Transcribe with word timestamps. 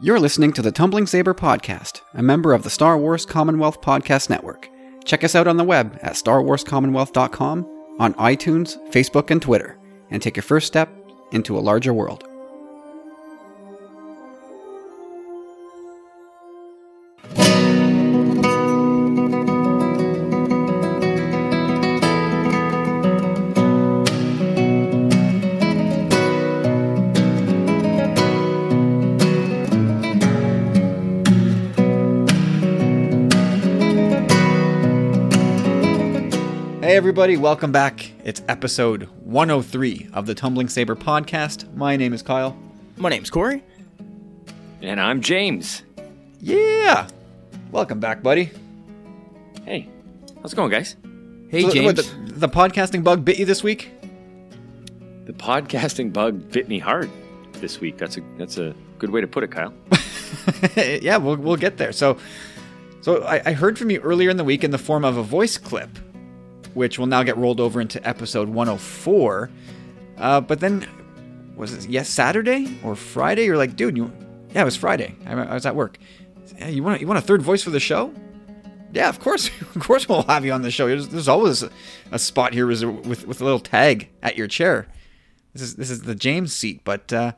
You're 0.00 0.18
listening 0.18 0.52
to 0.54 0.62
the 0.62 0.72
Tumbling 0.72 1.06
Saber 1.06 1.34
Podcast, 1.34 2.00
a 2.14 2.22
member 2.22 2.52
of 2.52 2.64
the 2.64 2.70
Star 2.70 2.98
Wars 2.98 3.24
Commonwealth 3.24 3.80
Podcast 3.80 4.28
Network. 4.28 4.68
Check 5.04 5.22
us 5.22 5.36
out 5.36 5.46
on 5.46 5.56
the 5.56 5.62
web 5.62 5.96
at 6.02 6.14
starwarscommonwealth.com, 6.14 7.94
on 8.00 8.14
iTunes, 8.14 8.76
Facebook, 8.90 9.30
and 9.30 9.40
Twitter, 9.40 9.78
and 10.10 10.20
take 10.20 10.34
your 10.34 10.42
first 10.42 10.66
step 10.66 10.88
into 11.30 11.56
a 11.56 11.60
larger 11.60 11.94
world. 11.94 12.24
Everybody, 37.14 37.36
welcome 37.36 37.70
back. 37.70 38.10
It's 38.24 38.42
episode 38.48 39.04
103 39.22 40.08
of 40.14 40.26
the 40.26 40.34
Tumbling 40.34 40.68
Saber 40.68 40.96
Podcast. 40.96 41.72
My 41.72 41.96
name 41.96 42.12
is 42.12 42.22
Kyle. 42.22 42.58
My 42.96 43.08
name's 43.08 43.30
Corey. 43.30 43.62
And 44.82 45.00
I'm 45.00 45.20
James. 45.20 45.84
Yeah! 46.40 47.06
Welcome 47.70 48.00
back, 48.00 48.20
buddy. 48.20 48.50
Hey, 49.64 49.88
how's 50.42 50.54
it 50.54 50.56
going, 50.56 50.72
guys? 50.72 50.96
Hey, 51.50 51.62
So, 51.62 51.70
James. 51.70 51.86
what, 51.86 51.96
the, 51.98 52.32
the 52.32 52.48
podcasting 52.48 53.04
bug 53.04 53.24
bit 53.24 53.38
you 53.38 53.44
this 53.44 53.62
week? 53.62 53.92
The 55.26 55.34
podcasting 55.34 56.12
bug 56.12 56.50
bit 56.50 56.68
me 56.68 56.80
hard 56.80 57.08
this 57.52 57.78
week. 57.80 57.96
That's 57.96 58.16
a 58.16 58.22
that's 58.38 58.58
a 58.58 58.74
good 58.98 59.10
way 59.10 59.20
to 59.20 59.28
put 59.28 59.44
it, 59.44 59.52
Kyle. 59.52 59.72
yeah, 60.76 61.18
we'll, 61.18 61.36
we'll 61.36 61.54
get 61.54 61.76
there. 61.76 61.92
So, 61.92 62.18
so 63.02 63.22
I, 63.22 63.40
I 63.50 63.52
heard 63.52 63.78
from 63.78 63.90
you 63.92 64.00
earlier 64.00 64.30
in 64.30 64.36
the 64.36 64.42
week 64.42 64.64
in 64.64 64.72
the 64.72 64.78
form 64.78 65.04
of 65.04 65.16
a 65.16 65.22
voice 65.22 65.56
clip, 65.58 65.90
which 66.74 66.98
will 66.98 67.06
now 67.06 67.22
get 67.22 67.36
rolled 67.36 67.60
over 67.60 67.80
into 67.80 68.06
episode 68.06 68.48
104. 68.48 69.50
Uh, 70.18 70.40
but 70.40 70.60
then, 70.60 70.86
was 71.56 71.72
it 71.72 71.88
yes 71.88 72.08
Saturday 72.08 72.78
or 72.84 72.94
Friday? 72.94 73.44
You're 73.44 73.56
like, 73.56 73.76
dude, 73.76 73.96
you 73.96 74.12
yeah, 74.54 74.62
it 74.62 74.64
was 74.64 74.76
Friday. 74.76 75.16
I, 75.26 75.32
I 75.32 75.54
was 75.54 75.66
at 75.66 75.74
work. 75.74 75.98
Yeah, 76.58 76.68
you 76.68 76.82
want 76.82 77.00
you 77.00 77.06
want 77.06 77.18
a 77.18 77.22
third 77.22 77.42
voice 77.42 77.62
for 77.62 77.70
the 77.70 77.80
show? 77.80 78.12
Yeah, 78.92 79.08
of 79.08 79.18
course, 79.18 79.50
of 79.74 79.82
course 79.82 80.08
we'll 80.08 80.22
have 80.22 80.44
you 80.44 80.52
on 80.52 80.62
the 80.62 80.70
show. 80.70 80.86
There's, 80.86 81.08
there's 81.08 81.28
always 81.28 81.62
a, 81.62 81.70
a 82.12 82.18
spot 82.18 82.52
here 82.52 82.66
with, 82.66 82.82
with 82.82 83.26
with 83.26 83.40
a 83.40 83.44
little 83.44 83.60
tag 83.60 84.08
at 84.22 84.36
your 84.36 84.46
chair. 84.46 84.86
This 85.52 85.62
is 85.62 85.76
this 85.76 85.90
is 85.90 86.02
the 86.02 86.14
James 86.14 86.52
seat, 86.52 86.82
but 86.84 87.12
uh, 87.12 87.32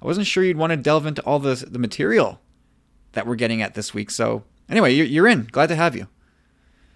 I 0.00 0.06
wasn't 0.06 0.26
sure 0.26 0.42
you'd 0.42 0.56
want 0.56 0.70
to 0.70 0.76
delve 0.76 1.06
into 1.06 1.22
all 1.22 1.38
the 1.38 1.54
the 1.54 1.78
material 1.78 2.40
that 3.12 3.26
we're 3.26 3.36
getting 3.36 3.60
at 3.60 3.74
this 3.74 3.92
week. 3.92 4.10
So 4.10 4.44
anyway, 4.68 4.92
you're, 4.94 5.06
you're 5.06 5.28
in. 5.28 5.48
Glad 5.52 5.68
to 5.68 5.76
have 5.76 5.94
you. 5.94 6.08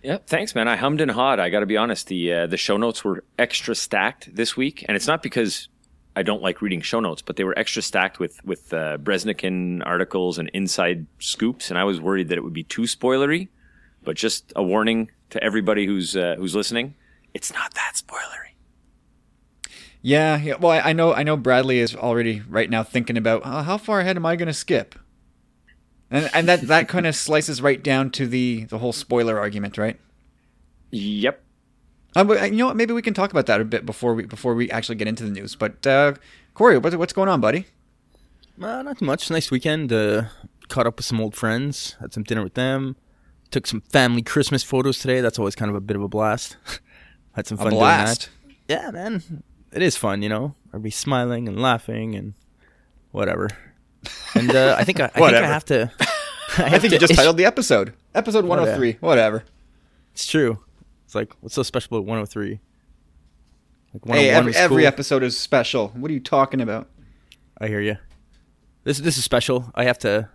Yep, 0.07 0.29
thanks, 0.29 0.55
man. 0.55 0.69
I 0.69 0.77
hummed 0.77 1.01
and 1.01 1.11
hawed. 1.11 1.41
I 1.41 1.51
got 1.51 1.61
to 1.61 1.67
be 1.67 1.77
honest. 1.77 2.07
The 2.07 2.33
uh, 2.33 2.47
the 2.47 2.57
show 2.57 2.77
notes 2.77 3.03
were 3.03 3.25
extra 3.41 3.75
stacked 3.75 4.33
this 4.33 4.57
week, 4.57 4.85
and 4.87 4.95
it's 4.95 5.09
not 5.09 5.21
because 5.21 5.69
I 6.15 6.23
don't 6.23 6.41
like 6.41 6.63
reading 6.63 6.81
show 6.81 7.01
notes, 7.01 7.23
but 7.23 7.35
they 7.35 7.43
were 7.43 7.59
extra 7.59 7.83
stacked 7.83 8.21
with 8.21 8.39
with 8.45 8.73
uh, 8.73 8.99
Bresnikan 8.99 9.85
articles 9.85 10.39
and 10.39 10.49
inside 10.55 11.07
scoops, 11.19 11.71
and 11.71 11.79
I 11.79 11.83
was 11.83 12.01
worried 12.01 12.29
that 12.29 12.39
it 12.39 12.45
would 12.45 12.53
be 12.53 12.63
too 12.63 12.83
spoilery. 12.83 13.49
But 14.05 14.15
just 14.15 14.53
a 14.55 14.63
warning 14.63 15.11
to 15.31 15.43
everybody 15.43 15.87
who's 15.87 16.17
uh, 16.17 16.37
who's 16.39 16.55
listening: 16.55 16.95
it's 17.35 17.53
not 17.53 17.75
that 17.75 17.95
spoilery. 17.97 18.55
Yeah, 20.03 20.41
yeah. 20.41 20.55
Well, 20.55 20.71
I, 20.71 20.91
I 20.91 20.93
know 20.93 21.15
I 21.15 21.25
know 21.25 21.37
Bradley 21.37 21.81
is 21.81 21.97
already 21.97 22.43
right 22.49 22.71
now 22.71 22.85
thinking 22.85 23.17
about 23.17 23.45
uh, 23.45 23.65
how 23.65 23.77
far 23.77 23.99
ahead 23.99 24.15
am 24.15 24.25
I 24.25 24.37
going 24.37 24.47
to 24.47 24.55
skip, 24.55 24.95
and 26.11 26.31
and 26.35 26.49
that 26.49 26.63
that 26.63 26.89
kind 26.89 27.07
of 27.07 27.15
slices 27.17 27.61
right 27.63 27.83
down 27.83 28.11
to 28.13 28.27
the 28.27 28.65
the 28.65 28.79
whole 28.79 28.93
spoiler 28.93 29.39
argument, 29.39 29.79
right? 29.79 29.99
Yep. 30.91 31.43
Uh, 32.15 32.25
but, 32.25 32.51
you 32.51 32.57
know 32.57 32.67
what? 32.67 32.77
Maybe 32.77 32.95
we 32.95 33.03
can 33.03 33.13
talk 33.13 33.31
about 33.31 33.45
that 33.47 33.61
a 33.61 33.65
bit 33.65 33.85
before 33.85 34.15
we 34.15 34.25
before 34.25 34.55
we 34.55 34.71
actually 34.71 34.95
get 34.95 35.07
into 35.09 35.25
the 35.25 35.31
news. 35.31 35.55
But 35.55 35.87
uh, 35.87 36.15
Corey, 36.55 36.79
what's 36.79 36.97
what's 36.97 37.13
going 37.13 37.29
on, 37.29 37.41
buddy? 37.41 37.67
Uh, 38.61 38.83
not 38.83 39.01
much. 39.03 39.31
Nice 39.31 39.51
weekend. 39.51 39.93
Uh, 39.93 40.25
caught 40.69 40.87
up 40.87 40.97
with 40.97 41.05
some 41.05 41.21
old 41.21 41.35
friends. 41.37 41.97
Had 42.01 42.15
some 42.15 42.23
dinner 42.23 42.43
with 42.43 42.55
them. 42.55 42.97
Took 43.51 43.67
some 43.67 43.83
family 43.83 44.23
Christmas 44.23 44.63
photos 44.63 44.99
today. 44.99 45.21
That's 45.21 45.39
always 45.39 45.55
kind 45.55 45.69
of 45.69 45.75
a 45.75 45.81
bit 45.81 45.97
of 45.97 46.03
a 46.03 46.09
blast. 46.09 46.57
Had 47.33 47.47
some 47.47 47.59
A 47.59 47.65
fun 47.65 47.73
blast. 47.75 48.31
doing 48.31 48.57
that. 48.69 48.83
Yeah, 48.85 48.91
man. 48.93 49.43
It 49.73 49.83
is 49.83 49.97
fun, 49.97 50.23
you 50.23 50.29
know. 50.31 50.55
Everybody 50.69 50.91
smiling 50.91 51.47
and 51.49 51.61
laughing 51.61 52.15
and 52.15 52.33
whatever. 53.13 53.51
And 54.35 54.55
uh, 54.55 54.77
I 54.79 54.85
think 54.85 55.01
I, 55.01 55.07
I 55.07 55.09
think 55.09 55.35
I 55.35 55.47
have 55.47 55.65
to. 55.67 55.91
I, 56.59 56.77
I 56.77 56.79
think 56.79 56.93
you 56.93 56.99
just 56.99 57.13
issue- 57.13 57.17
titled 57.17 57.37
the 57.37 57.45
episode, 57.45 57.93
episode 58.15 58.45
one 58.45 58.59
hundred 58.59 58.77
three. 58.77 58.97
Whatever. 59.01 59.45
It's 60.13 60.27
true. 60.27 60.61
It's 61.05 61.15
like 61.15 61.33
what's 61.41 61.55
so 61.55 61.63
special 61.63 61.99
about 61.99 62.07
103? 62.07 62.51
Like 62.51 62.59
Hey, 64.05 64.33
101 64.33 64.35
every, 64.35 64.47
was 64.49 64.57
every 64.57 64.87
episode 64.87 65.23
is 65.23 65.39
special. 65.39 65.89
What 65.89 66.11
are 66.11 66.15
you 66.15 66.21
talking 66.21 66.61
about? 66.61 66.89
I 67.61 67.69
hear 67.69 67.81
you. 67.81 67.97
This 68.85 68.99
this 68.99 69.19
is 69.19 69.25
special. 69.25 69.71
I 69.75 69.85
have 69.85 69.99
to 70.01 70.29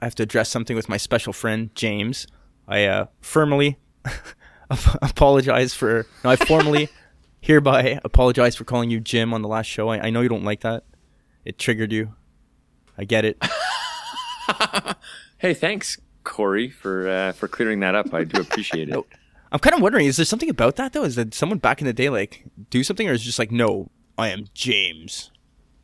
I 0.00 0.06
have 0.06 0.14
to 0.16 0.22
address 0.22 0.48
something 0.48 0.76
with 0.76 0.88
my 0.88 0.96
special 0.96 1.32
friend 1.32 1.70
James. 1.74 2.26
I 2.66 2.84
uh, 2.84 3.06
firmly 3.20 3.78
apologize 4.70 5.74
for. 5.74 6.06
No, 6.24 6.30
I 6.30 6.36
formally 6.36 6.88
hereby 7.40 8.00
apologize 8.04 8.56
for 8.56 8.64
calling 8.64 8.90
you 8.90 9.00
Jim 9.00 9.32
on 9.32 9.42
the 9.42 9.48
last 9.48 9.66
show. 9.66 9.88
I, 9.88 10.06
I 10.06 10.10
know 10.10 10.20
you 10.20 10.28
don't 10.28 10.44
like 10.44 10.60
that. 10.60 10.84
It 11.44 11.58
triggered 11.58 11.92
you. 11.92 12.14
I 12.98 13.04
get 13.04 13.24
it. 13.24 13.42
Hey, 15.40 15.54
thanks, 15.54 15.98
Corey, 16.24 16.68
for 16.68 17.08
uh, 17.08 17.32
for 17.32 17.46
clearing 17.46 17.78
that 17.80 17.94
up. 17.94 18.12
I 18.12 18.24
do 18.24 18.40
appreciate 18.40 18.88
it. 18.88 19.04
I'm 19.52 19.60
kind 19.60 19.74
of 19.74 19.80
wondering, 19.80 20.06
is 20.06 20.16
there 20.16 20.26
something 20.26 20.50
about 20.50 20.74
that 20.76 20.92
though? 20.92 21.04
Is 21.04 21.14
that 21.14 21.32
someone 21.32 21.58
back 21.58 21.80
in 21.80 21.86
the 21.86 21.92
day 21.92 22.08
like 22.08 22.44
do 22.70 22.82
something, 22.82 23.08
or 23.08 23.12
is 23.12 23.22
it 23.22 23.24
just 23.24 23.38
like, 23.38 23.52
no, 23.52 23.88
I 24.18 24.30
am 24.30 24.46
James? 24.52 25.30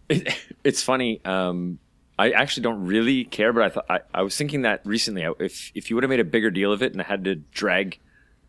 It, 0.08 0.36
it's 0.64 0.82
funny. 0.82 1.24
Um, 1.24 1.78
I 2.18 2.32
actually 2.32 2.64
don't 2.64 2.84
really 2.84 3.24
care, 3.24 3.52
but 3.52 3.62
I 3.62 3.68
thought 3.68 3.86
I, 3.88 4.00
I 4.12 4.22
was 4.22 4.36
thinking 4.36 4.62
that 4.62 4.80
recently. 4.84 5.22
If 5.38 5.70
if 5.76 5.88
you 5.88 5.94
would 5.94 6.02
have 6.02 6.10
made 6.10 6.20
a 6.20 6.24
bigger 6.24 6.50
deal 6.50 6.72
of 6.72 6.82
it 6.82 6.90
and 6.90 7.00
I 7.00 7.04
had 7.04 7.22
to 7.24 7.36
drag 7.36 8.00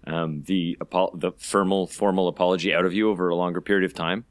um, 0.07 0.41
the 0.47 0.75
apo- 0.81 1.15
the 1.15 1.33
formal 1.37 1.85
formal 1.85 2.27
apology 2.27 2.73
out 2.73 2.85
of 2.85 2.93
you 2.93 3.11
over 3.11 3.29
a 3.29 3.35
longer 3.35 3.61
period 3.61 3.85
of 3.85 3.93
time, 3.93 4.25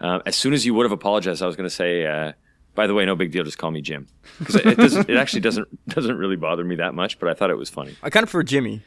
uh, 0.00 0.20
as 0.24 0.36
soon 0.36 0.54
as 0.54 0.64
you 0.64 0.72
would 0.72 0.84
have 0.84 0.92
apologized, 0.92 1.42
I 1.42 1.46
was 1.46 1.54
going 1.54 1.68
to 1.68 1.74
say, 1.74 2.06
uh, 2.06 2.32
by 2.74 2.86
the 2.86 2.94
way, 2.94 3.04
no 3.04 3.14
big 3.16 3.30
deal. 3.32 3.44
Just 3.44 3.58
call 3.58 3.70
me 3.70 3.80
Jim 3.80 4.06
because 4.38 4.56
it, 4.56 4.66
it 4.66 4.76
doesn't. 4.76 5.08
It 5.08 5.16
actually 5.16 5.40
doesn't 5.40 5.86
doesn't 5.88 6.16
really 6.18 6.36
bother 6.36 6.64
me 6.64 6.76
that 6.76 6.94
much. 6.94 7.18
But 7.18 7.28
I 7.28 7.34
thought 7.34 7.50
it 7.50 7.56
was 7.58 7.70
funny. 7.70 7.96
I 8.02 8.10
kind 8.10 8.22
of 8.22 8.28
prefer 8.30 8.42
Jimmy. 8.42 8.82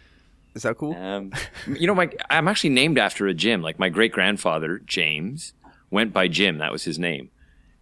Is 0.55 0.63
that 0.63 0.77
cool? 0.77 0.95
Um, 0.95 1.31
you 1.67 1.85
know, 1.87 1.93
my 1.95 2.09
I'm 2.29 2.47
actually 2.47 2.71
named 2.71 2.97
after 2.97 3.27
a 3.27 3.33
Jim. 3.33 3.61
Like 3.61 3.77
my 3.79 3.89
great 3.89 4.11
grandfather 4.11 4.79
James 4.85 5.53
went 5.91 6.13
by 6.13 6.27
Jim. 6.27 6.57
That 6.57 6.71
was 6.71 6.83
his 6.83 6.97
name. 6.99 7.29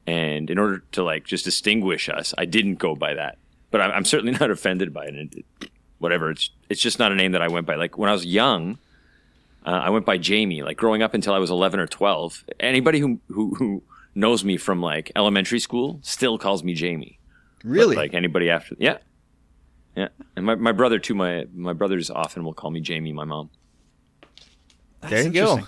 And 0.08 0.50
in 0.52 0.60
order 0.60 0.84
to 0.92 1.04
like 1.04 1.26
just 1.26 1.46
distinguish 1.46 2.10
us, 2.10 2.34
I 2.38 2.46
didn't 2.46 2.76
go 2.76 2.96
by 2.96 3.14
that. 3.16 3.38
But 3.72 3.82
I'm, 3.82 3.92
I'm 3.92 4.06
certainly 4.06 4.32
not 4.40 4.52
offended 4.52 4.94
by 4.94 5.06
it. 5.06 5.16
It- 5.16 5.36
it- 5.62 5.70
Whatever. 5.98 6.30
It's 6.30 6.50
it's 6.70 6.82
just 6.82 7.00
not 7.00 7.14
a 7.14 7.16
name 7.16 7.32
that 7.32 7.42
I 7.42 7.48
went 7.48 7.66
by. 7.66 7.76
Like 7.76 7.98
when 7.98 8.10
I 8.10 8.14
was 8.14 8.26
young, 8.26 8.78
uh, 9.66 9.70
I 9.70 9.90
went 9.92 10.06
by 10.06 10.18
Jamie. 10.18 10.62
Like 10.62 10.76
growing 10.76 11.02
up 11.02 11.14
until 11.14 11.34
I 11.34 11.38
was 11.40 11.50
11 11.50 11.80
or 11.80 11.88
12. 11.88 12.44
Anybody 12.60 13.00
who 13.00 13.22
who, 13.30 13.56
who 13.56 13.82
knows 14.16 14.44
me 14.44 14.58
from 14.58 14.82
like 14.82 15.12
elementary 15.16 15.60
school 15.60 16.00
still 16.02 16.38
calls 16.38 16.64
me 16.64 16.74
Jamie. 16.74 17.20
But, 17.60 17.70
Really? 17.70 17.96
like 17.96 18.14
anybody 18.14 18.50
after. 18.50 18.76
Yeah. 18.80 18.98
Yeah. 19.96 20.08
And 20.36 20.46
my, 20.46 20.56
my 20.56 20.72
brother 20.72 21.00
too. 21.00 21.16
My 21.16 21.46
my 21.54 21.74
brothers 21.74 22.10
often 22.10 22.44
will 22.44 22.54
call 22.54 22.72
me 22.72 22.80
Jamie. 22.82 23.14
My 23.14 23.26
mom. 23.26 23.50
there 25.02 25.24
you 25.24 25.32
go. 25.32 25.60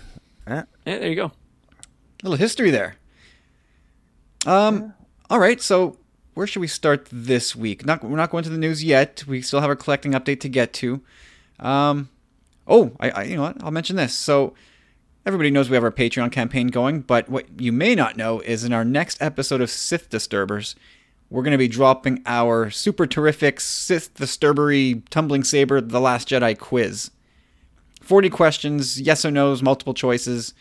Yeah. 0.48 0.64
Yeah, 0.86 1.00
there 1.00 1.10
you 1.10 1.16
go. 1.16 1.32
little 2.24 2.38
history 2.38 2.72
there. 2.72 2.96
Um. 4.46 4.94
All 5.30 5.40
right. 5.40 5.62
So 5.62 5.98
where 6.34 6.48
should 6.48 6.60
we 6.60 6.68
start 6.68 7.08
this 7.12 7.56
week? 7.56 7.86
Not 7.86 8.04
we're 8.04 8.16
not 8.18 8.30
going 8.30 8.44
to 8.44 8.50
the 8.50 8.58
news 8.58 8.84
yet. 8.84 9.24
We 9.28 9.42
still 9.42 9.60
have 9.62 9.70
our 9.70 9.76
collecting 9.76 10.12
update 10.14 10.40
to 10.42 10.50
get 10.50 10.74
to. 10.74 11.02
Um. 11.60 12.10
Oh, 12.68 12.92
I, 13.00 13.10
I 13.10 13.24
you 13.24 13.38
know 13.38 13.44
what? 13.44 13.64
I'll 13.64 13.72
mention 13.72 13.96
this. 13.96 14.14
So 14.14 14.54
everybody 15.28 15.52
knows 15.52 15.70
we 15.70 15.76
have 15.76 15.84
our 15.84 15.92
Patreon 15.92 16.32
campaign 16.32 16.68
going, 16.68 17.02
but 17.02 17.28
what 17.28 17.46
you 17.60 17.74
may 17.74 17.96
not 17.96 18.16
know 18.16 18.40
is 18.40 18.64
in 18.64 18.72
our 18.72 18.86
next 18.86 19.22
episode 19.22 19.60
of 19.60 19.70
Sith 19.70 20.10
Disturbers, 20.10 20.74
we're 21.30 21.44
going 21.44 21.52
to 21.52 21.58
be 21.58 21.68
dropping 21.68 22.24
our 22.26 22.70
super 22.70 23.06
terrific 23.06 23.60
Sith 23.60 24.14
Disturbery 24.14 25.04
Tumbling 25.10 25.44
Saber 25.44 25.82
The 25.82 26.00
Last 26.00 26.30
Jedi 26.30 26.58
quiz. 26.58 27.12
40 28.02 28.30
questions, 28.30 29.02
yes 29.02 29.26
or 29.26 29.32
no's, 29.32 29.62
multiple 29.62 29.94
choices. 29.94 30.54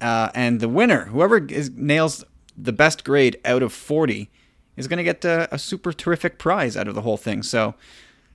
Uh, 0.00 0.30
and 0.34 0.58
the 0.58 0.68
winner, 0.68 1.04
whoever 1.04 1.46
is, 1.46 1.70
nails 1.70 2.24
the 2.56 2.72
best 2.72 3.04
grade 3.04 3.38
out 3.44 3.62
of 3.62 3.72
40, 3.72 4.28
is 4.76 4.88
going 4.88 4.96
to 4.96 5.04
get 5.04 5.24
a, 5.24 5.54
a 5.54 5.58
super 5.58 5.92
terrific 5.92 6.40
prize 6.40 6.76
out 6.76 6.88
of 6.88 6.96
the 6.96 7.02
whole 7.02 7.16
thing. 7.16 7.44
So 7.44 7.76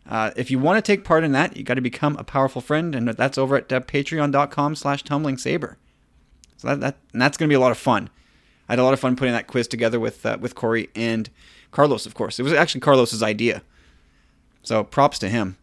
uh, 0.08 0.32
if 0.36 0.52
you 0.52 0.60
want 0.60 0.84
to 0.84 0.92
take 0.92 1.04
part 1.04 1.24
in 1.24 1.32
that, 1.32 1.56
you 1.56 1.64
got 1.64 1.76
to 1.76 1.82
become 1.82 2.18
a 2.18 2.24
powerful 2.24 2.62
friend, 2.62 2.94
and 2.94 3.08
that's 3.08 3.38
over 3.38 3.56
at 3.56 3.72
uh, 3.72 3.80
patreon.com 3.80 4.76
slash 4.76 5.04
tumbling 5.04 5.38
saber. 5.38 5.78
So 6.58 6.70
that, 6.70 6.80
that 6.82 6.98
that's 7.14 7.38
going 7.38 7.48
to 7.48 7.52
be 7.52 7.56
a 7.56 7.60
lot 7.60 7.72
of 7.72 7.78
fun. 7.78 8.10
I 8.68 8.74
had 8.74 8.80
a 8.80 8.84
lot 8.84 8.94
of 8.94 9.00
fun 9.00 9.16
putting 9.16 9.34
that 9.34 9.48
quiz 9.48 9.68
together 9.68 10.00
with 10.00 10.26
uh, 10.26 10.38
with 10.40 10.56
Corey 10.56 10.90
and 10.96 11.30
Carlos, 11.72 12.06
of 12.06 12.14
course. 12.14 12.40
It 12.40 12.44
was 12.44 12.54
actually 12.54 12.82
Carlos's 12.82 13.24
idea. 13.24 13.62
So 14.62 14.84
props 14.84 15.20
to 15.20 15.30
him. 15.30 15.58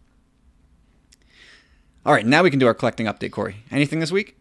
All 2.05 2.15
right, 2.15 2.25
now 2.25 2.43
we 2.43 2.51
can 2.51 2.59
do 2.59 2.67
our 2.67 2.75
collecting 2.75 3.07
update, 3.07 3.31
Corey. 3.31 3.57
Anything 3.71 4.01
this 4.01 4.13
week? 4.13 4.37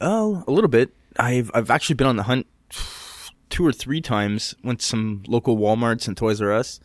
Oh, 0.00 0.44
a 0.46 0.52
little 0.52 0.68
bit. 0.68 0.90
I've 1.18 1.50
I've 1.54 1.70
actually 1.70 1.94
been 1.94 2.06
on 2.06 2.16
the 2.16 2.24
hunt 2.24 2.46
two 3.48 3.66
or 3.66 3.72
three 3.72 4.02
times. 4.02 4.54
Went 4.62 4.80
to 4.80 4.86
some 4.86 5.22
local 5.26 5.56
WalMarts 5.56 6.06
and 6.06 6.16
Toys 6.16 6.40
R 6.42 6.52
Us. 6.52 6.80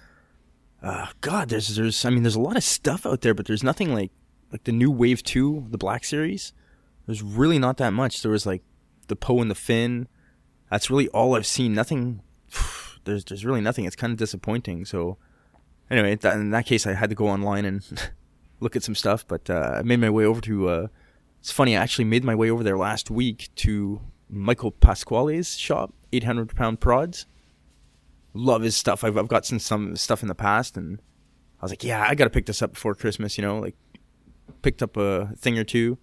Uh, 0.81 1.07
God, 1.21 1.49
there's 1.49 1.75
there's 1.75 2.05
I 2.05 2.09
mean 2.09 2.23
there's 2.23 2.35
a 2.35 2.41
lot 2.41 2.57
of 2.57 2.63
stuff 2.63 3.05
out 3.05 3.21
there, 3.21 3.33
but 3.33 3.45
there's 3.45 3.63
nothing 3.63 3.93
like 3.93 4.11
like 4.51 4.63
the 4.63 4.71
new 4.71 4.89
Wave 4.89 5.23
Two, 5.23 5.67
the 5.69 5.77
Black 5.77 6.03
Series. 6.03 6.53
There's 7.05 7.21
really 7.21 7.59
not 7.59 7.77
that 7.77 7.93
much. 7.93 8.21
There 8.21 8.31
was 8.31 8.45
like 8.45 8.63
the 9.07 9.15
Poe 9.15 9.41
and 9.41 9.51
the 9.51 9.55
Finn. 9.55 10.07
That's 10.69 10.89
really 10.89 11.07
all 11.09 11.35
I've 11.35 11.45
seen. 11.45 11.73
Nothing. 11.73 12.21
There's 13.03 13.25
there's 13.25 13.43
really 13.43 13.61
nothing. 13.61 13.85
It's 13.85 13.95
kind 13.95 14.11
of 14.11 14.19
disappointing. 14.19 14.85
So 14.85 15.17
anyway, 15.89 16.15
that, 16.17 16.35
in 16.35 16.51
that 16.51 16.67
case, 16.67 16.85
I 16.85 16.93
had 16.93 17.09
to 17.09 17.15
go 17.15 17.27
online 17.27 17.65
and 17.65 18.11
look 18.59 18.75
at 18.75 18.83
some 18.83 18.93
stuff. 18.93 19.27
But 19.27 19.49
uh, 19.49 19.73
I 19.77 19.81
made 19.81 19.99
my 19.99 20.09
way 20.11 20.23
over 20.23 20.39
to. 20.41 20.69
Uh, 20.69 20.87
it's 21.39 21.51
funny. 21.51 21.75
I 21.75 21.81
actually 21.81 22.05
made 22.05 22.23
my 22.23 22.35
way 22.35 22.51
over 22.51 22.63
there 22.63 22.77
last 22.77 23.09
week 23.09 23.49
to 23.55 24.01
Michael 24.29 24.71
Pasquale's 24.71 25.57
shop, 25.57 25.95
800 26.13 26.55
pound 26.55 26.79
prods. 26.79 27.25
Love 28.33 28.61
his 28.61 28.75
stuff. 28.75 29.03
I've, 29.03 29.17
I've 29.17 29.27
got 29.27 29.45
some 29.45 29.59
some 29.59 29.95
stuff 29.95 30.21
in 30.21 30.27
the 30.27 30.35
past, 30.35 30.77
and 30.77 31.01
I 31.59 31.65
was 31.65 31.71
like, 31.71 31.83
yeah, 31.83 32.05
I 32.07 32.15
got 32.15 32.25
to 32.25 32.29
pick 32.29 32.45
this 32.45 32.61
up 32.61 32.73
before 32.73 32.95
Christmas. 32.95 33.37
You 33.37 33.43
know, 33.43 33.59
like 33.59 33.75
picked 34.61 34.81
up 34.81 34.97
a 34.97 35.33
thing 35.37 35.57
or 35.57 35.63
two. 35.63 35.97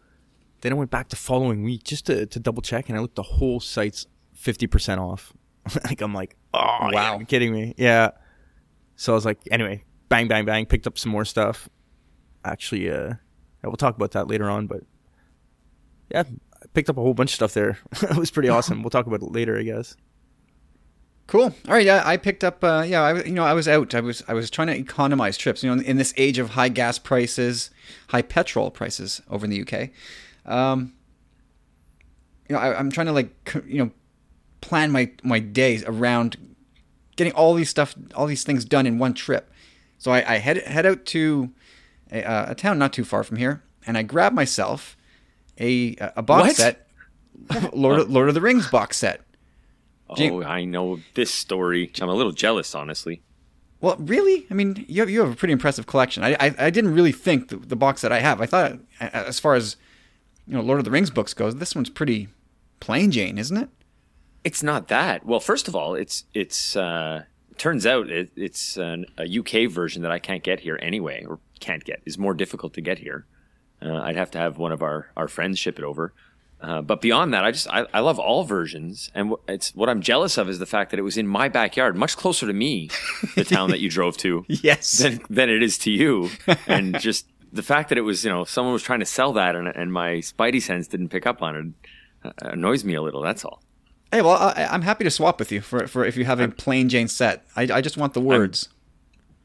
Then 0.61 0.73
I 0.73 0.75
went 0.75 0.91
back 0.91 1.09
the 1.09 1.17
following 1.17 1.63
week 1.63 1.85
just 1.85 2.07
to, 2.07 2.27
to 2.27 2.41
double 2.41 2.63
check, 2.63 2.89
and 2.89 2.99
I 2.99 3.01
looked 3.01 3.15
the 3.15 3.23
whole 3.23 3.61
site's 3.61 4.07
50% 4.37 4.99
off. 4.99 5.33
like 5.85 6.01
I'm 6.01 6.15
like, 6.15 6.37
oh 6.55 6.91
wow, 6.93 7.17
you're 7.17 7.27
kidding 7.27 7.53
me? 7.53 7.75
Yeah. 7.77 8.11
So 8.97 9.13
I 9.13 9.15
was 9.15 9.25
like, 9.25 9.39
anyway, 9.51 9.85
bang, 10.09 10.27
bang, 10.27 10.45
bang, 10.45 10.67
picked 10.67 10.87
up 10.87 10.99
some 10.99 11.13
more 11.13 11.25
stuff. 11.25 11.69
Actually, 12.45 12.91
uh, 12.91 13.15
we'll 13.63 13.77
talk 13.77 13.97
about 13.97 14.13
that 14.13 14.29
later 14.29 14.51
on, 14.51 14.67
but 14.67 14.81
yeah, 16.11 16.25
I 16.27 16.67
picked 16.75 16.91
up 16.91 16.97
a 16.97 17.01
whole 17.01 17.15
bunch 17.15 17.31
of 17.31 17.35
stuff 17.35 17.55
there. 17.55 17.79
it 18.03 18.17
was 18.17 18.31
pretty 18.31 18.49
awesome. 18.51 18.83
We'll 18.83 18.91
talk 18.91 19.07
about 19.07 19.23
it 19.23 19.33
later, 19.33 19.59
I 19.59 19.63
guess. 19.63 19.97
Cool. 21.29 21.55
All 21.69 21.75
right. 21.75 21.85
Yeah, 21.85 22.03
I 22.07 22.17
picked 22.17 22.43
up. 22.43 22.65
Uh, 22.65 22.85
yeah, 22.87 23.03
I 23.03 23.23
you 23.23 23.33
know 23.33 23.45
I 23.45 23.53
was 23.53 23.69
out. 23.69 23.95
I 23.95 24.01
was 24.01 24.25
I 24.27 24.33
was 24.33 24.51
trying 24.51 24.69
to 24.69 24.77
economize 24.77 25.37
trips. 25.37 25.63
You 25.63 25.75
know, 25.75 25.83
in 25.83 25.99
this 25.99 26.15
age 26.17 26.39
of 26.39 26.51
high 26.51 26.71
gas 26.71 26.99
prices, 26.99 27.71
high 28.09 28.23
petrol 28.23 28.71
prices 28.71 29.21
over 29.31 29.45
in 29.45 29.51
the 29.51 29.61
UK. 29.61 29.91
Um, 30.51 30.95
you 32.49 32.57
know, 32.57 32.63
I, 32.63 32.81
am 32.81 32.91
trying 32.91 33.09
to 33.09 33.13
like 33.13 33.31
you 33.67 33.85
know 33.85 33.91
plan 34.63 34.91
my 34.91 35.11
my 35.23 35.39
days 35.39 35.85
around 35.85 36.39
getting 37.17 37.35
all 37.35 37.53
these 37.53 37.69
stuff, 37.69 37.95
all 38.15 38.27
these 38.27 38.45
things 38.45 38.65
done 38.65 38.87
in 38.87 38.99
one 38.99 39.13
trip. 39.13 39.51
So 39.99 40.11
I, 40.11 40.35
I 40.35 40.39
head 40.39 40.57
head 40.57 40.87
out 40.87 41.05
to 41.07 41.53
a, 42.11 42.25
uh, 42.25 42.53
a, 42.53 42.55
town 42.55 42.79
not 42.79 42.95
too 42.95 43.05
far 43.05 43.23
from 43.23 43.37
here, 43.37 43.63
and 43.87 43.99
I 43.99 44.03
grab 44.03 44.33
myself 44.33 44.97
a 45.61 45.95
a 46.17 46.23
box 46.23 46.47
what? 46.47 46.57
set, 46.57 46.89
Lord 47.75 48.09
Lord 48.09 48.29
of 48.29 48.35
the 48.35 48.41
Rings 48.41 48.71
box 48.71 48.97
set. 48.97 49.21
Oh, 50.09 50.43
I 50.43 50.65
know 50.65 51.01
this 51.15 51.33
story. 51.33 51.93
I'm 52.01 52.09
a 52.09 52.15
little 52.15 52.33
jealous, 52.33 52.75
honestly. 52.75 53.23
Well, 53.81 53.97
really? 53.99 54.47
I 54.51 54.55
mean, 54.55 54.85
you 54.89 55.03
have, 55.03 55.11
you 55.11 55.21
have 55.21 55.31
a 55.31 55.37
pretty 55.37 55.53
impressive 55.53 55.87
collection. 55.87 56.25
I, 56.25 56.35
I, 56.41 56.55
I 56.59 56.71
didn't 56.71 56.95
really 56.95 57.13
think 57.13 57.49
the, 57.49 57.57
the 57.57 57.77
box 57.77 58.01
that 58.01 58.11
I 58.11 58.19
have. 58.21 58.41
I 58.41 58.47
thought, 58.47 58.79
as 59.01 59.39
far 59.39 59.55
as 59.55 59.77
you 60.47 60.55
know, 60.55 60.63
Lord 60.63 60.79
of 60.79 60.85
the 60.85 60.91
Rings 60.91 61.11
books 61.11 61.35
goes, 61.35 61.57
this 61.57 61.75
one's 61.75 61.91
pretty 61.91 62.29
plain 62.81 63.11
Jane, 63.11 63.39
isn't 63.39 63.57
it? 63.57 63.69
It's 64.43 64.63
not 64.63 64.89
that. 64.89 65.27
Well, 65.27 65.41
first 65.41 65.69
of 65.69 65.77
all, 65.77 65.95
it's 65.95 66.25
it's 66.33 66.75
uh, 66.75 67.25
turns 67.59 67.87
out 67.87 68.09
it, 68.09 68.31
it's 68.35 68.77
an, 68.77 69.07
a 69.19 69.39
UK 69.39 69.71
version 69.71 70.03
that 70.03 70.13
I 70.13 70.19
can't 70.19 70.43
get 70.43 70.61
here 70.61 70.79
anyway, 70.81 71.25
or 71.29 71.39
can't 71.61 71.85
get 71.85 72.01
is 72.07 72.17
more 72.17 72.35
difficult 72.35 72.73
to 72.75 72.81
get 72.81 72.99
here. 72.99 73.27
Uh, 73.83 73.97
I'd 73.97 74.17
have 74.17 74.31
to 74.33 74.39
have 74.39 74.59
one 74.59 74.73
of 74.73 74.83
our 74.83 75.11
our 75.17 75.29
friends 75.29 75.59
ship 75.59 75.79
it 75.79 75.85
over. 75.85 76.15
Uh, 76.61 76.83
but 76.83 77.01
beyond 77.01 77.33
that, 77.33 77.45
I 77.45 77.53
just 77.53 77.69
I, 77.69 77.87
I 77.95 78.01
love 78.01 78.19
all 78.19 78.43
versions, 78.45 79.11
and 79.15 79.35
it's 79.47 79.75
what 79.77 79.89
I'm 79.89 80.01
jealous 80.01 80.37
of 80.39 80.49
is 80.49 80.59
the 80.59 80.67
fact 80.67 80.91
that 80.91 80.99
it 80.99 81.03
was 81.03 81.17
in 81.17 81.27
my 81.27 81.49
backyard, 81.49 81.97
much 81.97 82.17
closer 82.17 82.47
to 82.47 82.53
me, 82.53 82.91
the 83.37 83.45
town 83.49 83.71
that 83.71 83.79
you 83.79 83.89
drove 83.89 84.17
to, 84.19 84.45
yes, 84.49 84.99
than 84.99 85.21
than 85.31 85.51
it 85.51 85.63
is 85.63 85.79
to 85.79 85.93
you, 85.93 86.31
and 86.67 86.99
just 86.99 87.27
the 87.53 87.63
fact 87.63 87.89
that 87.89 87.99
it 87.99 88.03
was, 88.03 88.25
you 88.25 88.31
know, 88.31 88.45
someone 88.45 88.73
was 88.73 88.83
trying 88.83 89.01
to 89.01 89.07
sell 89.07 89.33
that 89.33 89.57
and, 89.57 89.69
and 89.69 89.93
my 89.93 90.15
spidey 90.17 90.61
sense 90.61 90.87
didn't 90.87 91.09
pick 91.09 91.27
up 91.27 91.43
on 91.43 91.57
it 91.57 91.89
uh, 92.29 92.51
annoys 92.51 92.85
me 92.85 92.95
a 92.95 93.03
little. 93.03 93.23
That's 93.23 93.45
all. 93.45 93.63
Hey, 94.11 94.23
well, 94.23 94.37
I, 94.37 94.75
am 94.75 94.83
happy 94.83 95.05
to 95.05 95.11
swap 95.11 95.39
with 95.39 95.53
you 95.53 95.61
for, 95.61 95.87
for 95.87 96.05
if 96.05 96.17
you 96.17 96.25
have 96.25 96.41
a 96.41 96.45
I'm, 96.45 96.53
plain 96.53 96.89
Jane 96.89 97.09
set. 97.09 97.47
I, 97.55 97.63
I 97.63 97.81
just 97.81 97.97
want 97.97 98.15
the 98.15 98.21
words. 98.21 98.71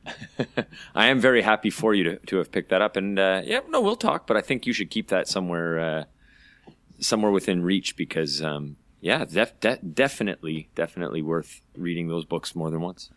I 0.95 1.07
am 1.07 1.19
very 1.19 1.41
happy 1.41 1.69
for 1.69 1.93
you 1.93 2.03
to, 2.05 2.15
to 2.17 2.37
have 2.37 2.51
picked 2.51 2.69
that 2.69 2.81
up. 2.81 2.95
And 2.95 3.19
uh, 3.19 3.41
yeah, 3.43 3.59
no, 3.69 3.81
we'll 3.81 3.95
talk, 3.95 4.25
but 4.25 4.37
I 4.37 4.41
think 4.41 4.65
you 4.65 4.73
should 4.73 4.89
keep 4.89 5.09
that 5.09 5.27
somewhere 5.27 5.79
uh, 5.79 6.03
somewhere 7.03 7.31
within 7.31 7.63
reach 7.63 7.95
because, 7.95 8.41
um, 8.41 8.77
yeah, 9.01 9.25
def- 9.25 9.59
de- 9.59 9.77
definitely, 9.77 10.69
definitely 10.75 11.21
worth 11.21 11.61
reading 11.77 12.07
those 12.07 12.25
books 12.25 12.55
more 12.55 12.69
than 12.69 12.81
once. 12.81 13.09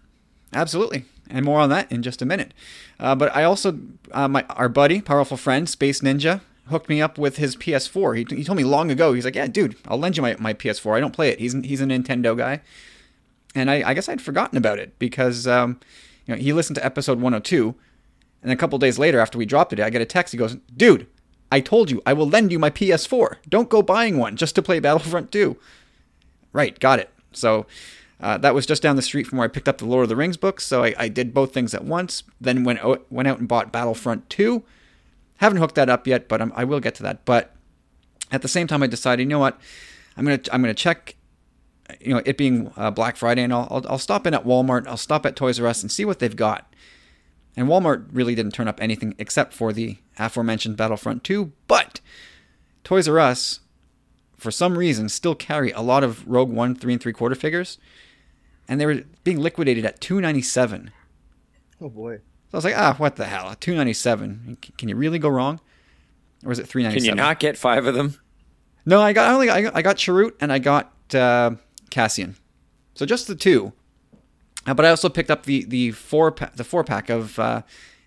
Absolutely, 0.53 1.05
and 1.29 1.45
more 1.45 1.61
on 1.61 1.69
that 1.71 1.91
in 1.91 2.03
just 2.03 2.23
a 2.23 2.27
minute. 2.27 2.53
Uh, 3.01 3.15
but 3.15 3.35
I 3.35 3.45
also, 3.45 3.79
uh, 4.13 4.29
my 4.29 4.45
our 4.51 4.69
buddy, 4.69 5.01
powerful 5.01 5.37
friend, 5.37 5.69
Space 5.69 6.01
Ninja, 6.01 6.41
hooked 6.69 6.89
me 6.89 7.01
up 7.01 7.19
with 7.19 7.37
his 7.37 7.57
PS4. 7.57 8.17
He, 8.17 8.37
he 8.37 8.45
told 8.45 8.57
me 8.57 8.65
long 8.65 8.91
ago. 8.91 9.13
He's 9.13 9.25
like, 9.25 9.35
"Yeah, 9.35 9.47
dude, 9.49 9.77
I'll 9.89 9.99
lend 9.99 10.17
you 10.17 10.23
my, 10.23 10.37
my 10.39 10.55
PS4. 10.55 10.97
I 10.97 11.01
don't 11.01 11.13
play 11.13 11.31
it. 11.31 11.41
He's 11.41 11.53
he's 11.65 11.81
a 11.81 11.85
Nintendo 11.85 12.37
guy." 12.37 12.61
And 13.55 13.71
I, 13.71 13.91
I 13.91 13.95
guess 13.95 14.09
I'd 14.09 14.21
forgotten 14.21 14.59
about 14.59 14.79
it 14.79 14.99
because 14.99 15.47
um, 15.47 15.81
you 16.27 16.35
know 16.35 16.41
he 16.41 16.53
listened 16.53 16.77
to 16.77 16.85
episode 16.85 17.19
102, 17.19 17.75
and 18.43 18.53
a 18.53 18.57
couple 18.57 18.79
days 18.79 18.99
later, 18.99 19.19
after 19.19 19.39
we 19.39 19.47
dropped 19.47 19.73
it, 19.73 19.81
I 19.81 19.91
get 19.91 20.03
a 20.03 20.07
text. 20.07 20.33
He 20.33 20.39
goes, 20.39 20.57
"Dude, 20.77 21.07
I 21.51 21.61
told 21.61 21.91
you 21.91 22.03
I 22.05 22.13
will 22.13 22.29
lend 22.29 22.53
you 22.53 22.59
my 22.59 22.71
PS4. 22.71 23.37
Don't 23.49 23.69
go 23.69 23.83
buying 23.83 24.19
one 24.19 24.37
just 24.37 24.55
to 24.57 24.63
play 24.63 24.81
Battlefront 24.81 25.33
2." 25.33 25.57
Right, 26.53 26.79
got 26.81 26.99
it. 26.99 27.11
So 27.33 27.67
uh, 28.21 28.39
that 28.39 28.55
was 28.55 28.67
just 28.67 28.83
down 28.83 28.97
the 28.97 29.03
street 29.03 29.27
from 29.27 29.39
where 29.39 29.45
I 29.45 29.49
picked 29.49 29.69
up 29.69 29.79
the 29.79 29.85
Lord 29.85 30.05
of 30.05 30.09
the 30.09 30.17
Rings 30.17 30.37
books, 30.37 30.67
so 30.67 30.83
I, 30.83 30.95
I 30.97 31.09
did 31.09 31.35
both 31.35 31.53
things 31.53 31.75
at 31.75 31.85
once. 31.85 32.23
Then 32.41 32.65
went 32.65 32.81
went 33.11 33.29
out 33.29 33.39
and 33.39 33.49
bought 33.49 33.73
Battlefront 33.73 34.31
2. 34.31 34.63
Haven't 35.39 35.59
hooked 35.59 35.75
that 35.75 35.91
up 35.91 36.07
yet, 36.07 36.29
but 36.29 36.41
I'm, 36.41 36.53
i 36.57 36.65
will 36.65 36.81
get 36.81 36.95
to 36.97 37.03
that. 37.03 37.27
But 37.27 37.55
at 38.33 38.41
the 38.41 38.49
same 38.49 38.67
time, 38.67 38.83
I 38.83 38.87
decided, 38.87 39.23
you 39.23 39.29
know 39.29 39.39
what, 39.39 39.61
I'm 40.17 40.25
gonna 40.25 40.41
I'm 40.51 40.63
gonna 40.63 40.75
check, 40.75 41.15
you 42.01 42.15
know, 42.15 42.23
it 42.25 42.39
being 42.39 42.73
uh, 42.77 42.91
Black 42.91 43.17
Friday, 43.17 43.43
and 43.43 43.53
I'll, 43.53 43.69
I'll 43.71 43.87
I'll 43.91 43.99
stop 43.99 44.27
in 44.27 44.33
at 44.33 44.45
Walmart, 44.45 44.87
I'll 44.87 44.97
stop 44.97 45.27
at 45.27 45.37
Toys 45.37 45.61
R 45.61 45.67
Us 45.67 45.83
and 45.83 45.93
see 45.93 46.07
what 46.07 46.19
they've 46.19 46.35
got. 46.35 46.73
And 47.57 47.69
Walmart 47.69 48.09
really 48.13 48.35
didn't 48.35 48.53
turn 48.53 48.69
up 48.69 48.83
anything 48.83 49.15
except 49.19 49.55
for 49.55 49.73
the 49.73 49.97
aforementioned 50.19 50.77
Battlefront 50.77 51.25
2, 51.25 51.53
but 51.67 52.01
Toys 52.85 53.09
R 53.09 53.19
Us, 53.19 53.61
for 54.37 54.51
some 54.51 54.77
reason, 54.77 55.09
still 55.09 55.35
carry 55.35 55.71
a 55.71 55.81
lot 55.81 56.05
of 56.05 56.27
Rogue 56.29 56.51
One 56.51 56.75
three 56.75 56.93
and 56.93 57.03
three 57.03 57.15
quarter 57.15 57.35
figures 57.35 57.79
and 58.69 58.81
they 58.81 58.87
were 58.87 59.03
being 59.25 59.41
liquidated 59.41 59.85
at 59.85 60.01
297 60.01 60.91
oh 61.81 61.89
boy. 61.89 62.17
So 62.17 62.23
i 62.55 62.57
was 62.57 62.65
like 62.65 62.77
ah 62.77 62.95
what 62.97 63.17
the 63.17 63.27
hell? 63.27 63.55
297 63.59 64.59
can 64.77 64.89
you 64.89 64.97
really 64.97 65.19
go 65.19 65.29
wrong? 65.29 65.61
Or 66.45 66.49
was 66.51 66.59
it 66.59 66.67
397 66.67 67.09
can 67.09 67.17
you 67.19 67.23
not 67.23 67.41
get 67.41 67.57
five 67.57 67.87
of 67.87 67.95
them? 67.95 68.19
No 68.85 69.01
i 69.01 69.13
got 69.13 69.31
I 69.31 69.35
only 69.35 69.47
got, 69.47 69.77
i 69.77 69.83
got 69.83 69.97
Chirrut 69.97 70.33
and 70.41 70.53
i 70.53 70.59
got 70.59 70.93
uh, 71.15 71.53
cassian. 71.91 72.37
So 72.95 73.07
just 73.07 73.27
the 73.27 73.35
two 73.35 73.73
but 74.75 74.85
i 74.85 74.91
also 74.91 75.09
picked 75.09 75.31
up 75.31 75.45
the 75.45 75.65
the 75.65 75.93
four 75.93 76.31
pa- 76.33 76.51
the 76.55 76.65
four 76.65 76.85
pack 76.85 77.09
of 77.09 77.39
uh, 77.39 77.63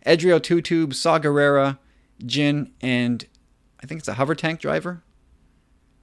edrio 0.06 0.42
two 0.42 0.62
tube 0.62 0.94
saw 0.94 1.20
Gerrera, 1.20 1.78
Jyn 2.24 2.72
and 2.82 3.25
i 3.82 3.86
think 3.86 4.00
it's 4.00 4.08
a 4.08 4.16
hover 4.16 4.36
tank 4.36 4.60
driver 4.60 5.04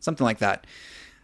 something 0.00 0.24
like 0.24 0.38
that 0.38 0.66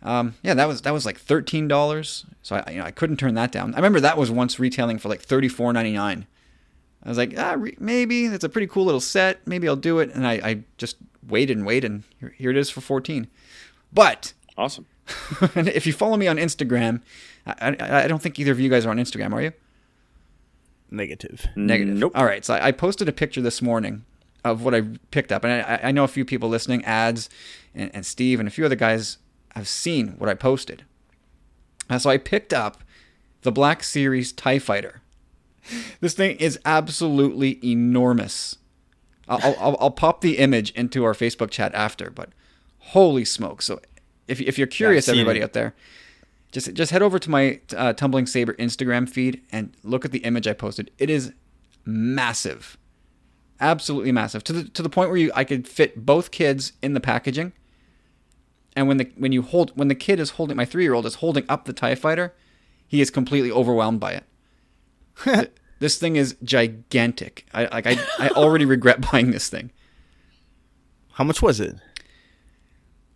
um, 0.04 0.34
yeah, 0.42 0.54
that 0.54 0.66
was 0.66 0.82
that 0.82 0.92
was 0.92 1.06
like 1.06 1.18
thirteen 1.18 1.68
dollars. 1.68 2.26
So 2.42 2.56
I 2.56 2.70
you 2.72 2.78
know 2.78 2.84
I 2.84 2.90
couldn't 2.90 3.18
turn 3.18 3.34
that 3.34 3.52
down. 3.52 3.74
I 3.74 3.78
remember 3.78 4.00
that 4.00 4.18
was 4.18 4.30
once 4.30 4.58
retailing 4.58 4.98
for 4.98 5.08
like 5.08 5.20
thirty 5.20 5.48
four 5.48 5.72
ninety 5.72 5.92
nine. 5.92 6.26
I 7.04 7.08
was 7.08 7.18
like, 7.18 7.34
ah, 7.36 7.54
re- 7.58 7.76
maybe 7.78 8.26
it's 8.26 8.44
a 8.44 8.48
pretty 8.48 8.66
cool 8.66 8.84
little 8.84 9.00
set. 9.00 9.46
Maybe 9.46 9.68
I'll 9.68 9.76
do 9.76 9.98
it. 9.98 10.12
And 10.14 10.26
I, 10.26 10.32
I 10.32 10.62
just 10.76 10.96
waited 11.26 11.56
and 11.56 11.66
waited, 11.66 11.90
and 11.90 12.02
here, 12.20 12.34
here 12.36 12.50
it 12.50 12.56
is 12.56 12.70
for 12.70 12.80
fourteen. 12.80 13.28
But 13.92 14.32
awesome. 14.56 14.86
And 15.54 15.68
if 15.68 15.86
you 15.86 15.92
follow 15.92 16.16
me 16.16 16.26
on 16.26 16.36
Instagram, 16.36 17.00
I, 17.46 17.76
I, 17.78 18.04
I, 18.04 18.08
don't 18.08 18.22
think 18.22 18.38
either 18.38 18.52
of 18.52 18.60
you 18.60 18.70
guys 18.70 18.86
are 18.86 18.90
on 18.90 18.98
Instagram, 18.98 19.32
are 19.32 19.42
you? 19.42 19.52
Negative. 20.90 21.46
Negative. 21.56 21.96
Nope. 21.96 22.12
All 22.14 22.24
right. 22.24 22.44
So 22.44 22.54
I, 22.54 22.68
I 22.68 22.72
posted 22.72 23.08
a 23.08 23.12
picture 23.12 23.40
this 23.40 23.62
morning 23.62 24.04
of 24.44 24.64
what 24.64 24.74
I 24.74 24.82
picked 25.10 25.32
up, 25.32 25.44
and 25.44 25.52
I, 25.52 25.88
I 25.88 25.92
know 25.92 26.04
a 26.04 26.08
few 26.08 26.24
people 26.24 26.48
listening, 26.48 26.84
ads, 26.84 27.28
and, 27.74 27.90
and 27.94 28.04
Steve, 28.06 28.38
and 28.38 28.48
a 28.48 28.50
few 28.50 28.64
other 28.64 28.76
guys 28.76 29.18
have 29.54 29.68
seen 29.68 30.14
what 30.18 30.28
I 30.28 30.34
posted. 30.34 30.84
Uh, 31.88 31.98
so 31.98 32.10
I 32.10 32.18
picked 32.18 32.52
up 32.52 32.82
the 33.42 33.52
Black 33.52 33.82
Series 33.82 34.32
TIE 34.32 34.58
Fighter. 34.58 35.00
This 36.00 36.14
thing 36.14 36.36
is 36.38 36.58
absolutely 36.64 37.64
enormous. 37.64 38.56
I'll, 39.28 39.54
I'll, 39.60 39.76
I'll, 39.78 39.90
pop 39.92 40.20
the 40.20 40.38
image 40.38 40.72
into 40.72 41.04
our 41.04 41.12
Facebook 41.12 41.50
chat 41.50 41.72
after, 41.72 42.10
but 42.10 42.30
holy 42.78 43.24
smoke. 43.24 43.62
So 43.62 43.80
if, 44.26 44.40
if 44.40 44.58
you're 44.58 44.66
curious, 44.66 45.06
yeah, 45.06 45.12
everybody 45.12 45.38
it. 45.38 45.44
out 45.44 45.52
there, 45.52 45.74
Just 46.52 46.74
just 46.74 46.92
head 46.92 47.02
over 47.02 47.18
to 47.18 47.30
my 47.30 47.60
uh, 47.74 47.94
Tumbling 47.94 48.26
Saber 48.26 48.52
Instagram 48.54 49.08
feed 49.08 49.42
and 49.50 49.74
look 49.82 50.04
at 50.04 50.12
the 50.12 50.18
image 50.18 50.46
I 50.46 50.52
posted. 50.52 50.90
It 50.98 51.08
is 51.08 51.32
massive, 51.86 52.76
absolutely 53.58 54.12
massive 54.12 54.44
to 54.44 54.52
the 54.52 54.64
to 54.64 54.82
the 54.82 54.90
point 54.90 55.08
where 55.08 55.18
you 55.18 55.32
I 55.34 55.44
could 55.44 55.66
fit 55.66 56.04
both 56.04 56.30
kids 56.30 56.74
in 56.82 56.92
the 56.92 57.00
packaging. 57.00 57.52
And 58.76 58.86
when 58.86 58.98
the 58.98 59.10
when 59.16 59.32
you 59.32 59.40
hold 59.40 59.72
when 59.76 59.88
the 59.88 59.94
kid 59.94 60.20
is 60.20 60.30
holding 60.30 60.56
my 60.58 60.66
three 60.66 60.82
year 60.82 60.92
old 60.92 61.06
is 61.06 61.16
holding 61.16 61.46
up 61.48 61.64
the 61.64 61.72
Tie 61.72 61.94
Fighter, 61.94 62.34
he 62.86 63.00
is 63.00 63.10
completely 63.10 63.50
overwhelmed 63.50 64.00
by 64.00 64.20
it. 65.24 65.58
this 65.78 65.96
thing 65.96 66.16
is 66.16 66.36
gigantic. 66.44 67.46
I 67.54 67.64
like 67.64 67.86
I 67.86 67.96
I 68.18 68.28
already 68.28 68.66
regret 68.66 69.00
buying 69.12 69.30
this 69.30 69.48
thing. 69.48 69.70
How 71.12 71.24
much 71.24 71.40
was 71.40 71.60
it? 71.60 71.76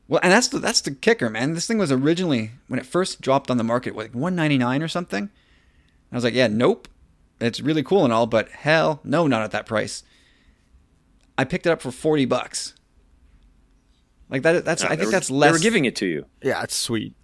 Well, 0.08 0.20
and 0.22 0.32
that's 0.32 0.48
the 0.48 0.58
that's 0.60 0.80
the 0.80 0.92
kicker, 0.92 1.28
man. 1.28 1.54
This 1.54 1.66
thing 1.66 1.78
was 1.78 1.90
originally 1.90 2.52
when 2.68 2.78
it 2.78 2.86
first 2.86 3.20
dropped 3.20 3.50
on 3.50 3.56
the 3.56 3.64
market, 3.64 3.94
what, 3.94 4.06
like 4.06 4.14
one 4.14 4.36
ninety 4.36 4.56
nine 4.58 4.82
or 4.82 4.88
something. 4.88 5.30
I 6.12 6.14
was 6.14 6.22
like, 6.24 6.34
yeah, 6.34 6.46
nope. 6.46 6.86
It's 7.40 7.60
really 7.60 7.82
cool 7.82 8.04
and 8.04 8.12
all, 8.12 8.26
but 8.26 8.48
hell, 8.50 9.00
no, 9.04 9.26
not 9.26 9.42
at 9.42 9.50
that 9.50 9.66
price. 9.66 10.02
I 11.36 11.44
picked 11.44 11.66
it 11.66 11.70
up 11.70 11.82
for 11.82 11.90
forty 11.90 12.24
bucks. 12.24 12.74
Like 14.30 14.42
that. 14.42 14.64
That's 14.64 14.82
I 14.84 14.90
think 14.90 15.06
were- 15.06 15.10
that's 15.10 15.30
less 15.30 15.48
They 15.48 15.52
less. 15.52 15.60
were 15.60 15.62
giving 15.62 15.84
it 15.84 15.96
to 15.96 16.06
you. 16.06 16.26
Yeah, 16.42 16.62
it's 16.62 16.74
sweet. 16.76 17.14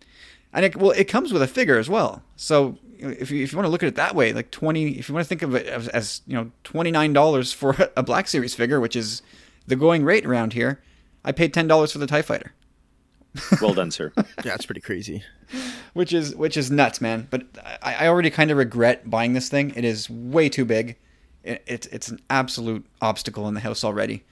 and 0.53 0.65
it, 0.67 0.77
well, 0.77 0.91
it 0.91 1.05
comes 1.05 1.33
with 1.33 1.43
a 1.43 1.47
figure 1.49 1.79
as 1.79 1.89
well. 1.89 2.23
So 2.37 2.79
if 2.99 3.31
you 3.31 3.43
if 3.43 3.53
you 3.53 3.57
want 3.59 3.67
to 3.67 3.71
look 3.71 3.83
at 3.83 3.89
it 3.89 3.95
that 3.97 4.15
way, 4.15 4.33
like 4.33 4.51
twenty, 4.51 4.99
if 4.99 5.09
you 5.09 5.15
want 5.15 5.25
to 5.25 5.29
think 5.29 5.43
of 5.43 5.55
it 5.55 5.67
as, 5.67 5.89
as 5.89 6.21
you 6.27 6.35
know 6.37 6.51
twenty 6.65 6.91
nine 6.91 7.13
dollars 7.13 7.53
for 7.53 7.77
a 7.97 8.03
Black 8.03 8.29
Series 8.29 8.55
figure, 8.55 8.81
which 8.81 8.97
is 8.97 9.23
the 9.67 9.77
going 9.77 10.05
rate 10.05 10.27
around 10.27 10.53
here, 10.53 10.83
I 11.25 11.33
paid 11.33 11.55
ten 11.55 11.67
dollars 11.69 11.93
for 11.93 11.99
the 11.99 12.07
Tie 12.09 12.23
Fighter. 12.23 12.53
Well 13.61 13.75
done, 13.75 13.91
sir. 13.91 14.13
Yeah, 14.45 14.55
it's 14.55 14.67
pretty 14.67 14.81
crazy. 14.81 15.23
which 15.95 16.13
is 16.13 16.35
which 16.37 16.57
is 16.57 16.71
nuts, 16.71 17.01
man. 17.01 17.29
But 17.31 17.45
I, 17.83 17.95
I 18.01 18.09
already 18.09 18.31
kind 18.31 18.51
of 18.51 18.59
regret 18.59 19.09
buying 19.09 19.33
this 19.33 19.49
thing. 19.49 19.73
It 19.77 19.85
is 19.85 20.11
way 20.11 20.49
too 20.49 20.65
big. 20.65 20.97
It, 21.45 21.63
it's 21.67 21.87
it's 21.89 22.09
an 22.09 22.21
absolute 22.29 22.85
obstacle 23.01 23.49
in 23.49 23.55
the 23.55 23.61
house 23.61 23.85
already. 23.85 24.25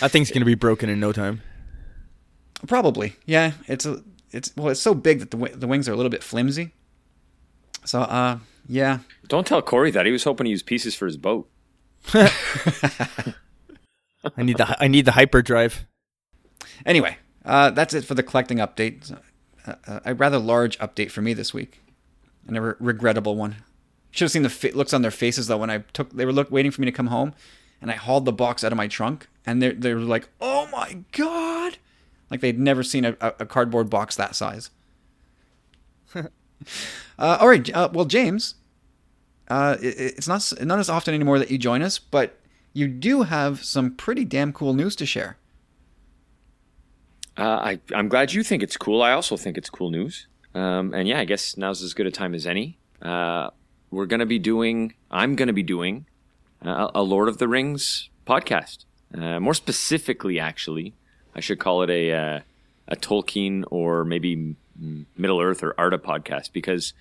That 0.00 0.10
thing's 0.10 0.30
gonna 0.30 0.44
be 0.46 0.54
broken 0.54 0.88
in 0.88 1.00
no 1.00 1.12
time. 1.12 1.42
Probably, 2.66 3.16
yeah. 3.26 3.52
It's 3.66 3.86
a 3.86 4.02
it's 4.30 4.52
well, 4.56 4.68
it's 4.68 4.80
so 4.80 4.94
big 4.94 5.20
that 5.20 5.30
the 5.30 5.36
wi- 5.36 5.56
the 5.56 5.66
wings 5.66 5.88
are 5.88 5.92
a 5.92 5.96
little 5.96 6.10
bit 6.10 6.22
flimsy. 6.22 6.72
So, 7.84 8.02
uh, 8.02 8.38
yeah. 8.68 8.98
Don't 9.28 9.46
tell 9.46 9.62
Corey 9.62 9.90
that. 9.92 10.06
He 10.06 10.12
was 10.12 10.24
hoping 10.24 10.44
to 10.44 10.50
use 10.50 10.62
pieces 10.62 10.94
for 10.94 11.06
his 11.06 11.16
boat. 11.16 11.48
I 12.14 12.30
need 14.38 14.58
the 14.58 14.76
I 14.82 14.88
need 14.88 15.04
the 15.04 15.12
hyperdrive. 15.12 15.86
Anyway, 16.84 17.16
uh, 17.48 17.70
that's 17.70 17.94
it 17.94 18.04
for 18.04 18.14
the 18.14 18.22
collecting 18.22 18.58
update. 18.58 19.10
Uh, 19.66 19.74
uh, 19.86 20.00
a 20.04 20.14
rather 20.14 20.38
large 20.38 20.78
update 20.78 21.10
for 21.10 21.22
me 21.22 21.32
this 21.32 21.52
week, 21.52 21.80
and 22.46 22.56
a 22.56 22.60
re- 22.60 22.74
regrettable 22.78 23.36
one. 23.36 23.56
Should 24.10 24.26
have 24.26 24.32
seen 24.32 24.42
the 24.42 24.50
fa- 24.50 24.72
looks 24.74 24.92
on 24.94 25.02
their 25.02 25.10
faces 25.10 25.46
though 25.46 25.56
when 25.58 25.70
I 25.70 25.78
took. 25.92 26.10
They 26.12 26.26
were 26.26 26.32
look 26.32 26.50
waiting 26.50 26.70
for 26.70 26.80
me 26.82 26.84
to 26.86 26.92
come 26.92 27.08
home, 27.08 27.34
and 27.80 27.90
I 27.90 27.94
hauled 27.94 28.26
the 28.26 28.32
box 28.32 28.62
out 28.62 28.72
of 28.72 28.76
my 28.76 28.86
trunk, 28.86 29.28
and 29.46 29.62
they 29.62 29.72
they 29.72 29.94
were 29.94 30.00
like, 30.00 30.28
"Oh 30.40 30.68
my 30.70 30.98
god!" 31.12 31.78
Like 32.30 32.40
they'd 32.40 32.58
never 32.58 32.82
seen 32.82 33.04
a, 33.04 33.16
a 33.20 33.34
a 33.40 33.46
cardboard 33.46 33.88
box 33.90 34.14
that 34.16 34.36
size. 34.36 34.70
uh, 36.14 36.26
all 37.18 37.48
right, 37.48 37.74
uh, 37.74 37.88
well, 37.92 38.04
James, 38.04 38.54
uh, 39.48 39.76
it, 39.80 40.14
it's 40.16 40.28
not 40.28 40.52
not 40.60 40.78
as 40.78 40.90
often 40.90 41.14
anymore 41.14 41.38
that 41.38 41.50
you 41.50 41.58
join 41.58 41.82
us, 41.82 41.98
but 41.98 42.38
you 42.72 42.88
do 42.88 43.22
have 43.22 43.64
some 43.64 43.94
pretty 43.94 44.24
damn 44.24 44.52
cool 44.52 44.74
news 44.74 44.94
to 44.96 45.06
share. 45.06 45.36
Uh, 47.38 47.42
I, 47.42 47.80
I'm 47.94 48.08
glad 48.08 48.32
you 48.32 48.42
think 48.42 48.64
it's 48.64 48.76
cool. 48.76 49.00
I 49.00 49.12
also 49.12 49.36
think 49.36 49.56
it's 49.56 49.70
cool 49.70 49.90
news. 49.90 50.26
Um, 50.56 50.92
and 50.92 51.06
yeah, 51.06 51.20
I 51.20 51.24
guess 51.24 51.56
now's 51.56 51.82
as 51.82 51.94
good 51.94 52.06
a 52.06 52.10
time 52.10 52.34
as 52.34 52.46
any. 52.46 52.78
Uh, 53.00 53.50
we're 53.92 54.06
going 54.06 54.20
to 54.20 54.26
be 54.26 54.40
doing, 54.40 54.94
I'm 55.08 55.36
going 55.36 55.46
to 55.46 55.52
be 55.52 55.62
doing 55.62 56.06
uh, 56.64 56.90
a 56.94 57.02
Lord 57.02 57.28
of 57.28 57.38
the 57.38 57.46
Rings 57.46 58.10
podcast. 58.26 58.86
Uh, 59.16 59.38
more 59.38 59.54
specifically, 59.54 60.40
actually, 60.40 60.94
I 61.32 61.38
should 61.38 61.60
call 61.60 61.82
it 61.82 61.90
a, 61.90 62.12
uh, 62.12 62.40
a 62.88 62.96
Tolkien 62.96 63.64
or 63.70 64.04
maybe 64.04 64.56
Middle 65.16 65.40
Earth 65.40 65.62
or 65.62 65.74
Arda 65.78 65.98
podcast 65.98 66.52
because, 66.52 66.92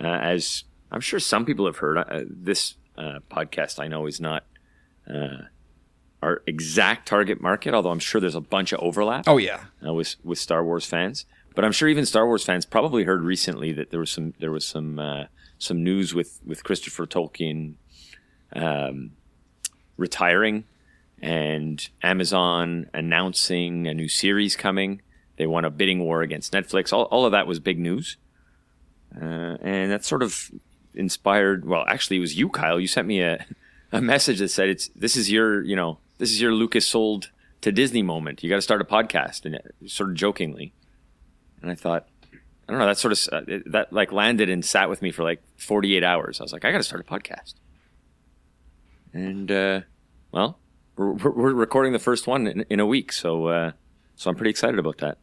uh, 0.00 0.06
as 0.06 0.62
I'm 0.92 1.00
sure 1.00 1.18
some 1.18 1.44
people 1.44 1.66
have 1.66 1.78
heard, 1.78 1.98
this 2.30 2.76
podcast 2.96 3.80
I 3.80 3.88
know 3.88 4.06
is 4.06 4.20
not 4.20 4.44
uh, 5.12 5.46
our 6.22 6.42
exact 6.46 7.06
target 7.08 7.40
market, 7.40 7.74
although 7.74 7.90
I'm 7.90 7.98
sure 7.98 8.20
there's 8.20 8.34
a 8.34 8.40
bunch 8.40 8.72
of 8.72 8.80
overlap 8.80 9.24
Oh 9.26 9.38
yeah. 9.38 9.64
uh, 9.86 9.92
with 9.92 10.16
with 10.24 10.38
Star 10.38 10.64
Wars 10.64 10.86
fans. 10.86 11.26
But 11.54 11.64
I'm 11.64 11.72
sure 11.72 11.88
even 11.88 12.06
Star 12.06 12.26
Wars 12.26 12.44
fans 12.44 12.64
probably 12.64 13.04
heard 13.04 13.22
recently 13.22 13.72
that 13.72 13.90
there 13.90 14.00
was 14.00 14.10
some 14.10 14.32
there 14.38 14.50
was 14.50 14.64
some 14.64 14.98
uh, 14.98 15.24
some 15.58 15.82
news 15.84 16.14
with 16.14 16.40
with 16.46 16.64
Christopher 16.64 17.06
Tolkien 17.06 17.74
um, 18.54 19.12
retiring 19.96 20.64
and 21.20 21.88
Amazon 22.02 22.88
announcing 22.94 23.86
a 23.86 23.94
new 23.94 24.08
series 24.08 24.56
coming. 24.56 25.02
They 25.36 25.46
won 25.46 25.64
a 25.64 25.70
bidding 25.70 26.00
war 26.00 26.22
against 26.22 26.52
Netflix. 26.52 26.92
All, 26.92 27.04
all 27.04 27.24
of 27.26 27.32
that 27.32 27.46
was 27.46 27.58
big 27.58 27.78
news, 27.78 28.16
uh, 29.20 29.56
and 29.60 29.90
that 29.90 30.04
sort 30.04 30.22
of 30.22 30.50
inspired. 30.94 31.64
Well, 31.66 31.84
actually, 31.88 32.18
it 32.18 32.20
was 32.20 32.36
you, 32.36 32.48
Kyle. 32.48 32.78
You 32.80 32.86
sent 32.86 33.06
me 33.08 33.20
a 33.22 33.44
a 33.92 34.00
message 34.00 34.38
that 34.38 34.48
said, 34.48 34.68
"It's 34.68 34.88
this 34.94 35.16
is 35.16 35.30
your 35.30 35.62
you 35.62 35.76
know 35.76 35.98
this 36.22 36.30
is 36.30 36.40
your 36.40 36.52
Lucas 36.52 36.86
sold 36.86 37.32
to 37.62 37.72
Disney 37.72 38.00
moment. 38.00 38.44
You 38.44 38.48
got 38.48 38.54
to 38.54 38.62
start 38.62 38.80
a 38.80 38.84
podcast," 38.84 39.44
and 39.44 39.58
sort 39.90 40.10
of 40.10 40.14
jokingly. 40.14 40.72
And 41.60 41.68
I 41.68 41.74
thought, 41.74 42.06
I 42.32 42.72
don't 42.72 42.78
know, 42.78 42.86
that 42.86 42.96
sort 42.96 43.10
of 43.10 43.28
uh, 43.32 43.58
that 43.66 43.92
like 43.92 44.12
landed 44.12 44.48
and 44.48 44.64
sat 44.64 44.88
with 44.88 45.02
me 45.02 45.10
for 45.10 45.24
like 45.24 45.42
48 45.56 46.04
hours. 46.04 46.40
I 46.40 46.44
was 46.44 46.52
like, 46.52 46.64
I 46.64 46.70
got 46.70 46.78
to 46.78 46.84
start 46.84 47.00
a 47.00 47.12
podcast. 47.12 47.54
And 49.12 49.50
uh, 49.50 49.80
well, 50.30 50.60
we're, 50.94 51.10
we're 51.10 51.30
we're 51.32 51.54
recording 51.54 51.92
the 51.92 51.98
first 51.98 52.28
one 52.28 52.46
in, 52.46 52.64
in 52.70 52.78
a 52.78 52.86
week, 52.86 53.12
so 53.12 53.48
uh, 53.48 53.72
so 54.14 54.30
I'm 54.30 54.36
pretty 54.36 54.50
excited 54.50 54.78
about 54.78 54.98
that. 54.98 55.18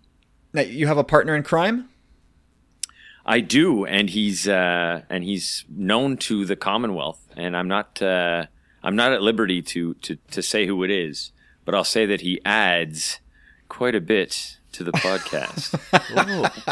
Now, 0.51 0.63
you 0.63 0.87
have 0.87 0.97
a 0.97 1.05
partner 1.05 1.33
in 1.33 1.43
crime? 1.43 1.87
I 3.25 3.39
do, 3.39 3.85
and 3.85 4.09
he's 4.09 4.49
uh, 4.49 5.03
and 5.09 5.23
he's 5.23 5.63
known 5.69 6.17
to 6.17 6.43
the 6.43 6.57
Commonwealth, 6.57 7.25
and 7.37 7.55
I'm 7.55 7.69
not 7.69 8.01
uh, 8.01 8.47
I'm 8.83 8.95
not 8.95 9.11
at 9.11 9.21
liberty 9.21 9.61
to, 9.61 9.93
to 9.95 10.17
to 10.31 10.41
say 10.41 10.65
who 10.65 10.83
it 10.83 10.91
is, 10.91 11.31
but 11.65 11.75
I'll 11.75 11.83
say 11.83 12.05
that 12.05 12.21
he 12.21 12.39
adds 12.45 13.19
quite 13.67 13.95
a 13.95 14.01
bit 14.01 14.57
to 14.73 14.83
the 14.83 14.91
podcast. 14.91 15.75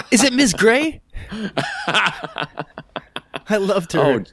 Is 0.11 0.23
it 0.23 0.33
Ms. 0.33 0.53
Gray? 0.53 1.01
I 3.49 3.57
loved 3.57 3.93
her. 3.93 3.99
oh, 3.99 4.23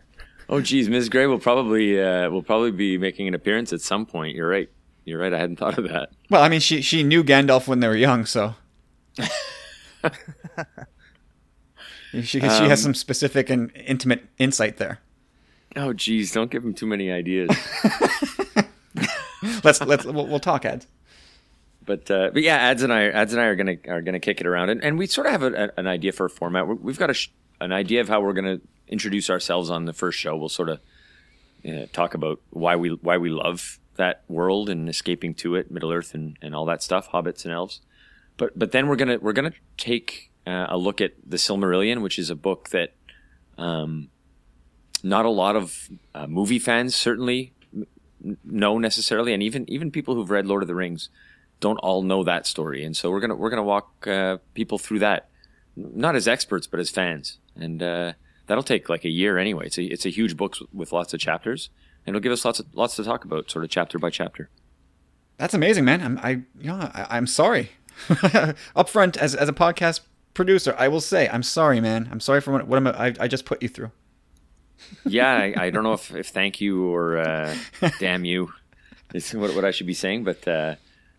oh, 0.48 0.60
geez, 0.60 0.88
Ms. 0.88 1.08
Gray 1.08 1.26
will 1.26 1.38
probably 1.38 2.00
uh, 2.00 2.30
will 2.30 2.42
probably 2.42 2.70
be 2.70 2.98
making 2.98 3.28
an 3.28 3.34
appearance 3.34 3.72
at 3.72 3.80
some 3.80 4.06
point. 4.06 4.34
You're 4.36 4.48
right. 4.48 4.68
You're 5.04 5.20
right. 5.20 5.32
I 5.32 5.38
hadn't 5.38 5.56
thought 5.56 5.78
of 5.78 5.88
that. 5.88 6.10
Well, 6.30 6.42
I 6.42 6.48
mean, 6.48 6.60
she 6.60 6.80
she 6.82 7.02
knew 7.02 7.22
Gandalf 7.22 7.66
when 7.68 7.80
they 7.80 7.88
were 7.88 7.96
young, 7.96 8.24
so 8.26 8.54
she 12.12 12.22
she 12.22 12.40
has 12.40 12.82
some 12.82 12.94
specific 12.94 13.50
and 13.50 13.70
intimate 13.76 14.24
insight 14.38 14.78
there. 14.78 15.00
Oh, 15.76 15.92
geez, 15.92 16.32
don't 16.32 16.50
give 16.50 16.64
him 16.64 16.74
too 16.74 16.86
many 16.86 17.10
ideas. 17.10 17.50
Let's 19.62 19.80
let's 19.80 20.04
we'll, 20.04 20.26
we'll 20.26 20.40
talk 20.40 20.64
ads. 20.64 20.86
But 21.84 22.10
uh, 22.10 22.30
but 22.32 22.42
yeah, 22.42 22.56
ads 22.56 22.82
and 22.82 22.92
I 22.92 23.08
ads 23.08 23.32
and 23.32 23.42
I 23.42 23.46
are 23.46 23.56
gonna 23.56 23.76
are 23.88 24.00
gonna 24.00 24.20
kick 24.20 24.40
it 24.40 24.46
around, 24.46 24.70
and, 24.70 24.82
and 24.82 24.98
we 24.98 25.06
sort 25.06 25.26
of 25.26 25.32
have 25.32 25.42
a, 25.42 25.52
a, 25.52 25.70
an 25.76 25.86
idea 25.86 26.12
for 26.12 26.26
a 26.26 26.30
format. 26.30 26.66
we 26.66 26.74
we've 26.74 26.98
got 26.98 27.10
a 27.10 27.14
sh- 27.14 27.28
an 27.60 27.72
idea 27.72 28.00
of 28.00 28.08
how 28.08 28.20
we're 28.20 28.32
gonna 28.32 28.60
introduce 28.88 29.28
ourselves 29.28 29.70
on 29.70 29.84
the 29.84 29.92
first 29.92 30.18
show. 30.18 30.36
We'll 30.36 30.48
sort 30.48 30.70
of 30.70 30.80
uh, 31.68 31.86
talk 31.92 32.14
about 32.14 32.40
why 32.50 32.76
we 32.76 32.90
why 32.90 33.18
we 33.18 33.30
love 33.30 33.78
that 33.96 34.22
world 34.28 34.68
and 34.68 34.88
escaping 34.88 35.34
to 35.34 35.56
it, 35.56 35.70
Middle 35.70 35.92
Earth 35.92 36.14
and, 36.14 36.36
and 36.42 36.54
all 36.54 36.64
that 36.66 36.82
stuff, 36.82 37.10
hobbits 37.10 37.44
and 37.44 37.52
elves. 37.52 37.80
But 38.36 38.58
but 38.58 38.72
then 38.72 38.88
we're 38.88 38.96
gonna 38.96 39.18
we're 39.20 39.32
gonna 39.32 39.52
take 39.76 40.30
uh, 40.46 40.66
a 40.68 40.78
look 40.78 41.00
at 41.00 41.12
the 41.26 41.36
Silmarillion, 41.36 42.00
which 42.00 42.18
is 42.18 42.30
a 42.30 42.34
book 42.34 42.70
that 42.70 42.94
um, 43.58 44.08
not 45.04 45.26
a 45.26 45.30
lot 45.30 45.54
of 45.54 45.90
uh, 46.14 46.26
movie 46.26 46.58
fans 46.58 46.94
certainly 46.94 47.52
know 48.42 48.78
necessarily, 48.78 49.34
and 49.34 49.42
even 49.42 49.68
even 49.68 49.90
people 49.90 50.14
who've 50.14 50.30
read 50.30 50.46
Lord 50.46 50.62
of 50.62 50.66
the 50.66 50.74
Rings 50.74 51.10
don't 51.60 51.76
all 51.78 52.02
know 52.02 52.24
that 52.24 52.46
story. 52.46 52.84
And 52.84 52.96
so 52.96 53.10
we're 53.10 53.20
gonna 53.20 53.36
we're 53.36 53.50
gonna 53.50 53.62
walk 53.62 54.06
uh, 54.06 54.38
people 54.54 54.78
through 54.78 55.00
that, 55.00 55.28
not 55.76 56.16
as 56.16 56.26
experts 56.26 56.66
but 56.66 56.80
as 56.80 56.90
fans, 56.90 57.38
and 57.54 57.82
uh, 57.82 58.14
that'll 58.46 58.64
take 58.64 58.88
like 58.88 59.04
a 59.04 59.10
year 59.10 59.36
anyway. 59.38 59.66
It's 59.66 59.78
a 59.78 59.84
it's 59.84 60.06
a 60.06 60.10
huge 60.10 60.36
book 60.36 60.56
with 60.72 60.90
lots 60.90 61.12
of 61.12 61.20
chapters, 61.20 61.68
and 62.06 62.16
it'll 62.16 62.22
give 62.22 62.32
us 62.32 62.44
lots 62.44 62.58
of 62.58 62.66
lots 62.74 62.96
to 62.96 63.04
talk 63.04 63.24
about, 63.24 63.50
sort 63.50 63.64
of 63.64 63.70
chapter 63.70 63.98
by 63.98 64.08
chapter. 64.08 64.48
That's 65.36 65.54
amazing, 65.54 65.84
man. 65.84 66.00
I'm 66.00 66.18
I 66.18 66.30
you 66.58 66.68
know 66.68 66.76
I, 66.76 67.06
I'm 67.10 67.26
sorry. 67.26 67.72
Up 68.74 68.88
front, 68.88 69.18
as 69.18 69.34
as 69.34 69.50
a 69.50 69.52
podcast 69.52 70.00
producer, 70.32 70.74
I 70.78 70.88
will 70.88 71.02
say 71.02 71.28
I'm 71.28 71.42
sorry, 71.42 71.80
man. 71.80 72.08
I'm 72.10 72.20
sorry 72.20 72.40
for 72.40 72.52
what, 72.52 72.66
what 72.66 72.86
I 72.86 73.14
I 73.20 73.28
just 73.28 73.44
put 73.44 73.62
you 73.62 73.68
through. 73.68 73.90
Yeah, 75.06 75.32
I, 75.32 75.54
I 75.66 75.70
don't 75.70 75.84
know 75.84 75.92
if, 75.92 76.14
if 76.14 76.28
thank 76.28 76.60
you 76.60 76.86
or 76.86 77.18
uh, 77.18 77.54
damn 78.00 78.24
you 78.24 78.52
is 79.12 79.32
what, 79.34 79.54
what 79.54 79.64
I 79.64 79.70
should 79.70 79.86
be 79.86 79.94
saying, 79.94 80.24
but 80.24 80.46
uh, 80.46 80.76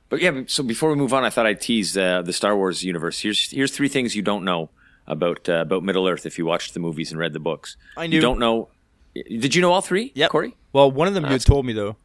but 0.10 0.22
yeah. 0.22 0.44
So 0.48 0.64
before 0.64 0.90
we 0.90 0.96
move 0.96 1.14
on, 1.14 1.24
I 1.24 1.30
thought 1.30 1.46
I'd 1.46 1.62
tease 1.62 1.98
uh, 1.98 2.22
the 2.22 2.34
Star 2.34 2.56
Wars 2.56 2.84
universe. 2.84 3.20
Here's 3.20 3.52
here's 3.52 3.72
three 3.72 3.88
things 3.88 4.16
you 4.16 4.22
don't 4.22 4.44
know 4.44 4.70
about 5.08 5.48
uh, 5.48 5.62
about 5.62 5.84
Middle 5.84 6.08
Earth 6.08 6.26
if 6.26 6.38
you 6.38 6.46
watched 6.46 6.74
the 6.74 6.80
movies 6.80 7.12
and 7.12 7.20
read 7.20 7.34
the 7.34 7.40
books. 7.40 7.78
I 7.96 8.06
You 8.06 8.22
don't 8.22 8.40
know? 8.40 8.70
Did 9.14 9.56
you 9.56 9.62
know 9.62 9.72
all 9.72 9.82
three? 9.82 10.12
Yeah, 10.14 10.28
Corey. 10.28 10.56
Well, 10.74 10.92
one 10.92 11.08
of 11.08 11.14
them 11.14 11.26
you 11.32 11.40
told 11.40 11.66
me 11.66 11.74
though. 11.74 11.96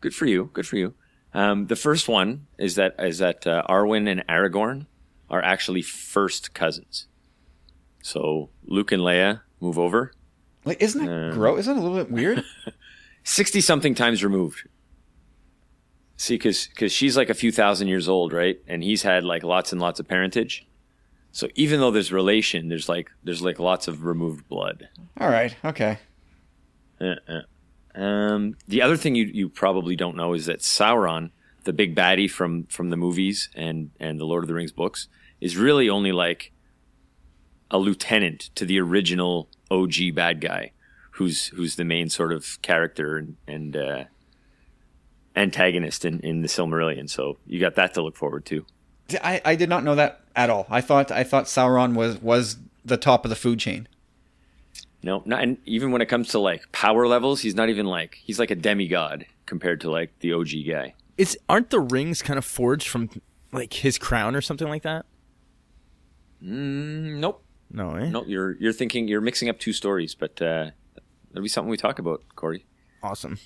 Good 0.00 0.14
for 0.14 0.26
you. 0.26 0.50
Good 0.52 0.66
for 0.66 0.76
you. 0.76 0.94
Um, 1.34 1.66
the 1.66 1.76
first 1.76 2.08
one 2.08 2.46
is 2.58 2.76
that 2.76 2.94
is 2.98 3.18
that 3.18 3.46
uh, 3.46 3.62
Arwen 3.68 4.08
and 4.08 4.26
Aragorn 4.28 4.86
are 5.28 5.42
actually 5.42 5.82
first 5.82 6.54
cousins. 6.54 7.08
So 8.02 8.50
Luke 8.64 8.92
and 8.92 9.02
Leia 9.02 9.40
move 9.60 9.78
over 9.78 10.12
Like, 10.66 10.82
isn't 10.82 11.06
that 11.06 11.32
gross? 11.32 11.60
Isn't 11.60 11.76
that 11.76 11.80
a 11.80 11.84
little 11.84 11.96
bit 11.96 12.10
weird? 12.10 12.44
sixty 13.24 13.62
something 13.62 13.94
times 13.94 14.22
removed. 14.22 14.68
See, 16.18 16.34
because 16.34 16.68
she's 16.92 17.16
like 17.16 17.30
a 17.30 17.34
few 17.34 17.52
thousand 17.52 17.88
years 17.88 18.08
old, 18.08 18.32
right? 18.32 18.58
And 18.66 18.82
he's 18.82 19.02
had 19.02 19.24
like 19.24 19.42
lots 19.42 19.72
and 19.72 19.80
lots 19.80 20.00
of 20.00 20.08
parentage. 20.08 20.66
So 21.30 21.48
even 21.54 21.80
though 21.80 21.90
there's 21.90 22.10
relation, 22.10 22.68
there's 22.68 22.88
like 22.88 23.10
there's 23.22 23.42
like 23.42 23.58
lots 23.58 23.88
of 23.88 24.04
removed 24.04 24.48
blood. 24.48 24.88
All 25.20 25.28
right. 25.28 25.54
Okay. 25.64 25.98
Uh-uh. 27.00 27.42
Um, 28.00 28.56
the 28.68 28.82
other 28.82 28.96
thing 28.96 29.14
you, 29.14 29.24
you 29.24 29.48
probably 29.48 29.96
don't 29.96 30.16
know 30.16 30.34
is 30.34 30.46
that 30.46 30.60
Sauron, 30.60 31.30
the 31.64 31.72
big 31.72 31.94
baddie 31.94 32.30
from, 32.30 32.64
from 32.64 32.90
the 32.90 32.96
movies 32.96 33.48
and, 33.54 33.90
and 33.98 34.20
the 34.20 34.24
Lord 34.24 34.44
of 34.44 34.48
the 34.48 34.54
Rings 34.54 34.72
books, 34.72 35.08
is 35.40 35.56
really 35.56 35.88
only 35.88 36.12
like 36.12 36.52
a 37.70 37.78
lieutenant 37.78 38.50
to 38.54 38.64
the 38.64 38.80
original 38.80 39.48
OG 39.70 40.14
bad 40.14 40.40
guy, 40.40 40.72
who's 41.12 41.48
who's 41.48 41.76
the 41.76 41.84
main 41.84 42.08
sort 42.08 42.32
of 42.32 42.60
character 42.62 43.16
and, 43.16 43.36
and 43.46 43.76
uh, 43.76 44.04
antagonist 45.34 46.04
in, 46.04 46.20
in 46.20 46.42
the 46.42 46.48
Silmarillion. 46.48 47.08
So 47.08 47.38
you 47.46 47.60
got 47.60 47.74
that 47.76 47.94
to 47.94 48.02
look 48.02 48.16
forward 48.16 48.44
to. 48.46 48.64
I, 49.22 49.40
I 49.44 49.54
did 49.54 49.68
not 49.68 49.84
know 49.84 49.94
that 49.94 50.22
at 50.34 50.50
all. 50.50 50.66
I 50.68 50.80
thought 50.80 51.10
I 51.10 51.24
thought 51.24 51.44
Sauron 51.44 51.94
was 51.94 52.20
was 52.20 52.58
the 52.84 52.96
top 52.96 53.24
of 53.24 53.28
the 53.28 53.36
food 53.36 53.58
chain. 53.58 53.88
No, 55.02 55.22
not, 55.24 55.42
and 55.42 55.58
even 55.66 55.92
when 55.92 56.02
it 56.02 56.06
comes 56.06 56.28
to 56.28 56.38
like 56.38 56.72
power 56.72 57.06
levels, 57.06 57.40
he's 57.40 57.54
not 57.54 57.68
even 57.68 57.86
like 57.86 58.18
he's 58.24 58.38
like 58.38 58.50
a 58.50 58.56
demigod 58.56 59.26
compared 59.46 59.80
to 59.82 59.90
like 59.90 60.18
the 60.20 60.32
OG 60.32 60.48
guy. 60.68 60.94
It's 61.16 61.36
aren't 61.48 61.70
the 61.70 61.80
rings 61.80 62.22
kind 62.22 62.38
of 62.38 62.44
forged 62.44 62.88
from 62.88 63.10
like 63.52 63.72
his 63.72 63.98
crown 63.98 64.34
or 64.34 64.40
something 64.40 64.68
like 64.68 64.82
that? 64.82 65.06
Mm, 66.42 67.18
nope. 67.18 67.42
No, 67.70 67.94
eh? 67.94 68.08
No, 68.08 68.24
you're 68.24 68.52
you're 68.56 68.72
thinking 68.72 69.08
you're 69.08 69.20
mixing 69.20 69.48
up 69.48 69.58
two 69.58 69.72
stories, 69.72 70.14
but 70.14 70.40
uh, 70.40 70.70
that'll 71.28 71.42
be 71.42 71.48
something 71.48 71.70
we 71.70 71.76
talk 71.76 71.98
about, 71.98 72.22
Corey. 72.34 72.64
Awesome. 73.02 73.38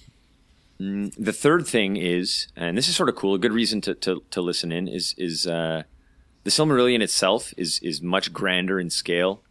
The 0.78 1.32
third 1.32 1.66
thing 1.66 1.96
is, 1.96 2.48
and 2.56 2.78
this 2.78 2.88
is 2.88 2.96
sort 2.96 3.10
of 3.10 3.16
cool, 3.16 3.34
a 3.34 3.38
good 3.38 3.52
reason 3.52 3.80
to 3.82 3.94
to, 3.94 4.22
to 4.30 4.40
listen 4.40 4.72
in 4.72 4.88
is 4.88 5.14
is 5.18 5.46
uh, 5.46 5.82
the 6.44 6.50
Silmarillion 6.50 7.00
itself 7.02 7.52
is 7.56 7.80
is 7.80 8.00
much 8.00 8.32
grander 8.32 8.80
in 8.80 8.90
scale 8.90 9.42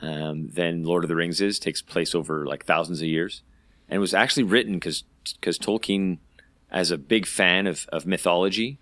um, 0.00 0.48
than 0.48 0.84
Lord 0.84 1.04
of 1.04 1.08
the 1.08 1.16
Rings 1.16 1.40
is. 1.40 1.58
Takes 1.58 1.82
place 1.82 2.14
over 2.14 2.46
like 2.46 2.64
thousands 2.64 3.00
of 3.00 3.08
years, 3.08 3.42
and 3.88 4.00
was 4.00 4.14
actually 4.14 4.44
written 4.44 4.74
because 4.74 5.04
because 5.38 5.58
Tolkien, 5.58 6.18
as 6.70 6.90
a 6.90 6.98
big 6.98 7.26
fan 7.26 7.66
of, 7.66 7.86
of 7.92 8.06
mythology, 8.06 8.78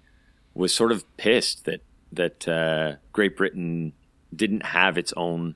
was 0.54 0.74
sort 0.74 0.92
of 0.92 1.04
pissed 1.16 1.64
that 1.64 1.82
that 2.12 2.46
uh, 2.46 2.96
Great 3.12 3.36
Britain 3.36 3.92
didn't 4.34 4.66
have 4.66 4.98
its 4.98 5.12
own 5.16 5.54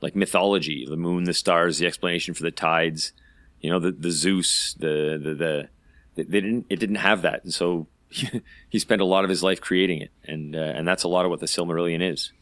like 0.00 0.14
mythology, 0.14 0.86
the 0.88 0.96
moon, 0.96 1.24
the 1.24 1.34
stars, 1.34 1.78
the 1.78 1.86
explanation 1.86 2.34
for 2.34 2.42
the 2.42 2.50
tides, 2.50 3.12
you 3.60 3.70
know, 3.70 3.78
the 3.78 3.92
the 3.92 4.10
Zeus, 4.10 4.74
the 4.74 5.20
the 5.22 5.34
the 5.34 5.68
they 6.14 6.40
didn't 6.40 6.66
it 6.68 6.78
didn't 6.78 6.96
have 6.96 7.22
that, 7.22 7.44
and 7.44 7.52
so 7.52 7.86
he 8.68 8.78
spent 8.78 9.00
a 9.00 9.04
lot 9.04 9.24
of 9.24 9.30
his 9.30 9.42
life 9.42 9.60
creating 9.60 10.00
it, 10.00 10.10
and 10.24 10.54
uh, 10.54 10.58
and 10.58 10.86
that's 10.86 11.02
a 11.02 11.08
lot 11.08 11.24
of 11.24 11.30
what 11.30 11.40
the 11.40 11.46
Silmarillion 11.46 12.02
is. 12.02 12.32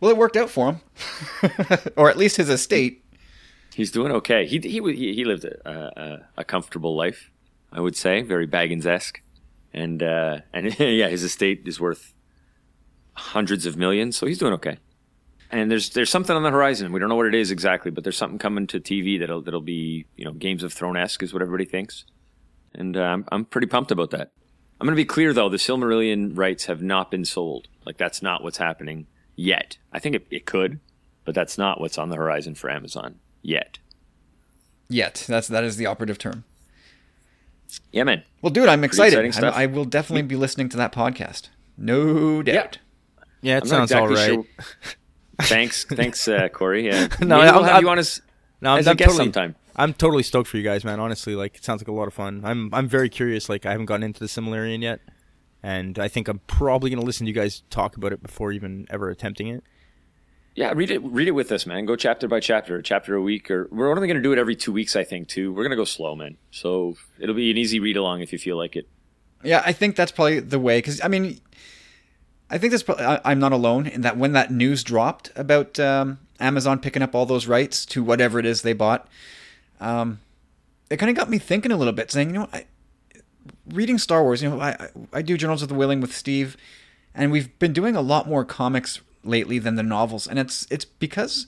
Well, 0.00 0.10
it 0.10 0.16
worked 0.16 0.36
out 0.36 0.50
for 0.50 0.72
him, 0.72 0.80
or 1.96 2.10
at 2.10 2.16
least 2.16 2.36
his 2.36 2.48
estate. 2.48 3.04
He's 3.74 3.90
doing 3.90 4.12
okay. 4.12 4.46
He 4.46 4.58
he 4.58 4.80
he, 4.94 5.14
he 5.14 5.24
lived 5.24 5.44
a, 5.44 5.68
a 5.68 6.40
a 6.40 6.44
comfortable 6.44 6.96
life, 6.96 7.30
I 7.72 7.80
would 7.80 7.96
say, 7.96 8.22
very 8.22 8.46
Baggins 8.46 8.86
esque, 8.86 9.20
and 9.72 10.02
uh, 10.02 10.38
and 10.52 10.74
yeah, 10.78 11.08
his 11.08 11.22
estate 11.22 11.62
is 11.66 11.80
worth 11.80 12.14
hundreds 13.20 13.66
of 13.66 13.76
millions, 13.76 14.16
so 14.16 14.26
he's 14.26 14.38
doing 14.38 14.52
okay. 14.54 14.78
And 15.50 15.70
there's 15.70 15.90
there's 15.90 16.10
something 16.10 16.34
on 16.34 16.42
the 16.42 16.50
horizon. 16.50 16.92
We 16.92 17.00
don't 17.00 17.08
know 17.08 17.16
what 17.16 17.26
it 17.26 17.34
is 17.34 17.50
exactly, 17.50 17.90
but 17.90 18.04
there's 18.04 18.16
something 18.16 18.38
coming 18.38 18.66
to 18.68 18.80
TV 18.80 19.18
that'll 19.18 19.42
that'll 19.42 19.60
be 19.60 20.06
you 20.16 20.24
know 20.24 20.32
Games 20.32 20.62
of 20.62 20.72
Thrones 20.72 20.98
esque 20.98 21.22
is 21.22 21.32
what 21.32 21.42
everybody 21.42 21.64
thinks, 21.64 22.04
and 22.74 22.96
uh, 22.96 23.02
I'm 23.02 23.24
I'm 23.32 23.44
pretty 23.44 23.66
pumped 23.66 23.90
about 23.90 24.10
that. 24.10 24.32
I'm 24.80 24.86
going 24.86 24.96
to 24.96 25.00
be 25.00 25.04
clear 25.04 25.32
though, 25.34 25.48
the 25.48 25.58
Silmarillion 25.58 26.36
rights 26.36 26.64
have 26.66 26.82
not 26.82 27.10
been 27.10 27.24
sold. 27.24 27.68
Like 27.84 27.98
that's 27.98 28.22
not 28.22 28.42
what's 28.42 28.58
happening 28.58 29.06
yet. 29.36 29.76
I 29.92 29.98
think 29.98 30.14
it, 30.14 30.26
it 30.30 30.46
could, 30.46 30.80
but 31.24 31.34
that's 31.34 31.58
not 31.58 31.80
what's 31.80 31.98
on 31.98 32.08
the 32.08 32.16
horizon 32.16 32.54
for 32.54 32.70
Amazon 32.70 33.16
yet. 33.42 33.78
Yet 34.88 35.24
that's 35.28 35.48
that 35.48 35.64
is 35.64 35.76
the 35.76 35.86
operative 35.86 36.18
term. 36.18 36.44
Yeah, 37.92 38.04
man. 38.04 38.24
Well, 38.42 38.50
dude, 38.50 38.68
I'm 38.68 38.84
excited. 38.84 39.44
I, 39.44 39.62
I 39.62 39.66
will 39.66 39.84
definitely 39.84 40.22
be 40.22 40.36
listening 40.36 40.68
to 40.70 40.76
that 40.76 40.92
podcast. 40.92 41.48
No 41.76 42.42
doubt. 42.42 42.54
Yeah, 42.54 42.80
it 43.42 43.62
I'm 43.62 43.66
sounds 43.68 43.92
all 43.92 44.08
exactly 44.10 44.36
right. 44.38 44.46
sure. 44.46 44.92
thanks, 45.42 45.84
thanks, 45.84 46.28
uh, 46.28 46.48
Corey. 46.48 46.86
Yeah, 46.86 47.08
No, 47.20 47.38
Maybe 47.38 47.48
I'm- 47.48 47.54
we'll 47.54 47.64
have 47.64 47.74
I'm- 47.74 47.82
you 47.84 47.88
on 47.90 47.98
as, 47.98 48.20
No, 48.60 48.76
as 48.76 48.86
a 48.86 48.94
guest 48.94 49.16
sometime. 49.16 49.56
I'm 49.76 49.94
totally 49.94 50.22
stoked 50.22 50.48
for 50.48 50.56
you 50.58 50.62
guys, 50.62 50.84
man. 50.84 51.00
Honestly, 51.00 51.34
like 51.34 51.56
it 51.56 51.64
sounds 51.64 51.80
like 51.80 51.88
a 51.88 51.92
lot 51.92 52.06
of 52.08 52.12
fun. 52.14 52.42
I'm 52.44 52.74
I'm 52.74 52.86
very 52.88 53.08
curious. 53.08 53.48
Like 53.48 53.64
I 53.64 53.70
haven't 53.70 53.86
gotten 53.86 54.02
into 54.02 54.20
the 54.20 54.26
Silmarillion 54.26 54.82
yet, 54.82 55.00
and 55.62 55.98
I 55.98 56.08
think 56.08 56.28
I'm 56.28 56.40
probably 56.48 56.90
gonna 56.90 57.02
listen 57.06 57.24
to 57.24 57.28
you 57.30 57.34
guys 57.34 57.62
talk 57.70 57.96
about 57.96 58.12
it 58.12 58.22
before 58.22 58.52
even 58.52 58.86
ever 58.90 59.08
attempting 59.08 59.46
it. 59.48 59.64
Yeah, 60.56 60.72
read 60.74 60.90
it. 60.90 60.98
Read 61.02 61.28
it 61.28 61.30
with 61.30 61.50
us, 61.52 61.64
man. 61.64 61.86
Go 61.86 61.94
chapter 61.96 62.26
by 62.28 62.40
chapter, 62.40 62.82
chapter 62.82 63.14
a 63.14 63.22
week, 63.22 63.50
or 63.50 63.68
we're 63.70 63.88
only 63.88 64.08
going 64.08 64.16
to 64.16 64.22
do 64.22 64.32
it 64.32 64.38
every 64.38 64.56
two 64.56 64.72
weeks, 64.72 64.96
I 64.96 65.04
think. 65.04 65.28
Too. 65.28 65.52
We're 65.52 65.62
going 65.62 65.70
to 65.70 65.76
go 65.76 65.84
slow, 65.84 66.16
man. 66.16 66.36
So 66.50 66.96
it'll 67.20 67.36
be 67.36 67.52
an 67.52 67.56
easy 67.56 67.78
read 67.78 67.96
along 67.96 68.20
if 68.20 68.32
you 68.32 68.38
feel 68.38 68.56
like 68.56 68.74
it. 68.74 68.88
Yeah, 69.44 69.62
I 69.64 69.72
think 69.72 69.94
that's 69.94 70.10
probably 70.10 70.40
the 70.40 70.58
way. 70.58 70.78
Because 70.78 71.00
I 71.00 71.08
mean, 71.08 71.40
I 72.50 72.58
think 72.58 72.72
that's. 72.72 72.88
I, 72.88 73.20
I'm 73.24 73.38
not 73.38 73.52
alone 73.52 73.86
in 73.86 74.00
that. 74.02 74.16
When 74.16 74.32
that 74.32 74.50
news 74.50 74.82
dropped 74.82 75.30
about 75.36 75.78
um, 75.78 76.18
Amazon 76.40 76.80
picking 76.80 77.02
up 77.02 77.14
all 77.14 77.26
those 77.26 77.46
rights 77.46 77.86
to 77.86 78.02
whatever 78.02 78.38
it 78.38 78.46
is 78.46 78.62
they 78.62 78.72
bought, 78.72 79.06
um, 79.80 80.18
it 80.90 80.96
kind 80.96 81.10
of 81.10 81.16
got 81.16 81.30
me 81.30 81.38
thinking 81.38 81.70
a 81.70 81.76
little 81.76 81.92
bit, 81.92 82.10
saying, 82.10 82.30
you 82.30 82.34
know, 82.40 82.48
I, 82.52 82.64
reading 83.68 83.98
Star 83.98 84.22
Wars. 84.22 84.42
You 84.42 84.50
know, 84.50 84.60
I 84.60 84.70
I- 84.70 84.88
I 85.12 85.22
do 85.22 85.36
Journals 85.36 85.62
of 85.62 85.68
the 85.68 85.74
Whills 85.74 86.00
with 86.00 86.14
Steve, 86.14 86.56
and 87.14 87.30
we've 87.30 87.56
been 87.58 87.72
doing 87.72 87.94
a 87.96 88.00
lot 88.02 88.28
more 88.28 88.44
comics 88.44 89.00
lately 89.22 89.58
than 89.58 89.76
the 89.76 89.82
novels, 89.82 90.26
and 90.26 90.38
it's 90.38 90.66
it's 90.70 90.84
because 90.84 91.46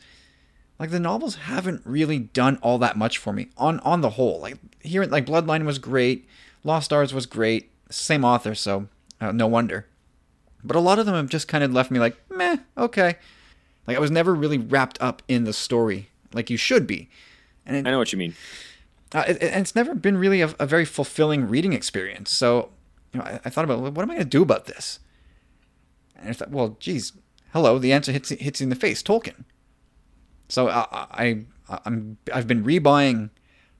like 0.78 0.90
the 0.90 1.00
novels 1.00 1.34
haven't 1.34 1.82
really 1.84 2.18
done 2.18 2.58
all 2.62 2.78
that 2.78 2.96
much 2.96 3.18
for 3.18 3.32
me 3.32 3.48
on 3.56 3.80
on 3.80 4.02
the 4.02 4.10
whole. 4.10 4.40
Like 4.40 4.58
here, 4.80 5.04
like 5.04 5.26
Bloodline 5.26 5.64
was 5.64 5.78
great, 5.80 6.28
Lost 6.64 6.84
Stars 6.86 7.12
was 7.12 7.26
great, 7.26 7.70
same 7.90 8.24
author, 8.24 8.54
so 8.54 8.86
uh, 9.20 9.32
no 9.32 9.46
wonder. 9.48 9.86
But 10.64 10.76
a 10.76 10.80
lot 10.80 10.98
of 10.98 11.06
them 11.06 11.14
have 11.14 11.28
just 11.28 11.48
kind 11.48 11.64
of 11.64 11.72
left 11.72 11.90
me 11.90 11.98
like, 11.98 12.16
meh, 12.30 12.58
okay. 12.76 13.16
Like 13.86 13.96
I 13.96 14.00
was 14.00 14.10
never 14.10 14.34
really 14.34 14.58
wrapped 14.58 15.00
up 15.00 15.22
in 15.26 15.44
the 15.44 15.52
story 15.52 16.08
like 16.32 16.50
you 16.50 16.56
should 16.56 16.86
be, 16.86 17.08
and 17.66 17.76
it, 17.76 17.86
I 17.86 17.90
know 17.90 17.98
what 17.98 18.12
you 18.12 18.18
mean. 18.18 18.34
uh, 19.14 19.24
it, 19.26 19.42
and 19.42 19.60
it's 19.60 19.74
never 19.74 19.94
been 19.94 20.16
really 20.16 20.40
a, 20.40 20.54
a 20.58 20.66
very 20.66 20.84
fulfilling 20.84 21.48
reading 21.48 21.72
experience. 21.72 22.30
So, 22.30 22.70
you 23.12 23.20
know, 23.20 23.26
I, 23.26 23.40
I 23.44 23.50
thought 23.50 23.64
about 23.64 23.80
what 23.80 24.02
am 24.02 24.10
I 24.10 24.14
going 24.14 24.18
to 24.18 24.24
do 24.24 24.42
about 24.42 24.66
this? 24.66 25.00
And 26.16 26.30
I 26.30 26.32
thought, 26.32 26.50
well, 26.50 26.76
geez, 26.78 27.12
hello, 27.52 27.78
the 27.78 27.92
answer 27.92 28.12
hits 28.12 28.30
hits 28.30 28.60
you 28.60 28.64
in 28.64 28.70
the 28.70 28.76
face, 28.76 29.02
Tolkien. 29.02 29.44
So 30.48 30.68
I, 30.68 30.86
I 31.10 31.44
I'm 31.84 32.18
I've 32.32 32.46
been 32.46 32.64
rebuying 32.64 33.30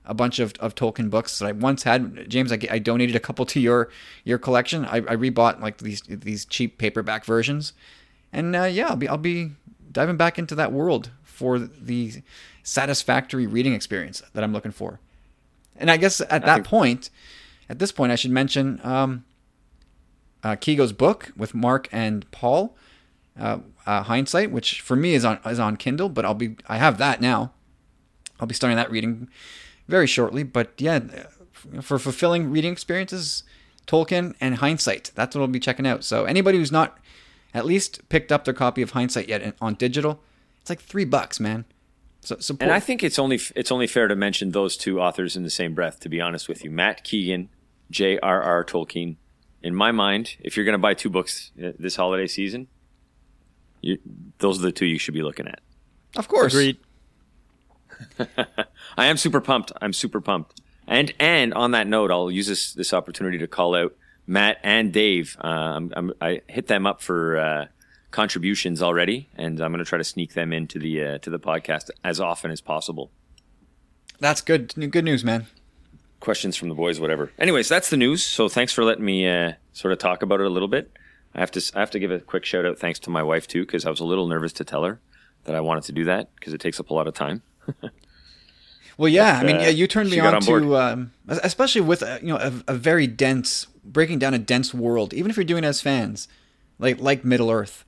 a 0.05 0.13
bunch 0.13 0.39
of, 0.39 0.53
of 0.59 0.75
Tolkien 0.75 1.09
books 1.09 1.39
that 1.39 1.45
I 1.45 1.51
once 1.51 1.83
had. 1.83 2.29
James, 2.29 2.51
I, 2.51 2.59
I 2.69 2.79
donated 2.79 3.15
a 3.15 3.19
couple 3.19 3.45
to 3.47 3.59
your 3.59 3.89
your 4.23 4.37
collection. 4.37 4.85
I, 4.85 4.97
I 4.97 5.15
rebought 5.15 5.61
like 5.61 5.77
these 5.77 6.01
these 6.01 6.45
cheap 6.45 6.77
paperback 6.77 7.25
versions, 7.25 7.73
and 8.31 8.55
uh, 8.55 8.63
yeah, 8.63 8.89
I'll 8.89 8.95
be 8.95 9.07
I'll 9.07 9.17
be 9.17 9.51
diving 9.91 10.17
back 10.17 10.37
into 10.37 10.55
that 10.55 10.71
world 10.71 11.11
for 11.23 11.59
the 11.59 12.21
satisfactory 12.63 13.47
reading 13.47 13.73
experience 13.73 14.21
that 14.33 14.43
I'm 14.43 14.53
looking 14.53 14.71
for. 14.71 14.99
And 15.75 15.89
I 15.89 15.97
guess 15.97 16.21
at 16.21 16.45
that 16.45 16.63
point, 16.63 17.09
at 17.69 17.79
this 17.79 17.91
point, 17.91 18.11
I 18.11 18.15
should 18.15 18.31
mention 18.31 18.79
um, 18.83 19.25
uh, 20.43 20.55
Kigo's 20.55 20.93
book 20.93 21.31
with 21.35 21.55
Mark 21.55 21.89
and 21.91 22.29
Paul, 22.31 22.75
uh, 23.39 23.59
uh, 23.85 24.03
Hindsight, 24.03 24.51
which 24.51 24.81
for 24.81 24.95
me 24.95 25.13
is 25.13 25.25
on 25.25 25.39
is 25.45 25.59
on 25.59 25.77
Kindle, 25.77 26.09
but 26.09 26.25
I'll 26.25 26.33
be 26.33 26.55
I 26.67 26.77
have 26.77 26.97
that 26.97 27.21
now. 27.21 27.51
I'll 28.39 28.47
be 28.47 28.53
starting 28.53 28.77
that 28.77 28.91
reading 28.91 29.29
very 29.87 30.07
shortly. 30.07 30.43
But 30.43 30.73
yeah, 30.77 30.99
for 31.81 31.99
fulfilling 31.99 32.51
reading 32.51 32.71
experiences, 32.71 33.43
Tolkien 33.87 34.35
and 34.39 34.55
Hindsight. 34.55 35.11
That's 35.15 35.35
what 35.35 35.41
I'll 35.41 35.47
be 35.47 35.59
checking 35.59 35.87
out. 35.87 36.03
So 36.03 36.25
anybody 36.25 36.57
who's 36.57 36.71
not 36.71 36.97
at 37.53 37.65
least 37.65 38.07
picked 38.09 38.31
up 38.31 38.45
their 38.45 38.53
copy 38.53 38.81
of 38.81 38.91
Hindsight 38.91 39.27
yet 39.27 39.55
on 39.61 39.75
digital, 39.75 40.21
it's 40.61 40.69
like 40.69 40.81
three 40.81 41.05
bucks, 41.05 41.39
man. 41.39 41.65
So 42.21 42.37
support. 42.39 42.63
And 42.63 42.71
I 42.71 42.79
think 42.79 43.03
it's 43.03 43.19
only 43.19 43.39
it's 43.55 43.71
only 43.71 43.87
fair 43.87 44.07
to 44.07 44.15
mention 44.15 44.51
those 44.51 44.77
two 44.77 45.01
authors 45.01 45.35
in 45.35 45.43
the 45.43 45.49
same 45.49 45.73
breath. 45.73 45.99
To 46.01 46.09
be 46.09 46.21
honest 46.21 46.47
with 46.47 46.63
you, 46.63 46.71
Matt 46.71 47.03
Keegan, 47.03 47.49
J.R.R. 47.91 48.63
Tolkien. 48.63 49.17
In 49.61 49.73
my 49.75 49.91
mind, 49.91 50.35
if 50.41 50.57
you're 50.57 50.65
going 50.65 50.73
to 50.73 50.77
buy 50.77 50.93
two 50.93 51.09
books 51.09 51.51
uh, 51.61 51.71
this 51.79 51.95
holiday 51.95 52.27
season, 52.27 52.67
You, 53.81 53.97
those 54.39 54.59
are 54.59 54.61
the 54.61 54.71
two 54.73 54.85
you 54.85 54.97
should 54.97 55.13
be 55.13 55.21
looking 55.21 55.47
at. 55.47 55.59
Of 56.17 56.27
course. 56.27 56.53
Agreed. 56.53 56.77
I 58.97 59.05
am 59.05 59.17
super 59.17 59.41
pumped. 59.41 59.71
I'm 59.81 59.93
super 59.93 60.21
pumped. 60.21 60.61
And 60.87 61.13
and 61.19 61.53
on 61.53 61.71
that 61.71 61.87
note, 61.87 62.11
I'll 62.11 62.31
use 62.31 62.47
this 62.47 62.73
this 62.73 62.93
opportunity 62.93 63.37
to 63.37 63.47
call 63.47 63.75
out 63.75 63.95
Matt 64.27 64.59
and 64.63 64.91
Dave. 64.91 65.37
Uh, 65.43 65.47
I'm, 65.47 65.93
I'm, 65.95 66.13
I 66.21 66.41
hit 66.47 66.67
them 66.67 66.85
up 66.85 67.01
for 67.01 67.37
uh, 67.37 67.65
contributions 68.11 68.81
already, 68.81 69.29
and 69.35 69.59
I'm 69.59 69.71
going 69.71 69.83
to 69.83 69.89
try 69.89 69.97
to 69.97 70.03
sneak 70.03 70.33
them 70.33 70.53
into 70.53 70.79
the 70.79 71.03
uh, 71.03 71.17
to 71.19 71.29
the 71.29 71.39
podcast 71.39 71.89
as 72.03 72.19
often 72.19 72.51
as 72.51 72.61
possible. 72.61 73.11
That's 74.19 74.41
good. 74.41 74.73
Good 74.91 75.05
news, 75.05 75.23
man. 75.23 75.47
Questions 76.19 76.55
from 76.55 76.69
the 76.69 76.75
boys, 76.75 76.99
whatever. 76.99 77.31
Anyways, 77.37 77.67
that's 77.67 77.89
the 77.89 77.97
news. 77.97 78.23
So 78.23 78.47
thanks 78.47 78.71
for 78.71 78.83
letting 78.85 79.03
me 79.03 79.27
uh, 79.27 79.53
sort 79.73 79.91
of 79.91 79.99
talk 79.99 80.21
about 80.21 80.39
it 80.39 80.45
a 80.45 80.49
little 80.49 80.69
bit. 80.69 80.91
I 81.35 81.39
have 81.39 81.51
to 81.51 81.71
I 81.75 81.79
have 81.79 81.91
to 81.91 81.99
give 81.99 82.11
a 82.11 82.19
quick 82.19 82.45
shout 82.45 82.65
out 82.65 82.79
thanks 82.79 82.99
to 82.99 83.09
my 83.09 83.23
wife 83.23 83.47
too 83.47 83.65
because 83.65 83.85
I 83.85 83.89
was 83.89 83.99
a 83.99 84.05
little 84.05 84.27
nervous 84.27 84.53
to 84.53 84.63
tell 84.63 84.83
her 84.83 85.01
that 85.45 85.55
I 85.55 85.61
wanted 85.61 85.83
to 85.85 85.91
do 85.91 86.05
that 86.05 86.33
because 86.35 86.53
it 86.53 86.61
takes 86.61 86.79
up 86.79 86.89
a 86.89 86.93
lot 86.93 87.07
of 87.07 87.13
time. 87.13 87.41
Well, 88.97 89.09
yeah. 89.09 89.39
I 89.39 89.43
mean, 89.43 89.57
uh, 89.57 89.61
yeah, 89.61 89.69
you 89.69 89.87
turned 89.87 90.09
me 90.09 90.19
on, 90.19 90.35
on 90.35 90.41
to, 90.41 90.77
um, 90.77 91.11
especially 91.27 91.81
with 91.81 92.03
uh, 92.03 92.19
you 92.21 92.27
know 92.27 92.37
a, 92.37 92.53
a 92.67 92.73
very 92.75 93.07
dense, 93.07 93.67
breaking 93.83 94.19
down 94.19 94.33
a 94.33 94.39
dense 94.39 94.73
world. 94.73 95.13
Even 95.13 95.31
if 95.31 95.37
you're 95.37 95.43
doing 95.43 95.63
it 95.63 95.67
as 95.67 95.81
fans, 95.81 96.27
like 96.79 96.99
like 96.99 97.25
Middle 97.25 97.49
Earth, 97.49 97.85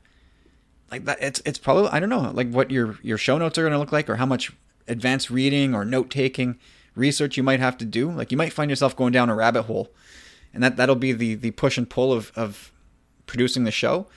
like 0.92 1.06
that. 1.06 1.22
It's 1.22 1.42
it's 1.46 1.60
probably 1.60 1.90
I 1.90 2.00
don't 2.00 2.10
know 2.10 2.32
like 2.32 2.50
what 2.50 2.72
your 2.72 2.98
your 3.04 3.18
show 3.18 3.38
notes 3.38 3.58
are 3.58 3.62
going 3.62 3.74
to 3.74 3.80
look 3.80 3.92
like 3.92 4.10
or 4.10 4.16
how 4.16 4.26
much 4.26 4.52
advanced 4.88 5.30
reading 5.30 5.76
or 5.76 5.86
note 5.86 6.10
taking 6.10 6.58
research 6.96 7.38
you 7.38 7.44
might 7.44 7.60
have 7.60 7.78
to 7.78 7.86
do. 7.86 8.12
Like 8.12 8.32
you 8.32 8.38
might 8.38 8.54
find 8.54 8.70
yourself 8.70 8.96
going 8.96 9.14
down 9.14 9.30
a 9.30 9.36
rabbit 9.36 9.64
hole, 9.64 9.92
and 10.54 10.64
that 10.64 10.76
that'll 10.78 10.96
be 10.96 11.12
the 11.12 11.36
the 11.36 11.52
push 11.52 11.78
and 11.78 11.88
pull 11.88 12.14
of 12.14 12.32
of 12.36 12.72
producing 13.28 13.64
the 13.64 13.72
show. 13.72 14.08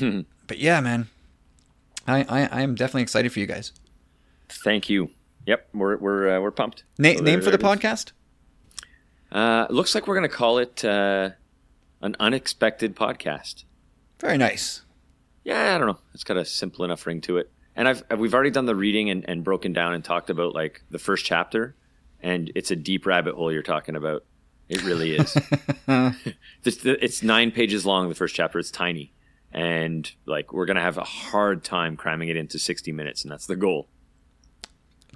but 0.00 0.58
yeah, 0.58 0.80
man, 0.80 1.08
I, 2.06 2.24
I 2.28 2.46
I 2.46 2.62
am 2.62 2.74
definitely 2.74 3.02
excited 3.02 3.30
for 3.30 3.40
you 3.40 3.46
guys. 3.46 3.72
Thank 4.52 4.88
you. 4.90 5.10
Yep, 5.46 5.68
we're 5.74 5.96
we're 5.96 6.36
uh, 6.36 6.40
we're 6.40 6.50
pumped. 6.50 6.84
Na- 6.98 7.14
So 7.16 7.22
name 7.22 7.40
for 7.40 7.50
the 7.50 7.58
podcast? 7.58 8.12
Uh, 9.30 9.66
looks 9.70 9.94
like 9.94 10.06
we're 10.06 10.14
going 10.14 10.28
to 10.28 10.34
call 10.34 10.58
it 10.58 10.84
uh, 10.84 11.30
an 12.02 12.14
unexpected 12.20 12.94
podcast. 12.94 13.64
Very 14.20 14.36
nice. 14.38 14.82
Yeah, 15.44 15.74
I 15.74 15.78
don't 15.78 15.86
know. 15.88 15.98
It's 16.14 16.22
got 16.24 16.36
a 16.36 16.44
simple 16.44 16.84
enough 16.84 17.06
ring 17.06 17.20
to 17.22 17.38
it. 17.38 17.50
And 17.74 17.88
I've 17.88 18.04
we've 18.18 18.34
already 18.34 18.50
done 18.50 18.66
the 18.66 18.76
reading 18.76 19.10
and, 19.10 19.28
and 19.28 19.42
broken 19.42 19.72
down 19.72 19.94
and 19.94 20.04
talked 20.04 20.30
about 20.30 20.54
like 20.54 20.82
the 20.90 20.98
first 20.98 21.24
chapter, 21.24 21.74
and 22.20 22.52
it's 22.54 22.70
a 22.70 22.76
deep 22.76 23.06
rabbit 23.06 23.34
hole 23.34 23.50
you're 23.50 23.62
talking 23.62 23.96
about. 23.96 24.24
It 24.68 24.84
really 24.84 25.16
is. 25.16 25.34
it's, 26.64 26.84
it's 26.84 27.22
nine 27.22 27.50
pages 27.50 27.84
long. 27.86 28.08
The 28.08 28.14
first 28.14 28.34
chapter. 28.34 28.58
It's 28.58 28.70
tiny, 28.70 29.12
and 29.50 30.10
like 30.26 30.52
we're 30.52 30.66
gonna 30.66 30.82
have 30.82 30.98
a 30.98 31.04
hard 31.04 31.64
time 31.64 31.96
cramming 31.96 32.28
it 32.28 32.36
into 32.36 32.58
sixty 32.58 32.92
minutes, 32.92 33.22
and 33.22 33.32
that's 33.32 33.46
the 33.46 33.56
goal. 33.56 33.88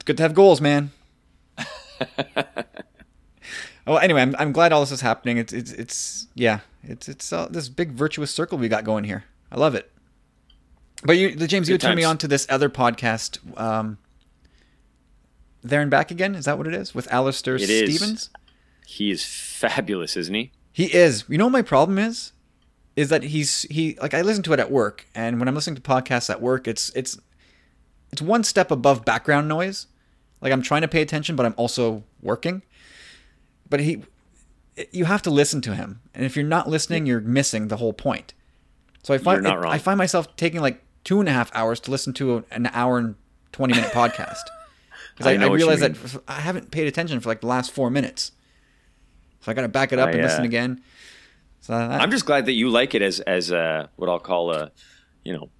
Good 0.06 0.16
to 0.18 0.22
have 0.22 0.34
goals, 0.34 0.60
man. 0.60 0.92
oh, 3.86 3.96
anyway, 3.96 4.22
I'm, 4.22 4.36
I'm 4.38 4.52
glad 4.52 4.72
all 4.72 4.80
this 4.80 4.92
is 4.92 5.00
happening. 5.00 5.36
It's 5.36 5.52
it's 5.52 5.72
it's 5.72 6.28
yeah, 6.34 6.60
it's 6.84 7.08
it's 7.08 7.32
uh, 7.32 7.48
this 7.50 7.68
big 7.68 7.90
virtuous 7.90 8.30
circle 8.30 8.56
we 8.56 8.68
got 8.68 8.84
going 8.84 9.02
here. 9.02 9.24
I 9.50 9.58
love 9.58 9.74
it. 9.74 9.90
But 11.02 11.18
you, 11.18 11.34
the 11.34 11.48
James, 11.48 11.68
you 11.68 11.74
Good 11.74 11.82
turned 11.82 11.96
me 11.96 12.04
on 12.04 12.18
to 12.18 12.28
this 12.28 12.46
other 12.48 12.70
podcast. 12.70 13.38
Um, 13.60 13.98
there 15.62 15.80
and 15.80 15.90
back 15.90 16.12
again. 16.12 16.36
Is 16.36 16.44
that 16.44 16.56
what 16.56 16.68
it 16.68 16.74
is 16.74 16.94
with 16.94 17.12
Alistair 17.12 17.56
It 17.56 17.68
is. 17.68 17.96
Stevens? 17.96 18.30
He 18.86 19.10
is 19.10 19.24
fabulous, 19.24 20.16
isn't 20.16 20.34
he? 20.34 20.52
He 20.72 20.94
is. 20.94 21.24
You 21.28 21.36
know 21.38 21.46
what 21.46 21.52
my 21.52 21.62
problem 21.62 21.98
is? 21.98 22.30
Is 22.94 23.08
that 23.08 23.24
he's 23.24 23.62
he 23.62 23.98
like 24.00 24.14
I 24.14 24.22
listen 24.22 24.44
to 24.44 24.52
it 24.52 24.60
at 24.60 24.70
work, 24.70 25.06
and 25.16 25.40
when 25.40 25.48
I'm 25.48 25.54
listening 25.56 25.74
to 25.76 25.82
podcasts 25.82 26.30
at 26.30 26.40
work, 26.40 26.68
it's 26.68 26.90
it's 26.94 27.18
it's 28.12 28.22
one 28.22 28.44
step 28.44 28.70
above 28.70 29.04
background 29.04 29.48
noise. 29.48 29.88
Like 30.40 30.52
I'm 30.52 30.62
trying 30.62 30.82
to 30.82 30.88
pay 30.88 31.02
attention, 31.02 31.36
but 31.36 31.46
I'm 31.46 31.54
also 31.56 32.04
working. 32.22 32.62
But 33.68 33.80
he, 33.80 34.02
you 34.92 35.06
have 35.06 35.22
to 35.22 35.30
listen 35.30 35.60
to 35.62 35.74
him, 35.74 36.00
and 36.14 36.24
if 36.24 36.36
you're 36.36 36.44
not 36.44 36.68
listening, 36.68 37.06
you're 37.06 37.20
missing 37.20 37.68
the 37.68 37.76
whole 37.76 37.92
point. 37.92 38.34
So 39.02 39.14
I 39.14 39.18
find 39.18 39.42
not 39.42 39.56
it- 39.56 39.60
wrong. 39.60 39.72
I 39.72 39.78
find 39.78 39.98
myself 39.98 40.36
taking 40.36 40.60
like 40.60 40.82
two 41.04 41.20
and 41.20 41.28
a 41.28 41.32
half 41.32 41.50
hours 41.54 41.80
to 41.80 41.90
listen 41.90 42.12
to 42.14 42.44
an 42.50 42.68
hour 42.72 42.98
and 42.98 43.14
twenty 43.52 43.74
minute 43.74 43.92
podcast 43.92 44.42
because 45.14 45.26
I 45.26 45.30
I, 45.30 45.34
I, 45.34 45.36
know 45.36 45.48
what 45.50 45.60
you 45.60 45.68
realize 45.68 45.80
that 45.80 46.22
I 46.28 46.40
haven't 46.40 46.70
paid 46.70 46.86
attention 46.86 47.20
for 47.20 47.28
like 47.28 47.40
the 47.40 47.46
last 47.46 47.72
four 47.72 47.90
minutes. 47.90 48.32
So 49.40 49.52
I 49.52 49.54
got 49.54 49.62
to 49.62 49.68
back 49.68 49.92
it 49.92 49.98
up 49.98 50.08
I, 50.08 50.12
and 50.12 50.22
listen 50.22 50.42
uh, 50.42 50.44
again. 50.44 50.82
So 51.60 51.72
that, 51.72 52.00
I'm 52.00 52.10
just 52.10 52.26
glad 52.26 52.46
that 52.46 52.52
you 52.52 52.68
like 52.68 52.94
it 52.94 53.02
as 53.02 53.20
as 53.20 53.50
a, 53.50 53.90
what 53.96 54.08
I'll 54.08 54.18
call 54.18 54.52
a, 54.52 54.70
you 55.24 55.32
know, 55.32 55.50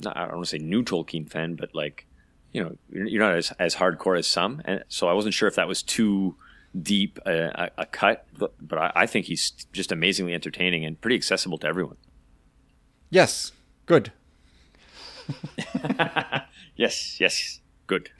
not, 0.00 0.16
I 0.16 0.22
don't 0.26 0.36
want 0.36 0.46
to 0.46 0.50
say 0.50 0.58
new 0.58 0.82
Tolkien 0.82 1.28
fan, 1.30 1.54
but 1.54 1.74
like, 1.74 2.06
you 2.52 2.62
know, 2.62 2.76
you're 2.90 3.22
not 3.22 3.34
as 3.34 3.52
as 3.58 3.76
hardcore 3.76 4.18
as 4.18 4.26
some, 4.26 4.62
and 4.64 4.84
so 4.88 5.08
I 5.08 5.12
wasn't 5.12 5.34
sure 5.34 5.48
if 5.48 5.54
that 5.56 5.68
was 5.68 5.82
too 5.82 6.36
deep 6.80 7.18
a, 7.26 7.70
a, 7.76 7.82
a 7.82 7.86
cut, 7.86 8.26
but, 8.38 8.54
but 8.60 8.78
I, 8.78 8.92
I 8.94 9.06
think 9.06 9.26
he's 9.26 9.50
just 9.72 9.92
amazingly 9.92 10.32
entertaining 10.32 10.84
and 10.84 10.98
pretty 11.00 11.16
accessible 11.16 11.58
to 11.58 11.66
everyone. 11.66 11.96
Yes, 13.10 13.52
good. 13.84 14.12
Yes, 16.76 17.20
yes, 17.20 17.60
good, 17.86 18.10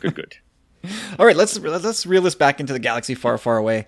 good, 0.00 0.14
good. 0.14 0.36
All 1.18 1.26
right, 1.26 1.36
let's 1.36 1.58
let's 1.58 2.04
reel 2.06 2.22
this 2.22 2.34
back 2.34 2.60
into 2.60 2.72
the 2.72 2.78
galaxy 2.78 3.14
far, 3.14 3.38
far 3.38 3.56
away. 3.56 3.86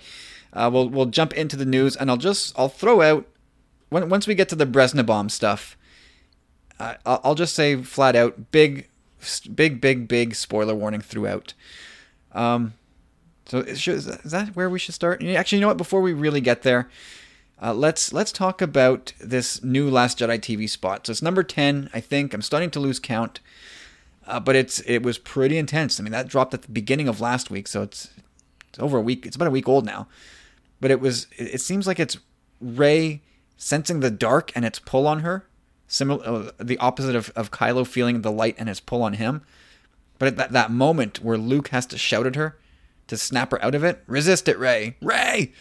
Uh, 0.52 0.70
we'll 0.72 0.88
we'll 0.88 1.06
jump 1.06 1.34
into 1.34 1.56
the 1.56 1.66
news, 1.66 1.96
and 1.96 2.10
I'll 2.10 2.16
just 2.16 2.58
I'll 2.58 2.68
throw 2.68 3.02
out 3.02 3.26
when, 3.88 4.08
once 4.08 4.26
we 4.26 4.34
get 4.34 4.48
to 4.50 4.56
the 4.56 4.66
Bresna 4.66 5.04
bomb 5.04 5.28
stuff. 5.28 5.76
Uh, 6.78 6.94
I'll, 7.04 7.20
I'll 7.24 7.34
just 7.34 7.54
say 7.54 7.82
flat 7.82 8.14
out, 8.14 8.52
big, 8.52 8.88
big, 9.54 9.80
big, 9.80 10.08
big 10.08 10.34
spoiler 10.34 10.74
warning 10.74 11.00
throughout. 11.00 11.54
Um, 12.32 12.74
so 13.46 13.58
is, 13.60 14.06
that 14.06 14.56
where 14.56 14.68
we 14.68 14.78
should 14.78 14.94
start? 14.94 15.22
Actually, 15.22 15.58
you 15.58 15.62
know 15.62 15.68
what? 15.68 15.76
Before 15.76 16.00
we 16.00 16.12
really 16.12 16.40
get 16.40 16.62
there, 16.62 16.88
uh, 17.62 17.72
let's 17.72 18.12
let's 18.12 18.32
talk 18.32 18.60
about 18.60 19.12
this 19.20 19.62
new 19.62 19.88
Last 19.88 20.18
Jedi 20.18 20.38
TV 20.38 20.68
spot. 20.68 21.06
So 21.06 21.12
it's 21.12 21.22
number 21.22 21.42
ten, 21.42 21.88
I 21.94 22.00
think. 22.00 22.34
I'm 22.34 22.42
starting 22.42 22.70
to 22.72 22.80
lose 22.80 22.98
count, 22.98 23.40
uh, 24.26 24.40
but 24.40 24.56
it's 24.56 24.80
it 24.80 25.02
was 25.02 25.16
pretty 25.18 25.58
intense. 25.58 25.98
I 25.98 26.02
mean, 26.02 26.12
that 26.12 26.28
dropped 26.28 26.54
at 26.54 26.62
the 26.62 26.72
beginning 26.72 27.08
of 27.08 27.20
last 27.20 27.50
week, 27.50 27.68
so 27.68 27.82
it's 27.82 28.10
it's 28.68 28.80
over 28.80 28.98
a 28.98 29.02
week. 29.02 29.24
It's 29.24 29.36
about 29.36 29.48
a 29.48 29.52
week 29.52 29.68
old 29.68 29.86
now, 29.86 30.08
but 30.80 30.90
it 30.90 31.00
was. 31.00 31.28
It, 31.36 31.54
it 31.54 31.60
seems 31.60 31.86
like 31.86 32.00
it's 32.00 32.18
Rey 32.60 33.22
sensing 33.56 34.00
the 34.00 34.10
dark 34.10 34.52
and 34.54 34.64
its 34.64 34.78
pull 34.78 35.06
on 35.06 35.20
her, 35.20 35.46
similar 35.86 36.24
uh, 36.26 36.50
the 36.58 36.78
opposite 36.78 37.14
of 37.14 37.30
of 37.36 37.50
Kylo 37.50 37.86
feeling 37.86 38.22
the 38.22 38.32
light 38.32 38.56
and 38.58 38.68
its 38.68 38.80
pull 38.80 39.02
on 39.02 39.14
him. 39.14 39.42
But 40.18 40.28
at 40.28 40.36
that, 40.38 40.52
that 40.52 40.70
moment 40.70 41.22
where 41.22 41.36
Luke 41.36 41.68
has 41.68 41.84
to 41.86 41.98
shout 41.98 42.26
at 42.26 42.36
her 42.36 42.58
to 43.08 43.16
snap 43.18 43.50
her 43.50 43.62
out 43.62 43.74
of 43.74 43.84
it, 43.84 44.02
resist 44.06 44.48
it, 44.48 44.58
Rey, 44.58 44.96
Rey. 45.02 45.52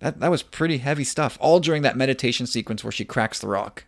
That 0.00 0.18
that 0.20 0.30
was 0.30 0.42
pretty 0.42 0.78
heavy 0.78 1.04
stuff. 1.04 1.38
All 1.40 1.60
during 1.60 1.82
that 1.82 1.96
meditation 1.96 2.46
sequence 2.46 2.82
where 2.82 2.90
she 2.92 3.04
cracks 3.04 3.38
the 3.38 3.46
rock. 3.48 3.84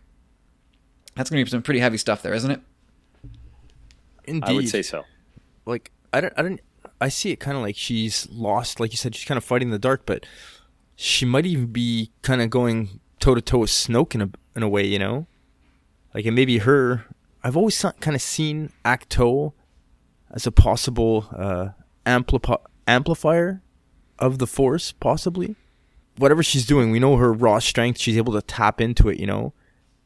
That's 1.15 1.29
gonna 1.29 1.43
be 1.43 1.49
some 1.49 1.61
pretty 1.61 1.81
heavy 1.81 1.97
stuff 1.97 2.21
there, 2.21 2.33
isn't 2.33 2.51
it? 2.51 2.61
Indeed. 4.25 4.49
I 4.49 4.53
would 4.53 4.69
say 4.69 4.81
so. 4.81 5.03
like 5.65 5.91
I 6.13 6.21
don't 6.21 6.33
I 6.37 6.41
don't 6.41 6.61
I 7.01 7.09
see 7.09 7.31
it 7.31 7.39
kind 7.39 7.57
of 7.57 7.63
like 7.63 7.75
she's 7.75 8.27
lost 8.31 8.79
like 8.79 8.91
you 8.91 8.97
said 8.97 9.13
she's 9.13 9.25
kind 9.25 9.37
of 9.37 9.43
fighting 9.43 9.69
the 9.69 9.77
dark 9.77 10.05
but 10.05 10.25
she 10.95 11.25
might 11.25 11.45
even 11.45 11.67
be 11.67 12.11
kind 12.21 12.41
of 12.41 12.49
going 12.49 13.01
toe 13.19 13.35
to 13.35 13.41
toe 13.41 13.59
with 13.59 13.69
Snoke 13.69 14.15
in 14.15 14.21
a 14.21 14.29
in 14.55 14.63
a 14.63 14.69
way 14.69 14.85
you 14.85 14.99
know? 14.99 15.27
Like 16.13 16.25
and 16.25 16.35
maybe 16.35 16.59
her. 16.59 17.05
I've 17.43 17.57
always 17.57 17.79
kind 17.99 18.15
of 18.15 18.21
seen 18.21 18.71
Ahch-To 18.83 19.53
as 20.31 20.47
a 20.47 20.51
possible 20.51 21.27
uh 21.35 21.69
ampli- 22.05 22.61
amplifier 22.87 23.61
of 24.17 24.39
the 24.39 24.47
force 24.47 24.91
possibly. 24.91 25.55
Whatever 26.17 26.41
she's 26.41 26.65
doing 26.65 26.91
we 26.91 26.99
know 26.99 27.17
her 27.17 27.33
raw 27.33 27.59
strength 27.59 27.99
she's 27.99 28.17
able 28.17 28.33
to 28.33 28.41
tap 28.41 28.79
into 28.79 29.09
it 29.09 29.19
you 29.19 29.27
know? 29.27 29.53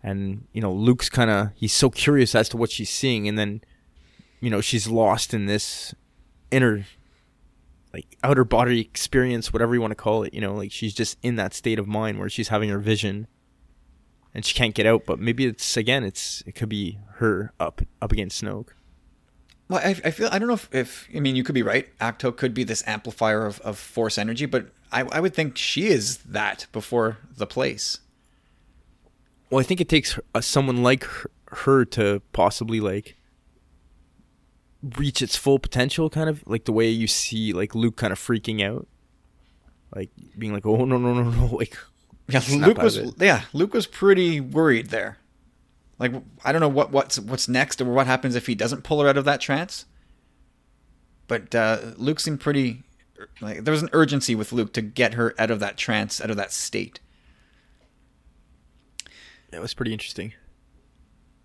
And 0.01 0.47
you 0.53 0.61
know 0.61 0.71
Luke's 0.71 1.09
kind 1.09 1.29
of 1.29 1.49
he's 1.55 1.73
so 1.73 1.89
curious 1.89 2.33
as 2.33 2.49
to 2.49 2.57
what 2.57 2.71
she's 2.71 2.89
seeing 2.89 3.27
and 3.27 3.37
then 3.37 3.61
you 4.39 4.49
know 4.49 4.61
she's 4.61 4.87
lost 4.87 5.33
in 5.33 5.45
this 5.45 5.93
inner 6.51 6.85
like 7.93 8.17
outer 8.23 8.43
body 8.43 8.81
experience 8.81 9.51
whatever 9.51 9.73
you 9.75 9.81
want 9.81 9.91
to 9.91 9.95
call 9.95 10.23
it 10.23 10.33
you 10.33 10.41
know? 10.41 10.55
Like 10.55 10.71
she's 10.71 10.93
just 10.93 11.17
in 11.21 11.35
that 11.35 11.53
state 11.53 11.77
of 11.77 11.87
mind 11.87 12.17
where 12.17 12.29
she's 12.29 12.47
having 12.47 12.69
her 12.69 12.79
vision 12.79 13.27
and 14.33 14.45
she 14.45 14.53
can't 14.53 14.75
get 14.75 14.85
out 14.85 15.05
but 15.05 15.19
maybe 15.19 15.45
it's 15.45 15.75
again 15.77 16.03
it's 16.03 16.41
it 16.45 16.53
could 16.55 16.69
be 16.69 16.99
her 17.15 17.51
up 17.59 17.81
up 18.01 18.11
against 18.11 18.41
snoke 18.43 18.69
Well, 19.69 19.81
I, 19.83 19.89
I 20.03 20.11
feel 20.11 20.29
I 20.31 20.39
don't 20.39 20.47
know 20.47 20.55
if, 20.55 20.67
if 20.73 21.07
I 21.15 21.19
mean 21.19 21.35
you 21.35 21.43
could 21.43 21.53
be 21.53 21.61
right. 21.61 21.85
Ahch-To 21.99 22.31
could 22.31 22.53
be 22.55 22.63
this 22.63 22.83
amplifier 22.87 23.45
of, 23.45 23.59
of 23.61 23.77
force 23.77 24.17
energy, 24.17 24.47
but 24.47 24.71
I, 24.91 25.01
I 25.03 25.19
would 25.19 25.35
think 25.35 25.57
she 25.57 25.87
is 25.87 26.17
that 26.25 26.65
before 26.71 27.17
the 27.37 27.45
place. 27.45 27.99
well 29.49 29.59
i 29.59 29.63
think 29.63 29.79
it 29.81 29.89
takes 29.89 30.17
uh, 30.33 30.41
someone 30.41 30.81
like 30.83 31.03
her, 31.03 31.31
her 31.65 31.85
to 31.85 32.21
possibly 32.33 32.79
like 32.79 33.15
reach 34.97 35.21
its 35.21 35.35
full 35.35 35.59
potential 35.59 36.09
kind 36.09 36.29
of 36.29 36.43
like 36.47 36.65
the 36.65 36.71
way 36.71 36.87
you 36.89 37.07
see 37.07 37.51
like 37.53 37.75
luke 37.75 37.97
kind 37.97 38.13
of 38.13 38.19
freaking 38.19 38.63
out 38.63 38.87
like 39.95 40.09
being 40.37 40.53
like 40.53 40.65
oh 40.65 40.85
no 40.85 40.97
no 40.97 41.13
no 41.13 41.29
no 41.29 41.45
like 41.61 41.77
Yeah, 42.29 42.39
snap 42.39 42.67
Luke 42.67 42.77
was 42.77 42.99
yeah, 43.19 43.43
Luke 43.53 43.73
was 43.73 43.87
pretty 43.87 44.39
worried 44.39 44.89
there. 44.89 45.17
Like 45.97 46.13
I 46.43 46.51
don't 46.51 46.61
know 46.61 46.69
what 46.69 46.91
what's 46.91 47.19
what's 47.19 47.47
next 47.47 47.81
or 47.81 47.85
what 47.85 48.07
happens 48.07 48.35
if 48.35 48.47
he 48.47 48.55
doesn't 48.55 48.83
pull 48.83 49.01
her 49.01 49.07
out 49.07 49.17
of 49.17 49.25
that 49.25 49.41
trance. 49.41 49.85
But 51.27 51.53
uh, 51.53 51.79
Luke 51.97 52.19
seemed 52.19 52.39
pretty 52.39 52.83
like 53.41 53.63
there 53.63 53.71
was 53.71 53.83
an 53.83 53.89
urgency 53.93 54.35
with 54.35 54.51
Luke 54.51 54.73
to 54.73 54.81
get 54.81 55.13
her 55.13 55.35
out 55.37 55.51
of 55.51 55.59
that 55.59 55.77
trance, 55.77 56.21
out 56.21 56.29
of 56.29 56.37
that 56.37 56.51
state. 56.51 56.99
That 59.51 59.61
was 59.61 59.73
pretty 59.73 59.93
interesting. 59.93 60.33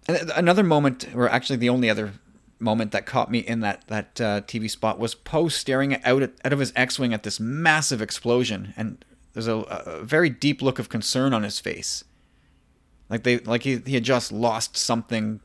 And 0.07 0.31
another 0.37 0.63
moment, 0.63 1.09
or 1.15 1.29
actually 1.29 1.57
the 1.57 1.71
only 1.71 1.89
other 1.89 2.13
moment 2.59 2.93
that 2.93 3.07
caught 3.07 3.31
me 3.31 3.41
in 3.41 3.61
that 3.61 3.87
that 3.89 4.21
uh, 4.21 4.41
TV 4.43 4.71
spot 4.71 4.99
was 4.99 5.15
Poe 5.15 5.49
staring 5.49 6.03
out 6.05 6.23
at, 6.23 6.33
out 6.45 6.53
of 6.53 6.59
his 6.59 6.73
X-wing 6.77 7.13
at 7.13 7.23
this 7.23 7.41
massive 7.41 8.01
explosion, 8.01 8.75
and 8.77 9.05
there's 9.35 9.49
a, 9.49 9.57
a 9.57 10.03
very 10.03 10.31
deep 10.31 10.63
look 10.63 10.79
of 10.79 10.89
concern 10.89 11.35
on 11.35 11.43
his 11.43 11.61
face, 11.61 12.05
like 13.11 13.25
they 13.25 13.39
like 13.39 13.65
he 13.65 13.83
he 13.85 13.95
had 13.95 14.05
just 14.05 14.33
lost 14.33 14.77
something 14.77 15.41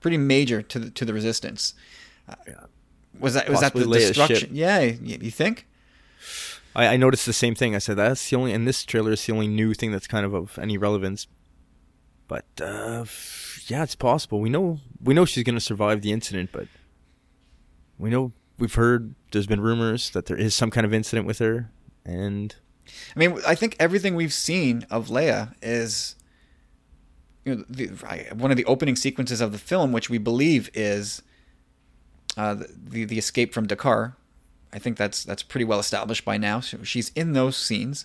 pretty 0.00 0.16
major 0.18 0.62
to 0.62 0.78
the 0.78 0.90
to 0.90 1.04
the 1.04 1.12
Resistance. 1.12 1.74
Uh, 2.28 2.34
was 3.18 3.34
that 3.34 3.48
was 3.48 3.60
that 3.60 3.74
the 3.74 3.84
destruction? 3.84 4.50
Yeah, 4.52 4.80
you, 4.80 5.18
you 5.20 5.30
think? 5.30 5.66
I, 6.74 6.88
I 6.88 6.96
noticed 6.96 7.26
the 7.26 7.32
same 7.32 7.54
thing. 7.54 7.74
I 7.74 7.78
said 7.78 7.96
that's 7.96 8.30
the 8.30 8.36
only 8.36 8.52
in 8.52 8.64
this 8.64 8.84
trailer 8.84 9.12
is 9.12 9.26
the 9.26 9.32
only 9.32 9.48
new 9.48 9.74
thing 9.74 9.90
that's 9.92 10.06
kind 10.06 10.24
of 10.24 10.34
of 10.34 10.58
any 10.58 10.78
relevance. 10.78 11.26
But 12.28 12.44
uh, 12.60 13.04
yeah, 13.66 13.82
it's 13.82 13.94
possible. 13.94 14.40
We 14.40 14.50
know 14.50 14.80
we 15.02 15.14
know 15.14 15.24
she's 15.24 15.44
going 15.44 15.54
to 15.54 15.60
survive 15.60 16.02
the 16.02 16.12
incident, 16.12 16.50
but 16.52 16.68
we 17.98 18.10
know 18.10 18.32
we've 18.58 18.74
heard 18.74 19.14
there's 19.32 19.46
been 19.46 19.60
rumors 19.60 20.10
that 20.10 20.26
there 20.26 20.36
is 20.36 20.54
some 20.54 20.70
kind 20.70 20.84
of 20.84 20.92
incident 20.92 21.26
with 21.26 21.38
her, 21.38 21.70
and 22.04 22.54
I 23.14 23.18
mean, 23.18 23.38
I 23.46 23.54
think 23.54 23.76
everything 23.78 24.14
we've 24.14 24.32
seen 24.32 24.86
of 24.90 25.08
Leia 25.08 25.54
is, 25.62 26.16
you 27.44 27.56
know, 27.56 27.64
the, 27.68 27.86
one 28.34 28.50
of 28.50 28.56
the 28.56 28.64
opening 28.64 28.96
sequences 28.96 29.40
of 29.40 29.52
the 29.52 29.58
film, 29.58 29.92
which 29.92 30.10
we 30.10 30.18
believe 30.18 30.70
is 30.74 31.22
uh, 32.36 32.54
the, 32.54 33.04
the 33.04 33.18
escape 33.18 33.54
from 33.54 33.66
D'Qar. 33.66 34.14
I 34.72 34.78
think 34.78 34.96
that's 34.96 35.24
that's 35.24 35.42
pretty 35.42 35.64
well 35.64 35.78
established 35.78 36.24
by 36.24 36.36
now. 36.36 36.60
So 36.60 36.82
she's 36.82 37.10
in 37.10 37.32
those 37.32 37.56
scenes, 37.56 38.04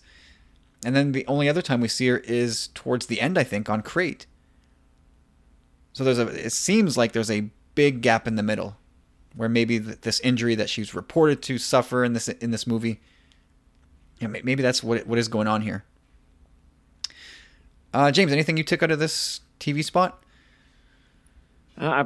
and 0.86 0.96
then 0.96 1.12
the 1.12 1.26
only 1.28 1.50
other 1.50 1.62
time 1.62 1.82
we 1.82 1.88
see 1.88 2.08
her 2.08 2.20
is 2.20 2.68
towards 2.74 3.08
the 3.08 3.20
end. 3.20 3.38
I 3.38 3.44
think 3.44 3.70
on 3.70 3.82
Crait. 3.82 4.26
So 5.94 6.04
there's 6.04 6.20
a. 6.20 6.28
It 6.28 6.54
seems 6.54 6.98
like 6.98 7.12
there's 7.12 7.32
a 7.32 7.50
big 7.76 8.02
gap 8.02 8.28
in 8.28 8.36
the 8.36 8.44
middle, 8.44 8.78
where 9.36 9.50
maybe 9.50 9.80
th- 9.80 10.02
this 10.02 10.20
injury 10.22 10.56
that 10.56 10.70
she's 10.70 10.94
reported 10.94 11.42
to 11.44 11.58
suffer 11.58 12.06
in 12.06 12.14
this 12.14 12.30
in 12.30 12.52
this 12.52 12.66
movie 12.66 13.02
yeah, 14.22 14.28
may- 14.28 14.42
maybe 14.44 14.64
that's 14.64 14.82
what 14.84 15.06
what 15.08 15.20
is 15.20 15.28
going 15.28 15.48
on 15.48 15.62
here. 15.62 15.84
Uh, 17.94 18.12
James, 18.12 18.32
anything 18.32 18.56
you 18.58 18.64
took 18.64 18.82
out 18.84 18.92
of 18.92 19.00
this 19.00 19.42
TV 19.60 19.84
spot? 19.84 20.24
Uh, 21.80 21.86
I, 21.86 22.06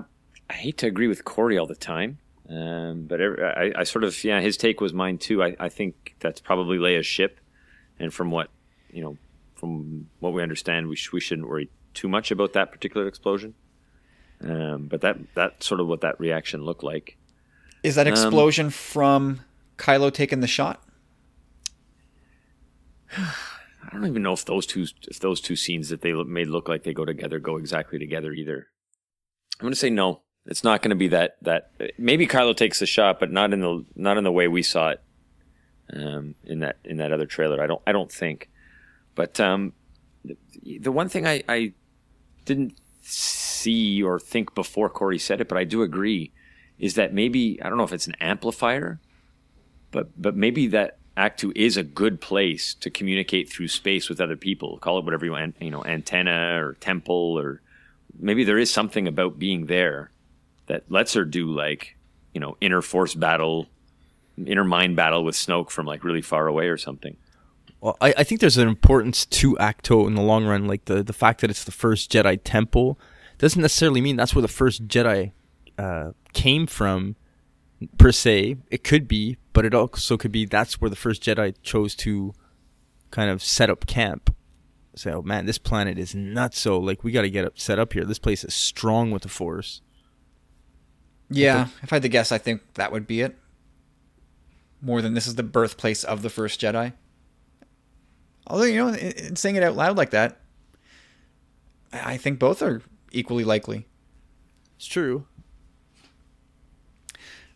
I 0.50 0.54
hate 0.54 0.78
to 0.80 0.88
agree 0.88 1.08
with 1.08 1.26
Corey 1.26 1.58
all 1.58 1.68
the 1.68 1.76
time, 1.76 2.18
um, 2.50 3.06
but 3.08 3.22
every, 3.22 3.44
I, 3.44 3.72
I 3.82 3.84
sort 3.84 4.04
of 4.04 4.24
yeah, 4.24 4.40
his 4.42 4.58
take 4.58 4.82
was 4.82 4.94
mine 4.94 5.18
too. 5.18 5.44
I, 5.44 5.56
I 5.60 5.70
think 5.70 6.16
that's 6.20 6.40
probably 6.42 6.78
Leia's 6.78 7.06
ship, 7.06 7.40
and 8.00 8.14
from 8.14 8.32
what 8.32 8.50
you 8.92 9.02
know, 9.04 9.18
from 9.56 10.08
what 10.20 10.34
we 10.34 10.42
understand, 10.42 10.88
we 10.88 10.96
sh- 10.96 11.12
we 11.12 11.20
shouldn't 11.20 11.48
worry 11.48 11.70
too 11.94 12.08
much 12.08 12.32
about 12.32 12.54
that 12.54 12.72
particular 12.72 13.08
explosion. 13.08 13.54
Um, 14.42 14.88
but 14.88 15.02
that 15.02 15.18
that's 15.36 15.66
sort 15.66 15.80
of 15.82 15.88
what 15.88 16.02
that 16.02 16.20
reaction 16.20 16.64
looked 16.64 16.84
like. 16.84 17.18
Is 17.84 17.96
that 17.96 18.08
Um, 18.08 18.14
explosion 18.14 18.70
from 18.72 19.42
Kylo 19.78 20.12
taking 20.12 20.40
the 20.40 20.48
shot? 20.48 20.84
I 23.18 23.90
don't 23.94 24.08
even 24.08 24.24
know 24.24 24.34
if 24.34 24.46
those 24.46 24.66
two 24.66 24.88
if 25.08 25.20
those 25.20 25.40
two 25.40 25.56
scenes 25.56 25.90
that 25.90 26.02
they 26.02 26.12
made 26.12 26.48
look 26.48 26.68
like 26.68 26.84
they 26.84 26.94
go 26.94 27.06
together 27.06 27.40
go 27.40 27.58
exactly 27.58 28.00
together 28.00 28.32
either. 28.34 28.68
I'm 29.60 29.66
going 29.66 29.74
to 29.74 29.80
say 29.80 29.90
no. 29.90 30.22
It's 30.48 30.64
not 30.64 30.82
going 30.82 30.90
to 30.90 30.96
be 30.96 31.08
that 31.10 31.38
that 31.42 31.72
maybe 31.98 32.28
Kylo 32.28 32.56
takes 32.56 32.80
the 32.80 32.86
shot, 32.86 33.20
but 33.20 33.32
not 33.32 33.54
in 33.54 33.62
the 33.62 33.86
not 33.96 34.18
in 34.18 34.24
the 34.24 34.32
way 34.32 34.48
we 34.48 34.64
saw 34.64 34.90
it 34.90 35.04
um, 35.94 36.36
in 36.44 36.60
that 36.60 36.78
in 36.84 36.98
that 36.98 37.12
other 37.12 37.26
trailer. 37.26 37.62
I 37.62 37.68
don't 37.68 37.82
I 37.86 37.92
don't 37.92 38.12
think. 38.12 38.50
But 39.16 39.40
um, 39.40 39.74
the, 40.24 40.38
the 40.80 40.92
one 40.92 41.10
thing 41.10 41.26
I, 41.26 41.44
I 41.48 41.74
didn't 42.44 42.78
see 43.02 44.04
or 44.04 44.20
think 44.20 44.54
before 44.54 44.90
Corey 44.90 45.18
said 45.18 45.42
it, 45.42 45.48
but 45.48 45.58
I 45.58 45.64
do 45.64 45.84
agree, 45.84 46.34
is 46.78 46.96
that 46.96 47.14
maybe 47.14 47.62
I 47.62 47.70
don't 47.70 47.78
know 47.78 47.86
if 47.86 47.94
it's 47.94 48.08
an 48.08 48.16
amplifier, 48.20 49.00
but 49.92 50.10
but 50.22 50.36
maybe 50.36 50.68
that 50.68 51.00
Ahch-To 51.18 51.54
is 51.56 51.78
a 51.78 51.84
good 51.84 52.20
place 52.20 52.74
to 52.76 52.90
communicate 52.90 53.50
through 53.50 53.70
space 53.70 54.10
with 54.10 54.20
other 54.20 54.36
people. 54.36 54.78
Call 54.80 55.00
it 55.00 55.06
whatever 55.06 55.26
you 55.26 55.32
want, 55.32 55.56
you 55.60 55.72
know, 55.72 55.84
antenna 55.86 56.62
or 56.62 56.74
temple, 56.80 57.40
or 57.40 57.62
maybe 58.20 58.44
there 58.44 58.58
is 58.58 58.72
something 58.72 59.08
about 59.08 59.40
being 59.40 59.68
there 59.68 60.12
that 60.68 60.84
lets 60.90 61.14
her 61.14 61.24
do 61.24 61.48
like 61.52 61.96
you 62.34 62.42
know 62.42 62.58
inner 62.60 62.82
force 62.82 63.16
battle, 63.16 63.68
inner 64.46 64.64
mind 64.64 64.96
battle 64.96 65.24
with 65.24 65.36
Snoke 65.36 65.70
from 65.70 65.86
like 65.86 66.04
really 66.04 66.22
far 66.22 66.48
away 66.48 66.68
or 66.68 66.78
something. 66.78 67.16
Well, 67.82 67.98
I, 68.02 68.14
I 68.18 68.24
think 68.24 68.42
there's 68.42 68.58
an 68.58 68.68
importance 68.68 69.26
to 69.28 69.56
Ahch-To 69.56 70.08
in 70.08 70.16
the 70.16 70.22
long 70.22 70.46
run. 70.46 70.68
Like 70.68 70.86
the, 70.86 71.04
the 71.04 71.14
fact 71.14 71.42
that 71.42 71.50
it's 71.50 71.64
the 71.64 71.72
first 71.72 72.12
Jedi 72.12 72.40
temple 72.44 73.00
doesn't 73.38 73.62
necessarily 73.62 74.02
mean 74.02 74.16
that's 74.16 74.34
where 74.34 74.42
the 74.42 74.48
first 74.48 74.88
Jedi 74.88 75.32
uh, 75.78 76.12
came 76.34 76.68
from, 76.68 77.16
per 77.98 78.12
se. 78.12 78.58
It 78.70 78.84
could 78.84 79.08
be, 79.08 79.38
but 79.54 79.66
it 79.66 79.74
also 79.74 80.18
could 80.18 80.32
be 80.32 80.46
that's 80.46 80.80
where 80.80 80.90
the 80.90 80.96
first 80.96 81.24
Jedi 81.24 81.56
chose 81.64 81.96
to 81.96 82.34
kind 83.12 83.30
of 83.30 83.44
set 83.44 83.70
up 83.70 83.86
camp. 83.88 84.36
Say, 84.96 85.12
oh 85.12 85.22
man, 85.22 85.46
this 85.46 85.58
planet 85.58 85.98
is 85.98 86.16
nuts. 86.16 86.60
So 86.60 86.80
like 86.80 87.04
we 87.04 87.12
got 87.12 87.24
to 87.24 87.30
get 87.30 87.46
up, 87.46 87.60
set 87.60 87.80
up 87.80 87.94
here. 87.94 88.06
This 88.06 88.20
place 88.20 88.44
is 88.44 88.54
strong 88.54 89.12
with 89.12 89.24
the 89.24 89.30
Force. 89.30 89.82
Yeah, 91.30 91.68
if 91.82 91.92
I 91.92 91.96
had 91.98 92.04
to 92.04 92.10
guess, 92.10 92.32
I 92.32 92.38
think 92.38 92.62
that 92.76 92.92
would 92.92 93.08
be 93.08 93.22
it. 93.22 93.36
More 94.82 95.02
than 95.02 95.16
this 95.16 95.28
is 95.28 95.36
the 95.36 95.44
birthplace 95.44 96.04
of 96.04 96.22
the 96.22 96.30
first 96.30 96.62
Jedi. 96.62 96.94
Although 98.48 98.66
you 98.66 98.78
know, 98.78 98.88
in, 98.90 99.12
in 99.12 99.36
saying 99.36 99.56
it 99.56 99.64
out 99.64 99.76
loud 99.76 99.98
like 99.98 100.12
that, 100.12 100.40
I 101.92 102.14
I 102.14 102.18
think 102.18 102.40
both 102.40 102.62
are 102.62 102.82
equally 103.12 103.44
likely. 103.44 103.88
It's 104.78 104.86
true. 104.86 105.26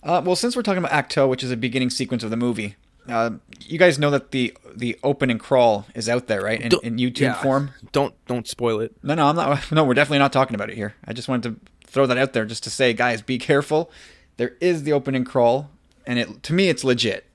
Uh, 0.03 0.21
well, 0.23 0.35
since 0.35 0.55
we're 0.55 0.61
talking 0.61 0.83
about 0.83 0.91
Ahch-To, 0.91 1.27
which 1.27 1.43
is 1.43 1.51
a 1.51 1.57
beginning 1.57 1.89
sequence 1.89 2.23
of 2.23 2.29
the 2.29 2.37
movie, 2.37 2.75
uh, 3.07 3.31
you 3.61 3.77
guys 3.77 3.97
know 3.99 4.11
that 4.11 4.31
the 4.31 4.55
the 4.75 4.97
opening 5.03 5.37
crawl 5.37 5.85
is 5.95 6.07
out 6.07 6.27
there, 6.27 6.41
right? 6.41 6.61
In, 6.61 6.71
in 6.83 6.97
YouTube 6.97 7.21
yeah. 7.21 7.33
form. 7.41 7.71
Don't 7.91 8.13
don't 8.27 8.47
spoil 8.47 8.79
it. 8.79 8.95
No, 9.03 9.15
no, 9.15 9.27
I'm 9.27 9.35
not. 9.35 9.71
No, 9.71 9.83
we're 9.83 9.93
definitely 9.93 10.19
not 10.19 10.31
talking 10.31 10.55
about 10.55 10.69
it 10.69 10.75
here. 10.75 10.95
I 11.05 11.13
just 11.13 11.27
wanted 11.27 11.49
to 11.49 11.87
throw 11.87 12.05
that 12.05 12.17
out 12.17 12.33
there 12.33 12.45
just 12.45 12.63
to 12.65 12.69
say, 12.69 12.93
guys, 12.93 13.21
be 13.21 13.37
careful. 13.37 13.91
There 14.37 14.55
is 14.61 14.83
the 14.83 14.93
opening 14.93 15.25
crawl, 15.25 15.69
and 16.05 16.19
it 16.19 16.43
to 16.43 16.53
me, 16.53 16.69
it's 16.69 16.83
legit. 16.83 17.25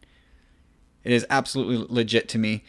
It 1.03 1.13
is 1.13 1.27
absolutely 1.29 1.87
legit 1.91 2.29
to 2.31 2.39
me. 2.39 2.65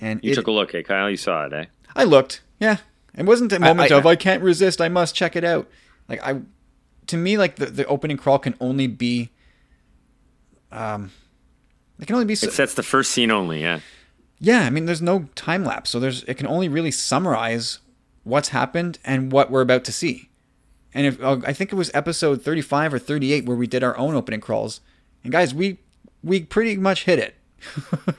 And 0.00 0.22
You 0.22 0.32
it, 0.32 0.34
took 0.34 0.46
a 0.46 0.52
look, 0.52 0.72
hey 0.72 0.82
Kyle. 0.82 1.10
You 1.10 1.16
saw 1.16 1.46
it, 1.46 1.52
eh? 1.52 1.66
I 1.94 2.04
looked. 2.04 2.42
Yeah, 2.60 2.78
it 3.14 3.24
wasn't 3.24 3.52
a 3.52 3.58
moment 3.58 3.92
I- 3.92 3.96
of 3.96 4.06
I 4.06 4.16
can't 4.16 4.42
resist. 4.42 4.80
I 4.80 4.88
must 4.88 5.14
check 5.14 5.36
it 5.36 5.44
out. 5.44 5.68
Like 6.08 6.24
I, 6.24 6.40
to 7.08 7.16
me, 7.16 7.36
like 7.38 7.56
the, 7.56 7.66
the 7.66 7.86
opening 7.86 8.16
crawl 8.16 8.38
can 8.38 8.54
only 8.60 8.86
be, 8.86 9.30
um, 10.72 11.10
it 11.98 12.06
can 12.06 12.14
only 12.14 12.26
be. 12.26 12.34
so- 12.34 12.46
It 12.48 12.52
sets 12.52 12.74
the 12.74 12.82
first 12.82 13.10
scene 13.10 13.30
only. 13.30 13.60
Yeah. 13.62 13.80
yeah, 14.40 14.60
I 14.62 14.70
mean, 14.70 14.86
there's 14.86 15.02
no 15.02 15.28
time 15.34 15.64
lapse, 15.64 15.90
so 15.90 16.00
there's 16.00 16.22
it 16.24 16.34
can 16.34 16.46
only 16.46 16.68
really 16.68 16.90
summarize 16.90 17.78
what's 18.24 18.48
happened 18.50 18.98
and 19.04 19.30
what 19.32 19.50
we're 19.50 19.60
about 19.62 19.84
to 19.84 19.92
see. 19.92 20.28
And 20.92 21.06
if 21.06 21.22
uh, 21.22 21.38
I 21.46 21.52
think 21.52 21.72
it 21.72 21.76
was 21.76 21.90
episode 21.94 22.42
35 22.42 22.94
or 22.94 22.98
38 22.98 23.44
where 23.44 23.56
we 23.56 23.66
did 23.66 23.84
our 23.84 23.96
own 23.96 24.14
opening 24.14 24.40
crawls, 24.40 24.80
and 25.22 25.32
guys, 25.32 25.54
we 25.54 25.78
we 26.22 26.40
pretty 26.42 26.76
much 26.76 27.04
hit 27.04 27.18
it. 27.18 27.34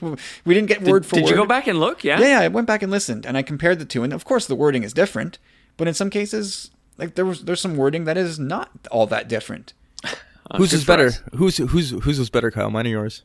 we 0.44 0.54
didn't 0.54 0.66
get 0.68 0.82
word 0.82 1.06
for 1.06 1.14
Did 1.16 1.24
word. 1.24 1.30
you 1.30 1.36
go 1.36 1.46
back 1.46 1.66
and 1.68 1.78
look? 1.78 2.02
Yeah. 2.04 2.18
Yeah, 2.20 2.26
yeah, 2.28 2.40
I 2.40 2.48
went 2.48 2.66
back 2.66 2.82
and 2.82 2.90
listened, 2.90 3.24
and 3.26 3.36
I 3.36 3.42
compared 3.42 3.78
the 3.78 3.84
two, 3.84 4.02
and 4.02 4.12
of 4.12 4.24
course 4.24 4.46
the 4.46 4.54
wording 4.56 4.82
is 4.82 4.92
different, 4.92 5.38
but 5.76 5.86
in 5.88 5.94
some 5.94 6.10
cases, 6.10 6.70
like 6.98 7.14
there 7.14 7.24
was 7.24 7.44
there's 7.44 7.60
some 7.60 7.76
wording 7.76 8.04
that 8.04 8.16
is 8.16 8.38
not 8.38 8.70
all 8.90 9.06
that 9.06 9.28
different. 9.28 9.72
whose 10.56 10.72
is 10.72 10.84
better? 10.84 11.06
us. 11.06 11.22
Who's 11.34 11.56
who's 11.58 11.90
whose 11.90 12.18
was 12.18 12.28
better, 12.30 12.50
Kyle? 12.50 12.70
Mine 12.70 12.86
or 12.86 12.90
yours? 12.90 13.22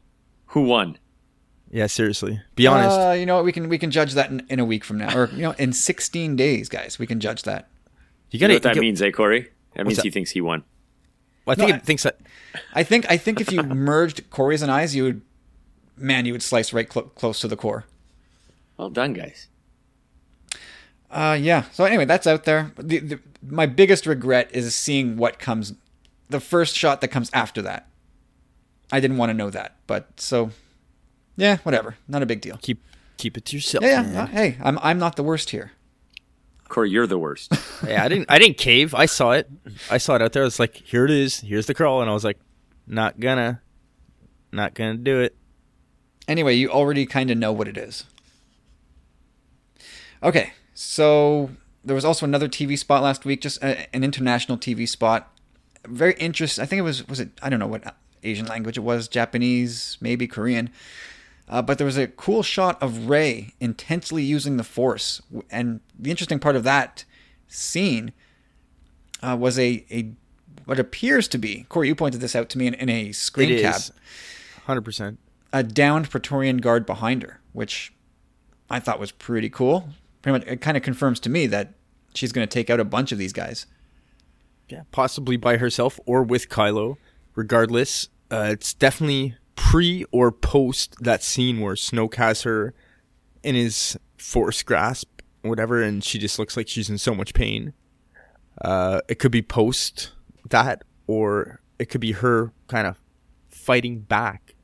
Who 0.48 0.62
won? 0.64 0.98
Yeah, 1.72 1.88
seriously. 1.88 2.40
Be 2.56 2.68
honest. 2.68 2.96
Uh, 3.00 3.12
you 3.14 3.26
know 3.26 3.36
what? 3.38 3.46
We 3.46 3.52
can 3.52 3.68
we 3.68 3.78
can 3.80 3.90
judge 3.92 4.14
that 4.14 4.30
in, 4.30 4.46
in 4.50 4.60
a 4.60 4.66
week 4.66 4.84
from 4.84 5.00
now, 5.00 5.18
or 5.18 5.28
you 5.30 5.42
know, 5.42 5.56
in 5.58 5.74
16 5.74 6.36
days, 6.36 6.70
guys. 6.70 7.00
We 7.00 7.08
can 7.08 7.20
judge 7.20 7.44
that. 7.44 7.68
you 8.30 8.38
You 8.38 8.40
gotta. 8.40 8.50
know 8.54 8.56
what 8.58 8.64
that 8.64 8.76
you- 8.76 8.82
means, 8.82 9.02
eh, 9.02 9.10
Corey? 9.12 9.50
That 9.76 9.86
means 9.88 9.98
that? 9.98 10.04
he 10.06 10.12
thinks 10.12 10.30
he 10.32 10.42
won. 10.42 10.64
I 11.48 11.56
think 11.56 11.70
No, 11.70 11.76
it 11.76 11.78
I- 11.80 11.84
thinks 11.84 12.04
that. 12.04 12.20
I 12.76 12.84
think 12.84 13.10
I 13.10 13.18
think 13.18 13.42
if 13.42 13.52
you 13.52 13.64
merged 13.64 14.30
Corey's 14.30 14.62
and 14.62 14.72
I's, 14.72 14.96
you 14.96 15.04
would, 15.04 15.22
man, 15.98 16.26
you 16.26 16.34
would 16.34 16.44
slice 16.44 16.72
right 16.72 16.92
cl- 16.92 17.08
close 17.08 17.40
to 17.40 17.48
the 17.48 17.58
core. 17.58 17.86
Well 18.78 18.92
done, 18.92 19.14
guys. 19.14 19.48
Uh, 21.14 21.38
yeah. 21.40 21.64
So 21.72 21.86
anyway, 21.86 22.06
that's 22.06 22.26
out 22.26 22.44
there. 22.44 22.72
The, 22.78 23.00
the, 23.00 23.20
my 23.48 23.68
biggest 23.68 24.06
regret 24.08 24.50
is 24.52 24.76
seeing 24.76 25.16
what 25.16 25.38
comes, 25.38 25.74
the 26.30 26.40
first 26.40 26.76
shot 26.76 27.02
that 27.02 27.10
comes 27.10 27.30
after 27.34 27.62
that. 27.62 27.88
I 28.92 29.00
didn't 29.00 29.18
want 29.18 29.30
to 29.30 29.34
know 29.34 29.50
that, 29.50 29.76
but 29.88 30.20
so, 30.20 30.52
yeah, 31.38 31.58
whatever. 31.58 31.96
Not 32.08 32.22
a 32.22 32.26
big 32.26 32.42
deal. 32.42 32.58
keep 32.62 32.84
keep 33.18 33.38
it 33.38 33.46
to 33.46 33.56
yourself. 33.56 33.84
Yeah, 33.84 34.12
yeah. 34.12 34.24
uh, 34.24 34.26
hey, 34.28 34.58
I'm 34.62 34.78
I'm 34.80 35.00
not 35.00 35.16
the 35.16 35.24
worst 35.24 35.50
here. 35.50 35.72
Corey, 36.68 36.90
you're 36.92 37.08
the 37.08 37.18
worst. 37.18 37.52
yeah, 37.88 38.04
I 38.04 38.08
didn't. 38.08 38.30
I 38.30 38.38
didn't 38.38 38.58
cave. 38.58 38.94
I 38.94 39.06
saw 39.08 39.32
it. 39.32 39.50
I 39.90 39.98
saw 39.98 40.16
it 40.16 40.22
out 40.22 40.34
there. 40.34 40.44
I 40.44 40.46
was 40.46 40.60
like, 40.60 40.76
"Here 40.76 41.06
it 41.06 41.12
is. 41.12 41.40
Here's 41.40 41.66
the 41.66 41.74
crawl," 41.74 42.02
and 42.02 42.10
I 42.10 42.14
was 42.14 42.24
like, 42.24 42.38
"Not 42.86 43.20
gonna, 43.20 43.62
not 44.52 44.74
gonna 44.76 44.96
do 44.96 45.22
it." 45.22 45.36
Anyway, 46.28 46.56
you 46.56 46.70
already 46.70 47.06
kind 47.06 47.32
of 47.32 47.38
know 47.38 47.52
what 47.52 47.68
it 47.68 47.78
is. 47.78 48.06
Okay, 50.22 50.54
so 50.74 51.50
there 51.84 51.96
was 51.96 52.06
also 52.06 52.26
another 52.26 52.48
TV 52.48 52.78
spot 52.78 53.04
last 53.04 53.26
week, 53.26 53.42
just 53.42 53.62
a, 53.64 53.94
an 53.96 54.04
international 54.04 54.58
TV 54.58 54.88
spot. 54.88 55.32
Very 55.86 56.14
interesting. 56.14 56.62
I 56.64 56.66
think 56.66 56.80
it 56.80 56.84
was 56.84 57.08
was 57.08 57.20
it 57.20 57.30
I 57.42 57.50
don't 57.50 57.60
know 57.60 57.68
what 57.68 57.96
Asian 58.24 58.46
language 58.46 58.78
it 58.78 58.82
was, 58.82 59.08
Japanese, 59.08 59.98
maybe 60.02 60.28
Korean. 60.28 60.70
Uh, 61.50 61.62
but 61.62 61.78
there 61.78 61.86
was 61.86 61.98
a 61.98 62.08
cool 62.08 62.42
shot 62.42 62.82
of 62.82 63.10
Rey 63.10 63.54
intensely 63.60 64.24
using 64.24 64.56
the 64.56 64.64
Force, 64.64 65.22
and 65.52 65.82
the 66.00 66.10
interesting 66.10 66.40
part 66.40 66.56
of 66.56 66.64
that 66.64 67.04
scene 67.50 68.14
uh, 69.22 69.36
was 69.38 69.60
a, 69.60 69.86
a 69.92 70.14
what 70.66 70.80
appears 70.80 71.28
to 71.28 71.38
be 71.38 71.66
Corey. 71.68 71.90
You 71.90 71.96
pointed 71.96 72.22
this 72.22 72.34
out 72.36 72.48
to 72.52 72.58
me 72.58 72.68
in, 72.68 72.74
in 72.76 72.90
a 72.90 73.12
screen 73.12 73.52
It 73.52 73.62
cap 73.62 73.82
hundred 74.66 74.84
percent. 74.86 75.20
a 75.52 75.64
downed 75.64 76.10
Praetorian 76.10 76.58
guard 76.58 76.86
behind 76.86 77.24
her, 77.24 77.42
which 77.52 77.92
I 78.70 78.80
thought 78.80 78.98
was 79.00 79.12
pretty 79.12 79.50
cool. 79.50 79.90
Pretty 80.24 80.40
much, 80.40 80.48
it 80.48 80.62
kind 80.62 80.76
of 80.76 80.82
confirms 80.82 81.20
to 81.20 81.30
me 81.30 81.46
that 81.48 81.76
she's 82.16 82.32
going 82.32 82.48
to 82.48 82.52
take 82.52 82.72
out 82.72 82.80
a 82.80 82.86
bunch 82.86 83.12
of 83.12 83.20
these 83.20 83.34
guys. 83.34 83.68
Yeah, 84.70 84.84
possibly 84.92 85.38
by 85.38 85.58
herself 85.58 86.00
or 86.06 86.24
with 86.24 86.50
Kylo. 86.50 86.96
Regardless, 87.36 88.08
uh, 88.32 88.48
it's 88.52 88.74
definitely 88.74 89.36
pre 89.56 90.06
or 90.12 90.32
post 90.32 90.96
that 91.02 91.22
scene 91.22 91.60
where 91.60 91.76
Snoke 91.76 92.16
has 92.16 92.44
her 92.44 92.74
in 93.44 93.56
his 93.56 93.98
force 94.18 94.64
grasp, 94.64 95.22
whatever, 95.42 95.82
and 95.82 96.04
she 96.04 96.18
just 96.18 96.40
looks 96.40 96.56
like 96.56 96.68
she's 96.68 96.90
in 96.90 96.98
so 96.98 97.14
much 97.14 97.34
pain. 97.34 97.74
Uh, 98.62 99.02
it 99.10 99.20
could 99.20 99.32
be 99.32 99.42
post 99.42 100.12
that, 100.50 100.84
or 101.06 101.60
it 101.80 101.90
could 101.90 102.02
be 102.02 102.14
her 102.14 102.54
kind 102.68 102.88
of 102.88 102.98
fighting 103.50 104.00
back. 104.00 104.56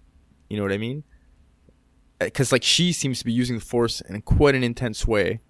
You 0.49 0.57
know 0.57 0.63
what 0.63 0.71
I 0.71 0.77
mean? 0.77 1.03
Because 2.19 2.51
like 2.51 2.63
she 2.63 2.93
seems 2.93 3.19
to 3.19 3.25
be 3.25 3.33
using 3.33 3.57
the 3.57 3.65
force 3.65 3.99
in 4.01 4.21
quite 4.21 4.55
an 4.55 4.63
intense 4.63 5.05
way. 5.05 5.41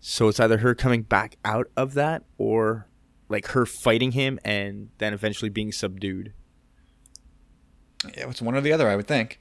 So 0.00 0.28
it's 0.28 0.40
either 0.40 0.58
her 0.58 0.74
coming 0.74 1.02
back 1.02 1.36
out 1.44 1.68
of 1.76 1.94
that, 1.94 2.22
or 2.38 2.86
like 3.28 3.48
her 3.48 3.66
fighting 3.66 4.12
him 4.12 4.38
and 4.44 4.90
then 4.98 5.12
eventually 5.12 5.50
being 5.50 5.72
subdued. 5.72 6.32
Yeah, 8.16 8.30
it's 8.30 8.40
one 8.40 8.54
or 8.54 8.60
the 8.60 8.72
other, 8.72 8.88
I 8.88 8.96
would 8.96 9.06
think. 9.06 9.38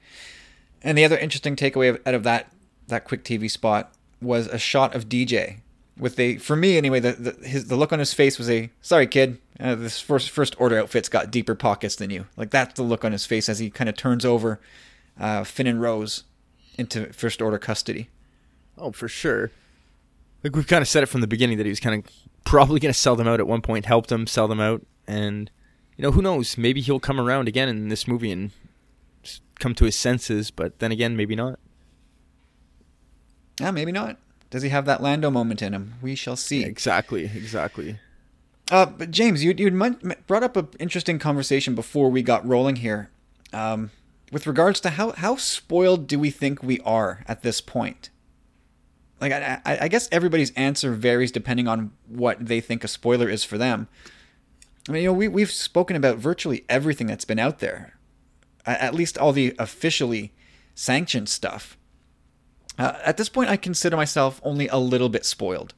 And 0.81 0.97
the 0.97 1.05
other 1.05 1.17
interesting 1.17 1.55
takeaway 1.55 1.89
of, 1.89 2.01
out 2.05 2.13
of 2.13 2.23
that 2.23 2.51
that 2.87 3.05
quick 3.05 3.23
TV 3.23 3.49
spot 3.49 3.93
was 4.21 4.47
a 4.47 4.57
shot 4.57 4.95
of 4.95 5.07
DJ 5.07 5.61
with 5.99 6.17
a, 6.19 6.37
for 6.37 6.55
me 6.55 6.77
anyway, 6.77 6.99
the 6.99 7.11
the, 7.11 7.47
his, 7.47 7.67
the 7.67 7.75
look 7.75 7.93
on 7.93 7.99
his 7.99 8.13
face 8.13 8.37
was 8.37 8.49
a 8.49 8.71
sorry 8.81 9.05
kid, 9.05 9.37
uh, 9.59 9.75
this 9.75 9.99
first 9.99 10.29
first 10.29 10.55
order 10.59 10.79
outfit's 10.79 11.09
got 11.09 11.29
deeper 11.29 11.53
pockets 11.53 11.95
than 11.95 12.09
you. 12.09 12.25
Like 12.37 12.49
that's 12.49 12.73
the 12.75 12.83
look 12.83 13.03
on 13.03 13.11
his 13.11 13.25
face 13.25 13.49
as 13.49 13.59
he 13.59 13.69
kind 13.69 13.89
of 13.89 13.97
turns 13.97 14.25
over 14.25 14.59
uh, 15.19 15.43
Finn 15.43 15.67
and 15.67 15.81
Rose 15.81 16.23
into 16.77 17.11
first 17.13 17.41
order 17.41 17.59
custody. 17.59 18.09
Oh, 18.77 18.91
for 18.91 19.09
sure. 19.09 19.51
Like 20.43 20.55
we've 20.55 20.67
kind 20.67 20.81
of 20.81 20.87
said 20.87 21.03
it 21.03 21.07
from 21.07 21.21
the 21.21 21.27
beginning 21.27 21.57
that 21.57 21.65
he 21.65 21.69
was 21.69 21.79
kind 21.79 22.03
of 22.03 22.11
probably 22.45 22.79
going 22.79 22.93
to 22.93 22.97
sell 22.97 23.15
them 23.15 23.27
out 23.27 23.39
at 23.39 23.47
one 23.47 23.61
point, 23.61 23.85
help 23.85 24.07
them 24.07 24.25
sell 24.25 24.47
them 24.47 24.59
out, 24.59 24.85
and 25.07 25.51
you 25.97 26.03
know 26.03 26.11
who 26.11 26.21
knows? 26.21 26.57
Maybe 26.57 26.81
he'll 26.81 26.99
come 26.99 27.19
around 27.19 27.47
again 27.47 27.67
in 27.67 27.89
this 27.89 28.07
movie 28.07 28.31
and 28.31 28.51
come 29.59 29.75
to 29.75 29.85
his 29.85 29.95
senses. 29.95 30.49
But 30.49 30.79
then 30.79 30.91
again, 30.91 31.17
maybe 31.17 31.35
not. 31.35 31.59
Yeah, 33.59 33.71
maybe 33.71 33.91
not. 33.91 34.17
Does 34.49 34.63
he 34.63 34.69
have 34.69 34.85
that 34.85 35.03
Lando 35.03 35.29
moment 35.29 35.61
in 35.61 35.73
him? 35.73 35.95
We 36.01 36.15
shall 36.15 36.35
see. 36.35 36.63
Exactly, 36.63 37.25
exactly. 37.25 37.99
Uh, 38.71 38.85
but 38.85 39.11
James, 39.11 39.43
you 39.43 39.53
you 39.57 39.71
brought 40.27 40.43
up 40.43 40.55
an 40.55 40.69
interesting 40.79 41.19
conversation 41.19 41.75
before 41.75 42.09
we 42.09 42.21
got 42.21 42.47
rolling 42.47 42.77
here, 42.77 43.09
um, 43.51 43.91
with 44.31 44.47
regards 44.47 44.79
to 44.81 44.91
how 44.91 45.11
how 45.11 45.35
spoiled 45.35 46.07
do 46.07 46.17
we 46.19 46.31
think 46.31 46.63
we 46.63 46.79
are 46.81 47.23
at 47.27 47.41
this 47.41 47.61
point? 47.61 48.09
Like, 49.21 49.33
I, 49.33 49.61
I, 49.65 49.87
guess 49.89 50.07
everybody's 50.11 50.51
answer 50.51 50.93
varies 50.93 51.31
depending 51.31 51.67
on 51.67 51.91
what 52.07 52.37
they 52.39 52.61
think 52.61 52.83
a 52.83 52.87
spoiler 52.87 53.29
is 53.29 53.43
for 53.43 53.57
them. 53.57 53.89
I 54.87 54.93
mean, 54.93 55.03
you 55.03 55.09
know, 55.09 55.13
we 55.13 55.27
we've 55.27 55.51
spoken 55.51 55.95
about 55.95 56.17
virtually 56.17 56.65
everything 56.69 57.07
that's 57.07 57.25
been 57.25 57.39
out 57.39 57.59
there, 57.59 57.99
at 58.65 58.95
least 58.95 59.17
all 59.17 59.33
the 59.33 59.53
officially 59.59 60.33
sanctioned 60.73 61.27
stuff. 61.27 61.77
Uh, 62.77 62.97
at 63.03 63.17
this 63.17 63.27
point, 63.27 63.49
I 63.49 63.57
consider 63.57 63.97
myself 63.97 64.39
only 64.43 64.69
a 64.69 64.77
little 64.77 65.09
bit 65.09 65.25
spoiled. 65.25 65.73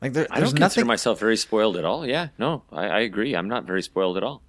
Like 0.00 0.14
there, 0.14 0.26
I 0.30 0.36
don't 0.36 0.44
nothing. 0.44 0.60
consider 0.60 0.86
myself 0.86 1.20
very 1.20 1.36
spoiled 1.36 1.76
at 1.76 1.84
all. 1.84 2.06
Yeah, 2.06 2.28
no, 2.38 2.62
I, 2.72 2.86
I 2.86 3.00
agree. 3.00 3.34
I'm 3.36 3.48
not 3.48 3.64
very 3.64 3.82
spoiled 3.82 4.16
at 4.16 4.22
all. 4.22 4.42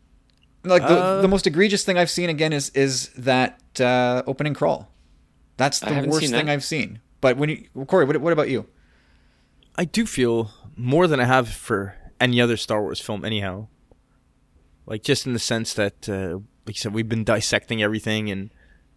Like 0.64 0.82
the, 0.82 0.98
Uh, 0.98 1.22
the 1.22 1.28
most 1.28 1.46
egregious 1.46 1.84
thing 1.84 1.98
I've 1.98 2.10
seen 2.10 2.30
again 2.30 2.54
is 2.54 2.70
is 2.70 3.10
that 3.18 3.60
uh, 3.80 4.24
opening 4.26 4.54
crawl. 4.54 4.90
That's 5.58 5.80
the 5.80 6.06
worst 6.08 6.32
thing 6.32 6.48
that. 6.48 6.50
I've 6.50 6.64
seen. 6.64 7.00
But 7.26 7.38
when 7.38 7.50
you, 7.50 7.86
Corey, 7.88 8.06
what, 8.06 8.18
what 8.18 8.34
about 8.34 8.50
you? 8.50 8.68
I 9.76 9.86
do 9.86 10.06
feel 10.06 10.52
more 10.76 11.08
than 11.08 11.20
I 11.20 11.24
have 11.24 11.50
for 11.50 11.96
any 12.22 12.40
other 12.40 12.56
Star 12.56 12.84
Wars 12.84 13.00
film, 13.00 13.26
anyhow. 13.26 13.66
Like 14.86 15.02
just 15.02 15.26
in 15.26 15.34
the 15.34 15.40
sense 15.40 15.74
that, 15.74 16.08
uh, 16.08 16.42
like 16.68 16.76
you 16.76 16.82
said, 16.82 16.94
we've 16.94 17.10
been 17.10 17.24
dissecting 17.24 17.82
everything, 17.82 18.30
and 18.30 18.52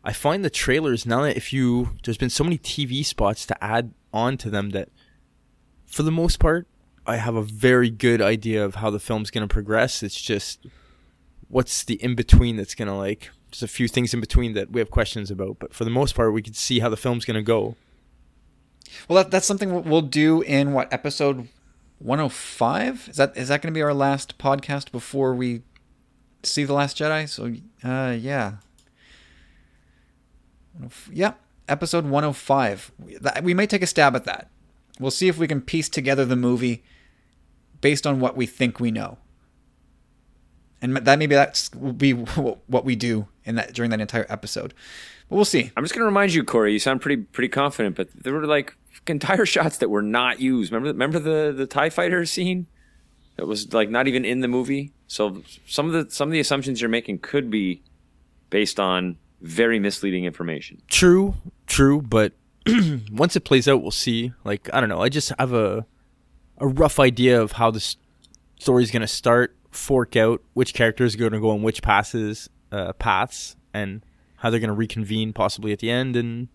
I 0.04 0.12
find 0.12 0.44
the 0.44 0.50
trailers 0.50 1.06
now 1.06 1.22
that 1.22 1.38
if 1.38 1.54
you 1.54 1.96
there's 2.04 2.18
been 2.18 2.28
so 2.28 2.44
many 2.44 2.58
TV 2.58 3.02
spots 3.02 3.46
to 3.46 3.64
add 3.64 3.94
on 4.12 4.36
to 4.36 4.50
them 4.50 4.70
that, 4.72 4.90
for 5.86 6.02
the 6.02 6.12
most 6.12 6.38
part, 6.38 6.66
I 7.06 7.16
have 7.16 7.34
a 7.34 7.40
very 7.40 7.88
good 7.88 8.20
idea 8.20 8.62
of 8.62 8.74
how 8.74 8.90
the 8.90 9.00
film's 9.00 9.30
going 9.30 9.48
to 9.48 9.50
progress. 9.50 10.02
It's 10.02 10.20
just 10.20 10.66
what's 11.48 11.82
the 11.82 11.94
in 11.94 12.14
between 12.14 12.56
that's 12.56 12.74
going 12.74 12.88
to 12.88 12.94
like. 12.94 13.30
There's 13.50 13.62
a 13.62 13.68
few 13.68 13.88
things 13.88 14.12
in 14.12 14.20
between 14.20 14.52
that 14.52 14.70
we 14.70 14.80
have 14.80 14.90
questions 14.90 15.30
about, 15.30 15.58
but 15.58 15.72
for 15.72 15.84
the 15.84 15.90
most 15.90 16.14
part, 16.14 16.34
we 16.34 16.42
can 16.42 16.52
see 16.52 16.80
how 16.80 16.90
the 16.90 16.98
film's 16.98 17.24
going 17.24 17.36
to 17.36 17.42
go. 17.42 17.74
Well, 19.09 19.22
that, 19.22 19.31
that's 19.31 19.46
something 19.46 19.85
we'll- 19.85 20.03
do 20.03 20.42
in 20.42 20.72
what 20.72 20.92
episode 20.92 21.48
105? 21.98 23.09
Is 23.11 23.16
that 23.16 23.37
is 23.37 23.48
that 23.48 23.61
going 23.62 23.72
to 23.72 23.77
be 23.77 23.83
our 23.83 23.94
last 23.94 24.38
podcast 24.38 24.92
before 24.92 25.35
we 25.35 25.62
see 26.42 26.64
the 26.64 26.72
Last 26.72 26.96
Jedi? 26.98 27.29
So, 27.29 27.55
uh, 27.88 28.12
yeah, 28.12 28.57
yeah, 31.12 31.35
episode 31.68 32.05
105. 32.07 32.92
We- 32.98 33.16
that- 33.18 33.42
We 33.44 33.55
may 33.55 33.66
take 33.66 33.83
a 33.83 33.87
stab 33.87 34.14
at 34.16 34.24
that. 34.24 34.48
We'll 35.01 35.11
see 35.11 35.29
if 35.29 35.38
we 35.38 35.46
can 35.48 35.61
piece 35.61 35.88
together 35.88 36.24
the 36.24 36.37
movie 36.37 36.83
based 37.81 38.07
on 38.07 38.20
what 38.20 38.37
we 38.37 38.46
think 38.46 38.81
we 38.81 38.90
know. 38.90 39.18
And 40.81 40.96
that 40.96 41.18
maybe 41.18 41.35
that's 41.35 41.72
will 41.74 41.92
be 41.92 42.12
what 42.66 42.85
we 42.85 42.94
do 42.96 43.27
in 43.44 43.57
that 43.57 43.72
during 43.74 43.90
that 43.90 44.01
entire 44.01 44.27
episode. 44.29 44.74
But 45.28 45.36
we'll 45.36 45.44
see. 45.44 45.70
I'm 45.76 45.84
just 45.84 45.94
going 45.94 46.02
to 46.02 46.06
remind 46.06 46.32
you, 46.32 46.42
Corey. 46.44 46.72
You 46.72 46.78
sound 46.78 47.00
pretty 47.00 47.22
pretty 47.22 47.48
confident, 47.48 47.96
but 47.96 48.08
there 48.14 48.32
were 48.32 48.46
like 48.46 48.74
entire 49.06 49.46
shots 49.54 49.78
that 49.78 49.90
were 49.90 50.02
not 50.02 50.40
used. 50.40 50.72
Remember 50.72 50.88
remember 50.88 51.18
the 51.18 51.52
the 51.56 51.66
Tie 51.66 51.90
Fighter 51.90 52.24
scene 52.24 52.66
that 53.36 53.46
was 53.46 53.72
like 53.72 53.88
not 53.90 54.08
even 54.08 54.24
in 54.24 54.40
the 54.40 54.48
movie. 54.48 54.92
So 55.06 55.42
some 55.66 55.86
of 55.86 55.92
the 55.92 56.10
some 56.10 56.28
of 56.28 56.32
the 56.32 56.40
assumptions 56.40 56.80
you're 56.80 56.90
making 56.90 57.20
could 57.20 57.50
be 57.50 57.82
based 58.50 58.80
on 58.80 59.16
very 59.40 59.78
misleading 59.78 60.24
information. 60.24 60.82
True, 60.88 61.34
true, 61.66 62.02
but 62.02 62.32
once 63.12 63.36
it 63.36 63.44
plays 63.44 63.68
out, 63.68 63.82
we'll 63.82 63.90
see. 63.90 64.32
Like 64.44 64.68
I 64.72 64.80
don't 64.80 64.88
know, 64.88 65.00
I 65.02 65.08
just 65.08 65.32
have 65.38 65.52
a 65.52 65.86
a 66.58 66.66
rough 66.66 66.98
idea 66.98 67.40
of 67.40 67.52
how 67.52 67.70
this 67.70 67.96
story's 68.58 68.90
gonna 68.90 69.06
start, 69.06 69.56
fork 69.70 70.16
out, 70.16 70.42
which 70.54 70.74
characters 70.74 71.14
are 71.14 71.18
gonna 71.18 71.40
go 71.40 71.50
on 71.50 71.62
which 71.62 71.82
passes, 71.82 72.50
uh, 72.72 72.92
paths, 72.94 73.56
and 73.72 74.02
how 74.38 74.51
they're 74.51 74.61
gonna 74.61 74.72
reconvene 74.72 75.33
possibly 75.33 75.72
at 75.72 75.79
the 75.79 75.90
end. 75.90 76.16
And 76.16 76.48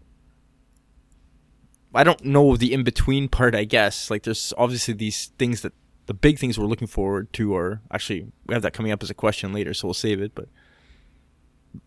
I 1.94 2.04
don't 2.04 2.24
know 2.26 2.58
the 2.58 2.74
in 2.74 2.84
between 2.84 3.30
part. 3.30 3.56
I 3.56 3.64
guess 3.64 4.10
like 4.10 4.24
there's 4.24 4.54
obviously 4.58 4.94
these 4.94 5.28
things 5.38 5.62
that 5.62 5.74
the 6.06 6.14
big 6.14 6.38
things 6.38 6.60
we're 6.60 6.66
looking 6.66 6.88
forward 6.88 7.32
to 7.34 7.56
are 7.56 7.82
actually 7.92 8.32
we 8.46 8.54
have 8.54 8.64
that 8.64 8.74
coming 8.74 8.92
up 8.92 9.04
as 9.04 9.10
a 9.10 9.14
question 9.14 9.54
later, 9.54 9.74
so 9.74 9.88
we'll 9.88 9.94
save 9.94 10.22
it, 10.22 10.34
but 10.36 10.48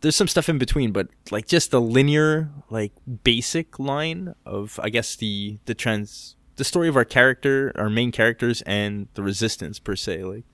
there's 0.01 0.17
some 0.17 0.29
stuff 0.29 0.49
in 0.49 0.59
between, 0.59 0.93
but 0.93 1.09
like 1.31 1.47
just 1.47 1.71
the 1.71 1.81
linear, 1.81 2.51
like 2.71 2.93
basic 3.25 3.79
line 3.79 4.35
of 4.45 4.81
I 4.83 4.91
guess 4.91 5.17
the 5.17 5.59
the 5.67 5.75
trans 5.75 6.37
the 6.57 6.65
story 6.65 6.89
of 6.89 6.97
our 6.97 7.05
character, 7.05 7.73
our 7.77 7.91
main 7.91 8.11
characters, 8.13 8.63
and 8.63 9.09
the 9.15 9.23
resistance 9.23 9.79
per 9.79 9.95
se, 9.95 10.25
like 10.25 10.45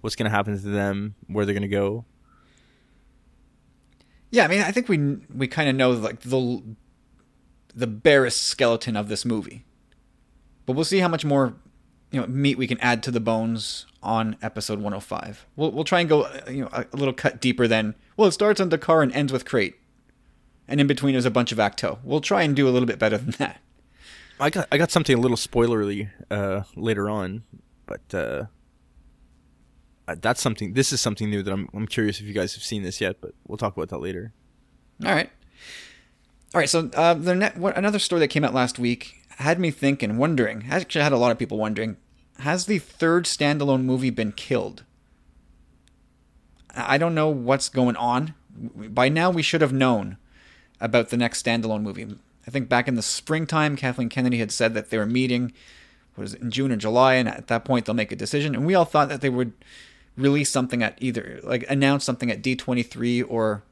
what's 0.00 0.16
gonna 0.16 0.30
happen 0.30 0.58
to 0.58 0.68
them, 0.68 1.14
where 1.28 1.44
they're 1.44 1.54
gonna 1.54 1.68
go. 1.68 2.04
Yeah, 4.34 4.46
I 4.46 4.48
mean, 4.48 4.62
I 4.62 4.72
think 4.72 4.88
we 4.88 4.98
we 5.32 5.46
kind 5.46 5.68
of 5.68 5.76
know 5.76 5.92
like 5.92 6.18
the 6.22 6.60
the 7.72 7.86
barest 7.86 8.42
skeleton 8.42 8.96
of 8.96 9.08
this 9.08 9.24
movie, 9.24 9.64
but 10.66 10.72
we'll 10.72 10.84
see 10.84 10.98
how 10.98 11.06
much 11.06 11.24
more 11.24 11.54
you 12.10 12.20
know 12.20 12.26
meat 12.26 12.58
we 12.58 12.66
can 12.66 12.78
add 12.80 13.00
to 13.04 13.12
the 13.12 13.20
bones 13.20 13.86
on 14.02 14.36
episode 14.42 14.80
105. 14.80 15.46
We'll 15.54 15.70
we'll 15.70 15.84
try 15.84 16.00
and 16.00 16.08
go 16.08 16.22
uh, 16.22 16.40
you 16.50 16.62
know 16.62 16.68
a, 16.72 16.84
a 16.92 16.96
little 16.96 17.14
cut 17.14 17.40
deeper 17.40 17.68
than 17.68 17.94
well, 18.16 18.26
it 18.26 18.32
starts 18.32 18.60
on 18.60 18.70
D'Qar 18.70 19.04
and 19.04 19.12
ends 19.12 19.32
with 19.32 19.44
Crait. 19.44 19.76
and 20.66 20.80
in 20.80 20.88
between 20.88 21.14
is 21.14 21.24
a 21.24 21.30
bunch 21.30 21.52
of 21.52 21.58
Ahch-To. 21.58 21.98
We'll 22.02 22.20
try 22.20 22.42
and 22.42 22.56
do 22.56 22.66
a 22.66 22.70
little 22.70 22.88
bit 22.88 22.98
better 22.98 23.18
than 23.18 23.36
that. 23.38 23.60
I 24.40 24.50
got 24.50 24.66
I 24.72 24.78
got 24.78 24.90
something 24.90 25.16
a 25.16 25.20
little 25.20 25.36
spoilery 25.36 26.10
uh, 26.28 26.64
later 26.74 27.08
on, 27.08 27.44
but 27.86 28.12
uh, 28.12 28.46
that's 30.06 30.40
something. 30.40 30.74
This 30.74 30.92
is 30.92 31.00
something 31.00 31.30
new 31.30 31.42
that 31.42 31.52
I'm 31.52 31.68
I'm 31.74 31.86
curious 31.86 32.20
if 32.20 32.26
you 32.26 32.34
guys 32.34 32.54
have 32.54 32.62
seen 32.62 32.82
this 32.82 33.00
yet, 33.00 33.20
but 33.20 33.34
we'll 33.46 33.58
talk 33.58 33.76
about 33.76 33.88
that 33.88 33.98
later. 33.98 34.32
All 35.04 35.12
right, 35.12 35.30
all 36.54 36.60
right. 36.60 36.68
So 36.68 36.90
uh, 36.94 37.14
the 37.14 37.34
net, 37.34 37.56
what, 37.56 37.76
another 37.76 37.98
story 37.98 38.20
that 38.20 38.28
came 38.28 38.44
out 38.44 38.54
last 38.54 38.78
week 38.78 39.22
had 39.38 39.58
me 39.58 39.70
thinking, 39.70 40.16
wondering. 40.16 40.66
Actually, 40.70 41.00
I 41.00 41.04
had 41.04 41.12
a 41.12 41.18
lot 41.18 41.32
of 41.32 41.38
people 41.38 41.58
wondering: 41.58 41.96
Has 42.40 42.66
the 42.66 42.78
third 42.78 43.24
standalone 43.24 43.84
movie 43.84 44.10
been 44.10 44.32
killed? 44.32 44.84
I 46.76 46.98
don't 46.98 47.14
know 47.14 47.28
what's 47.28 47.68
going 47.68 47.96
on. 47.96 48.34
By 48.56 49.08
now, 49.08 49.30
we 49.30 49.42
should 49.42 49.60
have 49.60 49.72
known 49.72 50.16
about 50.80 51.10
the 51.10 51.16
next 51.16 51.44
standalone 51.44 51.82
movie. 51.82 52.06
I 52.46 52.50
think 52.50 52.68
back 52.68 52.88
in 52.88 52.94
the 52.94 53.02
springtime, 53.02 53.76
Kathleen 53.76 54.08
Kennedy 54.08 54.38
had 54.38 54.52
said 54.52 54.74
that 54.74 54.90
they 54.90 54.98
were 54.98 55.06
meeting, 55.06 55.52
was 56.16 56.34
it, 56.34 56.42
in 56.42 56.50
June 56.50 56.72
or 56.72 56.76
July, 56.76 57.14
and 57.14 57.28
at 57.28 57.46
that 57.46 57.64
point 57.64 57.86
they'll 57.86 57.94
make 57.94 58.12
a 58.12 58.16
decision. 58.16 58.54
And 58.54 58.66
we 58.66 58.74
all 58.74 58.84
thought 58.84 59.08
that 59.08 59.20
they 59.20 59.30
would 59.30 59.52
release 60.16 60.50
something 60.50 60.82
at 60.82 60.96
either, 61.00 61.40
like 61.42 61.64
announce 61.68 62.04
something 62.04 62.30
at 62.30 62.42
D23 62.42 63.24
or 63.28 63.62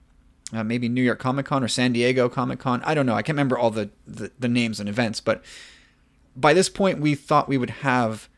uh, 0.53 0.65
maybe 0.65 0.89
New 0.89 1.03
York 1.03 1.19
Comic 1.19 1.47
Con 1.47 1.63
or 1.63 1.69
San 1.69 1.93
Diego 1.93 2.29
Comic 2.29 2.59
Con. 2.59 2.83
I 2.85 2.95
don't 2.95 3.07
know. 3.07 3.15
I 3.15 3.23
can't 3.23 3.37
remember 3.37 3.59
all 3.59 3.71
the, 3.71 3.91
the, 4.07 4.31
the 4.39 4.49
names 4.49 4.81
and 4.81 4.89
events, 4.89 5.21
but 5.21 5.43
by 6.37 6.53
this 6.53 6.69
point 6.69 7.01
we 7.01 7.15
thought 7.15 7.49
we 7.49 7.59
would 7.59 7.71
have 7.71 8.29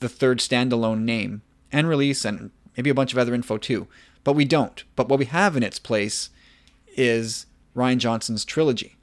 the 0.00 0.08
third 0.08 0.38
standalone 0.38 1.00
name 1.00 1.42
and 1.72 1.88
release 1.88 2.24
and 2.24 2.50
maybe 2.76 2.90
a 2.90 2.94
bunch 2.94 3.12
of 3.12 3.18
other 3.18 3.34
info 3.34 3.58
too. 3.58 3.86
But 4.24 4.34
we 4.34 4.44
don't. 4.44 4.82
But 4.96 5.08
what 5.08 5.18
we 5.18 5.26
have 5.26 5.56
in 5.56 5.62
its 5.62 5.78
place 5.78 6.30
is 6.96 7.46
Rian 7.76 7.98
Johnson's 7.98 8.44
trilogy. 8.44 8.96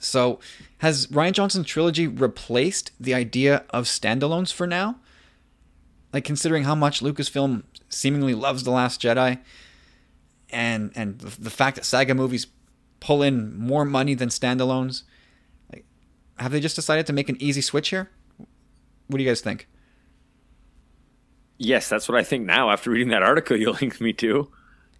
So, 0.00 0.38
has 0.78 1.08
Rian 1.08 1.32
Johnson's 1.32 1.66
trilogy 1.66 2.06
replaced 2.06 2.92
the 3.00 3.14
idea 3.14 3.64
of 3.70 3.84
standalones 3.84 4.52
for 4.52 4.66
now? 4.66 4.96
Like 6.12 6.24
considering 6.24 6.64
how 6.64 6.74
much 6.74 7.00
Lucasfilm 7.00 7.64
seemingly 7.88 8.34
loves 8.34 8.64
The 8.64 8.70
Last 8.70 9.00
Jedi 9.02 9.38
and 10.50 10.92
and 10.94 11.18
the 11.18 11.50
fact 11.50 11.76
that 11.76 11.84
saga 11.84 12.14
movies 12.14 12.46
pull 13.00 13.22
in 13.22 13.56
more 13.58 13.84
money 13.84 14.14
than 14.14 14.28
standalones, 14.28 15.02
like 15.72 15.84
have 16.38 16.52
they 16.52 16.60
just 16.60 16.76
decided 16.76 17.06
to 17.06 17.12
make 17.12 17.28
an 17.28 17.36
easy 17.40 17.60
switch 17.60 17.90
here? 17.90 18.10
What 19.06 19.18
do 19.18 19.22
you 19.22 19.28
guys 19.28 19.40
think? 19.40 19.68
Yes, 21.58 21.88
that's 21.88 22.08
what 22.08 22.16
I 22.16 22.22
think 22.22 22.46
now 22.46 22.70
after 22.70 22.90
reading 22.90 23.08
that 23.08 23.22
article 23.22 23.56
you 23.56 23.72
linked 23.80 24.00
me 24.00 24.12
to. 24.14 24.50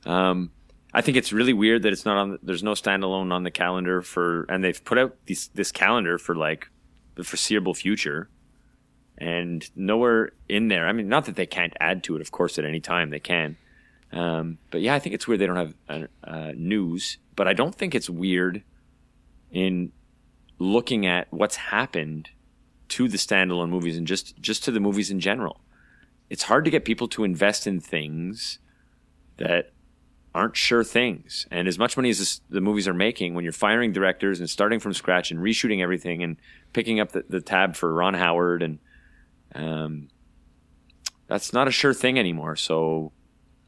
Um, 0.05 0.51
I 0.93 1.01
think 1.01 1.17
it's 1.17 1.33
really 1.33 1.53
weird 1.53 1.83
that 1.83 1.93
it's 1.93 2.05
not 2.05 2.17
on. 2.17 2.39
There's 2.43 2.63
no 2.63 2.73
standalone 2.73 3.33
on 3.33 3.43
the 3.43 3.51
calendar 3.51 4.03
for, 4.03 4.45
and 4.49 4.65
they've 4.65 4.83
put 4.83 4.99
out 4.99 5.17
this 5.27 5.73
calendar 5.73 6.19
for 6.19 6.35
like 6.35 6.69
the 7.15 7.25
foreseeable 7.25 7.75
future, 7.75 8.29
and 9.19 9.69
nowhere 9.77 10.31
in 10.49 10.69
there. 10.69 10.87
I 10.87 10.93
mean, 10.93 11.09
not 11.09 11.27
that 11.27 11.37
they 11.37 11.47
can't 11.47 11.75
add 11.81 12.03
to 12.05 12.17
it. 12.17 12.21
Of 12.21 12.31
course, 12.31 12.59
at 12.59 12.65
any 12.65 12.81
time 12.81 13.11
they 13.11 13.21
can. 13.21 13.57
Um, 14.13 14.59
but 14.71 14.81
yeah, 14.81 14.95
I 14.95 14.99
think 14.99 15.15
it's 15.15 15.29
weird 15.29 15.41
they 15.41 15.47
don't 15.47 15.57
have 15.57 15.75
uh, 15.89 16.07
uh, 16.25 16.53
news. 16.57 17.19
But 17.37 17.49
I 17.49 17.53
don't 17.53 17.75
think 17.75 17.95
it's 17.95 18.09
weird 18.09 18.63
in 19.51 19.93
looking 20.59 21.07
at 21.07 21.27
what's 21.31 21.57
happened 21.57 22.31
to 22.89 23.09
the 23.09 23.19
standalone 23.19 23.69
movies 23.69 23.99
and 23.99 24.07
just 24.07 24.41
just 24.41 24.65
to 24.65 24.71
the 24.71 24.81
movies 24.81 25.11
in 25.11 25.21
general 25.21 25.61
it's 26.31 26.45
hard 26.45 26.65
to 26.65 26.71
get 26.71 26.85
people 26.85 27.09
to 27.09 27.25
invest 27.25 27.67
in 27.67 27.81
things 27.81 28.59
that 29.39 29.73
aren't 30.35 30.57
sure 30.57 30.85
things. 30.85 31.47
And 31.51 31.67
as 31.67 31.79
much 31.79 31.97
money 31.97 32.11
as 32.11 32.19
this, 32.19 32.41
the 32.51 32.61
movies 32.61 32.87
are 32.87 32.95
making, 32.95 33.35
when 33.35 33.45
you're 33.45 33.53
firing 33.53 33.93
directors 33.93 34.41
and 34.41 34.49
starting 34.49 34.79
from 34.79 34.93
scratch 34.93 35.31
and 35.31 35.41
reshooting 35.41 35.83
everything 35.83 36.23
and 36.23 36.37
picking 36.73 37.01
up 37.01 37.13
the, 37.13 37.25
the 37.29 37.41
tab 37.41 37.77
for 37.77 37.93
Ron 37.93 38.15
Howard, 38.15 38.63
and 38.63 38.79
um, 39.59 40.09
that's 41.27 41.53
not 41.53 41.69
a 41.69 41.71
sure 41.71 41.95
thing 41.95 42.19
anymore. 42.19 42.57
So, 42.57 43.13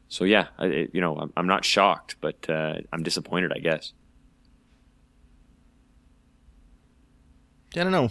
so 0.07 0.23
yeah, 0.23 0.47
I, 0.57 0.65
it, 0.65 0.91
you 0.93 1.01
know, 1.01 1.15
I'm, 1.17 1.33
I'm, 1.37 1.47
not 1.47 1.63
shocked, 1.65 2.15
but 2.21 2.49
uh, 2.49 2.75
I'm 2.91 3.03
disappointed, 3.03 3.51
I 3.55 3.59
guess. 3.59 3.93
I 7.75 7.83
don't 7.83 7.91
know. 7.91 8.09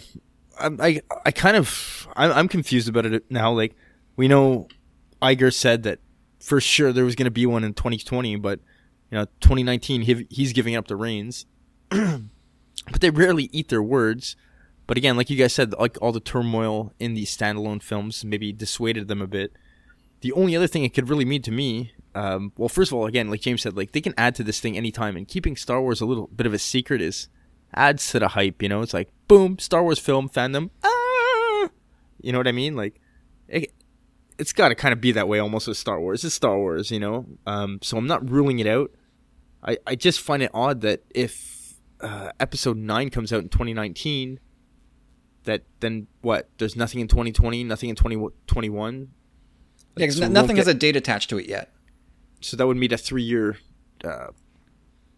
I, 0.59 0.69
I, 0.79 1.01
I 1.25 1.31
kind 1.31 1.57
of, 1.57 2.07
I'm, 2.15 2.31
I'm 2.31 2.47
confused 2.47 2.89
about 2.89 3.05
it 3.05 3.29
now. 3.29 3.51
Like, 3.51 3.75
we 4.15 4.27
know 4.27 4.67
Iger 5.21 5.53
said 5.53 5.83
that 5.83 5.99
for 6.39 6.59
sure 6.59 6.91
there 6.91 7.05
was 7.05 7.15
going 7.15 7.25
to 7.25 7.31
be 7.31 7.45
one 7.45 7.63
in 7.63 7.73
2020, 7.73 8.35
but 8.37 8.59
you 9.11 9.17
know 9.17 9.25
2019 9.41 10.01
he, 10.01 10.27
he's 10.29 10.53
giving 10.53 10.75
up 10.75 10.87
the 10.87 10.95
reins. 10.95 11.45
but 11.89 12.99
they 12.99 13.09
rarely 13.09 13.49
eat 13.51 13.69
their 13.69 13.83
words. 13.83 14.35
But 14.91 14.97
again, 14.97 15.15
like 15.15 15.29
you 15.29 15.37
guys 15.37 15.53
said, 15.53 15.71
like 15.71 15.97
all 16.01 16.11
the 16.11 16.19
turmoil 16.19 16.91
in 16.99 17.13
these 17.13 17.33
standalone 17.33 17.81
films 17.81 18.25
maybe 18.25 18.51
dissuaded 18.51 19.07
them 19.07 19.21
a 19.21 19.25
bit. 19.25 19.53
The 20.19 20.33
only 20.33 20.53
other 20.53 20.67
thing 20.67 20.83
it 20.83 20.93
could 20.93 21.07
really 21.07 21.23
mean 21.23 21.41
to 21.43 21.51
me, 21.51 21.93
um, 22.13 22.51
well, 22.57 22.67
first 22.67 22.91
of 22.91 22.97
all, 22.97 23.05
again, 23.05 23.29
like 23.29 23.39
James 23.39 23.61
said, 23.61 23.77
like 23.77 23.93
they 23.93 24.01
can 24.01 24.13
add 24.17 24.35
to 24.35 24.43
this 24.43 24.59
thing 24.59 24.75
anytime, 24.75 25.15
and 25.15 25.25
keeping 25.25 25.55
Star 25.55 25.81
Wars 25.81 26.01
a 26.01 26.05
little 26.05 26.27
bit 26.27 26.45
of 26.45 26.53
a 26.53 26.59
secret 26.59 27.01
is 27.01 27.29
adds 27.73 28.11
to 28.11 28.19
the 28.19 28.27
hype. 28.27 28.61
You 28.61 28.67
know, 28.67 28.81
it's 28.81 28.93
like 28.93 29.07
boom, 29.29 29.59
Star 29.59 29.81
Wars 29.81 29.97
film 29.97 30.27
fandom. 30.27 30.71
Ah! 30.83 31.69
You 32.19 32.33
know 32.33 32.39
what 32.39 32.49
I 32.49 32.51
mean? 32.51 32.75
Like, 32.75 32.99
it, 33.47 33.71
it's 34.37 34.51
got 34.51 34.67
to 34.67 34.75
kind 34.75 34.91
of 34.91 34.99
be 34.99 35.13
that 35.13 35.29
way 35.29 35.39
almost 35.39 35.69
with 35.69 35.77
Star 35.77 36.01
Wars. 36.01 36.25
It's 36.25 36.35
Star 36.35 36.57
Wars, 36.57 36.91
you 36.91 36.99
know. 36.99 37.27
Um, 37.47 37.79
so 37.81 37.95
I'm 37.95 38.07
not 38.07 38.29
ruling 38.29 38.59
it 38.59 38.67
out. 38.67 38.91
I 39.63 39.77
I 39.87 39.95
just 39.95 40.19
find 40.19 40.43
it 40.43 40.51
odd 40.53 40.81
that 40.81 41.03
if 41.15 41.75
uh, 42.01 42.33
Episode 42.41 42.75
Nine 42.75 43.09
comes 43.09 43.31
out 43.31 43.41
in 43.41 43.47
2019, 43.47 44.41
that 45.43 45.63
then 45.79 46.07
what? 46.21 46.49
There's 46.57 46.75
nothing 46.75 46.99
in 46.99 47.07
2020, 47.07 47.63
nothing 47.63 47.89
in 47.89 47.95
2021. 47.95 48.99
Like, 48.99 49.07
yeah, 49.97 50.05
because 50.05 50.17
so 50.17 50.27
nothing 50.27 50.57
has 50.57 50.67
a 50.67 50.73
date 50.73 50.95
attached 50.95 51.29
to 51.31 51.37
it 51.37 51.47
yet. 51.47 51.71
So 52.41 52.57
that 52.57 52.65
would 52.65 52.77
mean 52.77 52.93
a 52.93 52.97
three-year 52.97 53.57
uh, 54.03 54.27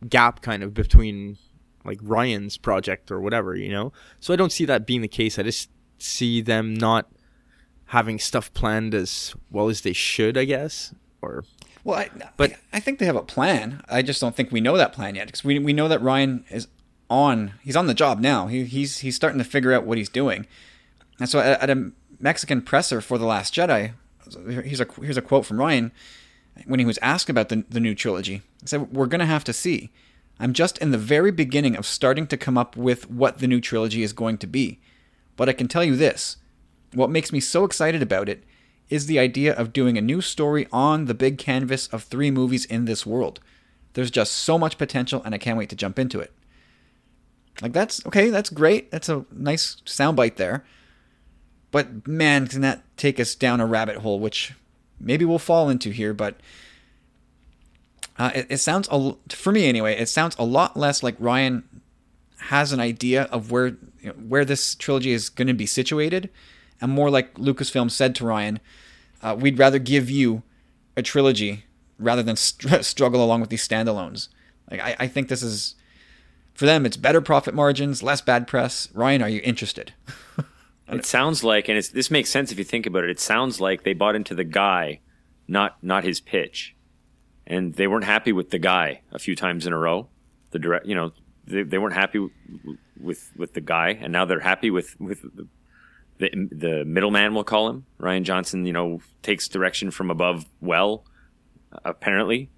gap, 0.10 0.42
kind 0.42 0.64
of 0.64 0.74
between 0.74 1.38
like 1.86 2.00
Rian's 2.00 2.58
project 2.58 3.12
or 3.12 3.20
whatever, 3.20 3.56
you 3.56 3.70
know. 3.70 3.94
So 4.20 4.34
I 4.34 4.38
don't 4.38 4.52
see 4.52 4.66
that 4.66 4.86
being 4.86 5.02
the 5.02 5.08
case. 5.08 5.38
I 5.38 5.44
just 5.44 5.70
see 6.00 6.42
them 6.42 6.74
not 6.74 7.10
having 7.88 8.20
stuff 8.20 8.54
planned 8.54 8.96
as 8.96 9.36
well 9.52 9.70
as 9.70 9.82
they 9.82 9.94
should, 9.94 10.38
I 10.38 10.46
guess. 10.46 10.94
Or 11.22 11.46
well, 11.84 12.00
I, 12.00 12.10
but 12.38 12.52
I, 12.52 12.58
I 12.74 12.80
think 12.80 13.00
they 13.00 13.06
have 13.06 13.16
a 13.16 13.24
plan. 13.24 13.84
I 13.90 14.02
just 14.02 14.22
don't 14.22 14.36
think 14.36 14.52
we 14.52 14.62
know 14.62 14.78
that 14.78 14.94
plan 14.94 15.16
yet 15.16 15.28
because 15.28 15.44
we 15.44 15.60
we 15.60 15.74
know 15.74 15.88
that 15.88 16.02
Rian 16.02 16.44
is 16.52 16.68
on. 17.14 17.54
He's 17.62 17.76
on 17.76 17.86
the 17.86 17.94
job 17.94 18.20
now. 18.20 18.48
He, 18.48 18.64
he's 18.64 19.00
he's 19.00 19.16
starting 19.16 19.38
to 19.38 19.46
figure 19.46 19.72
out 19.72 19.86
what 19.86 20.00
he's 20.00 20.10
doing. 20.10 20.48
And 21.20 21.30
so 21.30 21.40
at, 21.40 21.62
at 21.62 21.70
a 21.70 21.92
Mexican 22.20 22.62
presser 22.62 23.02
for 23.02 23.20
the 23.20 23.26
Last 23.26 23.54
Jedi, 23.54 23.94
here's 24.48 24.82
a 24.82 24.88
here's 25.00 25.18
a 25.18 25.22
quote 25.22 25.46
from 25.46 25.58
Rian 25.58 25.92
when 26.66 26.80
he 26.80 26.86
was 26.86 26.98
asked 27.02 27.30
about 27.30 27.50
the 27.50 27.64
the 27.70 27.80
new 27.80 27.94
trilogy. 27.94 28.42
He 28.62 28.68
said, 28.68 28.92
"We're 28.92 29.06
gonna 29.06 29.28
have 29.28 29.44
to 29.46 29.54
see. 29.54 29.92
I'm 30.40 30.54
just 30.54 30.80
in 30.80 30.90
the 30.90 30.98
very 30.98 31.32
beginning 31.32 31.76
of 31.76 31.86
starting 31.86 32.26
to 32.28 32.38
come 32.38 32.58
up 32.58 32.76
with 32.76 33.10
what 33.10 33.38
the 33.38 33.48
new 33.48 33.62
trilogy 33.62 34.02
is 34.02 34.14
going 34.14 34.40
to 34.40 34.48
be. 34.48 34.80
But 35.38 35.48
I 35.48 35.54
can 35.54 35.68
tell 35.68 35.84
you 35.84 35.96
this." 35.96 36.38
What 36.94 37.10
makes 37.10 37.32
me 37.32 37.40
so 37.40 37.64
excited 37.64 38.04
about 38.04 38.30
it 38.30 38.44
is 38.88 39.08
the 39.08 39.18
idea 39.18 39.54
of 39.54 39.74
doing 39.74 39.98
a 39.98 40.02
new 40.02 40.22
story 40.22 40.68
on 40.72 41.06
the 41.06 41.16
big 41.16 41.40
canvas 41.40 41.88
of 41.88 42.04
three 42.04 42.30
movies 42.30 42.66
in 42.66 42.86
this 42.86 43.04
world. 43.06 43.40
There's 43.94 44.12
just 44.12 44.34
so 44.34 44.60
much 44.60 44.78
potential, 44.78 45.22
and 45.26 45.34
I 45.34 45.40
can't 45.40 45.58
wait 45.58 45.70
to 45.70 45.76
jump 45.76 45.98
into 45.98 46.20
it. 46.20 46.32
Like, 47.62 47.74
that's 47.74 48.06
okay, 48.08 48.30
that's 48.30 48.50
great. 48.50 48.92
That's 48.92 49.10
a 49.10 49.26
nice 49.32 49.78
soundbite 49.86 50.36
there. 50.36 50.66
But 51.72 52.08
man, 52.08 52.48
can 52.48 52.62
that 52.62 52.84
take 52.98 53.20
us 53.20 53.36
down 53.36 53.60
a 53.60 53.66
rabbit 53.66 53.98
hole, 53.98 54.20
which 54.20 54.54
maybe 55.00 55.26
we'll 55.26 55.40
fall 55.40 55.70
into 55.70 55.92
here, 55.92 56.14
but. 56.14 56.38
Uh, 58.16 58.30
it, 58.36 58.46
it 58.48 58.58
sounds 58.58 58.88
a, 58.92 59.16
for 59.30 59.52
me 59.52 59.66
anyway. 59.66 59.98
It 59.98 60.08
sounds 60.08 60.36
a 60.38 60.46
lot 60.46 60.78
less 60.78 61.02
like 61.02 61.18
Rian 61.18 61.64
has 62.38 62.72
an 62.72 62.80
idea 62.80 63.24
of 63.24 63.50
where 63.50 63.68
you 64.02 64.10
know, 64.10 64.14
where 64.14 64.46
this 64.46 64.76
trilogy 64.76 65.12
is 65.14 65.30
going 65.30 65.48
to 65.48 65.54
be 65.56 65.66
situated, 65.66 66.30
and 66.80 66.92
more 66.92 67.10
like 67.10 67.34
Lucasfilm 67.36 67.90
said 67.90 68.14
to 68.16 68.26
Rian, 68.26 68.60
uh, 69.22 69.36
we'd 69.40 69.58
rather 69.58 69.80
give 69.80 70.10
you 70.10 70.44
a 70.96 71.02
trilogy 71.02 71.66
rather 71.98 72.22
than 72.22 72.36
st- 72.36 72.86
struggle 72.86 73.24
along 73.24 73.42
with 73.42 73.50
these 73.50 73.68
standalones. 73.68 74.28
Like 74.70 74.82
I, 74.82 74.96
I 75.00 75.08
think 75.08 75.30
this 75.30 75.42
is 75.42 75.76
for 76.54 76.66
them. 76.66 76.86
It's 76.86 76.98
better 76.98 77.22
profit 77.22 77.54
margins, 77.54 78.04
less 78.04 78.22
bad 78.22 78.48
press. 78.48 78.88
Rian, 78.88 79.22
are 79.22 79.30
you 79.30 79.42
interested? 79.44 79.94
it 80.88 81.06
sounds 81.06 81.44
like, 81.44 81.70
and 81.70 81.82
this 81.82 82.12
makes 82.12 82.30
sense 82.30 82.52
if 82.52 82.58
you 82.58 82.64
think 82.64 82.86
about 82.86 83.04
it. 83.04 83.10
It 83.10 83.20
sounds 83.20 83.60
like 83.60 83.84
they 83.84 83.94
bought 83.94 84.16
into 84.16 84.36
the 84.36 84.44
guy, 84.44 85.00
not 85.48 85.78
not 85.84 86.04
his 86.04 86.22
pitch, 86.22 86.76
and 87.46 87.74
they 87.76 87.88
weren't 87.88 88.06
happy 88.06 88.32
with 88.32 88.52
the 88.52 88.60
guy 88.60 89.02
a 89.12 89.20
few 89.20 89.36
times 89.36 89.66
in 89.66 89.74
a 89.74 89.78
row. 89.78 90.10
The 90.52 90.60
direct, 90.60 90.86
you 90.86 90.96
know, 90.96 91.12
they, 91.46 91.64
they 91.64 91.78
weren't 91.78 91.96
happy 91.96 92.28
with 93.00 93.32
with 93.36 93.54
the 93.54 93.62
guy, 93.62 93.98
and 94.02 94.14
now 94.14 94.26
they're 94.26 94.40
happy 94.40 94.70
with 94.70 95.00
with 95.00 95.22
the 95.22 95.48
the 96.20 96.30
the 96.52 96.86
middleman 96.86 97.34
we'll 97.34 97.44
call 97.44 97.70
him 97.70 97.86
Rian 98.00 98.24
Johnson 98.24 98.66
you 98.66 98.74
know 98.74 99.02
takes 99.22 99.48
direction 99.48 99.92
from 99.92 100.12
above 100.12 100.46
well 100.62 101.06
apparently 101.84 102.50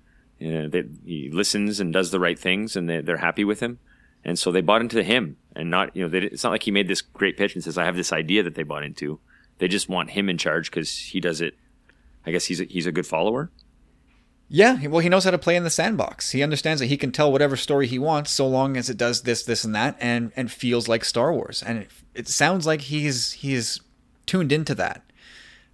You 0.46 0.70
know, 0.70 0.84
he 1.04 1.32
listens 1.32 1.80
and 1.80 1.92
does 1.92 2.12
the 2.12 2.20
right 2.20 2.38
things, 2.38 2.76
and 2.76 2.88
they, 2.88 3.02
they're 3.02 3.18
happy 3.18 3.44
with 3.44 3.62
him. 3.62 3.80
And 4.24 4.38
so 4.38 4.52
they 4.52 4.62
bought 4.62 4.82
into 4.82 5.02
him, 5.02 5.38
and 5.56 5.72
not 5.72 5.96
you 5.96 6.04
know, 6.04 6.10
they, 6.10 6.20
it's 6.20 6.44
not 6.44 6.52
like 6.52 6.64
he 6.64 6.72
made 6.72 6.88
this 6.88 7.02
great 7.02 7.36
pitch 7.36 7.56
and 7.56 7.64
says, 7.64 7.78
"I 7.78 7.86
have 7.86 7.96
this 7.96 8.14
idea 8.14 8.44
that 8.44 8.54
they 8.54 8.64
bought 8.64 8.84
into." 8.84 9.20
They 9.58 9.68
just 9.68 9.90
want 9.90 10.12
him 10.12 10.30
in 10.30 10.38
charge 10.38 10.70
because 10.70 10.96
he 10.98 11.20
does 11.20 11.42
it. 11.42 11.56
I 12.26 12.32
guess 12.32 12.46
he's 12.46 12.62
a, 12.62 12.66
he's 12.66 12.86
a 12.86 12.92
good 12.92 13.08
follower. 13.08 13.50
Yeah, 14.48 14.86
well, 14.88 15.00
he 15.00 15.10
knows 15.10 15.24
how 15.24 15.32
to 15.32 15.40
play 15.40 15.56
in 15.56 15.64
the 15.64 15.72
sandbox. 15.72 16.32
He 16.32 16.44
understands 16.44 16.80
that 16.80 16.88
he 16.88 16.98
can 16.98 17.12
tell 17.12 17.32
whatever 17.32 17.56
story 17.56 17.88
he 17.88 17.98
wants, 17.98 18.30
so 18.30 18.48
long 18.48 18.78
as 18.78 18.90
it 18.90 18.98
does 18.98 19.24
this, 19.24 19.44
this, 19.44 19.64
and 19.64 19.74
that, 19.74 19.98
and 20.00 20.32
and 20.36 20.52
feels 20.52 20.88
like 20.88 21.04
Star 21.04 21.34
Wars. 21.34 21.64
And 21.64 21.80
it, 21.80 21.92
it 22.14 22.28
sounds 22.28 22.68
like 22.68 22.82
he's 22.82 23.32
he's 23.34 23.80
tuned 24.28 24.52
into 24.52 24.76
that. 24.76 25.04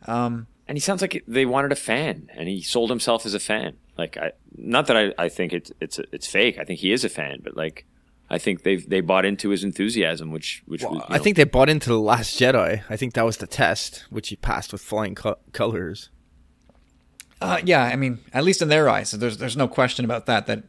Um, 0.07 0.47
and 0.71 0.77
he 0.77 0.79
sounds 0.79 1.01
like 1.01 1.21
they 1.27 1.45
wanted 1.45 1.73
a 1.73 1.75
fan, 1.75 2.29
and 2.33 2.47
he 2.47 2.61
sold 2.61 2.89
himself 2.89 3.25
as 3.25 3.33
a 3.33 3.41
fan. 3.41 3.75
Like, 3.97 4.15
I, 4.15 4.31
not 4.55 4.87
that 4.87 4.95
I, 4.95 5.13
I 5.17 5.27
think 5.27 5.51
it's 5.51 5.69
it's 5.81 5.99
it's 6.13 6.25
fake. 6.25 6.57
I 6.57 6.63
think 6.63 6.79
he 6.79 6.93
is 6.93 7.03
a 7.03 7.09
fan, 7.09 7.41
but 7.43 7.57
like, 7.57 7.85
I 8.29 8.37
think 8.37 8.63
they 8.63 8.77
they 8.77 9.01
bought 9.01 9.25
into 9.25 9.49
his 9.49 9.65
enthusiasm, 9.65 10.31
which 10.31 10.63
which 10.67 10.81
well, 10.81 10.93
was, 10.93 11.03
I 11.09 11.17
know, 11.17 11.23
think 11.23 11.35
they 11.35 11.43
bought 11.43 11.67
into 11.67 11.89
the 11.89 11.99
Last 11.99 12.39
Jedi. 12.39 12.83
I 12.89 12.95
think 12.95 13.15
that 13.15 13.25
was 13.25 13.35
the 13.35 13.47
test, 13.47 14.05
which 14.09 14.29
he 14.29 14.37
passed 14.37 14.71
with 14.71 14.81
flying 14.81 15.13
co- 15.13 15.39
colors. 15.51 16.09
Uh, 17.41 17.59
yeah, 17.65 17.83
I 17.83 17.97
mean, 17.97 18.19
at 18.33 18.45
least 18.45 18.61
in 18.61 18.69
their 18.69 18.87
eyes, 18.87 19.11
there's 19.11 19.39
there's 19.39 19.57
no 19.57 19.67
question 19.67 20.05
about 20.05 20.25
that. 20.27 20.47
That 20.47 20.63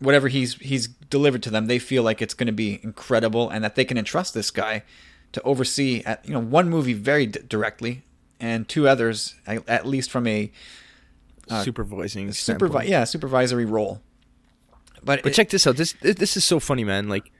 whatever 0.00 0.26
he's 0.26 0.54
he's 0.54 0.88
delivered 0.88 1.44
to 1.44 1.50
them, 1.50 1.68
they 1.68 1.78
feel 1.78 2.02
like 2.02 2.20
it's 2.20 2.34
going 2.34 2.48
to 2.48 2.52
be 2.52 2.80
incredible, 2.82 3.48
and 3.48 3.62
that 3.62 3.76
they 3.76 3.84
can 3.84 3.96
entrust 3.96 4.34
this 4.34 4.50
guy 4.50 4.82
to 5.30 5.42
oversee 5.42 6.02
at 6.04 6.26
you 6.26 6.32
know 6.32 6.40
one 6.40 6.68
movie 6.68 6.94
very 6.94 7.26
d- 7.26 7.38
directly, 7.48 8.02
and 8.40 8.68
two 8.68 8.88
others 8.88 9.34
at, 9.46 9.86
least 9.86 10.10
from 10.10 10.26
a 10.26 10.50
uh, 11.48 11.62
supervising 11.62 12.28
supervi- 12.28 12.88
yeah 12.88 13.04
supervisory 13.04 13.64
role. 13.64 14.02
But 15.02 15.22
but 15.22 15.32
it, 15.32 15.34
check 15.34 15.50
this 15.50 15.66
out. 15.66 15.76
This 15.76 15.94
this 16.00 16.36
is 16.36 16.44
so 16.44 16.58
funny, 16.60 16.84
man. 16.84 17.08
Like 17.08 17.30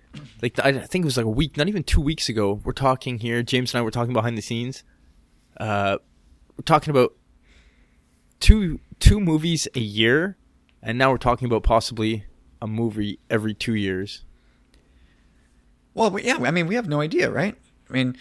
like 0.42 0.59
I 0.64 0.72
think 0.72 1.05
it 1.05 1.07
was 1.07 1.16
like 1.16 1.26
a 1.26 1.30
week, 1.30 1.57
not 1.57 1.68
even 1.68 1.82
two 1.82 2.01
weeks 2.01 2.28
ago. 2.28 2.61
We're 2.64 2.72
talking 2.72 3.18
here. 3.18 3.42
James 3.42 3.74
and 3.74 3.80
I 3.80 3.82
were 3.82 3.90
talking 3.90 4.12
behind 4.12 4.38
the 4.38 4.42
scenes. 4.42 4.84
Uh, 5.59 5.99
we're 6.57 6.64
talking 6.64 6.90
about 6.90 7.14
two 8.40 8.80
two 9.01 9.20
movies 9.20 9.68
a 9.74 9.80
year, 9.80 10.36
and 10.82 10.99
now 10.99 11.11
we're 11.11 11.18
talking 11.18 11.47
about 11.47 11.62
possibly 11.62 12.24
a 12.61 12.66
movie 12.66 13.18
every 13.28 13.55
two 13.55 13.74
years. 13.74 14.24
Well, 15.94 16.18
yeah, 16.18 16.36
I 16.36 16.51
mean, 16.51 16.66
we 16.66 16.74
have 16.74 16.88
no 16.88 17.01
idea, 17.01 17.30
right? 17.30 17.57
I 17.88 17.92
mean, 17.92 18.16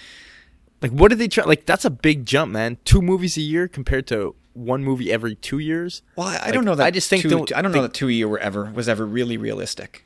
like, 0.86 1.00
what 1.00 1.10
did 1.10 1.18
they 1.18 1.28
try? 1.28 1.44
Like, 1.46 1.66
that's 1.66 1.84
a 1.84 1.90
big 1.90 2.26
jump, 2.26 2.52
man. 2.52 2.78
Two 2.86 3.02
movies 3.02 3.38
a 3.38 3.42
year 3.42 3.68
compared 3.68 4.06
to 4.08 4.36
one 4.54 4.84
movie 4.84 5.12
every 5.12 5.34
two 5.34 5.58
years. 5.58 6.04
Well, 6.16 6.28
I, 6.28 6.34
like, 6.34 6.54
don't 6.54 6.64
know 6.64 6.76
that. 6.76 6.86
I 6.86 6.92
just 6.92 7.10
think 7.10 7.24
two, 7.24 7.46
I 7.56 7.62
don't 7.64 7.72
know 7.72 7.82
that 7.82 7.94
two 7.96 8.08
a 8.08 8.12
year 8.12 8.28
were 8.28 8.38
ever 8.38 8.72
was 8.72 8.88
ever 8.88 9.06
really 9.06 9.36
realistic. 9.36 10.06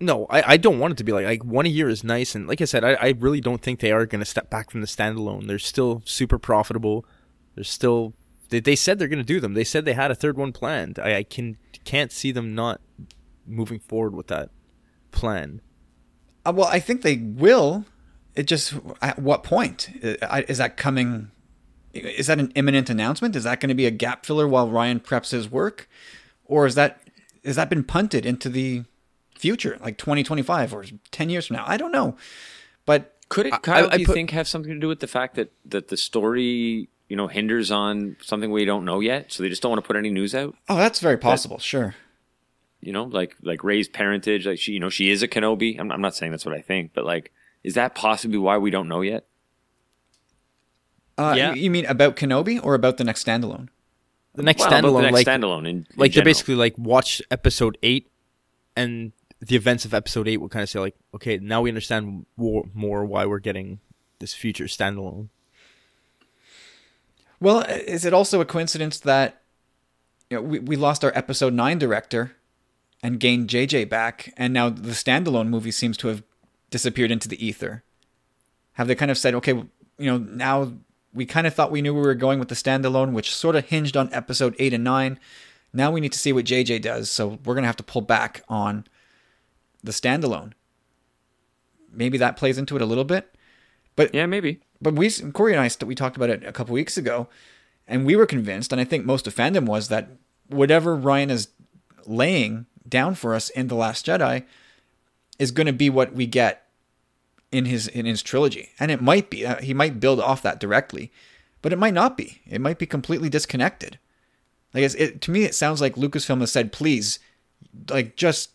No, 0.00 0.26
I, 0.28 0.52
I 0.52 0.56
don't 0.58 0.78
want 0.78 0.92
it 0.92 0.96
to 0.98 1.04
be 1.04 1.12
like 1.12 1.24
like 1.24 1.44
one 1.44 1.64
a 1.64 1.70
year 1.70 1.88
is 1.88 2.04
nice, 2.04 2.34
and 2.34 2.46
like 2.46 2.60
I 2.60 2.64
said, 2.66 2.84
I, 2.84 2.92
I 2.94 3.14
really 3.18 3.40
don't 3.40 3.62
think 3.62 3.80
they 3.80 3.90
are 3.90 4.04
going 4.04 4.20
to 4.20 4.26
step 4.26 4.50
back 4.50 4.70
from 4.70 4.82
the 4.82 4.86
standalone. 4.86 5.46
They're 5.46 5.58
still 5.58 6.02
super 6.04 6.38
profitable. 6.38 7.06
They're 7.54 7.64
still 7.64 8.12
they, 8.50 8.60
they 8.60 8.76
said 8.76 8.98
they're 8.98 9.08
going 9.08 9.18
to 9.18 9.24
do 9.24 9.40
them. 9.40 9.54
They 9.54 9.64
said 9.64 9.86
they 9.86 9.94
had 9.94 10.10
a 10.10 10.14
third 10.14 10.36
one 10.36 10.52
planned. 10.52 10.98
I, 10.98 11.16
I 11.16 11.22
can 11.22 11.56
can't 11.84 12.12
see 12.12 12.32
them 12.32 12.54
not 12.54 12.82
moving 13.46 13.78
forward 13.78 14.14
with 14.14 14.26
that 14.26 14.50
plan. 15.10 15.62
Uh, 16.44 16.52
well, 16.54 16.68
I 16.68 16.80
think 16.80 17.02
they 17.02 17.16
will. 17.16 17.84
It 18.34 18.44
just 18.44 18.74
at 19.00 19.18
what 19.18 19.42
point 19.42 19.90
is 20.02 20.58
that 20.58 20.76
coming? 20.76 21.30
Is 21.92 22.26
that 22.28 22.40
an 22.40 22.52
imminent 22.54 22.88
announcement? 22.88 23.36
Is 23.36 23.44
that 23.44 23.60
going 23.60 23.68
to 23.68 23.74
be 23.74 23.86
a 23.86 23.90
gap 23.90 24.24
filler 24.24 24.48
while 24.48 24.68
Rian 24.68 25.00
preps 25.02 25.30
his 25.30 25.50
work, 25.50 25.88
or 26.44 26.66
is 26.66 26.74
that 26.74 27.02
is 27.42 27.56
that 27.56 27.68
been 27.68 27.84
punted 27.84 28.24
into 28.24 28.48
the 28.48 28.84
future, 29.36 29.76
like 29.82 29.98
2025 29.98 30.72
or 30.72 30.84
10 31.10 31.30
years 31.30 31.46
from 31.48 31.56
now? 31.56 31.64
I 31.66 31.76
don't 31.76 31.92
know, 31.92 32.16
but 32.86 33.16
could 33.28 33.46
it, 33.46 33.62
Kyle? 33.62 33.86
I, 33.86 33.88
I 33.88 33.96
do 33.96 34.00
you 34.00 34.06
put, 34.06 34.14
think 34.14 34.30
have 34.30 34.48
something 34.48 34.72
to 34.72 34.78
do 34.78 34.88
with 34.88 35.00
the 35.00 35.06
fact 35.06 35.34
that 35.36 35.52
that 35.66 35.88
the 35.88 35.96
story 35.96 36.88
you 37.08 37.16
know 37.16 37.26
hinders 37.26 37.70
on 37.70 38.16
something 38.22 38.50
we 38.50 38.64
don't 38.64 38.86
know 38.86 39.00
yet, 39.00 39.32
so 39.32 39.42
they 39.42 39.50
just 39.50 39.60
don't 39.60 39.70
want 39.70 39.84
to 39.84 39.86
put 39.86 39.96
any 39.96 40.08
news 40.08 40.34
out. 40.34 40.54
Oh, 40.68 40.76
that's 40.76 40.98
very 41.00 41.18
possible. 41.18 41.56
That, 41.56 41.62
sure. 41.62 41.94
You 42.80 42.92
know, 42.92 43.04
like 43.04 43.36
like 43.42 43.62
Rey's 43.62 43.86
parentage, 43.86 44.46
like 44.46 44.58
she, 44.58 44.72
you 44.72 44.80
know, 44.80 44.88
she 44.88 45.10
is 45.10 45.22
a 45.22 45.28
Kenobi. 45.28 45.78
I'm, 45.78 45.92
I'm 45.92 46.00
not 46.00 46.14
saying 46.14 46.32
that's 46.32 46.46
what 46.46 46.54
I 46.54 46.62
think, 46.62 46.92
but 46.94 47.04
like, 47.04 47.32
is 47.64 47.74
that 47.74 47.94
possibly 47.94 48.38
why 48.38 48.58
we 48.58 48.70
don't 48.70 48.88
know 48.88 49.00
yet? 49.00 49.26
Uh, 51.18 51.34
yeah. 51.36 51.54
You 51.54 51.70
mean 51.70 51.86
about 51.86 52.16
Kenobi 52.16 52.62
or 52.62 52.74
about 52.74 52.96
the 52.96 53.04
next 53.04 53.26
standalone? 53.26 53.68
The 54.34 54.42
next 54.42 54.60
well, 54.60 54.70
standalone, 54.70 54.96
the 54.96 55.10
next 55.10 55.14
like 55.14 55.26
standalone, 55.26 55.60
in, 55.60 55.66
in 55.66 55.86
like 55.96 56.14
they're 56.14 56.24
basically 56.24 56.54
like 56.54 56.76
watch 56.78 57.20
episode 57.30 57.76
eight, 57.82 58.10
and 58.74 59.12
the 59.40 59.56
events 59.56 59.84
of 59.84 59.92
episode 59.92 60.26
eight 60.26 60.38
will 60.38 60.48
kind 60.48 60.62
of 60.62 60.70
say 60.70 60.78
like, 60.78 60.94
okay, 61.14 61.36
now 61.36 61.60
we 61.60 61.70
understand 61.70 62.24
more, 62.36 62.64
more 62.72 63.04
why 63.04 63.26
we're 63.26 63.40
getting 63.40 63.80
this 64.20 64.32
future 64.32 64.64
standalone. 64.64 65.28
Well, 67.40 67.60
is 67.62 68.04
it 68.04 68.14
also 68.14 68.40
a 68.40 68.44
coincidence 68.44 69.00
that 69.00 69.42
you 70.30 70.38
know, 70.38 70.42
we, 70.42 70.60
we 70.60 70.76
lost 70.76 71.04
our 71.04 71.12
episode 71.14 71.52
9 71.52 71.78
director 71.78 72.36
and 73.02 73.18
gained 73.18 73.48
JJ 73.48 73.88
back, 73.88 74.32
and 74.36 74.54
now 74.54 74.70
the 74.70 74.92
standalone 74.92 75.48
movie 75.48 75.72
seems 75.72 75.96
to 75.98 76.08
have 76.08 76.22
disappeared 76.72 77.12
into 77.12 77.28
the 77.28 77.44
ether? 77.44 77.84
Have 78.72 78.88
they 78.88 78.96
kind 78.96 79.10
of 79.10 79.18
said, 79.18 79.34
okay, 79.36 79.52
you 79.52 79.70
know, 79.98 80.18
now 80.18 80.72
we 81.14 81.24
kind 81.24 81.46
of 81.46 81.54
thought 81.54 81.70
we 81.70 81.82
knew 81.82 81.94
where 81.94 82.02
we 82.02 82.08
were 82.08 82.14
going 82.14 82.40
with 82.40 82.48
the 82.48 82.56
standalone, 82.56 83.12
which 83.12 83.34
sort 83.34 83.54
of 83.54 83.66
hinged 83.66 83.96
on 83.96 84.12
episode 84.12 84.56
8 84.58 84.72
and 84.72 84.82
9. 84.82 85.20
Now 85.72 85.90
we 85.90 86.00
need 86.00 86.12
to 86.12 86.18
see 86.18 86.32
what 86.32 86.46
JJ 86.46 86.82
does, 86.82 87.10
so 87.10 87.38
we're 87.44 87.54
going 87.54 87.62
to 87.62 87.68
have 87.68 87.76
to 87.76 87.82
pull 87.84 88.02
back 88.02 88.42
on 88.48 88.86
the 89.84 89.92
standalone. 89.92 90.52
Maybe 91.92 92.18
that 92.18 92.36
plays 92.36 92.58
into 92.58 92.74
it 92.74 92.82
a 92.82 92.86
little 92.86 93.04
bit. 93.04 93.34
But 93.94 94.14
yeah, 94.14 94.26
maybe 94.26 94.60
but 94.82 94.94
we 94.94 95.10
Corey 95.10 95.54
and 95.54 95.60
I 95.60 95.84
we 95.84 95.94
talked 95.94 96.16
about 96.16 96.30
it 96.30 96.44
a 96.44 96.52
couple 96.52 96.74
weeks 96.74 96.96
ago, 96.96 97.28
and 97.86 98.04
we 98.04 98.16
were 98.16 98.26
convinced, 98.26 98.72
and 98.72 98.80
I 98.80 98.84
think 98.84 99.04
most 99.04 99.26
of 99.26 99.34
fandom 99.34 99.66
was 99.66 99.88
that 99.88 100.08
whatever 100.48 100.96
Rian 100.96 101.30
is 101.30 101.48
laying 102.04 102.66
down 102.88 103.14
for 103.14 103.34
us 103.34 103.48
in 103.50 103.68
the 103.68 103.76
Last 103.76 104.06
Jedi 104.06 104.44
is 105.38 105.50
going 105.52 105.66
to 105.66 105.72
be 105.72 105.88
what 105.88 106.14
we 106.14 106.26
get 106.26 106.61
in 107.52 107.66
his 107.66 107.86
in 107.86 108.06
his 108.06 108.22
trilogy, 108.22 108.70
and 108.80 108.90
it 108.90 109.00
might 109.00 109.30
be 109.30 109.46
uh, 109.46 109.60
he 109.60 109.74
might 109.74 110.00
build 110.00 110.18
off 110.18 110.42
that 110.42 110.58
directly, 110.58 111.12
but 111.60 111.72
it 111.72 111.78
might 111.78 111.94
not 111.94 112.16
be. 112.16 112.40
It 112.48 112.60
might 112.60 112.78
be 112.78 112.86
completely 112.86 113.28
disconnected. 113.28 113.98
Like 114.74 114.84
it, 114.98 115.20
to 115.20 115.30
me, 115.30 115.44
it 115.44 115.54
sounds 115.54 115.80
like 115.80 115.94
Lucasfilm 115.94 116.40
has 116.40 116.50
said, 116.50 116.72
"Please, 116.72 117.18
like 117.90 118.16
just 118.16 118.50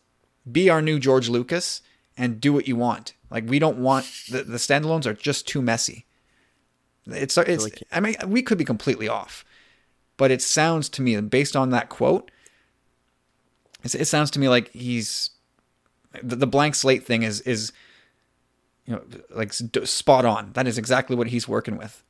be 0.51 0.69
our 0.69 0.81
new 0.81 0.99
George 0.99 1.29
Lucas 1.29 1.81
and 2.17 2.41
do 2.41 2.51
what 2.51 2.67
you 2.67 2.75
want." 2.75 3.13
Like 3.29 3.47
we 3.47 3.59
don't 3.59 3.77
want 3.77 4.05
the 4.29 4.43
the 4.43 4.57
standalones 4.57 5.05
are 5.05 5.13
just 5.13 5.47
too 5.47 5.61
messy. 5.61 6.05
It's 7.05 7.37
it's. 7.37 7.63
Like, 7.63 7.83
I 7.91 7.99
mean, 7.99 8.15
we 8.25 8.41
could 8.41 8.57
be 8.57 8.65
completely 8.65 9.07
off, 9.07 9.45
but 10.17 10.31
it 10.31 10.41
sounds 10.41 10.89
to 10.89 11.03
me, 11.03 11.19
based 11.21 11.55
on 11.55 11.69
that 11.69 11.89
quote, 11.89 12.31
it 13.83 14.07
sounds 14.07 14.31
to 14.31 14.39
me 14.39 14.49
like 14.49 14.69
he's 14.71 15.29
the, 16.23 16.35
the 16.35 16.47
blank 16.47 16.73
slate 16.73 17.05
thing 17.05 17.21
is 17.21 17.41
is 17.41 17.71
you 18.87 18.95
know 18.95 19.03
like 19.29 19.53
spot 19.53 20.25
on. 20.25 20.53
That 20.53 20.67
is 20.67 20.77
exactly 20.77 21.15
what 21.15 21.27
he's 21.27 21.47
working 21.47 21.77
with. 21.77 22.03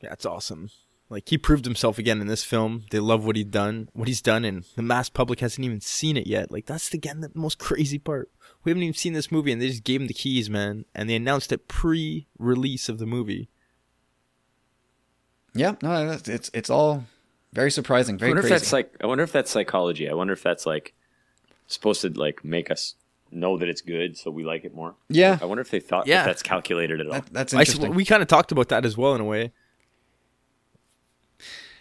Yeah, 0.00 0.12
it's 0.12 0.26
awesome. 0.26 0.70
Like 1.08 1.28
he 1.28 1.36
proved 1.36 1.66
himself 1.66 1.98
again 1.98 2.22
in 2.22 2.26
this 2.26 2.42
film. 2.42 2.84
They 2.90 2.98
love 2.98 3.26
what 3.26 3.36
he 3.36 3.44
done, 3.44 3.90
what 3.92 4.08
he's 4.08 4.22
done, 4.22 4.46
and 4.46 4.64
the 4.76 4.82
mass 4.82 5.10
public 5.10 5.40
hasn't 5.40 5.64
even 5.64 5.82
seen 5.82 6.16
it 6.16 6.26
yet. 6.26 6.50
Like 6.50 6.64
that's 6.64 6.92
again 6.94 7.20
the 7.20 7.30
most 7.34 7.58
crazy 7.58 7.98
part. 7.98 8.30
We 8.64 8.70
haven't 8.70 8.82
even 8.82 8.94
seen 8.94 9.12
this 9.12 9.30
movie, 9.30 9.52
and 9.52 9.60
they 9.60 9.68
just 9.68 9.84
gave 9.84 10.00
him 10.00 10.06
the 10.06 10.14
keys, 10.14 10.48
man. 10.48 10.86
And 10.94 11.10
they 11.10 11.16
announced 11.16 11.52
it 11.52 11.68
pre-release 11.68 12.88
of 12.88 12.98
the 12.98 13.06
movie. 13.06 13.50
Yeah, 15.54 15.74
no, 15.82 16.18
it's 16.24 16.50
it's 16.54 16.70
all 16.70 17.04
very 17.52 17.70
surprising. 17.70 18.16
Very. 18.16 18.30
I 18.30 18.32
wonder 18.32 18.42
crazy. 18.42 18.54
if 18.54 18.60
that's 18.62 18.72
like. 18.72 18.96
I 19.02 19.06
wonder 19.06 19.24
if 19.24 19.32
that's 19.32 19.50
psychology. 19.50 20.08
I 20.08 20.14
wonder 20.14 20.32
if 20.32 20.42
that's 20.42 20.64
like 20.64 20.94
supposed 21.66 22.00
to 22.00 22.08
like 22.08 22.42
make 22.42 22.70
us 22.70 22.94
know 23.32 23.58
that 23.58 23.68
it's 23.68 23.80
good, 23.80 24.16
so 24.16 24.30
we 24.30 24.44
like 24.44 24.64
it 24.64 24.74
more. 24.74 24.94
Yeah. 25.08 25.38
I 25.40 25.44
wonder 25.44 25.60
if 25.60 25.70
they 25.70 25.80
thought 25.80 26.06
yeah. 26.06 26.22
that 26.22 26.26
that's 26.26 26.42
calculated 26.42 27.00
at 27.00 27.06
all. 27.06 27.12
That, 27.12 27.32
that's 27.32 27.52
interesting. 27.52 27.86
I, 27.86 27.88
we 27.90 28.04
kind 28.04 28.22
of 28.22 28.28
talked 28.28 28.52
about 28.52 28.68
that 28.68 28.84
as 28.84 28.96
well 28.96 29.14
in 29.14 29.20
a 29.20 29.24
way. 29.24 29.52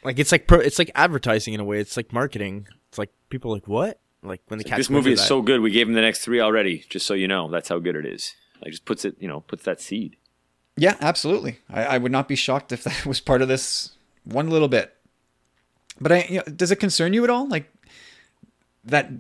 Like 0.04 0.20
it's 0.20 0.32
like 0.32 0.48
pro, 0.48 0.60
it's 0.60 0.80
like 0.80 0.92
advertising 0.96 1.54
in 1.54 1.60
a 1.60 1.64
way. 1.64 1.80
It's 1.80 1.96
like 1.96 2.12
marketing. 2.12 2.68
It's 2.90 2.98
like 2.98 3.12
people 3.30 3.52
are 3.52 3.56
like 3.56 3.68
what? 3.68 4.00
Like 4.24 4.42
when 4.48 4.60
the 4.60 4.68
like 4.68 4.78
this 4.78 4.90
movie 4.90 5.14
is 5.14 5.20
that. 5.20 5.28
so 5.28 5.42
good, 5.42 5.62
we 5.62 5.72
gave 5.72 5.88
them 5.88 5.96
the 5.96 6.02
next 6.02 6.20
three 6.20 6.40
already, 6.40 6.86
just 6.90 7.06
so 7.06 7.14
you 7.14 7.28
know. 7.28 7.50
That's 7.50 7.70
how 7.70 7.80
good 7.80 7.96
it 7.96 8.06
is. 8.06 8.36
Like 8.62 8.72
just 8.72 8.86
puts 8.86 9.06
it, 9.06 9.16
you 9.20 9.28
know, 9.28 9.42
puts 9.42 9.64
that 9.64 9.82
seed. 9.82 10.18
Yeah, 10.78 10.96
absolutely. 11.02 11.60
I, 11.70 11.86
I 11.86 11.98
would 11.98 12.12
not 12.12 12.28
be 12.28 12.36
shocked 12.36 12.72
if 12.72 12.84
that 12.86 13.06
was 13.06 13.20
part 13.20 13.42
of 13.42 13.48
this 13.48 13.92
one 14.24 14.50
little 14.50 14.68
bit. 14.68 14.96
But 16.00 16.12
I, 16.12 16.26
you 16.30 16.38
know, 16.38 16.44
does 16.44 16.72
it 16.72 16.78
concern 16.78 17.14
you 17.14 17.24
at 17.24 17.30
all? 17.30 17.48
Like 17.48 17.72
that, 18.86 19.12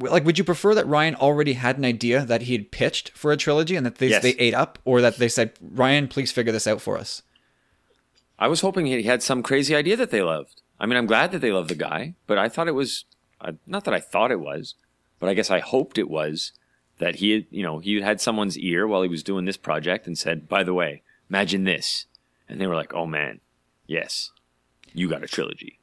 like, 0.00 0.24
would 0.24 0.38
you 0.38 0.44
prefer 0.44 0.74
that 0.74 0.86
Rian 0.86 1.14
already 1.14 1.54
had 1.54 1.78
an 1.78 1.84
idea 1.84 2.24
that 2.24 2.42
he 2.42 2.52
had 2.54 2.70
pitched 2.70 3.10
for 3.10 3.32
a 3.32 3.36
trilogy 3.36 3.76
and 3.76 3.84
that 3.84 3.96
they 3.96 4.08
yes. 4.08 4.22
they 4.22 4.32
ate 4.32 4.54
up, 4.54 4.78
or 4.84 5.00
that 5.00 5.16
they 5.16 5.28
said, 5.28 5.54
Rian 5.56 6.08
please 6.08 6.32
figure 6.32 6.52
this 6.52 6.66
out 6.66 6.80
for 6.80 6.96
us? 6.96 7.22
I 8.38 8.48
was 8.48 8.62
hoping 8.62 8.86
he 8.86 9.02
had 9.02 9.22
some 9.22 9.42
crazy 9.42 9.74
idea 9.74 9.96
that 9.96 10.10
they 10.10 10.22
loved. 10.22 10.62
I 10.78 10.86
mean, 10.86 10.96
I'm 10.96 11.06
glad 11.06 11.32
that 11.32 11.40
they 11.40 11.52
love 11.52 11.68
the 11.68 11.74
guy, 11.74 12.14
but 12.26 12.38
I 12.38 12.48
thought 12.48 12.68
it 12.68 12.74
was 12.74 13.04
uh, 13.40 13.52
not 13.66 13.84
that 13.84 13.94
I 13.94 14.00
thought 14.00 14.30
it 14.30 14.40
was, 14.40 14.74
but 15.18 15.28
I 15.28 15.34
guess 15.34 15.50
I 15.50 15.60
hoped 15.60 15.98
it 15.98 16.08
was 16.08 16.52
that 16.98 17.16
he 17.16 17.32
had, 17.32 17.46
you 17.50 17.62
know, 17.62 17.78
he 17.78 18.00
had 18.00 18.20
someone's 18.20 18.58
ear 18.58 18.86
while 18.86 19.02
he 19.02 19.08
was 19.08 19.22
doing 19.22 19.44
this 19.44 19.56
project 19.56 20.06
and 20.06 20.16
said, 20.16 20.48
"By 20.48 20.62
the 20.62 20.74
way, 20.74 21.02
imagine 21.28 21.64
this," 21.64 22.06
and 22.48 22.60
they 22.60 22.66
were 22.66 22.74
like, 22.74 22.94
"Oh 22.94 23.06
man, 23.06 23.40
yes, 23.86 24.30
you 24.94 25.08
got 25.08 25.24
a 25.24 25.28
trilogy." 25.28 25.79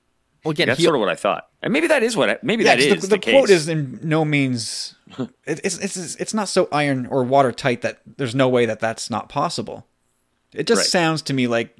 Well, 0.47 0.51
again, 0.53 0.67
That's 0.67 0.77
he, 0.79 0.83
sort 0.85 0.95
of 0.95 1.01
what 1.01 1.09
I 1.09 1.15
thought, 1.15 1.49
and 1.61 1.73
maybe 1.73 1.87
that 1.87 2.03
is 2.03 2.15
what 2.15 2.29
I, 2.29 2.37
maybe 2.41 2.63
Yeah, 2.63 2.75
that 2.75 2.81
'cause 2.83 2.85
is 2.97 3.01
the, 3.01 3.07
the, 3.07 3.15
the 3.15 3.19
case. 3.19 3.33
quote 3.33 3.49
is 3.49 3.67
in 3.67 3.99
no 4.01 4.23
means 4.23 4.95
it, 5.19 5.59
it's 5.63 5.77
it's 5.77 6.15
it's 6.15 6.33
not 6.33 6.47
so 6.47 6.69
iron 6.71 7.05
or 7.07 7.23
watertight 7.23 7.81
that 7.81 7.99
there's 8.17 8.33
no 8.33 8.47
way 8.47 8.65
that 8.65 8.79
that's 8.79 9.09
not 9.09 9.27
possible. 9.29 9.85
It 10.53 10.65
just 10.67 10.79
Right. 10.79 10.87
sounds 10.87 11.21
to 11.23 11.33
me 11.33 11.47
like 11.47 11.75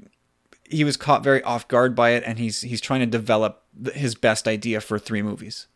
he 0.70 0.84
was 0.84 0.98
caught 0.98 1.24
very 1.24 1.42
off 1.44 1.68
guard 1.70 1.96
by 1.96 2.10
it, 2.12 2.24
and 2.26 2.38
he's 2.40 2.62
he's 2.62 2.82
trying 2.82 3.00
to 3.00 3.06
develop 3.06 3.64
his 3.94 4.16
best 4.16 4.48
idea 4.48 4.82
for 4.82 5.00
three 5.00 5.22
movies. 5.22 5.68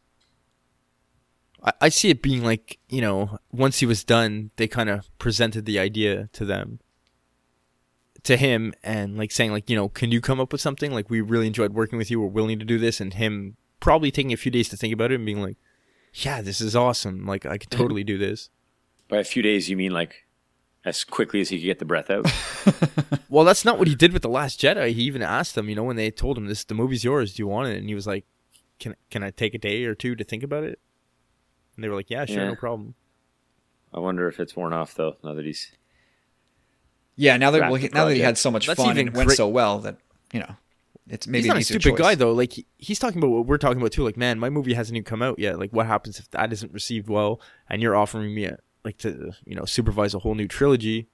I, 1.64 1.72
I 1.82 1.90
see 1.90 2.10
it 2.10 2.22
being 2.22 2.44
like 2.44 2.78
you 2.90 3.00
know 3.02 3.38
once 3.52 3.80
he 3.80 3.86
was 3.86 4.04
done, 4.04 4.52
they 4.58 4.68
kind 4.68 4.90
of 4.90 5.08
presented 5.18 5.66
the 5.66 5.80
idea 5.80 6.30
to 6.34 6.44
them, 6.46 6.80
to 8.24 8.38
him, 8.38 8.74
and 8.84 9.18
like 9.18 9.32
saying 9.32 9.52
like 9.52 9.70
you 9.70 9.76
know 9.76 9.90
can 9.90 10.12
you 10.12 10.22
come 10.22 10.40
up 10.40 10.52
with 10.52 10.62
something 10.62 10.92
like 10.92 11.10
we 11.10 11.22
really 11.22 11.48
enjoyed 11.48 11.74
working 11.74 11.98
with 11.98 12.12
you, 12.12 12.20
we're 12.22 12.28
willing 12.28 12.60
to 12.60 12.66
do 12.66 12.78
this, 12.78 13.00
and 13.02 13.14
him 13.16 13.58
probably 13.80 14.12
taking 14.12 14.32
a 14.34 14.38
few 14.38 14.52
days 14.52 14.70
to 14.70 14.78
think 14.78 14.94
about 14.94 15.12
it 15.12 15.16
and 15.16 15.26
being 15.26 15.42
like, 15.42 15.58
yeah, 16.14 16.42
this 16.42 16.62
is 16.62 16.76
awesome, 16.76 17.26
like 17.26 17.46
I 17.46 17.58
could 17.58 17.72
totally 17.72 18.04
do 18.04 18.18
this. 18.18 18.50
By 19.08 19.18
a 19.18 19.24
few 19.24 19.42
days, 19.42 19.70
you 19.70 19.76
mean 19.78 19.92
like 19.92 20.26
as 20.86 21.04
quickly 21.04 21.42
as 21.42 21.50
he 21.50 21.58
could 21.60 21.66
get 21.66 21.80
the 21.80 21.86
breath 21.86 22.10
out? 22.10 22.26
Well, 23.30 23.46
that's 23.46 23.64
not 23.64 23.80
what 23.80 23.88
he 23.88 23.96
did 23.96 24.12
with 24.12 24.24
the 24.24 24.30
Last 24.30 24.60
Jedi. 24.60 24.92
He 24.92 25.04
even 25.04 25.22
asked 25.22 25.56
them, 25.56 25.70
you 25.70 25.76
know, 25.76 25.86
when 25.86 25.96
they 25.96 26.12
told 26.12 26.38
him 26.38 26.48
this, 26.48 26.66
the 26.66 26.74
movie's 26.74 27.06
yours. 27.06 27.34
Do 27.34 27.42
you 27.42 27.48
want 27.48 27.70
it? 27.70 27.78
And 27.78 27.88
he 27.88 27.96
was 27.96 28.06
like, 28.06 28.26
"Can 28.78 28.98
can 29.10 29.24
I 29.24 29.32
take 29.32 29.54
a 29.54 29.58
day 29.58 29.86
or 29.86 29.96
two 29.96 30.18
to 30.18 30.24
think 30.26 30.44
about 30.44 30.66
it?" 30.66 30.80
And 31.76 31.84
they 31.84 31.88
were 31.88 31.96
like, 31.96 32.10
"Yeah, 32.10 32.26
sure, 32.26 32.40
Yeah. 32.40 32.48
no 32.50 32.56
problem." 32.56 32.96
I 33.94 34.00
wonder 34.00 34.28
if 34.28 34.38
it's 34.42 34.54
worn 34.54 34.74
off 34.74 34.96
though. 34.96 35.16
Now 35.24 35.34
that 35.34 35.46
he's 35.46 35.72
Yeah, 37.16 37.38
now 37.38 37.52
that 37.52 37.72
well, 37.72 37.82
now 37.94 38.06
that 38.06 38.16
he 38.16 38.22
had 38.22 38.38
so 38.38 38.50
much 38.52 38.68
That's 38.68 38.82
fun 38.82 38.98
and 38.98 39.10
it 39.10 39.14
went 39.14 39.28
great- 39.28 39.38
so 39.38 39.48
well 39.48 39.80
that 39.80 39.98
you 40.34 40.40
know 40.40 40.56
it's 41.10 41.28
maybe 41.28 41.44
he's 41.44 41.48
not 41.50 41.58
a 41.58 41.64
stupid 41.64 41.84
choice. 41.84 42.00
guy 42.00 42.16
though. 42.16 42.32
Like 42.32 42.54
he, 42.54 42.66
he's 42.78 43.00
talking 43.00 43.18
about 43.18 43.32
what 43.32 43.46
we're 43.46 43.58
talking 43.58 43.80
about 43.80 43.92
too. 43.92 44.04
Like, 44.04 44.18
man, 44.18 44.40
my 44.40 44.50
movie 44.50 44.74
hasn't 44.74 44.96
even 44.96 45.04
come 45.04 45.22
out 45.22 45.40
yet. 45.40 45.60
Like, 45.60 45.72
what 45.72 45.86
happens 45.88 46.20
if 46.20 46.30
that 46.32 46.54
isn't 46.54 46.72
received 46.72 47.10
well, 47.10 47.42
and 47.70 47.82
you're 47.82 47.96
offering 47.96 48.34
me 48.34 48.46
a, 48.46 48.58
like 48.86 48.98
to 49.00 49.34
you 49.46 49.56
know 49.56 49.66
supervise 49.66 50.14
a 50.14 50.20
whole 50.20 50.36
new 50.36 50.48
trilogy? 50.48 51.10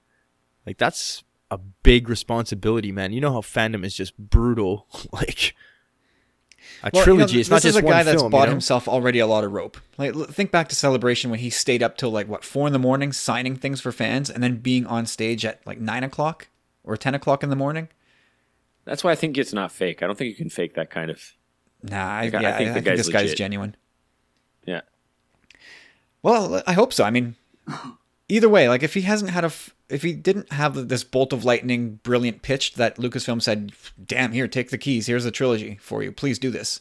Like, 0.66 0.78
that's 0.78 1.24
a 1.50 1.58
big 1.58 2.08
responsibility, 2.08 2.92
man. 2.92 3.12
You 3.12 3.20
know 3.20 3.32
how 3.32 3.40
fandom 3.40 3.84
is 3.84 3.94
just 3.94 4.16
brutal. 4.16 4.86
like 5.12 5.54
a 6.82 6.90
Well, 6.92 7.02
you 7.04 7.12
know, 7.12 7.16
trilogy. 7.16 7.40
it's 7.40 7.50
not 7.50 7.56
this 7.56 7.62
just 7.64 7.76
is 7.78 7.82
a 7.82 7.84
one 7.84 7.92
guy 7.92 8.02
that's 8.02 8.20
film. 8.22 8.30
bought 8.30 8.40
you 8.42 8.46
know? 8.46 8.50
himself 8.52 8.88
already 8.88 9.18
a 9.18 9.26
lot 9.26 9.44
of 9.44 9.52
rope. 9.52 9.76
Like, 9.96 10.14
think 10.30 10.50
back 10.50 10.68
to 10.68 10.74
Celebration 10.76 11.30
when 11.30 11.40
he 11.40 11.50
stayed 11.50 11.82
up 11.82 11.96
till 11.96 12.10
like 12.10 12.28
what 12.28 12.44
four 12.44 12.66
in 12.66 12.72
the 12.72 12.78
morning 12.78 13.12
signing 13.12 13.56
things 13.56 13.80
for 13.80 13.92
fans, 13.92 14.30
and 14.30 14.42
then 14.42 14.56
being 14.56 14.86
on 14.86 15.06
stage 15.06 15.44
at 15.44 15.60
like 15.66 15.80
nine 15.80 16.04
o'clock 16.04 16.48
or 16.84 16.96
ten 16.96 17.14
o'clock 17.14 17.42
in 17.42 17.50
the 17.50 17.56
morning. 17.56 17.88
That's 18.84 19.04
why 19.04 19.12
I 19.12 19.14
think 19.16 19.36
it's 19.36 19.52
not 19.52 19.70
fake. 19.72 20.02
I 20.02 20.06
don't 20.06 20.16
think 20.16 20.30
you 20.30 20.36
can 20.36 20.48
fake 20.50 20.74
that 20.76 20.90
kind 20.90 21.10
of. 21.10 21.34
Nah, 21.82 21.96
I, 21.96 22.24
Like, 22.24 22.34
I 22.34 22.40
yeah, 22.42 22.48
I 22.54 22.58
think 22.58 22.72
think, 22.72 22.84
the 22.84 22.90
guy's 22.90 22.98
this 22.98 23.08
guy's 23.08 23.22
legit. 23.24 23.38
genuine. 23.38 23.76
Yeah. 24.64 24.80
Well, 26.22 26.62
I 26.66 26.72
hope 26.72 26.92
so. 26.92 27.04
I 27.04 27.10
mean, 27.10 27.36
either 28.28 28.48
way, 28.48 28.68
like 28.68 28.82
if 28.82 28.94
he 28.94 29.02
hasn't 29.02 29.30
had 29.30 29.44
a, 29.44 29.46
f- 29.46 29.74
if 29.88 30.02
he 30.02 30.12
didn't 30.12 30.52
have 30.52 30.88
this 30.88 31.04
bolt 31.04 31.32
of 31.32 31.44
lightning, 31.44 32.00
brilliant 32.02 32.42
pitch 32.42 32.74
that 32.74 32.96
Lucasfilm 32.96 33.42
said, 33.42 33.72
"Damn, 34.04 34.32
here, 34.32 34.48
take 34.48 34.70
the 34.70 34.78
keys. 34.78 35.06
Here's 35.06 35.24
the 35.24 35.30
trilogy 35.30 35.78
for 35.80 36.02
you. 36.02 36.12
Please 36.12 36.38
do 36.38 36.50
this." 36.50 36.80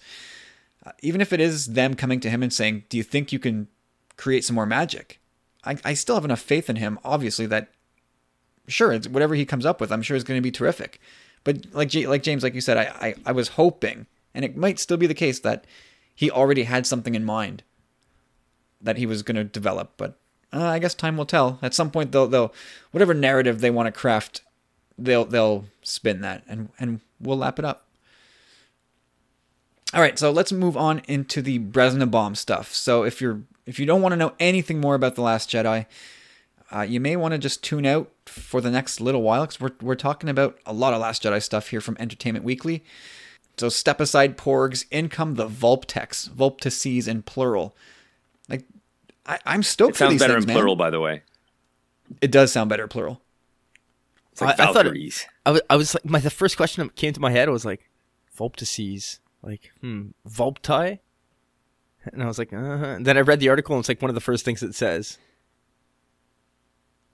Uh, 0.85 0.91
even 1.01 1.21
if 1.21 1.33
it 1.33 1.39
is 1.39 1.67
them 1.67 1.95
coming 1.95 2.19
to 2.19 2.29
him 2.29 2.43
and 2.43 2.53
saying, 2.53 2.83
"Do 2.89 2.97
you 2.97 3.03
think 3.03 3.31
you 3.31 3.39
can 3.39 3.67
create 4.17 4.45
some 4.45 4.55
more 4.55 4.65
magic?" 4.65 5.19
I, 5.63 5.77
I 5.83 5.93
still 5.93 6.15
have 6.15 6.25
enough 6.25 6.39
faith 6.39 6.69
in 6.69 6.77
him. 6.77 6.99
Obviously, 7.03 7.45
that 7.47 7.69
sure, 8.67 8.91
it's, 8.91 9.07
whatever 9.07 9.35
he 9.35 9.45
comes 9.45 9.65
up 9.65 9.81
with, 9.81 9.91
I'm 9.91 10.01
sure 10.01 10.15
is 10.17 10.23
going 10.23 10.37
to 10.37 10.41
be 10.41 10.51
terrific. 10.51 10.99
But 11.43 11.73
like 11.73 11.89
J- 11.89 12.07
like 12.07 12.23
James, 12.23 12.43
like 12.43 12.55
you 12.55 12.61
said, 12.61 12.77
I, 12.77 12.83
I 13.07 13.15
I 13.27 13.31
was 13.31 13.49
hoping, 13.49 14.05
and 14.33 14.43
it 14.43 14.57
might 14.57 14.79
still 14.79 14.97
be 14.97 15.07
the 15.07 15.13
case 15.13 15.39
that 15.39 15.65
he 16.13 16.29
already 16.29 16.63
had 16.63 16.85
something 16.85 17.15
in 17.15 17.23
mind 17.23 17.63
that 18.81 18.97
he 18.97 19.05
was 19.05 19.23
going 19.23 19.37
to 19.37 19.43
develop. 19.43 19.93
But 19.97 20.19
uh, 20.53 20.63
I 20.63 20.79
guess 20.79 20.93
time 20.93 21.17
will 21.17 21.25
tell. 21.25 21.59
At 21.61 21.73
some 21.73 21.91
point, 21.91 22.11
they'll 22.11 22.27
they'll 22.27 22.53
whatever 22.91 23.13
narrative 23.13 23.59
they 23.59 23.71
want 23.71 23.87
to 23.87 23.91
craft, 23.91 24.41
they'll 24.97 25.25
they'll 25.25 25.65
spin 25.83 26.21
that, 26.21 26.43
and 26.47 26.69
and 26.79 27.01
we'll 27.19 27.37
lap 27.37 27.59
it 27.59 27.65
up. 27.65 27.85
All 29.93 30.01
right, 30.01 30.19
so 30.19 30.31
let's 30.31 30.51
move 30.51 30.75
on 30.75 31.01
into 31.07 31.41
the 31.41 31.59
Bresna 31.59 32.09
bomb 32.09 32.35
stuff. 32.35 32.73
So 32.73 33.03
if 33.03 33.21
you're 33.21 33.41
if 33.65 33.79
you 33.79 33.85
don't 33.85 34.01
want 34.01 34.13
to 34.13 34.17
know 34.17 34.33
anything 34.39 34.79
more 34.79 34.95
about 34.95 35.15
the 35.15 35.21
Last 35.21 35.49
Jedi, 35.49 35.85
uh, 36.71 36.81
you 36.81 36.99
may 36.99 37.15
want 37.15 37.33
to 37.33 37.37
just 37.37 37.63
tune 37.63 37.85
out 37.85 38.09
for 38.25 38.61
the 38.61 38.71
next 38.71 38.99
little 38.99 39.21
while 39.21 39.41
because 39.41 39.59
we're 39.59 39.71
we're 39.81 39.95
talking 39.95 40.29
about 40.29 40.57
a 40.65 40.73
lot 40.73 40.93
of 40.93 41.01
Last 41.01 41.23
Jedi 41.23 41.41
stuff 41.41 41.69
here 41.69 41.81
from 41.81 41.97
Entertainment 41.99 42.45
Weekly. 42.45 42.83
So 43.57 43.69
step 43.69 43.99
aside 43.99 44.37
porgs, 44.37 44.85
in 44.91 45.09
come 45.09 45.35
the 45.35 45.47
Vulptex, 45.47 46.29
Vulptices 46.29 47.07
in 47.07 47.23
plural. 47.23 47.75
Like 48.47 48.63
I, 49.27 49.39
I'm 49.45 49.63
stoked 49.63 49.95
It 49.95 49.97
sounds 49.99 50.19
better 50.19 50.33
things, 50.35 50.45
in 50.45 50.47
man. 50.47 50.55
plural, 50.55 50.75
by 50.75 50.89
the 50.89 50.99
way. 50.99 51.23
It 52.21 52.31
does 52.31 52.51
sound 52.51 52.69
better 52.69 52.87
plural. 52.87 53.21
It's 54.31 54.41
like 54.41 54.59
I- 54.59 54.69
I 54.69 54.73
thought 54.73 54.85
it- 54.87 55.25
I 55.45 55.51
was, 55.51 55.61
I 55.69 55.75
was 55.75 55.93
like, 55.95 56.05
my 56.05 56.19
the 56.19 56.29
first 56.29 56.55
question 56.57 56.83
that 56.85 56.95
came 56.95 57.13
to 57.13 57.19
my 57.19 57.31
head 57.31 57.49
was 57.49 57.65
like, 57.65 57.89
Vulptices, 58.35 59.19
like, 59.41 59.71
hmm, 59.81 60.09
Vulpti? 60.27 60.99
And 62.13 62.23
I 62.23 62.27
was 62.27 62.37
like, 62.39 62.53
uh 62.53 62.55
And 62.57 63.05
then 63.05 63.17
I 63.17 63.21
read 63.21 63.39
the 63.39 63.49
article 63.49 63.75
and 63.75 63.81
it's 63.81 63.89
like 63.89 64.01
one 64.01 64.09
of 64.09 64.15
the 64.15 64.21
first 64.21 64.45
things 64.45 64.63
it 64.63 64.75
says. 64.75 65.17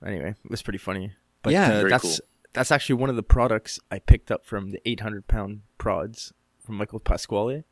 Anyway, 0.06 0.30
it 0.44 0.52
was 0.52 0.62
pretty 0.62 0.78
funny. 0.80 1.14
But 1.42 1.54
Yeah. 1.54 1.72
uh, 1.80 1.88
that's 1.88 2.02
cool. 2.04 2.28
that's 2.54 2.72
actually 2.72 2.96
one 2.96 3.10
of 3.10 3.16
the 3.16 3.24
products 3.24 3.80
I 3.90 4.00
picked 4.00 4.32
up 4.32 4.46
from 4.46 4.72
the 4.72 4.82
800 4.88 5.28
pound 5.28 5.62
prods 5.78 6.34
from 6.64 6.76
Michael 6.76 7.00
Pasquale. 7.00 7.64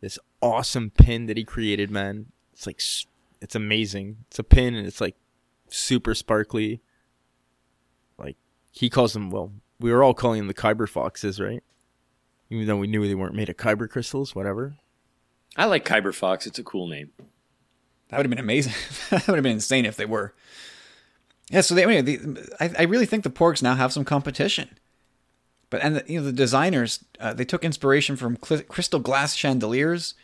This 0.00 0.18
awesome 0.40 0.90
pin 0.90 1.26
that 1.26 1.36
he 1.36 1.44
created, 1.44 1.90
man. 1.90 2.26
It's 2.52 2.66
like, 2.66 2.80
it's 3.44 3.54
amazing. 3.54 4.16
It's 4.28 4.38
a 4.38 4.42
pin 4.42 4.74
and 4.74 4.86
it's 4.86 5.00
like 5.00 5.16
super 5.68 6.14
sparkly. 6.14 6.80
Like, 8.18 8.36
he 8.70 8.88
calls 8.88 9.12
them, 9.12 9.30
well, 9.30 9.52
we 9.78 9.92
were 9.92 10.02
all 10.02 10.14
calling 10.14 10.38
them 10.38 10.46
the 10.48 10.54
Kyber 10.54 10.88
Foxes, 10.88 11.38
right? 11.38 11.62
Even 12.50 12.66
though 12.66 12.76
we 12.76 12.86
knew 12.86 13.06
they 13.06 13.14
weren't 13.14 13.34
made 13.34 13.50
of 13.50 13.56
Kyber 13.56 13.88
crystals, 13.88 14.34
whatever. 14.34 14.76
I 15.56 15.66
like 15.66 15.84
Kyber 15.84 16.14
Fox. 16.14 16.46
It's 16.46 16.58
a 16.58 16.64
cool 16.64 16.88
name. 16.88 17.10
That 18.08 18.16
would 18.16 18.26
have 18.26 18.30
been 18.30 18.38
amazing. 18.38 18.72
that 19.10 19.26
would 19.28 19.36
have 19.36 19.42
been 19.42 19.52
insane 19.52 19.84
if 19.84 19.96
they 19.96 20.06
were. 20.06 20.34
Yeah, 21.50 21.60
so 21.60 21.74
they, 21.74 21.84
anyway, 21.84 22.00
the, 22.00 22.56
I, 22.58 22.70
I 22.80 22.82
really 22.84 23.06
think 23.06 23.24
the 23.24 23.30
Porgs 23.30 23.62
now 23.62 23.74
have 23.74 23.92
some 23.92 24.04
competition. 24.04 24.78
But 25.68 25.82
and 25.82 25.96
the, 25.96 26.04
you 26.06 26.20
know 26.20 26.26
the 26.26 26.32
designers 26.32 27.04
uh, 27.18 27.34
they 27.34 27.44
took 27.44 27.64
inspiration 27.64 28.14
from 28.14 28.38
cl- 28.42 28.62
crystal 28.62 29.00
glass 29.00 29.34
chandeliers 29.34 30.14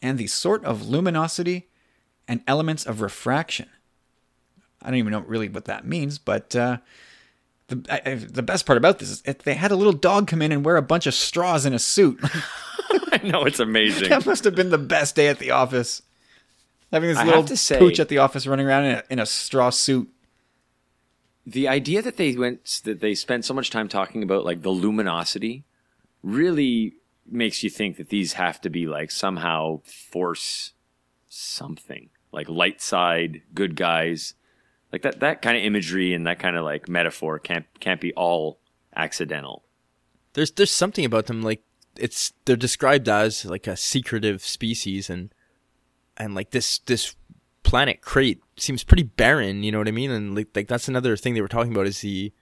and 0.00 0.18
the 0.18 0.28
sort 0.28 0.64
of 0.64 0.88
luminosity 0.88 1.69
and 2.30 2.40
elements 2.46 2.86
of 2.86 3.00
refraction. 3.00 3.68
I 4.80 4.86
don't 4.86 4.98
even 4.98 5.10
know 5.10 5.20
really 5.20 5.48
what 5.48 5.64
that 5.64 5.84
means, 5.84 6.18
but 6.18 6.54
uh, 6.54 6.78
the 7.66 7.84
I, 7.90 8.14
the 8.14 8.42
best 8.42 8.64
part 8.66 8.78
about 8.78 9.00
this 9.00 9.10
is 9.10 9.22
if 9.26 9.38
they 9.42 9.54
had 9.54 9.72
a 9.72 9.76
little 9.76 9.92
dog 9.92 10.28
come 10.28 10.40
in 10.40 10.52
and 10.52 10.64
wear 10.64 10.76
a 10.76 10.82
bunch 10.82 11.08
of 11.08 11.12
straws 11.14 11.66
in 11.66 11.74
a 11.74 11.78
suit. 11.78 12.20
I 13.12 13.20
know 13.24 13.44
it's 13.44 13.58
amazing. 13.58 14.08
that 14.10 14.24
must 14.24 14.44
have 14.44 14.54
been 14.54 14.70
the 14.70 14.78
best 14.78 15.16
day 15.16 15.26
at 15.26 15.40
the 15.40 15.50
office. 15.50 16.02
Having 16.92 17.08
this 17.10 17.18
I 17.18 17.24
little 17.24 17.46
say- 17.48 17.78
pooch 17.78 17.98
at 17.98 18.08
the 18.08 18.18
office 18.18 18.46
running 18.46 18.66
around 18.66 18.84
in 18.84 18.92
a, 18.92 19.02
in 19.10 19.18
a 19.18 19.26
straw 19.26 19.70
suit. 19.70 20.08
the 21.44 21.66
idea 21.66 22.00
that 22.02 22.16
they 22.16 22.36
went 22.36 22.80
that 22.84 23.00
they 23.00 23.14
spent 23.16 23.44
so 23.44 23.52
much 23.54 23.70
time 23.70 23.88
talking 23.88 24.22
about 24.22 24.44
like 24.44 24.62
the 24.62 24.70
luminosity 24.70 25.64
really 26.22 26.94
makes 27.26 27.64
you 27.64 27.70
think 27.70 27.96
that 27.96 28.08
these 28.08 28.34
have 28.34 28.60
to 28.60 28.70
be 28.70 28.86
like 28.86 29.10
somehow 29.10 29.80
force 29.84 30.72
something 31.28 32.08
like 32.32 32.48
light 32.48 32.80
side 32.80 33.42
good 33.54 33.76
guys 33.76 34.34
like 34.92 35.02
that 35.02 35.20
that 35.20 35.42
kind 35.42 35.56
of 35.56 35.62
imagery 35.62 36.12
and 36.12 36.26
that 36.26 36.38
kind 36.38 36.56
of 36.56 36.64
like 36.64 36.88
metaphor 36.88 37.38
can't 37.38 37.66
can't 37.80 38.00
be 38.00 38.12
all 38.14 38.58
accidental 38.96 39.62
There's 40.34 40.50
there's 40.52 40.70
something 40.70 41.04
about 41.04 41.26
them 41.26 41.42
like 41.42 41.62
it's 41.96 42.32
they're 42.44 42.56
described 42.56 43.08
as 43.08 43.44
like 43.44 43.66
a 43.66 43.76
secretive 43.76 44.42
species 44.42 45.10
and 45.10 45.34
and 46.16 46.34
like 46.34 46.50
this 46.50 46.78
this 46.80 47.14
planet 47.62 48.00
Crait 48.00 48.42
seems 48.56 48.82
pretty 48.82 49.04
barren, 49.04 49.62
you 49.62 49.70
know 49.70 49.78
what 49.78 49.88
I 49.88 49.92
mean? 49.92 50.10
And 50.10 50.34
like 50.34 50.48
like 50.54 50.68
that's 50.68 50.88
another 50.88 51.16
thing 51.16 51.34
they 51.34 51.40
were 51.40 51.48
talking 51.48 51.72
about 51.72 51.86
is 51.86 52.00
the 52.00 52.32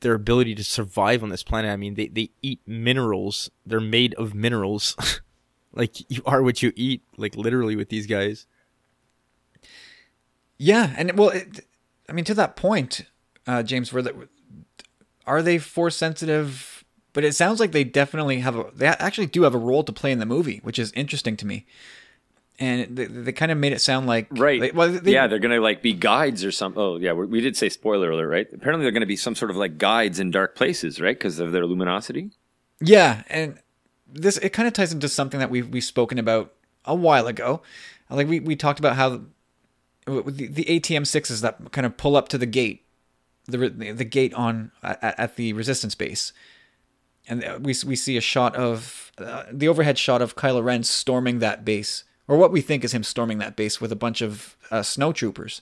their 0.00 0.14
ability 0.14 0.54
to 0.54 0.64
survive 0.64 1.22
on 1.22 1.30
this 1.30 1.42
planet. 1.42 1.70
I 1.70 1.76
mean, 1.76 1.94
they 1.94 2.08
they 2.08 2.30
eat 2.42 2.60
minerals. 2.66 3.50
They're 3.64 3.80
made 3.80 4.14
of 4.14 4.34
minerals. 4.34 4.96
like 5.72 6.10
you 6.10 6.22
are 6.26 6.42
what 6.42 6.62
you 6.62 6.72
eat, 6.76 7.02
like 7.16 7.36
literally 7.36 7.76
with 7.76 7.88
these 7.88 8.06
guys. 8.06 8.46
Yeah, 10.58 10.94
and 10.96 11.16
well, 11.18 11.30
it, 11.30 11.66
I 12.08 12.12
mean, 12.12 12.24
to 12.26 12.34
that 12.34 12.56
point, 12.56 13.02
uh, 13.46 13.62
James, 13.62 13.92
were 13.92 14.02
that 14.02 14.14
are 15.26 15.42
they 15.42 15.58
force 15.58 15.96
sensitive 15.96 16.72
but 17.12 17.24
it 17.24 17.34
sounds 17.34 17.60
like 17.60 17.72
they 17.72 17.82
definitely 17.82 18.40
have 18.40 18.56
a 18.56 18.66
they 18.74 18.86
actually 18.86 19.24
do 19.26 19.42
have 19.44 19.54
a 19.54 19.58
role 19.58 19.82
to 19.82 19.92
play 19.92 20.12
in 20.12 20.18
the 20.18 20.26
movie, 20.26 20.60
which 20.62 20.78
is 20.78 20.92
interesting 20.92 21.34
to 21.38 21.46
me. 21.46 21.64
And 22.58 22.94
they, 22.96 23.06
they 23.06 23.32
kind 23.32 23.50
of 23.50 23.56
made 23.58 23.72
it 23.72 23.80
sound 23.80 24.06
like 24.06 24.26
Right. 24.30 24.60
they- 24.60 24.70
well, 24.70 24.90
they, 24.90 25.12
yeah, 25.12 25.26
they're 25.26 25.38
gonna 25.38 25.60
like 25.60 25.80
be 25.80 25.94
guides 25.94 26.44
or 26.44 26.52
something. 26.52 26.80
Oh, 26.80 26.96
yeah, 26.98 27.12
we 27.12 27.40
did 27.40 27.56
say 27.56 27.70
spoiler 27.70 28.10
alert, 28.10 28.28
right? 28.28 28.46
Apparently, 28.52 28.84
they're 28.84 28.92
gonna 28.92 29.06
be 29.06 29.16
some 29.16 29.34
sort 29.34 29.50
of 29.50 29.56
like 29.56 29.78
guides 29.78 30.20
in 30.20 30.30
dark 30.30 30.56
places, 30.56 31.00
right? 31.00 31.16
Because 31.18 31.38
of 31.38 31.52
their 31.52 31.64
luminosity. 31.66 32.30
Yeah, 32.80 33.22
and 33.28 33.58
this 34.06 34.36
it 34.38 34.50
kind 34.50 34.66
of 34.68 34.74
ties 34.74 34.92
into 34.92 35.08
something 35.08 35.40
that 35.40 35.50
we've 35.50 35.68
we've 35.70 35.84
spoken 35.84 36.18
about 36.18 36.52
a 36.84 36.94
while 36.94 37.26
ago. 37.28 37.62
Like 38.10 38.28
we, 38.28 38.40
we 38.40 38.56
talked 38.56 38.78
about 38.78 38.96
how 38.96 39.22
the, 40.06 40.46
the 40.46 40.76
AT-M 40.76 41.04
sixes 41.04 41.40
that 41.40 41.72
kind 41.72 41.86
of 41.86 41.96
pull 41.96 42.16
up 42.16 42.28
to 42.28 42.38
the 42.38 42.46
gate, 42.46 42.84
the 43.46 43.68
the 43.68 44.04
gate 44.04 44.32
on 44.34 44.72
at, 44.82 45.18
at 45.18 45.36
the 45.36 45.52
resistance 45.52 45.94
base, 45.94 46.32
and 47.28 47.42
we 47.64 47.74
we 47.86 47.96
see 47.96 48.16
a 48.16 48.20
shot 48.20 48.54
of 48.56 49.12
uh, 49.18 49.44
the 49.52 49.68
overhead 49.68 49.98
shot 49.98 50.22
of 50.22 50.36
Kylo 50.36 50.64
Ren 50.64 50.82
storming 50.82 51.40
that 51.40 51.64
base, 51.64 52.04
or 52.28 52.36
what 52.36 52.52
we 52.52 52.60
think 52.60 52.84
is 52.84 52.94
him 52.94 53.02
storming 53.02 53.38
that 53.38 53.56
base 53.56 53.80
with 53.80 53.92
a 53.92 53.96
bunch 53.96 54.20
of 54.20 54.56
uh, 54.70 54.82
snow 54.82 55.12
troopers. 55.12 55.60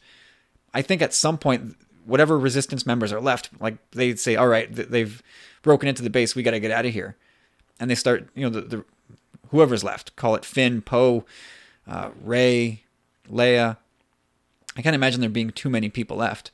I 0.72 0.82
think 0.82 1.00
at 1.00 1.14
some 1.14 1.38
point, 1.38 1.76
whatever 2.04 2.38
resistance 2.38 2.84
members 2.84 3.12
are 3.12 3.20
left, 3.20 3.50
like 3.60 3.78
they'd 3.92 4.18
say, 4.18 4.36
"All 4.36 4.48
right, 4.48 4.68
they've 4.70 5.22
broken 5.62 5.88
into 5.88 6.02
the 6.02 6.10
base. 6.10 6.34
We 6.34 6.42
got 6.42 6.50
to 6.50 6.60
get 6.60 6.70
out 6.70 6.84
of 6.86 6.92
here," 6.92 7.16
and 7.80 7.90
they 7.90 7.94
start, 7.94 8.28
you 8.34 8.42
know, 8.42 8.50
the, 8.50 8.60
the 8.60 8.84
whoever's 9.48 9.84
left, 9.84 10.14
call 10.16 10.34
it 10.34 10.44
Finn, 10.44 10.82
Poe, 10.82 11.24
uh, 11.86 12.10
Rey, 12.22 12.82
Leia. 13.30 13.78
I 14.76 14.82
can't 14.82 14.94
imagine 14.94 15.20
there 15.20 15.30
being 15.30 15.50
too 15.50 15.70
many 15.70 15.88
people 15.88 16.16
left. 16.16 16.50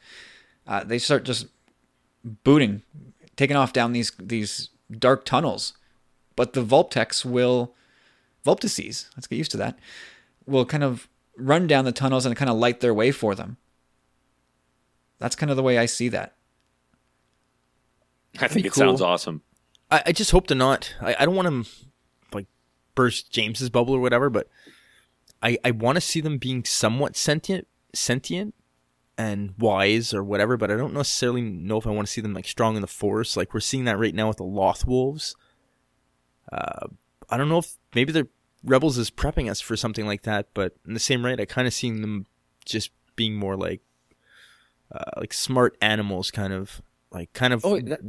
Uh, 0.66 0.84
they 0.84 0.98
start 0.98 1.24
just 1.24 1.46
booting, 2.24 2.82
taking 3.36 3.56
off 3.56 3.72
down 3.72 3.92
these 3.92 4.12
these 4.18 4.70
dark 4.90 5.24
tunnels, 5.24 5.74
but 6.36 6.52
the 6.52 6.64
Vulptex 6.64 7.24
will 7.24 7.74
Vulptices, 8.44 9.10
let's 9.16 9.26
get 9.26 9.36
used 9.36 9.50
to 9.50 9.56
that, 9.58 9.78
will 10.46 10.64
kind 10.64 10.82
of 10.82 11.08
run 11.36 11.66
down 11.66 11.84
the 11.84 11.92
tunnels 11.92 12.26
and 12.26 12.36
kind 12.36 12.50
of 12.50 12.56
light 12.56 12.80
their 12.80 12.94
way 12.94 13.10
for 13.10 13.34
them. 13.34 13.56
That's 15.18 15.36
kind 15.36 15.50
of 15.50 15.56
the 15.56 15.62
way 15.62 15.78
I 15.78 15.86
see 15.86 16.08
that. 16.08 16.36
I 18.38 18.48
think 18.48 18.64
be 18.64 18.68
it 18.68 18.74
sounds 18.74 19.02
awesome. 19.02 19.42
I, 19.90 20.02
I 20.06 20.12
just 20.12 20.30
hope 20.30 20.46
to 20.48 20.54
not. 20.54 20.94
I, 21.00 21.16
I 21.18 21.24
don't 21.26 21.34
want 21.34 21.48
to 21.48 21.70
like 22.32 22.46
burst 22.94 23.30
James's 23.30 23.68
bubble 23.68 23.94
or 23.94 24.00
whatever, 24.00 24.30
but 24.30 24.48
I 25.42 25.58
I 25.64 25.72
want 25.72 25.96
to 25.96 26.00
see 26.00 26.20
them 26.20 26.38
being 26.38 26.64
somewhat 26.64 27.16
sentient, 27.16 27.66
sentient 27.94 28.54
and 29.18 29.54
wise 29.58 30.14
or 30.14 30.22
whatever. 30.22 30.56
But 30.56 30.70
I 30.70 30.76
don't 30.76 30.94
necessarily 30.94 31.42
know 31.42 31.78
if 31.78 31.86
I 31.86 31.90
want 31.90 32.06
to 32.06 32.12
see 32.12 32.20
them 32.20 32.34
like 32.34 32.46
strong 32.46 32.76
in 32.76 32.82
the 32.82 32.88
force. 32.88 33.36
Like 33.36 33.54
we're 33.54 33.60
seeing 33.60 33.84
that 33.84 33.98
right 33.98 34.14
now 34.14 34.28
with 34.28 34.38
the 34.38 34.44
Loth 34.44 34.86
Wolves. 34.86 35.36
Uh, 36.50 36.88
I 37.28 37.36
don't 37.36 37.48
know 37.48 37.58
if 37.58 37.76
maybe 37.94 38.12
the 38.12 38.28
Rebels 38.64 38.98
is 38.98 39.10
prepping 39.10 39.50
us 39.50 39.60
for 39.60 39.76
something 39.76 40.06
like 40.06 40.22
that, 40.22 40.48
but 40.52 40.76
in 40.86 40.94
the 40.94 41.00
same 41.00 41.24
right, 41.24 41.40
I 41.40 41.44
kind 41.44 41.66
of 41.66 41.72
seeing 41.72 42.02
them 42.02 42.26
just 42.64 42.90
being 43.16 43.34
more 43.34 43.56
like 43.56 43.80
uh, 44.92 45.10
like 45.16 45.32
smart 45.32 45.76
animals, 45.80 46.30
kind 46.30 46.52
of 46.52 46.82
like 47.10 47.32
kind 47.32 47.54
of 47.54 47.64
Oh, 47.64 47.80
that, 47.80 48.00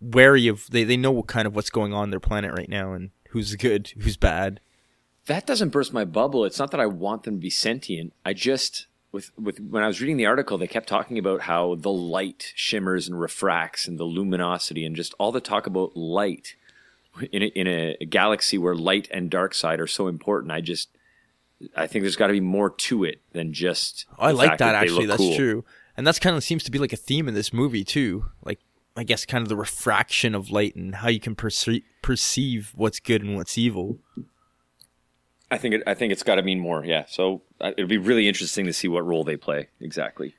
wary 0.00 0.46
of 0.46 0.70
they, 0.70 0.84
they 0.84 0.96
know 0.96 1.10
what 1.10 1.26
kind 1.26 1.46
of 1.46 1.56
what's 1.56 1.70
going 1.70 1.92
on 1.92 2.10
their 2.10 2.20
planet 2.20 2.52
right 2.52 2.68
now 2.68 2.92
and 2.92 3.10
who's 3.30 3.56
good 3.56 3.92
who's 3.98 4.16
bad 4.16 4.60
that 5.28 5.46
doesn't 5.46 5.68
burst 5.68 5.92
my 5.92 6.04
bubble. 6.04 6.44
It's 6.44 6.58
not 6.58 6.70
that 6.72 6.80
I 6.80 6.86
want 6.86 7.22
them 7.22 7.34
to 7.34 7.40
be 7.40 7.50
sentient. 7.50 8.14
I 8.24 8.32
just 8.32 8.86
with 9.12 9.30
with 9.38 9.60
when 9.60 9.82
I 9.82 9.86
was 9.86 10.00
reading 10.00 10.16
the 10.16 10.26
article, 10.26 10.58
they 10.58 10.66
kept 10.66 10.88
talking 10.88 11.18
about 11.18 11.42
how 11.42 11.74
the 11.74 11.92
light 11.92 12.52
shimmers 12.54 13.08
and 13.08 13.20
refracts 13.20 13.88
and 13.88 13.98
the 13.98 14.04
luminosity 14.04 14.84
and 14.84 14.94
just 14.94 15.14
all 15.18 15.32
the 15.32 15.40
talk 15.40 15.66
about 15.66 15.96
light 15.96 16.56
in 17.32 17.42
a, 17.42 17.46
in 17.46 17.66
a 17.66 18.04
galaxy 18.06 18.58
where 18.58 18.74
light 18.74 19.08
and 19.10 19.30
dark 19.30 19.54
side 19.54 19.80
are 19.80 19.86
so 19.86 20.08
important. 20.08 20.52
I 20.52 20.60
just 20.60 20.88
I 21.76 21.86
think 21.86 22.02
there's 22.02 22.16
got 22.16 22.28
to 22.28 22.32
be 22.32 22.40
more 22.40 22.70
to 22.70 23.04
it 23.04 23.20
than 23.32 23.52
just. 23.52 24.06
Oh, 24.18 24.26
i 24.26 24.32
the 24.32 24.38
like 24.38 24.58
that, 24.58 24.72
they 24.72 24.78
actually 24.78 25.06
that's 25.06 25.18
cool. 25.18 25.36
true 25.36 25.64
and 25.98 26.06
that's 26.06 26.20
kind 26.20 26.34
of 26.34 26.42
seems 26.42 26.64
to 26.64 26.70
be 26.70 26.78
like 26.78 26.94
a 26.94 26.96
theme 26.96 27.28
in 27.28 27.34
this 27.34 27.52
movie 27.52 27.84
too 27.84 28.24
like 28.42 28.60
i 28.96 29.02
guess 29.02 29.26
kind 29.26 29.42
of 29.42 29.50
the 29.50 29.56
refraction 29.56 30.34
of 30.34 30.50
light 30.50 30.74
and 30.74 30.94
how 30.94 31.08
you 31.08 31.20
can 31.20 31.34
perceive 31.34 31.82
perceive 32.00 32.72
what's 32.74 33.00
good 33.00 33.22
and 33.22 33.36
what's 33.36 33.58
evil 33.58 33.98
I 35.50 35.58
think 35.58 35.74
it, 35.74 35.82
I 35.86 35.94
think 35.94 36.12
it's 36.12 36.22
got 36.22 36.36
to 36.36 36.42
mean 36.42 36.60
more. 36.60 36.84
Yeah. 36.84 37.04
So 37.08 37.42
uh, 37.60 37.72
it'll 37.76 37.88
be 37.88 37.98
really 37.98 38.28
interesting 38.28 38.66
to 38.66 38.72
see 38.72 38.88
what 38.88 39.06
role 39.06 39.24
they 39.24 39.36
play 39.36 39.68
exactly. 39.80 40.34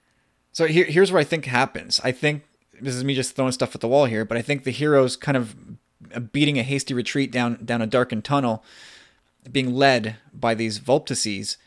So 0.51 0.68
here, 0.68 0.86
here's 0.86 1.12
where 1.12 1.22
I 1.22 1.24
think 1.24 1.45
happens. 1.45 1.99
I 2.03 2.12
think 2.12 2.43
this 2.82 2.95
is 2.95 3.03
me 3.03 3.16
just 3.16 3.36
throwing 3.36 3.51
stuff 3.51 3.76
at 3.76 3.82
the 3.82 3.88
wall 3.88 4.05
here, 4.05 4.26
but 4.26 4.38
I 4.38 4.41
think 4.41 4.64
the 4.64 4.72
heroes 4.72 5.16
kind 5.16 5.38
of 5.38 5.55
beating 6.32 6.57
a 6.57 6.64
hasty 6.64 6.93
retreat 6.93 7.32
down 7.32 7.64
down 7.64 7.82
a 7.82 7.88
darkened 7.88 8.24
tunnel, 8.24 8.64
being 9.51 9.74
led 9.74 10.18
by 10.34 10.53
these 10.53 10.80
Vulptices, 10.80 11.57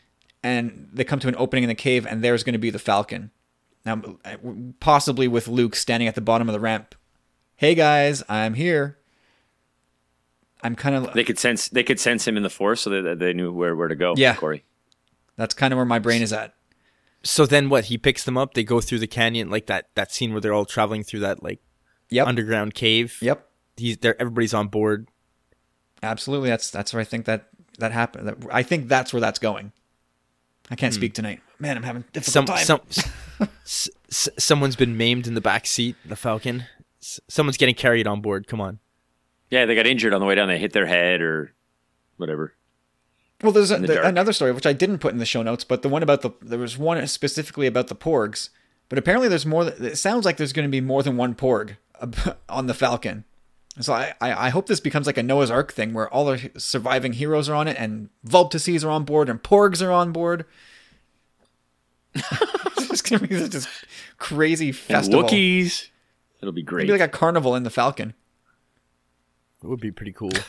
and 0.41 0.89
they 0.91 1.03
come 1.03 1.19
to 1.19 1.27
an 1.27 1.35
opening 1.37 1.63
in 1.63 1.69
the 1.69 1.75
cave, 1.75 2.05
and 2.05 2.23
there's 2.23 2.43
going 2.43 2.53
to 2.53 2.59
be 2.59 2.69
the 2.69 2.79
Falcon. 2.79 3.31
Now, 3.85 4.01
possibly 4.79 5.27
with 5.27 5.47
Luke 5.47 5.75
standing 5.75 6.07
at 6.07 6.15
the 6.15 6.21
bottom 6.21 6.47
of 6.47 6.53
the 6.53 6.59
ramp. 6.59 6.95
Hey 7.55 7.75
guys, 7.75 8.23
I'm 8.27 8.55
here. 8.55 8.97
I'm 10.63 10.75
kind 10.75 10.95
of 10.95 11.13
They 11.13 11.23
could 11.23 11.37
sense 11.39 11.67
they 11.69 11.83
could 11.83 11.99
sense 11.99 12.25
him 12.27 12.37
in 12.37 12.43
the 12.43 12.49
force, 12.49 12.81
so 12.81 12.89
that 12.89 13.19
they 13.19 13.33
knew 13.33 13.51
where 13.51 13.75
where 13.75 13.87
to 13.89 13.95
go. 13.95 14.13
Yeah. 14.17 14.35
Corey. 14.35 14.63
that's 15.35 15.53
kind 15.53 15.73
of 15.73 15.77
where 15.77 15.85
my 15.85 15.99
brain 15.99 16.21
is 16.21 16.31
at. 16.33 16.53
so 17.23 17.45
then 17.45 17.69
what 17.69 17.85
he 17.85 17.97
picks 17.97 18.23
them 18.23 18.37
up 18.37 18.53
they 18.53 18.63
go 18.63 18.79
through 18.81 18.99
the 18.99 19.07
canyon 19.07 19.49
like 19.49 19.65
that 19.67 19.89
that 19.95 20.11
scene 20.11 20.31
where 20.31 20.41
they're 20.41 20.53
all 20.53 20.65
traveling 20.65 21.03
through 21.03 21.19
that 21.21 21.41
like 21.43 21.59
Yep. 22.09 22.27
underground 22.27 22.73
cave 22.73 23.17
Yep. 23.21 23.47
he's 23.77 23.97
there 23.99 24.19
everybody's 24.21 24.53
on 24.53 24.67
board 24.67 25.07
Absolutely. 26.01 26.49
That's 26.49 26.69
that's 26.69 26.93
where 26.93 26.99
I 27.01 27.05
think 27.05 27.25
that 27.25 27.47
that 27.79 27.91
happened. 27.93 28.27
That, 28.27 28.37
I 28.51 28.61
think 28.61 28.87
that's 28.89 29.13
where 29.13 29.21
that's 29.21 29.39
going. 29.39 29.71
I 30.69 30.75
can't 30.75 30.93
speak 30.93 31.13
tonight. 31.13 31.41
Man, 31.59 31.77
I'm 31.77 31.83
having 31.83 32.03
a 32.07 32.11
difficult 32.11 32.49
Hmm. 32.49 32.55
some 32.65 32.79
time. 32.79 32.91
some 33.39 33.47
s- 33.65 33.89
s- 34.09 34.29
someone's 34.37 34.75
been 34.75 34.97
maimed 34.97 35.27
in 35.27 35.33
the 35.33 35.41
back 35.41 35.65
seat 35.65 35.95
the 36.05 36.15
falcon 36.17 36.65
S- 37.01 37.19
someone's 37.29 37.57
getting 37.57 37.75
carried 37.75 38.05
on 38.05 38.21
board 38.21 38.47
come 38.47 38.59
on 38.61 38.79
Yeah, 39.53 39.67
they 39.67 39.75
got 39.75 39.85
injured 39.85 40.13
on 40.15 40.19
the 40.19 40.25
way 40.25 40.33
down. 40.33 40.47
They 40.47 40.57
hit 40.57 40.73
their 40.73 40.87
head 40.87 41.21
or 41.21 41.53
whatever. 42.17 42.55
Well, 43.43 43.51
there's 43.51 43.69
a, 43.69 43.77
the 43.77 43.85
the- 43.85 44.07
another 44.07 44.33
story 44.33 44.51
which 44.51 44.65
I 44.65 44.73
didn't 44.73 44.97
put 44.97 45.13
in 45.13 45.19
the 45.19 45.27
show 45.27 45.43
notes, 45.43 45.63
but 45.63 45.83
the 45.83 45.89
one 45.89 46.01
about 46.01 46.23
the 46.23 46.31
there 46.41 46.57
was 46.57 46.75
one 46.75 47.05
specifically 47.05 47.67
about 47.67 47.87
the 47.87 47.95
porgs. 47.95 48.49
But 48.89 48.97
apparently, 48.97 49.27
there's 49.27 49.45
more. 49.45 49.67
It 49.67 49.99
sounds 49.99 50.25
like 50.25 50.37
there's 50.37 50.53
going 50.53 50.67
to 50.67 50.71
be 50.71 50.81
more 50.81 51.03
than 51.03 51.17
one 51.17 51.35
porg 51.35 51.77
on 52.49 52.65
the 52.65 52.73
Falcon. 52.73 53.25
So 53.79 53.93
I, 53.93 54.15
I 54.19 54.47
I 54.47 54.49
hope 54.49 54.65
this 54.65 54.79
becomes 54.79 55.05
like 55.05 55.19
a 55.19 55.23
Noah's 55.23 55.51
Ark 55.51 55.71
thing 55.71 55.93
where 55.93 56.11
all 56.11 56.25
the 56.25 56.49
surviving 56.57 57.13
heroes 57.13 57.47
are 57.47 57.53
on 57.53 57.67
it, 57.67 57.77
and 57.77 58.09
Vulptices 58.23 58.83
are 58.83 58.89
on 58.89 59.03
board, 59.03 59.29
and 59.29 59.41
porgs 59.43 59.85
are 59.85 59.91
on 59.91 60.11
board. 60.11 60.45
it's 62.15 63.01
going 63.03 63.19
to 63.21 63.27
be 63.27 63.35
this 63.35 63.67
crazy 64.17 64.69
And 64.69 64.75
festival. 64.75 65.23
Wookiees. 65.23 65.89
It'll 66.41 66.51
be 66.53 66.63
great. 66.63 66.85
It'll 66.85 66.95
be 66.95 66.99
like 66.99 67.07
a 67.09 67.17
carnival 67.17 67.55
in 67.55 67.63
the 67.63 67.69
Falcon. 67.69 68.13
It 69.63 69.67
would 69.67 69.79
be 69.79 69.91
pretty 69.91 70.13
cool 70.13 70.31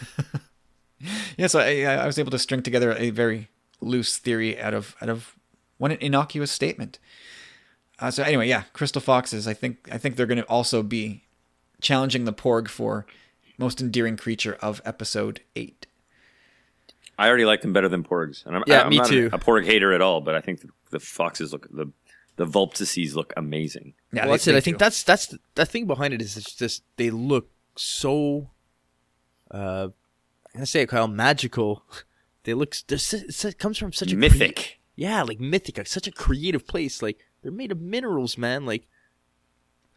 Yeah, 1.36 1.48
so 1.48 1.60
I, 1.60 1.82
I 1.82 2.06
was 2.06 2.18
able 2.18 2.30
to 2.30 2.38
string 2.38 2.62
together 2.62 2.94
a 2.96 3.10
very 3.10 3.48
loose 3.80 4.16
theory 4.16 4.58
out 4.60 4.74
of 4.74 4.96
out 5.00 5.08
of 5.08 5.36
one 5.78 5.92
innocuous 5.92 6.50
statement. 6.50 6.98
Uh, 7.98 8.10
so 8.10 8.22
anyway, 8.22 8.48
yeah, 8.48 8.62
Crystal 8.72 9.00
Foxes. 9.00 9.46
I 9.46 9.54
think 9.54 9.88
I 9.92 9.98
think 9.98 10.16
they're 10.16 10.26
going 10.26 10.38
to 10.38 10.44
also 10.44 10.82
be 10.82 11.24
challenging 11.80 12.24
the 12.24 12.32
Porg 12.32 12.68
for 12.68 13.06
most 13.58 13.80
endearing 13.80 14.16
creature 14.16 14.56
of 14.60 14.80
episode 14.84 15.40
eight. 15.54 15.86
I 17.18 17.28
already 17.28 17.44
like 17.44 17.62
them 17.62 17.72
better 17.72 17.88
than 17.88 18.02
porgs. 18.02 18.44
And 18.44 18.56
I'm, 18.56 18.64
Yeah, 18.66 18.82
I'm 18.82 18.88
me 18.88 18.96
not 18.96 19.06
too. 19.06 19.30
A, 19.32 19.36
a 19.36 19.38
porg 19.38 19.64
hater 19.64 19.92
at 19.92 20.00
all, 20.00 20.20
but 20.20 20.34
I 20.34 20.40
think 20.40 20.62
the, 20.62 20.68
the 20.90 21.00
foxes 21.00 21.52
look 21.52 21.68
the 21.70 21.92
the 22.36 22.44
vulptices 22.44 23.14
look 23.14 23.32
amazing. 23.36 23.94
Yeah, 24.12 24.22
well, 24.22 24.32
that's 24.32 24.48
it. 24.48 24.56
I 24.56 24.60
think 24.60 24.78
do. 24.78 24.84
that's 24.84 25.02
that's 25.04 25.26
the, 25.26 25.38
the 25.54 25.66
thing 25.66 25.86
behind 25.86 26.14
it 26.14 26.20
is 26.20 26.36
it's 26.36 26.54
just 26.54 26.82
they 26.96 27.10
look 27.10 27.50
so. 27.76 28.50
Uh, 29.50 29.88
I'm 30.46 30.52
gonna 30.54 30.66
say 30.66 30.82
it, 30.82 30.88
Kyle. 30.88 31.08
Magical. 31.08 31.82
They 32.44 32.52
look. 32.52 32.76
they're 32.88 32.96
s- 32.96 33.14
it's- 33.14 33.42
It 33.46 33.58
comes 33.58 33.78
from 33.78 33.90
such 33.94 34.08
a 34.12 34.16
crea- 34.16 34.20
Mythic. 34.28 34.78
yeah, 34.96 35.22
like 35.22 35.40
mythic. 35.40 35.78
Like 35.78 35.86
such 35.86 36.06
a 36.06 36.12
creative 36.12 36.66
place. 36.66 37.00
Like 37.00 37.18
they're 37.42 37.50
made 37.50 37.72
of 37.72 37.80
minerals, 37.80 38.36
man. 38.36 38.66
Like 38.66 38.86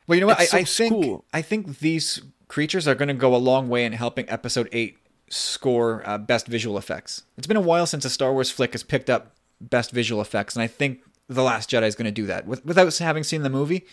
Well, 0.07 0.15
you 0.15 0.21
know 0.21 0.27
what? 0.27 0.39
I, 0.39 0.45
so 0.45 0.57
I 0.59 0.63
think 0.63 0.93
cool. 0.93 1.25
I 1.33 1.41
think 1.41 1.79
these 1.79 2.21
creatures 2.47 2.87
are 2.87 2.95
going 2.95 3.09
to 3.09 3.13
go 3.13 3.35
a 3.35 3.37
long 3.37 3.67
way 3.67 3.83
in 3.83 3.91
helping 3.91 4.29
episode 4.29 4.69
eight 4.71 4.97
score 5.29 6.01
uh, 6.07 6.17
best 6.17 6.47
visual 6.47 6.77
effects. 6.77 7.23
It's 7.37 7.47
been 7.47 7.57
a 7.57 7.61
while 7.61 7.85
since 7.85 8.05
a 8.05 8.09
Star 8.09 8.31
Wars 8.31 8.49
flick 8.49 8.71
has 8.71 8.81
picked 8.83 9.09
up 9.09 9.35
best 9.59 9.91
visual 9.91 10.21
effects, 10.21 10.55
and 10.55 10.63
I 10.63 10.67
think 10.67 11.01
the 11.27 11.43
Last 11.43 11.69
Jedi 11.69 11.83
is 11.85 11.95
going 11.95 12.05
to 12.05 12.11
do 12.11 12.27
that. 12.27 12.47
With, 12.47 12.65
without 12.65 12.95
having 12.97 13.23
seen 13.25 13.43
the 13.43 13.49
movie, 13.49 13.85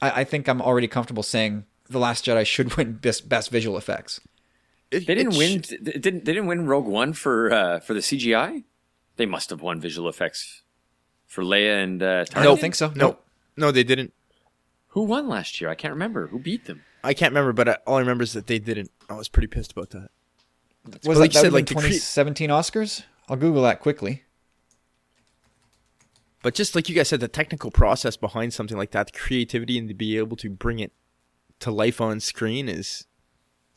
I, 0.00 0.20
I 0.20 0.24
think 0.24 0.48
I'm 0.48 0.62
already 0.62 0.86
comfortable 0.86 1.24
saying 1.24 1.64
the 1.90 1.98
Last 1.98 2.24
Jedi 2.24 2.46
should 2.46 2.76
win 2.76 2.92
best 2.92 3.28
best 3.28 3.50
visual 3.50 3.76
effects. 3.76 4.20
It, 4.90 5.06
They 5.06 5.14
didn't 5.14 5.34
it 5.34 5.38
win. 5.38 5.62
sh- 5.62 5.72
They 5.80 5.92
didn't. 5.92 6.24
They 6.24 6.32
didn't 6.32 6.46
win 6.46 6.66
Rogue 6.66 6.86
One 6.86 7.12
for 7.12 7.52
uh, 7.52 7.80
for 7.80 7.94
the 7.94 8.00
CGI. 8.00 8.64
They 9.16 9.26
must 9.26 9.50
have 9.50 9.60
won 9.62 9.80
visual 9.80 10.08
effects 10.08 10.62
for 11.26 11.42
Leia 11.42 11.82
and 11.82 12.02
uh, 12.02 12.24
I 12.34 12.42
don't 12.42 12.60
think 12.60 12.74
so. 12.74 12.92
no, 12.94 13.18
no, 13.56 13.70
they 13.70 13.82
didn't. 13.84 14.12
Who 14.92 15.02
won 15.02 15.28
last 15.28 15.60
year? 15.60 15.68
I 15.70 15.74
can't 15.74 15.92
remember. 15.92 16.28
Who 16.28 16.38
beat 16.38 16.64
them? 16.66 16.82
I 17.04 17.14
can't 17.14 17.32
remember, 17.32 17.52
but 17.52 17.68
I, 17.68 17.76
all 17.86 17.96
I 17.96 18.00
remember 18.00 18.24
is 18.24 18.32
that 18.32 18.46
they 18.46 18.58
didn't. 18.58 18.90
I 19.10 19.14
was 19.14 19.28
pretty 19.28 19.46
pissed 19.48 19.72
about 19.72 19.90
that. 19.90 20.08
Was 20.84 20.94
but 21.02 21.02
that, 21.14 21.18
like 21.20 21.30
you 21.30 21.34
that 21.34 21.40
said, 21.42 21.52
like 21.52 21.62
like 21.62 21.66
the 21.68 21.74
the 21.74 21.80
cre- 21.80 21.86
2017 21.88 22.50
Oscars? 22.50 23.02
I'll 23.28 23.36
Google 23.36 23.62
that 23.64 23.80
quickly. 23.80 24.22
But 26.42 26.54
just 26.54 26.74
like 26.74 26.88
you 26.88 26.94
guys 26.94 27.08
said, 27.08 27.20
the 27.20 27.28
technical 27.28 27.70
process 27.70 28.16
behind 28.16 28.54
something 28.54 28.76
like 28.78 28.92
that, 28.92 29.12
the 29.12 29.18
creativity 29.18 29.76
and 29.78 29.88
to 29.88 29.94
be 29.94 30.16
able 30.16 30.36
to 30.36 30.48
bring 30.48 30.78
it 30.78 30.92
to 31.60 31.70
life 31.70 32.00
on 32.00 32.20
screen 32.20 32.68
is 32.68 33.06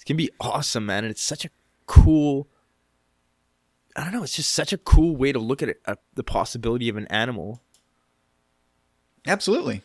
it's 0.01 0.07
gonna 0.07 0.17
be 0.17 0.31
awesome, 0.39 0.87
man. 0.87 1.03
And 1.03 1.11
it's 1.11 1.21
such 1.21 1.45
a 1.45 1.49
cool. 1.85 2.47
I 3.95 4.03
don't 4.03 4.13
know. 4.13 4.23
It's 4.23 4.35
just 4.35 4.51
such 4.51 4.73
a 4.73 4.77
cool 4.79 5.15
way 5.15 5.31
to 5.31 5.37
look 5.37 5.61
at 5.61 5.69
it, 5.69 5.79
at 5.85 5.99
the 6.15 6.23
possibility 6.23 6.89
of 6.89 6.97
an 6.97 7.05
animal. 7.07 7.61
Absolutely. 9.27 9.83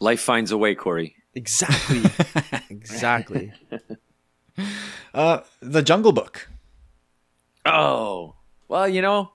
Life 0.00 0.20
finds 0.20 0.50
a 0.50 0.58
way, 0.58 0.74
Corey. 0.74 1.14
Exactly. 1.36 2.02
exactly. 2.70 3.52
Uh, 5.14 5.40
the 5.60 5.82
Jungle 5.82 6.10
Book. 6.10 6.48
Oh, 7.64 8.34
well, 8.66 8.88
you 8.88 9.00
know, 9.00 9.30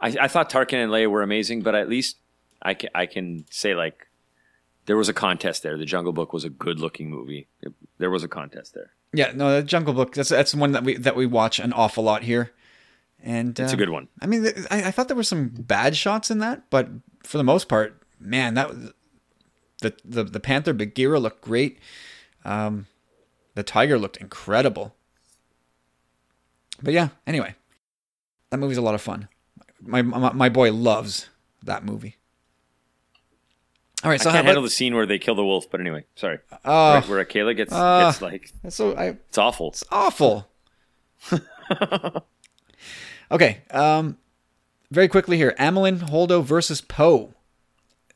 I, 0.00 0.16
I 0.22 0.26
thought 0.28 0.50
Tarkin 0.50 0.82
and 0.82 0.90
Leia 0.90 1.08
were 1.08 1.22
amazing, 1.22 1.62
but 1.62 1.76
at 1.76 1.88
least 1.88 2.16
I 2.62 2.74
can, 2.74 2.90
I 2.96 3.06
can 3.06 3.44
say 3.50 3.76
like 3.76 4.08
there 4.86 4.96
was 4.96 5.08
a 5.08 5.14
contest 5.14 5.62
there. 5.62 5.78
The 5.78 5.84
Jungle 5.84 6.12
Book 6.12 6.32
was 6.32 6.42
a 6.42 6.50
good 6.50 6.80
looking 6.80 7.10
movie. 7.10 7.46
It- 7.62 7.74
there 7.98 8.10
was 8.10 8.24
a 8.24 8.28
contest 8.28 8.74
there. 8.74 8.90
Yeah, 9.12 9.32
no, 9.34 9.56
the 9.56 9.62
Jungle 9.62 9.94
Book. 9.94 10.14
That's 10.14 10.28
that's 10.28 10.54
one 10.54 10.72
that 10.72 10.84
we 10.84 10.96
that 10.96 11.16
we 11.16 11.26
watch 11.26 11.58
an 11.58 11.72
awful 11.72 12.04
lot 12.04 12.22
here, 12.22 12.52
and 13.22 13.58
It's 13.58 13.72
uh, 13.72 13.76
a 13.76 13.78
good 13.78 13.90
one. 13.90 14.08
I 14.20 14.26
mean, 14.26 14.46
I, 14.70 14.84
I 14.84 14.90
thought 14.90 15.08
there 15.08 15.16
were 15.16 15.22
some 15.22 15.48
bad 15.48 15.96
shots 15.96 16.30
in 16.30 16.38
that, 16.40 16.68
but 16.70 16.88
for 17.22 17.38
the 17.38 17.44
most 17.44 17.68
part, 17.68 18.02
man, 18.20 18.54
that 18.54 18.68
was- 18.68 18.92
the 19.80 19.94
the 20.04 20.24
the 20.24 20.40
Panther 20.40 20.72
Bagheera 20.72 21.20
looked 21.20 21.42
great. 21.42 21.78
Um, 22.44 22.86
the 23.54 23.62
tiger 23.62 23.98
looked 23.98 24.16
incredible. 24.16 24.94
But 26.82 26.94
yeah, 26.94 27.08
anyway, 27.26 27.54
that 28.50 28.58
movie's 28.58 28.76
a 28.78 28.82
lot 28.82 28.94
of 28.94 29.02
fun. 29.02 29.28
My 29.80 30.02
my, 30.02 30.32
my 30.32 30.48
boy 30.48 30.72
loves 30.72 31.28
that 31.62 31.84
movie. 31.84 32.16
All 34.04 34.10
right, 34.10 34.20
so 34.20 34.28
I 34.30 34.34
can't 34.34 34.44
handle 34.46 34.62
about, 34.62 34.66
the 34.68 34.70
scene 34.74 34.94
where 34.94 35.06
they 35.06 35.18
kill 35.18 35.34
the 35.34 35.44
wolf, 35.44 35.70
but 35.70 35.80
anyway, 35.80 36.04
sorry. 36.16 36.38
Oh. 36.64 36.92
Where, 36.92 37.02
where 37.02 37.18
Akela 37.20 37.54
gets, 37.54 37.72
Uh. 37.72 38.06
gets 38.10 38.22
like 38.22 38.52
so 38.68 38.94
I 38.94 39.06
it's 39.28 39.38
awful. 39.38 39.68
It's 39.68 39.84
awful. 39.90 40.48
okay. 43.30 43.62
Um, 43.70 44.18
very 44.90 45.08
quickly 45.08 45.36
here, 45.36 45.54
Amilyn 45.58 45.98
Holdo 46.10 46.42
versus 46.44 46.80
Poe. 46.80 47.32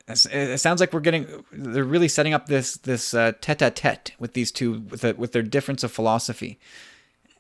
It 0.08 0.58
sounds 0.58 0.80
like 0.80 0.92
we're 0.92 1.00
getting. 1.00 1.44
They're 1.52 1.84
really 1.84 2.08
setting 2.08 2.34
up 2.34 2.46
this 2.46 2.74
this 2.78 3.14
uh, 3.14 3.32
tete-a-tete 3.40 4.12
with 4.18 4.32
these 4.32 4.50
two 4.50 4.80
with 4.80 5.04
a, 5.04 5.14
with 5.14 5.30
their 5.30 5.42
difference 5.42 5.84
of 5.84 5.92
philosophy, 5.92 6.58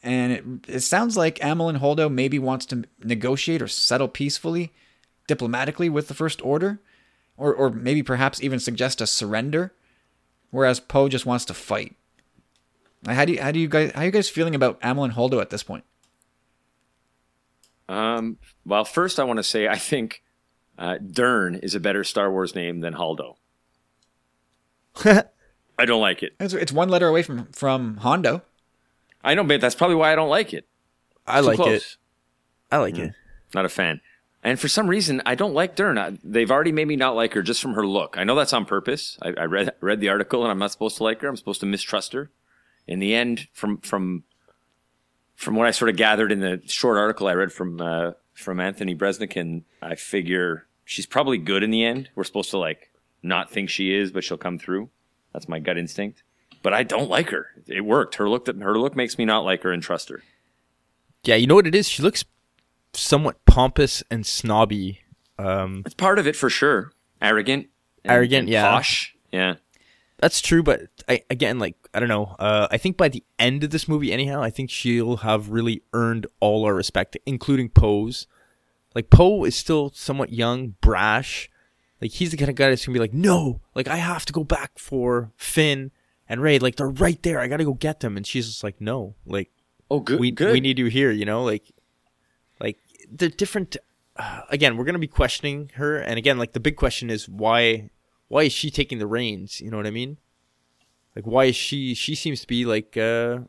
and 0.04 0.32
it 0.32 0.44
it 0.76 0.80
sounds 0.80 1.16
like 1.16 1.40
Amilyn 1.40 1.80
Holdo 1.80 2.08
maybe 2.12 2.38
wants 2.38 2.66
to 2.66 2.84
negotiate 3.02 3.60
or 3.60 3.66
settle 3.66 4.06
peacefully, 4.06 4.72
diplomatically 5.26 5.88
with 5.88 6.06
the 6.06 6.14
First 6.14 6.40
Order, 6.44 6.78
or 7.40 7.54
or 7.54 7.70
maybe 7.70 8.02
perhaps 8.02 8.42
even 8.42 8.60
suggest 8.60 9.00
a 9.00 9.06
surrender, 9.06 9.72
whereas 10.50 10.78
Poe 10.78 11.08
just 11.08 11.26
wants 11.26 11.44
to 11.46 11.54
fight. 11.54 11.96
Like, 13.04 13.16
How 13.16 13.24
do 13.24 13.32
you 13.32 13.42
how 13.42 13.50
do 13.50 13.58
you 13.58 13.66
guys 13.68 13.92
how 13.94 14.02
are 14.02 14.04
you 14.04 14.10
guys 14.10 14.28
feeling 14.28 14.54
about 14.54 14.80
Amilyn 14.82 15.12
Holdo 15.14 15.40
at 15.40 15.50
this 15.50 15.62
point? 15.62 15.84
Um, 17.88 18.38
well, 18.64 18.84
first 18.84 19.18
I 19.18 19.24
want 19.24 19.38
to 19.38 19.42
say 19.42 19.66
I 19.66 19.76
think 19.78 20.22
uh, 20.78 20.98
Dern 20.98 21.56
is 21.56 21.74
a 21.74 21.80
better 21.80 22.04
Star 22.04 22.30
Wars 22.30 22.54
name 22.54 22.80
than 22.80 22.94
Holdo. 22.94 23.36
I 25.78 25.84
don't 25.86 26.00
like 26.00 26.22
it. 26.22 26.34
It's, 26.38 26.52
it's 26.52 26.72
one 26.72 26.88
letter 26.90 27.08
away 27.08 27.22
from 27.22 27.46
from 27.52 27.96
Hondo. 27.98 28.42
I 29.24 29.34
know, 29.34 29.44
but 29.44 29.60
that's 29.60 29.74
probably 29.74 29.96
why 29.96 30.12
I 30.12 30.14
don't 30.14 30.28
like 30.28 30.52
it. 30.52 30.66
I 31.26 31.40
Too 31.40 31.46
like 31.46 31.56
close. 31.56 31.70
it. 31.72 31.96
I 32.70 32.76
like 32.78 32.98
it. 32.98 33.12
Not 33.54 33.64
a 33.64 33.68
fan. 33.68 34.00
And 34.42 34.58
for 34.58 34.68
some 34.68 34.88
reason, 34.88 35.20
I 35.26 35.34
don't 35.34 35.52
like 35.52 35.76
Dern. 35.76 36.18
They've 36.24 36.50
already 36.50 36.72
made 36.72 36.88
me 36.88 36.96
not 36.96 37.14
like 37.14 37.34
her 37.34 37.42
just 37.42 37.60
from 37.60 37.74
her 37.74 37.86
look. 37.86 38.16
I 38.16 38.24
know 38.24 38.34
that's 38.34 38.54
on 38.54 38.64
purpose. 38.64 39.18
I, 39.20 39.34
I 39.36 39.44
read 39.44 39.72
read 39.80 40.00
the 40.00 40.08
article, 40.08 40.42
and 40.42 40.50
I'm 40.50 40.58
not 40.58 40.72
supposed 40.72 40.96
to 40.96 41.04
like 41.04 41.20
her. 41.20 41.28
I'm 41.28 41.36
supposed 41.36 41.60
to 41.60 41.66
mistrust 41.66 42.14
her. 42.14 42.30
In 42.86 43.00
the 43.00 43.14
end, 43.14 43.48
from 43.52 43.78
from 43.78 44.24
from 45.36 45.56
what 45.56 45.66
I 45.66 45.72
sort 45.72 45.90
of 45.90 45.96
gathered 45.96 46.32
in 46.32 46.40
the 46.40 46.62
short 46.66 46.96
article 46.96 47.26
I 47.28 47.34
read 47.34 47.52
from 47.52 47.80
uh, 47.80 48.12
from 48.32 48.60
Anthony 48.60 48.94
Breznican, 48.94 49.64
I 49.82 49.94
figure 49.94 50.66
she's 50.84 51.06
probably 51.06 51.36
good 51.36 51.62
in 51.62 51.70
the 51.70 51.84
end. 51.84 52.08
We're 52.14 52.24
supposed 52.24 52.50
to 52.50 52.58
like 52.58 52.90
not 53.22 53.50
think 53.50 53.68
she 53.68 53.94
is, 53.94 54.10
but 54.10 54.24
she'll 54.24 54.38
come 54.38 54.58
through. 54.58 54.88
That's 55.34 55.48
my 55.48 55.58
gut 55.58 55.76
instinct. 55.76 56.22
But 56.62 56.72
I 56.74 56.82
don't 56.82 57.10
like 57.10 57.30
her. 57.30 57.48
It 57.66 57.84
worked. 57.84 58.16
Her 58.16 58.28
look 58.28 58.46
her 58.46 58.78
look 58.78 58.96
makes 58.96 59.18
me 59.18 59.26
not 59.26 59.44
like 59.44 59.62
her 59.62 59.72
and 59.72 59.82
trust 59.82 60.08
her. 60.08 60.22
Yeah, 61.24 61.36
you 61.36 61.46
know 61.46 61.54
what 61.54 61.66
it 61.66 61.74
is? 61.74 61.86
She 61.86 62.02
looks 62.02 62.24
somewhat 62.92 63.44
pompous 63.44 64.02
and 64.10 64.26
snobby. 64.26 65.00
Um, 65.38 65.82
It's 65.86 65.94
part 65.94 66.18
of 66.18 66.26
it 66.26 66.36
for 66.36 66.50
sure. 66.50 66.92
Arrogant. 67.22 67.68
and- 68.04 68.12
Arrogant, 68.12 68.40
and 68.44 68.48
yeah. 68.48 68.68
Posh. 68.70 69.14
Yeah. 69.32 69.54
that's 70.18 70.40
true, 70.40 70.62
but 70.62 70.82
I, 71.08 71.22
again, 71.30 71.58
like 71.58 71.76
I 71.94 72.00
don't 72.00 72.08
know. 72.08 72.36
Uh, 72.38 72.68
I 72.70 72.76
think 72.78 72.96
by 72.96 73.08
the 73.08 73.22
end 73.38 73.64
of 73.64 73.70
this 73.70 73.88
movie, 73.88 74.12
anyhow, 74.12 74.42
I 74.42 74.50
think 74.50 74.70
she'll 74.70 75.18
have 75.18 75.48
really 75.50 75.82
earned 75.92 76.26
all 76.40 76.64
our 76.64 76.74
respect, 76.74 77.16
including 77.26 77.68
Poe's. 77.70 78.26
Like 78.94 79.08
Poe 79.08 79.44
is 79.44 79.54
still 79.56 79.90
somewhat 79.94 80.32
young, 80.32 80.74
brash. 80.80 81.48
Like 82.02 82.10
he's 82.12 82.30
the 82.32 82.36
kind 82.36 82.48
of 82.50 82.56
guy 82.56 82.68
that's 82.70 82.84
gonna 82.84 82.94
be 82.94 83.00
like, 83.00 83.14
no, 83.14 83.60
like 83.74 83.88
I 83.88 83.96
have 83.96 84.24
to 84.26 84.32
go 84.32 84.42
back 84.44 84.78
for 84.78 85.30
Finn 85.36 85.90
and 86.28 86.40
Rey. 86.42 86.58
Like 86.58 86.76
they're 86.76 86.88
right 86.88 87.22
there. 87.22 87.38
I 87.40 87.46
gotta 87.48 87.64
go 87.64 87.74
get 87.74 88.00
them. 88.00 88.16
And 88.16 88.26
she's 88.26 88.46
just 88.46 88.64
like, 88.64 88.80
no, 88.80 89.14
like 89.26 89.50
Oh, 89.90 90.00
good. 90.00 90.18
we 90.20 90.32
we 90.38 90.60
need 90.60 90.78
you 90.78 90.86
here. 90.86 91.10
You 91.10 91.24
know, 91.24 91.44
like 91.44 91.70
they're 93.10 93.28
different. 93.28 93.76
Uh, 94.16 94.42
again, 94.50 94.76
we're 94.76 94.84
gonna 94.84 94.98
be 94.98 95.06
questioning 95.06 95.70
her, 95.74 95.96
and 95.98 96.18
again, 96.18 96.38
like 96.38 96.52
the 96.52 96.60
big 96.60 96.76
question 96.76 97.10
is 97.10 97.28
why 97.28 97.90
why 98.28 98.44
is 98.44 98.52
she 98.52 98.70
taking 98.70 98.98
the 98.98 99.06
reins? 99.06 99.60
You 99.60 99.70
know 99.70 99.76
what 99.76 99.86
I 99.86 99.90
mean? 99.90 100.18
Like 101.16 101.26
why 101.26 101.44
is 101.46 101.56
she? 101.56 101.94
She 101.94 102.14
seems 102.14 102.40
to 102.42 102.46
be 102.46 102.64
like 102.64 102.96
uh, 102.96 103.40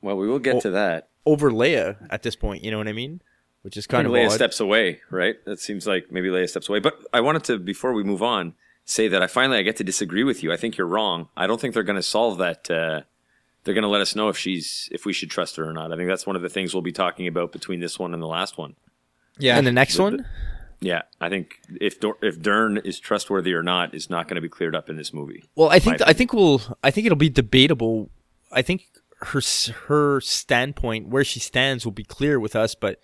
Well, 0.00 0.16
we 0.16 0.28
will 0.28 0.38
get 0.38 0.56
Oh, 0.56 0.60
to 0.60 0.70
that. 0.70 1.08
over 1.26 1.50
Leia 1.50 2.06
at 2.10 2.22
this 2.22 2.36
point. 2.36 2.62
You 2.64 2.70
know 2.70 2.78
what 2.78 2.88
I 2.88 2.92
mean? 2.92 3.20
Which 3.62 3.76
is 3.76 3.86
kind 3.86 4.06
Kind 4.06 4.16
of 4.16 4.20
Leia 4.20 4.30
odd. 4.30 4.34
steps 4.34 4.58
away, 4.60 5.00
right? 5.10 5.36
That 5.44 5.60
seems 5.60 5.86
like 5.86 6.10
maybe 6.10 6.28
Leia 6.28 6.48
steps 6.48 6.68
away. 6.68 6.78
But 6.78 6.94
I 7.12 7.20
wanted 7.20 7.44
to, 7.44 7.58
before 7.58 7.92
we 7.92 8.02
move 8.02 8.22
on, 8.22 8.54
say 8.86 9.06
that 9.08 9.22
I 9.22 9.26
finally 9.26 9.58
I 9.58 9.62
get 9.62 9.76
to 9.76 9.84
disagree 9.84 10.24
with 10.24 10.42
you. 10.42 10.50
I 10.52 10.56
think 10.56 10.76
you're 10.78 10.86
wrong. 10.86 11.28
I 11.36 11.46
don't 11.46 11.60
think 11.60 11.74
they're 11.74 11.82
going 11.82 11.96
to 11.96 12.02
solve 12.02 12.38
that. 12.38 12.70
Uh, 12.70 13.02
they're 13.64 13.74
going 13.74 13.82
to 13.82 13.88
let 13.88 14.00
us 14.00 14.16
know 14.16 14.28
if 14.30 14.38
she's 14.38 14.88
if 14.92 15.04
we 15.04 15.12
should 15.12 15.30
trust 15.30 15.56
her 15.56 15.68
or 15.68 15.72
not. 15.74 15.92
I 15.92 15.96
think 15.96 16.08
that's 16.08 16.26
one 16.26 16.36
of 16.36 16.42
the 16.42 16.48
things 16.48 16.72
we'll 16.74 16.80
be 16.82 16.92
talking 16.92 17.26
about 17.26 17.52
between 17.52 17.80
this 17.80 17.98
one 17.98 18.14
and 18.14 18.22
the 18.22 18.26
last 18.26 18.56
one. 18.56 18.76
Yeah, 19.40 19.58
and 19.58 19.66
the 19.66 19.72
next 19.72 19.96
The- 19.96 20.02
one, 20.02 20.26
Yeah, 20.80 21.02
I 21.20 21.28
think 21.28 21.60
if 21.80 22.00
Dor- 22.00 22.16
if 22.22 22.40
Dern 22.40 22.78
is 22.78 22.98
trustworthy 23.00 23.52
or 23.52 23.62
not 23.62 23.94
is 23.94 24.08
not 24.08 24.28
going 24.28 24.36
to 24.36 24.40
be 24.40 24.48
cleared 24.48 24.74
up 24.74 24.88
in 24.88 24.96
this 24.96 25.12
movie. 25.12 25.44
well, 25.54 25.68
I 25.68 25.78
think 25.78 26.00
I 26.06 26.12
think 26.12 26.32
we'll 26.32 26.62
I 26.82 26.90
think 26.90 27.06
it'll 27.06 27.16
be 27.16 27.28
debatable. 27.28 28.10
I 28.52 28.62
think 28.62 28.86
her 29.22 29.40
her 29.88 30.20
standpoint, 30.22 31.08
where 31.08 31.24
she 31.24 31.40
stands, 31.40 31.84
will 31.84 31.92
be 31.92 32.04
clear 32.04 32.40
with 32.40 32.56
us, 32.56 32.74
but 32.74 33.00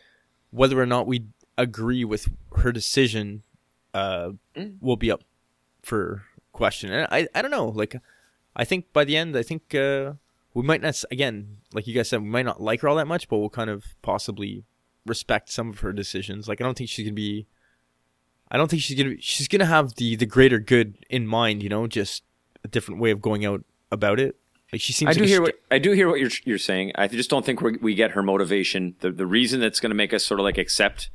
whether 0.51 0.81
or 0.81 0.87
not 0.87 1.07
we 1.07 1.27
agree 1.59 2.05
with 2.05 2.29
her 2.57 2.73
decision 2.73 3.43
uh, 3.95 4.31
will 4.81 4.97
be 4.97 5.11
up 5.11 5.23
for 5.83 6.23
question. 6.53 6.91
And 6.93 7.07
I, 7.11 7.29
I 7.35 7.43
don't 7.43 7.51
know. 7.51 7.69
Like, 7.69 7.97
I 8.55 8.65
think 8.65 8.93
by 8.93 9.05
the 9.05 9.17
end, 9.17 9.37
I 9.37 9.43
think 9.43 9.75
uh, 9.75 10.15
we 10.55 10.63
might 10.63 10.81
not. 10.81 11.03
Again, 11.11 11.59
like 11.75 11.87
you 11.87 11.95
guys 11.95 12.09
said, 12.09 12.23
we 12.23 12.29
might 12.29 12.47
not 12.47 12.61
like 12.63 12.81
her 12.81 12.89
all 12.89 12.97
that 12.97 13.07
much, 13.07 13.29
but 13.29 13.39
we'll 13.39 13.51
kind 13.51 13.69
of 13.71 13.85
possibly 14.03 14.65
respect 15.07 15.51
some 15.51 15.71
of 15.71 15.81
her 15.81 15.93
decisions. 15.93 16.49
Like, 16.49 16.61
I 16.61 16.65
don't 16.65 16.77
think 16.77 16.91
she's 16.91 17.07
gonna 17.07 17.15
be. 17.15 17.47
I 18.51 18.57
don't 18.57 18.71
think 18.71 18.83
she's 18.83 18.97
gonna. 18.97 19.15
Be, 19.15 19.21
she's 19.21 19.49
gonna 19.49 19.67
have 19.67 19.95
the 19.95 20.17
the 20.17 20.27
greater 20.27 20.59
good 20.59 21.05
in 21.09 21.27
mind. 21.27 21.63
You 21.63 21.69
know, 21.69 21.87
just 21.87 22.23
a 22.65 22.69
different 22.69 23.01
way 23.01 23.11
of 23.11 23.21
going 23.21 23.45
out 23.45 23.65
about 23.91 24.21
it. 24.21 24.37
Like 24.73 24.81
she 24.81 24.93
seems. 24.93 25.11
I 25.11 25.13
do 25.15 25.25
a 25.25 25.27
hear 25.27 25.37
st- 25.37 25.43
what 25.47 25.55
I 25.71 25.79
do 25.79 25.93
hear 25.93 26.09
what 26.09 26.21
you're 26.21 26.31
you're 26.45 26.59
saying. 26.59 26.93
I 26.97 27.07
just 27.07 27.31
don't 27.31 27.47
think 27.47 27.61
we 27.61 27.77
we 27.79 27.95
get 27.95 28.13
her 28.13 28.23
motivation. 28.23 28.97
The 29.01 29.11
the 29.11 29.27
reason 29.27 29.61
that's 29.61 29.81
going 29.81 29.91
to 29.91 29.97
make 29.97 30.13
us 30.13 30.25
sort 30.25 30.41
of 30.41 30.45
like 30.45 30.59
accept 30.59 31.11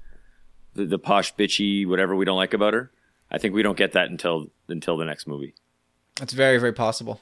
the, 0.73 0.85
the 0.85 0.99
posh 0.99 1.35
bitchy 1.35 1.87
whatever 1.87 2.15
we 2.15 2.25
don't 2.25 2.37
like 2.37 2.53
about 2.53 2.73
her. 2.73 2.91
I 3.29 3.37
think 3.37 3.53
we 3.53 3.63
don't 3.63 3.77
get 3.77 3.93
that 3.93 4.09
until 4.09 4.47
until 4.67 4.97
the 4.97 5.05
next 5.05 5.27
movie. 5.27 5.53
That's 6.15 6.33
very, 6.33 6.57
very 6.57 6.73
possible. 6.73 7.21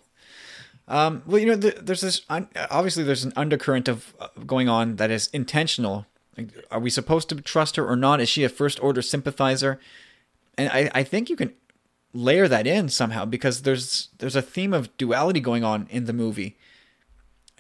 Um, 0.87 1.21
well, 1.27 1.37
you 1.37 1.45
know, 1.45 1.57
th- 1.57 1.77
there's 1.81 2.01
this. 2.01 2.21
Un- 2.29 2.49
obviously, 2.71 3.03
there's 3.03 3.23
an 3.23 3.33
undercurrent 3.35 3.87
of 3.87 4.13
uh, 4.19 4.27
going 4.45 4.67
on 4.67 4.95
that 4.95 5.11
is 5.11 5.27
intentional. 5.27 6.07
Are 6.71 6.79
we 6.79 6.89
supposed 6.89 7.29
to 7.29 7.35
trust 7.41 7.75
her 7.75 7.87
or 7.87 7.95
not? 7.95 8.21
Is 8.21 8.29
she 8.29 8.43
a 8.43 8.49
first 8.49 8.81
order 8.83 9.01
sympathizer? 9.01 9.79
And 10.57 10.69
I, 10.69 10.89
I 10.93 11.03
think 11.03 11.29
you 11.29 11.35
can 11.35 11.53
layer 12.13 12.47
that 12.47 12.67
in 12.67 12.89
somehow 12.89 13.25
because 13.25 13.61
there's 13.61 14.09
there's 14.17 14.35
a 14.35 14.41
theme 14.41 14.73
of 14.73 14.95
duality 14.97 15.39
going 15.39 15.63
on 15.63 15.87
in 15.89 16.05
the 16.05 16.13
movie, 16.13 16.57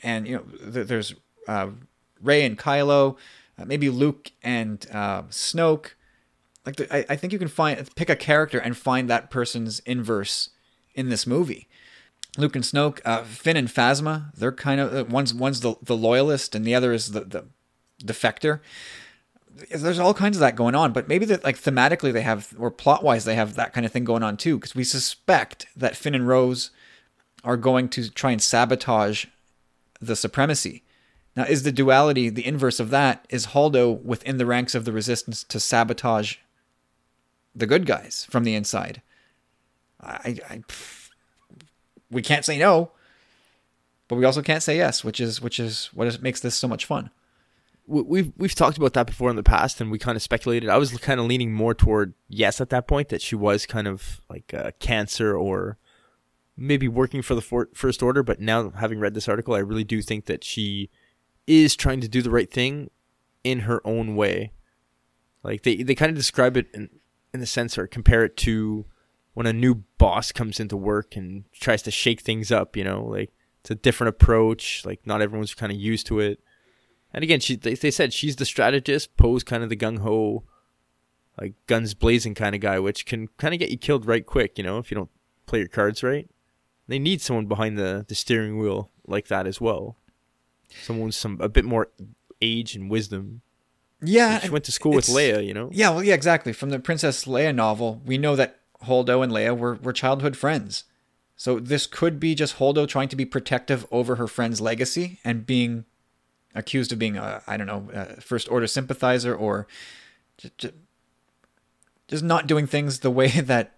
and 0.03 0.27
you 0.27 0.35
know, 0.35 0.71
th- 0.71 0.87
there's 0.87 1.15
uh, 1.47 1.69
Rey 2.21 2.45
and 2.45 2.57
Kylo, 2.57 3.17
uh, 3.57 3.65
maybe 3.65 3.89
Luke 3.89 4.31
and 4.43 4.85
uh, 4.91 5.23
Snoke. 5.23 5.91
Like, 6.65 6.75
the, 6.75 6.93
I, 6.93 7.13
I 7.13 7.15
think 7.15 7.33
you 7.33 7.39
can 7.39 7.47
find 7.47 7.89
pick 7.95 8.09
a 8.09 8.15
character 8.15 8.59
and 8.59 8.77
find 8.77 9.09
that 9.09 9.29
person's 9.29 9.79
inverse 9.79 10.49
in 10.93 11.09
this 11.09 11.25
movie. 11.25 11.67
Luke 12.37 12.55
and 12.55 12.63
Snoke, 12.63 12.99
uh, 13.05 13.23
Finn 13.23 13.57
and 13.57 13.67
Phasma, 13.67 14.33
they're 14.35 14.51
kind 14.51 14.79
of 14.79 14.93
uh, 14.93 15.05
one's 15.05 15.33
one's 15.33 15.61
the 15.61 15.75
the 15.81 15.97
loyalist 15.97 16.53
and 16.55 16.65
the 16.65 16.75
other 16.75 16.93
is 16.93 17.11
the 17.11 17.21
the 17.21 17.45
defector. 18.03 18.59
There's 19.75 19.99
all 19.99 20.13
kinds 20.13 20.37
of 20.37 20.41
that 20.41 20.55
going 20.55 20.75
on, 20.75 20.93
but 20.93 21.07
maybe 21.07 21.25
that 21.25 21.43
like 21.43 21.57
thematically 21.59 22.13
they 22.13 22.21
have 22.21 22.53
or 22.57 22.71
plot 22.71 23.03
wise 23.03 23.25
they 23.25 23.35
have 23.35 23.55
that 23.55 23.73
kind 23.73 23.85
of 23.85 23.91
thing 23.91 24.05
going 24.05 24.23
on 24.23 24.37
too, 24.37 24.57
because 24.57 24.75
we 24.75 24.83
suspect 24.83 25.67
that 25.75 25.97
Finn 25.97 26.15
and 26.15 26.27
Rose 26.27 26.71
are 27.43 27.57
going 27.57 27.89
to 27.89 28.09
try 28.09 28.31
and 28.31 28.41
sabotage 28.41 29.25
the 29.99 30.15
supremacy. 30.15 30.83
Now, 31.35 31.43
is 31.43 31.63
the 31.63 31.71
duality 31.71 32.29
the 32.29 32.45
inverse 32.45 32.79
of 32.79 32.89
that? 32.89 33.25
Is 33.29 33.47
Holdo 33.47 34.01
within 34.03 34.37
the 34.37 34.45
ranks 34.45 34.75
of 34.75 34.85
the 34.85 34.91
resistance 34.91 35.43
to 35.45 35.59
sabotage 35.59 36.37
the 37.55 37.67
good 37.67 37.85
guys 37.85 38.25
from 38.29 38.43
the 38.43 38.55
inside? 38.55 39.01
I, 40.01 40.37
I 40.49 40.63
we 42.09 42.21
can't 42.21 42.45
say 42.45 42.57
no, 42.57 42.91
but 44.07 44.15
we 44.15 44.25
also 44.25 44.41
can't 44.41 44.63
say 44.63 44.77
yes, 44.77 45.03
which 45.03 45.19
is 45.19 45.41
which 45.41 45.59
is 45.59 45.89
what 45.93 46.07
is, 46.07 46.21
makes 46.21 46.39
this 46.39 46.55
so 46.55 46.67
much 46.67 46.85
fun. 46.85 47.09
We've 47.91 48.31
we've 48.37 48.53
talked 48.53 48.77
about 48.77 48.93
that 48.93 49.07
before 49.07 49.31
in 49.31 49.35
the 49.35 49.43
past, 49.43 49.81
and 49.81 49.89
we 49.89 49.97
kind 49.97 50.15
of 50.15 50.21
speculated. 50.21 50.69
I 50.69 50.77
was 50.77 50.95
kind 50.99 51.19
of 51.19 51.25
leaning 51.25 51.53
more 51.53 51.73
toward 51.73 52.13
yes 52.27 52.61
at 52.61 52.69
that 52.69 52.87
point 52.87 53.09
that 53.09 53.21
she 53.21 53.35
was 53.35 53.65
kind 53.65 53.87
of 53.87 54.21
like 54.29 54.53
cancer 54.79 55.35
or 55.35 55.79
maybe 56.55 56.87
working 56.87 57.23
for 57.23 57.33
the 57.33 57.41
for- 57.41 57.69
first 57.73 58.03
order. 58.03 58.21
But 58.21 58.39
now, 58.39 58.69
having 58.69 58.99
read 58.99 59.15
this 59.15 59.27
article, 59.27 59.55
I 59.55 59.59
really 59.59 59.83
do 59.83 60.03
think 60.03 60.25
that 60.25 60.43
she 60.43 60.91
is 61.47 61.75
trying 61.75 61.99
to 62.01 62.07
do 62.07 62.21
the 62.21 62.29
right 62.29 62.51
thing 62.51 62.91
in 63.43 63.61
her 63.61 63.81
own 63.85 64.15
way. 64.15 64.51
Like 65.41 65.63
they 65.63 65.81
they 65.81 65.95
kind 65.95 66.11
of 66.11 66.15
describe 66.15 66.57
it 66.57 66.67
in 66.73 66.89
in 67.33 67.39
the 67.39 67.47
sense 67.47 67.77
or 67.77 67.87
compare 67.87 68.23
it 68.23 68.37
to 68.37 68.85
when 69.33 69.47
a 69.47 69.53
new 69.53 69.83
boss 69.97 70.31
comes 70.31 70.59
into 70.59 70.75
work 70.77 71.15
and 71.15 71.45
tries 71.53 71.81
to 71.83 71.91
shake 71.91 72.21
things 72.21 72.51
up, 72.51 72.75
you 72.75 72.83
know, 72.83 73.05
like 73.05 73.31
it's 73.61 73.71
a 73.71 73.75
different 73.75 74.09
approach. 74.09 74.83
Like 74.85 75.05
not 75.05 75.21
everyone's 75.21 75.53
kind 75.53 75.71
of 75.71 75.77
used 75.77 76.07
to 76.07 76.19
it. 76.19 76.39
And 77.13 77.23
again, 77.23 77.39
she 77.39 77.55
they, 77.55 77.73
they 77.73 77.91
said 77.91 78.13
she's 78.13 78.35
the 78.35 78.45
strategist, 78.45 79.15
Poe's 79.17 79.43
kind 79.43 79.63
of 79.63 79.69
the 79.69 79.75
gung 79.75 79.99
ho, 79.99 80.43
like 81.39 81.53
guns 81.67 81.93
blazing 81.93 82.35
kind 82.35 82.55
of 82.55 82.61
guy, 82.61 82.79
which 82.79 83.05
can 83.05 83.27
kind 83.37 83.53
of 83.53 83.59
get 83.59 83.71
you 83.71 83.77
killed 83.77 84.05
right 84.05 84.25
quick, 84.25 84.57
you 84.57 84.63
know, 84.63 84.77
if 84.77 84.91
you 84.91 84.95
don't 84.95 85.09
play 85.45 85.59
your 85.59 85.67
cards 85.67 86.03
right. 86.03 86.29
They 86.87 86.99
need 86.99 87.21
someone 87.21 87.45
behind 87.45 87.77
the, 87.77 88.05
the 88.07 88.15
steering 88.15 88.57
wheel 88.57 88.89
like 89.05 89.27
that 89.27 89.47
as 89.47 89.61
well. 89.61 89.95
Someone 90.83 91.07
with 91.07 91.15
some 91.15 91.39
a 91.39 91.49
bit 91.49 91.65
more 91.65 91.89
age 92.41 92.75
and 92.75 92.89
wisdom. 92.89 93.41
Yeah, 94.01 94.39
she 94.39 94.49
went 94.49 94.65
to 94.65 94.71
school 94.71 94.93
with 94.93 95.07
Leia, 95.07 95.45
you 95.45 95.53
know. 95.53 95.69
Yeah, 95.73 95.89
well, 95.89 96.03
yeah, 96.03 96.13
exactly. 96.13 96.53
From 96.53 96.69
the 96.69 96.79
Princess 96.79 97.25
Leia 97.25 97.53
novel, 97.53 98.01
we 98.05 98.17
know 98.17 98.35
that 98.35 98.59
Holdo 98.85 99.23
and 99.23 99.31
Leia 99.31 99.57
were, 99.57 99.75
were 99.75 99.91
childhood 99.91 100.37
friends. 100.37 100.85
So 101.35 101.59
this 101.59 101.85
could 101.85 102.19
be 102.19 102.33
just 102.33 102.57
Holdo 102.57 102.87
trying 102.87 103.09
to 103.09 103.15
be 103.15 103.25
protective 103.25 103.85
over 103.91 104.15
her 104.15 104.27
friend's 104.27 104.61
legacy 104.61 105.19
and 105.23 105.45
being 105.45 105.85
accused 106.55 106.91
of 106.91 106.99
being 106.99 107.17
a 107.17 107.41
I 107.47 107.57
don't 107.57 107.67
know 107.67 107.89
a 107.93 108.21
first 108.21 108.49
order 108.51 108.67
sympathizer 108.67 109.35
or 109.35 109.67
just, 110.37 110.73
just 112.07 112.23
not 112.23 112.47
doing 112.47 112.67
things 112.67 112.99
the 112.99 113.11
way 113.11 113.27
that 113.41 113.75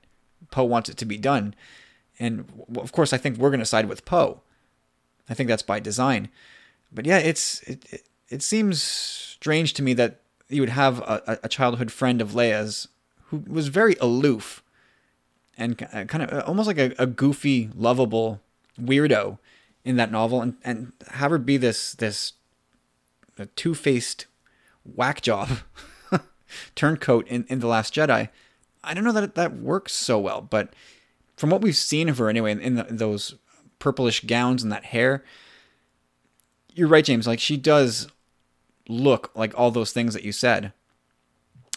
Poe 0.50 0.64
wants 0.64 0.90
it 0.90 0.98
to 0.98 1.06
be 1.06 1.18
done. 1.18 1.56
And 2.20 2.46
of 2.76 2.92
course, 2.92 3.14
I 3.14 3.18
think 3.18 3.38
we're 3.38 3.50
going 3.50 3.60
to 3.60 3.66
side 3.66 3.88
with 3.88 4.06
Poe. 4.06 4.42
I 5.30 5.34
think 5.34 5.50
that's 5.50 5.64
by 5.64 5.80
design. 5.80 6.30
But 6.92 7.06
yeah, 7.06 7.18
it's 7.18 7.62
it, 7.64 7.86
it, 7.92 8.04
it 8.30 8.44
seems 8.44 8.82
strange 8.82 9.74
to 9.74 9.84
me 9.84 9.94
that 9.94 10.22
you 10.50 10.62
would 10.62 10.70
have 10.70 11.00
a, 11.00 11.40
a 11.44 11.50
childhood 11.50 11.92
friend 11.92 12.22
of 12.22 12.32
Leia's 12.32 12.88
who 13.28 13.44
was 13.48 13.70
very 13.70 13.96
aloof 14.02 14.62
and 15.58 15.78
kind 15.78 16.24
of 16.24 16.34
uh, 16.34 16.44
almost 16.46 16.68
like 16.68 16.78
a, 16.78 16.94
a 16.98 17.06
goofy, 17.06 17.70
lovable 17.76 18.42
weirdo 18.80 19.38
in 19.84 19.96
that 19.96 20.12
novel, 20.12 20.42
and, 20.42 20.56
and 20.64 20.94
have 21.12 21.32
her 21.32 21.38
be 21.38 21.58
this 21.58 21.94
this 21.94 22.34
two 23.48 23.74
faced 23.74 24.26
whack 24.84 25.22
job 25.22 25.50
turncoat 26.76 27.28
in, 27.28 27.46
in 27.50 27.60
the 27.60 27.68
Last 27.68 27.94
Jedi. 27.94 28.30
I 28.84 28.94
don't 28.94 29.04
know 29.04 29.12
that 29.12 29.36
that 29.36 29.58
works 29.58 29.94
so 29.94 30.20
well, 30.20 30.42
but 30.42 30.74
from 31.36 31.50
what 31.50 31.62
we've 31.62 31.76
seen 31.76 32.10
of 32.10 32.18
her 32.18 32.30
anyway, 32.30 32.52
in, 32.52 32.76
the, 32.76 32.88
in 32.88 32.98
those 32.98 33.36
purplish 33.80 34.22
gowns 34.22 34.64
and 34.64 34.72
that 34.72 34.86
hair, 34.86 35.24
you're 36.74 36.88
right, 36.88 37.06
James. 37.06 37.28
Like 37.28 37.40
she 37.40 37.58
does 37.58 38.08
look 38.88 39.32
like 39.36 39.58
all 39.58 39.72
those 39.72 39.92
things 39.92 40.14
that 40.14 40.24
you 40.24 40.32
said. 40.32 40.74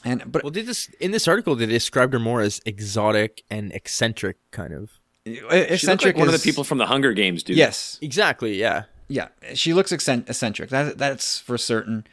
And 0.05 0.31
but 0.31 0.43
well, 0.43 0.51
did 0.51 0.67
this 0.67 0.89
in 1.01 1.13
this 1.13 1.27
article 1.27 1.55
they 1.55 1.67
described 1.67 2.13
her 2.13 2.19
more 2.19 2.43
as 2.43 2.61
exotic 2.67 3.43
and 3.51 3.73
eccentric, 3.73 4.37
kind 4.51 4.75
of. 4.75 5.01
Eccentric, 5.27 6.17
like 6.17 6.21
one 6.21 6.29
is, 6.29 6.35
of 6.35 6.41
the 6.43 6.45
people 6.45 6.65
from 6.65 6.77
the 6.77 6.85
Hunger 6.85 7.15
Games, 7.15 7.43
dude. 7.43 7.57
Yes, 7.57 7.99
exactly. 8.03 8.61
Yeah, 8.61 8.85
yeah. 9.09 9.29
She 9.55 9.75
looks 9.75 9.93
eccentric. 9.93 10.71
That 10.71 10.99
that's 10.99 11.39
for 11.39 11.59
certain. 11.59 12.07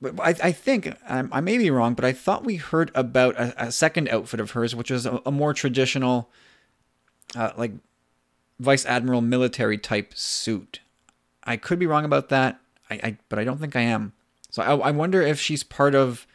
But 0.00 0.18
I, 0.20 0.48
I 0.48 0.52
think 0.52 0.94
um, 1.08 1.28
I 1.32 1.40
may 1.40 1.58
be 1.58 1.70
wrong, 1.70 1.94
but 1.94 2.04
I 2.04 2.12
thought 2.12 2.44
we 2.44 2.56
heard 2.56 2.92
about 2.94 3.34
a, 3.36 3.66
a 3.66 3.72
second 3.72 4.08
outfit 4.08 4.38
of 4.38 4.52
hers, 4.52 4.74
which 4.74 4.90
was 4.90 5.06
a, 5.06 5.20
a 5.26 5.32
more 5.32 5.52
traditional, 5.52 6.30
uh, 7.34 7.50
like 7.56 7.72
vice 8.60 8.86
admiral 8.86 9.20
military 9.20 9.76
type 9.76 10.14
suit. 10.14 10.80
I 11.42 11.56
could 11.56 11.78
be 11.78 11.86
wrong 11.86 12.04
about 12.04 12.28
that. 12.28 12.60
I, 12.90 13.00
I 13.02 13.16
but 13.28 13.38
I 13.38 13.44
don't 13.44 13.58
think 13.58 13.74
I 13.74 13.82
am. 13.82 14.12
So 14.50 14.62
I, 14.62 14.88
I 14.88 14.90
wonder 14.92 15.20
if 15.20 15.40
she's 15.40 15.62
part 15.62 15.94
of 15.94 16.26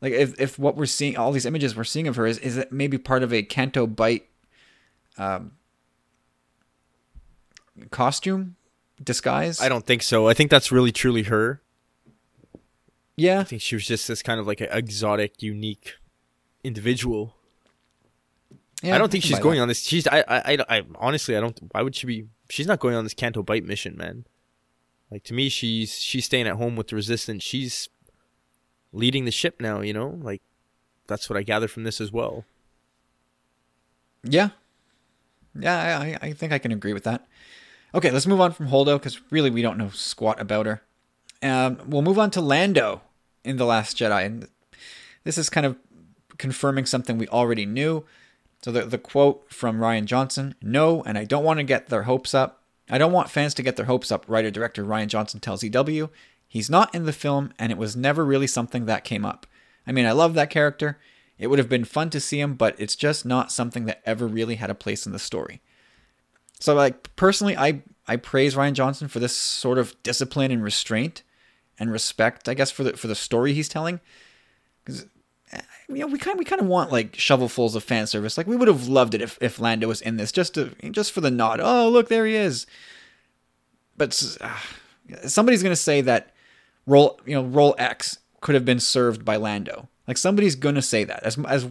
like 0.00 0.12
if 0.12 0.38
if 0.40 0.58
what 0.58 0.76
we're 0.76 0.86
seeing, 0.86 1.16
all 1.16 1.32
these 1.32 1.46
images 1.46 1.76
we're 1.76 1.84
seeing 1.84 2.08
of 2.08 2.16
her 2.16 2.26
is 2.26 2.38
is 2.38 2.56
it 2.56 2.72
maybe 2.72 2.98
part 2.98 3.22
of 3.22 3.32
a 3.32 3.42
Canto 3.42 3.86
Bight 3.86 4.26
um, 5.16 5.52
costume 7.90 8.56
disguise? 9.02 9.60
I 9.60 9.68
don't 9.68 9.86
think 9.86 10.02
so. 10.02 10.28
I 10.28 10.34
think 10.34 10.50
that's 10.50 10.72
really 10.72 10.92
truly 10.92 11.24
her. 11.24 11.60
Yeah, 13.16 13.40
I 13.40 13.44
think 13.44 13.62
she 13.62 13.76
was 13.76 13.86
just 13.86 14.08
this 14.08 14.22
kind 14.22 14.40
of 14.40 14.46
like 14.46 14.60
an 14.60 14.68
exotic, 14.72 15.42
unique 15.42 15.94
individual. 16.64 17.34
Yeah, 18.82 18.96
I 18.96 18.98
don't 18.98 19.10
think 19.10 19.24
she's 19.24 19.38
going 19.38 19.56
that. 19.56 19.62
on 19.62 19.68
this. 19.68 19.84
She's 19.84 20.06
I, 20.08 20.24
I 20.26 20.52
I 20.52 20.58
I 20.68 20.82
honestly 20.96 21.36
I 21.36 21.40
don't. 21.40 21.58
Why 21.70 21.82
would 21.82 21.94
she 21.94 22.06
be? 22.06 22.26
She's 22.50 22.66
not 22.66 22.80
going 22.80 22.94
on 22.94 23.04
this 23.04 23.14
Canto 23.14 23.42
Bight 23.42 23.64
mission, 23.64 23.96
man. 23.96 24.26
Like 25.10 25.22
to 25.24 25.34
me, 25.34 25.48
she's 25.48 25.98
she's 25.98 26.24
staying 26.24 26.48
at 26.48 26.56
home 26.56 26.76
with 26.76 26.88
the 26.88 26.96
resistance. 26.96 27.42
She's 27.44 27.88
leading 28.94 29.24
the 29.24 29.30
ship 29.30 29.60
now, 29.60 29.80
you 29.80 29.92
know? 29.92 30.18
Like 30.22 30.40
that's 31.06 31.28
what 31.28 31.36
I 31.36 31.42
gather 31.42 31.68
from 31.68 31.84
this 31.84 32.00
as 32.00 32.10
well. 32.10 32.44
Yeah. 34.22 34.50
Yeah, 35.58 36.00
I, 36.00 36.18
I 36.26 36.32
think 36.32 36.52
I 36.52 36.58
can 36.58 36.72
agree 36.72 36.92
with 36.94 37.04
that. 37.04 37.26
Okay, 37.94 38.10
let's 38.10 38.26
move 38.26 38.40
on 38.40 38.50
from 38.50 38.68
Holdo 38.68 38.98
because 38.98 39.20
really 39.30 39.50
we 39.50 39.62
don't 39.62 39.78
know 39.78 39.90
squat 39.90 40.40
about 40.40 40.66
her. 40.66 40.82
Um, 41.42 41.78
we'll 41.86 42.02
move 42.02 42.18
on 42.18 42.30
to 42.32 42.40
Lando 42.40 43.02
in 43.44 43.56
The 43.56 43.64
Last 43.64 43.96
Jedi. 43.96 44.26
And 44.26 44.48
this 45.22 45.38
is 45.38 45.48
kind 45.48 45.64
of 45.64 45.76
confirming 46.36 46.86
something 46.86 47.18
we 47.18 47.28
already 47.28 47.64
knew. 47.64 48.04
So 48.64 48.72
the, 48.72 48.82
the 48.82 48.98
quote 48.98 49.52
from 49.52 49.78
Rian 49.78 50.06
Johnson 50.06 50.56
No, 50.60 51.02
and 51.04 51.16
I 51.16 51.24
don't 51.24 51.44
want 51.44 51.58
to 51.58 51.64
get 51.64 51.86
their 51.86 52.02
hopes 52.02 52.34
up. 52.34 52.62
I 52.90 52.98
don't 52.98 53.12
want 53.12 53.30
fans 53.30 53.54
to 53.54 53.62
get 53.62 53.76
their 53.76 53.86
hopes 53.86 54.10
up, 54.10 54.24
writer 54.26 54.50
director 54.50 54.84
Rian 54.84 55.06
Johnson 55.06 55.38
tells 55.38 55.62
EW. 55.62 56.10
He's 56.48 56.68
not 56.68 56.92
in 56.94 57.04
the 57.04 57.12
film, 57.12 57.52
and 57.58 57.70
it 57.70 57.78
was 57.78 57.94
never 57.94 58.24
really 58.24 58.46
something 58.48 58.86
that 58.86 59.04
came 59.04 59.24
up. 59.24 59.46
I 59.86 59.92
mean, 59.92 60.04
I 60.04 60.12
love 60.12 60.34
that 60.34 60.50
character. 60.50 60.98
It 61.38 61.46
would 61.46 61.58
have 61.58 61.68
been 61.68 61.84
fun 61.84 62.10
to 62.10 62.20
see 62.20 62.40
him, 62.40 62.54
but 62.54 62.74
it's 62.78 62.96
just 62.96 63.24
not 63.24 63.52
something 63.52 63.86
that 63.86 64.02
ever 64.04 64.26
really 64.26 64.56
had 64.56 64.70
a 64.70 64.74
place 64.74 65.06
in 65.06 65.12
the 65.12 65.18
story. 65.18 65.60
So, 66.60 66.74
like, 66.74 67.14
personally, 67.16 67.56
I, 67.56 67.82
I 68.06 68.16
praise 68.16 68.54
Rian 68.54 68.72
Johnson 68.72 69.08
for 69.08 69.18
this 69.18 69.36
sort 69.36 69.78
of 69.78 70.00
discipline 70.02 70.50
and 70.50 70.62
restraint 70.62 71.22
and 71.78 71.90
respect, 71.90 72.48
I 72.48 72.54
guess, 72.54 72.70
for 72.70 72.84
the 72.84 72.96
for 72.96 73.08
the 73.08 73.14
story 73.14 73.52
he's 73.52 73.68
telling. 73.68 74.00
Because 74.84 75.06
eh, 75.52 75.60
you 75.88 75.96
know, 75.96 76.06
we 76.06 76.18
kind 76.18 76.38
we 76.38 76.44
kind 76.44 76.60
of 76.60 76.68
want 76.68 76.92
like 76.92 77.12
shovelfuls 77.12 77.74
of 77.74 77.84
fan 77.84 78.06
service. 78.06 78.36
Like 78.36 78.46
we 78.46 78.56
would 78.56 78.68
have 78.68 78.88
loved 78.88 79.14
it 79.14 79.22
if, 79.22 79.38
if 79.40 79.58
Lando 79.58 79.88
was 79.88 80.00
in 80.00 80.16
this, 80.16 80.32
just 80.32 80.54
to 80.54 80.74
just 80.90 81.12
for 81.12 81.20
the 81.20 81.30
nod. 81.30 81.60
Oh, 81.62 81.88
look, 81.88 82.08
there 82.08 82.26
he 82.26 82.34
is. 82.34 82.66
But 83.96 84.38
uh, 84.40 84.56
somebody's 85.26 85.62
gonna 85.62 85.76
say 85.76 86.00
that 86.02 86.34
role 86.86 87.20
you 87.24 87.34
know 87.34 87.44
role 87.44 87.74
X 87.78 88.18
could 88.40 88.54
have 88.54 88.64
been 88.64 88.80
served 88.80 89.24
by 89.24 89.36
Lando. 89.36 89.88
Like 90.06 90.18
somebody's 90.18 90.54
gonna 90.56 90.82
say 90.82 91.04
that. 91.04 91.22
As 91.22 91.38
as 91.48 91.68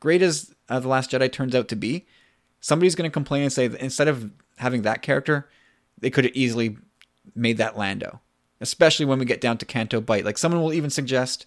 great 0.00 0.22
as 0.22 0.54
uh, 0.68 0.80
the 0.80 0.88
Last 0.88 1.10
Jedi 1.10 1.30
turns 1.30 1.54
out 1.54 1.68
to 1.68 1.76
be, 1.76 2.06
somebody's 2.66 2.96
gonna 2.96 3.10
complain 3.10 3.44
and 3.44 3.52
say 3.52 3.68
that 3.68 3.80
instead 3.80 4.08
of 4.08 4.28
having 4.56 4.82
that 4.82 5.00
character, 5.00 5.48
they 6.00 6.10
could 6.10 6.24
have 6.24 6.34
easily 6.34 6.76
made 7.32 7.58
that 7.58 7.78
Lando. 7.78 8.20
Especially 8.60 9.06
when 9.06 9.20
we 9.20 9.24
get 9.24 9.40
down 9.40 9.56
to 9.58 9.66
Canto 9.66 10.00
Bight. 10.00 10.24
Like 10.24 10.36
someone 10.36 10.60
will 10.60 10.72
even 10.72 10.90
suggest 10.90 11.46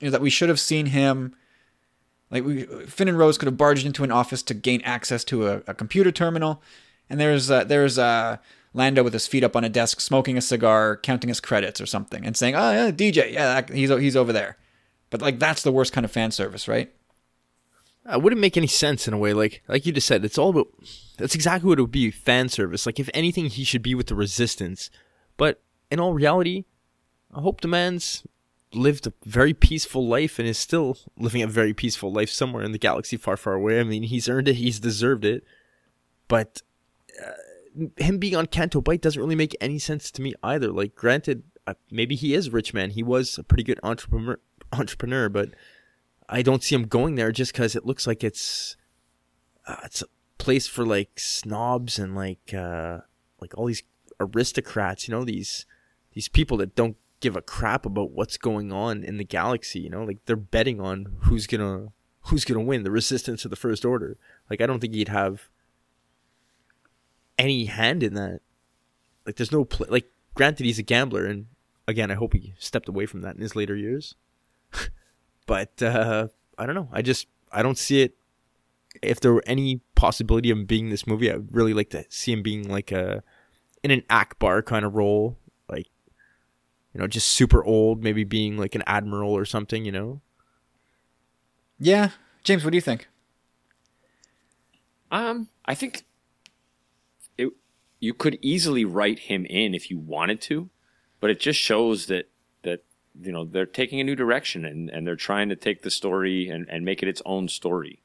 you 0.00 0.06
know, 0.06 0.10
that 0.10 0.20
we 0.20 0.30
should 0.30 0.48
have 0.48 0.58
seen 0.58 0.86
him. 0.86 1.36
Like 2.28 2.44
we, 2.44 2.64
Finn 2.86 3.06
and 3.06 3.18
Rose 3.18 3.38
could 3.38 3.46
have 3.46 3.56
barged 3.56 3.86
into 3.86 4.02
an 4.02 4.10
office 4.10 4.42
to 4.44 4.54
gain 4.54 4.80
access 4.80 5.22
to 5.24 5.46
a, 5.46 5.62
a 5.68 5.74
computer 5.74 6.10
terminal, 6.10 6.60
and 7.08 7.20
there's 7.20 7.48
uh, 7.48 7.62
there's 7.62 7.96
uh, 7.96 8.38
Lando 8.74 9.04
with 9.04 9.12
his 9.12 9.28
feet 9.28 9.44
up 9.44 9.54
on 9.54 9.62
a 9.62 9.68
desk, 9.68 10.00
smoking 10.00 10.36
a 10.36 10.40
cigar, 10.40 10.96
counting 10.96 11.28
his 11.28 11.38
credits 11.38 11.80
or 11.80 11.86
something, 11.86 12.26
and 12.26 12.36
saying, 12.36 12.56
"Oh 12.56 12.72
yeah, 12.72 12.90
DJ, 12.90 13.32
yeah, 13.32 13.62
he's 13.72 13.90
he's 13.90 14.16
over 14.16 14.32
there." 14.32 14.56
But 15.10 15.22
like 15.22 15.38
that's 15.38 15.62
the 15.62 15.70
worst 15.70 15.92
kind 15.92 16.04
of 16.04 16.10
fan 16.10 16.32
service, 16.32 16.66
right? 16.66 16.92
It 18.08 18.22
wouldn't 18.22 18.40
make 18.40 18.56
any 18.56 18.66
sense 18.66 19.08
in 19.08 19.14
a 19.14 19.18
way. 19.18 19.32
Like 19.32 19.62
like 19.68 19.86
you 19.86 19.92
just 19.92 20.06
said, 20.06 20.24
it's 20.24 20.38
all 20.38 20.50
about. 20.50 20.68
That's 21.18 21.34
exactly 21.34 21.68
what 21.68 21.78
it 21.78 21.82
would 21.82 21.90
be 21.90 22.10
fan 22.10 22.48
service. 22.48 22.86
Like 22.86 23.00
if 23.00 23.08
anything, 23.14 23.46
he 23.46 23.64
should 23.64 23.82
be 23.82 23.94
with 23.94 24.08
the 24.08 24.14
resistance. 24.14 24.90
But 25.36 25.62
in 25.90 26.00
all 26.00 26.14
reality, 26.14 26.64
I 27.34 27.40
hope 27.40 27.60
the 27.60 27.68
man's 27.68 28.24
lived 28.72 29.06
a 29.06 29.12
very 29.24 29.54
peaceful 29.54 30.06
life 30.06 30.38
and 30.38 30.46
is 30.46 30.58
still 30.58 30.98
living 31.18 31.42
a 31.42 31.46
very 31.46 31.72
peaceful 31.72 32.12
life 32.12 32.30
somewhere 32.30 32.62
in 32.62 32.72
the 32.72 32.78
galaxy 32.78 33.16
far, 33.16 33.36
far 33.36 33.54
away. 33.54 33.80
I 33.80 33.84
mean, 33.84 34.04
he's 34.04 34.28
earned 34.28 34.48
it. 34.48 34.56
He's 34.56 34.80
deserved 34.80 35.24
it. 35.24 35.44
But 36.28 36.62
uh, 37.24 37.32
him 37.96 38.18
being 38.18 38.36
on 38.36 38.46
Canto 38.46 38.80
Bight 38.80 39.00
doesn't 39.00 39.20
really 39.20 39.34
make 39.34 39.56
any 39.60 39.78
sense 39.78 40.10
to 40.12 40.22
me 40.22 40.34
either. 40.42 40.72
Like, 40.72 40.94
granted, 40.94 41.44
uh, 41.66 41.74
maybe 41.90 42.16
he 42.16 42.34
is 42.34 42.48
a 42.48 42.50
rich 42.50 42.74
man. 42.74 42.90
He 42.90 43.02
was 43.02 43.38
a 43.38 43.44
pretty 43.44 43.62
good 43.62 43.80
entrepreneur, 43.82 44.38
entrepreneur, 44.72 45.28
but 45.28 45.50
I 46.28 46.42
don't 46.42 46.62
see 46.62 46.74
him 46.74 46.86
going 46.86 47.14
there 47.14 47.32
just 47.32 47.52
because 47.52 47.76
it 47.76 47.86
looks 47.86 48.06
like 48.06 48.24
it's 48.24 48.76
uh, 49.66 49.76
it's 49.84 50.02
a 50.02 50.06
place 50.38 50.66
for 50.66 50.84
like 50.84 51.18
snobs 51.18 51.98
and 51.98 52.14
like 52.14 52.52
uh, 52.54 52.98
like 53.40 53.56
all 53.56 53.66
these 53.66 53.82
aristocrats. 54.20 55.06
You 55.06 55.14
know 55.14 55.24
these 55.24 55.66
these 56.12 56.28
people 56.28 56.56
that 56.58 56.74
don't 56.74 56.96
give 57.20 57.36
a 57.36 57.42
crap 57.42 57.86
about 57.86 58.10
what's 58.10 58.36
going 58.36 58.72
on 58.72 59.04
in 59.04 59.16
the 59.16 59.24
galaxy. 59.24 59.80
You 59.80 59.90
know, 59.90 60.04
like 60.04 60.18
they're 60.26 60.36
betting 60.36 60.80
on 60.80 61.16
who's 61.20 61.46
gonna 61.46 61.92
who's 62.22 62.44
gonna 62.44 62.60
win, 62.60 62.82
the 62.82 62.90
Resistance 62.90 63.44
or 63.44 63.48
the 63.48 63.56
First 63.56 63.84
Order. 63.84 64.16
Like 64.50 64.60
I 64.60 64.66
don't 64.66 64.80
think 64.80 64.94
he'd 64.94 65.08
have 65.08 65.48
any 67.38 67.66
hand 67.66 68.02
in 68.02 68.14
that. 68.14 68.40
Like 69.24 69.36
there's 69.36 69.52
no 69.52 69.64
pl- 69.64 69.86
like. 69.88 70.10
Granted, 70.34 70.66
he's 70.66 70.78
a 70.78 70.82
gambler, 70.82 71.24
and 71.24 71.46
again, 71.88 72.10
I 72.10 72.14
hope 72.14 72.34
he 72.34 72.52
stepped 72.58 72.90
away 72.90 73.06
from 73.06 73.22
that 73.22 73.36
in 73.36 73.40
his 73.40 73.56
later 73.56 73.74
years. 73.74 74.16
but 75.46 75.82
uh, 75.82 76.28
I 76.58 76.66
don't 76.66 76.74
know. 76.74 76.88
I 76.92 77.02
just 77.02 77.26
I 77.52 77.62
don't 77.62 77.78
see 77.78 78.02
it. 78.02 78.16
If 79.02 79.20
there 79.20 79.32
were 79.32 79.44
any 79.46 79.80
possibility 79.94 80.50
of 80.50 80.58
him 80.58 80.64
being 80.64 80.90
this 80.90 81.06
movie, 81.06 81.30
I 81.30 81.36
would 81.36 81.54
really 81.54 81.74
like 81.74 81.90
to 81.90 82.04
see 82.08 82.32
him 82.32 82.42
being 82.42 82.68
like 82.68 82.92
a 82.92 83.22
in 83.82 83.90
an 83.90 84.02
Ackbar 84.10 84.64
kind 84.64 84.84
of 84.84 84.94
role, 84.94 85.38
like 85.68 85.86
you 86.92 87.00
know, 87.00 87.06
just 87.06 87.28
super 87.28 87.64
old, 87.64 88.02
maybe 88.02 88.24
being 88.24 88.56
like 88.56 88.74
an 88.74 88.82
admiral 88.86 89.32
or 89.32 89.44
something. 89.44 89.84
You 89.84 89.92
know. 89.92 90.20
Yeah, 91.78 92.10
James, 92.42 92.64
what 92.64 92.70
do 92.70 92.76
you 92.76 92.82
think? 92.82 93.08
Um, 95.10 95.48
I 95.66 95.74
think 95.74 96.04
it, 97.38 97.50
you 98.00 98.14
could 98.14 98.38
easily 98.40 98.84
write 98.84 99.20
him 99.20 99.46
in 99.46 99.74
if 99.74 99.90
you 99.90 99.98
wanted 99.98 100.40
to, 100.42 100.70
but 101.20 101.30
it 101.30 101.38
just 101.38 101.60
shows 101.60 102.06
that 102.06 102.16
that 102.16 102.28
you 103.22 103.32
know 103.32 103.44
they're 103.44 103.66
taking 103.66 104.00
a 104.00 104.04
new 104.04 104.14
direction 104.16 104.64
and, 104.64 104.90
and 104.90 105.06
they're 105.06 105.16
trying 105.16 105.48
to 105.48 105.56
take 105.56 105.82
the 105.82 105.90
story 105.90 106.48
and, 106.48 106.68
and 106.68 106.84
make 106.84 107.02
it 107.02 107.08
its 107.08 107.22
own 107.24 107.48
story. 107.48 108.02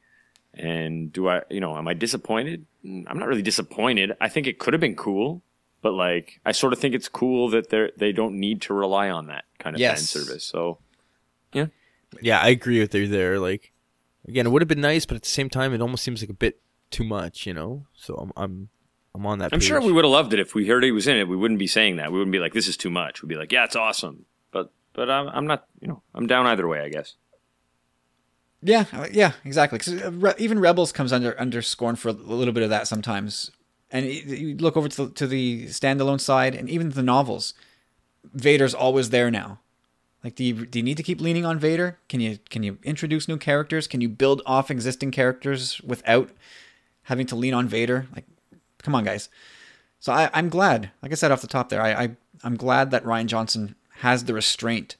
And 0.53 1.14
do 1.14 1.30
I, 1.30 1.43
you 1.49 1.59
know, 1.62 1.78
am 1.78 1.88
I 1.88 1.93
disappointed? 1.93 2.66
Mm, 2.86 3.05
I'm 3.07 3.18
not 3.18 3.28
really 3.28 3.41
disappointed. 3.41 4.12
I 4.20 4.28
think 4.28 4.47
it 4.47 4.59
could 4.59 4.74
have 4.74 4.82
been 4.82 4.95
cool, 4.97 5.41
but 5.82 5.93
like 5.93 6.39
I 6.45 6.51
sort 6.51 6.74
of 6.74 6.80
think 6.80 6.93
it's 6.93 7.07
cool 7.07 7.49
that 7.51 7.70
they're 7.70 7.91
they 7.97 8.12
don't 8.12 8.39
need 8.39 8.62
to 8.64 8.74
rely 8.74 9.09
on 9.09 9.28
that 9.28 9.45
kind 9.59 9.76
of 9.76 9.80
Yes. 9.80 10.12
fan 10.12 10.22
service. 10.24 10.43
So 10.43 10.80
yeah, 11.53 11.68
Yeah, 12.22 12.39
I 12.41 12.49
agree 12.49 12.80
with 12.80 12.93
you 12.93 13.07
there. 13.07 13.39
Like, 13.39 13.72
again, 14.28 14.45
it 14.45 14.49
would 14.49 14.62
have 14.62 14.68
been 14.70 14.82
nice, 14.82 15.05
but 15.05 15.16
at 15.16 15.24
the 15.24 15.30
same 15.30 15.49
time, 15.49 15.74
it 15.74 15.82
almost 15.82 16.03
seems 16.03 16.22
like 16.22 16.30
a 16.30 16.34
bit 16.34 16.59
too 16.89 17.03
much. 17.05 17.45
You 17.47 17.53
know. 17.53 17.86
So 17.95 18.16
I'm 18.16 18.32
I'm 18.36 18.70
I'm 19.16 19.26
on 19.26 19.39
that. 19.39 19.53
I'm 19.53 19.59
page. 19.59 19.68
sure 19.70 19.80
we 19.82 19.91
would 19.93 20.03
have 20.03 20.12
loved 20.12 20.34
it 20.34 20.39
if 20.39 20.53
we 20.53 20.68
heard 20.68 20.84
he 20.84 20.91
was 20.91 21.07
in 21.07 21.16
it. 21.18 21.28
We 21.30 21.38
wouldn't 21.38 21.59
be 21.59 21.68
saying 21.68 21.95
that. 21.97 22.12
We 22.12 22.18
wouldn't 22.18 22.34
be 22.34 22.39
like, 22.39 22.53
"This 22.53 22.68
is 22.68 22.76
too 22.76 22.89
much." 22.89 23.22
We'd 23.22 23.30
be 23.30 23.36
like, 23.36 23.51
"Yeah, 23.53 23.64
it's 23.64 23.76
awesome." 23.78 24.26
But 24.51 24.72
but 24.94 25.10
I'm, 25.10 25.28
I'm 25.30 25.48
not. 25.48 25.68
You 25.80 25.88
know, 25.89 26.02
I'm 26.14 26.28
down 26.28 26.46
either 26.48 26.68
way. 26.68 26.82
I 26.82 26.89
guess. 26.89 27.16
Yeah, 28.64 28.86
uh, 28.94 29.08
yeah, 29.12 29.34
exactly. 29.44 29.80
'Cause, 29.80 29.94
uh, 30.02 30.34
even 30.38 30.60
Rebels 30.60 30.92
comes 30.92 31.12
under 31.12 31.39
under 31.39 31.62
scorn 31.62 31.96
for 31.96 32.10
a 32.10 32.14
little 32.14 32.54
bit 32.54 32.64
of 32.64 32.70
that 32.70 32.88
sometimes. 32.88 33.52
And 33.89 34.06
you 34.06 34.56
look 34.56 34.78
over 34.78 34.88
to 34.88 35.06
the, 35.06 35.12
to 35.14 35.28
the 35.28 35.66
standalone 35.66 36.22
side, 36.22 36.56
and 36.56 36.70
even 36.70 36.92
the 36.92 37.04
novels, 37.04 37.54
Vader's 38.34 38.74
always 38.74 39.10
there 39.10 39.30
now. 39.30 39.60
Like, 40.24 40.36
do 40.36 40.44
you 40.44 40.66
do 40.66 40.80
you 40.80 40.84
need 40.84 40.98
to 40.98 41.04
keep 41.04 41.20
leaning 41.20 41.46
on 41.46 41.58
Vader? 41.60 41.98
Can 42.08 42.22
you 42.22 42.38
can 42.50 42.64
you 42.64 42.78
introduce 42.84 43.28
new 43.28 43.38
characters? 43.38 43.88
Can 43.88 44.00
you 44.00 44.08
build 44.10 44.42
off 44.46 44.70
existing 44.72 45.12
characters 45.12 45.82
without 45.82 46.30
having 47.04 47.26
to 47.28 47.36
lean 47.36 47.54
on 47.56 47.68
Vader? 47.68 48.08
Like, 48.14 48.26
come 48.84 48.94
on, 48.96 49.04
guys. 49.04 49.28
So 50.00 50.14
I, 50.14 50.30
I'm 50.34 50.50
glad. 50.50 50.92
Like 51.02 51.12
I 51.12 51.16
said 51.16 51.32
off 51.32 51.42
the 51.42 51.48
top 51.48 51.70
there, 51.70 51.82
I, 51.82 52.04
I 52.04 52.10
I'm 52.44 52.56
glad 52.56 52.92
that 52.92 53.04
Rian 53.04 53.26
Johnson 53.26 53.76
has 54.02 54.26
the 54.26 54.34
restraint 54.34 54.97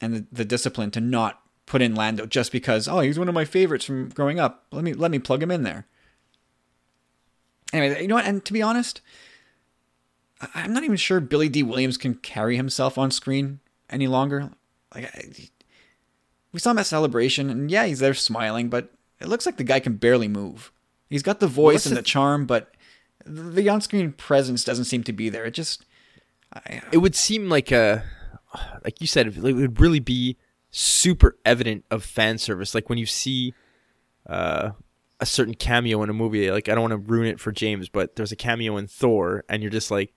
and 0.00 0.14
the, 0.14 0.26
the 0.32 0.44
discipline 0.44 0.90
to 0.92 1.00
not 1.00 1.40
put 1.66 1.80
in 1.82 1.94
Lando 1.94 2.26
just 2.26 2.52
because 2.52 2.86
oh 2.88 3.00
he's 3.00 3.18
one 3.18 3.28
of 3.28 3.34
my 3.34 3.44
favorites 3.44 3.84
from 3.84 4.08
growing 4.10 4.38
up. 4.40 4.66
Let 4.72 4.84
me 4.84 4.92
let 4.92 5.10
me 5.10 5.18
plug 5.18 5.42
him 5.42 5.50
in 5.50 5.62
there. 5.62 5.86
Anyway, 7.72 8.02
you 8.02 8.08
know 8.08 8.14
what? 8.16 8.26
And 8.26 8.44
to 8.44 8.52
be 8.52 8.62
honest, 8.62 9.00
I'm 10.54 10.72
not 10.72 10.84
even 10.84 10.96
sure 10.96 11.20
Billy 11.20 11.48
Dee 11.48 11.62
Williams 11.62 11.96
can 11.96 12.14
carry 12.14 12.56
himself 12.56 12.98
on 12.98 13.10
screen 13.10 13.60
any 13.90 14.06
longer. 14.06 14.50
Like 14.94 15.06
I, 15.06 15.48
we 16.52 16.60
saw 16.60 16.70
him 16.70 16.78
at 16.78 16.86
Celebration, 16.86 17.50
and 17.50 17.70
yeah, 17.70 17.84
he's 17.86 17.98
there 17.98 18.14
smiling, 18.14 18.68
but 18.68 18.92
it 19.20 19.26
looks 19.26 19.46
like 19.46 19.56
the 19.56 19.64
guy 19.64 19.80
can 19.80 19.96
barely 19.96 20.28
move. 20.28 20.70
He's 21.10 21.22
got 21.24 21.40
the 21.40 21.48
voice 21.48 21.86
and 21.86 21.96
the- 21.96 22.00
the 22.00 22.06
charm, 22.06 22.46
but 22.46 22.72
the 23.26 23.68
on-screen 23.68 24.12
presence 24.12 24.62
doesn't 24.64 24.84
seem 24.84 25.02
to 25.04 25.12
be 25.12 25.28
there. 25.28 25.46
It 25.46 25.54
just 25.54 25.84
it 26.92 26.98
would 26.98 27.14
seem 27.14 27.48
like 27.48 27.70
a 27.72 28.04
like 28.84 29.00
you 29.00 29.06
said 29.06 29.26
it 29.26 29.36
would 29.42 29.80
really 29.80 30.00
be 30.00 30.36
super 30.70 31.36
evident 31.44 31.84
of 31.90 32.04
fan 32.04 32.38
service 32.38 32.74
like 32.74 32.88
when 32.88 32.98
you 32.98 33.06
see 33.06 33.54
uh, 34.28 34.70
a 35.20 35.26
certain 35.26 35.54
cameo 35.54 36.02
in 36.02 36.10
a 36.10 36.12
movie 36.12 36.50
like 36.50 36.68
i 36.68 36.74
don't 36.74 36.82
want 36.82 36.92
to 36.92 37.12
ruin 37.12 37.26
it 37.26 37.40
for 37.40 37.52
james 37.52 37.88
but 37.88 38.16
there's 38.16 38.32
a 38.32 38.36
cameo 38.36 38.76
in 38.76 38.86
thor 38.86 39.44
and 39.48 39.62
you're 39.62 39.70
just 39.70 39.90
like 39.90 40.12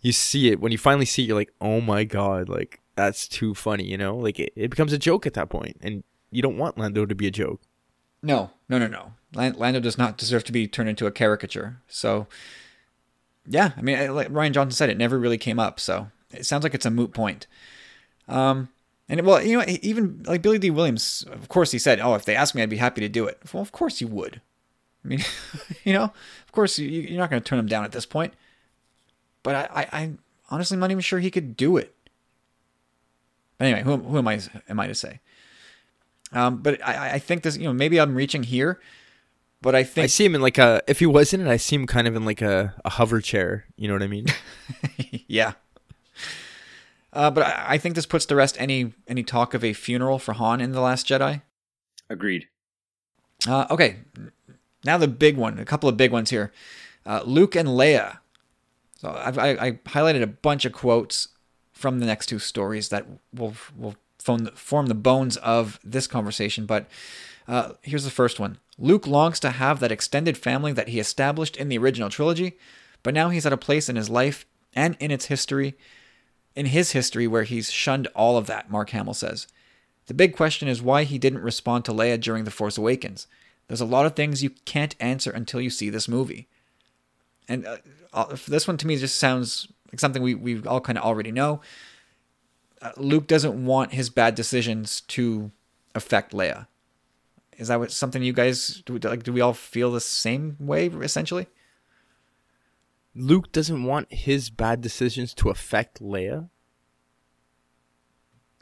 you 0.00 0.12
see 0.12 0.50
it 0.50 0.60
when 0.60 0.70
you 0.72 0.78
finally 0.78 1.04
see 1.04 1.22
it 1.24 1.26
you're 1.26 1.36
like 1.36 1.52
oh 1.60 1.80
my 1.80 2.04
god 2.04 2.48
like 2.48 2.80
that's 2.94 3.26
too 3.28 3.54
funny 3.54 3.84
you 3.84 3.96
know 3.96 4.16
like 4.16 4.38
it, 4.38 4.52
it 4.56 4.68
becomes 4.68 4.92
a 4.92 4.98
joke 4.98 5.26
at 5.26 5.34
that 5.34 5.48
point 5.48 5.76
and 5.80 6.04
you 6.30 6.42
don't 6.42 6.58
want 6.58 6.78
lando 6.78 7.04
to 7.06 7.14
be 7.14 7.26
a 7.26 7.30
joke 7.32 7.60
No, 8.20 8.50
no, 8.68 8.78
no, 8.80 8.88
no. 8.88 9.12
Lando 9.32 9.78
does 9.78 9.96
not 9.96 10.18
deserve 10.18 10.42
to 10.44 10.52
be 10.52 10.66
turned 10.66 10.88
into 10.88 11.06
a 11.06 11.12
caricature. 11.12 11.80
So, 11.86 12.26
yeah, 13.48 13.72
I 13.76 13.82
mean, 13.82 14.14
like 14.14 14.28
Rian 14.28 14.52
Johnson 14.52 14.76
said, 14.76 14.90
it 14.90 14.98
never 14.98 15.18
really 15.18 15.38
came 15.38 15.58
up. 15.58 15.80
So 15.80 16.08
it 16.30 16.46
sounds 16.46 16.62
like 16.62 16.74
it's 16.74 16.86
a 16.86 16.90
moot 16.90 17.12
point. 17.12 17.46
Um, 18.28 18.68
and 19.08 19.24
well, 19.24 19.42
you 19.42 19.58
know, 19.58 19.64
even 19.66 20.22
like 20.26 20.42
Billy 20.42 20.58
Dee 20.58 20.70
Williams, 20.70 21.24
of 21.32 21.48
course, 21.48 21.70
he 21.72 21.78
said, 21.78 21.98
"Oh, 22.00 22.14
if 22.14 22.26
they 22.26 22.36
asked 22.36 22.54
me, 22.54 22.62
I'd 22.62 22.68
be 22.68 22.76
happy 22.76 23.00
to 23.00 23.08
do 23.08 23.26
it." 23.26 23.40
Well, 23.52 23.62
of 23.62 23.72
course 23.72 24.00
you 24.00 24.08
would. 24.08 24.40
I 25.04 25.08
mean, 25.08 25.24
you 25.84 25.94
know, 25.94 26.04
of 26.04 26.52
course 26.52 26.78
you, 26.78 26.88
you're 26.88 27.18
not 27.18 27.30
going 27.30 27.42
to 27.42 27.48
turn 27.48 27.58
him 27.58 27.66
down 27.66 27.84
at 27.84 27.92
this 27.92 28.06
point. 28.06 28.34
But 29.42 29.54
I, 29.54 29.80
I, 29.80 29.98
I 30.00 30.12
honestly 30.50 30.74
am 30.74 30.80
not 30.80 30.90
even 30.90 31.00
sure 31.00 31.20
he 31.20 31.30
could 31.30 31.56
do 31.56 31.78
it. 31.78 31.94
But 33.56 33.66
anyway, 33.66 33.82
who, 33.82 33.96
who 33.96 34.18
am 34.18 34.28
I? 34.28 34.40
Am 34.68 34.78
I 34.78 34.86
to 34.86 34.94
say? 34.94 35.20
Um, 36.32 36.58
but 36.58 36.86
I, 36.86 37.14
I 37.14 37.18
think 37.18 37.42
this, 37.42 37.56
you 37.56 37.64
know, 37.64 37.72
maybe 37.72 37.98
I'm 37.98 38.14
reaching 38.14 38.42
here, 38.42 38.80
but 39.60 39.74
I 39.74 39.84
think 39.84 40.04
i 40.04 40.06
see 40.06 40.24
him 40.24 40.34
in 40.34 40.40
like 40.40 40.58
a 40.58 40.82
if 40.86 41.00
he 41.00 41.06
was 41.06 41.32
in 41.32 41.40
it 41.40 41.48
i 41.48 41.56
see 41.56 41.76
him 41.76 41.86
kind 41.86 42.06
of 42.06 42.14
in 42.14 42.24
like 42.24 42.42
a, 42.42 42.74
a 42.84 42.90
hover 42.90 43.20
chair 43.20 43.64
you 43.76 43.88
know 43.88 43.94
what 43.94 44.02
i 44.02 44.06
mean 44.06 44.26
yeah. 45.26 45.54
Uh, 47.12 47.30
but 47.30 47.44
I, 47.44 47.64
I 47.74 47.78
think 47.78 47.94
this 47.94 48.06
puts 48.06 48.26
to 48.26 48.36
rest 48.36 48.56
any 48.58 48.92
any 49.06 49.22
talk 49.22 49.54
of 49.54 49.64
a 49.64 49.72
funeral 49.72 50.18
for 50.18 50.34
Han 50.34 50.60
in 50.60 50.72
the 50.72 50.80
Last 50.80 51.06
Jedi. 51.06 51.42
Agreed. 52.10 52.48
Uh, 53.46 53.66
okay, 53.70 53.96
now 54.84 54.98
the 54.98 55.08
big 55.08 55.36
one. 55.36 55.58
A 55.58 55.64
couple 55.64 55.88
of 55.88 55.96
big 55.96 56.12
ones 56.12 56.30
here. 56.30 56.52
Uh, 57.06 57.22
Luke 57.24 57.56
and 57.56 57.68
Leia. 57.68 58.18
So 58.96 59.10
I've, 59.10 59.38
I, 59.38 59.50
I 59.50 59.72
highlighted 59.86 60.22
a 60.22 60.26
bunch 60.26 60.64
of 60.64 60.72
quotes 60.72 61.28
from 61.72 62.00
the 62.00 62.06
next 62.06 62.26
two 62.26 62.38
stories 62.38 62.88
that 62.90 63.06
will 63.32 63.54
will 63.76 63.94
form 64.18 64.44
the, 64.44 64.50
form 64.52 64.86
the 64.86 64.94
bones 64.94 65.36
of 65.38 65.80
this 65.82 66.06
conversation. 66.06 66.66
But 66.66 66.88
uh, 67.48 67.72
here's 67.82 68.04
the 68.04 68.10
first 68.10 68.38
one. 68.38 68.58
Luke 68.78 69.06
longs 69.06 69.40
to 69.40 69.50
have 69.50 69.80
that 69.80 69.90
extended 69.90 70.36
family 70.36 70.72
that 70.72 70.88
he 70.88 71.00
established 71.00 71.56
in 71.56 71.68
the 71.68 71.78
original 71.78 72.10
trilogy, 72.10 72.58
but 73.02 73.14
now 73.14 73.30
he's 73.30 73.46
at 73.46 73.52
a 73.52 73.56
place 73.56 73.88
in 73.88 73.96
his 73.96 74.10
life 74.10 74.46
and 74.74 74.96
in 75.00 75.10
its 75.10 75.26
history, 75.26 75.76
in 76.54 76.66
his 76.66 76.92
history, 76.92 77.26
where 77.26 77.42
he's 77.42 77.72
shunned 77.72 78.06
all 78.08 78.36
of 78.36 78.46
that. 78.46 78.70
Mark 78.70 78.90
Hamill 78.90 79.14
says. 79.14 79.48
The 80.06 80.14
big 80.14 80.36
question 80.36 80.68
is 80.68 80.80
why 80.80 81.04
he 81.04 81.18
didn't 81.18 81.42
respond 81.42 81.84
to 81.84 81.92
Leia 81.92 82.20
during 82.20 82.44
The 82.44 82.50
Force 82.50 82.78
Awakens. 82.78 83.26
There's 83.66 83.80
a 83.80 83.86
lot 83.86 84.06
of 84.06 84.14
things 84.14 84.42
you 84.42 84.50
can't 84.64 84.94
answer 85.00 85.30
until 85.30 85.60
you 85.60 85.70
see 85.70 85.90
this 85.90 86.08
movie. 86.08 86.48
And 87.48 87.66
uh, 87.66 87.76
uh, 88.12 88.36
this 88.46 88.66
one 88.66 88.76
to 88.78 88.86
me 88.86 88.96
just 88.96 89.16
sounds 89.16 89.68
like 89.90 90.00
something 90.00 90.22
we, 90.22 90.34
we 90.34 90.62
all 90.64 90.80
kind 90.80 90.98
of 90.98 91.04
already 91.04 91.32
know. 91.32 91.60
Uh, 92.80 92.92
Luke 92.96 93.26
doesn't 93.26 93.64
want 93.64 93.92
his 93.92 94.08
bad 94.08 94.34
decisions 94.34 95.02
to 95.02 95.50
affect 95.94 96.32
Leia. 96.32 96.68
Is 97.58 97.68
that 97.68 97.78
what, 97.78 97.92
something 97.92 98.22
you 98.22 98.32
guys 98.32 98.82
do? 98.86 98.98
Like, 98.98 99.24
do 99.24 99.32
we 99.32 99.40
all 99.40 99.52
feel 99.52 99.92
the 99.92 100.00
same 100.00 100.56
way 100.58 100.86
essentially? 100.86 101.46
luke 103.14 103.50
doesn't 103.50 103.82
want 103.82 104.12
his 104.12 104.48
bad 104.48 104.80
decisions 104.80 105.34
to 105.34 105.50
affect 105.50 106.00
leia 106.00 106.48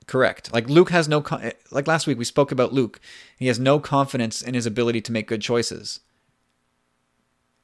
Correct. 0.06 0.52
Like 0.52 0.68
Luke 0.68 0.90
has 0.90 1.08
no 1.08 1.20
con- 1.20 1.50
like 1.72 1.88
last 1.88 2.06
week 2.06 2.16
we 2.16 2.24
spoke 2.24 2.52
about 2.52 2.72
Luke. 2.72 3.00
He 3.38 3.48
has 3.48 3.58
no 3.58 3.80
confidence 3.80 4.40
in 4.40 4.54
his 4.54 4.64
ability 4.64 5.00
to 5.00 5.10
make 5.10 5.26
good 5.26 5.42
choices. 5.42 5.98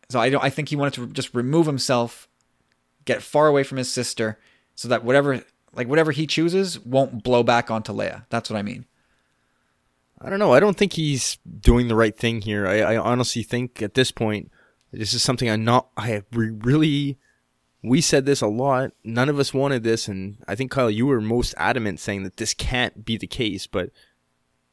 So 0.09 0.18
I 0.18 0.28
don't 0.28 0.42
I 0.42 0.50
think 0.50 0.68
he 0.68 0.74
wanted 0.74 0.94
to 0.94 1.06
just 1.06 1.32
remove 1.34 1.66
himself, 1.66 2.28
get 3.04 3.22
far 3.22 3.46
away 3.46 3.62
from 3.62 3.78
his 3.78 3.92
sister 3.92 4.40
so 4.74 4.88
that 4.88 5.04
whatever 5.04 5.44
like 5.72 5.86
whatever 5.86 6.10
he 6.10 6.26
chooses 6.26 6.80
won't 6.80 7.22
blow 7.22 7.44
back 7.44 7.70
onto 7.70 7.92
Leia. 7.92 8.26
That's 8.28 8.50
what 8.50 8.59
I 8.59 8.62
mean. 8.62 8.86
I 10.24 10.31
don't 10.31 10.39
know. 10.39 10.53
I 10.53 10.61
don't 10.61 10.77
think 10.77 10.93
he's 10.93 11.39
doing 11.61 11.89
the 11.89 11.97
right 11.97 12.16
thing 12.16 12.43
here. 12.43 12.66
I, 12.66 12.81
I 12.81 12.97
honestly 12.97 13.43
think 13.43 13.82
at 13.82 13.94
this 13.94 14.12
point, 14.12 14.51
this 14.93 15.15
is 15.15 15.23
something 15.23 15.51
I'm 15.51 15.65
not. 15.65 15.89
I 15.97 16.23
re- 16.32 16.51
really. 16.51 17.19
We 17.82 18.01
said 18.01 18.27
this 18.27 18.40
a 18.40 18.47
lot. 18.47 18.93
None 19.03 19.28
of 19.28 19.40
us 19.40 19.53
wanted 19.53 19.82
this, 19.82 20.07
and 20.07 20.36
I 20.47 20.55
think 20.55 20.70
Kyle, 20.70 20.89
you 20.90 21.07
were 21.07 21.20
most 21.20 21.53
adamant 21.57 21.99
saying 21.99 22.23
that 22.23 22.36
this 22.36 22.55
can't 22.55 23.05
be 23.05 23.16
the 23.16 23.27
case. 23.27 23.66
But 23.66 23.90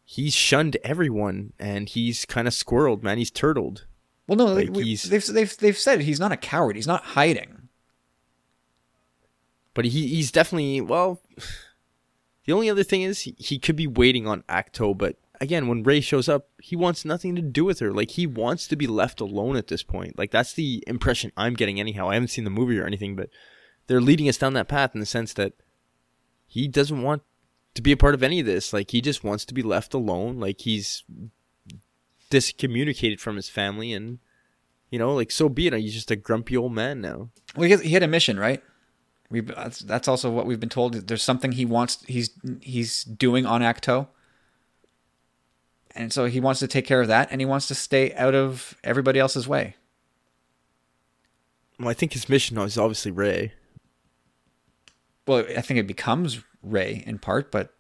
he's 0.06 0.36
shunned 0.36 0.78
everyone, 0.84 1.54
and 1.58 1.90
he's 1.90 2.26
kind 2.26 2.48
of 2.48 2.54
squirreled, 2.54 3.02
man. 3.02 3.18
He's 3.18 3.32
turtled. 3.32 3.88
Well, 4.28 4.38
no, 4.38 4.46
Like, 4.54 4.70
we- 4.70 4.96
they've 4.96 5.26
they've 5.26 5.58
they've 5.58 5.78
said 5.78 6.02
he's 6.02 6.20
not 6.20 6.32
a 6.32 6.38
coward. 6.38 6.76
He's 6.76 6.86
not 6.86 7.04
hiding. 7.04 7.70
But 9.74 9.86
he, 9.86 10.08
he's 10.08 10.32
definitely 10.32 10.82
well. 10.82 11.22
The 12.46 12.54
only 12.54 12.70
other 12.72 12.84
thing 12.84 13.04
is 13.04 13.20
he, 13.22 13.36
he 13.38 13.60
could 13.60 13.76
be 13.76 13.86
waiting 13.86 14.26
on 14.26 14.42
Ahch-To, 14.50 14.96
but 14.98 15.18
again, 15.42 15.68
when 15.68 15.84
Rey 15.84 16.02
shows 16.02 16.28
up, 16.28 16.50
he 16.62 16.76
wants 16.76 17.06
nothing 17.06 17.36
to 17.36 17.42
do 17.42 17.66
with 17.66 17.80
her. 17.80 17.92
Like 17.92 18.12
he 18.12 18.28
wants 18.28 18.68
to 18.68 18.76
be 18.76 18.88
left 18.88 19.22
alone 19.22 19.56
at 19.56 19.68
this 19.68 19.84
point. 19.84 20.18
Like 20.18 20.32
that's 20.32 20.54
the 20.54 20.84
impression 20.88 21.32
I'm 21.38 21.54
getting. 21.54 21.80
Anyhow, 21.80 22.10
I 22.10 22.16
haven't 22.16 22.30
seen 22.30 22.44
the 22.44 22.50
movie 22.50 22.80
or 22.80 22.86
anything, 22.86 23.16
but 23.16 23.30
they're 23.88 24.02
leading 24.02 24.30
us 24.30 24.38
down 24.38 24.54
that 24.54 24.68
path 24.68 24.92
in 24.94 25.00
the 25.00 25.06
sense 25.06 25.34
that 25.34 25.54
he 26.46 26.68
doesn't 26.68 27.02
want 27.02 27.24
to 27.76 27.82
be 27.82 27.92
a 27.92 27.98
part 27.98 28.14
of 28.14 28.24
any 28.24 28.40
of 28.40 28.46
this. 28.46 28.74
Like 28.74 28.92
he 28.92 29.02
just 29.02 29.24
wants 29.24 29.46
to 29.46 29.54
be 29.54 29.62
left 29.62 29.94
alone. 29.94 30.40
Like 30.40 30.62
he's 30.62 31.04
discommunicated 32.30 33.20
from 33.20 33.36
his 33.36 33.50
family, 33.50 33.94
and 33.94 34.20
you 34.90 35.00
know, 35.00 35.14
like 35.14 35.32
so 35.32 35.50
be 35.50 35.68
it. 35.68 35.74
He's 35.74 35.94
just 35.94 36.12
a 36.12 36.16
grumpy 36.16 36.58
old 36.58 36.74
man 36.74 37.02
now. 37.02 37.30
Well, 37.56 37.70
he, 37.70 37.92
had 37.92 38.04
a 38.04 38.08
mission, 38.08 38.40
right? 38.40 38.62
We 39.30 39.42
that's, 39.42 39.80
that's 39.80 40.08
also 40.08 40.32
what 40.32 40.46
we've 40.46 40.60
been 40.60 40.70
told. 40.70 40.94
There's 40.94 41.24
something 41.24 41.54
he 41.54 41.66
wants. 41.66 42.04
He's 42.08 42.32
he's 42.62 43.04
doing 43.04 43.46
on 43.46 43.62
Ahch-To, 43.62 44.08
and 46.00 46.14
so 46.14 46.26
he 46.26 46.40
wants 46.40 46.62
to 46.62 46.68
take 46.68 46.86
care 46.86 47.02
of 47.02 47.10
that, 47.10 47.28
and 47.30 47.42
he 47.42 47.46
wants 47.46 47.68
to 47.68 47.76
stay 47.76 48.14
out 48.14 48.34
of 48.34 48.78
everybody 48.86 49.20
else's 49.20 49.50
way. 49.50 49.76
Well, 51.78 51.90
I 51.90 51.94
think 51.94 52.14
his 52.14 52.30
mission 52.30 52.58
is 52.58 52.78
obviously 52.78 53.12
Rey. 53.12 53.52
Well, 55.28 55.46
I 55.58 55.60
think 55.60 55.78
it 55.78 55.88
becomes 55.88 56.40
Rey 56.64 57.04
in 57.06 57.20
part, 57.20 57.52
but 57.52 57.74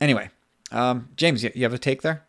anyway, 0.00 0.30
um, 0.72 1.10
James, 1.14 1.44
you, 1.44 1.52
you 1.54 1.62
have 1.64 1.74
a 1.74 1.78
take 1.78 2.00
there? 2.00 2.24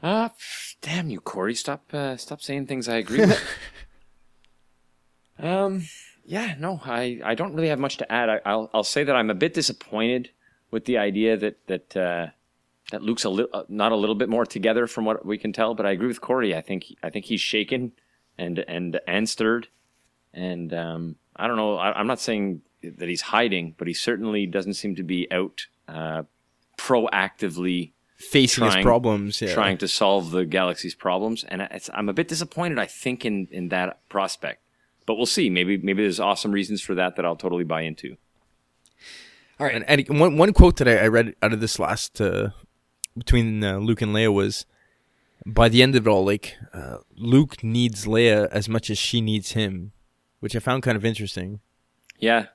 Ah, 0.00 0.30
pff, 0.38 0.76
damn 0.82 1.10
you, 1.10 1.20
Corey! 1.20 1.56
Stop, 1.56 1.92
uh, 1.92 2.16
stop 2.16 2.40
saying 2.40 2.66
things 2.66 2.88
I 2.88 2.98
agree 2.98 3.26
with. 3.26 3.42
um, 5.40 5.82
yeah, 6.24 6.54
no, 6.60 6.80
I, 6.84 7.20
I 7.24 7.34
don't 7.34 7.54
really 7.54 7.68
have 7.68 7.80
much 7.80 7.96
to 7.96 8.12
add. 8.12 8.28
I, 8.28 8.40
I'll, 8.46 8.70
I'll 8.72 8.84
say 8.84 9.02
that 9.02 9.16
I'm 9.16 9.30
a 9.30 9.34
bit 9.34 9.52
disappointed 9.52 10.30
with 10.74 10.86
the 10.86 10.98
idea 10.98 11.36
that 11.36 11.66
that 11.68 11.96
uh, 11.96 12.26
that 12.90 13.00
Luke's 13.00 13.22
a 13.22 13.30
li- 13.30 13.46
uh, 13.52 13.62
not 13.68 13.92
a 13.92 13.96
little 13.96 14.16
bit 14.16 14.28
more 14.28 14.44
together 14.44 14.88
from 14.88 15.04
what 15.04 15.24
we 15.24 15.38
can 15.38 15.52
tell. 15.52 15.72
But 15.74 15.86
I 15.86 15.92
agree 15.92 16.08
with 16.08 16.20
Corey. 16.20 16.54
I 16.54 16.60
think 16.60 16.86
I 17.00 17.10
think 17.10 17.26
he's 17.26 17.40
shaken 17.40 17.92
and 18.36 18.58
and 18.58 19.00
and 19.06 19.28
stirred, 19.28 19.68
and 20.34 20.74
um, 20.74 21.16
I 21.36 21.46
don't 21.46 21.56
know. 21.56 21.76
I, 21.76 21.92
I'm 21.92 22.08
not 22.08 22.18
saying 22.18 22.62
that 22.82 23.08
he's 23.08 23.22
hiding, 23.22 23.76
but 23.78 23.86
he 23.86 23.94
certainly 23.94 24.46
doesn't 24.46 24.74
seem 24.74 24.96
to 24.96 25.04
be 25.04 25.30
out 25.30 25.68
uh, 25.88 26.24
proactively 26.76 27.92
Facing 28.16 28.64
his 28.64 28.76
problems, 28.76 29.40
yeah. 29.40 29.52
trying 29.52 29.78
to 29.78 29.88
solve 29.88 30.30
the 30.30 30.44
galaxy's 30.44 30.94
problems, 30.94 31.44
and 31.44 31.62
it's, 31.62 31.90
I'm 31.92 32.08
a 32.08 32.12
bit 32.12 32.28
disappointed. 32.28 32.78
I 32.78 32.86
think 32.86 33.24
in 33.24 33.46
in 33.50 33.68
that 33.68 34.08
prospect, 34.08 34.60
but 35.06 35.14
we'll 35.14 35.26
see. 35.26 35.50
Maybe 35.50 35.76
maybe 35.76 36.02
there's 36.02 36.20
awesome 36.20 36.50
reasons 36.50 36.80
for 36.80 36.94
that 36.96 37.16
that 37.16 37.24
I'll 37.24 37.36
totally 37.36 37.64
buy 37.64 37.82
into. 37.82 38.16
All 39.60 39.66
right. 39.66 39.74
And, 39.74 40.08
and 40.08 40.20
one 40.20 40.36
one 40.36 40.52
quote 40.52 40.76
that 40.78 40.88
I, 40.88 41.04
I 41.04 41.08
read 41.08 41.34
out 41.42 41.52
of 41.52 41.60
this 41.60 41.78
last 41.78 42.20
uh, 42.20 42.50
between 43.16 43.62
uh, 43.62 43.78
Luke 43.78 44.02
and 44.02 44.14
Leia 44.14 44.32
was, 44.32 44.66
by 45.46 45.68
the 45.68 45.82
end 45.82 45.94
of 45.94 46.06
it 46.06 46.10
all, 46.10 46.24
like 46.24 46.56
uh, 46.72 46.98
Luke 47.16 47.62
needs 47.62 48.06
Leia 48.06 48.48
as 48.50 48.68
much 48.68 48.90
as 48.90 48.98
she 48.98 49.20
needs 49.20 49.52
him, 49.52 49.92
which 50.40 50.56
I 50.56 50.58
found 50.58 50.82
kind 50.82 50.96
of 50.96 51.04
interesting. 51.04 51.60
Yeah, 52.18 52.46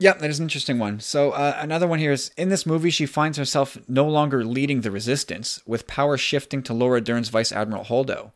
Yeah, 0.00 0.14
that 0.14 0.30
is 0.30 0.38
an 0.38 0.44
interesting 0.46 0.78
one. 0.78 0.98
So 1.00 1.32
uh, 1.32 1.58
another 1.58 1.86
one 1.86 1.98
here 1.98 2.10
is 2.10 2.30
in 2.38 2.48
this 2.48 2.64
movie, 2.64 2.88
she 2.88 3.04
finds 3.04 3.36
herself 3.36 3.76
no 3.86 4.08
longer 4.08 4.44
leading 4.44 4.80
the 4.80 4.90
resistance, 4.90 5.60
with 5.66 5.86
power 5.86 6.16
shifting 6.16 6.62
to 6.62 6.72
Laura 6.72 7.02
Dern's 7.02 7.28
Vice 7.28 7.52
Admiral 7.52 7.84
Holdo. 7.84 8.32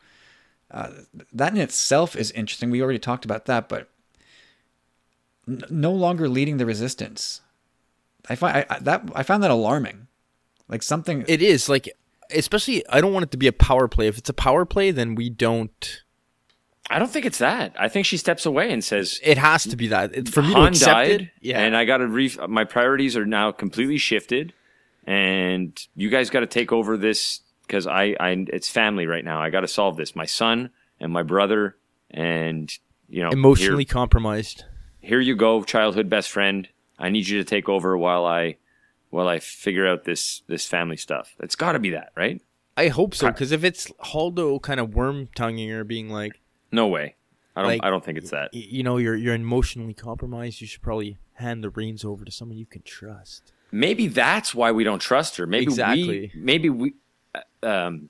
Uh, 0.71 0.91
that 1.33 1.55
in 1.55 1.61
itself 1.61 2.17
is 2.17 2.31
interesting. 2.33 2.71
We 2.71 2.83
already 2.83 2.99
talked 2.99 3.25
about 3.25 3.47
that, 3.47 3.71
but 3.71 3.89
n- 5.49 5.63
no 5.71 5.93
longer 5.93 6.29
leading 6.29 6.57
the 6.57 6.67
resistance. 6.67 7.41
I 8.29 8.35
find 8.37 8.57
I, 8.57 8.67
I, 8.69 8.79
that 8.81 9.11
I 9.15 9.23
found 9.23 9.43
that 9.43 9.51
alarming. 9.51 10.09
Like 10.69 10.83
something. 10.83 11.25
It 11.29 11.43
is 11.43 11.69
like, 11.69 11.91
especially 12.31 12.87
I 12.89 13.01
don't 13.01 13.13
want 13.13 13.25
it 13.25 13.31
to 13.33 13.37
be 13.37 13.47
a 13.47 13.53
power 13.53 13.87
play. 13.89 14.07
If 14.07 14.19
it's 14.19 14.31
a 14.31 14.35
power 14.35 14.65
play, 14.65 14.91
then 14.91 15.15
we 15.15 15.29
don't. 15.29 16.03
I 16.91 16.99
don't 16.99 17.11
think 17.11 17.25
it's 17.25 17.39
that. 17.39 17.75
I 17.79 17.89
think 17.89 18.05
she 18.05 18.19
steps 18.19 18.45
away 18.45 18.71
and 18.71 18.85
says, 18.85 19.19
It 19.23 19.39
has 19.39 19.65
to 19.65 19.77
be 19.77 19.89
that. 19.89 20.15
It, 20.15 20.29
for 20.29 20.43
me 20.43 20.51
to 20.51 20.55
Han 20.55 20.69
accept 20.69 20.91
died, 20.91 21.21
it, 21.23 21.31
yeah. 21.41 21.61
and 21.61 21.77
I 21.77 21.85
got 21.85 21.99
to 21.99 22.07
re. 22.07 22.35
My 22.49 22.65
priorities 22.65 23.17
are 23.17 23.27
now 23.27 23.53
completely 23.53 23.99
shifted, 23.99 24.53
and 25.07 25.79
you 25.95 26.11
guys 26.11 26.31
got 26.31 26.41
to 26.41 26.47
take 26.47 26.73
over 26.73 26.97
this 26.97 27.41
because 27.67 27.87
I, 27.87 28.17
I, 28.21 28.45
it's 28.49 28.69
family 28.69 29.07
right 29.07 29.25
now. 29.25 29.41
I 29.41 29.49
got 29.51 29.61
to 29.61 29.69
solve 29.69 29.97
this. 29.97 30.15
My 30.15 30.27
son 30.27 30.71
and 31.01 31.13
my 31.13 31.23
brother, 31.23 31.77
and 32.11 32.71
you 33.09 33.23
know, 33.23 33.31
emotionally 33.31 33.85
here, 33.85 33.93
compromised. 33.93 34.65
Here 35.05 35.21
you 35.21 35.37
go, 35.37 35.63
childhood 35.65 36.09
best 36.09 36.31
friend. 36.31 36.69
I 36.99 37.11
need 37.11 37.29
you 37.29 37.39
to 37.39 37.45
take 37.45 37.69
over 37.69 37.97
while 37.97 38.25
I, 38.25 38.57
while 39.11 39.29
I 39.29 39.39
figure 39.39 39.87
out 39.87 40.05
this 40.05 40.43
this 40.47 40.67
family 40.67 40.97
stuff. 40.97 41.35
It's 41.41 41.57
got 41.57 41.73
to 41.73 41.79
be 41.79 41.91
that, 41.91 42.13
right? 42.17 42.41
I 42.77 42.89
hope 42.89 43.15
so, 43.15 43.29
because 43.31 43.53
if 43.53 43.63
it's 43.65 43.91
Holdo 44.05 44.61
kind 44.61 44.81
of 44.81 44.95
worm 44.95 45.29
tonguing 45.35 45.69
her, 45.71 45.85
being 45.85 46.09
like, 46.09 46.41
No 46.73 46.87
way. 46.89 47.17
I 47.57 47.63
don't. 47.63 47.71
Like- 47.71 47.85
I 47.85 47.91
don't 47.91 48.05
think 48.05 48.19
it's 48.19 48.31
that. 48.31 48.53
you 48.53 48.83
know, 48.83 48.97
you're 48.97 49.15
you're 49.15 49.35
emotionally 49.35 49.95
compromised. 49.95 50.61
You 50.61 50.67
should 50.67 50.83
probably 50.83 51.19
hand 51.35 51.63
the 51.63 51.71
reins 51.71 52.05
over 52.05 52.25
to 52.25 52.31
someone 52.33 52.57
you 52.59 52.67
can 52.67 52.83
trust. 52.83 53.53
maybe 53.71 54.07
that's 54.09 54.55
why 54.55 54.73
we 54.73 54.85
don't 54.85 55.01
trust 55.01 55.37
her. 55.37 55.47
Maybe 55.47 55.65
Exactly. 55.65 56.33
we 56.35 56.41
maybe 56.41 56.69
we 56.71 56.95
uh, 57.35 57.41
um 57.67 58.09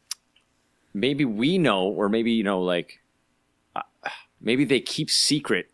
maybe 0.95 1.25
we 1.25 1.59
know 1.59 1.85
or 1.85 2.09
maybe 2.09 2.33
you 2.33 2.45
know 2.45 2.61
like 2.63 3.01
uh, 3.77 3.83
maybe 4.41 4.65
they 4.65 4.81
keep 4.81 5.11
secret 5.11 5.71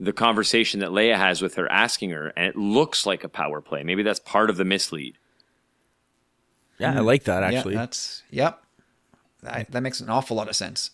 the 0.00 0.12
conversation 0.14 0.80
that 0.80 0.88
Leia 0.88 1.16
has 1.16 1.42
with 1.42 1.54
her 1.56 1.70
asking 1.70 2.10
her 2.10 2.28
and 2.28 2.46
it 2.46 2.56
looks 2.56 3.04
like 3.04 3.22
a 3.22 3.28
power 3.28 3.60
play. 3.60 3.84
Maybe 3.84 4.02
that's 4.02 4.18
part 4.18 4.48
of 4.48 4.56
the 4.56 4.64
mislead. 4.64 5.18
Yeah, 6.78 6.96
I 6.96 7.00
like 7.00 7.24
that 7.24 7.52
Yeah, 7.52 7.58
actually. 7.58 7.74
that's 7.74 8.22
yep. 8.30 8.64
That, 9.42 9.70
that 9.70 9.82
makes 9.82 10.00
an 10.00 10.08
awful 10.08 10.36
lot 10.36 10.48
of 10.48 10.56
sense. 10.56 10.90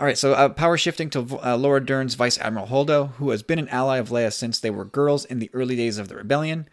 All 0.00 0.06
right, 0.06 0.16
so 0.16 0.32
uh, 0.32 0.48
power 0.48 0.78
shifting 0.78 1.10
to 1.10 1.40
uh, 1.44 1.56
Laura 1.56 1.84
Dern's 1.84 2.14
Vice 2.14 2.38
Admiral 2.38 2.68
Holdo, 2.68 3.14
who 3.14 3.30
has 3.30 3.42
been 3.42 3.58
an 3.58 3.68
ally 3.68 3.98
of 3.98 4.10
Leia 4.10 4.32
since 4.32 4.60
they 4.60 4.70
were 4.70 4.84
girls 4.84 5.24
in 5.24 5.40
the 5.40 5.50
early 5.52 5.74
days 5.74 5.98
of 5.98 6.06
the 6.06 6.14
rebellion. 6.14 6.68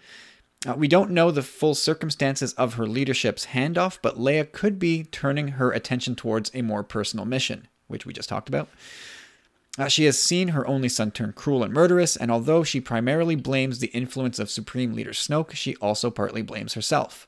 Uh, 0.68 0.76
we 0.76 0.88
don't 0.88 1.10
know 1.10 1.32
the 1.32 1.42
full 1.42 1.74
circumstances 1.74 2.54
of 2.54 2.76
her 2.76 2.86
leadership's 2.86 3.48
handoff, 3.48 3.98
but 4.00 4.20
Leia 4.20 4.52
could 4.52 4.78
be 4.78 5.04
turning 5.06 5.50
her 5.50 5.72
attention 5.72 6.16
towards 6.16 6.52
a 6.54 6.62
more 6.62 6.84
personal 6.84 7.26
mission, 7.26 7.68
which 7.88 8.06
we 8.06 8.14
just 8.14 8.30
talked 8.30 8.48
about. 8.48 8.70
Uh, 9.78 9.90
she 9.90 10.06
has 10.06 10.18
seen 10.18 10.50
her 10.50 10.66
only 10.68 10.88
son 10.88 11.12
turn 11.12 11.34
cruel 11.34 11.64
and 11.64 11.74
murderous, 11.74 12.16
and 12.16 12.32
although 12.32 12.64
she 12.64 12.80
primarily 12.80 13.36
blames 13.36 13.80
the 13.80 13.88
influence 13.88 14.40
of 14.40 14.50
Supreme 14.50 14.94
Leader 14.94 15.12
Snoke, 15.12 15.52
she 15.52 15.76
also 15.78 16.10
partly 16.10 16.42
blames 16.42 16.74
herself. 16.76 17.28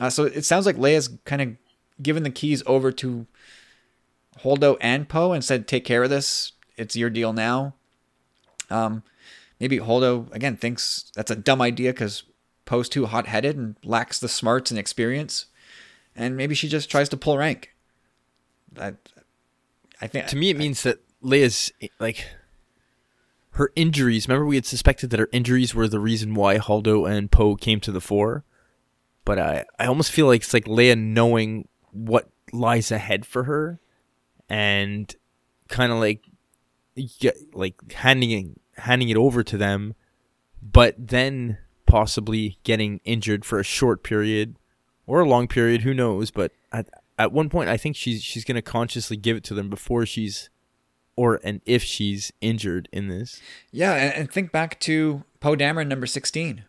Uh, 0.00 0.10
so 0.10 0.24
it 0.24 0.44
sounds 0.44 0.66
like 0.66 0.76
Leia's 0.76 1.08
kind 1.24 1.40
of 1.40 1.56
given 2.02 2.24
the 2.24 2.30
keys 2.30 2.62
over 2.66 2.90
to 2.92 3.26
Holdo 4.40 4.76
and 4.80 5.08
Poe 5.08 5.32
and 5.32 5.44
said, 5.44 5.66
"Take 5.68 5.84
care 5.84 6.02
of 6.02 6.10
this. 6.10 6.52
It's 6.76 6.96
your 6.96 7.10
deal 7.10 7.32
now." 7.32 7.74
Um, 8.68 9.04
maybe 9.60 9.78
Holdo 9.78 10.30
again 10.34 10.56
thinks 10.56 11.10
that's 11.14 11.30
a 11.30 11.36
dumb 11.36 11.62
idea 11.62 11.92
because 11.92 12.24
Poe's 12.64 12.88
too 12.88 13.06
hot-headed 13.06 13.56
and 13.56 13.76
lacks 13.84 14.18
the 14.18 14.28
smarts 14.28 14.72
and 14.72 14.78
experience, 14.78 15.46
and 16.16 16.36
maybe 16.36 16.56
she 16.56 16.68
just 16.68 16.90
tries 16.90 17.08
to 17.10 17.16
pull 17.16 17.38
rank. 17.38 17.72
That 18.72 18.96
I 20.00 20.08
think 20.08 20.26
to 20.26 20.36
me, 20.36 20.50
it 20.50 20.58
means 20.58 20.82
that 20.82 20.98
Leia's 21.26 21.72
like 21.98 22.26
her 23.52 23.72
injuries. 23.74 24.28
Remember, 24.28 24.46
we 24.46 24.54
had 24.54 24.66
suspected 24.66 25.10
that 25.10 25.20
her 25.20 25.28
injuries 25.32 25.74
were 25.74 25.88
the 25.88 25.98
reason 25.98 26.34
why 26.34 26.58
Holdo 26.58 27.10
and 27.10 27.30
Poe 27.30 27.56
came 27.56 27.80
to 27.80 27.92
the 27.92 28.00
fore. 28.00 28.44
But 29.24 29.38
I, 29.38 29.64
I 29.78 29.86
almost 29.86 30.12
feel 30.12 30.26
like 30.26 30.42
it's 30.42 30.54
like 30.54 30.66
Leia 30.66 30.96
knowing 30.96 31.66
what 31.90 32.30
lies 32.52 32.92
ahead 32.92 33.26
for 33.26 33.44
her, 33.44 33.80
and 34.48 35.12
kind 35.68 35.90
of 35.90 35.98
like 35.98 36.24
get 37.18 37.36
like 37.52 37.92
handing 37.92 38.60
handing 38.76 39.08
it 39.08 39.16
over 39.16 39.42
to 39.42 39.56
them, 39.56 39.94
but 40.62 40.94
then 40.96 41.58
possibly 41.86 42.58
getting 42.62 43.00
injured 43.04 43.44
for 43.44 43.58
a 43.58 43.64
short 43.64 44.04
period 44.04 44.56
or 45.06 45.20
a 45.20 45.28
long 45.28 45.48
period, 45.48 45.82
who 45.82 45.94
knows? 45.94 46.30
But 46.30 46.52
at 46.70 46.88
at 47.18 47.32
one 47.32 47.48
point, 47.48 47.68
I 47.68 47.76
think 47.76 47.96
she's 47.96 48.22
she's 48.22 48.44
going 48.44 48.56
to 48.56 48.62
consciously 48.62 49.16
give 49.16 49.36
it 49.36 49.44
to 49.44 49.54
them 49.54 49.68
before 49.68 50.06
she's 50.06 50.50
or 51.16 51.40
and 51.42 51.60
if 51.64 51.82
she's 51.82 52.32
injured 52.40 52.88
in 52.92 53.08
this. 53.08 53.40
Yeah, 53.72 53.94
and, 53.94 54.30
think 54.30 54.52
back 54.52 54.78
to 54.80 55.24
Poe 55.40 55.56
Dameron 55.56 55.88
number 55.88 56.06
sixteen, 56.06 56.64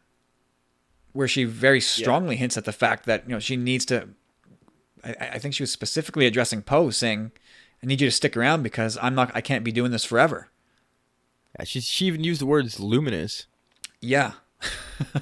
where 1.11 1.27
she 1.27 1.43
very 1.43 1.81
strongly 1.81 2.35
yeah. 2.35 2.39
hints 2.39 2.57
at 2.57 2.65
the 2.65 2.71
fact 2.71 3.05
that 3.05 3.23
you 3.27 3.35
know 3.35 3.39
she 3.39 3.57
needs 3.57 3.85
to. 3.85 4.09
I, 5.03 5.15
I 5.33 5.39
think 5.39 5.53
she 5.53 5.63
was 5.63 5.71
specifically 5.71 6.25
addressing 6.25 6.61
Poe, 6.61 6.89
saying, 6.89 7.31
"I 7.83 7.85
need 7.85 8.01
you 8.01 8.07
to 8.07 8.15
stick 8.15 8.35
around 8.35 8.63
because 8.63 8.97
I'm 9.01 9.13
not. 9.13 9.31
I 9.35 9.41
can't 9.41 9.65
be 9.65 9.71
doing 9.71 9.91
this 9.91 10.05
forever." 10.05 10.49
Yeah, 11.59 11.65
she 11.65 11.81
she 11.81 12.05
even 12.05 12.23
used 12.23 12.41
the 12.41 12.45
words 12.45 12.79
luminous. 12.79 13.45
Yeah. 13.99 14.33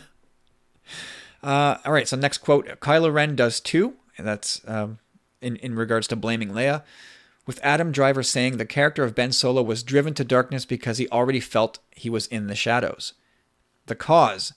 uh, 1.43 1.77
all 1.83 1.91
right. 1.91 2.07
So 2.07 2.15
next 2.15 2.37
quote: 2.37 2.67
Kylo 2.79 3.11
Ren 3.11 3.35
does 3.35 3.59
too, 3.59 3.95
and 4.17 4.27
that's 4.27 4.61
um, 4.67 4.99
in 5.41 5.55
in 5.57 5.75
regards 5.75 6.07
to 6.09 6.15
blaming 6.15 6.49
Leia 6.49 6.83
with 7.45 7.59
Adam 7.63 7.91
Driver 7.91 8.23
saying 8.23 8.57
the 8.57 8.65
character 8.65 9.03
of 9.03 9.15
Ben 9.15 9.31
Solo 9.31 9.61
was 9.61 9.83
driven 9.83 10.13
to 10.15 10.23
darkness 10.23 10.65
because 10.65 10.97
he 10.97 11.07
already 11.09 11.39
felt 11.39 11.79
he 11.91 12.09
was 12.09 12.27
in 12.27 12.47
the 12.47 12.55
shadows. 12.55 13.13
The 13.85 13.95
cause 13.95 14.53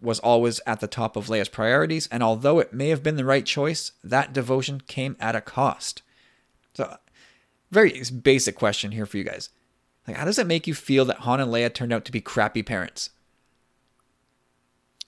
was 0.00 0.20
always 0.20 0.60
at 0.66 0.80
the 0.80 0.86
top 0.86 1.16
of 1.16 1.28
Leia's 1.28 1.48
priorities, 1.48 2.06
and 2.08 2.22
although 2.22 2.58
it 2.58 2.74
may 2.74 2.88
have 2.90 3.02
been 3.02 3.16
the 3.16 3.24
right 3.24 3.46
choice, 3.46 3.92
that 4.02 4.32
devotion 4.32 4.82
came 4.86 5.16
at 5.18 5.34
a 5.34 5.40
cost. 5.40 6.02
So, 6.74 6.96
very 7.70 8.02
basic 8.22 8.54
question 8.54 8.92
here 8.92 9.06
for 9.06 9.16
you 9.16 9.24
guys. 9.24 9.48
Like, 10.06 10.18
how 10.18 10.26
does 10.26 10.38
it 10.38 10.46
make 10.46 10.66
you 10.66 10.74
feel 10.74 11.06
that 11.06 11.20
Han 11.20 11.40
and 11.40 11.50
Leia 11.50 11.72
turned 11.72 11.92
out 11.92 12.04
to 12.04 12.12
be 12.12 12.20
crappy 12.20 12.62
parents? 12.62 13.10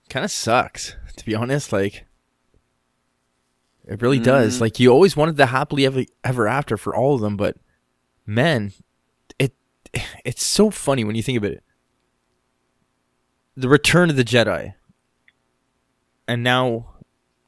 Kind 0.09 0.25
of 0.25 0.31
sucks, 0.31 0.95
to 1.17 1.25
be 1.25 1.35
honest. 1.35 1.71
Like, 1.71 2.06
it 3.87 4.01
really 4.01 4.19
mm. 4.19 4.23
does. 4.23 4.59
Like 4.59 4.79
you 4.79 4.89
always 4.89 5.15
wanted 5.15 5.37
the 5.37 5.47
happily 5.47 5.85
ever 5.85 6.03
ever 6.23 6.47
after 6.47 6.77
for 6.77 6.95
all 6.95 7.15
of 7.15 7.21
them, 7.21 7.37
but 7.37 7.55
man, 8.25 8.73
it 9.39 9.53
it's 10.25 10.45
so 10.45 10.69
funny 10.69 11.03
when 11.03 11.15
you 11.15 11.23
think 11.23 11.37
about 11.37 11.51
it. 11.51 11.63
The 13.55 13.69
Return 13.69 14.09
of 14.09 14.17
the 14.17 14.23
Jedi, 14.23 14.75
and 16.27 16.43
now 16.43 16.95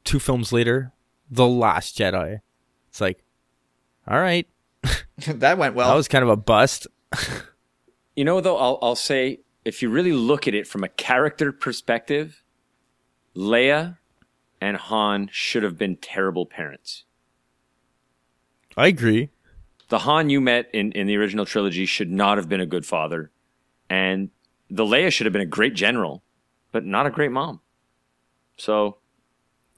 two 0.02 0.18
films 0.18 0.52
later, 0.52 0.92
The 1.30 1.46
Last 1.46 1.96
Jedi. 1.96 2.40
It's 2.88 3.00
like, 3.00 3.22
all 4.08 4.18
right, 4.18 4.48
that 5.26 5.58
went 5.58 5.74
well. 5.74 5.88
That 5.88 5.94
was 5.94 6.08
kind 6.08 6.24
of 6.24 6.30
a 6.30 6.36
bust. 6.36 6.86
you 8.16 8.24
know, 8.24 8.40
though, 8.40 8.56
I'll 8.56 8.78
I'll 8.80 8.96
say 8.96 9.40
if 9.64 9.82
you 9.82 9.90
really 9.90 10.12
look 10.12 10.48
at 10.48 10.54
it 10.54 10.66
from 10.66 10.82
a 10.82 10.88
character 10.88 11.52
perspective, 11.52 12.42
Leia 13.36 13.98
and 14.60 14.76
Han 14.76 15.28
should 15.32 15.62
have 15.62 15.78
been 15.78 15.96
terrible 15.96 16.46
parents. 16.46 17.04
I 18.76 18.88
agree. 18.88 19.30
The 19.88 20.00
Han 20.00 20.30
you 20.30 20.40
met 20.40 20.70
in, 20.72 20.92
in 20.92 21.06
the 21.06 21.16
original 21.16 21.44
trilogy 21.44 21.86
should 21.86 22.10
not 22.10 22.38
have 22.38 22.48
been 22.48 22.60
a 22.60 22.66
good 22.66 22.86
father. 22.86 23.30
And 23.88 24.30
the 24.70 24.84
Leia 24.84 25.10
should 25.10 25.26
have 25.26 25.32
been 25.32 25.42
a 25.42 25.46
great 25.46 25.74
general, 25.74 26.22
but 26.70 26.84
not 26.84 27.06
a 27.06 27.10
great 27.10 27.32
mom. 27.32 27.60
So 28.56 28.98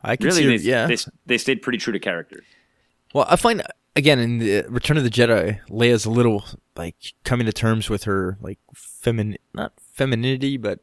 I 0.03 0.17
can 0.17 0.27
really, 0.27 0.43
see, 0.43 0.57
they, 0.57 0.71
yeah. 0.71 0.87
They, 0.87 0.97
they 1.25 1.39
stayed 1.39 1.63
pretty 1.63 1.79
true 1.79 1.93
to 1.93 1.99
character. 1.99 2.43
Well, 3.15 3.27
I 3.29 3.37
find 3.37 3.63
again 3.97 4.19
in 4.19 4.39
the 4.39 4.65
Return 4.69 4.97
of 4.97 5.05
the 5.05 5.11
Jedi, 5.11 5.61
Leia's 5.69 6.05
a 6.05 6.11
little 6.11 6.45
like 6.77 6.97
coming 7.25 7.47
to 7.47 7.53
terms 7.53 7.89
with 7.89 8.05
her 8.05 8.37
like 8.41 8.59
feminine, 8.75 9.39
not 9.55 9.73
femininity, 9.79 10.57
but 10.57 10.81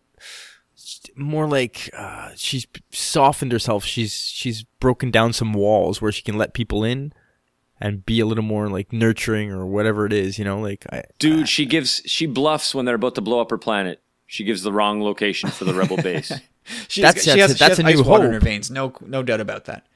more 1.15 1.47
like 1.47 1.89
uh, 1.97 2.31
she's 2.35 2.67
softened 2.91 3.51
herself. 3.51 3.85
She's 3.85 4.13
she's 4.13 4.63
broken 4.79 5.11
down 5.11 5.33
some 5.33 5.53
walls 5.53 6.01
where 6.01 6.11
she 6.11 6.21
can 6.21 6.37
let 6.37 6.53
people 6.53 6.83
in 6.83 7.13
and 7.79 8.05
be 8.05 8.19
a 8.19 8.25
little 8.25 8.43
more 8.43 8.69
like 8.69 8.91
nurturing 8.91 9.51
or 9.51 9.65
whatever 9.65 10.05
it 10.05 10.13
is. 10.13 10.37
You 10.37 10.45
know, 10.45 10.59
like 10.59 10.85
I, 10.91 11.03
dude, 11.17 11.43
I, 11.43 11.45
she 11.45 11.65
gives 11.65 12.01
she 12.05 12.25
bluffs 12.25 12.73
when 12.75 12.85
they're 12.85 12.95
about 12.95 13.15
to 13.15 13.21
blow 13.21 13.39
up 13.39 13.49
her 13.49 13.57
planet. 13.57 14.01
She 14.25 14.43
gives 14.43 14.61
the 14.61 14.71
wrong 14.71 15.01
location 15.01 15.49
for 15.49 15.65
the 15.65 15.73
rebel 15.73 15.97
base. 16.03 16.31
she 16.87 17.01
that's, 17.01 17.23
she 17.23 17.31
has, 17.31 17.57
that's 17.57 17.57
she 17.57 17.63
has 17.63 17.79
a 17.79 17.83
new 17.83 18.03
hope. 18.03 18.21
in 18.21 18.31
her 18.31 18.39
veins. 18.39 18.69
No, 18.69 18.93
no 19.01 19.23
doubt 19.23 19.41
about 19.41 19.65
that. 19.65 19.87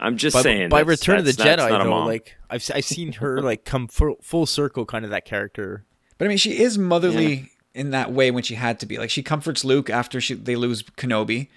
I'm 0.00 0.16
just 0.16 0.34
by, 0.34 0.42
saying. 0.42 0.68
By 0.68 0.80
Return 0.80 1.18
of 1.18 1.24
the 1.24 1.32
Jedi, 1.32 1.68
though, 1.68 2.04
like 2.04 2.36
I've 2.50 2.68
I've 2.74 2.84
seen 2.84 3.14
her 3.14 3.40
like 3.40 3.64
come 3.64 3.88
full, 3.88 4.16
full 4.22 4.46
circle, 4.46 4.84
kind 4.84 5.04
of 5.04 5.10
that 5.10 5.24
character. 5.24 5.84
But 6.18 6.26
I 6.26 6.28
mean, 6.28 6.38
she 6.38 6.58
is 6.60 6.78
motherly. 6.78 7.34
Yeah 7.34 7.46
in 7.78 7.90
that 7.90 8.12
way 8.12 8.30
when 8.32 8.42
she 8.42 8.56
had 8.56 8.80
to 8.80 8.86
be. 8.86 8.98
Like 8.98 9.08
she 9.08 9.22
comforts 9.22 9.64
Luke 9.64 9.88
after 9.88 10.20
she, 10.20 10.34
they 10.34 10.56
lose 10.56 10.82
Kenobi. 10.82 11.48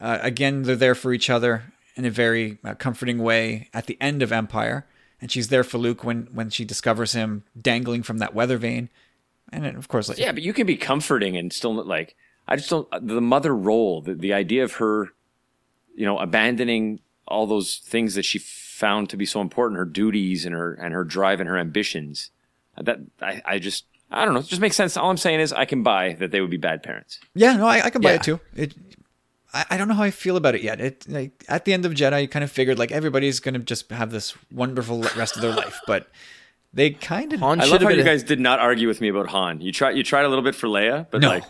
Uh, 0.00 0.18
again, 0.20 0.64
they're 0.64 0.74
there 0.74 0.96
for 0.96 1.12
each 1.12 1.30
other 1.30 1.72
in 1.94 2.04
a 2.04 2.10
very 2.10 2.58
uh, 2.64 2.74
comforting 2.74 3.18
way 3.18 3.68
at 3.72 3.86
the 3.86 3.96
end 4.00 4.20
of 4.20 4.32
Empire, 4.32 4.84
and 5.20 5.30
she's 5.30 5.48
there 5.48 5.62
for 5.62 5.78
Luke 5.78 6.02
when 6.02 6.28
when 6.32 6.50
she 6.50 6.64
discovers 6.64 7.12
him 7.12 7.44
dangling 7.60 8.02
from 8.02 8.18
that 8.18 8.34
weather 8.34 8.58
vane. 8.58 8.88
And 9.52 9.64
of 9.64 9.88
course, 9.88 10.08
like 10.08 10.18
yeah, 10.18 10.32
but 10.32 10.42
you 10.42 10.52
can 10.52 10.66
be 10.66 10.76
comforting 10.76 11.36
and 11.36 11.52
still 11.52 11.74
like 11.74 12.16
I 12.48 12.56
just 12.56 12.70
don't 12.70 12.88
the 13.00 13.20
mother 13.20 13.54
role, 13.54 14.00
the, 14.00 14.14
the 14.14 14.32
idea 14.32 14.64
of 14.64 14.74
her, 14.74 15.10
you 15.94 16.04
know, 16.04 16.18
abandoning 16.18 17.00
all 17.28 17.46
those 17.46 17.76
things 17.78 18.14
that 18.14 18.24
she 18.24 18.38
found 18.38 19.08
to 19.10 19.16
be 19.16 19.26
so 19.26 19.40
important, 19.40 19.78
her 19.78 19.84
duties 19.84 20.44
and 20.44 20.54
her 20.54 20.72
and 20.74 20.94
her 20.94 21.04
drive 21.04 21.38
and 21.38 21.48
her 21.48 21.58
ambitions. 21.58 22.30
That 22.76 23.00
I, 23.20 23.42
I 23.44 23.58
just 23.58 23.84
I 24.10 24.24
don't 24.24 24.34
know. 24.34 24.40
It 24.40 24.46
just 24.46 24.60
makes 24.60 24.76
sense. 24.76 24.96
All 24.96 25.10
I'm 25.10 25.16
saying 25.16 25.40
is 25.40 25.52
I 25.52 25.64
can 25.64 25.82
buy 25.82 26.14
that 26.14 26.30
they 26.30 26.40
would 26.40 26.50
be 26.50 26.56
bad 26.56 26.82
parents. 26.82 27.20
Yeah, 27.34 27.56
no, 27.56 27.66
I, 27.66 27.86
I 27.86 27.90
can 27.90 28.02
buy 28.02 28.10
yeah. 28.10 28.16
it 28.16 28.22
too. 28.22 28.40
It, 28.56 28.74
I, 29.54 29.66
I 29.70 29.76
don't 29.76 29.88
know 29.88 29.94
how 29.94 30.02
I 30.02 30.10
feel 30.10 30.36
about 30.36 30.54
it 30.54 30.62
yet. 30.62 30.80
It 30.80 31.08
like, 31.08 31.44
at 31.48 31.64
the 31.64 31.72
end 31.72 31.84
of 31.84 31.92
Jedi, 31.92 32.22
you 32.22 32.28
kind 32.28 32.44
of 32.44 32.50
figured 32.50 32.78
like 32.78 32.90
everybody's 32.90 33.40
gonna 33.40 33.60
just 33.60 33.90
have 33.90 34.10
this 34.10 34.34
wonderful 34.50 35.02
rest 35.16 35.36
of 35.36 35.42
their 35.42 35.54
life, 35.54 35.80
but 35.86 36.08
they 36.72 36.90
kind 36.90 37.32
of. 37.32 37.42
I 37.42 37.64
love 37.64 37.82
how 37.82 37.88
you 37.88 38.04
guys 38.04 38.22
did 38.22 38.38
not 38.38 38.60
argue 38.60 38.86
with 38.86 39.00
me 39.00 39.08
about 39.08 39.28
Han. 39.28 39.60
You 39.60 39.72
tried. 39.72 39.96
You 39.96 40.04
tried 40.04 40.24
a 40.24 40.28
little 40.28 40.44
bit 40.44 40.54
for 40.54 40.68
Leia, 40.68 41.06
but 41.10 41.20
no. 41.20 41.28
like, 41.28 41.44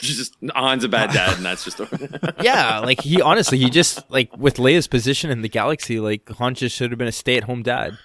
just 0.00 0.36
Han's 0.54 0.84
a 0.84 0.88
bad 0.88 1.12
dad, 1.12 1.36
and 1.36 1.46
that's 1.46 1.64
just. 1.64 1.80
yeah, 2.42 2.80
like 2.80 3.00
he 3.00 3.22
honestly, 3.22 3.56
he 3.56 3.70
just 3.70 4.10
like 4.10 4.36
with 4.36 4.56
Leia's 4.56 4.86
position 4.86 5.30
in 5.30 5.40
the 5.40 5.48
galaxy, 5.48 5.98
like 5.98 6.28
Han 6.28 6.54
just 6.54 6.76
should 6.76 6.90
have 6.90 6.98
been 6.98 7.08
a 7.08 7.12
stay-at-home 7.12 7.62
dad. 7.62 7.96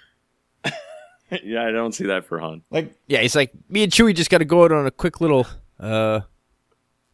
yeah, 1.44 1.66
I 1.66 1.72
don't 1.72 1.94
see 1.94 2.08
that 2.08 2.26
for 2.26 2.40
Han. 2.40 2.62
Like, 2.70 2.94
yeah, 3.08 3.20
he's 3.20 3.36
like, 3.36 3.52
me 3.70 3.84
and 3.84 3.91
Chewie 3.91 4.16
just 4.16 4.30
got 4.30 4.40
to 4.40 4.45
go 4.45 4.66
out 4.66 4.72
on 4.72 4.86
a 4.86 4.91
quick 4.91 5.22
little 5.22 5.48
uh 5.80 6.22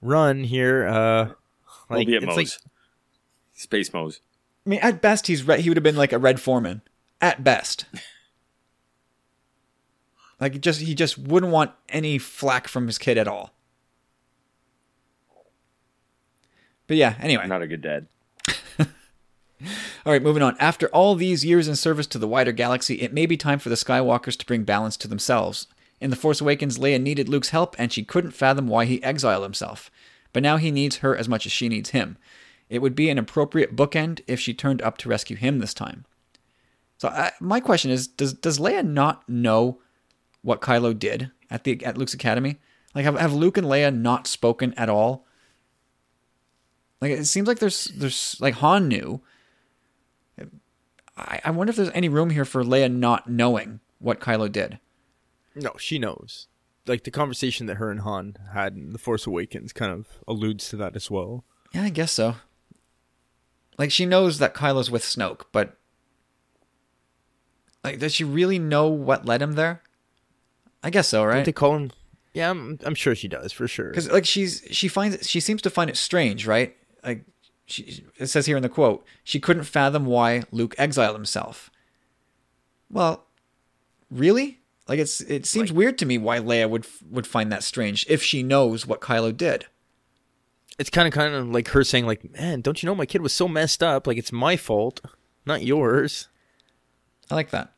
run 0.01 0.43
here. 0.43 0.87
Uh, 0.87 1.29
like, 1.89 2.07
we'll 2.07 2.35
Like, 2.35 2.47
Space 3.53 3.93
Mose. 3.93 4.21
I 4.65 4.69
mean, 4.69 4.79
at 4.81 5.01
best, 5.01 5.27
he's 5.27 5.43
re- 5.43 5.61
he 5.61 5.69
would 5.69 5.77
have 5.77 5.83
been 5.83 5.95
like 5.95 6.13
a 6.13 6.19
Red 6.19 6.39
Foreman. 6.39 6.81
At 7.21 7.43
best. 7.43 7.85
like, 10.39 10.53
he 10.53 10.59
just 10.59 10.81
he 10.81 10.95
just 10.95 11.17
wouldn't 11.17 11.51
want 11.51 11.71
any 11.89 12.17
flack 12.17 12.67
from 12.67 12.87
his 12.87 12.97
kid 12.97 13.17
at 13.17 13.27
all. 13.27 13.53
But 16.87 16.97
yeah, 16.97 17.15
anyway. 17.19 17.47
Not 17.47 17.61
a 17.61 17.67
good 17.67 17.81
dad. 17.81 18.07
All 20.05 20.13
right, 20.13 20.21
moving 20.21 20.43
on. 20.43 20.55
After 20.59 20.87
all 20.89 21.15
these 21.15 21.43
years 21.43 21.67
in 21.67 21.75
service 21.75 22.07
to 22.07 22.19
the 22.19 22.27
wider 22.27 22.51
galaxy, 22.51 23.01
it 23.01 23.13
may 23.13 23.25
be 23.25 23.37
time 23.37 23.59
for 23.59 23.69
the 23.69 23.75
Skywalkers 23.75 24.37
to 24.37 24.45
bring 24.45 24.63
balance 24.63 24.97
to 24.97 25.07
themselves. 25.07 25.67
In 25.99 26.11
The 26.11 26.15
Force 26.15 26.41
Awakens, 26.41 26.77
Leia 26.77 27.01
needed 27.01 27.27
Luke's 27.27 27.49
help, 27.49 27.75
and 27.79 27.91
she 27.91 28.03
couldn't 28.03 28.31
fathom 28.31 28.67
why 28.67 28.85
he 28.85 29.03
exiled 29.03 29.43
himself. 29.43 29.89
But 30.31 30.43
now 30.43 30.57
he 30.57 30.69
needs 30.69 30.97
her 30.97 31.15
as 31.15 31.27
much 31.27 31.45
as 31.45 31.51
she 31.51 31.69
needs 31.69 31.89
him. 31.89 32.17
It 32.69 32.79
would 32.79 32.95
be 32.95 33.09
an 33.09 33.17
appropriate 33.17 33.75
bookend 33.75 34.21
if 34.27 34.39
she 34.39 34.53
turned 34.53 34.81
up 34.81 34.97
to 34.99 35.09
rescue 35.09 35.35
him 35.35 35.59
this 35.59 35.73
time. 35.73 36.05
So 36.97 37.09
I, 37.09 37.31
my 37.39 37.59
question 37.59 37.91
is: 37.91 38.07
Does 38.07 38.33
does 38.33 38.59
Leia 38.59 38.85
not 38.85 39.27
know 39.27 39.79
what 40.41 40.61
Kylo 40.61 40.97
did 40.97 41.31
at 41.49 41.63
the 41.63 41.83
at 41.85 41.97
Luke's 41.97 42.13
academy? 42.13 42.57
Like, 42.93 43.05
have, 43.05 43.17
have 43.19 43.33
Luke 43.33 43.57
and 43.57 43.67
Leia 43.67 43.95
not 43.95 44.27
spoken 44.27 44.73
at 44.73 44.89
all? 44.89 45.25
Like, 46.99 47.11
it 47.11 47.25
seems 47.25 47.47
like 47.47 47.59
there's 47.59 47.85
there's 47.85 48.37
like 48.39 48.55
Han 48.55 48.87
knew, 48.87 49.21
I, 51.17 51.41
I 51.45 51.51
wonder 51.51 51.71
if 51.71 51.77
there's 51.77 51.89
any 51.93 52.09
room 52.09 52.29
here 52.29 52.45
for 52.45 52.63
Leia 52.63 52.91
not 52.91 53.29
knowing 53.29 53.79
what 53.99 54.19
Kylo 54.19 54.51
did. 54.51 54.79
No, 55.55 55.73
she 55.79 55.97
knows. 55.97 56.47
Like 56.85 57.03
the 57.03 57.11
conversation 57.11 57.65
that 57.65 57.75
her 57.75 57.89
and 57.91 58.01
Han 58.01 58.37
had 58.53 58.75
in 58.75 58.93
The 58.93 58.99
Force 58.99 59.25
Awakens 59.25 59.73
kind 59.73 59.91
of 59.91 60.07
alludes 60.27 60.69
to 60.69 60.77
that 60.77 60.95
as 60.95 61.09
well. 61.11 61.43
Yeah, 61.73 61.83
I 61.83 61.89
guess 61.89 62.11
so. 62.11 62.35
Like 63.77 63.91
she 63.91 64.05
knows 64.05 64.39
that 64.39 64.53
Kylo's 64.53 64.89
with 64.89 65.03
Snoke, 65.03 65.45
but 65.51 65.77
like 67.83 67.99
does 67.99 68.13
she 68.13 68.23
really 68.23 68.59
know 68.59 68.87
what 68.87 69.25
led 69.25 69.41
him 69.41 69.53
there? 69.53 69.81
I 70.83 70.89
guess 70.89 71.07
so, 71.07 71.23
right? 71.25 71.35
Don't 71.35 71.45
they 71.45 71.51
call 71.51 71.75
him 71.75 71.91
Yeah, 72.33 72.49
I'm 72.51 72.79
I'm 72.85 72.95
sure 72.95 73.15
she 73.15 73.27
does 73.27 73.51
for 73.51 73.67
sure. 73.67 73.91
Cuz 73.91 74.09
like 74.11 74.25
she's 74.25 74.63
she 74.71 74.87
finds 74.87 75.15
it, 75.15 75.25
she 75.25 75.39
seems 75.39 75.61
to 75.63 75.69
find 75.69 75.89
it 75.89 75.97
strange, 75.97 76.47
right? 76.47 76.75
Like 77.03 77.25
she, 77.67 78.05
it 78.17 78.27
says 78.27 78.45
here 78.45 78.57
in 78.57 78.63
the 78.63 78.69
quote, 78.69 79.05
she 79.23 79.39
couldn't 79.39 79.63
fathom 79.63 80.05
why 80.05 80.43
Luke 80.51 80.73
exiled 80.77 81.15
himself. 81.15 81.69
Well, 82.89 83.25
really? 84.09 84.61
Like 84.87 84.99
it's 84.99 85.19
it 85.21 85.45
seems 85.45 85.71
weird 85.71 85.97
to 85.97 86.05
me 86.05 86.17
why 86.17 86.39
Leia 86.39 86.69
would 86.69 86.87
would 87.11 87.27
find 87.27 87.51
that 87.51 87.63
strange 87.63 88.05
if 88.09 88.23
she 88.23 88.41
knows 88.41 88.87
what 88.87 89.01
Kylo 89.01 89.35
did. 89.35 89.65
It's 90.79 90.89
kind 90.89 91.07
of 91.07 91.13
kind 91.13 91.33
of 91.33 91.49
like 91.49 91.67
her 91.69 91.83
saying 91.83 92.05
like, 92.05 92.31
"Man, 92.31 92.61
don't 92.61 92.81
you 92.81 92.87
know 92.87 92.95
my 92.95 93.05
kid 93.05 93.21
was 93.21 93.33
so 93.33 93.49
messed 93.49 93.83
up? 93.83 94.07
Like 94.07 94.17
it's 94.17 94.31
my 94.31 94.55
fault, 94.55 95.01
not 95.45 95.63
yours." 95.63 96.29
I 97.29 97.35
like 97.35 97.49
that. 97.49 97.73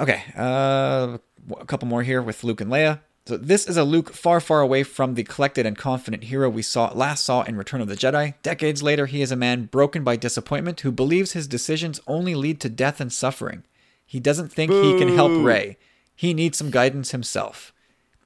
Okay, 0.00 0.22
uh, 0.36 1.18
a 1.58 1.66
couple 1.66 1.88
more 1.88 2.04
here 2.04 2.22
with 2.22 2.44
Luke 2.44 2.60
and 2.60 2.70
Leia. 2.70 3.00
So 3.24 3.36
this 3.36 3.68
is 3.68 3.76
a 3.76 3.84
Luke 3.84 4.12
far, 4.12 4.40
far 4.40 4.60
away 4.60 4.82
from 4.82 5.14
the 5.14 5.22
collected 5.22 5.64
and 5.64 5.78
confident 5.78 6.24
hero 6.24 6.50
we 6.50 6.62
saw 6.62 6.92
last 6.92 7.24
saw 7.24 7.42
in 7.42 7.56
Return 7.56 7.80
of 7.80 7.86
the 7.86 7.94
Jedi. 7.94 8.34
Decades 8.42 8.82
later, 8.82 9.06
he 9.06 9.22
is 9.22 9.30
a 9.30 9.36
man 9.36 9.66
broken 9.66 10.02
by 10.02 10.16
disappointment 10.16 10.80
who 10.80 10.90
believes 10.90 11.32
his 11.32 11.46
decisions 11.46 12.00
only 12.08 12.34
lead 12.34 12.60
to 12.60 12.68
death 12.68 13.00
and 13.00 13.12
suffering. 13.12 13.62
He 14.04 14.18
doesn't 14.18 14.52
think 14.52 14.72
he 14.72 14.98
can 14.98 15.14
help 15.14 15.30
Rey. 15.44 15.78
He 16.16 16.34
needs 16.34 16.58
some 16.58 16.70
guidance 16.70 17.12
himself. 17.12 17.72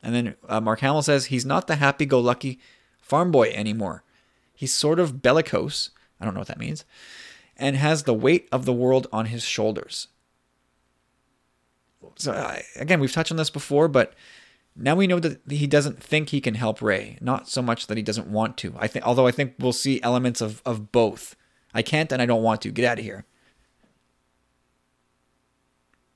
And 0.02 0.14
then 0.14 0.35
uh, 0.48 0.60
Mark 0.60 0.81
Hamill 0.81 1.02
says 1.02 1.27
he's 1.27 1.44
not 1.44 1.66
the 1.66 1.77
happy-go-lucky 1.77 2.59
farm 2.98 3.31
boy 3.31 3.51
anymore. 3.51 4.02
He's 4.55 4.73
sort 4.73 4.98
of 4.98 5.20
bellicose. 5.20 5.90
I 6.18 6.24
don't 6.24 6.32
know 6.32 6.40
what 6.40 6.48
that 6.48 6.59
means. 6.59 6.86
And 7.56 7.77
has 7.77 8.02
the 8.02 8.14
weight 8.14 8.48
of 8.51 8.64
the 8.64 8.73
world 8.73 9.06
on 9.12 9.27
his 9.27 9.44
shoulders. 9.44 10.09
So 12.16 12.32
uh, 12.32 12.60
again, 12.77 12.98
we've 12.98 13.12
touched 13.12 13.31
on 13.31 13.36
this 13.36 13.51
before, 13.51 13.89
but 13.89 14.14
now 14.77 14.94
we 14.94 15.07
know 15.07 15.19
that 15.19 15.40
he 15.51 15.66
doesn't 15.66 16.03
think 16.03 16.28
he 16.28 16.40
can 16.40 16.55
help 16.55 16.82
Rey, 16.82 17.19
Not 17.20 17.48
so 17.48 17.62
much 17.62 17.86
that 17.86 17.97
he 17.97 18.03
doesn't 18.03 18.28
want 18.28 18.57
to. 18.59 18.74
I 18.78 18.86
think, 18.86 19.07
although 19.07 19.27
I 19.27 19.31
think 19.31 19.55
we'll 19.59 19.73
see 19.73 20.03
elements 20.03 20.40
of 20.40 20.62
of 20.65 20.93
both. 20.93 21.36
I 21.74 21.82
can't 21.82 22.12
and 22.12 22.23
I 22.23 22.27
don't 22.27 22.43
want 22.43 22.62
to. 22.62 22.70
Get 22.70 22.85
out 22.85 22.98
of 22.98 23.05
here. 23.05 23.24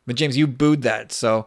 But 0.06 0.16
James, 0.16 0.36
you 0.36 0.46
booed 0.46 0.82
that, 0.82 1.12
so 1.12 1.46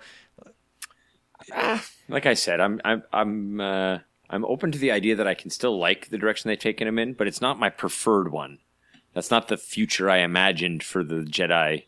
like 2.10 2.26
I 2.26 2.34
said, 2.34 2.60
I'm 2.60 2.80
I'm 2.84 3.04
I'm 3.12 3.60
uh, 3.60 4.00
I'm 4.30 4.46
open 4.46 4.72
to 4.72 4.78
the 4.78 4.92
idea 4.92 5.16
that 5.16 5.28
I 5.28 5.34
can 5.34 5.50
still 5.50 5.78
like 5.78 6.10
the 6.10 6.18
direction 6.18 6.50
they've 6.50 6.60
taken 6.60 6.88
him 6.88 7.00
in, 7.00 7.14
but 7.14 7.28
it's 7.28 7.42
not 7.42 7.60
my 7.60 7.70
preferred 7.70 8.32
one. 8.32 8.60
That's 9.14 9.32
not 9.32 9.48
the 9.48 9.58
future 9.58 10.10
I 10.10 10.20
imagined 10.20 10.84
for 10.84 11.04
the 11.04 11.22
Jedi 11.22 11.86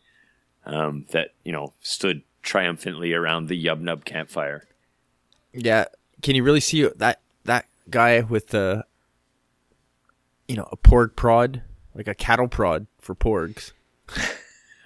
um, 0.64 1.06
that 1.10 1.30
you 1.44 1.52
know 1.52 1.74
stood 1.80 2.22
triumphantly 2.42 3.12
around 3.12 3.48
the 3.48 3.64
Yub 3.64 3.80
Nub 3.80 4.04
campfire. 4.04 4.66
Yeah, 5.56 5.86
can 6.22 6.34
you 6.34 6.42
really 6.42 6.60
see 6.60 6.82
that 6.86 7.20
that 7.44 7.66
guy 7.90 8.20
with 8.20 8.48
the, 8.48 8.84
you 10.48 10.56
know, 10.56 10.68
a 10.70 10.76
porg 10.76 11.16
prod, 11.16 11.62
like 11.94 12.08
a 12.08 12.14
cattle 12.14 12.48
prod 12.48 12.86
for 13.00 13.14
porgs? 13.14 13.72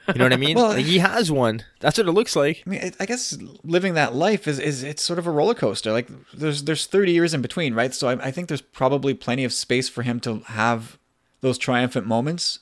You 0.09 0.15
know 0.15 0.25
what 0.25 0.33
I 0.33 0.37
mean? 0.39 0.57
Well- 0.57 0.69
like 0.71 0.85
he 0.85 0.99
has 0.99 1.31
one. 1.31 1.63
That's 1.81 1.99
what 1.99 2.07
it 2.09 2.13
looks 2.13 2.35
like. 2.37 2.63
I 2.67 2.71
mean, 2.71 2.93
I 2.99 3.07
guess 3.07 3.37
living 3.63 3.95
that 3.95 4.15
life 4.15 4.49
is, 4.49 4.59
is 4.59 4.83
it's 4.83 5.03
sort 5.03 5.19
of 5.19 5.27
a 5.27 5.31
roller 5.31 5.55
coaster. 5.55 5.93
Like 5.93 6.09
there's 6.35 6.65
there's 6.65 6.87
30 6.87 7.13
years 7.13 7.35
in 7.35 7.43
between, 7.43 7.75
right? 7.75 7.95
So 7.95 8.09
I, 8.09 8.27
I 8.27 8.31
think 8.31 8.49
there's 8.49 8.61
probably 8.63 9.15
plenty 9.15 9.45
of 9.45 9.53
space 9.53 9.89
for 9.89 10.03
him 10.03 10.21
to 10.21 10.41
have 10.47 10.99
those 11.41 11.59
triumphant 11.59 12.07
moments. 12.07 12.61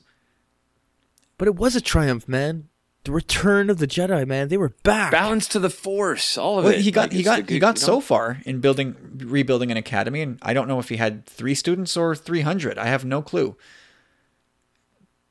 But 1.37 1.47
it 1.47 1.55
was 1.55 1.75
a 1.75 1.81
triumph, 1.81 2.27
man. 2.27 2.67
The 3.05 3.11
return 3.13 3.69
of 3.69 3.77
the 3.77 3.87
Jedi, 3.87 4.27
man. 4.27 4.49
They 4.49 4.57
were 4.57 4.73
back. 4.83 5.11
Balance 5.11 5.47
to 5.49 5.59
the 5.59 5.69
Force, 5.69 6.37
all 6.37 6.59
of 6.59 6.65
Well, 6.65 6.73
it. 6.73 6.81
he 6.81 6.91
got 6.91 7.03
Like, 7.03 7.11
he 7.13 7.23
got 7.23 7.39
a 7.49 7.53
he 7.53 7.57
got 7.59 7.75
you 7.77 7.81
so 7.85 8.01
far 8.01 8.41
in 8.45 8.59
building 8.59 8.95
rebuilding 9.17 9.71
an 9.71 9.77
academy, 9.77 10.21
and 10.21 10.37
I 10.41 10.53
don't 10.53 10.67
know 10.67 10.79
if 10.79 10.89
he 10.89 10.97
had 10.97 11.25
three 11.25 11.55
students 11.55 11.95
or 11.95 12.13
300. 12.15 12.77
I 12.77 12.87
have 12.87 13.05
no 13.05 13.21
clue. 13.21 13.55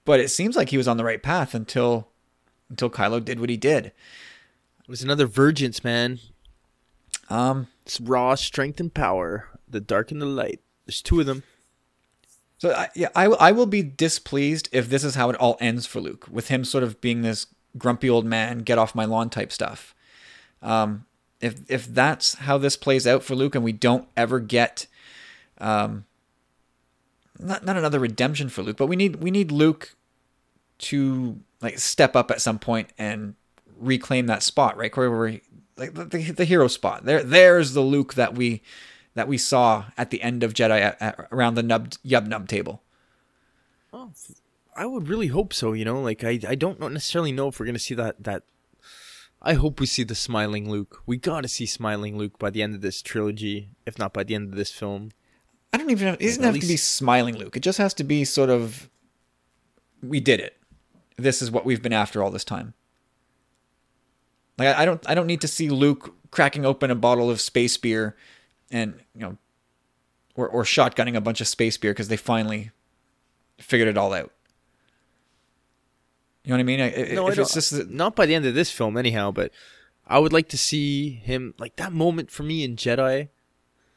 But 0.05 0.21
it 0.21 0.31
seems 0.31 0.57
like 0.57 0.71
he 0.71 0.79
was 0.79 0.89
on 0.89 0.97
the 0.97 1.05
right 1.05 1.23
path 1.23 1.55
until 1.55 2.09
until 2.71 2.89
Kylo 2.91 3.23
did 3.23 3.39
what 3.41 3.51
he 3.51 3.57
did. 3.59 3.87
It 3.87 4.89
was 4.89 5.03
another 5.03 5.27
Virgins, 5.27 5.85
man. 5.85 6.19
Um, 7.29 7.69
It's 7.85 8.01
raw 8.01 8.35
strength 8.35 8.81
and 8.81 8.93
power. 8.93 9.49
The 9.69 9.81
dark 9.81 10.11
and 10.11 10.23
the 10.23 10.27
light. 10.27 10.61
There's 10.87 11.03
two 11.03 11.21
of 11.21 11.27
them. 11.27 11.43
So 12.57 12.73
I, 12.73 12.89
yeah, 12.97 13.09
I 13.15 13.27
I 13.27 13.53
will 13.53 13.67
be 13.67 13.83
displeased 13.83 14.71
if 14.73 14.89
this 14.89 15.05
is 15.05 15.15
how 15.15 15.29
it 15.29 15.37
all 15.37 15.59
ends 15.61 15.85
for 15.87 16.01
Luke, 16.01 16.27
with 16.31 16.49
him 16.49 16.65
sort 16.65 16.83
of 16.83 17.01
being 17.03 17.21
this 17.21 17.47
grumpy 17.79 18.11
old 18.11 18.25
man, 18.25 18.61
get 18.61 18.79
off 18.79 18.95
my 18.95 19.05
lawn 19.05 19.31
type 19.31 19.53
stuff. 19.53 19.95
Um, 20.63 21.07
if 21.41 21.61
if 21.69 21.87
that's 21.87 22.35
how 22.35 22.59
this 22.59 22.77
plays 22.77 23.07
out 23.07 23.23
for 23.23 23.35
Luke, 23.35 23.55
and 23.55 23.65
we 23.65 23.73
don't 23.73 24.09
ever 24.17 24.41
get, 24.41 24.87
um, 25.59 26.05
not 27.39 27.65
not 27.65 27.77
another 27.77 28.01
redemption 28.01 28.49
for 28.49 28.63
Luke, 28.63 28.77
but 28.77 28.87
we 28.87 28.97
need 28.97 29.17
we 29.17 29.31
need 29.31 29.53
Luke 29.53 29.95
to 30.79 31.39
like 31.61 31.79
step 31.79 32.17
up 32.17 32.31
at 32.31 32.41
some 32.41 32.59
point 32.59 32.89
and 32.99 33.35
reclaim 33.79 34.27
that 34.27 34.43
spot, 34.43 34.77
right, 34.77 34.93
Corey? 34.93 35.09
Where 35.09 35.29
he, 35.29 35.41
like 35.77 35.95
the, 35.95 36.33
the, 36.33 36.45
hero 36.45 36.69
spot. 36.69 37.05
There, 37.05 37.23
there's 37.23 37.73
the 37.73 37.81
Luke 37.81 38.15
that 38.15 38.35
we 38.35 38.63
that 39.15 39.29
we 39.29 39.39
saw 39.39 39.87
at 39.97 40.11
the 40.11 40.23
end 40.23 40.43
of 40.43 40.55
Jedi 40.55 40.81
at, 40.81 41.01
at, 41.01 41.29
around 41.33 41.55
the 41.55 41.63
nub 41.63 41.91
yub 42.05 42.27
nub 42.27 42.49
table. 42.49 42.83
I 44.79 44.87
would 44.87 45.09
really 45.09 45.27
hope 45.27 45.53
so. 45.53 45.73
You 45.73 45.85
know, 45.85 46.01
like 46.01 46.23
I, 46.23 46.39
I 46.47 46.55
don't 46.55 46.79
necessarily 46.81 47.33
know 47.33 47.49
if 47.49 47.59
we're 47.59 47.67
gonna 47.67 47.81
see 47.81 47.95
that. 47.95 48.23
That 48.23 48.45
I 49.43 49.55
hope 49.55 49.81
we 49.81 49.87
see 49.87 50.05
the 50.05 50.15
smiling 50.15 50.71
Luke. 50.71 51.03
We 51.05 51.17
gotta 51.17 51.49
see 51.49 51.67
smiling 51.67 52.17
Luke 52.17 52.39
by 52.39 52.51
the 52.51 52.63
end 52.63 52.77
of 52.77 52.81
this 52.81 53.03
trilogy, 53.03 53.71
if 53.87 53.99
not 53.99 54.13
by 54.13 54.23
the 54.23 54.37
end 54.37 54.53
of 54.53 54.57
this 54.57 54.71
film. 54.71 55.11
I 55.73 55.79
don't 55.79 55.91
even. 55.91 56.07
Have, 56.07 56.21
it 56.21 56.27
doesn't 56.27 56.45
have 56.45 56.55
to 56.55 56.67
be 56.67 56.77
smiling 56.77 57.37
Luke. 57.37 57.57
It 57.57 57.61
just 57.61 57.79
has 57.79 57.93
to 57.95 58.05
be 58.05 58.25
sort 58.25 58.51
of. 58.51 58.89
We 60.01 60.21
did 60.21 60.39
it. 60.39 60.57
This 61.17 61.43
is 61.43 61.51
what 61.51 61.65
we've 61.65 61.83
been 61.83 61.93
after 61.93 62.23
all 62.23 62.31
this 62.31 62.45
time. 62.45 62.75
Like 64.59 64.69
I, 64.69 64.83
I 64.83 64.85
don't. 64.85 65.11
I 65.11 65.15
don't 65.17 65.27
need 65.27 65.41
to 65.41 65.49
see 65.49 65.71
Luke 65.71 66.15
cracking 66.31 66.65
open 66.65 66.93
a 66.93 66.95
bottle 66.95 67.31
of 67.31 67.41
space 67.41 67.77
beer, 67.77 68.17
and 68.71 68.95
you 69.13 69.23
know, 69.23 69.39
or 70.37 70.49
or 70.49 70.63
shotgunning 70.63 71.17
a 71.17 71.21
bunch 71.21 71.41
of 71.41 71.49
space 71.49 71.77
beer 71.77 71.91
because 71.91 72.07
they 72.07 72.17
finally 72.17 72.71
figured 73.59 73.89
it 73.89 73.99
all 73.99 74.13
out. 74.13 74.31
You 76.49 76.57
know 76.57 76.65
what 76.65 76.73
I 76.73 76.93
mean? 76.95 77.15
No, 77.15 77.29
if 77.29 77.39
it's 77.39 77.53
just 77.53 77.89
not 77.91 78.17
by 78.17 78.25
the 78.25 78.35
end 78.35 78.47
of 78.47 78.55
this 78.55 78.71
film, 78.71 78.97
anyhow. 78.97 79.31
But 79.31 79.53
I 80.07 80.19
would 80.19 80.33
like 80.33 80.49
to 80.49 80.57
see 80.57 81.11
him 81.11 81.53
like 81.59 81.77
that 81.77 81.93
moment 81.93 82.31
for 82.31 82.43
me 82.43 82.65
in 82.65 82.75
Jedi, 82.75 83.29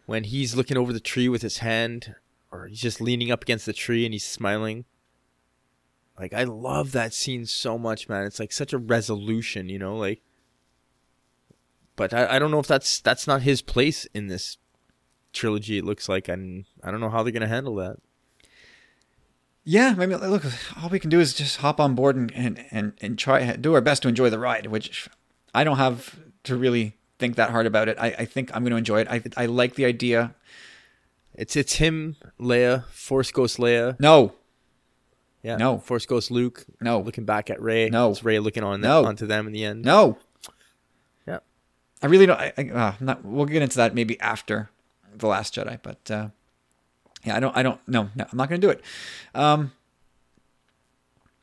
when 0.05 0.25
he's 0.25 0.53
looking 0.53 0.75
over 0.75 0.91
the 0.91 0.99
tree 0.99 1.29
with 1.29 1.43
his 1.43 1.59
hand, 1.59 2.13
or 2.51 2.67
he's 2.67 2.81
just 2.81 2.99
leaning 2.99 3.31
up 3.31 3.43
against 3.43 3.65
the 3.65 3.71
tree 3.71 4.03
and 4.03 4.13
he's 4.13 4.25
smiling. 4.25 4.83
Like 6.19 6.33
I 6.33 6.43
love 6.43 6.91
that 6.91 7.13
scene 7.13 7.45
so 7.45 7.77
much, 7.77 8.09
man. 8.09 8.25
It's 8.25 8.37
like 8.37 8.51
such 8.51 8.73
a 8.73 8.77
resolution, 8.77 9.69
you 9.69 9.79
know, 9.79 9.95
like. 9.95 10.21
But 11.95 12.13
I, 12.13 12.35
I 12.35 12.39
don't 12.39 12.51
know 12.51 12.59
if 12.59 12.67
that's 12.67 12.99
that's 12.99 13.27
not 13.27 13.43
his 13.43 13.61
place 13.61 14.05
in 14.13 14.27
this 14.27 14.57
trilogy. 15.31 15.77
It 15.77 15.85
looks 15.85 16.09
like, 16.09 16.27
and 16.27 16.65
I 16.83 16.91
don't 16.91 16.99
know 16.99 17.11
how 17.11 17.23
they're 17.23 17.31
gonna 17.31 17.47
handle 17.47 17.75
that. 17.75 17.95
Yeah, 19.63 19.93
maybe 19.93 20.15
look. 20.15 20.43
All 20.81 20.89
we 20.89 20.99
can 20.99 21.09
do 21.09 21.19
is 21.19 21.33
just 21.33 21.57
hop 21.57 21.79
on 21.79 21.93
board 21.95 22.15
and 22.15 22.31
and 22.33 22.65
and, 22.71 22.93
and 23.01 23.17
try 23.19 23.55
do 23.55 23.73
our 23.75 23.81
best 23.81 24.01
to 24.03 24.07
enjoy 24.09 24.29
the 24.29 24.39
ride, 24.39 24.65
which 24.67 25.07
I 25.53 25.63
don't 25.63 25.77
have 25.77 26.17
to 26.45 26.55
really 26.55 26.95
think 27.19 27.35
that 27.35 27.51
hard 27.51 27.67
about 27.67 27.87
it. 27.87 27.97
I, 27.99 28.07
I 28.07 28.25
think 28.25 28.49
I'm 28.55 28.63
going 28.63 28.71
to 28.71 28.77
enjoy 28.77 29.01
it. 29.01 29.07
I 29.09 29.21
I 29.37 29.45
like 29.45 29.75
the 29.75 29.85
idea. 29.85 30.33
It's 31.35 31.55
it's 31.55 31.75
him, 31.75 32.15
Leia, 32.39 32.85
Force 32.87 33.31
Ghost 33.31 33.57
Leia. 33.57 33.99
No, 33.99 34.33
Yeah. 35.43 35.57
No. 35.57 35.77
Force 35.77 36.05
Ghost 36.07 36.31
Luke. 36.31 36.65
No. 36.81 36.99
Looking 36.99 37.25
back 37.25 37.49
at 37.49 37.61
Rey. 37.61 37.89
No. 37.89 38.09
It's 38.11 38.23
Rey 38.23 38.39
looking 38.39 38.63
on 38.63 38.81
No. 38.81 39.05
onto 39.05 39.25
them 39.27 39.45
in 39.47 39.53
the 39.53 39.63
end. 39.63 39.83
no, 39.85 40.17
Yeah. 41.27 41.39
I 42.01 42.07
really 42.07 42.25
don't. 42.25 42.39
I, 42.39 42.51
I, 42.57 42.69
uh, 42.69 42.93
not, 42.99 43.23
we'll 43.23 43.45
get 43.45 43.61
into 43.61 43.77
that 43.77 43.93
maybe 43.95 44.19
after 44.19 44.71
the 45.15 45.27
Last 45.27 45.53
Jedi, 45.55 45.79
but 45.83 46.09
uh, 46.11 46.29
yeah, 47.23 47.35
I 47.35 47.39
don't. 47.39 47.55
I 47.55 47.63
don't. 47.63 47.79
No, 47.87 48.09
no, 48.15 48.25
I'm 48.31 48.37
not 48.37 48.49
going 48.49 48.61
to 48.61 48.67
do 48.67 48.71
it. 48.71 48.81
Um. 49.33 49.71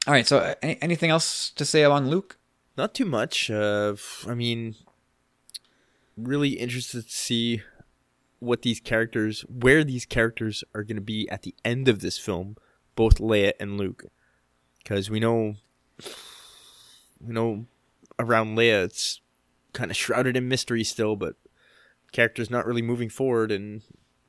All 0.07 0.15
right. 0.15 0.27
So, 0.27 0.39
uh, 0.39 0.55
any, 0.63 0.79
anything 0.81 1.11
else 1.11 1.51
to 1.51 1.65
say 1.65 1.85
on 1.85 2.09
Luke? 2.09 2.39
Not 2.77 2.95
too 2.95 3.05
much. 3.05 3.51
Uh, 3.51 3.97
I 4.27 4.35
mean, 4.35 4.77
really 6.17 6.51
interested 6.51 7.07
to 7.07 7.13
see 7.13 7.63
what 8.41 8.63
these 8.63 8.81
characters, 8.81 9.43
where 9.43 9.85
these 9.85 10.07
characters 10.07 10.63
are 10.75 10.83
going 10.83 10.97
to 10.97 11.03
be 11.03 11.29
at 11.29 11.43
the 11.43 11.55
end 11.65 11.89
of 11.89 12.01
this 12.01 12.19
film, 12.19 12.57
both 12.95 13.19
Leia 13.19 13.53
and 13.59 13.77
Luke, 13.77 14.05
because 14.79 15.11
we 15.11 15.21
know, 15.21 15.57
we 17.21 17.35
know, 17.35 17.67
around 18.19 18.57
Leia 18.57 18.85
it's 18.85 19.21
kind 19.73 19.91
of 19.91 19.97
shrouded 19.97 20.37
in 20.37 20.49
mystery 20.49 20.85
still, 20.85 21.17
but 21.17 21.35
characters 22.13 22.51
not 22.51 22.67
really 22.67 22.83
moving 22.83 23.09
forward, 23.09 23.51
and 23.51 23.83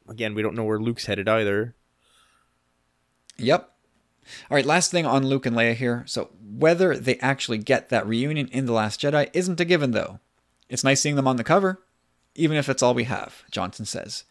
again 0.10 0.34
we 0.34 0.42
don't 0.42 0.56
know 0.56 0.64
where 0.64 0.80
Luke's 0.80 1.06
headed 1.06 1.30
either. 1.30 1.76
Yep. 3.38 3.70
All 4.50 4.56
right, 4.56 4.66
last 4.66 4.92
thing 4.92 5.06
on 5.06 5.26
Luke 5.26 5.46
and 5.46 5.56
Leia 5.56 5.74
here. 5.74 6.04
So, 6.06 6.30
whether 6.42 6.96
they 6.96 7.18
actually 7.18 7.58
get 7.58 7.90
that 7.90 8.06
reunion 8.06 8.48
in 8.50 8.66
The 8.66 8.74
Last 8.74 9.02
Jedi 9.02 9.30
isn't 9.34 9.60
a 9.60 9.66
given, 9.66 9.92
though. 9.92 10.20
It's 10.68 10.84
nice 10.84 11.02
seeing 11.02 11.16
them 11.16 11.28
on 11.28 11.38
the 11.38 11.44
cover, 11.44 11.82
even 12.36 12.58
if 12.58 12.70
it's 12.70 12.84
all 12.84 12.94
we 12.94 13.06
have, 13.06 13.44
Johnson 13.50 13.86
says. 13.86 14.26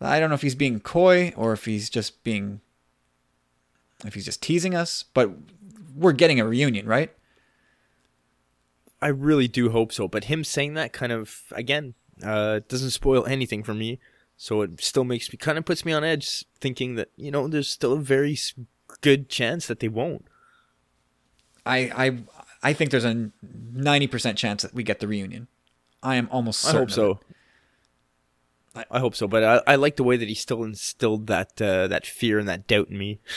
I 0.00 0.20
don't 0.20 0.28
know 0.28 0.34
if 0.34 0.42
he's 0.42 0.54
being 0.54 0.80
coy 0.80 1.32
or 1.34 1.52
if 1.54 1.64
he's 1.64 1.88
just 1.88 2.22
being. 2.24 2.60
if 4.04 4.14
he's 4.14 4.26
just 4.26 4.42
teasing 4.42 4.74
us, 4.74 5.04
but 5.14 5.30
we're 5.96 6.12
getting 6.12 6.38
a 6.40 6.46
reunion, 6.46 6.86
right? 6.86 7.10
I 9.00 9.08
really 9.08 9.48
do 9.48 9.70
hope 9.70 9.92
so. 9.92 10.08
But 10.08 10.24
him 10.24 10.44
saying 10.44 10.74
that 10.74 10.92
kind 10.92 11.12
of 11.12 11.44
again 11.52 11.94
uh, 12.22 12.60
doesn't 12.68 12.90
spoil 12.90 13.24
anything 13.26 13.62
for 13.62 13.72
me. 13.74 13.98
So 14.36 14.62
it 14.62 14.82
still 14.82 15.04
makes 15.04 15.32
me 15.32 15.36
kind 15.36 15.58
of 15.58 15.64
puts 15.64 15.84
me 15.84 15.92
on 15.92 16.04
edge, 16.04 16.44
thinking 16.60 16.96
that 16.96 17.10
you 17.16 17.30
know 17.30 17.48
there's 17.48 17.68
still 17.68 17.92
a 17.92 18.00
very 18.00 18.36
good 19.00 19.28
chance 19.28 19.66
that 19.66 19.80
they 19.80 19.88
won't. 19.88 20.26
I 21.64 21.78
I 21.94 22.18
I 22.62 22.72
think 22.72 22.90
there's 22.90 23.04
a 23.04 23.30
ninety 23.42 24.06
percent 24.06 24.38
chance 24.38 24.62
that 24.62 24.74
we 24.74 24.82
get 24.82 25.00
the 25.00 25.08
reunion. 25.08 25.48
I 26.02 26.16
am 26.16 26.28
almost 26.30 26.60
certain. 26.60 26.76
I 26.76 26.80
hope 26.80 26.90
so. 26.90 27.20
I, 28.76 28.84
I, 28.90 28.98
hope 28.98 29.14
so, 29.14 29.28
but 29.28 29.44
I, 29.44 29.72
I 29.72 29.76
like 29.76 29.96
the 29.96 30.02
way 30.02 30.16
that 30.16 30.28
he 30.28 30.34
still 30.34 30.64
instilled 30.64 31.28
that 31.28 31.62
uh, 31.62 31.86
that 31.86 32.06
fear 32.06 32.38
and 32.38 32.48
that 32.48 32.66
doubt 32.66 32.88
in 32.88 32.98
me. 32.98 33.20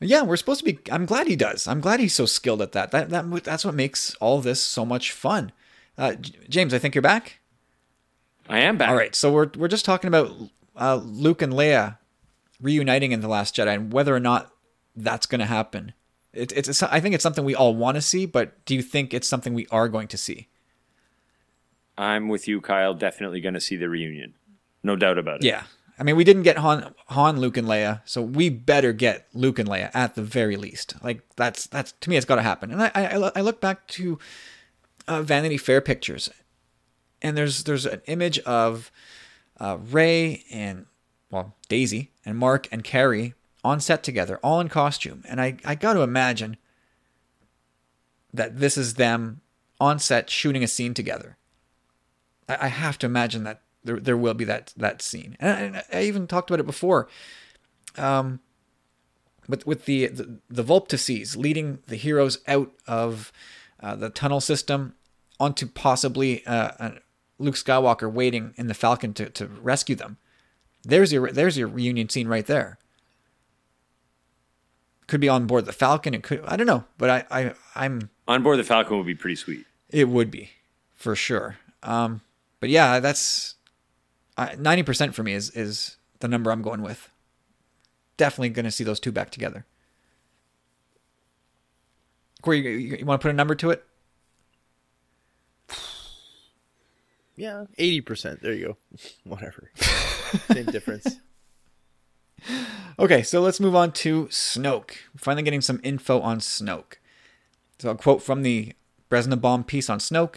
Yeah, 0.00 0.22
we're 0.22 0.36
supposed 0.36 0.60
to 0.60 0.64
be. 0.64 0.78
I'm 0.92 1.06
glad 1.06 1.26
he 1.26 1.34
does. 1.34 1.66
I'm 1.66 1.80
glad 1.80 1.98
he's 1.98 2.14
so 2.14 2.24
skilled 2.24 2.62
at 2.62 2.70
that. 2.70 2.92
That 2.92 3.10
that 3.10 3.42
that's 3.42 3.64
what 3.64 3.74
makes 3.74 4.14
all 4.20 4.40
this 4.40 4.62
so 4.62 4.84
much 4.84 5.10
fun. 5.10 5.50
Uh, 5.96 6.14
James, 6.48 6.72
I 6.72 6.78
think 6.78 6.94
you're 6.94 7.02
back. 7.02 7.37
I 8.48 8.60
am 8.60 8.78
back. 8.78 8.88
All 8.88 8.96
right, 8.96 9.14
so 9.14 9.30
we're 9.32 9.50
we're 9.56 9.68
just 9.68 9.84
talking 9.84 10.08
about 10.08 10.32
uh, 10.76 10.96
Luke 10.96 11.42
and 11.42 11.52
Leia 11.52 11.98
reuniting 12.60 13.12
in 13.12 13.20
the 13.20 13.28
Last 13.28 13.56
Jedi 13.56 13.74
and 13.74 13.92
whether 13.92 14.14
or 14.14 14.20
not 14.20 14.50
that's 14.96 15.26
going 15.26 15.40
to 15.40 15.46
happen. 15.46 15.92
It, 16.32 16.52
it's, 16.52 16.68
it's 16.68 16.82
I 16.82 17.00
think 17.00 17.14
it's 17.14 17.22
something 17.22 17.44
we 17.44 17.54
all 17.54 17.74
want 17.74 17.96
to 17.96 18.02
see, 18.02 18.26
but 18.26 18.64
do 18.64 18.74
you 18.74 18.82
think 18.82 19.12
it's 19.12 19.28
something 19.28 19.54
we 19.54 19.66
are 19.70 19.88
going 19.88 20.08
to 20.08 20.16
see? 20.16 20.48
I'm 21.96 22.28
with 22.28 22.46
you, 22.46 22.60
Kyle. 22.60 22.94
Definitely 22.94 23.40
going 23.40 23.54
to 23.54 23.60
see 23.60 23.76
the 23.76 23.88
reunion. 23.88 24.34
No 24.82 24.96
doubt 24.96 25.18
about 25.18 25.40
it. 25.40 25.46
Yeah. 25.46 25.64
I 25.98 26.04
mean, 26.04 26.14
we 26.14 26.22
didn't 26.22 26.44
get 26.44 26.58
Han, 26.58 26.94
Han, 27.08 27.40
Luke, 27.40 27.56
and 27.56 27.66
Leia, 27.66 28.02
so 28.04 28.22
we 28.22 28.50
better 28.50 28.92
get 28.92 29.26
Luke 29.34 29.58
and 29.58 29.68
Leia 29.68 29.90
at 29.94 30.14
the 30.14 30.22
very 30.22 30.56
least. 30.56 30.94
Like 31.02 31.22
that's 31.34 31.66
that's 31.66 31.92
to 32.00 32.10
me, 32.10 32.16
it's 32.16 32.26
got 32.26 32.36
to 32.36 32.42
happen. 32.42 32.70
And 32.70 32.82
I, 32.82 32.90
I 32.94 33.32
I 33.34 33.40
look 33.40 33.60
back 33.60 33.88
to 33.88 34.18
uh, 35.08 35.22
Vanity 35.22 35.56
Fair 35.56 35.80
pictures, 35.80 36.30
and 37.22 37.36
there's 37.36 37.64
there's 37.64 37.86
an 37.86 38.02
image 38.06 38.38
of 38.40 38.90
uh, 39.58 39.78
Rey 39.90 40.44
and 40.50 40.86
well 41.30 41.54
Daisy 41.68 42.10
and 42.24 42.36
Mark 42.38 42.68
and 42.70 42.84
Carrie 42.84 43.34
on 43.64 43.80
set 43.80 44.02
together, 44.02 44.38
all 44.42 44.60
in 44.60 44.68
costume, 44.68 45.24
and 45.28 45.40
I 45.40 45.56
I 45.64 45.74
got 45.74 45.94
to 45.94 46.02
imagine 46.02 46.56
that 48.32 48.58
this 48.58 48.76
is 48.76 48.94
them 48.94 49.40
on 49.80 49.98
set 49.98 50.30
shooting 50.30 50.62
a 50.62 50.68
scene 50.68 50.94
together. 50.94 51.36
I, 52.48 52.58
I 52.62 52.68
have 52.68 52.98
to 52.98 53.06
imagine 53.06 53.44
that 53.44 53.62
there 53.84 54.00
there 54.00 54.16
will 54.16 54.34
be 54.34 54.44
that 54.44 54.72
that 54.76 55.02
scene. 55.02 55.36
And 55.40 55.76
I, 55.76 55.84
I 55.92 56.02
even 56.02 56.26
talked 56.26 56.50
about 56.50 56.60
it 56.60 56.66
before. 56.66 57.08
Um, 57.96 58.40
with 59.48 59.66
with 59.66 59.86
the 59.86 60.06
the, 60.08 60.38
the 60.48 60.62
Vulptices 60.62 61.36
leading 61.36 61.78
the 61.86 61.96
heroes 61.96 62.38
out 62.46 62.72
of 62.86 63.32
uh, 63.80 63.96
the 63.96 64.10
tunnel 64.10 64.40
system 64.40 64.94
onto 65.40 65.66
possibly 65.66 66.44
uh, 66.46 66.90
Luke 67.38 67.54
Skywalker 67.54 68.10
waiting 68.10 68.54
in 68.56 68.66
the 68.66 68.74
Falcon 68.74 69.14
to, 69.14 69.30
to 69.30 69.46
rescue 69.46 69.94
them. 69.94 70.16
There's 70.82 71.12
your 71.12 71.30
there's 71.30 71.56
your 71.58 71.68
reunion 71.68 72.08
scene 72.08 72.28
right 72.28 72.46
there. 72.46 72.78
Could 75.06 75.20
be 75.20 75.28
on 75.28 75.46
board 75.46 75.64
the 75.64 75.72
Falcon. 75.72 76.14
It 76.14 76.22
could 76.22 76.42
I 76.44 76.56
don't 76.56 76.66
know, 76.66 76.84
but 76.98 77.10
I, 77.10 77.24
I 77.30 77.52
I'm 77.74 78.10
on 78.26 78.42
board 78.42 78.58
the 78.58 78.64
Falcon 78.64 78.96
would 78.96 79.06
be 79.06 79.14
pretty 79.14 79.36
sweet. 79.36 79.66
It 79.90 80.08
would 80.08 80.30
be 80.30 80.50
for 80.94 81.16
sure. 81.16 81.56
Um, 81.82 82.20
but 82.60 82.68
yeah, 82.68 83.00
that's 83.00 83.54
ninety 84.58 84.82
percent 84.82 85.14
for 85.14 85.22
me 85.22 85.32
is 85.32 85.50
is 85.50 85.96
the 86.20 86.28
number 86.28 86.50
I'm 86.50 86.62
going 86.62 86.82
with. 86.82 87.08
Definitely 88.16 88.50
going 88.50 88.64
to 88.64 88.70
see 88.72 88.84
those 88.84 89.00
two 89.00 89.12
back 89.12 89.30
together. 89.30 89.64
Corey, 92.42 92.58
you, 92.58 92.70
you, 92.70 92.96
you 92.96 93.04
want 93.04 93.20
to 93.20 93.24
put 93.24 93.30
a 93.30 93.34
number 93.34 93.54
to 93.54 93.70
it? 93.70 93.84
Yeah, 97.38 97.64
eighty 97.78 98.00
percent. 98.00 98.42
There 98.42 98.52
you 98.52 98.66
go. 98.66 98.76
Whatever. 99.24 99.70
Same 100.52 100.66
difference. 100.66 101.16
Okay, 102.98 103.22
so 103.22 103.40
let's 103.40 103.60
move 103.60 103.76
on 103.76 103.92
to 103.92 104.26
Snoke. 104.26 104.90
Finally 105.16 105.44
getting 105.44 105.60
some 105.60 105.80
info 105.82 106.20
on 106.20 106.40
Snoke. 106.40 106.94
So 107.78 107.90
a 107.90 107.94
quote 107.94 108.22
from 108.22 108.42
the 108.42 108.72
Bresna 109.10 109.40
Bomb 109.40 109.64
piece 109.64 109.88
on 109.88 109.98
Snoke. 109.98 110.36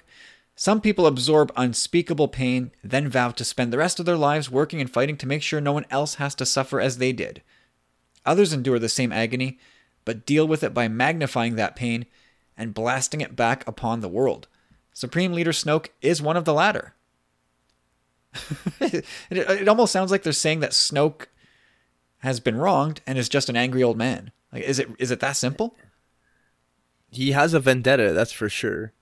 Some 0.55 0.79
people 0.79 1.07
absorb 1.07 1.51
unspeakable 1.55 2.27
pain, 2.27 2.71
then 2.83 3.09
vow 3.09 3.31
to 3.31 3.43
spend 3.43 3.73
the 3.73 3.79
rest 3.79 3.99
of 3.99 4.05
their 4.05 4.17
lives 4.17 4.51
working 4.51 4.79
and 4.79 4.91
fighting 4.91 5.17
to 5.17 5.27
make 5.27 5.41
sure 5.41 5.59
no 5.59 5.73
one 5.73 5.85
else 5.89 6.15
has 6.15 6.35
to 6.35 6.45
suffer 6.45 6.79
as 6.79 6.97
they 6.97 7.11
did. 7.11 7.41
Others 8.27 8.53
endure 8.53 8.77
the 8.77 8.89
same 8.89 9.11
agony, 9.11 9.57
but 10.05 10.25
deal 10.25 10.47
with 10.47 10.63
it 10.63 10.73
by 10.73 10.87
magnifying 10.87 11.55
that 11.55 11.75
pain 11.75 12.05
and 12.55 12.75
blasting 12.75 13.21
it 13.21 13.35
back 13.35 13.67
upon 13.67 14.01
the 14.01 14.09
world. 14.09 14.47
Supreme 14.93 15.33
Leader 15.33 15.51
Snoke 15.51 15.87
is 16.01 16.21
one 16.21 16.37
of 16.37 16.45
the 16.45 16.53
latter. 16.53 16.93
it, 18.79 19.05
it, 19.29 19.67
almost 19.67 19.91
sounds 19.91 20.09
like 20.09 20.23
they're 20.23 20.33
saying 20.33 20.61
that 20.61 20.71
Snoke 20.71 21.25
has 22.19 22.39
been 22.39 22.55
wronged 22.55 23.01
and 23.05 23.17
is 23.17 23.27
just 23.27 23.49
an 23.49 23.57
angry 23.57 23.83
old 23.83 23.97
man. 23.97 24.31
Like, 24.53 24.63
is 24.63 24.79
it 24.79 24.89
is 24.99 25.11
it 25.11 25.19
that 25.19 25.35
simple? 25.35 25.75
He 27.09 27.31
has 27.31 27.53
a 27.53 27.59
vendetta, 27.59 28.13
that's 28.13 28.31
for 28.31 28.47
sure 28.47 28.93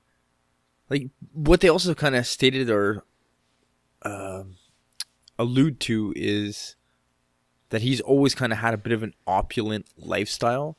like 0.90 1.10
what 1.34 1.62
they 1.62 1.70
also 1.70 1.94
kind 1.94 2.16
of 2.16 2.26
stated 2.26 2.70
or 2.70 3.04
uh, 4.02 4.44
allude 5.38 5.80
to 5.82 6.14
is 6.16 6.76
that 7.70 7.82
he's 7.82 8.02
always 8.02 8.34
kind 8.34 8.52
of 8.52 8.60
had 8.60 8.74
a 8.74 8.78
bit 8.78 8.94
of 8.94 9.04
an 9.04 9.14
opulent 9.28 9.86
lifestyle. 9.96 10.78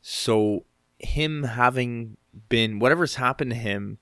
So 0.00 0.64
him 0.98 1.42
having 1.42 2.16
been 2.48 2.78
whatever's 2.78 3.16
happened 3.16 3.50
to 3.50 3.56
him, 3.56 3.98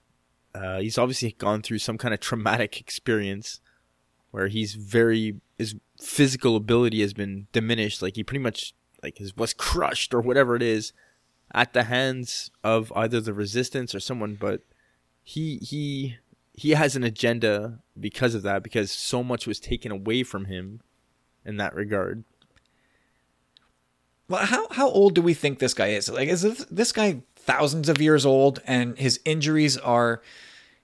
uh, 0.54 0.80
he's 0.80 0.98
obviously 0.98 1.32
gone 1.32 1.62
through 1.62 1.78
some 1.78 1.98
kind 1.98 2.12
of 2.12 2.20
traumatic 2.20 2.80
experience 2.80 3.60
where 4.30 4.48
he's 4.48 4.74
very 4.74 5.40
his 5.58 5.74
physical 6.00 6.56
ability 6.56 7.00
has 7.00 7.14
been 7.14 7.46
diminished. 7.52 8.02
Like 8.02 8.16
he 8.16 8.24
pretty 8.24 8.42
much 8.42 8.74
like 9.02 9.18
his 9.18 9.36
was 9.36 9.54
crushed 9.54 10.12
or 10.12 10.20
whatever 10.20 10.56
it 10.56 10.62
is 10.62 10.92
at 11.54 11.72
the 11.72 11.84
hands 11.84 12.50
of 12.64 12.92
either 12.96 13.20
the 13.20 13.34
resistance 13.34 13.94
or 13.94 14.00
someone. 14.00 14.36
But 14.38 14.62
he 15.22 15.58
he 15.58 16.16
he 16.54 16.70
has 16.70 16.96
an 16.96 17.04
agenda 17.04 17.78
because 17.98 18.34
of 18.34 18.42
that 18.42 18.62
because 18.62 18.90
so 18.90 19.22
much 19.22 19.46
was 19.46 19.60
taken 19.60 19.92
away 19.92 20.22
from 20.22 20.46
him 20.46 20.80
in 21.44 21.56
that 21.56 21.74
regard. 21.74 22.24
Well, 24.28 24.46
how 24.46 24.66
how 24.70 24.88
old 24.88 25.14
do 25.14 25.22
we 25.22 25.34
think 25.34 25.58
this 25.58 25.74
guy 25.74 25.88
is? 25.88 26.08
Like, 26.08 26.28
is 26.28 26.42
this, 26.42 26.64
this 26.70 26.92
guy 26.92 27.22
thousands 27.44 27.88
of 27.88 28.00
years 28.00 28.24
old, 28.24 28.60
and 28.66 28.98
his 28.98 29.20
injuries 29.24 29.76
are, 29.78 30.22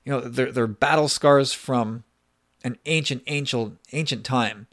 you 0.05 0.12
know, 0.12 0.20
they're 0.20 0.52
they're 0.52 0.66
battle 0.66 1.09
scars 1.09 1.52
from 1.52 2.05
an 2.64 2.76
ancient 2.86 3.22
ancient 3.26 3.78
ancient 3.93 4.24
time, 4.24 4.66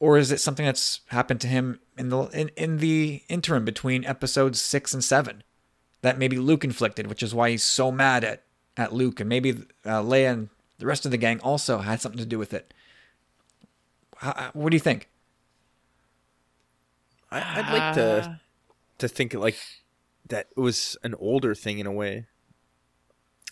or 0.00 0.18
is 0.18 0.32
it 0.32 0.40
something 0.40 0.66
that's 0.66 1.00
happened 1.08 1.40
to 1.40 1.48
him 1.48 1.80
in 1.96 2.08
the 2.08 2.22
in, 2.28 2.50
in 2.56 2.78
the 2.78 3.22
interim 3.28 3.64
between 3.64 4.04
episodes 4.04 4.60
six 4.60 4.92
and 4.92 5.04
seven, 5.04 5.42
that 6.02 6.18
maybe 6.18 6.38
Luke 6.38 6.64
inflicted, 6.64 7.06
which 7.06 7.22
is 7.22 7.34
why 7.34 7.50
he's 7.50 7.64
so 7.64 7.90
mad 7.92 8.24
at 8.24 8.42
at 8.76 8.92
Luke, 8.92 9.20
and 9.20 9.28
maybe 9.28 9.50
uh, 9.84 10.02
Leia 10.02 10.32
and 10.32 10.48
the 10.78 10.86
rest 10.86 11.04
of 11.04 11.10
the 11.10 11.16
gang 11.16 11.40
also 11.40 11.78
had 11.78 12.00
something 12.00 12.18
to 12.18 12.26
do 12.26 12.38
with 12.38 12.52
it. 12.52 12.74
How, 14.18 14.50
what 14.52 14.70
do 14.70 14.76
you 14.76 14.80
think? 14.80 15.08
I, 17.30 17.56
would 17.56 17.78
like 17.78 17.94
to 17.94 18.30
uh. 18.30 18.34
to 18.98 19.08
think 19.08 19.34
like 19.34 19.56
that 20.28 20.48
was 20.56 20.96
an 21.02 21.14
older 21.18 21.54
thing 21.54 21.78
in 21.78 21.86
a 21.86 21.92
way. 21.92 22.26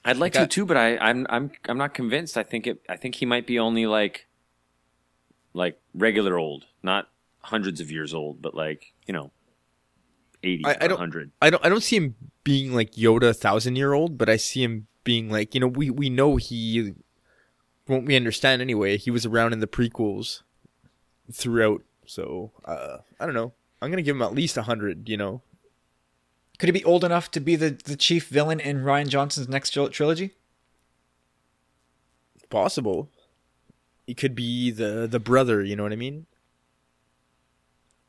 I'd 0.05 0.17
like, 0.17 0.21
like 0.21 0.33
to 0.35 0.41
I, 0.43 0.47
too, 0.47 0.67
but 0.67 0.77
I, 0.77 0.99
I'm 0.99 1.27
I'm 1.31 1.51
I'm 1.67 1.79
not 1.79 1.95
convinced. 1.95 2.37
I 2.37 2.43
think 2.43 2.67
it. 2.67 2.83
I 2.89 2.97
think 2.97 3.17
he 3.17 3.27
might 3.27 3.47
be 3.47 3.59
only 3.59 3.87
like 3.87 4.27
like 5.55 5.81
regular 5.95 6.39
old, 6.39 6.67
not 6.83 7.09
hundreds 7.41 7.81
of 7.81 7.91
years 7.91 8.13
old, 8.13 8.43
but 8.43 8.55
like 8.55 8.93
you 9.07 9.15
know, 9.15 9.31
eighty. 10.43 10.65
I, 10.67 10.77
I 10.81 10.89
don't. 10.89 10.99
100. 10.99 11.31
I 11.41 11.51
don't. 11.51 11.65
I 11.65 11.69
don't 11.71 11.83
see 11.83 11.97
him 11.97 12.17
being 12.43 12.75
like 12.75 12.93
Yoda, 12.93 13.35
thousand 13.35 13.77
year 13.77 13.95
old, 13.95 14.19
but 14.19 14.29
I 14.29 14.37
see 14.37 14.63
him 14.63 14.89
being 15.05 15.31
like, 15.31 15.55
you 15.55 15.61
know, 15.61 15.69
we 15.69 15.89
we 15.89 16.11
know 16.11 16.37
he 16.37 16.95
won't 17.89 18.07
we 18.07 18.17
understand 18.17 18.61
anyway. 18.61 18.99
He 18.99 19.11
was 19.11 19.25
around 19.25 19.55
in 19.55 19.61
the 19.61 19.67
prequels 19.67 20.43
throughout, 21.33 21.83
so 22.05 22.53
uh, 22.67 22.99
I 23.19 23.25
don't 23.25 23.35
know. 23.35 23.55
I'm 23.81 23.91
gonna 23.91 24.03
give 24.03 24.17
him 24.17 24.23
at 24.23 24.35
least 24.35 24.57
hundred. 24.57 25.09
You 25.09 25.17
know, 25.17 25.43
could 26.65 26.75
he 26.75 26.81
be 26.81 26.85
old 26.87 27.05
enough 27.05 27.31
to 27.33 27.41
be 27.41 27.57
the 27.57 27.77
the 27.85 27.95
chief 27.95 28.29
villain 28.29 28.59
in 28.59 28.85
Rian 28.85 29.09
Johnson's 29.09 29.51
next 29.51 29.77
trilogy? 29.93 30.31
Possible. 32.49 33.11
He 34.07 34.15
could 34.15 34.35
be 34.35 34.71
the 34.71 35.07
the 35.07 35.21
brother. 35.21 35.63
You 35.63 35.77
know 35.77 35.83
what 35.83 35.93
I 35.93 35.97
mean? 35.97 36.25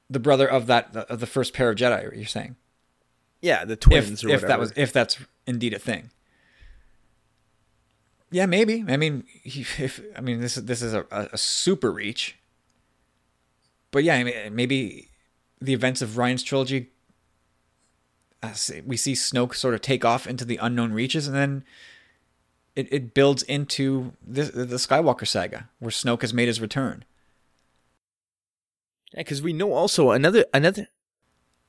The 0.10 0.22
brother 0.22 0.48
of 0.50 0.68
that 0.68 0.96
of 0.96 1.20
the 1.20 1.28
first 1.28 1.54
pair 1.54 1.70
of 1.70 1.76
Jedi. 1.76 2.16
You're 2.16 2.26
saying? 2.28 2.56
Yeah, 3.42 3.66
the 3.66 3.76
twins. 3.76 4.24
If, 4.24 4.30
if 4.30 4.42
that 4.44 4.58
was 4.58 4.72
if 4.78 4.94
that's 4.94 5.18
indeed 5.46 5.74
a 5.74 5.80
thing. 5.80 6.12
Yeah, 8.32 8.46
maybe. 8.46 8.86
I 8.88 8.96
mean, 8.96 9.26
he, 9.44 9.66
if 9.84 10.00
I 10.16 10.22
mean 10.22 10.40
this 10.40 10.56
is 10.56 10.64
this 10.64 10.82
is 10.82 10.94
a, 10.94 11.06
a 11.12 11.38
super 11.38 11.92
reach, 11.92 12.38
but 13.92 14.06
yeah, 14.06 14.16
I 14.16 14.24
mean, 14.24 14.56
maybe 14.56 15.10
the 15.60 15.74
events 15.74 16.02
of 16.02 16.12
Rian's 16.12 16.42
trilogy, 16.42 16.92
Uh, 18.46 18.82
we 18.86 18.98
see 18.98 19.14
Snoke 19.14 19.56
sort 19.56 19.74
of 19.74 19.82
take 19.82 20.06
off 20.06 20.28
into 20.28 20.46
the 20.46 20.58
unknown 20.58 20.94
reaches, 20.94 21.28
and 21.28 21.36
then 21.36 21.64
it, 22.76 22.88
it 22.92 23.14
builds 23.14 23.44
into 23.44 24.14
the, 24.26 24.44
the 24.44 24.76
Skywalker 24.76 25.28
saga, 25.28 25.70
where 25.80 25.92
Snoke 25.92 26.22
has 26.22 26.34
made 26.34 26.48
his 26.48 26.62
return. 26.62 27.06
Yeah, 29.14 29.22
because 29.22 29.42
we 29.42 29.54
know 29.54 29.74
also 29.74 30.12
another 30.12 30.46
another 30.54 30.88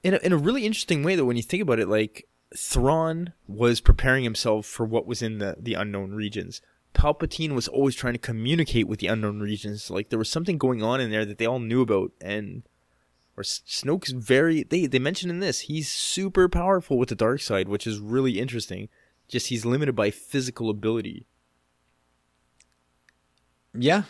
in 0.02 0.14
a, 0.14 0.16
in 0.18 0.32
a 0.32 0.36
really 0.36 0.66
interesting 0.66 1.02
way 1.02 1.14
though 1.14 1.24
when 1.24 1.36
you 1.36 1.42
think 1.42 1.62
about 1.62 1.78
it, 1.78 1.88
like 1.88 2.28
Thrawn 2.56 3.32
was 3.46 3.80
preparing 3.80 4.24
himself 4.24 4.66
for 4.66 4.84
what 4.84 5.06
was 5.06 5.22
in 5.22 5.38
the 5.38 5.56
the 5.58 5.74
unknown 5.74 6.12
regions. 6.12 6.60
Palpatine 6.94 7.54
was 7.54 7.68
always 7.68 7.94
trying 7.94 8.14
to 8.14 8.18
communicate 8.18 8.88
with 8.88 9.00
the 9.00 9.06
unknown 9.06 9.40
regions. 9.40 9.90
Like 9.90 10.08
there 10.08 10.18
was 10.18 10.30
something 10.30 10.58
going 10.58 10.82
on 10.82 11.00
in 11.00 11.10
there 11.10 11.24
that 11.26 11.38
they 11.38 11.46
all 11.46 11.58
knew 11.58 11.82
about, 11.82 12.12
and 12.20 12.62
or 13.36 13.42
Snoke's 13.42 14.12
very 14.12 14.62
they 14.62 14.86
they 14.86 14.98
mentioned 14.98 15.30
in 15.30 15.40
this 15.40 15.60
he's 15.60 15.90
super 15.90 16.48
powerful 16.48 16.98
with 16.98 17.08
the 17.08 17.14
dark 17.14 17.40
side, 17.40 17.68
which 17.68 17.86
is 17.86 17.98
really 17.98 18.38
interesting. 18.38 18.88
Just 19.28 19.48
he's 19.48 19.66
limited 19.66 19.94
by 19.94 20.10
physical 20.10 20.70
ability. 20.70 21.26
Yeah. 23.74 24.04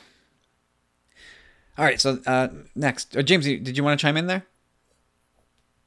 All 1.79 1.85
right. 1.85 2.01
So 2.01 2.21
uh, 2.27 2.49
next, 2.75 3.17
uh, 3.17 3.23
James, 3.23 3.45
did 3.45 3.77
you 3.77 3.85
want 3.85 3.99
to 3.99 4.03
chime 4.03 4.17
in 4.17 4.27
there? 4.27 4.47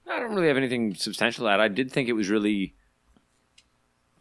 I 0.10 0.20
don't 0.20 0.34
really 0.34 0.48
have 0.48 0.58
anything 0.58 0.96
substantial 0.96 1.46
to 1.46 1.52
add. 1.52 1.60
I 1.60 1.68
did 1.68 1.92
think 1.92 2.10
it 2.10 2.14
was 2.14 2.30
really 2.30 2.76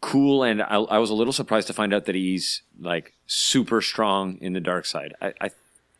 cool, 0.01 0.43
and 0.43 0.61
I, 0.61 0.75
I 0.75 0.97
was 0.99 1.09
a 1.09 1.15
little 1.15 1.33
surprised 1.33 1.67
to 1.67 1.73
find 1.73 1.93
out 1.93 2.05
that 2.05 2.15
he's 2.15 2.61
like 2.79 3.13
super 3.25 3.81
strong 3.81 4.37
in 4.39 4.53
the 4.53 4.59
dark 4.59 4.85
side. 4.85 5.13
I, 5.21 5.33
I, 5.41 5.49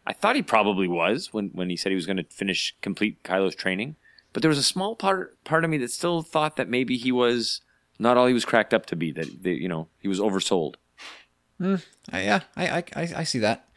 I 0.10 0.14
thought 0.14 0.36
he 0.36 0.42
probably 0.42 0.88
was 0.88 1.32
when, 1.32 1.50
when 1.54 1.70
he 1.70 1.78
said 1.78 1.92
he 1.92 1.96
was 1.96 2.08
going 2.08 2.18
to 2.18 2.24
finish 2.24 2.76
complete 2.82 3.22
Kylo's 3.22 3.54
training, 3.54 3.96
but 4.34 4.42
there 4.42 4.50
was 4.50 4.58
a 4.58 4.64
small 4.64 4.96
part 4.96 5.42
part 5.44 5.64
of 5.64 5.70
me 5.70 5.78
that 5.78 5.92
still 5.92 6.24
thought 6.24 6.56
that 6.56 6.68
maybe 6.68 6.98
he 6.98 7.12
was 7.12 7.62
not 8.00 8.18
all 8.18 8.26
he 8.26 8.34
was 8.34 8.44
cracked 8.44 8.74
up 8.74 8.88
to 8.88 8.96
be. 8.96 9.12
That, 9.12 9.46
you 9.46 9.70
know 9.70 9.88
he 10.00 10.08
was 10.08 10.20
oversold. 10.20 10.76
Mm, 11.62 11.86
yeah, 12.12 12.42
I, 12.56 12.68
I, 12.68 12.84
I, 12.96 13.14
I 13.18 13.24
see 13.24 13.38
that. 13.40 13.68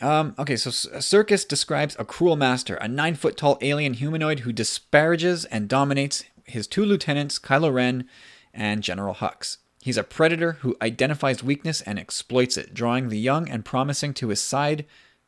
Um, 0.00 0.34
okay, 0.38 0.56
so 0.56 0.70
Serkis 0.70 1.48
describes 1.48 1.96
a 1.98 2.04
cruel 2.04 2.36
master, 2.36 2.76
a 2.76 2.86
nine 2.86 3.16
foot 3.16 3.36
tall 3.36 3.58
alien 3.62 3.94
humanoid 3.94 4.40
who 4.40 4.52
disparages 4.52 5.44
and 5.46 5.68
dominates 5.68 6.22
his 6.44 6.68
two 6.68 6.84
lieutenants, 6.84 7.40
Kylo 7.40 7.72
Ren 7.72 8.08
and 8.54 8.80
General 8.80 9.14
Hux. 9.14 9.56
He's 9.82 9.96
a 9.96 10.04
predator 10.04 10.52
who 10.60 10.76
identifies 10.80 11.42
weakness 11.42 11.80
and 11.80 11.98
exploits 11.98 12.56
it, 12.56 12.74
drawing 12.74 13.08
the 13.08 13.18
young 13.18 13.48
and 13.48 13.64
promising 13.64 14.14
to 14.14 14.28
his 14.28 14.40
side 14.40 14.84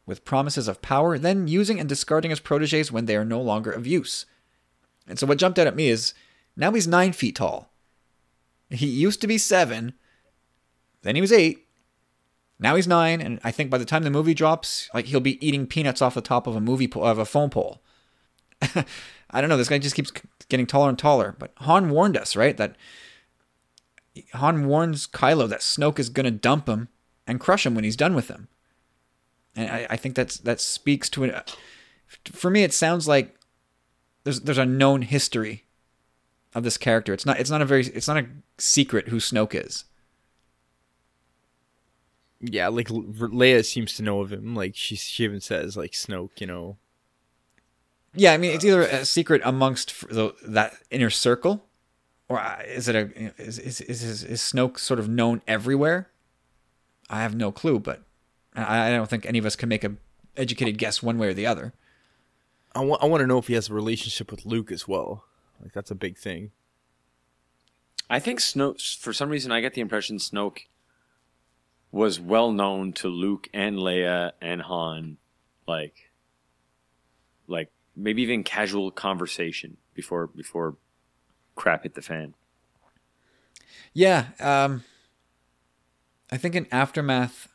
with 0.09 0.25
promises 0.25 0.67
of 0.67 0.83
power, 0.83 1.19
then 1.19 1.47
using 1.47 1.79
and 1.79 1.89
discarding 1.89 2.31
his 2.31 2.41
proteges 2.41 2.91
when 2.91 3.05
they 3.05 3.15
are 3.15 3.25
no 3.25 3.41
longer 3.41 3.71
of 3.71 3.87
use. 3.87 4.25
And 5.07 5.19
so 5.19 5.27
what 5.27 5.39
jumped 5.39 5.59
out 5.59 5.67
at 5.67 5.77
me 5.77 5.89
is 5.89 6.15
now 6.57 6.73
he's 6.73 6.89
nine 6.89 7.13
feet 7.13 7.37
tall. 7.37 7.71
He 8.71 8.87
used 8.87 9.21
to 9.21 9.27
be 9.27 9.39
seven, 9.39 9.93
then 11.03 11.15
he 11.15 11.21
was 11.21 11.31
eight, 11.31 11.67
now 12.59 12.75
he's 12.75 12.89
nine, 12.89 13.21
and 13.21 13.39
I 13.45 13.51
think 13.51 13.71
by 13.71 13.79
the 13.79 13.85
time 13.85 14.03
the 14.03 14.11
movie 14.11 14.35
drops, 14.35 14.91
like 14.93 15.07
he'll 15.07 15.21
be 15.21 15.47
eating 15.47 15.67
peanuts 15.67 16.03
off 16.03 16.15
the 16.15 16.21
top 16.21 16.47
of 16.47 16.57
a 16.57 16.61
movie 16.61 16.89
po- 16.89 17.05
of 17.05 17.19
a 17.19 17.25
phone 17.25 17.51
pole. 17.51 17.83
I 19.31 19.41
don't 19.41 19.49
know. 19.49 19.57
This 19.57 19.69
guy 19.69 19.79
just 19.79 19.95
keeps 19.95 20.11
getting 20.49 20.67
taller 20.67 20.89
and 20.89 20.99
taller. 20.99 21.37
But 21.39 21.53
Han 21.59 21.91
warned 21.91 22.17
us, 22.17 22.35
right? 22.35 22.57
That 22.57 22.77
Han 24.35 24.67
warns 24.67 25.07
Kylo 25.07 25.49
that 25.49 25.61
Snoke 25.61 25.99
is 25.99 26.09
gonna 26.09 26.31
dump 26.31 26.69
him 26.69 26.89
and 27.27 27.39
crush 27.39 27.65
him 27.65 27.75
when 27.75 27.85
he's 27.85 27.97
done 27.97 28.15
with 28.15 28.29
him. 28.29 28.49
And 29.59 29.71
I, 29.71 29.87
I 29.91 29.97
think 29.97 30.15
that's 30.15 30.39
that 30.39 30.61
speaks 30.61 31.11
to 31.11 31.25
it. 31.25 31.57
For 32.33 32.49
me, 32.49 32.63
it 32.63 32.73
sounds 32.73 33.09
like 33.09 33.35
there's 34.23 34.41
there's 34.41 34.57
a 34.57 34.65
known 34.65 35.03
history 35.03 35.65
of 36.55 36.63
this 36.63 36.79
character. 36.79 37.13
It's 37.13 37.27
not 37.27 37.41
it's 37.41 37.51
not 37.51 37.61
a 37.61 37.65
very 37.65 37.85
it's 37.87 38.07
not 38.07 38.19
a 38.19 38.27
secret 38.57 39.09
who 39.09 39.17
Snoke 39.17 39.55
is. 39.67 39.85
Yeah, 42.41 42.69
like 42.69 42.87
Leia 42.89 43.65
seems 43.65 43.95
to 43.95 44.05
know 44.05 44.21
of 44.21 44.33
him. 44.33 44.55
Like 44.55 44.77
she, 44.77 44.95
she 44.95 45.25
even 45.25 45.41
says 45.41 45.77
like 45.77 45.91
Snoke, 45.91 46.41
you 46.41 46.47
know. 46.47 46.77
Yeah, 48.15 48.33
I 48.33 48.39
mean 48.39 48.55
it's 48.55 48.65
either 48.65 48.83
a 48.83 49.05
secret 49.05 49.43
amongst 49.45 50.09
the, 50.09 50.37
that 50.47 50.75
inner 50.89 51.11
circle, 51.11 51.65
or 52.29 52.41
is 52.65 52.87
it 52.87 52.95
a 52.95 53.33
is, 53.43 53.59
is 53.59 53.81
is 53.81 54.23
is 54.23 54.41
Snoke 54.41 54.79
sort 54.79 55.01
of 55.01 55.09
known 55.09 55.43
everywhere? 55.49 56.11
I 57.11 57.23
have 57.23 57.35
no 57.35 57.51
clue, 57.51 57.81
but 57.81 58.05
I, 58.59 58.89
I 58.89 58.91
don't 58.91 59.09
think 59.09 59.27
any 59.27 59.39
of 59.39 59.47
us 59.47 59.57
can 59.57 59.69
make 59.69 59.85
a 59.85 59.95
educated 60.37 60.79
guess 60.79 61.03
one 61.03 61.19
way 61.19 61.29
or 61.29 61.35
the 61.35 61.47
other. 61.47 61.73
I 62.75 62.81
want 62.81 63.03
I 63.03 63.07
want 63.07 63.23
to 63.23 63.27
know 63.27 63.39
if 63.39 63.49
he 63.49 63.55
has 63.55 63.69
a 63.69 63.75
relationship 63.75 64.31
with 64.31 64.47
Luke 64.47 64.71
as 64.71 64.87
well. 64.87 65.25
Like 65.61 65.73
that's 65.73 65.91
a 65.91 65.97
big 65.97 66.17
thing. 66.17 66.53
I 68.11 68.19
think 68.19 68.41
Snoke. 68.41 68.99
For 68.99 69.13
some 69.13 69.29
reason, 69.29 69.53
I 69.53 69.61
get 69.61 69.75
the 69.75 69.81
impression 69.81 70.19
Snoke 70.19 70.61
was 71.91 72.21
well 72.21 72.53
known 72.53 72.93
to 72.93 73.09
Luke 73.09 73.49
and 73.53 73.77
Leia 73.77 74.33
and 74.41 74.63
Han, 74.63 75.17
like, 75.67 76.11
like 77.47 77.71
maybe 77.97 78.23
even 78.23 78.45
casual 78.45 78.91
conversation 78.91 79.77
before 79.95 80.27
before 80.27 80.77
crap 81.55 81.83
hit 81.83 81.95
the 81.95 82.03
fan. 82.03 82.35
Yeah, 83.93 84.27
um, 84.39 84.85
I 86.31 86.37
think 86.37 86.55
in 86.55 86.67
aftermath, 86.71 87.49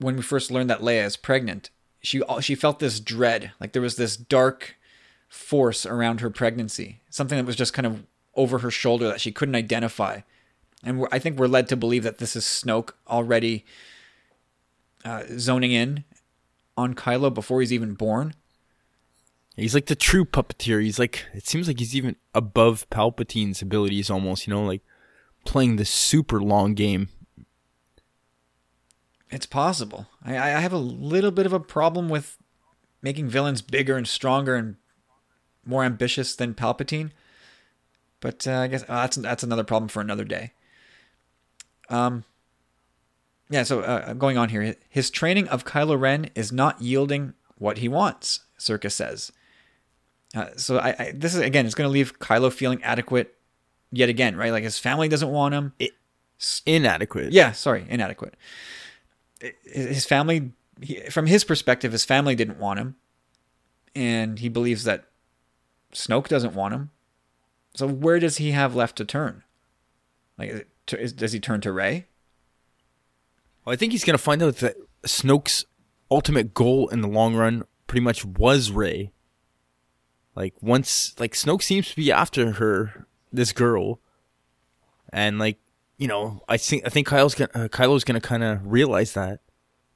when 0.00 0.16
we 0.16 0.22
first 0.22 0.50
learned 0.50 0.70
that 0.70 0.80
Leia 0.80 1.04
is 1.04 1.16
pregnant, 1.16 1.70
she 2.02 2.22
she 2.40 2.54
felt 2.54 2.78
this 2.78 3.00
dread, 3.00 3.52
like 3.60 3.72
there 3.72 3.82
was 3.82 3.96
this 3.96 4.16
dark 4.16 4.76
force 5.28 5.86
around 5.86 6.20
her 6.20 6.30
pregnancy, 6.30 7.00
something 7.08 7.38
that 7.38 7.46
was 7.46 7.56
just 7.56 7.72
kind 7.72 7.86
of 7.86 8.04
over 8.34 8.58
her 8.58 8.70
shoulder 8.70 9.06
that 9.08 9.20
she 9.20 9.30
couldn't 9.30 9.54
identify 9.54 10.20
and 10.82 11.06
I 11.12 11.18
think 11.18 11.38
we're 11.38 11.46
led 11.46 11.68
to 11.68 11.76
believe 11.76 12.04
that 12.04 12.18
this 12.18 12.34
is 12.34 12.44
Snoke 12.44 12.92
already 13.08 13.64
uh, 15.04 15.24
zoning 15.36 15.72
in 15.72 16.04
on 16.76 16.94
Kylo 16.94 17.32
before 17.32 17.60
he's 17.60 17.72
even 17.72 17.94
born. 17.94 18.34
He's 19.56 19.74
like 19.74 19.86
the 19.86 19.96
true 19.96 20.24
puppeteer. 20.24 20.82
He's 20.82 20.98
like 20.98 21.26
it 21.34 21.46
seems 21.46 21.66
like 21.66 21.78
he's 21.78 21.94
even 21.94 22.16
above 22.34 22.88
Palpatine's 22.88 23.60
abilities 23.60 24.08
almost, 24.08 24.46
you 24.46 24.54
know, 24.54 24.64
like 24.64 24.82
playing 25.44 25.76
the 25.76 25.84
super 25.84 26.40
long 26.40 26.74
game. 26.74 27.08
It's 29.30 29.46
possible. 29.46 30.06
I, 30.24 30.36
I 30.36 30.60
have 30.60 30.72
a 30.72 30.78
little 30.78 31.30
bit 31.30 31.46
of 31.46 31.52
a 31.52 31.60
problem 31.60 32.08
with 32.08 32.36
making 33.02 33.28
villains 33.28 33.62
bigger 33.62 33.96
and 33.96 34.06
stronger 34.06 34.56
and 34.56 34.76
more 35.64 35.84
ambitious 35.84 36.34
than 36.34 36.54
Palpatine. 36.54 37.10
But 38.20 38.46
uh, 38.46 38.58
I 38.58 38.66
guess 38.66 38.82
uh, 38.82 39.02
that's 39.02 39.16
that's 39.16 39.42
another 39.42 39.64
problem 39.64 39.88
for 39.88 40.00
another 40.00 40.24
day. 40.24 40.52
Um, 41.88 42.24
yeah, 43.48 43.62
so 43.62 43.80
uh, 43.80 44.12
going 44.12 44.36
on 44.36 44.50
here, 44.50 44.76
his 44.88 45.10
training 45.10 45.48
of 45.48 45.64
Kylo 45.64 45.98
Ren 45.98 46.30
is 46.34 46.52
not 46.52 46.80
yielding 46.80 47.34
what 47.56 47.78
he 47.78 47.88
wants, 47.88 48.40
Serkis 48.58 48.92
says. 48.92 49.32
Uh, 50.34 50.46
so 50.56 50.78
I, 50.78 50.94
I, 50.98 51.12
this 51.14 51.34
is 51.34 51.40
again, 51.40 51.66
it's 51.66 51.74
going 51.74 51.88
to 51.88 51.92
leave 51.92 52.18
Kylo 52.20 52.52
feeling 52.52 52.82
adequate 52.84 53.34
yet 53.90 54.08
again, 54.08 54.36
right? 54.36 54.52
Like 54.52 54.62
his 54.62 54.78
family 54.78 55.08
doesn't 55.08 55.30
want 55.30 55.54
him. 55.54 55.72
It, 55.78 55.92
inadequate. 56.66 57.32
Yeah, 57.32 57.52
sorry, 57.52 57.86
inadequate. 57.88 58.34
His 59.64 60.04
family, 60.04 60.52
he, 60.80 61.00
from 61.10 61.26
his 61.26 61.44
perspective, 61.44 61.92
his 61.92 62.04
family 62.04 62.34
didn't 62.34 62.58
want 62.58 62.78
him, 62.78 62.96
and 63.94 64.38
he 64.38 64.48
believes 64.48 64.84
that 64.84 65.04
Snoke 65.92 66.28
doesn't 66.28 66.54
want 66.54 66.74
him. 66.74 66.90
So 67.74 67.86
where 67.86 68.18
does 68.18 68.38
he 68.38 68.50
have 68.50 68.74
left 68.74 68.96
to 68.96 69.04
turn? 69.04 69.44
Like, 70.38 70.66
is, 70.92 71.12
does 71.12 71.32
he 71.32 71.40
turn 71.40 71.60
to 71.62 71.72
Rey? 71.72 72.06
Well, 73.64 73.72
I 73.72 73.76
think 73.76 73.92
he's 73.92 74.04
going 74.04 74.16
to 74.16 74.22
find 74.22 74.42
out 74.42 74.56
that 74.56 74.76
Snoke's 75.04 75.64
ultimate 76.10 76.54
goal 76.54 76.88
in 76.88 77.00
the 77.00 77.08
long 77.08 77.34
run 77.34 77.64
pretty 77.86 78.02
much 78.02 78.24
was 78.24 78.70
Rey. 78.70 79.12
Like 80.34 80.54
once, 80.60 81.14
like 81.18 81.32
Snoke 81.32 81.62
seems 81.62 81.90
to 81.90 81.96
be 81.96 82.10
after 82.10 82.52
her, 82.52 83.06
this 83.32 83.52
girl, 83.52 84.00
and 85.12 85.38
like 85.38 85.58
you 86.00 86.08
know, 86.08 86.42
I 86.48 86.56
think 86.56 86.82
I 86.86 86.88
think 86.88 87.06
Kylo's 87.06 87.34
gonna 87.34 87.50
uh, 87.54 87.68
Kylo's 87.68 88.04
gonna 88.04 88.22
kind 88.22 88.42
of 88.42 88.60
realize 88.64 89.12
that 89.12 89.40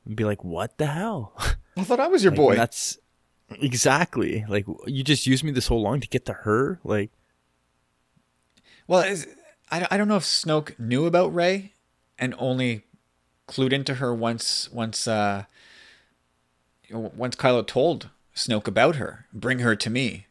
and 0.04 0.14
be 0.14 0.24
like, 0.24 0.44
"What 0.44 0.76
the 0.76 0.86
hell? 0.86 1.32
I 1.78 1.82
thought 1.82 1.98
I 1.98 2.08
was 2.08 2.22
your 2.22 2.30
like, 2.32 2.36
boy." 2.36 2.56
That's 2.56 2.98
exactly 3.50 4.44
like 4.46 4.66
you 4.86 5.02
just 5.02 5.26
used 5.26 5.42
me 5.42 5.50
this 5.50 5.66
whole 5.68 5.80
long 5.80 6.00
to 6.00 6.08
get 6.08 6.26
to 6.26 6.34
her. 6.34 6.78
Like, 6.84 7.10
well, 8.86 9.00
is, 9.00 9.26
I, 9.70 9.86
I 9.90 9.96
don't 9.96 10.06
know 10.06 10.16
if 10.16 10.24
Snoke 10.24 10.78
knew 10.78 11.06
about 11.06 11.34
Rey 11.34 11.72
and 12.18 12.34
only 12.38 12.84
clued 13.48 13.72
into 13.72 13.94
her 13.94 14.14
once 14.14 14.70
once 14.70 15.08
uh 15.08 15.44
once 16.90 17.34
Kylo 17.34 17.66
told 17.66 18.10
Snoke 18.36 18.68
about 18.68 18.96
her, 18.96 19.24
bring 19.32 19.60
her 19.60 19.74
to 19.74 19.88
me. 19.88 20.26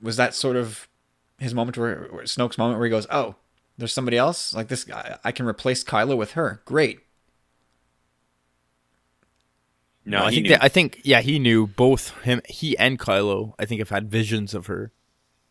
Was 0.00 0.16
that 0.16 0.34
sort 0.34 0.56
of 0.56 0.88
his 1.38 1.54
moment 1.54 1.78
where, 1.78 2.08
where 2.10 2.24
Snoke's 2.24 2.58
moment 2.58 2.80
where 2.80 2.86
he 2.86 2.90
goes, 2.90 3.06
"Oh, 3.08 3.36
there's 3.82 3.92
somebody 3.92 4.16
else 4.16 4.54
like 4.54 4.68
this 4.68 4.84
guy. 4.84 5.18
I 5.24 5.32
can 5.32 5.46
replace 5.46 5.82
Kylo 5.84 6.16
with 6.16 6.32
her. 6.32 6.62
Great." 6.64 7.00
No, 10.04 10.24
I 10.24 10.30
think 10.30 10.48
that, 10.48 10.62
I 10.64 10.68
think 10.68 11.00
yeah, 11.04 11.20
he 11.20 11.38
knew 11.38 11.66
both 11.68 12.10
him, 12.22 12.40
he 12.48 12.76
and 12.76 12.98
Kylo. 12.98 13.54
I 13.58 13.66
think 13.66 13.78
have 13.80 13.90
had 13.90 14.10
visions 14.10 14.52
of 14.52 14.66
her 14.66 14.90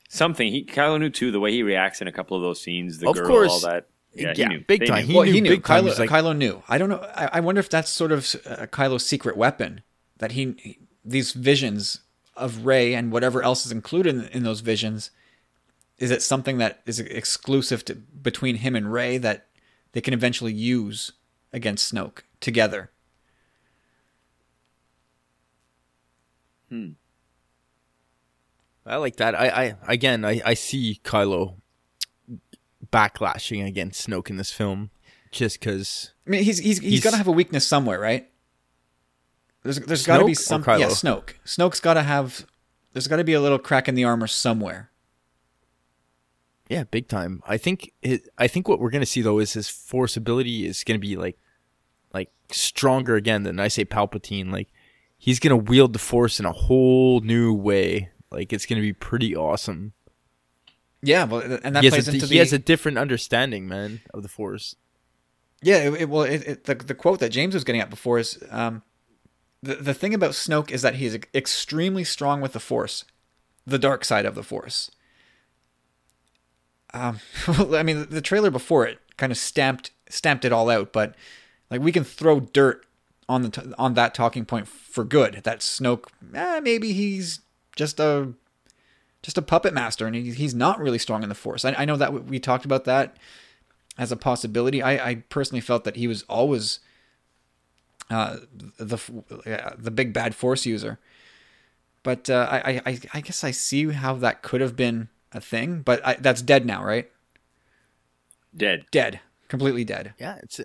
something. 0.09 0.51
He 0.51 0.65
Kylo 0.65 0.99
knew 0.99 1.09
too. 1.09 1.31
The 1.31 1.39
way 1.39 1.51
he 1.53 1.63
reacts 1.63 2.01
in 2.01 2.07
a 2.07 2.11
couple 2.11 2.35
of 2.35 2.43
those 2.43 2.61
scenes, 2.61 2.97
the 2.99 3.07
of 3.09 3.15
girl, 3.15 3.27
course. 3.27 3.49
all 3.51 3.59
that. 3.61 3.87
Yeah, 4.13 4.33
Yeah, 4.35 4.49
he 4.49 4.55
knew. 4.55 4.63
big 4.67 4.81
They 4.81 4.85
time. 4.87 5.01
knew. 5.03 5.07
He 5.07 5.13
well, 5.15 5.25
knew 5.25 5.31
he 5.31 5.41
knew. 5.41 5.49
big. 5.51 5.63
Kylo, 5.63 5.87
He's 5.87 5.99
like- 5.99 6.09
Kylo 6.09 6.35
knew. 6.35 6.61
I 6.67 6.77
don't 6.77 6.89
know. 6.89 6.99
I, 7.15 7.29
I 7.33 7.39
wonder 7.39 7.59
if 7.59 7.69
that's 7.69 7.89
sort 7.89 8.11
of 8.11 8.19
uh, 8.45 8.65
Kylo's 8.67 9.05
secret 9.05 9.37
weapon. 9.37 9.81
That 10.17 10.33
he, 10.33 10.53
he- 10.59 10.79
these 11.05 11.31
visions 11.31 12.01
of 12.35 12.65
Rey 12.65 12.93
and 12.93 13.09
whatever 13.13 13.41
else 13.41 13.65
is 13.65 13.71
included 13.71 14.15
in, 14.15 14.25
in 14.27 14.43
those 14.43 14.59
visions. 14.59 15.11
Is 16.01 16.09
it 16.09 16.23
something 16.23 16.57
that 16.57 16.81
is 16.87 16.99
exclusive 16.99 17.85
to 17.85 17.93
between 17.93 18.55
him 18.55 18.75
and 18.75 18.91
Rey 18.91 19.19
that 19.19 19.45
they 19.91 20.01
can 20.01 20.15
eventually 20.15 20.51
use 20.51 21.11
against 21.53 21.93
Snoke 21.93 22.21
together? 22.39 22.89
Hmm. 26.69 26.93
I 28.83 28.95
like 28.95 29.17
that. 29.17 29.35
I, 29.35 29.47
I 29.47 29.75
again, 29.87 30.25
I, 30.25 30.41
I 30.43 30.55
see 30.55 30.99
Kylo 31.03 31.57
backlashing 32.91 33.63
against 33.63 34.09
Snoke 34.09 34.31
in 34.31 34.37
this 34.37 34.51
film, 34.51 34.89
just 35.31 35.59
because. 35.59 36.13
I 36.25 36.31
mean, 36.31 36.43
he's 36.43 36.57
he's 36.57 36.79
he's, 36.79 36.93
He's- 36.93 37.03
got 37.03 37.11
to 37.11 37.17
have 37.17 37.27
a 37.27 37.31
weakness 37.31 37.67
somewhere, 37.67 37.99
right? 37.99 38.27
There's 39.61 39.79
there's 39.81 40.07
got 40.07 40.17
to 40.17 40.25
be 40.25 40.33
some 40.33 40.63
yeah 40.67 40.87
Snoke. 40.87 41.35
Snoke's 41.45 41.79
got 41.79 41.93
to 41.93 42.01
have. 42.01 42.47
There's 42.93 43.07
got 43.07 43.17
to 43.17 43.23
be 43.23 43.33
a 43.33 43.39
little 43.39 43.59
crack 43.59 43.87
in 43.87 43.93
the 43.93 44.03
armor 44.03 44.25
somewhere. 44.25 44.89
Yeah, 46.71 46.85
big 46.85 47.09
time. 47.09 47.43
I 47.45 47.57
think 47.57 47.91
it, 48.01 48.29
I 48.37 48.47
think 48.47 48.69
what 48.69 48.79
we're 48.79 48.91
gonna 48.91 49.05
see 49.05 49.21
though 49.21 49.39
is 49.39 49.51
his 49.51 49.67
force 49.67 50.15
ability 50.15 50.65
is 50.65 50.85
gonna 50.85 50.99
be 50.99 51.17
like, 51.17 51.37
like 52.13 52.29
stronger 52.49 53.17
again 53.17 53.43
than 53.43 53.59
I 53.59 53.67
say 53.67 53.83
Palpatine. 53.83 54.53
Like 54.53 54.69
he's 55.17 55.41
gonna 55.41 55.57
wield 55.57 55.91
the 55.91 55.99
force 55.99 56.39
in 56.39 56.45
a 56.45 56.53
whole 56.53 57.19
new 57.19 57.53
way. 57.53 58.11
Like 58.31 58.53
it's 58.53 58.65
gonna 58.65 58.79
be 58.79 58.93
pretty 58.93 59.35
awesome. 59.35 59.91
Yeah, 61.01 61.25
well, 61.25 61.41
and 61.41 61.75
that 61.75 61.83
he 61.83 61.89
plays 61.89 62.07
a, 62.07 62.11
into 62.13 62.25
he 62.25 62.35
the 62.35 62.37
has 62.37 62.53
a 62.53 62.59
different 62.59 62.97
understanding, 62.97 63.67
man, 63.67 63.99
of 64.13 64.23
the 64.23 64.29
force. 64.29 64.77
Yeah, 65.61 65.89
it, 65.89 66.03
it, 66.03 66.09
well, 66.09 66.23
it, 66.23 66.47
it, 66.47 66.63
the 66.63 66.75
the 66.75 66.95
quote 66.95 67.19
that 67.19 67.33
James 67.33 67.53
was 67.53 67.65
getting 67.65 67.81
at 67.81 67.89
before 67.89 68.17
is 68.17 68.41
um, 68.49 68.81
the 69.61 69.75
the 69.75 69.93
thing 69.93 70.13
about 70.13 70.31
Snoke 70.31 70.71
is 70.71 70.83
that 70.83 70.95
he's 70.95 71.17
extremely 71.35 72.05
strong 72.05 72.39
with 72.39 72.53
the 72.53 72.61
Force, 72.61 73.03
the 73.67 73.77
dark 73.77 74.05
side 74.05 74.25
of 74.25 74.35
the 74.35 74.43
Force. 74.43 74.89
Um, 76.93 77.19
I 77.73 77.83
mean, 77.83 78.07
the, 78.09 78.21
trailer 78.21 78.51
before 78.51 78.85
it 78.85 78.99
kind 79.17 79.31
of 79.31 79.37
stamped 79.37 79.91
stamped 80.09 80.45
it 80.45 80.51
all 80.51 80.69
out, 80.69 80.91
but 80.91 81.15
like 81.69 81.81
we 81.81 81.91
can 81.91 82.03
throw 82.03 82.39
dirt 82.41 82.85
on 83.29 83.43
the 83.43 83.49
t- 83.49 83.73
on 83.77 83.93
that 83.93 84.13
talking 84.13 84.45
point 84.45 84.67
for 84.67 85.03
good. 85.03 85.41
That 85.43 85.59
Snoke, 85.59 86.05
eh, 86.33 86.59
maybe 86.59 86.93
he's 86.93 87.39
just 87.75 87.99
a 87.99 88.33
just 89.21 89.37
a 89.37 89.41
puppet 89.41 89.73
master, 89.73 90.05
and 90.05 90.15
he, 90.15 90.31
he's 90.31 90.55
not 90.55 90.79
really 90.79 90.97
strong 90.97 91.23
in 91.23 91.29
the 91.29 91.35
Force. 91.35 91.63
I, 91.63 91.73
I 91.77 91.85
know 91.85 91.95
that 91.97 92.11
we, 92.11 92.19
we 92.19 92.39
talked 92.39 92.65
about 92.65 92.85
that 92.85 93.17
as 93.97 94.11
a 94.11 94.17
possibility. 94.17 94.81
I, 94.81 95.09
I 95.09 95.15
personally 95.29 95.61
felt 95.61 95.83
that 95.83 95.95
he 95.95 96.07
was 96.07 96.23
always 96.23 96.79
uh, 98.09 98.37
the 98.77 98.97
uh, 99.45 99.75
the 99.77 99.91
big 99.91 100.11
bad 100.11 100.35
force 100.35 100.65
user. 100.65 100.99
But 102.03 102.29
uh, 102.29 102.47
I, 102.49 102.81
I 102.85 102.99
I 103.13 103.21
guess 103.21 103.43
I 103.43 103.51
see 103.51 103.89
how 103.91 104.15
that 104.15 104.41
could 104.41 104.59
have 104.59 104.75
been 104.75 105.07
a 105.33 105.41
thing, 105.41 105.81
but 105.81 106.05
I, 106.05 106.15
that's 106.15 106.41
dead 106.41 106.65
now, 106.65 106.83
right? 106.83 107.09
Dead. 108.55 108.85
Dead, 108.91 109.19
completely 109.47 109.83
dead. 109.83 110.13
Yeah, 110.19 110.39
it's 110.43 110.59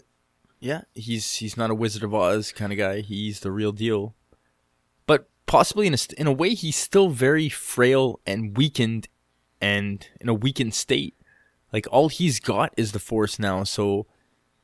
yeah. 0.61 0.83
He's 0.95 1.37
he's 1.37 1.57
not 1.57 1.71
a 1.71 1.75
Wizard 1.75 2.03
of 2.03 2.15
Oz 2.15 2.53
kind 2.53 2.73
of 2.73 2.79
guy. 2.79 3.01
He's 3.01 3.41
the 3.41 3.53
real 3.53 3.73
deal. 3.73 4.15
But 5.07 5.29
possibly 5.47 5.87
in 5.87 5.95
a 5.95 5.99
in 6.19 6.27
a 6.27 6.33
way, 6.33 6.55
he's 6.55 6.77
still 6.77 7.11
very 7.11 7.49
frail 7.49 8.21
and 8.27 8.57
weakened, 8.57 9.09
and 9.61 10.07
in 10.21 10.29
a 10.29 10.35
weakened 10.35 10.75
state. 10.75 11.15
Like 11.73 11.87
all 11.91 12.09
he's 12.09 12.41
got 12.41 12.73
is 12.77 12.93
the 12.93 12.99
Force 12.99 13.39
now, 13.39 13.65
so 13.65 14.07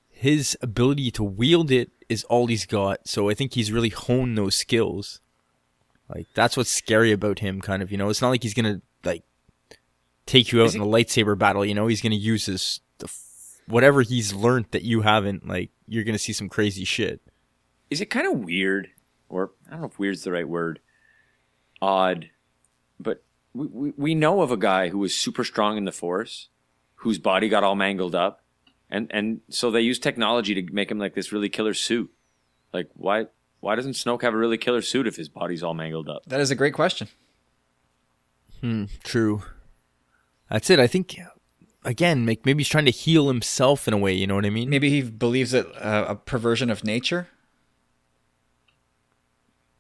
his 0.09 0.57
ability 0.63 1.11
to 1.11 1.25
wield 1.25 1.71
it 1.71 1.91
is 2.09 2.25
all 2.25 2.47
he's 2.47 2.65
got. 2.65 3.09
So 3.09 3.29
I 3.29 3.35
think 3.35 3.55
he's 3.55 3.73
really 3.73 3.89
honed 3.89 4.39
those 4.39 4.55
skills. 4.55 5.21
Like 6.09 6.27
that's 6.35 6.57
what's 6.57 6.71
scary 6.71 7.13
about 7.13 7.41
him, 7.41 7.61
kind 7.61 7.83
of. 7.83 7.91
You 7.91 7.99
know, 7.99 8.09
it's 8.09 8.23
not 8.23 8.31
like 8.31 8.43
he's 8.43 8.55
gonna 8.55 8.73
like 8.73 8.83
take 10.33 10.53
you 10.53 10.61
out 10.63 10.67
Is 10.67 10.75
in 10.75 10.83
he- 10.83 10.89
a 10.89 10.91
lightsaber 10.91 11.37
battle. 11.39 11.65
You 11.65 11.75
know, 11.75 11.87
he's 11.87 12.01
gonna 12.01 12.15
use 12.15 12.47
his 12.47 12.81
the 12.99 13.07
f- 13.07 13.61
whatever 13.67 14.03
he's 14.03 14.33
learned 14.33 14.67
that 14.73 14.83
you 14.83 15.03
haven't. 15.03 15.47
Like 15.47 15.71
you're 15.87 16.05
gonna 16.05 16.19
see 16.19 16.33
some 16.33 16.49
crazy 16.49 16.85
shit. 16.85 17.21
Is 17.91 18.01
it 18.01 18.07
kind 18.07 18.27
of 18.27 18.39
weird, 18.41 18.89
or 19.29 19.53
I 19.69 19.73
don't 19.73 19.81
know 19.83 19.87
if 19.89 19.99
weird's 19.99 20.25
the 20.25 20.33
right 20.33 20.49
word, 20.49 20.81
odd, 21.81 22.31
but 22.99 23.23
we, 23.53 23.67
we, 23.67 23.93
we 23.97 24.15
know 24.15 24.41
of 24.41 24.51
a 24.51 24.57
guy 24.57 24.89
who 24.89 24.99
was 24.99 25.15
super 25.15 25.45
strong 25.45 25.77
in 25.77 25.85
the 25.85 25.93
Force, 25.93 26.49
whose 26.97 27.19
body 27.19 27.49
got 27.49 27.63
all 27.65 27.75
mangled 27.77 28.15
up, 28.15 28.43
and 28.91 29.09
and 29.11 29.41
so 29.51 29.71
they 29.71 29.81
use 29.83 29.99
technology 29.99 30.55
to 30.55 30.73
make 30.73 30.91
him 30.91 30.99
like 30.99 31.15
this 31.15 31.33
really 31.33 31.49
killer 31.51 31.75
suit. 31.75 32.11
Like 32.73 32.89
why 32.95 33.27
why 33.61 33.75
doesn't 33.75 33.93
Snoke 33.93 34.23
have 34.23 34.33
a 34.35 34.39
really 34.39 34.59
killer 34.59 34.81
suit 34.83 35.07
if 35.07 35.17
his 35.17 35.29
body's 35.29 35.63
all 35.63 35.75
mangled 35.75 36.09
up? 36.09 36.23
That 36.27 36.41
is 36.41 36.51
a 36.51 36.55
great 36.57 36.73
question. 36.75 37.09
Hmm. 38.61 38.85
True. 39.05 39.43
That's 40.53 40.69
it. 40.69 40.79
I 40.79 40.87
think 40.87 41.19
again, 41.83 42.27
like 42.27 42.45
maybe 42.45 42.63
he's 42.63 42.69
trying 42.69 42.85
to 42.85 42.91
heal 42.91 43.29
himself 43.29 43.89
in 43.89 43.95
a 43.95 43.99
way. 43.99 44.13
You 44.13 44.27
know 44.27 44.35
what 44.35 44.45
I 44.45 44.51
mean? 44.51 44.69
Maybe 44.69 44.91
he 44.91 45.01
believes 45.01 45.55
it 45.55 45.67
uh, 45.77 46.05
a 46.09 46.15
perversion 46.15 46.69
of 46.69 46.85
nature. 46.85 47.29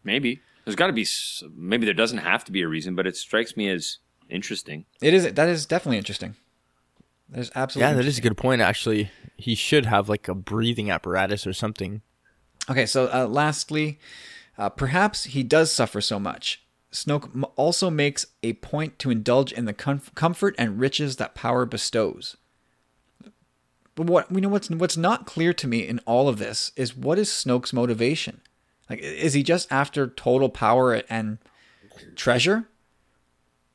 Maybe 0.02 0.40
there's 0.64 0.74
got 0.74 0.86
to 0.86 0.94
be 0.94 1.06
maybe 1.54 1.84
there 1.84 1.94
doesn't 1.94 2.18
have 2.18 2.42
to 2.46 2.52
be 2.52 2.62
a 2.62 2.68
reason, 2.68 2.94
but 2.94 3.06
it 3.06 3.16
strikes 3.16 3.54
me 3.54 3.68
as 3.68 3.98
interesting. 4.30 4.86
It 5.02 5.12
is 5.12 5.30
that 5.30 5.48
is 5.48 5.66
definitely 5.66 5.98
interesting. 5.98 6.36
There's 7.28 7.50
absolutely 7.54 7.90
Yeah, 7.90 7.96
that 7.96 8.06
is 8.06 8.16
a 8.16 8.22
good 8.22 8.38
point. 8.38 8.62
Actually, 8.62 9.10
he 9.36 9.54
should 9.54 9.84
have 9.84 10.08
like 10.08 10.26
a 10.26 10.34
breathing 10.34 10.90
apparatus 10.90 11.46
or 11.46 11.52
something. 11.52 12.00
Okay, 12.70 12.86
so 12.86 13.10
uh, 13.12 13.26
lastly, 13.26 13.98
uh, 14.56 14.70
perhaps 14.70 15.24
he 15.24 15.42
does 15.42 15.70
suffer 15.70 16.00
so 16.00 16.18
much. 16.18 16.61
Snoke 16.92 17.42
also 17.56 17.88
makes 17.90 18.26
a 18.42 18.52
point 18.54 18.98
to 18.98 19.10
indulge 19.10 19.50
in 19.52 19.64
the 19.64 19.72
comf- 19.72 20.14
comfort 20.14 20.54
and 20.58 20.78
riches 20.78 21.16
that 21.16 21.34
power 21.34 21.64
bestows. 21.64 22.36
But 23.94 24.06
what 24.06 24.30
we 24.30 24.40
know 24.40 24.48
what's 24.48 24.70
what's 24.70 24.96
not 24.96 25.26
clear 25.26 25.52
to 25.54 25.66
me 25.66 25.86
in 25.86 25.98
all 26.00 26.28
of 26.28 26.38
this 26.38 26.70
is 26.76 26.96
what 26.96 27.18
is 27.18 27.28
Snoke's 27.28 27.72
motivation? 27.72 28.40
Like, 28.88 29.00
is 29.00 29.32
he 29.34 29.42
just 29.42 29.70
after 29.72 30.06
total 30.06 30.48
power 30.48 31.02
and 31.08 31.38
treasure? 32.14 32.68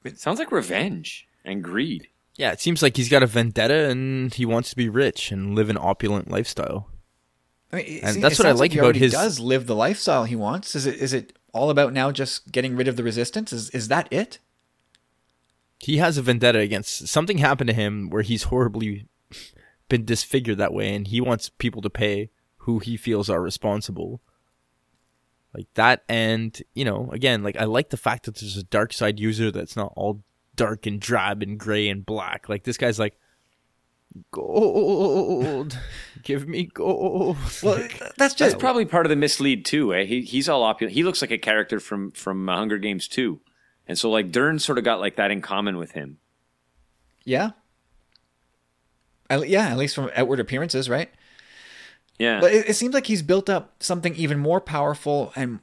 It 0.03 0.19
sounds 0.19 0.39
like 0.39 0.51
revenge 0.51 1.27
and 1.43 1.63
greed. 1.63 2.07
Yeah, 2.35 2.51
it 2.51 2.59
seems 2.61 2.81
like 2.83 2.97
he's 2.97 3.09
got 3.09 3.23
a 3.23 3.27
vendetta 3.27 3.89
and 3.89 4.31
he 4.33 4.45
wants 4.45 4.69
to 4.71 4.75
be 4.75 4.89
rich 4.89 5.31
and 5.31 5.55
live 5.55 5.69
an 5.69 5.77
opulent 5.77 6.29
lifestyle. 6.29 6.87
I 7.71 7.75
mean, 7.77 7.99
And 8.03 8.13
se- 8.15 8.21
that's 8.21 8.39
what 8.39 8.45
I 8.45 8.49
sounds 8.49 8.59
like 8.59 8.71
he 8.71 8.77
about 8.77 8.85
already 8.85 8.99
his- 8.99 9.11
Does 9.13 9.39
live 9.39 9.65
the 9.65 9.75
lifestyle 9.75 10.23
he 10.25 10.35
wants? 10.35 10.75
Is 10.75 10.85
it 10.85 10.95
is 10.95 11.13
it 11.13 11.33
all 11.57 11.69
about 11.69 11.93
now 11.93 12.11
just 12.11 12.51
getting 12.51 12.75
rid 12.75 12.87
of 12.87 12.95
the 12.95 13.03
resistance? 13.03 13.51
Is 13.51 13.69
is 13.71 13.87
that 13.87 14.07
it? 14.11 14.39
He 15.79 15.97
has 15.97 16.17
a 16.17 16.21
vendetta 16.21 16.59
against 16.59 17.07
something 17.07 17.37
happened 17.37 17.67
to 17.67 17.73
him 17.73 18.09
where 18.09 18.23
he's 18.23 18.43
horribly 18.43 19.07
been 19.89 20.05
disfigured 20.05 20.57
that 20.57 20.73
way 20.73 20.93
and 20.95 21.07
he 21.07 21.21
wants 21.21 21.49
people 21.49 21.81
to 21.81 21.89
pay 21.89 22.29
who 22.57 22.79
he 22.79 22.97
feels 22.97 23.29
are 23.29 23.41
responsible. 23.41 24.21
Like 25.53 25.67
that 25.75 26.03
and, 26.09 26.61
you 26.73 26.83
know, 26.83 27.09
again, 27.11 27.43
like 27.43 27.57
I 27.57 27.65
like 27.65 27.89
the 27.89 27.97
fact 27.97 28.25
that 28.25 28.35
there's 28.35 28.57
a 28.57 28.63
dark 28.63 28.91
side 28.91 29.19
user 29.19 29.51
that's 29.51 29.75
not 29.75 29.93
all 29.95 30.23
dark 30.55 30.85
and 30.85 30.99
drab 30.99 31.41
and 31.41 31.59
gray 31.59 31.87
and 31.87 32.05
black. 32.05 32.49
Like 32.49 32.63
this 32.63 32.77
guy's 32.77 32.99
like 32.99 33.17
gold. 34.31 35.79
Give 36.23 36.47
me 36.47 36.63
gold. 36.65 37.37
Well, 37.63 37.75
that's 37.77 38.15
That's 38.15 38.33
just 38.33 38.59
probably 38.59 38.85
part 38.85 39.05
of 39.05 39.09
the 39.09 39.15
mislead 39.15 39.65
too. 39.65 39.93
Eh? 39.93 40.05
He 40.05 40.21
he's 40.21 40.49
all 40.49 40.63
opulent. 40.63 40.93
He 40.93 41.03
looks 41.03 41.21
like 41.21 41.31
a 41.31 41.37
character 41.37 41.79
from 41.79 42.11
from 42.11 42.47
uh, 42.49 42.55
Hunger 42.55 42.77
Games 42.77 43.07
too, 43.07 43.39
and 43.87 43.97
so 43.97 44.09
like 44.09 44.31
Dern 44.31 44.59
sort 44.59 44.77
of 44.77 44.83
got 44.83 44.99
like 44.99 45.15
that 45.15 45.31
in 45.31 45.41
common 45.41 45.77
with 45.77 45.91
him. 45.91 46.17
Yeah. 47.23 47.51
Yeah, 49.29 49.67
at 49.67 49.77
least 49.77 49.95
from 49.95 50.09
outward 50.15 50.39
appearances, 50.39 50.89
right? 50.89 51.09
Yeah, 52.17 52.39
But 52.39 52.53
it, 52.53 52.69
it 52.69 52.73
seems 52.75 52.93
like 52.93 53.07
he's 53.07 53.21
built 53.21 53.49
up 53.49 53.83
something 53.83 54.15
even 54.15 54.39
more 54.39 54.61
powerful 54.61 55.33
and 55.35 55.59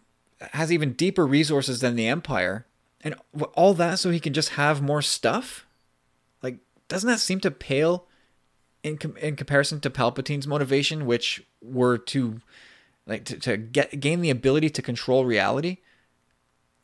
has 0.52 0.70
even 0.70 0.92
deeper 0.92 1.26
resources 1.26 1.80
than 1.80 1.96
the 1.96 2.06
Empire, 2.06 2.66
and 3.02 3.14
all 3.54 3.74
that 3.74 3.98
so 3.98 4.10
he 4.10 4.20
can 4.20 4.34
just 4.34 4.50
have 4.50 4.82
more 4.82 5.02
stuff. 5.02 5.66
Like, 6.42 6.58
doesn't 6.88 7.08
that 7.08 7.20
seem 7.20 7.40
to 7.40 7.50
pale 7.50 8.06
in 8.84 8.98
com- 8.98 9.16
in 9.16 9.34
comparison 9.34 9.80
to 9.80 9.90
Palpatine's 9.90 10.46
motivation, 10.46 11.06
which 11.06 11.42
were 11.60 11.98
to 11.98 12.40
like 13.06 13.24
to, 13.24 13.38
to 13.40 13.56
get 13.56 13.98
gain 13.98 14.20
the 14.20 14.30
ability 14.30 14.70
to 14.70 14.82
control 14.82 15.24
reality? 15.24 15.78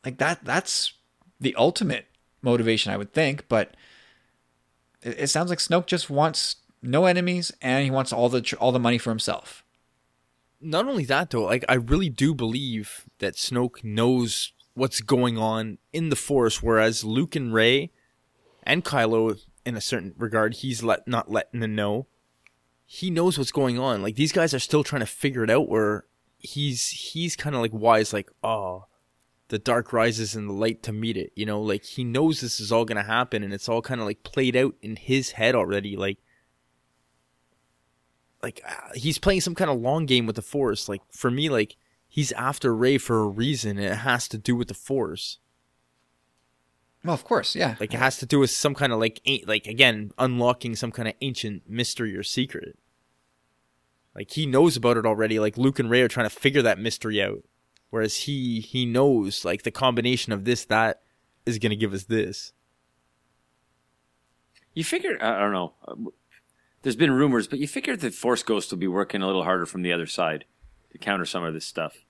Like 0.04 0.18
that 0.18 0.44
that's 0.44 0.94
the 1.38 1.54
ultimate 1.54 2.06
motivation, 2.42 2.92
I 2.92 2.96
would 2.96 3.12
think. 3.12 3.46
But 3.48 3.76
it, 5.02 5.20
it 5.20 5.26
sounds 5.28 5.50
like 5.50 5.60
Snoke 5.60 5.86
just 5.86 6.10
wants 6.10 6.56
no 6.82 7.04
enemies 7.04 7.52
and 7.62 7.84
he 7.84 7.90
wants 7.90 8.12
all 8.12 8.28
the 8.28 8.40
tr- 8.40 8.56
all 8.56 8.72
the 8.72 8.80
money 8.80 8.98
for 8.98 9.10
himself. 9.10 9.62
not 10.60 10.86
only 10.86 11.04
that 11.06 11.30
though, 11.30 11.44
like 11.44 11.64
I 11.68 11.74
really 11.74 12.08
do 12.08 12.34
believe 12.34 13.06
that 13.18 13.34
Snoke 13.34 13.82
knows 13.84 14.52
what's 14.74 15.00
going 15.00 15.36
on 15.38 15.78
in 15.92 16.10
the 16.10 16.16
Force, 16.16 16.62
whereas 16.62 17.04
Luke 17.04 17.36
and 17.36 17.52
Rey 17.52 17.90
and 18.62 18.84
Kylo, 18.84 19.38
in 19.70 19.76
a 19.76 19.80
certain 19.80 20.12
regard, 20.18 20.56
he's 20.56 20.82
let 20.82 21.08
not 21.08 21.30
letting 21.30 21.60
them 21.60 21.74
know. 21.74 22.06
he 22.84 23.08
knows 23.08 23.38
what's 23.38 23.52
going 23.52 23.78
on. 23.78 24.02
Like 24.02 24.16
these 24.16 24.32
guys 24.32 24.52
are 24.52 24.58
still 24.58 24.82
trying 24.82 25.00
to 25.00 25.06
figure 25.06 25.44
it 25.44 25.50
out. 25.50 25.68
Where 25.68 26.06
he's 26.38 26.88
he's 26.88 27.36
kind 27.36 27.54
of 27.54 27.62
like 27.62 27.72
wise, 27.72 28.12
like 28.12 28.30
oh, 28.42 28.86
the 29.46 29.60
dark 29.60 29.92
rises 29.92 30.34
and 30.34 30.48
the 30.48 30.52
light 30.52 30.82
to 30.82 30.92
meet 30.92 31.16
it. 31.16 31.30
You 31.36 31.46
know, 31.46 31.62
like 31.62 31.84
he 31.84 32.02
knows 32.02 32.40
this 32.40 32.58
is 32.58 32.72
all 32.72 32.84
gonna 32.84 33.04
happen, 33.04 33.44
and 33.44 33.54
it's 33.54 33.68
all 33.68 33.80
kind 33.80 34.00
of 34.00 34.08
like 34.08 34.24
played 34.24 34.56
out 34.56 34.74
in 34.82 34.96
his 34.96 35.30
head 35.32 35.54
already. 35.54 35.96
Like 35.96 36.18
like 38.42 38.60
uh, 38.66 38.92
he's 38.94 39.18
playing 39.18 39.42
some 39.42 39.54
kind 39.54 39.70
of 39.70 39.80
long 39.80 40.04
game 40.04 40.26
with 40.26 40.34
the 40.36 40.42
force. 40.42 40.88
Like 40.88 41.02
for 41.12 41.30
me, 41.30 41.48
like 41.48 41.76
he's 42.08 42.32
after 42.32 42.74
Rey 42.74 42.98
for 42.98 43.20
a 43.20 43.28
reason, 43.28 43.78
and 43.78 43.86
it 43.86 43.98
has 43.98 44.26
to 44.28 44.38
do 44.38 44.56
with 44.56 44.66
the 44.66 44.74
force. 44.74 45.38
Well, 47.04 47.14
of 47.14 47.24
course, 47.24 47.54
yeah. 47.56 47.76
Like 47.80 47.94
it 47.94 47.98
has 47.98 48.18
to 48.18 48.26
do 48.26 48.38
with 48.38 48.50
some 48.50 48.74
kind 48.74 48.92
of 48.92 48.98
like 48.98 49.20
a- 49.26 49.42
like 49.46 49.66
again 49.66 50.10
unlocking 50.18 50.76
some 50.76 50.92
kind 50.92 51.08
of 51.08 51.14
ancient 51.20 51.62
mystery 51.68 52.14
or 52.16 52.22
secret. 52.22 52.78
Like 54.14 54.30
he 54.32 54.44
knows 54.44 54.76
about 54.76 54.96
it 54.98 55.06
already. 55.06 55.38
Like 55.38 55.56
Luke 55.56 55.78
and 55.78 55.88
Rey 55.88 56.02
are 56.02 56.08
trying 56.08 56.28
to 56.28 56.34
figure 56.34 56.62
that 56.62 56.78
mystery 56.78 57.22
out, 57.22 57.42
whereas 57.90 58.16
he 58.24 58.60
he 58.60 58.84
knows 58.84 59.44
like 59.44 59.62
the 59.62 59.70
combination 59.70 60.32
of 60.32 60.44
this 60.44 60.64
that 60.66 61.00
is 61.46 61.58
gonna 61.58 61.76
give 61.76 61.94
us 61.94 62.04
this. 62.04 62.52
You 64.74 64.84
figure, 64.84 65.16
I 65.20 65.38
don't 65.40 65.52
know. 65.52 65.74
uh, 65.86 65.94
There's 66.82 66.96
been 66.96 67.10
rumors, 67.10 67.48
but 67.48 67.58
you 67.58 67.66
figure 67.66 67.96
the 67.96 68.10
Force 68.10 68.42
Ghost 68.42 68.70
will 68.70 68.78
be 68.78 68.86
working 68.86 69.20
a 69.22 69.26
little 69.26 69.44
harder 69.44 69.66
from 69.66 69.82
the 69.82 69.92
other 69.92 70.06
side 70.06 70.44
to 70.92 70.98
counter 70.98 71.24
some 71.24 71.42
of 71.44 71.54
this 71.54 71.64
stuff. 71.64 72.04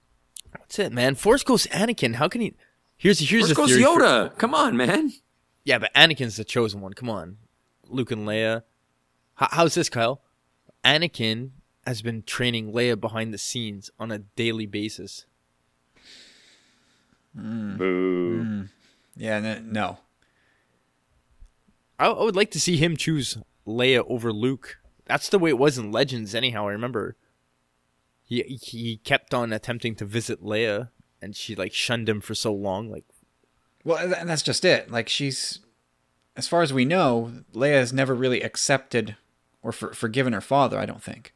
That's 0.53 0.79
it, 0.79 0.93
man. 0.93 1.15
Force 1.15 1.43
Ghost 1.43 1.69
Anakin. 1.71 2.17
How 2.17 2.29
can 2.29 2.41
he? 2.41 2.55
Here's 3.01 3.19
here's 3.19 3.47
Force 3.47 3.51
a 3.53 3.55
Ghost 3.55 3.73
theory. 3.73 3.83
for- 3.85 4.01
Yoda. 4.01 4.37
Come 4.37 4.55
on, 4.55 4.77
man. 4.77 5.13
Yeah, 5.65 5.79
but 5.79 5.93
Anakin's 5.95 6.37
the 6.37 6.45
chosen 6.45 6.83
one. 6.83 6.93
Come 6.93 7.09
on, 7.09 7.39
Luke 7.89 8.11
and 8.11 8.27
Leia. 8.29 8.59
H- 9.41 9.49
how's 9.53 9.75
this, 9.75 9.89
Kyle? 9.89 10.21
Anakin 10.85 11.51
has 11.87 12.03
been 12.03 12.23
training 12.23 12.73
Leia 12.73 13.01
behind 13.01 13.33
the 13.33 13.39
scenes 13.39 13.91
on 13.99 14.11
a 14.13 14.19
daily 14.19 14.67
basis. 14.67 15.25
Hmm. 17.35 17.77
Boo. 17.77 18.43
Hmm. 18.43 18.63
Yeah, 19.17 19.37
n- 19.37 19.73
no. 19.73 19.99
I, 21.99 22.07
I 22.09 22.23
would 22.23 22.37
like 22.37 22.51
to 22.53 22.61
see 22.61 22.77
him 22.77 22.97
choose 22.97 23.39
Leia 23.67 24.05
over 24.09 24.33
Luke. 24.33 24.79
That's 25.07 25.29
the 25.29 25.39
way 25.39 25.51
it 25.51 25.59
was 25.59 25.79
in 25.79 25.91
Legends, 25.91 26.35
anyhow. 26.35 26.69
I 26.69 26.73
remember 26.73 27.17
he 28.23 28.43
he 28.63 28.99
kept 28.99 29.33
on 29.35 29.53
attempting 29.53 29.95
to 29.97 30.05
visit 30.05 30.43
Leia, 30.43 30.91
and 31.23 31.37
she 31.37 31.55
like 31.55 31.73
shunned 31.73 32.09
him 32.09 32.21
for 32.21 32.35
so 32.35 32.53
long. 32.53 32.91
Like, 32.91 33.05
Well, 33.85 33.99
and 34.15 34.29
that's 34.29 34.43
just 34.43 34.65
it. 34.65 34.91
Like 34.91 35.09
she's, 35.09 35.61
as 36.37 36.49
far 36.49 36.63
as 36.63 36.73
we 36.73 36.85
know, 36.85 37.33
Leia 37.53 37.75
has 37.75 37.93
never 37.93 38.15
really 38.15 38.43
accepted 38.43 39.17
or 39.63 39.73
for, 39.73 39.93
forgiven 39.93 40.33
her 40.33 40.41
father. 40.41 40.79
I 40.79 40.87
don't 40.87 41.03
think. 41.03 41.35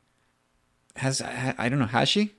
Has 0.96 1.20
I, 1.20 1.54
I 1.58 1.68
don't 1.68 1.78
know. 1.78 1.86
Has 1.86 2.08
she? 2.08 2.34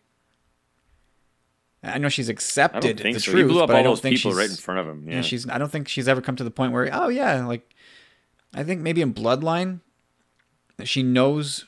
I 1.84 1.98
know 2.00 2.10
she's 2.10 2.30
accepted 2.30 2.98
the 2.98 3.14
so. 3.20 3.32
truth, 3.32 3.46
he 3.46 3.52
blew 3.52 3.62
up 3.62 3.68
but 3.68 3.76
I 3.76 3.84
don't 3.84 3.92
those 3.92 4.02
think 4.02 4.16
people 4.16 4.32
she's, 4.32 4.38
right 4.38 4.50
in 4.50 4.56
front 4.56 4.80
of 4.80 4.88
him. 4.88 5.08
Yeah. 5.08 5.16
Yeah, 5.16 5.22
she's. 5.22 5.48
I 5.48 5.58
don't 5.58 5.72
think 5.72 5.88
she's 5.88 6.08
ever 6.08 6.22
come 6.22 6.36
to 6.38 6.44
the 6.44 6.52
point 6.52 6.74
where, 6.74 6.90
oh 6.92 7.10
yeah, 7.10 7.46
like, 7.46 7.76
I 8.54 8.64
think 8.64 8.82
maybe 8.82 9.02
in 9.02 9.14
Bloodline, 9.14 9.82
she 10.84 11.04
knows 11.04 11.66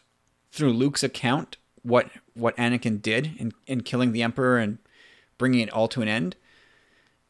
through 0.51 0.73
Luke's 0.73 1.03
account 1.03 1.57
what 1.83 2.09
what 2.33 2.55
Anakin 2.57 3.01
did 3.01 3.31
in 3.37 3.51
in 3.67 3.81
killing 3.81 4.11
the 4.11 4.23
Emperor 4.23 4.57
and 4.57 4.79
bringing 5.37 5.61
it 5.61 5.71
all 5.71 5.87
to 5.89 6.01
an 6.01 6.07
end. 6.07 6.35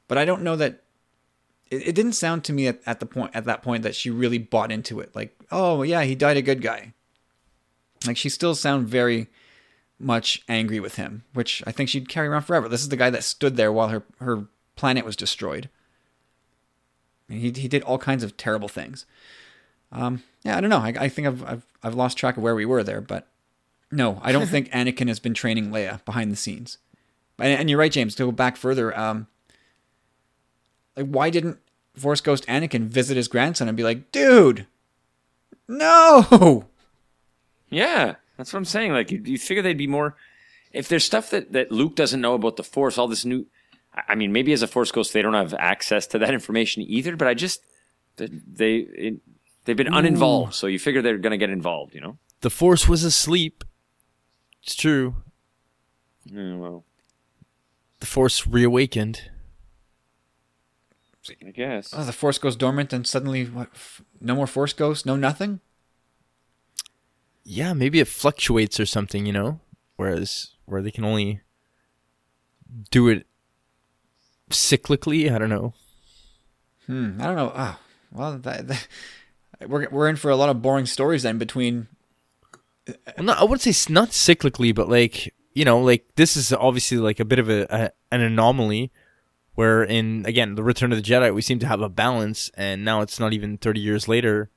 But 0.07 0.17
I 0.17 0.25
don't 0.25 0.43
know 0.43 0.55
that. 0.55 0.84
It, 1.69 1.89
it 1.89 1.95
didn't 1.95 2.13
sound 2.13 2.43
to 2.45 2.53
me 2.53 2.67
at, 2.67 2.79
at 2.85 2.99
the 2.99 3.05
point 3.05 3.31
at 3.34 3.45
that 3.45 3.61
point 3.61 3.84
that 3.84 3.95
she 3.95 4.09
really 4.09 4.38
bought 4.38 4.71
into 4.71 4.99
it. 4.99 5.15
Like, 5.15 5.38
oh 5.51 5.84
yeah, 5.84 6.03
he 6.03 6.15
died 6.15 6.38
a 6.38 6.41
good 6.41 6.61
guy. 6.61 6.93
Like 8.05 8.17
she 8.17 8.29
still 8.29 8.55
sound 8.55 8.88
very 8.88 9.27
much 9.99 10.43
angry 10.47 10.79
with 10.79 10.95
him, 10.95 11.23
which 11.34 11.63
I 11.65 11.71
think 11.71 11.89
she'd 11.89 12.09
carry 12.09 12.27
around 12.27 12.43
forever. 12.43 12.69
This 12.69 12.81
is 12.81 12.89
the 12.89 12.97
guy 12.97 13.09
that 13.09 13.23
stood 13.23 13.57
there 13.57 13.71
while 13.71 13.89
her 13.89 14.03
her 14.19 14.47
planet 14.75 15.05
was 15.05 15.15
destroyed. 15.15 15.69
He 17.27 17.51
he 17.51 17.67
did 17.67 17.84
all 17.84 17.97
kinds 17.97 18.23
of 18.23 18.38
terrible 18.38 18.69
things. 18.69 19.05
Um, 19.91 20.23
yeah, 20.43 20.57
I 20.57 20.61
don't 20.61 20.69
know. 20.69 20.79
I, 20.79 20.93
I 20.99 21.09
think 21.09 21.27
I've, 21.27 21.43
I've 21.43 21.65
I've 21.84 21.95
lost 21.95 22.17
track 22.17 22.38
of 22.38 22.43
where 22.43 22.55
we 22.55 22.65
were 22.65 22.84
there, 22.84 23.01
but 23.01 23.27
no, 23.91 24.19
I 24.21 24.31
don't 24.31 24.47
think 24.49 24.69
Anakin 24.71 25.07
has 25.07 25.19
been 25.19 25.34
training 25.34 25.69
Leia 25.69 26.03
behind 26.05 26.31
the 26.31 26.35
scenes. 26.35 26.77
And, 27.39 27.59
and 27.59 27.69
you're 27.69 27.80
right, 27.80 27.91
James. 27.91 28.15
To 28.15 28.26
go 28.26 28.31
back 28.31 28.57
further, 28.57 28.97
um, 28.97 29.27
like 30.95 31.05
why 31.07 31.30
didn't 31.30 31.59
Force 31.95 32.22
Ghost 32.22 32.45
Anakin 32.47 32.88
visit 32.88 33.18
his 33.18 33.27
grandson 33.27 33.68
and 33.68 33.77
be 33.77 33.84
like, 33.84 34.11
"Dude, 34.11 34.65
no"? 35.68 36.65
Yeah, 37.69 38.15
that's 38.38 38.53
what 38.53 38.57
I'm 38.59 38.65
saying. 38.65 38.91
Like 38.93 39.11
you, 39.11 39.22
you 39.26 39.38
figure 39.38 39.61
they'd 39.61 39.77
be 39.77 39.88
more. 39.88 40.15
If 40.72 40.88
there's 40.89 41.03
stuff 41.05 41.30
that 41.31 41.51
that 41.53 41.72
Luke 41.72 41.95
doesn't 41.95 42.22
know 42.22 42.34
about 42.34 42.55
the 42.55 42.64
Force, 42.64 42.97
all 42.97 43.07
this 43.07 43.26
new. 43.26 43.45
I- 43.93 44.03
I 44.09 44.15
mean, 44.15 44.31
maybe 44.31 44.53
as 44.53 44.61
a 44.61 44.68
Force 44.68 44.91
ghost, 44.91 45.14
they 45.14 45.22
don't 45.22 45.34
have 45.34 45.53
access 45.55 46.05
to 46.07 46.19
that 46.19 46.34
information 46.34 46.84
either. 46.84 47.15
But 47.15 47.27
I 47.27 47.34
just 47.34 47.61
they 48.18 48.27
they 48.27 48.76
it, 48.77 49.15
they've 49.65 49.76
been 49.77 49.93
uninvolved, 49.93 50.53
so 50.53 50.68
you 50.68 50.80
figure 50.80 51.01
they're 51.01 51.18
gonna 51.18 51.38
get 51.38 51.49
involved. 51.49 51.93
You 51.93 52.01
know. 52.01 52.18
the 52.41 52.49
Force 52.49 52.88
was 52.88 53.03
asleep. 53.03 53.64
It's 54.64 54.76
true. 54.76 55.15
Yeah, 56.26 56.55
well, 56.55 56.84
The 57.99 58.06
Force 58.06 58.45
reawakened. 58.48 59.30
I 61.30 61.52
guess. 61.52 61.94
Oh, 61.94 62.06
the 62.06 62.14
Force 62.14 62.38
goes 62.38 62.56
dormant, 62.56 62.94
and 62.94 63.06
suddenly, 63.06 63.44
what? 63.45 63.68
f- 63.74 64.02
No 64.22 64.34
more 64.36 64.48
Force 64.48 64.72
Ghosts, 64.72 65.06
no 65.06 65.18
nothing. 65.18 65.60
Yeah, 67.44 67.74
maybe 67.74 67.99
it 67.99 68.07
fluctuates 68.07 68.80
or 68.80 68.86
something, 68.86 69.26
you 69.26 69.34
know. 69.34 69.60
Whereas 69.98 70.52
where 70.65 70.82
they 70.82 70.91
can 70.91 71.03
only 71.03 71.41
do 72.91 73.07
it 73.10 73.26
cyclically. 74.49 75.30
I 75.34 75.38
don't 75.38 75.49
know. 75.49 75.74
Hmm, 76.86 77.19
I 77.19 77.26
don't 77.26 77.36
know. 77.36 77.52
Ah, 77.56 77.80
well, 78.11 78.38
that, 78.38 78.68
that, 78.68 78.88
we're 79.68 79.90
we're 79.90 80.07
in 80.10 80.15
for 80.15 80.30
a 80.32 80.36
lot 80.38 80.49
of 80.49 80.61
boring 80.61 80.86
stories 80.86 81.24
then 81.24 81.38
between. 81.38 81.88
Well, 82.88 83.26
not, 83.26 83.40
I 83.40 83.44
wouldn't 83.44 83.61
say 83.61 83.72
s- 83.72 83.90
not 83.90 84.10
cyclically, 84.10 84.74
but 84.74 84.88
like 84.88 85.34
you 85.57 85.65
know, 85.65 85.79
like 85.79 86.05
this 86.15 86.38
is 86.38 86.53
obviously 86.53 86.99
like 86.99 87.19
a 87.19 87.25
bit 87.25 87.39
of 87.39 87.49
a, 87.49 87.65
a 87.71 87.91
an 88.11 88.21
anomaly. 88.21 88.91
Where 89.55 89.84
in 89.84 90.23
again 90.27 90.53
the 90.53 90.61
Return 90.61 90.91
of 90.91 90.99
the 90.99 91.11
Jedi, 91.11 91.34
we 91.34 91.41
seem 91.41 91.57
to 91.57 91.67
have 91.67 91.81
a 91.81 91.89
balance, 91.89 92.51
and 92.53 92.85
now 92.85 93.01
it's 93.01 93.19
not 93.19 93.34
even 93.34 93.57
thirty 93.57 93.79
years 93.79 94.07
later, 94.07 94.51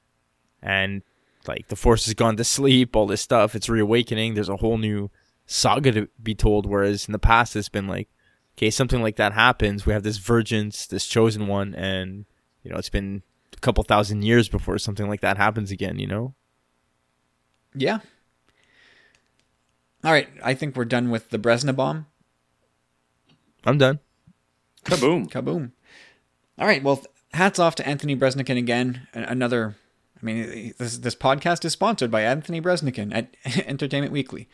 and 0.63 1.01
like 1.49 1.69
the 1.69 1.77
Force 1.77 2.05
has 2.05 2.13
gone 2.13 2.37
to 2.37 2.45
sleep, 2.45 2.95
all 2.95 3.07
this 3.07 3.23
stuff. 3.23 3.55
It's 3.55 3.71
reawakening. 3.71 4.35
There's 4.35 4.51
a 4.51 4.59
whole 4.59 4.77
new 4.77 5.11
saga 5.47 5.91
to 5.93 6.09
be 6.23 6.35
told. 6.35 6.67
Whereas 6.67 7.09
in 7.09 7.13
the 7.13 7.19
past, 7.19 7.57
it's 7.57 7.71
been 7.71 7.89
like, 7.89 8.11
okay, 8.59 8.69
something 8.69 9.01
like 9.01 9.17
that 9.17 9.33
happens. 9.33 9.87
We 9.87 9.95
have 9.95 10.03
this 10.03 10.19
Virgins, 10.19 10.87
this 10.87 11.07
chosen 11.07 11.47
one, 11.47 11.75
and 11.75 12.27
you 12.63 12.71
know 12.71 12.77
it's 12.77 12.91
been 12.91 13.23
a 13.57 13.61
couple 13.61 13.83
thousand 13.85 14.21
years 14.21 14.51
before 14.51 14.77
something 14.77 15.09
like 15.09 15.23
that 15.23 15.39
happens 15.39 15.71
again. 15.71 15.99
You 15.99 16.09
know. 16.09 16.35
Yeah. 17.75 18.01
All 20.03 20.13
right, 20.13 20.29
I 20.43 20.55
think 20.55 20.77
we're 20.77 20.87
done 20.87 21.11
with 21.11 21.31
the 21.31 21.39
Bresna 21.39 21.77
bomb. 21.77 22.07
I'm 23.65 23.77
done. 23.77 23.99
Kaboom! 24.85 25.31
Kaboom! 25.31 25.73
All 26.59 26.67
right, 26.67 26.83
well, 26.83 27.05
hats 27.35 27.59
off 27.59 27.75
to 27.77 27.87
Anthony 27.87 28.17
Breznican 28.17 28.57
again. 28.57 29.07
Another, 29.13 29.77
I 30.21 30.25
mean, 30.25 30.75
this 30.79 30.99
this 30.99 31.15
podcast 31.15 31.65
is 31.65 31.73
sponsored 31.73 32.11
by 32.11 32.23
Anthony 32.23 32.61
Breznican 32.63 33.15
at 33.15 33.35
Entertainment 33.67 34.13
Weekly. 34.13 34.49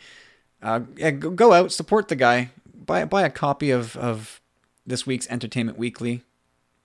Uh, 0.63 0.81
yeah, 0.97 1.13
go, 1.13 1.31
go 1.31 1.53
out, 1.53 1.73
support 1.73 2.09
the 2.09 2.17
guy, 2.17 2.51
buy 2.75 3.05
buy 3.05 3.23
a 3.23 3.31
copy 3.31 3.71
of 3.71 3.97
of 3.97 4.41
this 4.85 5.07
week's 5.07 5.29
Entertainment 5.29 5.79
Weekly, 5.79 6.23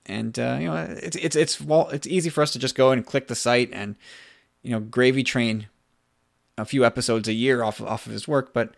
and 0.05 0.38
uh, 0.38 0.57
you 0.59 0.67
know 0.67 0.75
it's 0.75 1.15
it's 1.17 1.35
it's 1.35 1.59
well, 1.61 1.89
it's 1.89 2.05
easy 2.05 2.29
for 2.29 2.41
us 2.43 2.51
to 2.51 2.59
just 2.59 2.75
go 2.75 2.91
and 2.91 3.05
click 3.05 3.27
the 3.27 3.35
site 3.35 3.69
and 3.73 3.95
you 4.61 4.71
know 4.71 4.79
gravy 4.79 5.23
train 5.23 5.67
a 6.61 6.65
few 6.65 6.85
episodes 6.85 7.27
a 7.27 7.33
year 7.33 7.63
off 7.63 7.81
off 7.81 8.05
of 8.05 8.11
his 8.11 8.27
work, 8.27 8.53
but 8.53 8.75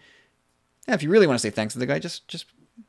yeah, 0.87 0.93
if 0.93 1.03
you 1.03 1.09
really 1.09 1.27
want 1.27 1.39
to 1.39 1.41
say 1.41 1.49
thanks 1.49 1.73
to 1.73 1.79
the 1.79 1.85
guy, 1.85 1.99
just 1.99 2.27
just 2.27 2.45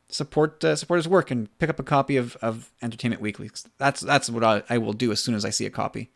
support 0.08 0.62
uh, 0.64 0.76
support 0.76 0.98
his 0.98 1.08
work 1.08 1.30
and 1.30 1.56
pick 1.58 1.70
up 1.70 1.78
a 1.78 1.84
copy 1.84 2.16
of, 2.16 2.36
of 2.36 2.70
Entertainment 2.82 3.20
Weekly. 3.20 3.50
That's 3.78 4.00
that's 4.00 4.30
what 4.30 4.44
I, 4.44 4.62
I 4.68 4.78
will 4.78 4.92
do 4.92 5.12
as 5.12 5.20
soon 5.20 5.34
as 5.34 5.44
I 5.44 5.50
see 5.50 5.66
a 5.66 5.70
copy. 5.70 6.10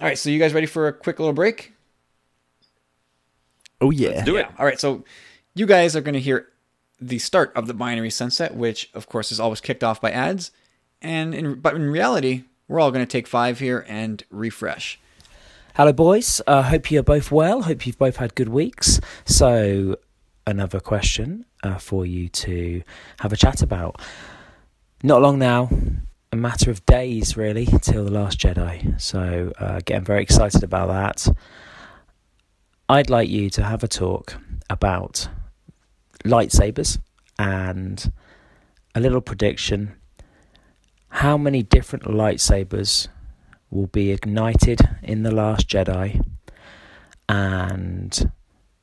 All 0.00 0.06
right, 0.06 0.18
so 0.18 0.30
you 0.30 0.38
guys 0.38 0.54
ready 0.54 0.66
for 0.66 0.86
a 0.86 0.92
quick 0.92 1.18
little 1.18 1.34
break? 1.34 1.72
Oh 3.80 3.90
yeah. 3.90 4.24
Do 4.24 4.36
it. 4.36 4.46
All 4.58 4.66
right, 4.66 4.78
so 4.78 5.04
you 5.54 5.66
guys 5.66 5.96
are 5.96 6.00
going 6.00 6.14
to 6.14 6.20
hear 6.20 6.48
the 7.00 7.18
start 7.18 7.52
of 7.54 7.66
the 7.66 7.74
binary 7.74 8.10
sunset, 8.10 8.54
which 8.54 8.90
of 8.94 9.08
course 9.08 9.32
is 9.32 9.40
always 9.40 9.60
kicked 9.60 9.84
off 9.84 10.00
by 10.00 10.10
ads, 10.10 10.50
and 11.02 11.34
in, 11.34 11.54
but 11.60 11.74
in 11.74 11.90
reality, 11.90 12.44
we're 12.66 12.80
all 12.80 12.90
going 12.90 13.04
to 13.04 13.10
take 13.10 13.26
five 13.26 13.58
here 13.58 13.84
and 13.88 14.24
refresh. 14.30 15.00
Hello, 15.78 15.92
boys. 15.92 16.40
Uh, 16.44 16.62
hope 16.62 16.90
you're 16.90 17.04
both 17.04 17.30
well. 17.30 17.62
Hope 17.62 17.86
you've 17.86 17.98
both 17.98 18.16
had 18.16 18.34
good 18.34 18.48
weeks. 18.48 19.00
So, 19.26 19.94
another 20.44 20.80
question 20.80 21.44
uh, 21.62 21.78
for 21.78 22.04
you 22.04 22.28
to 22.30 22.82
have 23.20 23.32
a 23.32 23.36
chat 23.36 23.62
about. 23.62 24.00
Not 25.04 25.22
long 25.22 25.38
now, 25.38 25.70
a 26.32 26.36
matter 26.36 26.72
of 26.72 26.84
days 26.84 27.36
really 27.36 27.66
till 27.80 28.04
The 28.04 28.10
Last 28.10 28.40
Jedi. 28.40 29.00
So, 29.00 29.52
uh, 29.60 29.78
getting 29.84 30.04
very 30.04 30.20
excited 30.20 30.64
about 30.64 30.88
that. 30.88 31.32
I'd 32.88 33.08
like 33.08 33.28
you 33.28 33.48
to 33.50 33.62
have 33.62 33.84
a 33.84 33.88
talk 33.88 34.34
about 34.68 35.28
lightsabers 36.24 36.98
and 37.38 38.10
a 38.96 39.00
little 39.00 39.20
prediction. 39.20 39.94
How 41.10 41.38
many 41.38 41.62
different 41.62 42.04
lightsabers 42.06 43.06
will 43.70 43.86
be 43.86 44.10
ignited 44.10 44.80
in 45.02 45.22
The 45.22 45.30
Last 45.30 45.68
Jedi? 45.68 46.24
And 47.28 48.32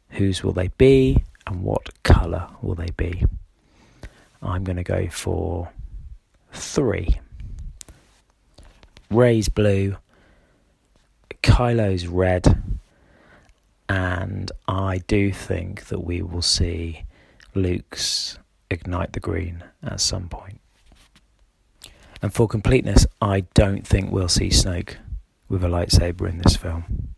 whose 0.10 0.44
will 0.44 0.53
they 0.53 0.70
be? 0.78 1.24
And 1.48 1.64
what 1.64 2.03
colour 2.03 2.48
will 2.62 2.76
they 2.76 2.90
be? 2.95 3.26
I'm 4.41 4.64
going 4.64 4.78
to 4.78 4.84
go 4.84 5.07
for 5.10 5.70
three. 6.53 7.20
Rey's 9.10 9.49
blue, 9.49 9.98
Kylo's 11.44 12.07
red, 12.07 12.64
and 13.88 14.52
I 14.68 14.98
do 15.07 15.32
think 15.32 15.86
that 15.86 15.99
we 15.99 16.22
will 16.22 16.41
see 16.41 17.06
Luke's 17.53 18.40
ignite 18.72 19.14
the 19.14 19.20
green 19.20 19.64
at 19.84 20.02
some 20.02 20.28
point. 20.28 20.60
And 22.26 22.34
for 22.34 22.48
completeness, 22.48 23.06
I 23.22 23.42
don't 23.54 23.86
think 23.86 24.10
we'll 24.10 24.28
see 24.28 24.48
Snoke 24.48 24.96
with 25.48 25.64
a 25.64 25.68
lightsaber 25.68 26.28
in 26.28 26.40
this 26.40 26.56
film. 26.56 27.10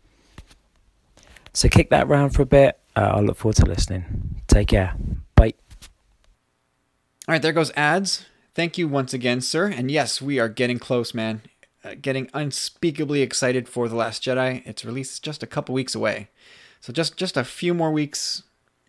So 1.54 1.70
kick 1.70 1.88
that 1.88 2.06
round 2.06 2.34
for 2.34 2.42
a 2.42 2.44
bit. 2.44 2.78
Uh, 2.94 3.12
I 3.14 3.20
look 3.20 3.38
forward 3.38 3.56
to 3.56 3.64
listening. 3.64 4.42
Take 4.48 4.68
care. 4.68 4.94
Bye. 5.34 5.54
All 7.26 7.32
right, 7.32 7.40
there 7.40 7.54
goes 7.54 7.72
ads. 7.74 8.26
Thank 8.54 8.76
you 8.76 8.86
once 8.86 9.14
again, 9.14 9.40
sir. 9.40 9.68
And 9.68 9.90
yes, 9.90 10.20
we 10.20 10.38
are 10.38 10.50
getting 10.50 10.78
close, 10.78 11.14
man. 11.14 11.40
Uh, 11.82 11.94
getting 11.98 12.28
unspeakably 12.34 13.22
excited 13.22 13.66
for 13.66 13.88
The 13.88 13.96
Last 13.96 14.22
Jedi. 14.22 14.60
Its 14.66 14.84
release 14.84 15.12
is 15.12 15.20
just 15.20 15.42
a 15.42 15.46
couple 15.46 15.74
weeks 15.74 15.94
away. 15.94 16.28
So 16.82 16.92
just 16.92 17.16
just 17.16 17.38
a 17.38 17.44
few 17.44 17.72
more 17.72 17.92
weeks 17.92 18.42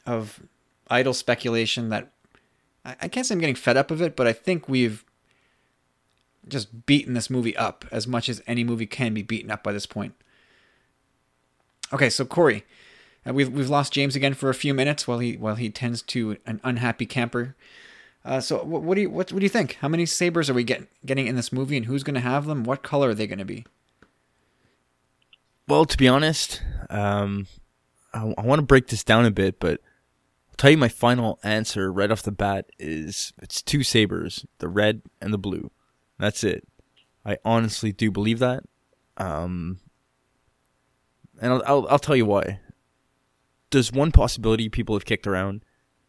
of 0.06 0.42
idle 0.90 1.14
speculation 1.14 1.88
that 1.88 2.12
I, 2.84 2.98
I 3.04 3.08
can't 3.08 3.26
say 3.26 3.36
I'm 3.36 3.40
getting 3.40 3.56
fed 3.56 3.78
up 3.78 3.90
of 3.90 4.02
it, 4.02 4.18
but 4.18 4.28
I 4.28 4.34
think 4.34 4.68
we've 4.68 5.06
just 6.50 6.86
beaten 6.86 7.14
this 7.14 7.30
movie 7.30 7.56
up 7.56 7.86
as 7.92 8.08
much 8.08 8.30
as 8.30 8.42
any 8.48 8.64
movie 8.64 8.86
can 8.86 9.14
be 9.14 9.22
beaten 9.22 9.52
up 9.52 9.64
by 9.64 9.72
this 9.72 9.86
point. 9.86 10.16
Okay, 11.92 12.10
so 12.10 12.26
Corey, 12.26 12.66
uh, 13.28 13.34
we've 13.34 13.50
we've 13.50 13.70
lost 13.70 13.94
James 13.94 14.16
again 14.16 14.34
for 14.34 14.50
a 14.50 14.54
few 14.54 14.74
minutes 14.74 15.08
while 15.08 15.20
he 15.20 15.38
while 15.38 15.56
he 15.56 15.70
tends 15.70 16.02
to 16.04 16.38
an 16.46 16.60
unhappy 16.64 17.06
camper. 17.06 17.56
Uh, 18.24 18.40
so 18.40 18.64
what, 18.64 18.84
what 18.84 18.96
do 18.96 19.02
you 19.02 19.10
what, 19.10 19.32
what 19.32 19.40
do 19.40 19.46
you 19.46 19.50
think? 19.50 19.78
How 19.82 19.88
many 19.88 20.06
sabers 20.06 20.50
are 20.50 20.54
we 20.54 20.64
getting 20.64 20.88
getting 21.06 21.28
in 21.28 21.36
this 21.36 21.52
movie, 21.52 21.78
and 21.78 21.86
who's 21.86 22.04
going 22.04 22.16
to 22.16 22.20
have 22.20 22.46
them? 22.46 22.64
What 22.64 22.84
color 22.84 23.10
are 23.10 23.14
they 23.16 23.28
going 23.28 23.40
to 23.40 23.46
be? 23.46 23.66
Well, 25.68 25.86
to 25.86 25.98
be 25.98 26.08
honest, 26.08 26.62
um, 26.90 27.48
I, 28.14 28.34
I 28.38 28.42
want 28.42 28.60
to 28.60 28.66
break 28.66 28.88
this 28.88 29.04
down 29.04 29.26
a 29.26 29.32
bit, 29.32 29.60
but 29.60 29.82
I'll 30.50 30.56
tell 30.58 30.72
you 30.72 30.78
my 30.78 30.90
final 30.90 31.40
answer 31.44 31.92
right 31.92 32.12
off 32.12 32.24
the 32.24 32.32
bat 32.32 32.66
is 32.80 33.34
it's 33.42 33.62
two 33.62 33.84
sabers, 33.84 34.46
the 34.60 34.68
red 34.68 35.02
and 35.22 35.32
the 35.32 35.38
blue. 35.38 35.72
That's 36.20 36.44
it. 36.44 36.68
I 37.26 37.38
honestly 37.46 37.92
do 37.92 38.12
believe 38.12 38.40
that. 38.40 38.64
Um, 39.18 39.80
and 41.42 41.54
I'll, 41.54 41.64
I'll, 41.66 41.88
I'll 41.90 42.00
tell 42.00 42.16
you 42.16 42.26
why. 42.26 42.60
There's 43.72 43.92
one 43.92 44.12
possibility 44.12 44.68
people 44.70 44.96
have 44.96 45.06
kicked 45.06 45.28
around 45.28 45.64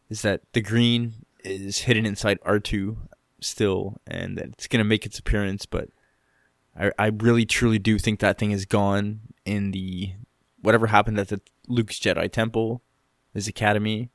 is 0.08 0.22
that 0.22 0.42
the 0.52 0.60
green 0.60 1.26
is 1.44 1.78
hidden 1.78 2.04
inside 2.04 2.40
R2 2.40 2.96
still, 3.40 3.98
and 4.06 4.36
that 4.36 4.46
it's 4.46 4.66
gonna 4.66 4.84
make 4.84 5.06
its 5.06 5.18
appearance. 5.18 5.66
But 5.66 5.88
I, 6.78 6.90
I 6.98 7.06
really 7.08 7.46
truly 7.46 7.78
do 7.78 7.98
think 7.98 8.20
that 8.20 8.38
thing 8.38 8.50
is 8.50 8.64
gone 8.64 9.20
in 9.44 9.70
the 9.70 10.12
whatever 10.60 10.88
happened 10.88 11.18
at 11.18 11.28
the 11.28 11.40
Luke's 11.68 11.98
Jedi 11.98 12.30
Temple, 12.30 12.82
his 13.32 13.48
academy. 13.48 14.10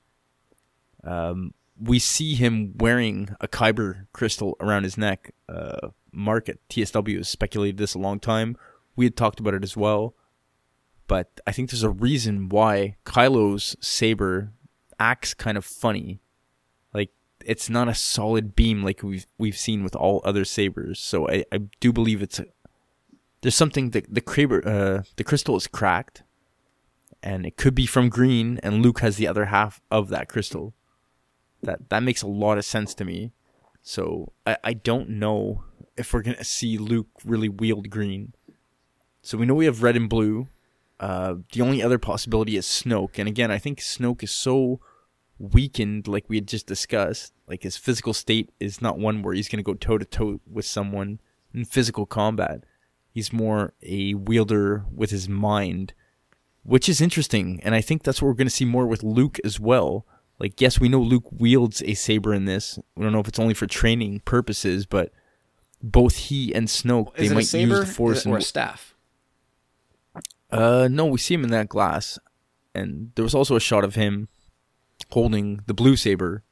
Um, 1.03 1.53
we 1.79 1.99
see 1.99 2.35
him 2.35 2.73
wearing 2.77 3.35
a 3.41 3.47
kyber 3.47 4.07
crystal 4.13 4.55
around 4.59 4.83
his 4.83 4.97
neck. 4.97 5.33
Uh, 5.49 5.89
Mark 6.11 6.47
at 6.47 6.65
TSW 6.69 7.17
has 7.17 7.29
speculated 7.29 7.77
this 7.77 7.93
a 7.93 7.99
long 7.99 8.19
time. 8.19 8.57
We 8.95 9.05
had 9.05 9.17
talked 9.17 9.39
about 9.39 9.53
it 9.53 9.63
as 9.63 9.75
well. 9.75 10.15
But 11.07 11.39
I 11.45 11.51
think 11.51 11.69
there's 11.69 11.83
a 11.83 11.89
reason 11.89 12.49
why 12.49 12.95
Kylo's 13.05 13.75
saber 13.79 14.51
acts 14.99 15.33
kind 15.33 15.57
of 15.57 15.65
funny. 15.65 16.19
Like 16.93 17.11
it's 17.45 17.69
not 17.69 17.87
a 17.87 17.93
solid 17.93 18.55
beam 18.55 18.83
like 18.83 19.03
we've 19.03 19.27
we've 19.37 19.57
seen 19.57 19.83
with 19.83 19.95
all 19.95 20.21
other 20.23 20.45
sabers. 20.45 20.99
So 20.99 21.29
I, 21.29 21.45
I 21.51 21.59
do 21.79 21.93
believe 21.93 22.21
it's 22.21 22.39
a, 22.39 22.45
there's 23.41 23.55
something 23.55 23.91
that 23.91 24.11
the 24.11 24.21
kyber, 24.21 24.65
uh, 24.65 25.03
the 25.17 25.23
crystal 25.23 25.55
is 25.55 25.67
cracked, 25.67 26.23
and 27.21 27.45
it 27.45 27.57
could 27.57 27.75
be 27.75 27.85
from 27.85 28.09
green, 28.09 28.59
and 28.63 28.81
Luke 28.81 29.01
has 29.01 29.17
the 29.17 29.27
other 29.27 29.45
half 29.45 29.81
of 29.91 30.09
that 30.09 30.27
crystal. 30.27 30.73
That 31.65 31.89
that 31.89 32.03
makes 32.03 32.21
a 32.21 32.27
lot 32.27 32.57
of 32.57 32.65
sense 32.65 32.93
to 32.95 33.05
me. 33.05 33.31
So 33.81 34.31
I, 34.45 34.57
I 34.63 34.73
don't 34.73 35.09
know 35.09 35.63
if 35.97 36.13
we're 36.13 36.21
gonna 36.21 36.43
see 36.43 36.77
Luke 36.77 37.07
really 37.23 37.49
wield 37.49 37.89
green. 37.89 38.33
So 39.21 39.37
we 39.37 39.45
know 39.45 39.55
we 39.55 39.65
have 39.65 39.83
red 39.83 39.95
and 39.95 40.09
blue. 40.09 40.47
Uh, 40.99 41.35
the 41.51 41.61
only 41.61 41.83
other 41.83 41.97
possibility 41.97 42.55
is 42.55 42.65
Snoke, 42.65 43.19
and 43.19 43.27
again, 43.27 43.51
I 43.51 43.57
think 43.57 43.79
Snoke 43.79 44.23
is 44.23 44.31
so 44.31 44.79
weakened, 45.37 46.07
like 46.07 46.25
we 46.29 46.37
had 46.37 46.47
just 46.47 46.67
discussed. 46.67 47.33
Like 47.47 47.63
his 47.63 47.75
physical 47.75 48.13
state 48.13 48.51
is 48.59 48.81
not 48.81 48.97
one 48.97 49.21
where 49.21 49.33
he's 49.33 49.49
gonna 49.49 49.63
go 49.63 49.73
toe 49.73 49.97
to 49.97 50.05
toe 50.05 50.39
with 50.49 50.65
someone 50.65 51.19
in 51.53 51.65
physical 51.65 52.05
combat. 52.05 52.63
He's 53.11 53.33
more 53.33 53.73
a 53.81 54.13
wielder 54.13 54.85
with 54.93 55.11
his 55.11 55.27
mind, 55.27 55.93
which 56.63 56.87
is 56.87 57.01
interesting, 57.01 57.59
and 57.63 57.75
I 57.75 57.81
think 57.81 58.03
that's 58.03 58.21
what 58.21 58.29
we're 58.29 58.35
gonna 58.35 58.49
see 58.49 58.65
more 58.65 58.87
with 58.87 59.03
Luke 59.03 59.39
as 59.43 59.59
well. 59.59 60.05
Like, 60.39 60.59
yes, 60.59 60.79
we 60.79 60.89
know 60.89 60.99
Luke 60.99 61.31
wields 61.31 61.81
a 61.85 61.93
saber 61.93 62.33
in 62.33 62.45
this. 62.45 62.77
We 62.95 63.03
don't 63.03 63.13
know 63.13 63.19
if 63.21 63.27
it's 63.27 63.39
only 63.39 63.53
for 63.53 63.67
training 63.67 64.21
purposes, 64.25 64.85
but 64.85 65.11
both 65.81 66.15
he 66.15 66.53
and 66.53 66.67
Snoke 66.67 67.17
Is 67.17 67.29
they 67.29 67.35
might 67.35 67.53
use 67.53 67.79
the 67.79 67.85
Force. 67.85 68.25
or 68.25 68.37
a 68.37 68.41
staff? 68.41 68.95
uh, 70.51 70.87
no, 70.91 71.05
we 71.05 71.17
see 71.17 71.33
him 71.33 71.43
in 71.43 71.51
that 71.51 71.69
glass, 71.69 72.19
and 72.73 73.11
there 73.15 73.23
was 73.23 73.35
also 73.35 73.55
a 73.55 73.59
shot 73.61 73.83
of 73.83 73.95
him 73.95 74.27
holding 75.11 75.61
the 75.67 75.73
blue 75.73 75.95
saber, 75.95 76.43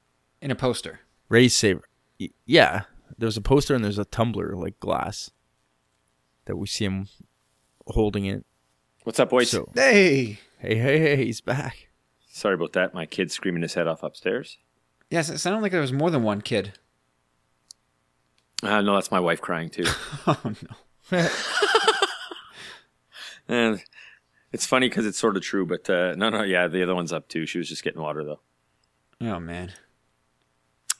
In 0.41 0.51
a 0.51 0.55
poster. 0.55 1.01
Rey's 1.29 1.53
saber. 1.53 1.83
Y- 2.19 2.29
Yeah, 2.45 2.83
there's 3.17 3.37
a 3.37 3.41
poster 3.41 3.75
and 3.75 3.83
there's 3.83 3.99
a 3.99 4.05
tumbler 4.05 4.55
like 4.55 4.79
glass 4.79 5.31
that 6.45 6.57
we 6.57 6.67
see 6.67 6.85
him 6.85 7.07
holding 7.87 8.25
it. 8.25 8.45
What's 9.03 9.19
up, 9.19 9.29
boys? 9.29 9.49
So 9.49 9.69
Hey. 9.75 10.39
hey, 10.59 10.75
hey, 10.75 10.99
hey, 10.99 11.25
he's 11.25 11.41
back. 11.41 11.89
Sorry 12.35 12.55
about 12.55 12.73
that. 12.73 12.95
My 12.95 13.05
kid's 13.05 13.35
screaming 13.35 13.61
his 13.61 13.75
head 13.75 13.87
off 13.87 14.01
upstairs. 14.01 14.57
Yes, 15.11 15.29
it 15.29 15.37
sounded 15.37 15.61
like 15.61 15.71
there 15.71 15.81
was 15.81 15.93
more 15.93 16.09
than 16.09 16.23
one 16.23 16.41
kid. 16.41 16.73
Uh, 18.63 18.81
no, 18.81 18.95
that's 18.95 19.11
my 19.11 19.19
wife 19.19 19.39
crying 19.39 19.69
too. 19.69 19.85
Oh 20.25 20.39
no. 21.11 21.27
and 23.47 23.83
it's 24.51 24.65
funny 24.65 24.89
because 24.89 25.05
it's 25.05 25.17
sort 25.19 25.37
of 25.37 25.43
true, 25.43 25.63
but 25.65 25.87
uh, 25.89 26.15
no, 26.15 26.29
no, 26.31 26.41
yeah, 26.41 26.67
the 26.67 26.81
other 26.81 26.95
one's 26.95 27.13
up 27.13 27.27
too. 27.27 27.45
She 27.45 27.59
was 27.59 27.69
just 27.69 27.83
getting 27.83 28.01
water 28.01 28.23
though. 28.23 28.39
Oh 29.21 29.39
man. 29.39 29.73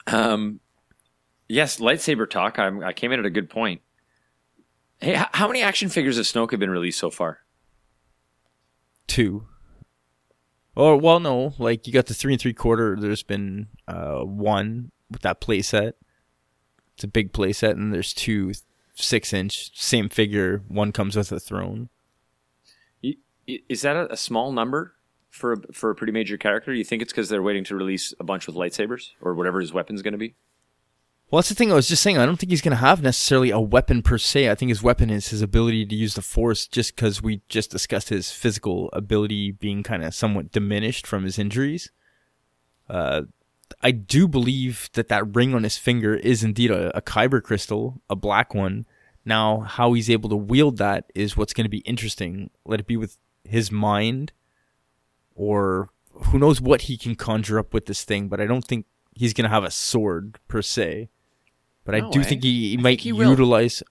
Um, 0.06 0.60
yes, 1.48 1.80
lightsaber 1.80 2.30
talk. 2.30 2.60
I'm, 2.60 2.84
I 2.84 2.94
came 2.94 3.12
in 3.12 3.20
at 3.20 3.26
a 3.26 3.30
good 3.32 3.50
point. 3.50 3.82
Hey, 5.00 5.16
h- 5.16 5.28
how 5.34 5.48
many 5.48 5.64
action 5.64 5.90
figures 5.90 6.18
of 6.20 6.26
Snoke 6.26 6.52
have 6.52 6.60
been 6.60 6.70
released 6.70 7.00
so 7.00 7.10
far? 7.10 7.40
two. 9.08 9.48
Or 10.76 10.98
well, 10.98 11.20
no, 11.20 11.54
like 11.60 11.86
you 11.86 11.94
got 11.94 12.08
the 12.08 12.14
three 12.14 12.34
and 12.34 12.42
three 12.42 12.54
quarter. 12.54 12.96
There's 13.00 13.24
been 13.24 13.68
uh, 13.88 14.20
one 14.22 14.92
with 15.12 15.22
that 15.22 15.40
playset. 15.40 15.94
It's 16.96 17.04
a 17.04 17.08
big 17.08 17.32
playset, 17.32 17.72
and 17.72 17.94
there's 17.94 18.14
two 18.14 18.54
six 18.96 19.34
inch 19.34 19.80
same 19.80 20.10
figure. 20.10 20.64
One 20.68 20.92
comes 20.92 21.16
with 21.16 21.32
a 21.32 21.40
throne. 21.40 21.90
Is 23.46 23.82
that 23.82 23.96
a, 23.96 24.14
a 24.14 24.18
small 24.18 24.52
number 24.52 24.96
for 25.30 25.54
a, 25.54 25.74
for 25.74 25.90
a 25.90 25.96
pretty 25.96 26.14
major 26.14 26.38
character? 26.38 26.74
You 26.74 26.84
think 26.84 27.02
it's 27.02 27.12
because 27.12 27.30
they're 27.30 27.44
waiting 27.44 27.66
to 27.66 27.76
release 27.76 28.14
a 28.20 28.24
bunch 28.24 28.48
with 28.48 28.56
lightsabers 28.56 29.10
or 29.22 29.36
whatever 29.36 29.60
his 29.60 29.74
weapon's 29.74 30.02
going 30.02 30.14
to 30.14 30.18
be? 30.18 30.36
Well, 31.34 31.40
that's 31.40 31.50
the 31.50 31.56
thing. 31.56 31.72
I 31.72 31.76
was 31.76 31.88
just 31.88 32.04
saying. 32.04 32.20
I 32.20 32.28
don't 32.28 32.38
think 32.38 32.52
he's 32.52 32.62
gonna 32.62 32.76
have 32.76 33.02
necessarily 33.02 33.50
a 33.50 33.60
weapon 33.60 34.04
per 34.04 34.20
se. 34.20 34.52
I 34.52 34.54
think 34.54 34.70
his 34.70 34.84
weapon 34.84 35.10
is 35.10 35.30
his 35.30 35.42
ability 35.42 35.84
to 35.88 35.96
use 35.96 36.14
the 36.14 36.22
force. 36.22 36.68
Just 36.68 36.96
because 36.96 37.24
we 37.24 37.42
just 37.50 37.72
discussed 37.72 38.10
his 38.10 38.30
physical 38.30 38.92
ability 38.94 39.50
being 39.50 39.82
kind 39.82 40.04
of 40.04 40.14
somewhat 40.14 40.52
diminished 40.52 41.08
from 41.08 41.24
his 41.24 41.40
injuries. 41.40 41.90
Uh, 42.88 43.24
I 43.82 43.90
do 43.90 44.28
believe 44.28 44.92
that 44.94 45.08
that 45.08 45.36
ring 45.36 45.56
on 45.56 45.64
his 45.64 45.76
finger 45.76 46.14
is 46.14 46.44
indeed 46.44 46.70
a, 46.70 46.96
a 46.96 47.02
kyber 47.02 47.42
crystal, 47.42 48.00
a 48.12 48.16
black 48.16 48.54
one. 48.54 48.86
Now, 49.26 49.62
how 49.62 49.94
he's 49.94 50.12
able 50.12 50.30
to 50.30 50.36
wield 50.36 50.78
that 50.78 51.12
is 51.16 51.36
what's 51.36 51.54
going 51.54 51.66
to 51.66 51.68
be 51.68 51.80
interesting. 51.80 52.52
Let 52.64 52.80
it 52.80 52.86
be 52.86 52.96
with 52.96 53.18
his 53.44 53.72
mind, 53.72 54.34
or 55.34 55.90
who 56.12 56.38
knows 56.38 56.62
what 56.62 56.82
he 56.82 56.96
can 56.96 57.16
conjure 57.16 57.58
up 57.58 57.74
with 57.74 57.88
this 57.88 58.04
thing. 58.04 58.28
But 58.28 58.40
I 58.40 58.46
don't 58.46 58.66
think 58.66 58.86
he's 59.16 59.34
going 59.34 59.46
to 59.46 59.50
have 59.50 59.64
a 59.64 59.72
sword 59.72 60.38
per 60.48 60.62
se. 60.62 61.10
But 61.86 61.96
I 61.96 62.00
do 62.10 62.20
way. 62.20 62.24
think 62.26 62.44
he, 62.44 62.70
he 62.72 62.78
might 62.78 62.92
think 62.92 63.02
he 63.02 63.12
will. 63.14 63.30
utilize. 63.30 63.84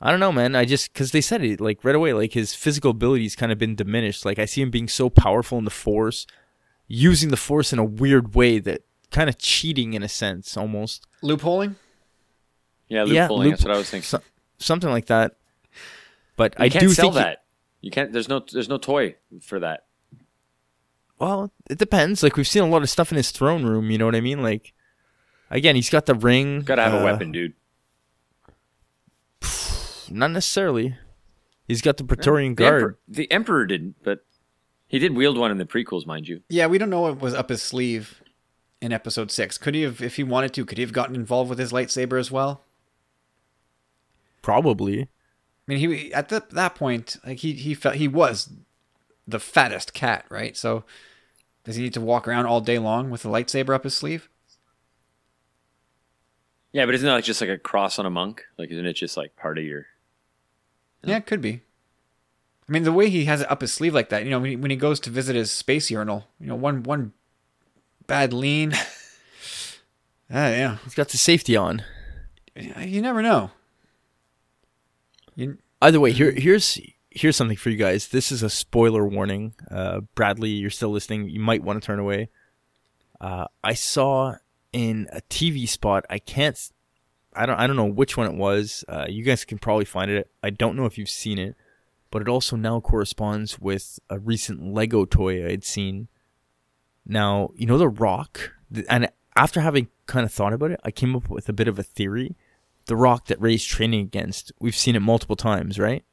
I 0.00 0.10
don't 0.10 0.20
know, 0.20 0.32
man. 0.32 0.54
I 0.56 0.64
just 0.64 0.92
because 0.92 1.10
they 1.12 1.20
said 1.20 1.42
it 1.44 1.60
like 1.60 1.84
right 1.84 1.94
away, 1.94 2.12
like 2.12 2.32
his 2.32 2.54
physical 2.54 2.90
abilities 2.92 3.34
kind 3.36 3.50
of 3.52 3.58
been 3.58 3.74
diminished. 3.74 4.24
Like 4.24 4.38
I 4.38 4.44
see 4.44 4.62
him 4.62 4.70
being 4.70 4.88
so 4.88 5.08
powerful 5.10 5.58
in 5.58 5.64
the 5.64 5.70
Force, 5.70 6.26
using 6.86 7.30
the 7.30 7.36
Force 7.36 7.72
in 7.72 7.78
a 7.78 7.84
weird 7.84 8.34
way 8.34 8.58
that 8.60 8.82
kind 9.10 9.28
of 9.28 9.38
cheating 9.38 9.94
in 9.94 10.02
a 10.02 10.08
sense, 10.08 10.56
almost 10.56 11.06
Loopholing? 11.22 11.74
Yeah, 12.88 13.02
loop 13.04 13.12
Yeah, 13.14 13.26
pulling. 13.28 13.48
loop- 13.48 13.52
That's 13.54 13.64
what 13.64 13.74
I 13.74 13.78
was 13.78 13.90
thinking. 13.90 14.06
so, 14.06 14.20
something 14.58 14.90
like 14.90 15.06
that. 15.06 15.36
But 16.36 16.54
You 16.58 16.64
I 16.66 16.68
can't 16.68 16.82
do 16.82 16.90
sell 16.90 17.06
think 17.06 17.14
he- 17.14 17.20
that. 17.20 17.44
You 17.80 17.90
can't. 17.90 18.12
There's 18.12 18.28
no. 18.28 18.40
There's 18.40 18.68
no 18.68 18.78
toy 18.78 19.14
for 19.40 19.60
that. 19.60 19.84
well, 21.18 21.52
it 21.70 21.78
depends. 21.78 22.22
Like 22.22 22.36
we've 22.36 22.46
seen 22.48 22.62
a 22.62 22.68
lot 22.68 22.82
of 22.82 22.90
stuff 22.90 23.10
in 23.10 23.16
his 23.16 23.30
throne 23.30 23.64
room. 23.64 23.90
You 23.90 23.98
know 23.98 24.04
what 24.06 24.14
I 24.16 24.20
mean? 24.20 24.42
Like 24.42 24.72
again, 25.50 25.76
he's 25.76 25.90
got 25.90 26.06
the 26.06 26.14
ring. 26.14 26.62
Got 26.62 26.76
to 26.76 26.82
have 26.82 26.94
uh, 26.94 26.98
a 26.98 27.04
weapon, 27.04 27.32
dude. 27.32 27.54
Not 30.10 30.30
necessarily. 30.30 30.96
He's 31.66 31.82
got 31.82 31.98
the 31.98 32.04
Praetorian 32.04 32.54
The 32.54 32.62
Guard. 32.62 32.74
Emperor, 32.74 32.98
the 33.08 33.30
Emperor 33.30 33.66
didn't, 33.66 33.96
but 34.02 34.24
he 34.86 34.98
did 34.98 35.14
wield 35.14 35.36
one 35.36 35.50
in 35.50 35.58
the 35.58 35.66
prequels, 35.66 36.06
mind 36.06 36.28
you. 36.28 36.40
Yeah, 36.48 36.66
we 36.66 36.78
don't 36.78 36.90
know 36.90 37.02
what 37.02 37.20
was 37.20 37.34
up 37.34 37.50
his 37.50 37.62
sleeve 37.62 38.22
in 38.80 38.92
episode 38.92 39.30
six. 39.30 39.58
Could 39.58 39.74
he 39.74 39.82
have, 39.82 40.00
if 40.00 40.16
he 40.16 40.24
wanted 40.24 40.54
to, 40.54 40.64
could 40.64 40.78
he 40.78 40.82
have 40.82 40.94
gotten 40.94 41.14
involved 41.14 41.50
with 41.50 41.58
his 41.58 41.72
lightsaber 41.72 42.18
as 42.18 42.30
well? 42.30 42.64
Probably. 44.40 45.02
I 45.02 45.06
mean, 45.66 45.78
he 45.78 46.14
at 46.14 46.30
the, 46.30 46.42
that 46.52 46.74
point, 46.74 47.18
like 47.26 47.38
he 47.38 47.52
he 47.52 47.74
felt 47.74 47.96
he 47.96 48.08
was 48.08 48.48
the 49.26 49.38
fattest 49.38 49.92
cat, 49.92 50.24
right? 50.30 50.56
So 50.56 50.84
does 51.64 51.76
he 51.76 51.82
need 51.82 51.92
to 51.92 52.00
walk 52.00 52.26
around 52.26 52.46
all 52.46 52.62
day 52.62 52.78
long 52.78 53.10
with 53.10 53.26
a 53.26 53.28
lightsaber 53.28 53.74
up 53.74 53.84
his 53.84 53.94
sleeve? 53.94 54.30
Yeah, 56.78 56.86
but 56.86 56.94
isn't 56.94 57.06
that 57.08 57.12
like 57.14 57.24
just 57.24 57.40
like 57.40 57.50
a 57.50 57.58
cross 57.58 57.98
on 57.98 58.06
a 58.06 58.10
monk? 58.10 58.44
Like, 58.56 58.70
isn't 58.70 58.86
it 58.86 58.92
just 58.92 59.16
like 59.16 59.34
part 59.34 59.58
of 59.58 59.64
your? 59.64 59.86
Yeah, 61.02 61.16
it 61.16 61.26
could 61.26 61.40
be. 61.40 61.62
I 62.68 62.72
mean, 62.72 62.84
the 62.84 62.92
way 62.92 63.10
he 63.10 63.24
has 63.24 63.40
it 63.40 63.50
up 63.50 63.62
his 63.62 63.72
sleeve 63.72 63.94
like 63.94 64.10
that, 64.10 64.22
you 64.22 64.30
know, 64.30 64.38
when 64.38 64.50
he, 64.50 64.54
when 64.56 64.70
he 64.70 64.76
goes 64.76 65.00
to 65.00 65.10
visit 65.10 65.34
his 65.34 65.50
space 65.50 65.90
urinal, 65.90 66.28
you 66.38 66.46
know, 66.46 66.54
one 66.54 66.84
one 66.84 67.14
bad 68.06 68.32
lean. 68.32 68.74
Ah, 70.30 70.50
yeah, 70.50 70.76
He's 70.84 70.94
got 70.94 71.08
the 71.08 71.16
safety 71.16 71.56
on. 71.56 71.82
you 72.54 73.00
never 73.00 73.22
know. 73.22 73.50
You, 75.34 75.56
Either 75.80 75.98
way, 76.00 76.12
here 76.12 76.32
here's 76.32 76.78
here's 77.10 77.34
something 77.34 77.56
for 77.56 77.70
you 77.70 77.76
guys. 77.78 78.08
This 78.08 78.30
is 78.30 78.42
a 78.42 78.50
spoiler 78.50 79.06
warning. 79.06 79.54
Uh, 79.70 80.00
Bradley, 80.14 80.50
you're 80.50 80.68
still 80.68 80.90
listening. 80.90 81.30
You 81.30 81.40
might 81.40 81.64
want 81.64 81.82
to 81.82 81.86
turn 81.86 81.98
away. 81.98 82.28
Uh, 83.18 83.46
I 83.64 83.72
saw 83.72 84.34
in 84.72 85.08
a 85.12 85.20
TV 85.22 85.68
spot. 85.68 86.04
I 86.10 86.18
can't. 86.18 86.58
I 87.34 87.46
don't. 87.46 87.58
I 87.58 87.66
don't 87.66 87.76
know 87.76 87.86
which 87.86 88.16
one 88.16 88.26
it 88.26 88.36
was. 88.36 88.84
Uh, 88.88 89.06
you 89.08 89.22
guys 89.22 89.44
can 89.44 89.58
probably 89.58 89.84
find 89.84 90.10
it. 90.10 90.30
I 90.42 90.50
don't 90.50 90.76
know 90.76 90.86
if 90.86 90.98
you've 90.98 91.08
seen 91.08 91.38
it, 91.38 91.54
but 92.10 92.22
it 92.22 92.28
also 92.28 92.56
now 92.56 92.80
corresponds 92.80 93.58
with 93.58 93.98
a 94.10 94.18
recent 94.18 94.72
Lego 94.72 95.04
toy 95.04 95.46
I'd 95.46 95.64
seen. 95.64 96.08
Now 97.06 97.50
you 97.54 97.66
know 97.66 97.78
the 97.78 97.88
Rock, 97.88 98.52
and 98.88 99.10
after 99.36 99.60
having 99.60 99.88
kind 100.06 100.24
of 100.24 100.32
thought 100.32 100.52
about 100.52 100.72
it, 100.72 100.80
I 100.84 100.90
came 100.90 101.14
up 101.14 101.30
with 101.30 101.48
a 101.48 101.52
bit 101.52 101.68
of 101.68 101.78
a 101.78 101.82
theory 101.82 102.36
the 102.88 102.96
rock 102.96 103.26
that 103.26 103.40
Rey's 103.40 103.64
training 103.64 104.00
against. 104.00 104.50
We've 104.58 104.74
seen 104.74 104.96
it 104.96 105.00
multiple 105.00 105.36
times, 105.36 105.78
right? 105.78 106.04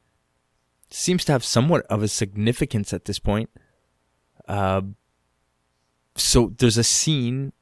Seems 0.90 1.24
to 1.24 1.32
have 1.32 1.44
somewhat 1.44 1.84
of 1.86 2.02
a 2.02 2.08
significance 2.08 2.92
at 2.92 3.06
this 3.06 3.18
point. 3.18 3.50
Uh, 4.46 4.82
so 6.14 6.52
there's 6.56 6.78
a 6.78 6.84
scene 6.84 7.52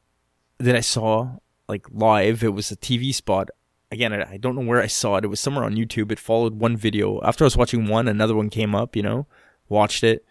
that 0.59 0.77
I 0.77 0.81
saw 0.81 1.37
like 1.69 1.87
live. 1.91 2.43
It 2.43 2.55
was 2.55 2.71
a 2.71 2.77
TV 2.77 3.15
spot. 3.15 3.51
Again, 3.91 4.13
I, 4.13 4.39
don't 4.39 4.57
know 4.57 4.63
where 4.63 4.83
I 4.83 4.87
saw 4.89 5.17
it. 5.17 5.25
It 5.25 5.29
was 5.29 5.41
somewhere 5.41 5.65
on 5.65 5.77
YouTube. 5.77 6.11
It 6.11 6.19
followed 6.19 6.59
one 6.59 6.77
video. 6.77 7.23
After 7.23 7.45
I 7.45 7.47
was 7.47 7.57
watching 7.57 7.87
one, 7.87 8.09
another 8.09 8.35
one 8.35 8.51
came 8.51 8.75
up. 8.75 8.97
You 8.97 9.03
know, 9.03 9.27
watched 9.69 10.03
it, 10.03 10.25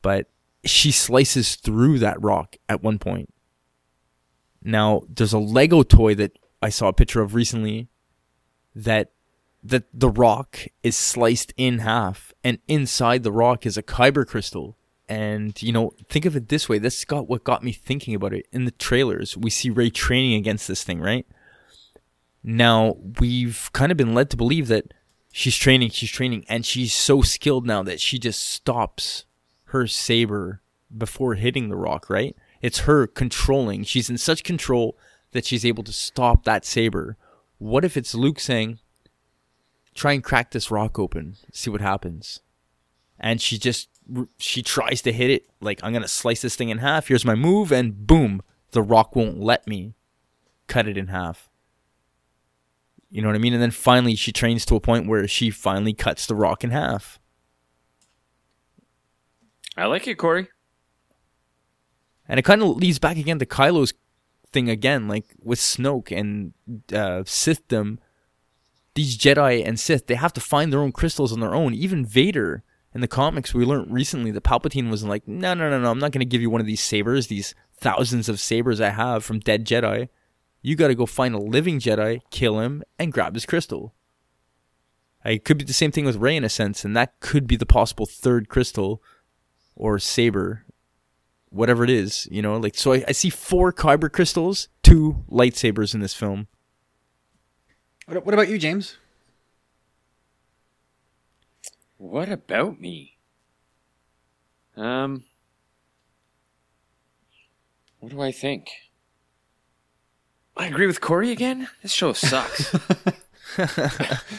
but 0.00 0.28
she 0.64 0.90
slices 0.90 1.56
through 1.56 1.98
that 1.98 2.22
rock 2.22 2.56
at 2.68 2.82
one 2.82 2.98
point. 2.98 3.32
Now, 4.62 5.02
there's 5.08 5.34
a 5.34 5.38
Lego 5.38 5.82
toy 5.82 6.14
that 6.14 6.38
I 6.62 6.70
saw 6.70 6.88
a 6.88 6.94
picture 6.94 7.20
of 7.20 7.34
recently 7.34 7.88
that 8.74 9.10
that 9.62 9.84
the 9.94 10.10
rock 10.10 10.66
is 10.82 10.96
sliced 10.96 11.52
in 11.56 11.78
half 11.78 12.34
and 12.42 12.58
inside 12.68 13.22
the 13.22 13.32
rock 13.32 13.64
is 13.64 13.78
a 13.78 13.82
kyber 13.82 14.26
crystal 14.26 14.76
and 15.08 15.60
you 15.62 15.72
know 15.72 15.92
think 16.08 16.24
of 16.24 16.34
it 16.34 16.48
this 16.48 16.68
way 16.68 16.78
this 16.78 17.04
got 17.04 17.28
what 17.28 17.44
got 17.44 17.62
me 17.62 17.72
thinking 17.72 18.14
about 18.14 18.32
it. 18.32 18.46
In 18.52 18.64
the 18.64 18.70
trailers 18.72 19.36
we 19.36 19.50
see 19.50 19.70
Rey 19.70 19.90
training 19.90 20.34
against 20.34 20.68
this 20.68 20.84
thing 20.84 21.00
right? 21.00 21.26
Now 22.42 22.96
we've 23.18 23.70
kind 23.72 23.90
of 23.92 23.98
been 23.98 24.14
led 24.14 24.30
to 24.30 24.36
believe 24.36 24.68
that 24.68 24.92
she's 25.32 25.56
training 25.56 25.90
she's 25.90 26.10
training 26.10 26.44
and 26.48 26.64
she's 26.64 26.92
so 26.92 27.22
skilled 27.22 27.66
now 27.66 27.82
that 27.82 28.00
she 28.00 28.18
just 28.18 28.42
stops 28.42 29.24
her 29.66 29.86
saber 29.86 30.62
before 30.96 31.34
hitting 31.34 31.68
the 31.68 31.76
rock 31.76 32.08
right? 32.08 32.36
It's 32.62 32.80
her 32.80 33.06
controlling. 33.06 33.84
She's 33.84 34.08
in 34.08 34.16
such 34.16 34.42
control 34.42 34.96
that 35.32 35.44
she's 35.44 35.66
able 35.66 35.84
to 35.84 35.92
stop 35.92 36.44
that 36.44 36.64
saber. 36.64 37.16
What 37.58 37.84
if 37.84 37.96
it's 37.96 38.14
luke 38.14 38.40
saying 38.40 38.78
try 39.94 40.12
and 40.12 40.22
crack 40.24 40.50
this 40.50 40.70
rock 40.70 40.98
open, 40.98 41.36
see 41.52 41.70
what 41.70 41.80
happens. 41.80 42.40
And 43.18 43.40
she 43.40 43.58
just 43.58 43.88
she 44.38 44.62
tries 44.62 45.02
to 45.02 45.12
hit 45.12 45.30
it 45.30 45.46
like 45.60 45.80
I'm 45.82 45.92
gonna 45.92 46.08
slice 46.08 46.42
this 46.42 46.56
thing 46.56 46.68
in 46.68 46.78
half. 46.78 47.08
Here's 47.08 47.24
my 47.24 47.34
move, 47.34 47.72
and 47.72 48.06
boom, 48.06 48.42
the 48.72 48.82
rock 48.82 49.16
won't 49.16 49.40
let 49.40 49.66
me 49.66 49.94
cut 50.66 50.86
it 50.86 50.96
in 50.96 51.08
half. 51.08 51.48
You 53.10 53.22
know 53.22 53.28
what 53.28 53.36
I 53.36 53.38
mean? 53.38 53.52
And 53.52 53.62
then 53.62 53.70
finally, 53.70 54.16
she 54.16 54.32
trains 54.32 54.66
to 54.66 54.74
a 54.74 54.80
point 54.80 55.06
where 55.06 55.28
she 55.28 55.50
finally 55.50 55.92
cuts 55.92 56.26
the 56.26 56.34
rock 56.34 56.64
in 56.64 56.70
half. 56.70 57.20
I 59.76 59.86
like 59.86 60.06
it, 60.08 60.16
Corey. 60.16 60.48
And 62.28 62.38
it 62.38 62.44
kind 62.44 62.62
of 62.62 62.76
leads 62.76 62.98
back 62.98 63.16
again 63.16 63.38
to 63.38 63.46
Kylo's 63.46 63.92
thing 64.52 64.68
again, 64.68 65.06
like 65.08 65.26
with 65.42 65.58
Snoke 65.58 66.16
and 66.16 66.54
uh, 66.92 67.22
Sithdom. 67.24 67.98
These 68.94 69.18
Jedi 69.18 69.66
and 69.66 69.78
Sith, 69.78 70.06
they 70.06 70.14
have 70.14 70.32
to 70.34 70.40
find 70.40 70.72
their 70.72 70.80
own 70.80 70.92
crystals 70.92 71.32
on 71.32 71.40
their 71.40 71.54
own. 71.54 71.74
Even 71.74 72.06
Vader 72.06 72.62
in 72.94 73.00
the 73.00 73.08
comics, 73.08 73.52
we 73.52 73.64
learned 73.64 73.92
recently 73.92 74.30
that 74.30 74.44
Palpatine 74.44 74.88
was 74.90 75.02
like, 75.02 75.26
no, 75.26 75.52
no, 75.52 75.68
no, 75.68 75.80
no, 75.80 75.90
I'm 75.90 75.98
not 75.98 76.12
going 76.12 76.20
to 76.20 76.24
give 76.24 76.40
you 76.40 76.48
one 76.48 76.60
of 76.60 76.66
these 76.66 76.80
sabers, 76.80 77.26
these 77.26 77.54
thousands 77.76 78.28
of 78.28 78.38
sabers 78.38 78.80
I 78.80 78.90
have 78.90 79.24
from 79.24 79.40
dead 79.40 79.66
Jedi. 79.66 80.08
You 80.62 80.76
got 80.76 80.88
to 80.88 80.94
go 80.94 81.04
find 81.04 81.34
a 81.34 81.38
living 81.38 81.80
Jedi, 81.80 82.20
kill 82.30 82.60
him, 82.60 82.84
and 82.98 83.12
grab 83.12 83.34
his 83.34 83.46
crystal. 83.46 83.94
Uh, 85.26 85.30
It 85.30 85.44
could 85.44 85.58
be 85.58 85.64
the 85.64 85.72
same 85.72 85.90
thing 85.90 86.04
with 86.04 86.16
Rey 86.16 86.36
in 86.36 86.44
a 86.44 86.48
sense, 86.48 86.84
and 86.84 86.96
that 86.96 87.18
could 87.18 87.46
be 87.48 87.56
the 87.56 87.66
possible 87.66 88.06
third 88.06 88.48
crystal 88.48 89.02
or 89.74 89.98
saber 89.98 90.64
whatever 91.50 91.84
it 91.84 91.90
is, 91.90 92.28
you 92.30 92.42
know, 92.42 92.56
like 92.56 92.74
so 92.74 92.92
I, 92.92 93.04
I 93.08 93.12
see 93.12 93.30
four 93.30 93.72
kyber 93.72 94.10
crystals, 94.10 94.68
two 94.82 95.24
lightsabers 95.30 95.94
in 95.94 96.00
this 96.00 96.14
film. 96.14 96.48
what, 98.06 98.24
what 98.24 98.34
about 98.34 98.48
you, 98.48 98.58
James? 98.58 98.98
What 101.96 102.28
about 102.28 102.80
me? 102.80 103.16
Um, 104.76 105.24
what 108.00 108.10
do 108.10 108.20
I 108.20 108.32
think? 108.32 108.70
I 110.56 110.66
agree 110.66 110.86
with 110.86 111.00
Corey 111.00 111.30
again. 111.30 111.68
This 111.82 111.92
show 111.92 112.12
sucks. 112.12 112.74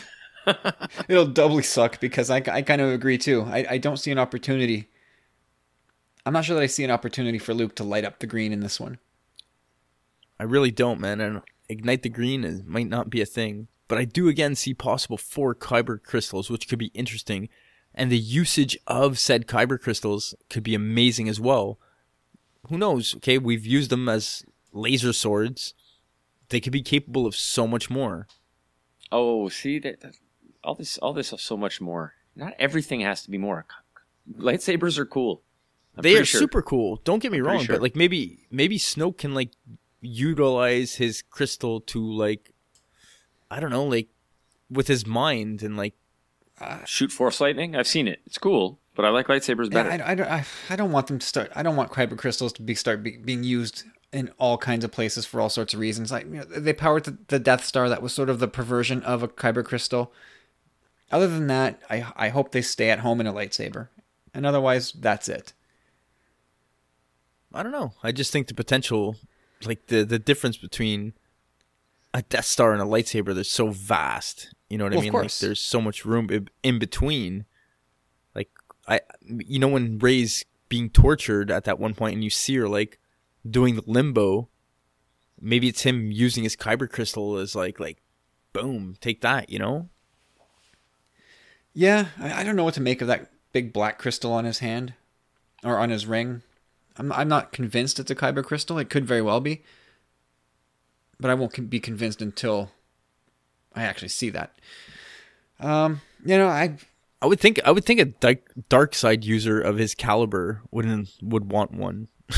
It'll 1.08 1.26
doubly 1.26 1.64
suck 1.64 2.00
because 2.00 2.30
I, 2.30 2.38
I 2.52 2.62
kind 2.62 2.82
of 2.82 2.90
agree 2.92 3.18
too. 3.18 3.44
I, 3.44 3.66
I 3.72 3.78
don't 3.78 3.98
see 3.98 4.12
an 4.12 4.20
opportunity. 4.20 4.90
I'm 6.26 6.34
not 6.34 6.46
sure 6.46 6.56
that 6.56 6.64
I 6.64 6.68
see 6.68 6.84
an 6.84 6.92
opportunity 6.92 7.40
for 7.40 7.54
Luke 7.54 7.76
to 7.76 7.84
light 7.84 8.06
up 8.06 8.20
the 8.20 8.28
green 8.28 8.52
in 8.54 8.62
this 8.62 8.80
one. 8.80 9.00
I 10.40 10.44
really 10.44 10.72
don't, 10.72 11.00
man. 11.00 11.22
And 11.22 11.42
ignite 11.70 12.04
the 12.04 12.10
green 12.10 12.44
is, 12.44 12.64
might 12.64 12.88
not 12.88 13.10
be 13.10 13.22
a 13.22 13.26
thing, 13.26 13.68
but 13.88 13.98
I 13.98 14.06
do 14.06 14.28
again 14.28 14.56
see 14.56 14.74
possible 14.74 15.18
four 15.18 15.54
kyber 15.56 16.02
crystals, 16.02 16.50
which 16.50 16.68
could 16.68 16.80
be 16.80 16.92
interesting, 16.94 17.50
and 17.94 18.12
the 18.12 18.18
usage 18.18 18.78
of 18.88 19.20
said 19.20 19.48
kyber 19.48 19.80
crystals 19.80 20.36
could 20.50 20.64
be 20.64 20.76
amazing 20.76 21.30
as 21.30 21.40
well. 21.40 21.80
Who 22.70 22.78
knows? 22.78 23.16
Okay, 23.18 23.38
we've 23.38 23.66
used 23.66 23.90
them 23.90 24.10
as 24.10 24.44
laser 24.74 25.14
swords. 25.14 25.74
They 26.50 26.60
could 26.60 26.74
be 26.74 26.82
capable 26.82 27.26
of 27.26 27.36
so 27.36 27.68
much 27.68 27.90
more. 27.90 28.28
oh, 29.12 29.50
see 29.50 29.80
that, 29.80 30.02
that 30.02 30.16
all 30.64 30.76
this, 30.76 30.98
all 30.98 31.14
this, 31.14 31.32
is 31.32 31.42
so 31.42 31.56
much 31.56 31.80
more. 31.80 32.14
Not 32.36 32.54
everything 32.60 33.02
has 33.02 33.24
to 33.24 33.32
be 33.32 33.38
more. 33.38 33.66
Lightsabers 34.38 34.98
are 34.98 35.06
cool. 35.06 35.44
I'm 35.96 36.02
they 36.02 36.18
are 36.18 36.26
sure. 36.26 36.42
super 36.42 36.62
cool. 36.62 37.00
Don't 37.04 37.20
get 37.20 37.32
me 37.32 37.40
pretty 37.40 37.56
wrong, 37.56 37.66
sure. 37.66 37.76
but 37.76 37.82
like 37.82 37.96
maybe 37.96 38.48
maybe 38.52 38.78
Snoke 38.78 39.18
can 39.20 39.34
like 39.34 39.52
utilize 40.02 40.96
his 40.96 41.22
crystal 41.22 41.80
to 41.82 42.00
like 42.02 42.52
I 43.52 43.60
don't 43.60 43.70
know, 43.70 43.86
like 43.86 44.08
with 44.70 44.88
his 44.88 45.06
mind 45.06 45.62
and 45.64 45.78
like 45.78 45.94
uh, 46.60 46.84
Shoot 46.86 47.12
force 47.12 47.42
lightning. 47.42 47.76
I've 47.76 47.88
seen 47.88 48.08
it. 48.08 48.22
It's 48.26 48.38
cool, 48.38 48.80
but 48.96 49.04
I 49.06 49.10
like 49.10 49.28
lightsabers 49.28 49.70
better. 49.70 49.92
I, 49.92 50.12
I, 50.12 50.16
don't- 50.16 50.30
I, 50.32 50.46
I 50.70 50.76
don't 50.76 50.92
want 50.92 51.08
them 51.08 51.20
to 51.20 51.26
start. 51.26 51.52
I 51.56 51.64
don't 51.64 51.76
want 51.76 51.92
kyber 51.92 52.18
crystals 52.18 52.54
to 52.54 52.62
be 52.62 52.76
start 52.76 53.04
be, 53.04 53.18
being 53.18 53.44
used 53.44 53.84
in 54.14 54.32
all 54.38 54.58
kinds 54.58 54.86
of 54.86 54.92
places 54.92 55.26
for 55.26 55.42
all 55.42 55.50
sorts 55.50 55.74
of 55.74 55.80
reasons. 55.82 56.12
Like 56.12 56.26
you 56.26 56.32
know, 56.38 56.44
they 56.46 56.72
powered 56.74 57.04
the, 57.04 57.18
the 57.28 57.40
Death 57.40 57.66
Star. 57.66 57.90
That 57.90 58.02
was 58.02 58.14
sort 58.14 58.30
of 58.30 58.40
the 58.40 58.48
perversion 58.48 59.04
of 59.04 59.22
a 59.22 59.28
kyber 59.28 59.66
crystal. 59.66 60.14
Other 61.12 61.28
than 61.28 61.48
that, 61.48 61.80
I 61.90 62.06
I 62.16 62.30
hope 62.30 62.52
they 62.52 62.62
stay 62.62 62.90
at 62.90 63.00
home 63.00 63.20
in 63.20 63.28
a 63.28 63.34
lightsaber, 63.34 63.90
and 64.34 64.46
otherwise, 64.46 64.92
that's 64.94 65.28
it. 65.30 65.52
I 67.54 67.64
don't 67.64 67.72
know. 67.72 67.94
I 68.04 68.12
just 68.12 68.32
think 68.32 68.48
the 68.48 68.54
potential, 68.54 69.16
like 69.66 69.88
the 69.88 70.04
the 70.04 70.20
difference 70.20 70.58
between 70.58 71.14
a 72.16 72.22
Death 72.24 72.46
Star 72.46 72.72
and 72.72 72.82
a 72.82 72.86
lightsaber, 72.86 73.36
they're 73.36 73.44
so 73.44 73.70
vast. 73.72 74.54
You 74.70 74.78
know 74.78 74.86
what 74.86 74.94
Well, 74.94 75.02
I 75.02 75.04
mean? 75.04 75.14
Like 75.14 75.38
there's 75.38 75.60
so 75.60 75.82
much 75.82 76.06
room 76.06 76.30
in- 76.32 76.50
in 76.64 76.80
between. 76.80 77.46
Like 78.34 78.50
I, 78.88 79.02
you 79.22 79.60
know, 79.60 79.68
when 79.68 80.00
Rey's 80.00 80.46
being 80.70 80.90
tortured 80.90 81.52
at 81.52 81.66
that 81.66 81.78
one 81.78 81.94
point, 81.94 82.16
and 82.16 82.24
you 82.24 82.30
see 82.30 82.56
her 82.56 82.68
like 82.68 83.00
doing 83.48 83.76
the 83.76 83.84
limbo. 83.86 84.50
Maybe 85.42 85.68
it's 85.68 85.82
him 85.82 86.10
using 86.12 86.44
his 86.44 86.56
kyber 86.56 86.90
crystal 86.90 87.36
as 87.38 87.54
like 87.56 87.80
like, 87.80 88.02
boom, 88.54 88.96
take 89.02 89.20
that. 89.22 89.50
You 89.50 89.60
know? 89.60 89.90
Yeah, 91.74 92.08
I, 92.18 92.42
I 92.42 92.44
don't 92.44 92.56
know 92.56 92.64
what 92.64 92.74
to 92.76 92.82
make 92.82 93.02
of 93.02 93.08
that 93.10 93.30
big 93.52 93.74
black 93.74 94.00
crystal 94.00 94.32
on 94.32 94.46
his 94.46 94.60
hand 94.60 94.94
or 95.64 95.78
on 95.78 95.90
his 95.90 96.06
ring. 96.06 96.42
I'm 96.98 97.12
I'm 97.12 97.28
not 97.28 97.52
convinced 97.52 98.00
it's 98.00 98.10
a 98.10 98.16
kyber 98.16 98.44
crystal. 98.44 98.78
It 98.80 98.90
could 98.90 99.06
very 99.06 99.22
well 99.22 99.42
be, 99.42 99.64
but 101.20 101.32
I 101.32 101.34
won't 101.34 101.70
be 101.70 101.80
convinced 101.80 102.22
until 102.22 102.72
I 103.74 103.84
actually 103.84 104.10
see 104.10 104.30
that. 104.32 104.60
Um, 105.60 106.02
you 106.26 106.38
know, 106.38 106.48
I 106.48 106.78
I 107.22 107.28
would 107.28 107.40
think 107.40 107.60
I 107.66 107.72
would 107.72 107.86
think 107.86 108.00
a 108.00 108.06
dark, 108.06 108.40
dark 108.70 108.96
side 108.96 109.24
user 109.24 109.60
of 109.60 109.78
his 109.78 109.96
caliber 109.96 110.62
wouldn't 110.72 111.10
would 111.22 111.52
want 111.52 111.72
one. 111.74 112.08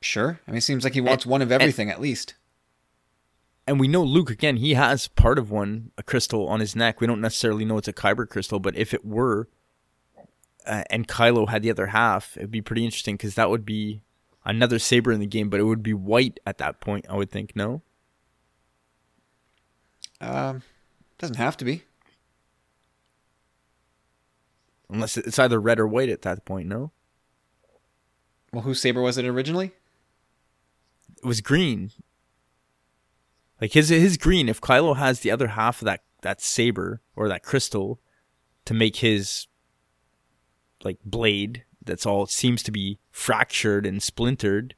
sure. 0.00 0.40
I 0.46 0.50
mean, 0.50 0.58
it 0.58 0.62
seems 0.62 0.84
like 0.84 0.94
he 0.94 1.00
wants 1.00 1.26
one 1.26 1.42
of 1.42 1.52
everything 1.52 1.90
at 1.90 2.00
least. 2.00 2.34
and 3.66 3.80
we 3.80 3.88
know 3.88 4.02
Luke 4.02 4.30
again. 4.30 4.56
He 4.56 4.74
has 4.74 5.08
part 5.08 5.38
of 5.38 5.50
one, 5.50 5.92
a 5.96 6.02
crystal 6.02 6.48
on 6.48 6.60
his 6.60 6.76
neck. 6.76 7.00
We 7.00 7.06
don't 7.06 7.20
necessarily 7.20 7.64
know 7.64 7.78
it's 7.78 7.88
a 7.88 7.92
kyber 7.92 8.28
crystal, 8.28 8.60
but 8.60 8.76
if 8.76 8.92
it 8.92 9.04
were, 9.04 9.48
uh, 10.66 10.84
and 10.90 11.08
Kylo 11.08 11.48
had 11.48 11.62
the 11.62 11.70
other 11.70 11.86
half, 11.88 12.36
it'd 12.36 12.50
be 12.50 12.62
pretty 12.62 12.84
interesting 12.84 13.16
because 13.16 13.34
that 13.36 13.50
would 13.50 13.64
be 13.64 14.02
another 14.44 14.78
saber 14.78 15.12
in 15.12 15.20
the 15.20 15.26
game, 15.26 15.48
but 15.48 15.60
it 15.60 15.64
would 15.64 15.82
be 15.82 15.94
white 15.94 16.40
at 16.46 16.58
that 16.58 16.80
point. 16.80 17.06
I 17.08 17.16
would 17.16 17.30
think 17.30 17.54
no. 17.54 17.82
Um, 20.20 20.62
doesn't 21.18 21.36
have 21.36 21.56
to 21.58 21.64
be. 21.64 21.82
Unless 24.88 25.16
it's 25.16 25.38
either 25.38 25.60
red 25.60 25.80
or 25.80 25.86
white 25.86 26.08
at 26.08 26.22
that 26.22 26.44
point, 26.44 26.68
no? 26.68 26.92
Well, 28.52 28.62
whose 28.62 28.80
saber 28.80 29.02
was 29.02 29.18
it 29.18 29.24
originally? 29.24 29.72
It 31.22 31.26
was 31.26 31.40
green. 31.40 31.90
Like 33.60 33.72
his 33.72 33.88
his 33.88 34.16
green, 34.16 34.48
if 34.48 34.60
Kylo 34.60 34.96
has 34.96 35.20
the 35.20 35.30
other 35.30 35.48
half 35.48 35.80
of 35.80 35.86
that, 35.86 36.02
that 36.22 36.40
saber 36.40 37.00
or 37.16 37.28
that 37.28 37.42
crystal 37.42 38.00
to 38.66 38.74
make 38.74 38.96
his 38.96 39.46
like 40.84 40.98
blade 41.04 41.64
that's 41.84 42.06
all 42.06 42.26
seems 42.26 42.62
to 42.64 42.70
be 42.72 42.98
fractured 43.10 43.86
and 43.86 44.02
splintered, 44.02 44.74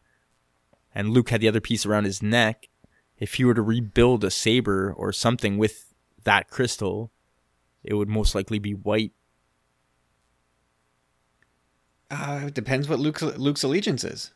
and 0.94 1.10
Luke 1.10 1.30
had 1.30 1.40
the 1.40 1.48
other 1.48 1.60
piece 1.60 1.84
around 1.86 2.04
his 2.04 2.22
neck, 2.22 2.68
if 3.18 3.34
he 3.34 3.44
were 3.44 3.54
to 3.54 3.62
rebuild 3.62 4.24
a 4.24 4.30
saber 4.30 4.92
or 4.96 5.12
something 5.12 5.56
with 5.58 5.94
that 6.24 6.48
crystal, 6.50 7.10
it 7.84 7.94
would 7.94 8.08
most 8.08 8.34
likely 8.34 8.58
be 8.58 8.72
white. 8.74 9.12
Uh, 12.10 12.42
it 12.46 12.54
depends 12.54 12.88
what 12.88 13.00
Luke's 13.00 13.22
Luke's 13.22 13.62
allegiance 13.62 14.04
is. 14.04 14.32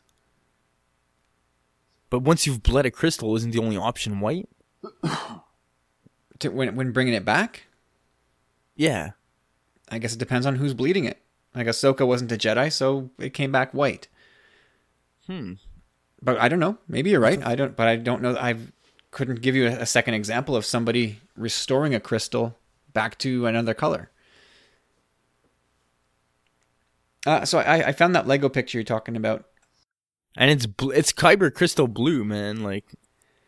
But 2.08 2.20
once 2.20 2.46
you've 2.46 2.62
bled 2.62 2.86
a 2.86 2.90
crystal, 2.90 3.36
isn't 3.36 3.52
the 3.52 3.60
only 3.60 3.76
option 3.76 4.20
white? 4.20 4.48
To, 6.40 6.48
when 6.48 6.74
when 6.74 6.90
bringing 6.92 7.12
it 7.12 7.26
back, 7.26 7.64
Yeah. 8.74 9.10
I 9.90 9.98
guess 9.98 10.14
it 10.14 10.18
depends 10.18 10.46
on 10.46 10.56
who's 10.56 10.72
bleeding 10.72 11.04
it. 11.04 11.20
Like 11.54 11.66
Ahsoka 11.66 12.06
wasn't 12.06 12.32
a 12.32 12.36
Jedi, 12.36 12.72
so 12.72 13.10
it 13.18 13.34
came 13.34 13.50
back 13.52 13.72
white. 13.72 14.08
Hmm. 15.26 15.54
But 16.22 16.38
I 16.38 16.48
don't 16.48 16.60
know. 16.60 16.78
Maybe 16.86 17.10
you're 17.10 17.20
right. 17.20 17.44
I 17.44 17.54
don't. 17.54 17.76
But 17.76 17.88
I 17.88 17.96
don't 17.96 18.22
know. 18.22 18.36
I 18.36 18.56
couldn't 19.10 19.40
give 19.42 19.56
you 19.56 19.66
a, 19.66 19.80
a 19.80 19.86
second 19.86 20.14
example 20.14 20.54
of 20.54 20.64
somebody 20.64 21.20
restoring 21.36 21.94
a 21.94 22.00
crystal 22.00 22.56
back 22.92 23.18
to 23.18 23.46
another 23.46 23.74
color. 23.74 24.10
Uh, 27.26 27.44
so 27.44 27.58
I, 27.58 27.88
I 27.88 27.92
found 27.92 28.14
that 28.14 28.26
Lego 28.26 28.48
picture 28.48 28.78
you're 28.78 28.84
talking 28.84 29.16
about. 29.16 29.44
and 30.36 30.50
it's 30.50 30.66
bl- 30.66 30.92
it's 30.92 31.12
kyber 31.12 31.52
crystal 31.52 31.88
blue 31.88 32.24
man 32.24 32.62
like 32.62 32.84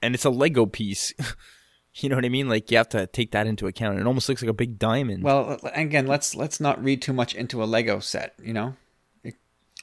and 0.03 0.15
it's 0.15 0.25
a 0.25 0.31
lego 0.31 0.67
piece 0.67 1.15
you 1.97 2.09
know 2.09 2.17
what 2.17 2.25
i 2.25 2.29
mean 2.29 2.49
like 2.49 2.71
you 2.71 2.77
have 2.77 2.89
to 2.89 3.07
take 3.09 3.33
that 3.33 3.47
into 3.47 3.67
account 3.67 3.99
it 3.99 4.07
almost 4.07 4.29
looks 4.29 4.43
like 4.43 4.51
a 4.51 4.55
big 4.55 4.79
diamond 4.79 5.23
Well, 5.23 5.51
uh, 5.63 5.67
uh, 5.67 5.71
again, 5.75 6.07
let's 6.07 6.35
let's 6.35 6.59
not 6.61 6.83
read 6.83 7.03
too 7.03 7.13
much 7.13 7.35
into 7.35 7.63
a 7.63 7.67
Lego 7.67 8.01
set. 8.01 8.35
You 8.43 8.53
know, 8.53 8.75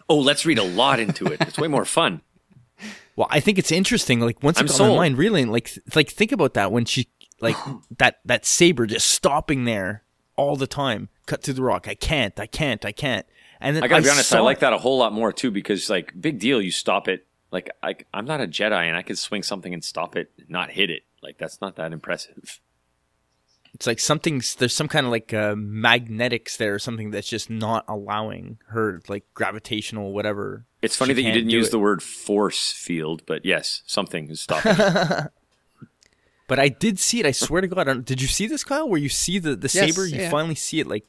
Oh, 0.07 0.17
let's 0.17 0.43
read 0.45 0.57
a 0.57 0.63
lot 0.63 0.99
into 0.99 1.27
it. 1.27 1.39
It's 1.41 1.57
way 1.59 1.67
more 1.67 1.85
fun. 1.85 2.21
well 3.15 3.27
i 3.29 3.39
think 3.41 3.59
it's 3.59 3.71
interesting 3.71 4.21
like 4.21 4.41
once 4.41 4.57
I'm 4.57 4.65
it's 4.65 4.79
on 4.79 4.89
my 4.91 4.95
mind 4.95 5.17
really 5.17 5.43
like 5.43 5.69
like 5.95 6.09
think 6.09 6.31
about 6.31 6.53
that 6.53 6.71
when 6.71 6.85
she 6.85 7.09
like 7.41 7.57
that 7.97 8.19
that 8.23 8.45
saber 8.45 8.85
just 8.85 9.07
stopping 9.07 9.65
there 9.65 10.03
all 10.37 10.55
the 10.55 10.67
time 10.67 11.09
cut 11.25 11.43
through 11.43 11.55
the 11.55 11.61
rock 11.61 11.89
i 11.89 11.95
can't 11.95 12.39
i 12.39 12.47
can't 12.47 12.85
i 12.85 12.93
can't 12.93 13.25
and 13.61 13.75
then 13.75 13.83
I 13.83 13.87
gotta 13.87 14.03
be 14.03 14.09
honest, 14.09 14.31
I 14.31 14.37
saw- 14.37 14.43
like 14.43 14.59
that 14.59 14.71
a 14.71 14.77
whole 14.77 14.97
lot 14.97 15.11
more 15.11 15.33
too 15.33 15.51
because 15.51 15.89
like 15.89 16.13
big 16.19 16.39
deal, 16.39 16.61
you 16.61 16.71
stop 16.71 17.07
it. 17.09 17.25
Like 17.51 17.69
I, 17.83 17.95
I'm 18.13 18.23
not 18.25 18.39
a 18.39 18.47
Jedi 18.47 18.87
and 18.87 18.95
I 18.95 19.01
could 19.01 19.17
swing 19.17 19.43
something 19.43 19.73
and 19.73 19.83
stop 19.83 20.15
it, 20.15 20.31
not 20.47 20.71
hit 20.71 20.89
it. 20.89 21.03
Like 21.21 21.37
that's 21.37 21.59
not 21.61 21.75
that 21.75 21.91
impressive. 21.93 22.59
it's 23.73 23.85
like 23.87 23.99
something's 23.99 24.55
there's 24.55 24.73
some 24.73 24.87
kind 24.87 25.05
of 25.05 25.11
like 25.11 25.33
uh, 25.33 25.55
magnetics 25.57 26.57
there 26.57 26.73
or 26.75 26.79
something 26.79 27.11
that's 27.11 27.27
just 27.29 27.49
not 27.49 27.85
allowing 27.87 28.57
her 28.69 29.01
like 29.07 29.23
gravitational 29.33 30.11
whatever 30.13 30.65
It's 30.81 30.95
funny 30.95 31.11
She 31.13 31.21
that 31.21 31.27
you 31.27 31.33
didn't 31.33 31.49
use 31.49 31.67
it. 31.67 31.71
the 31.71 31.79
word 31.79 32.01
force 32.01 32.71
field, 32.71 33.23
but 33.25 33.45
yes, 33.45 33.83
something 33.85 34.29
is 34.29 34.41
stopping. 34.41 34.75
But 36.47 36.57
I 36.57 36.69
did 36.69 36.97
see 36.97 37.19
it. 37.19 37.27
I 37.27 37.31
swear 37.31 37.61
to 37.61 37.67
God. 37.67 38.05
Did 38.05 38.21
you 38.23 38.27
see 38.27 38.47
this, 38.47 38.63
Kyle? 38.63 38.89
Where 38.89 38.99
you 38.99 39.07
see 39.07 39.37
the, 39.37 39.55
the 39.55 39.69
Yes, 39.71 39.93
saber? 39.93 40.07
You 40.07 40.21
yeah. 40.21 40.29
finally 40.31 40.55
see 40.55 40.79
it. 40.79 40.87
Like, 40.87 41.05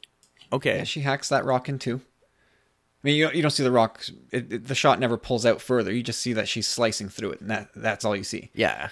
okay, 0.53 0.77
yeah, 0.78 0.85
she 0.85 1.01
hacks 1.01 1.31
that 1.31 1.47
rock 1.47 1.66
in 1.70 1.78
two. 1.78 2.03
I 2.03 3.01
mean, 3.03 3.16
you 3.16 3.24
don't, 3.24 3.35
you 3.35 3.41
don't 3.41 3.51
see 3.51 3.62
the 3.62 3.70
rock. 3.70 4.05
It, 4.32 4.53
it- 4.53 4.66
the 4.66 4.74
shot 4.74 5.01
never 5.01 5.16
pulls 5.16 5.47
out 5.47 5.62
further. 5.62 5.91
You 5.95 6.03
just 6.03 6.20
see 6.20 6.35
that 6.35 6.47
she's 6.47 6.66
slicing 6.66 7.09
through 7.09 7.31
it, 7.31 7.41
and 7.41 7.49
that 7.51 7.70
that's 7.74 8.05
all 8.05 8.15
you 8.15 8.23
see. 8.24 8.51
yeah, 8.53 8.91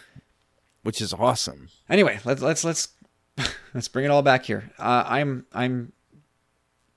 which 0.83 1.01
is 1.01 1.13
awesome. 1.13 1.69
Anyway, 1.89 2.19
let's 2.25 2.43
let's 2.43 2.65
let's 2.65 2.89
let's 3.75 3.89
bring 3.89 4.05
it 4.05 4.11
all 4.11 4.23
back 4.23 4.45
here. 4.45 4.71
Uh, 4.79 5.05
I'm 5.07 5.47
I'm 5.53 5.93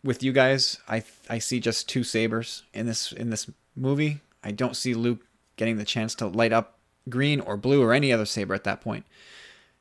with 0.03 0.23
you 0.23 0.31
guys. 0.33 0.79
I 0.87 1.03
I 1.29 1.39
see 1.39 1.59
just 1.59 1.87
two 1.89 2.03
sabers 2.03 2.63
in 2.73 2.85
this 2.85 3.11
in 3.11 3.29
this 3.29 3.49
movie. 3.75 4.21
I 4.43 4.51
don't 4.51 4.75
see 4.75 4.93
Luke 4.93 5.25
getting 5.57 5.77
the 5.77 5.85
chance 5.85 6.15
to 6.15 6.27
light 6.27 6.51
up 6.53 6.79
green 7.09 7.39
or 7.39 7.57
blue 7.57 7.83
or 7.83 7.93
any 7.93 8.11
other 8.11 8.25
saber 8.25 8.53
at 8.53 8.63
that 8.63 8.81
point. 8.81 9.05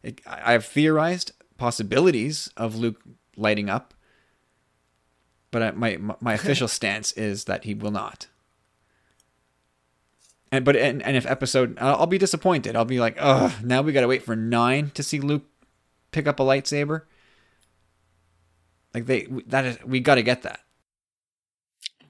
It, 0.03 0.21
I- 0.27 0.55
I've 0.55 0.65
theorized 0.65 1.33
possibilities 1.57 2.51
of 2.57 2.75
Luke 2.77 3.01
lighting 3.37 3.71
up, 3.71 3.95
but 5.51 5.63
I, 5.63 5.71
my 5.73 5.99
my 6.21 6.35
official 6.41 6.69
stance 6.69 7.13
is 7.13 7.45
that 7.45 7.65
he 7.65 7.75
will 7.75 7.91
not. 7.91 8.27
And 10.53 10.65
but 10.65 10.77
and, 10.77 11.03
and 11.03 11.17
if 11.17 11.27
episode, 11.27 11.79
I'll, 11.81 11.97
I'll 12.01 12.07
be 12.07 12.19
disappointed. 12.19 12.75
I'll 12.75 12.85
be 12.85 12.99
like, 13.01 13.17
oh, 13.21 13.57
now 13.63 13.83
we 13.83 13.93
got 13.93 14.01
to 14.01 14.09
wait 14.09 14.25
for 14.25 14.35
nine 14.35 14.91
to 14.95 15.03
see 15.03 15.21
Luke 15.21 15.45
pick 16.11 16.27
up 16.27 16.41
a 16.41 16.43
lightsaber. 16.43 17.03
Like 18.93 19.07
they 19.07 19.27
that 19.47 19.65
is 19.65 19.79
we 19.85 20.01
got 20.01 20.17
to 20.17 20.23
get 20.23 20.43
that. 20.43 20.61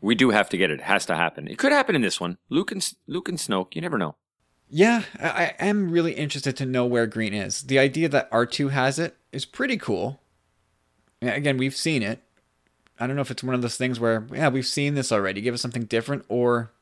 we 0.01 0.15
do 0.15 0.31
have 0.31 0.49
to 0.51 0.57
get 0.57 0.71
it. 0.71 0.81
It 0.81 0.85
has 0.85 1.07
to 1.07 1.17
happen. 1.17 1.49
It 1.49 1.59
could 1.59 1.73
happen 1.73 1.95
in 1.95 2.03
this 2.03 2.21
one. 2.21 2.39
Luke 2.49 2.73
and 2.73 2.93
Luke 3.07 3.29
and 3.29 3.39
Snoke. 3.39 3.75
You 3.75 3.81
never 3.81 3.99
know. 3.99 4.17
Yeah, 4.69 5.03
I, 5.19 5.55
I 5.59 5.67
am 5.67 5.91
really 5.91 6.13
interested 6.13 6.57
to 6.59 6.67
know 6.67 6.87
where 6.87 7.07
green 7.07 7.35
is. 7.35 7.63
The 7.63 7.79
idea 7.79 8.09
that 8.09 8.29
R 8.31 8.47
two 8.47 8.69
has 8.69 8.99
it 8.99 9.17
is 9.33 9.45
pretty 9.45 9.77
cool. 9.77 10.21
Again, 11.21 11.59
we've 11.59 11.77
seen 11.77 12.03
it. 12.03 12.23
I 12.99 13.07
don't 13.07 13.17
know 13.17 13.23
if 13.23 13.31
it's 13.31 13.43
one 13.43 13.55
of 13.55 13.63
those 13.63 13.77
things 13.77 13.99
where 13.99 14.27
yeah 14.33 14.49
we've 14.49 14.67
seen 14.67 14.95
this 14.95 15.13
already. 15.13 15.41
Give 15.41 15.55
us 15.55 15.63
something 15.63 15.85
different, 15.85 16.25
or 16.29 16.73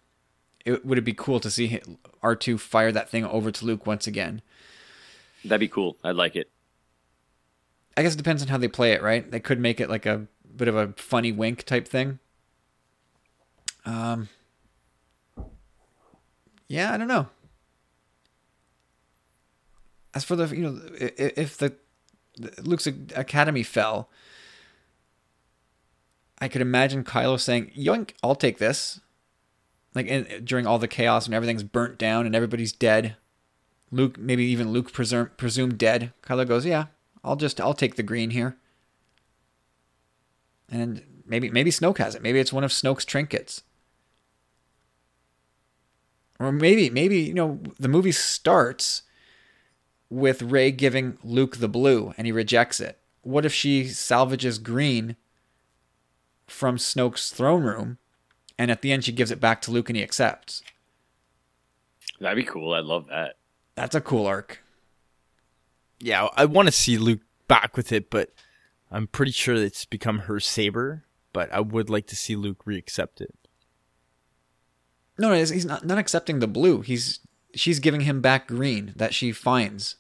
it, 0.69 0.85
would 0.85 0.99
it 0.99 1.03
be 1.03 1.15
cool 1.15 1.41
to 1.41 1.51
see 1.51 1.81
R 2.23 2.37
two 2.37 2.59
fire 2.59 2.93
that 2.93 3.09
thing 3.09 3.25
over 3.25 3.51
to 3.51 3.65
Luke 3.65 3.87
once 3.87 4.07
again? 4.07 4.43
That'd 5.45 5.61
be 5.61 5.69
cool. 5.69 5.97
I'd 6.05 6.17
like 6.17 6.37
it. 6.37 6.51
I 7.97 8.03
guess 8.03 8.15
it 8.15 8.19
depends 8.19 8.43
on 8.43 8.49
how 8.49 8.59
they 8.59 8.69
play 8.69 8.93
it, 8.93 9.03
right? 9.03 9.29
They 9.29 9.41
could 9.41 9.59
make 9.59 9.81
it 9.81 9.89
like 9.89 10.07
a 10.07 10.27
bit 10.55 10.69
of 10.69 10.77
a 10.77 10.93
funny 10.97 11.33
wink 11.33 11.65
type 11.65 11.89
thing. 11.89 12.19
Um, 13.85 14.29
yeah, 16.69 16.93
I 16.93 16.97
don't 16.97 17.09
know. 17.09 17.29
As 20.15 20.25
for 20.25 20.37
the 20.37 20.47
you 20.55 20.63
know, 20.63 20.81
if 21.01 21.57
the, 21.57 21.75
the 22.37 22.63
Luke's 22.63 22.87
academy 22.87 23.63
fell, 23.63 24.11
I 26.41 26.49
could 26.49 26.61
imagine 26.61 27.05
Kylo 27.05 27.41
saying, 27.41 27.73
"Yoink, 27.77 28.13
I'll 28.23 28.35
take 28.35 28.59
this." 28.59 29.01
Like 29.95 30.07
in, 30.07 30.45
during 30.45 30.67
all 30.67 30.79
the 30.79 30.89
chaos 30.89 31.27
and 31.27 31.35
everything's 31.35 31.63
burnt 31.63 31.99
down 31.99 32.27
and 32.27 32.35
everybody's 32.35 32.73
dead, 32.73 33.17
Luke 33.91 34.19
maybe 34.19 34.45
even 34.45 34.71
Luke 34.71 34.93
presume, 34.93 35.31
presumed 35.37 35.79
dead. 35.79 36.13
Kylo 36.23 36.47
goes, 36.47 36.67
"Yeah, 36.67 36.87
I'll 37.25 37.37
just 37.37 37.61
I'll 37.61 37.75
take 37.75 37.97
the 37.97 38.03
green 38.03 38.31
here. 38.31 38.57
And 40.71 41.23
maybe 41.27 41.51
maybe 41.51 41.71
Snoke 41.71 41.99
has 41.99 42.15
it. 42.15 42.23
Maybe 42.23 42.39
it's 42.39 42.53
one 42.53 42.65
of 42.65 42.71
Snoke's 42.71 43.05
trinkets. 43.05 43.63
Or 46.39 46.53
maybe 46.53 46.91
maybe 46.91 47.21
you 47.21 47.35
know 47.35 47.61
the 47.79 47.89
movie 47.89 48.13
starts 48.13 49.03
with 50.11 50.43
Rey 50.43 50.71
giving 50.71 51.19
Luke 51.23 51.59
the 51.59 51.69
blue 51.69 52.15
and 52.17 52.27
he 52.27 52.33
rejects 52.33 52.81
it. 52.81 52.99
What 53.23 53.45
if 53.45 53.53
she 53.53 53.85
salvages 53.89 54.59
green 54.59 55.17
from 56.47 56.77
Snoke's 56.77 57.31
throne 57.31 57.63
room 57.63 57.99
and 58.59 58.71
at 58.71 58.83
the 58.83 58.93
end 58.93 59.05
she 59.05 59.13
gives 59.13 59.31
it 59.31 59.41
back 59.41 59.63
to 59.63 59.71
Luke 59.71 59.89
and 59.89 59.97
he 59.97 60.03
accepts? 60.03 60.63
That'd 62.21 62.37
be 62.37 62.51
cool. 62.51 62.75
I'd 62.75 62.85
love 62.85 63.07
that. 63.09 63.37
That's 63.75 63.95
a 63.95 64.01
cool 64.01 64.27
arc. 64.27 64.63
Yeah, 66.01 66.29
I 66.37 66.45
want 66.45 66.67
to 66.67 66.73
see 66.73 66.99
Luke 66.99 67.21
back 67.47 67.77
with 67.77 67.93
it, 67.93 68.11
but 68.11 68.33
I'm 68.91 69.07
pretty 69.07 69.33
sure 69.33 69.55
it's 69.55 69.85
become 69.85 70.21
her 70.21 70.41
saber. 70.41 71.05
But 71.33 71.53
I 71.53 71.61
would 71.61 71.91
like 71.91 72.07
to 72.09 72.17
see 72.17 72.35
Luke 72.37 72.65
reaccept 72.65 73.21
it. 73.21 73.35
No, 75.19 75.29
no, 75.29 75.35
he's 75.35 75.65
not 75.65 75.85
not 75.85 75.99
accepting 75.99 76.39
the 76.39 76.47
blue. 76.47 76.81
He's 76.81 77.21
she's 77.55 77.81
giving 77.81 78.03
him 78.03 78.21
back 78.21 78.49
green 78.49 78.93
that 78.97 79.15
she 79.15 79.33
finds 79.33 79.97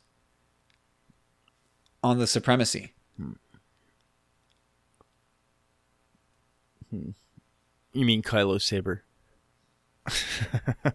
on 2.03 2.19
the 2.19 2.27
supremacy. 2.27 2.93
Hmm. 3.17 3.33
Hmm. 6.91 7.11
You 7.99 8.05
mean 8.05 8.23
Kylo's 8.23 8.63
saber? 8.63 9.03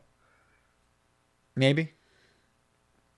Maybe. 1.56 1.92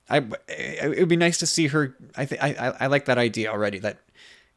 I 0.10 0.28
it 0.48 0.98
would 0.98 1.07
be 1.07 1.16
nice 1.16 1.38
to 1.38 1.45
see 1.45 1.68
her. 1.68 1.95
I 2.18 2.26
think 2.26 2.41
I 2.41 2.74
I 2.80 2.88
like 2.88 3.06
that 3.06 3.20
idea 3.20 3.52
already. 3.52 3.78
That 3.78 3.99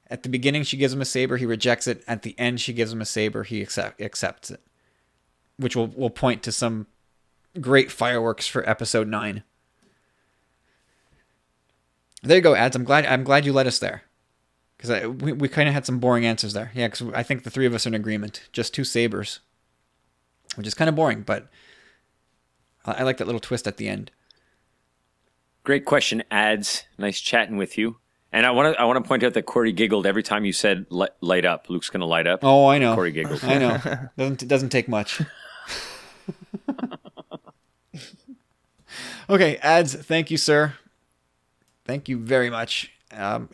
at 0.08 0.22
the 0.22 0.30
beginning 0.30 0.62
she 0.62 0.78
gives 0.78 0.94
him 0.94 1.02
a 1.02 1.04
saber, 1.04 1.36
he 1.36 1.44
rejects 1.44 1.86
it. 1.86 2.02
At 2.08 2.22
the 2.22 2.34
end 2.38 2.62
she 2.62 2.72
gives 2.72 2.90
him 2.90 3.02
a 3.02 3.04
saber, 3.04 3.42
he 3.42 3.60
accept, 3.60 4.00
accepts 4.00 4.50
it, 4.50 4.62
which 5.58 5.76
will 5.76 5.88
will 5.88 6.08
point 6.08 6.42
to 6.44 6.50
some 6.50 6.86
great 7.60 7.90
fireworks 7.90 8.46
for 8.46 8.66
episode 8.66 9.08
nine. 9.08 9.42
There 12.22 12.38
you 12.38 12.42
go, 12.42 12.54
ads. 12.54 12.76
I'm 12.76 12.84
glad 12.84 13.04
I'm 13.04 13.24
glad 13.24 13.44
you 13.44 13.52
led 13.52 13.66
us 13.66 13.78
there, 13.78 14.04
because 14.78 15.06
we 15.20 15.32
we 15.32 15.48
kind 15.48 15.68
of 15.68 15.74
had 15.74 15.84
some 15.84 15.98
boring 15.98 16.24
answers 16.24 16.52
there. 16.54 16.70
Yeah, 16.74 16.86
because 16.86 17.12
I 17.14 17.22
think 17.22 17.42
the 17.42 17.50
three 17.50 17.66
of 17.66 17.74
us 17.74 17.84
are 17.84 17.90
in 17.90 17.94
agreement. 17.94 18.48
Just 18.52 18.72
two 18.72 18.84
sabers, 18.84 19.40
which 20.54 20.66
is 20.66 20.74
kind 20.74 20.88
of 20.88 20.94
boring, 20.94 21.22
but 21.22 21.48
I, 22.86 22.92
I 22.92 23.02
like 23.02 23.18
that 23.18 23.26
little 23.26 23.40
twist 23.40 23.66
at 23.66 23.76
the 23.76 23.88
end. 23.88 24.10
Great 25.64 25.84
question, 25.84 26.22
ads. 26.30 26.84
Nice 26.96 27.20
chatting 27.20 27.56
with 27.56 27.76
you. 27.76 27.96
And 28.32 28.46
I 28.46 28.52
want 28.52 28.74
to 28.74 28.80
I 28.80 28.84
want 28.84 29.02
to 29.02 29.08
point 29.08 29.22
out 29.24 29.34
that 29.34 29.46
Corey 29.46 29.72
giggled 29.72 30.06
every 30.06 30.22
time 30.22 30.44
you 30.44 30.52
said 30.52 30.86
light, 30.90 31.44
up. 31.44 31.68
Luke's 31.68 31.90
going 31.90 32.00
to 32.00 32.06
light 32.06 32.26
up. 32.26 32.40
Oh, 32.42 32.68
I 32.68 32.78
know. 32.78 32.94
Corey 32.94 33.12
giggled. 33.12 33.42
I 33.42 33.58
know. 33.58 33.78
doesn't 34.18 34.42
it 34.42 34.48
doesn't 34.48 34.68
take 34.68 34.88
much. 34.88 35.20
okay, 39.30 39.56
ads. 39.56 39.94
Thank 39.94 40.30
you, 40.30 40.36
sir. 40.36 40.74
Thank 41.84 42.08
you 42.08 42.18
very 42.18 42.50
much. 42.50 42.92
Um, 43.16 43.48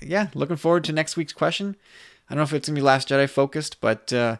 yeah, 0.00 0.28
looking 0.34 0.56
forward 0.56 0.84
to 0.84 0.92
next 0.92 1.16
week's 1.16 1.32
question. 1.32 1.76
I 2.28 2.34
don't 2.34 2.38
know 2.38 2.44
if 2.44 2.52
it's 2.52 2.68
gonna 2.68 2.76
be 2.76 2.82
Last 2.82 3.08
Jedi 3.08 3.28
focused, 3.28 3.80
but 3.80 4.12
uh, 4.12 4.36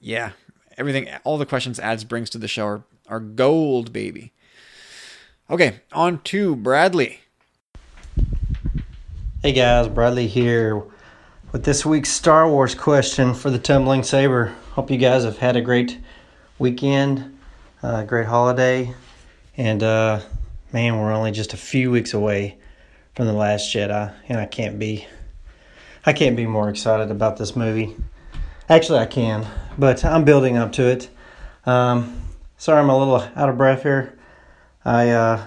yeah, 0.00 0.32
everything, 0.76 1.08
all 1.24 1.38
the 1.38 1.46
questions 1.46 1.78
ads 1.80 2.04
brings 2.04 2.30
to 2.30 2.38
the 2.38 2.48
show 2.48 2.66
are, 2.66 2.84
are 3.08 3.20
gold, 3.20 3.92
baby. 3.92 4.32
Okay, 5.50 5.80
on 5.92 6.20
to 6.22 6.54
Bradley. 6.56 7.20
Hey 9.42 9.52
guys, 9.52 9.88
Bradley 9.88 10.28
here 10.28 10.82
with 11.50 11.64
this 11.64 11.84
week's 11.84 12.10
Star 12.10 12.48
Wars 12.48 12.74
question 12.74 13.34
for 13.34 13.50
the 13.50 13.58
Tumbling 13.58 14.02
Saber. 14.02 14.54
Hope 14.72 14.90
you 14.90 14.98
guys 14.98 15.24
have 15.24 15.38
had 15.38 15.56
a 15.56 15.60
great 15.60 15.98
weekend, 16.58 17.38
a 17.82 17.86
uh, 17.86 18.04
great 18.04 18.26
holiday, 18.26 18.94
and 19.56 19.82
uh, 19.82 20.20
man, 20.72 21.00
we're 21.00 21.12
only 21.12 21.32
just 21.32 21.54
a 21.54 21.58
few 21.58 21.90
weeks 21.90 22.14
away 22.14 22.58
from 23.14 23.26
the 23.26 23.32
Last 23.32 23.72
Jedi, 23.74 24.14
and 24.28 24.38
I 24.38 24.46
can't 24.46 24.78
be, 24.78 25.06
I 26.06 26.12
can't 26.12 26.36
be 26.36 26.46
more 26.46 26.68
excited 26.68 27.10
about 27.10 27.36
this 27.36 27.54
movie. 27.54 27.94
Actually, 28.68 29.00
I 29.00 29.06
can, 29.06 29.46
but 29.76 30.04
I'm 30.04 30.24
building 30.24 30.56
up 30.56 30.72
to 30.72 30.88
it. 30.88 31.10
Um, 31.66 32.22
sorry, 32.56 32.80
I'm 32.80 32.88
a 32.88 32.98
little 32.98 33.20
out 33.36 33.48
of 33.48 33.58
breath 33.58 33.82
here. 33.82 34.18
I 34.84 35.10
uh, 35.10 35.46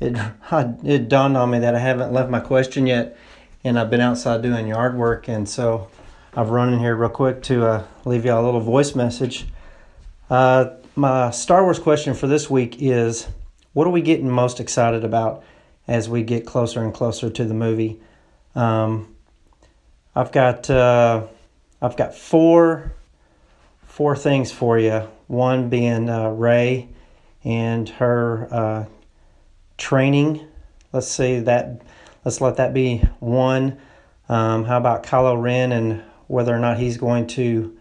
it 0.00 0.16
it 0.84 1.08
dawned 1.08 1.36
on 1.36 1.50
me 1.50 1.60
that 1.60 1.74
I 1.74 1.78
haven't 1.78 2.12
left 2.12 2.28
my 2.28 2.40
question 2.40 2.86
yet, 2.86 3.16
and 3.62 3.78
I've 3.78 3.90
been 3.90 4.00
outside 4.00 4.42
doing 4.42 4.66
yard 4.66 4.96
work, 4.96 5.28
and 5.28 5.48
so 5.48 5.88
I've 6.34 6.50
run 6.50 6.72
in 6.72 6.80
here 6.80 6.96
real 6.96 7.08
quick 7.08 7.42
to 7.44 7.66
uh, 7.66 7.84
leave 8.04 8.24
y'all 8.24 8.42
a 8.42 8.44
little 8.44 8.60
voice 8.60 8.94
message. 8.96 9.46
Uh, 10.28 10.70
my 10.96 11.30
Star 11.30 11.62
Wars 11.62 11.78
question 11.78 12.14
for 12.14 12.26
this 12.26 12.50
week 12.50 12.82
is: 12.82 13.28
What 13.74 13.86
are 13.86 13.90
we 13.90 14.02
getting 14.02 14.28
most 14.28 14.58
excited 14.58 15.04
about 15.04 15.44
as 15.86 16.08
we 16.08 16.22
get 16.22 16.46
closer 16.46 16.82
and 16.82 16.92
closer 16.92 17.30
to 17.30 17.44
the 17.44 17.54
movie? 17.54 18.00
Um, 18.54 19.14
I've 20.14 20.32
got 20.32 20.68
uh, 20.68 21.26
I've 21.80 21.96
got 21.96 22.14
four 22.14 22.92
four 23.86 24.16
things 24.16 24.52
for 24.52 24.78
you. 24.78 25.08
One 25.26 25.68
being 25.68 26.08
uh, 26.08 26.28
Rey 26.30 26.88
and 27.44 27.88
her 27.88 28.48
uh, 28.50 28.84
training. 29.78 30.46
Let's 30.92 31.08
say 31.08 31.40
that. 31.40 31.82
Let's 32.24 32.40
let 32.40 32.56
that 32.56 32.72
be 32.72 32.98
one. 33.18 33.78
Um, 34.28 34.64
how 34.64 34.76
about 34.76 35.02
Kylo 35.02 35.40
Ren 35.40 35.72
and 35.72 36.02
whether 36.28 36.54
or 36.54 36.58
not 36.58 36.78
he's 36.78 36.96
going 36.96 37.26
to 37.28 37.76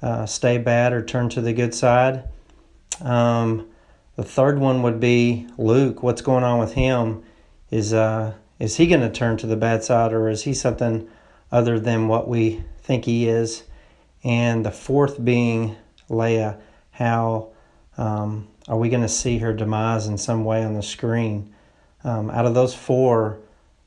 uh, 0.00 0.26
stay 0.26 0.58
bad 0.58 0.92
or 0.92 1.02
turn 1.04 1.28
to 1.30 1.40
the 1.40 1.52
good 1.52 1.74
side? 1.74 2.24
Um, 3.00 3.66
the 4.16 4.22
third 4.22 4.58
one 4.58 4.82
would 4.82 5.00
be 5.00 5.46
Luke. 5.58 6.02
What's 6.02 6.22
going 6.22 6.44
on 6.44 6.58
with 6.58 6.74
him? 6.74 7.24
Is 7.70 7.92
uh, 7.92 8.34
is 8.58 8.76
he 8.76 8.86
going 8.86 9.00
to 9.00 9.10
turn 9.10 9.36
to 9.38 9.46
the 9.46 9.56
bad 9.56 9.82
side 9.84 10.12
or 10.12 10.28
is 10.28 10.42
he 10.42 10.54
something 10.54 11.08
other 11.50 11.80
than 11.80 12.08
what 12.08 12.28
we 12.28 12.62
think 12.82 13.04
he 13.04 13.28
is? 13.28 13.64
And 14.22 14.64
the 14.64 14.70
fourth 14.70 15.24
being 15.24 15.76
Leia. 16.08 16.60
How 16.90 17.48
um, 17.96 18.48
are 18.68 18.76
we 18.76 18.90
going 18.90 19.02
to 19.02 19.08
see 19.08 19.38
her 19.38 19.54
demise 19.54 20.06
in 20.06 20.18
some 20.18 20.44
way 20.44 20.62
on 20.64 20.74
the 20.74 20.82
screen? 20.82 21.54
Um, 22.04 22.30
out 22.30 22.46
of 22.46 22.54
those 22.54 22.74
four, 22.74 23.38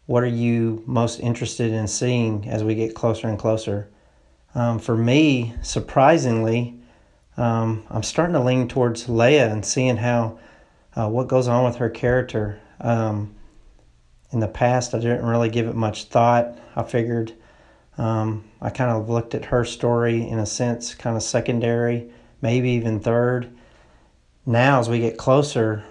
what 0.06 0.24
are 0.24 0.28
you 0.28 0.84
most 0.88 1.20
interested 1.20 1.72
in 1.72 1.88
seeing 1.88 2.48
as 2.48 2.64
we 2.64 2.76
get 2.76 2.96
closer 2.96 3.28
and 3.28 3.38
closer? 3.38 3.90
Um, 4.56 4.80
for 4.80 4.96
me, 4.96 5.54
surprisingly, 5.62 6.80
um, 7.38 7.84
I'm 7.90 8.04
starting 8.04 8.34
to 8.34 8.40
lean 8.40 8.68
towards 8.68 9.08
Leia 9.08 9.52
and 9.52 9.66
seeing 9.66 9.98
how 9.98 10.40
uh, 10.96 11.10
what 11.10 11.28
goes 11.28 11.48
on 11.48 11.64
with 11.66 11.78
her 11.78 11.90
character. 11.90 12.60
Um, 12.80 13.36
in 14.34 14.40
the 14.40 14.48
past, 14.48 14.94
I 14.94 15.00
didn't 15.00 15.26
really 15.26 15.50
give 15.50 15.68
it 15.68 15.76
much 15.76 16.06
thought. 16.06 16.58
I 16.76 16.84
figured 16.84 17.34
um, 17.98 18.44
I 18.60 18.70
kind 18.70 18.92
of 18.92 19.08
looked 19.08 19.36
at 19.36 19.46
her 19.46 19.64
story 19.64 20.28
in 20.28 20.40
a 20.40 20.46
sense, 20.46 20.96
kind 20.96 21.16
of 21.16 21.24
secondary, 21.24 22.12
maybe 22.42 22.72
even 22.72 23.00
third 23.00 23.50
now 24.46 24.80
as 24.80 24.90
we 24.90 25.00
get 25.00 25.18
closer, 25.18 25.84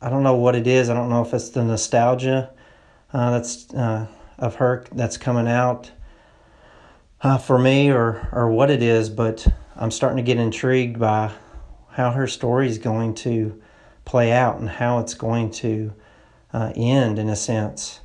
I 0.00 0.10
don't 0.10 0.22
know 0.22 0.36
what 0.36 0.54
it 0.54 0.66
is. 0.66 0.90
I 0.90 0.94
don't 0.94 1.08
know 1.08 1.22
if 1.22 1.34
it's 1.34 1.50
the 1.50 1.64
nostalgia 1.64 2.50
uh, 3.12 3.30
that's 3.32 3.72
uh, 3.74 4.06
of 4.38 4.56
her 4.56 4.84
that's 4.92 5.16
coming 5.16 5.48
out 5.48 5.90
uh, 7.22 7.38
for 7.38 7.58
me, 7.58 7.90
or 7.90 8.28
or 8.32 8.50
what 8.50 8.70
it 8.70 8.82
is. 8.82 9.08
But 9.08 9.46
I'm 9.74 9.90
starting 9.90 10.18
to 10.18 10.22
get 10.22 10.38
intrigued 10.38 10.98
by 10.98 11.32
how 11.90 12.12
her 12.12 12.26
story 12.26 12.68
is 12.68 12.78
going 12.78 13.14
to 13.14 13.60
play 14.04 14.30
out 14.30 14.60
and 14.60 14.68
how 14.68 14.98
it's 15.00 15.14
going 15.14 15.50
to 15.50 15.92
uh, 16.56 16.72
end 16.74 17.18
in 17.18 17.28
a 17.28 17.36
sense. 17.36 18.00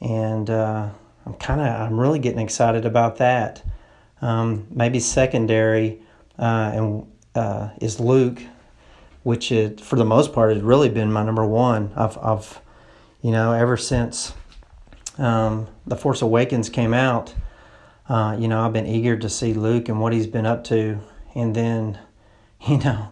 And 0.00 0.50
uh, 0.50 0.90
I'm 1.24 1.34
kind 1.34 1.60
of 1.60 1.68
I'm 1.68 1.98
really 1.98 2.18
getting 2.18 2.40
excited 2.40 2.84
about 2.84 3.16
that. 3.18 3.62
Um, 4.20 4.66
maybe 4.70 5.00
secondary 5.00 6.00
uh, 6.38 6.72
and 6.74 7.06
is 7.80 8.00
Luke 8.00 8.40
which 9.24 9.50
it, 9.50 9.80
for 9.80 9.96
the 9.96 10.04
most 10.04 10.32
part 10.32 10.52
has 10.52 10.62
really 10.62 10.88
been 10.88 11.12
my 11.12 11.24
number 11.24 11.44
one. 11.44 11.90
I've, 11.96 12.16
I've 12.18 12.60
you 13.22 13.32
know, 13.32 13.52
ever 13.52 13.76
since 13.76 14.34
um, 15.18 15.66
The 15.86 15.96
Force 15.96 16.22
Awakens 16.22 16.68
came 16.68 16.94
out, 16.94 17.34
uh, 18.08 18.36
you 18.38 18.48
know, 18.48 18.60
I've 18.60 18.74
been 18.74 18.86
eager 18.86 19.16
to 19.16 19.30
see 19.30 19.54
Luke 19.54 19.88
and 19.88 19.98
what 19.98 20.12
he's 20.12 20.26
been 20.26 20.44
up 20.44 20.62
to. 20.64 21.00
And 21.34 21.56
then, 21.56 21.98
you 22.68 22.78
know, 22.78 23.08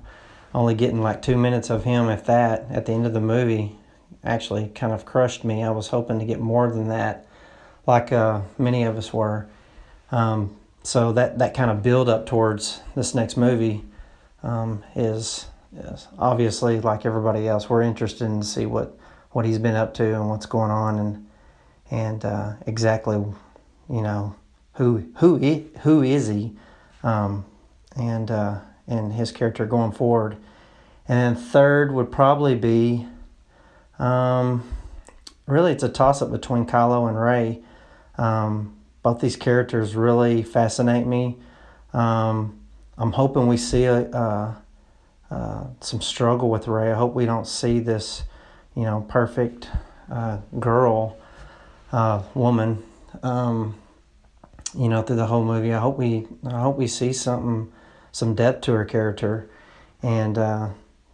only 0.54 0.74
getting 0.74 1.00
like 1.00 1.22
two 1.22 1.36
minutes 1.36 1.70
of 1.70 1.84
him, 1.84 2.10
if 2.10 2.26
that, 2.26 2.66
at 2.70 2.84
the 2.84 2.92
end 2.92 3.06
of 3.06 3.14
the 3.14 3.20
movie 3.20 3.78
actually 4.24 4.68
kind 4.68 4.92
of 4.92 5.04
crushed 5.04 5.44
me. 5.44 5.62
I 5.62 5.70
was 5.70 5.88
hoping 5.88 6.18
to 6.18 6.24
get 6.24 6.40
more 6.40 6.70
than 6.70 6.88
that, 6.88 7.26
like 7.86 8.12
uh, 8.12 8.42
many 8.58 8.84
of 8.84 8.96
us 8.96 9.12
were. 9.12 9.48
Um, 10.10 10.56
so 10.82 11.12
that, 11.12 11.38
that 11.38 11.54
kind 11.54 11.70
of 11.70 11.82
build 11.82 12.08
up 12.08 12.26
towards 12.26 12.80
this 12.94 13.14
next 13.14 13.36
movie 13.36 13.84
um, 14.42 14.84
is 14.94 15.46
yes, 15.74 16.08
obviously, 16.18 16.80
like 16.80 17.06
everybody 17.06 17.48
else, 17.48 17.68
we're 17.68 17.82
interested 17.82 18.24
in 18.24 18.40
to 18.40 18.46
see 18.46 18.66
what 18.66 18.98
what 19.30 19.46
he's 19.46 19.58
been 19.58 19.76
up 19.76 19.94
to 19.94 20.04
and 20.04 20.28
what's 20.28 20.46
going 20.46 20.70
on, 20.70 20.98
and 20.98 21.26
and 21.90 22.24
uh, 22.24 22.52
exactly, 22.66 23.16
you 23.16 24.02
know, 24.02 24.34
who 24.74 25.08
who 25.16 25.38
who 25.80 26.02
is 26.02 26.28
he, 26.28 26.52
um, 27.02 27.44
and 27.96 28.30
uh, 28.30 28.60
and 28.86 29.12
his 29.12 29.32
character 29.32 29.64
going 29.66 29.92
forward. 29.92 30.36
And 31.08 31.36
then 31.36 31.42
third 31.42 31.92
would 31.92 32.12
probably 32.12 32.54
be, 32.54 33.06
um, 34.02 34.68
really, 35.46 35.72
it's 35.72 35.82
a 35.82 35.88
toss 35.88 36.22
up 36.22 36.32
between 36.32 36.66
Kylo 36.66 37.08
and 37.08 37.18
Rey. 37.18 37.62
Um, 38.18 38.76
both 39.02 39.20
these 39.20 39.36
characters 39.36 39.94
really 39.94 40.42
fascinate 40.42 41.06
me. 41.06 41.38
Um, 41.92 42.58
I'm 42.98 43.12
hoping 43.12 43.46
we 43.46 43.56
see 43.56 43.84
a, 43.84 44.00
uh, 44.10 44.54
uh, 45.30 45.66
some 45.80 46.00
struggle 46.00 46.50
with 46.50 46.68
Rey. 46.68 46.90
I 46.90 46.94
hope 46.94 47.14
we 47.14 47.26
don't 47.26 47.46
see 47.46 47.78
this, 47.78 48.24
you 48.74 48.82
know, 48.82 49.06
perfect 49.08 49.68
uh, 50.10 50.38
girl, 50.58 51.16
uh, 51.92 52.22
woman, 52.34 52.82
um, 53.22 53.76
you 54.76 54.88
know, 54.88 55.02
through 55.02 55.16
the 55.16 55.26
whole 55.26 55.44
movie. 55.44 55.72
I 55.72 55.78
hope 55.78 55.96
we, 55.96 56.26
I 56.46 56.60
hope 56.60 56.76
we 56.76 56.86
see 56.86 57.12
something, 57.12 57.72
some 58.10 58.34
depth 58.34 58.62
to 58.62 58.72
her 58.72 58.84
character, 58.84 59.48
and 60.02 60.36
uh, 60.38 60.68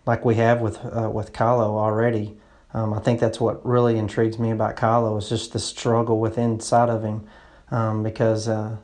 like 0.06 0.24
we 0.24 0.36
have 0.36 0.60
with 0.60 0.78
uh, 0.84 1.10
with 1.10 1.32
Kylo 1.32 1.76
already. 1.76 2.37
Um, 2.78 2.94
I 2.94 3.00
think 3.00 3.18
that's 3.18 3.40
what 3.40 3.64
really 3.66 3.98
intrigues 3.98 4.38
me 4.38 4.52
about 4.52 4.76
Kylo 4.76 5.18
is 5.18 5.28
just 5.28 5.52
the 5.52 5.58
struggle 5.58 6.20
within 6.20 6.52
inside 6.52 6.88
of 6.88 7.02
him, 7.02 7.26
um, 7.72 8.04
because 8.04 8.48
uh, 8.48 8.76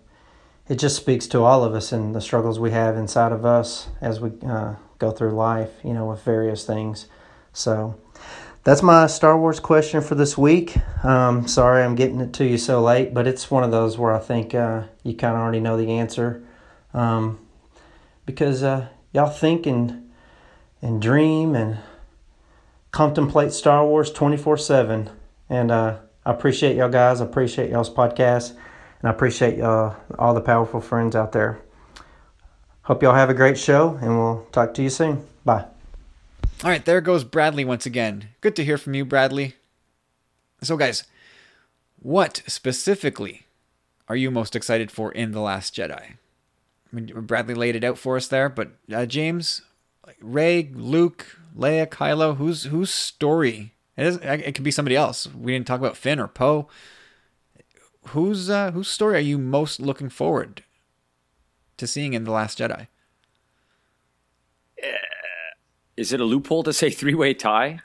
it 0.68 0.80
just 0.80 0.96
speaks 0.96 1.28
to 1.28 1.42
all 1.42 1.62
of 1.62 1.74
us 1.74 1.92
and 1.92 2.12
the 2.12 2.20
struggles 2.20 2.58
we 2.58 2.72
have 2.72 2.96
inside 2.96 3.30
of 3.30 3.44
us 3.44 3.86
as 4.00 4.18
we 4.18 4.32
uh, 4.44 4.74
go 4.98 5.12
through 5.12 5.30
life, 5.30 5.70
you 5.84 5.92
know, 5.92 6.06
with 6.06 6.22
various 6.22 6.66
things. 6.66 7.06
So 7.52 7.94
that's 8.64 8.82
my 8.82 9.06
Star 9.06 9.38
Wars 9.38 9.60
question 9.60 10.00
for 10.00 10.16
this 10.16 10.36
week. 10.36 10.76
Um, 11.04 11.46
sorry 11.46 11.84
I'm 11.84 11.94
getting 11.94 12.20
it 12.20 12.32
to 12.32 12.44
you 12.44 12.58
so 12.58 12.82
late, 12.82 13.14
but 13.14 13.28
it's 13.28 13.48
one 13.48 13.62
of 13.62 13.70
those 13.70 13.96
where 13.96 14.12
I 14.12 14.18
think 14.18 14.56
uh, 14.56 14.84
you 15.04 15.14
kind 15.14 15.36
of 15.36 15.40
already 15.40 15.60
know 15.60 15.76
the 15.76 15.92
answer. 15.92 16.42
Um, 16.92 17.38
because 18.26 18.64
uh, 18.64 18.88
y'all 19.12 19.30
think 19.30 19.66
and, 19.66 20.10
and 20.82 21.00
dream 21.00 21.54
and 21.54 21.78
contemplate 22.94 23.52
Star 23.52 23.84
Wars 23.84 24.12
24 24.12 24.56
7. 24.56 25.10
And 25.50 25.70
uh, 25.72 25.98
I 26.24 26.30
appreciate 26.30 26.76
y'all 26.76 26.88
guys. 26.88 27.20
I 27.20 27.24
appreciate 27.24 27.70
y'all's 27.70 27.90
podcast. 27.90 28.50
And 28.50 29.08
I 29.08 29.10
appreciate 29.10 29.60
uh, 29.60 29.94
all 30.16 30.32
the 30.32 30.40
powerful 30.40 30.80
friends 30.80 31.16
out 31.16 31.32
there. 31.32 31.60
Hope 32.82 33.02
y'all 33.02 33.14
have 33.14 33.30
a 33.30 33.34
great 33.34 33.58
show, 33.58 33.98
and 34.00 34.18
we'll 34.18 34.46
talk 34.52 34.74
to 34.74 34.82
you 34.82 34.90
soon. 34.90 35.26
Bye. 35.44 35.64
All 36.62 36.70
right, 36.70 36.84
there 36.84 37.00
goes 37.00 37.24
Bradley 37.24 37.64
once 37.64 37.84
again. 37.84 38.28
Good 38.40 38.54
to 38.56 38.64
hear 38.64 38.78
from 38.78 38.94
you, 38.94 39.04
Bradley. 39.04 39.54
So, 40.62 40.76
guys, 40.76 41.04
what 41.98 42.42
specifically 42.46 43.46
are 44.08 44.16
you 44.16 44.30
most 44.30 44.54
excited 44.54 44.90
for 44.90 45.10
in 45.10 45.32
The 45.32 45.40
Last 45.40 45.74
Jedi? 45.74 46.00
I 46.00 46.16
mean, 46.92 47.06
Bradley 47.22 47.54
laid 47.54 47.74
it 47.74 47.84
out 47.84 47.98
for 47.98 48.16
us 48.16 48.28
there, 48.28 48.48
but 48.48 48.72
uh, 48.92 49.06
James, 49.06 49.62
Rey, 50.20 50.70
Luke, 50.72 51.38
Leia, 51.56 51.86
Kylo, 51.86 52.36
whose 52.36 52.64
whose 52.64 52.90
story? 52.90 53.74
It, 53.96 54.06
is, 54.06 54.16
it 54.16 54.54
could 54.56 54.64
be 54.64 54.72
somebody 54.72 54.96
else. 54.96 55.28
We 55.32 55.52
didn't 55.52 55.68
talk 55.68 55.78
about 55.78 55.96
Finn 55.96 56.18
or 56.18 56.26
Poe. 56.26 56.68
Whose 58.08 58.50
uh, 58.50 58.72
whose 58.72 58.88
story 58.88 59.16
are 59.16 59.20
you 59.20 59.38
most 59.38 59.80
looking 59.80 60.08
forward 60.08 60.64
to 61.76 61.86
seeing 61.86 62.12
in 62.12 62.24
The 62.24 62.32
Last 62.32 62.58
Jedi? 62.58 62.88
Is 65.96 66.12
it 66.12 66.20
a 66.20 66.24
loophole 66.24 66.62
to 66.64 66.72
say 66.72 66.90
three 66.90 67.14
way 67.14 67.34
tie? 67.34 67.80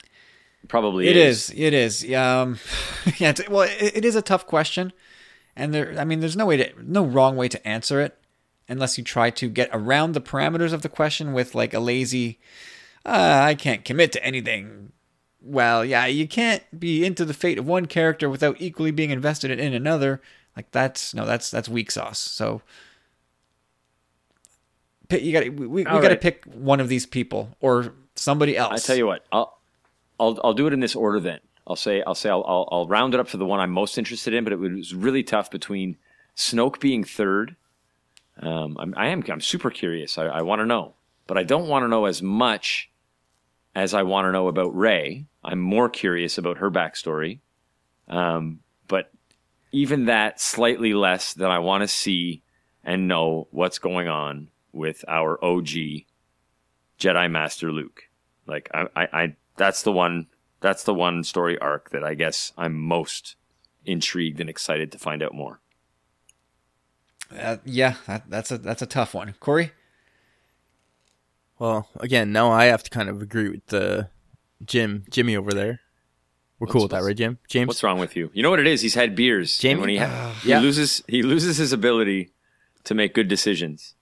Probably 0.68 1.08
It 1.08 1.16
is. 1.16 1.50
It 1.56 1.72
is. 1.72 2.04
Um, 2.12 2.58
yeah. 3.18 3.32
Well, 3.48 3.62
it, 3.62 3.96
it 3.96 4.04
is 4.04 4.14
a 4.14 4.22
tough 4.22 4.46
question, 4.46 4.92
and 5.56 5.72
there. 5.72 5.98
I 5.98 6.04
mean, 6.04 6.20
there's 6.20 6.36
no 6.36 6.46
way 6.46 6.58
to, 6.58 6.72
no 6.82 7.04
wrong 7.04 7.36
way 7.36 7.48
to 7.48 7.66
answer 7.66 8.00
it, 8.00 8.18
unless 8.68 8.98
you 8.98 9.04
try 9.04 9.30
to 9.30 9.48
get 9.48 9.70
around 9.72 10.12
the 10.12 10.20
parameters 10.20 10.72
of 10.72 10.82
the 10.82 10.88
question 10.88 11.32
with 11.32 11.54
like 11.54 11.72
a 11.72 11.80
lazy. 11.80 12.40
Uh, 13.04 13.40
I 13.44 13.54
can't 13.54 13.84
commit 13.84 14.12
to 14.12 14.24
anything. 14.24 14.92
Well, 15.42 15.84
yeah, 15.84 16.06
you 16.06 16.28
can't 16.28 16.62
be 16.78 17.04
into 17.04 17.24
the 17.24 17.34
fate 17.34 17.58
of 17.58 17.66
one 17.66 17.86
character 17.86 18.28
without 18.28 18.60
equally 18.60 18.90
being 18.90 19.10
invested 19.10 19.50
in 19.58 19.72
another. 19.72 20.20
Like 20.56 20.70
that's 20.70 21.14
no, 21.14 21.24
that's 21.24 21.50
that's 21.50 21.68
weak 21.68 21.90
sauce. 21.90 22.18
So 22.18 22.62
you 25.10 25.32
got 25.32 25.44
we, 25.44 25.50
we, 25.50 25.66
we 25.66 25.84
got 25.84 26.00
to 26.00 26.08
right. 26.08 26.20
pick 26.20 26.44
one 26.44 26.80
of 26.80 26.88
these 26.88 27.06
people 27.06 27.56
or 27.60 27.94
somebody 28.14 28.56
else. 28.56 28.84
I 28.84 28.86
tell 28.86 28.96
you 28.96 29.06
what, 29.06 29.24
I'll 29.32 29.58
I'll 30.18 30.38
I'll 30.44 30.54
do 30.54 30.66
it 30.66 30.72
in 30.72 30.80
this 30.80 30.94
order 30.94 31.20
then. 31.20 31.40
I'll 31.66 31.76
say 31.76 32.02
I'll 32.06 32.14
say 32.14 32.28
I'll, 32.28 32.44
I'll 32.46 32.68
I'll 32.70 32.86
round 32.86 33.14
it 33.14 33.20
up 33.20 33.28
to 33.28 33.36
the 33.36 33.46
one 33.46 33.60
I'm 33.60 33.70
most 33.70 33.96
interested 33.96 34.34
in, 34.34 34.44
but 34.44 34.52
it 34.52 34.56
was 34.56 34.94
really 34.94 35.22
tough 35.22 35.50
between 35.50 35.96
Snoke 36.36 36.80
being 36.80 37.04
third. 37.04 37.56
Um, 38.40 38.76
I'm, 38.78 38.94
I 38.96 39.08
am 39.08 39.24
I'm 39.28 39.40
super 39.40 39.70
curious. 39.70 40.18
I, 40.18 40.24
I 40.26 40.42
want 40.42 40.60
to 40.60 40.66
know, 40.66 40.94
but 41.26 41.38
I 41.38 41.44
don't 41.44 41.68
want 41.68 41.84
to 41.84 41.88
know 41.88 42.04
as 42.04 42.22
much 42.22 42.89
as 43.74 43.94
I 43.94 44.02
want 44.02 44.26
to 44.26 44.32
know 44.32 44.48
about 44.48 44.76
Rey. 44.76 45.26
I'm 45.42 45.60
more 45.60 45.88
curious 45.88 46.38
about 46.38 46.58
her 46.58 46.70
backstory, 46.70 47.40
um, 48.08 48.60
but 48.88 49.10
even 49.72 50.06
that 50.06 50.40
slightly 50.40 50.92
less 50.94 51.32
than 51.32 51.50
I 51.50 51.60
want 51.60 51.82
to 51.82 51.88
see 51.88 52.42
and 52.84 53.08
know 53.08 53.48
what's 53.50 53.78
going 53.78 54.08
on 54.08 54.48
with 54.72 55.04
our 55.08 55.42
OG 55.44 55.68
Jedi 56.98 57.30
Master 57.30 57.72
Luke. 57.72 58.04
Like 58.46 58.70
I, 58.74 58.86
I, 58.96 59.08
I 59.12 59.36
that's 59.56 59.82
the 59.82 59.92
one 59.92 60.26
that's 60.60 60.84
the 60.84 60.94
one 60.94 61.24
story 61.24 61.58
arc 61.58 61.90
that 61.90 62.04
I 62.04 62.14
guess 62.14 62.52
I'm 62.56 62.78
most 62.78 63.36
intrigued 63.84 64.40
and 64.40 64.50
excited 64.50 64.92
to 64.92 64.98
find 64.98 65.22
out 65.22 65.34
more. 65.34 65.60
Uh, 67.36 67.58
yeah, 67.64 67.94
that, 68.06 68.28
that's 68.28 68.50
a 68.50 68.58
that's 68.58 68.82
a 68.82 68.86
tough 68.86 69.14
one. 69.14 69.34
Corey. 69.40 69.72
Well, 71.60 71.88
again, 72.00 72.32
now 72.32 72.50
I 72.50 72.64
have 72.64 72.82
to 72.84 72.90
kind 72.90 73.08
of 73.08 73.20
agree 73.22 73.50
with 73.50 73.66
the 73.66 74.08
Jim, 74.64 75.04
Jimmy 75.10 75.36
over 75.36 75.52
there. 75.52 75.80
We're 76.58 76.66
cool 76.66 76.82
with 76.82 76.90
that, 76.90 77.02
right, 77.02 77.16
Jim? 77.16 77.38
James. 77.48 77.68
What's 77.68 77.82
wrong 77.82 77.98
with 78.00 78.16
you? 78.16 78.30
You 78.34 78.42
know 78.42 78.50
what 78.50 78.60
it 78.60 78.66
is? 78.66 78.80
He's 78.80 78.94
had 78.94 79.14
beers. 79.14 79.56
and 79.56 79.60
Jamie? 79.62 79.80
when 79.80 79.88
he, 79.90 79.96
ha- 79.98 80.34
he 80.42 80.48
Yeah. 80.50 80.60
loses 80.60 81.02
he 81.06 81.22
loses 81.22 81.58
his 81.58 81.72
ability 81.72 82.30
to 82.84 82.94
make 82.94 83.14
good 83.14 83.28
decisions. 83.28 83.94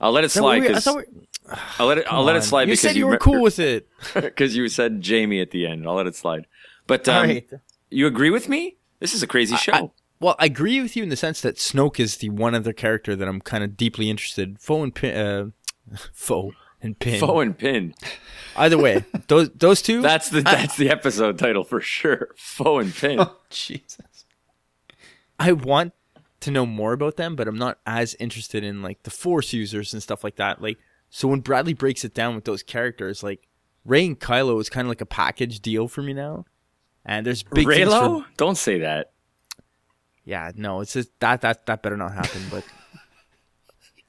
I'll 0.00 0.12
let 0.12 0.24
it 0.24 0.26
Is 0.28 0.34
that 0.34 0.42
what 0.42 0.56
slide 0.56 0.60
because 0.68 0.84
thought 0.84 0.96
we- 0.96 1.56
I'll 1.78 1.86
let 1.86 1.98
it 1.98 2.06
I'll 2.10 2.24
let 2.24 2.36
it 2.36 2.42
slide 2.50 2.62
You 2.62 2.72
because 2.72 2.80
said 2.80 2.96
you 2.96 3.00
you 3.04 3.06
were 3.06 3.18
cool 3.18 3.40
with 3.42 3.58
it. 3.58 3.86
because 4.14 4.56
you 4.56 4.66
said 4.68 5.00
Jamie 5.02 5.40
at 5.40 5.50
the 5.50 5.66
end. 5.66 5.86
I'll 5.86 5.94
let 5.94 6.06
it 6.06 6.16
slide. 6.16 6.46
But 6.86 7.06
um, 7.08 7.16
All 7.16 7.22
right. 7.22 7.48
you 7.90 8.06
agree 8.06 8.30
with 8.30 8.48
me? 8.48 8.76
This 9.00 9.14
is 9.14 9.22
a 9.22 9.26
crazy 9.26 9.56
show. 9.56 9.72
I- 9.72 9.90
well, 10.20 10.36
I 10.38 10.46
agree 10.46 10.80
with 10.80 10.96
you 10.96 11.02
in 11.02 11.10
the 11.10 11.16
sense 11.16 11.42
that 11.42 11.56
Snoke 11.56 12.00
is 12.00 12.16
the 12.18 12.30
one 12.30 12.54
other 12.54 12.72
character 12.72 13.14
that 13.16 13.28
I'm 13.28 13.40
kind 13.42 13.62
of 13.64 13.76
deeply 13.76 14.08
interested. 14.08 14.58
Foe 14.58 14.82
and 14.82 15.04
uh, 15.04 15.46
Foe 16.14 16.52
and 16.84 16.98
Pin. 16.98 17.18
Foe 17.18 17.40
and 17.40 17.56
pin. 17.56 17.94
Either 18.56 18.78
way, 18.78 19.04
those 19.28 19.50
those 19.50 19.82
two. 19.82 20.02
That's 20.02 20.28
the 20.28 20.42
that's 20.42 20.76
the 20.76 20.90
episode 20.90 21.38
title 21.38 21.64
for 21.64 21.80
sure. 21.80 22.28
Foe 22.36 22.78
and 22.78 22.94
pin. 22.94 23.18
Oh, 23.20 23.36
Jesus. 23.50 24.26
I 25.40 25.52
want 25.52 25.92
to 26.40 26.50
know 26.50 26.66
more 26.66 26.92
about 26.92 27.16
them, 27.16 27.34
but 27.34 27.48
I'm 27.48 27.58
not 27.58 27.78
as 27.86 28.14
interested 28.20 28.62
in 28.62 28.82
like 28.82 29.02
the 29.02 29.10
Force 29.10 29.52
users 29.52 29.92
and 29.92 30.02
stuff 30.02 30.22
like 30.22 30.36
that. 30.36 30.60
Like, 30.62 30.78
so 31.10 31.26
when 31.26 31.40
Bradley 31.40 31.72
breaks 31.72 32.04
it 32.04 32.14
down 32.14 32.34
with 32.34 32.44
those 32.44 32.62
characters, 32.62 33.22
like 33.22 33.48
Rey 33.84 34.06
and 34.06 34.20
Kylo 34.20 34.60
is 34.60 34.68
kind 34.68 34.86
of 34.86 34.90
like 34.90 35.00
a 35.00 35.06
package 35.06 35.60
deal 35.60 35.88
for 35.88 36.02
me 36.02 36.12
now. 36.12 36.44
And 37.04 37.26
there's 37.26 37.42
big 37.42 37.66
Reylo? 37.66 38.22
for 38.22 38.26
Don't 38.36 38.56
say 38.56 38.78
that. 38.78 39.12
yeah, 40.24 40.52
no, 40.54 40.80
it's 40.80 40.92
just 40.92 41.08
that 41.20 41.40
that 41.40 41.66
that 41.66 41.82
better 41.82 41.96
not 41.96 42.12
happen. 42.12 42.42
But 42.50 42.64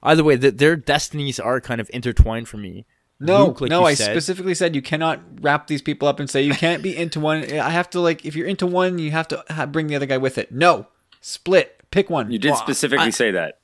either 0.05 0.23
way, 0.23 0.37
th 0.37 0.55
their 0.57 0.75
destinies 0.75 1.39
are 1.39 1.59
kind 1.59 1.81
of 1.81 1.89
intertwined 1.93 2.47
for 2.47 2.57
me. 2.57 2.85
No, 3.19 3.45
Luke, 3.47 3.61
like 3.61 3.69
no. 3.69 3.83
I 3.85 3.93
said- 3.93 4.11
specifically 4.11 4.53
said 4.55 4.75
you 4.75 4.81
cannot 4.81 5.19
wrap 5.41 5.67
these 5.67 5.81
people 5.81 6.07
up 6.07 6.19
and 6.19 6.29
say 6.29 6.41
you 6.41 6.53
can't 6.65 6.83
be 6.83 6.95
into 6.95 7.19
one. 7.19 7.43
I 7.59 7.69
have 7.69 7.89
to 7.91 7.99
like 7.99 8.25
if 8.25 8.35
you're 8.35 8.47
into 8.47 8.67
one, 8.67 8.99
you 8.99 9.11
have 9.11 9.27
to 9.29 9.43
ha- 9.49 9.65
bring 9.65 9.87
the 9.87 9.95
other 9.95 10.05
guy 10.05 10.17
with 10.17 10.37
it. 10.37 10.51
No, 10.51 10.87
split. 11.21 11.81
Pick 11.91 12.09
one. 12.09 12.29
You 12.31 12.39
did 12.39 12.51
Well, 12.51 12.57
specifically 12.59 13.07
I- 13.07 13.11
say 13.11 13.31
that. 13.31 13.59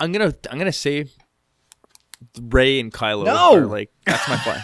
I'm 0.00 0.12
gonna 0.12 0.34
I'm 0.50 0.58
gonna 0.58 0.70
say 0.72 1.06
Rey 2.40 2.78
and 2.80 2.92
Kylo. 2.92 3.24
No! 3.24 3.54
are, 3.56 3.66
like 3.66 3.90
that's 4.06 4.28
my 4.28 4.36
plan. 4.36 4.62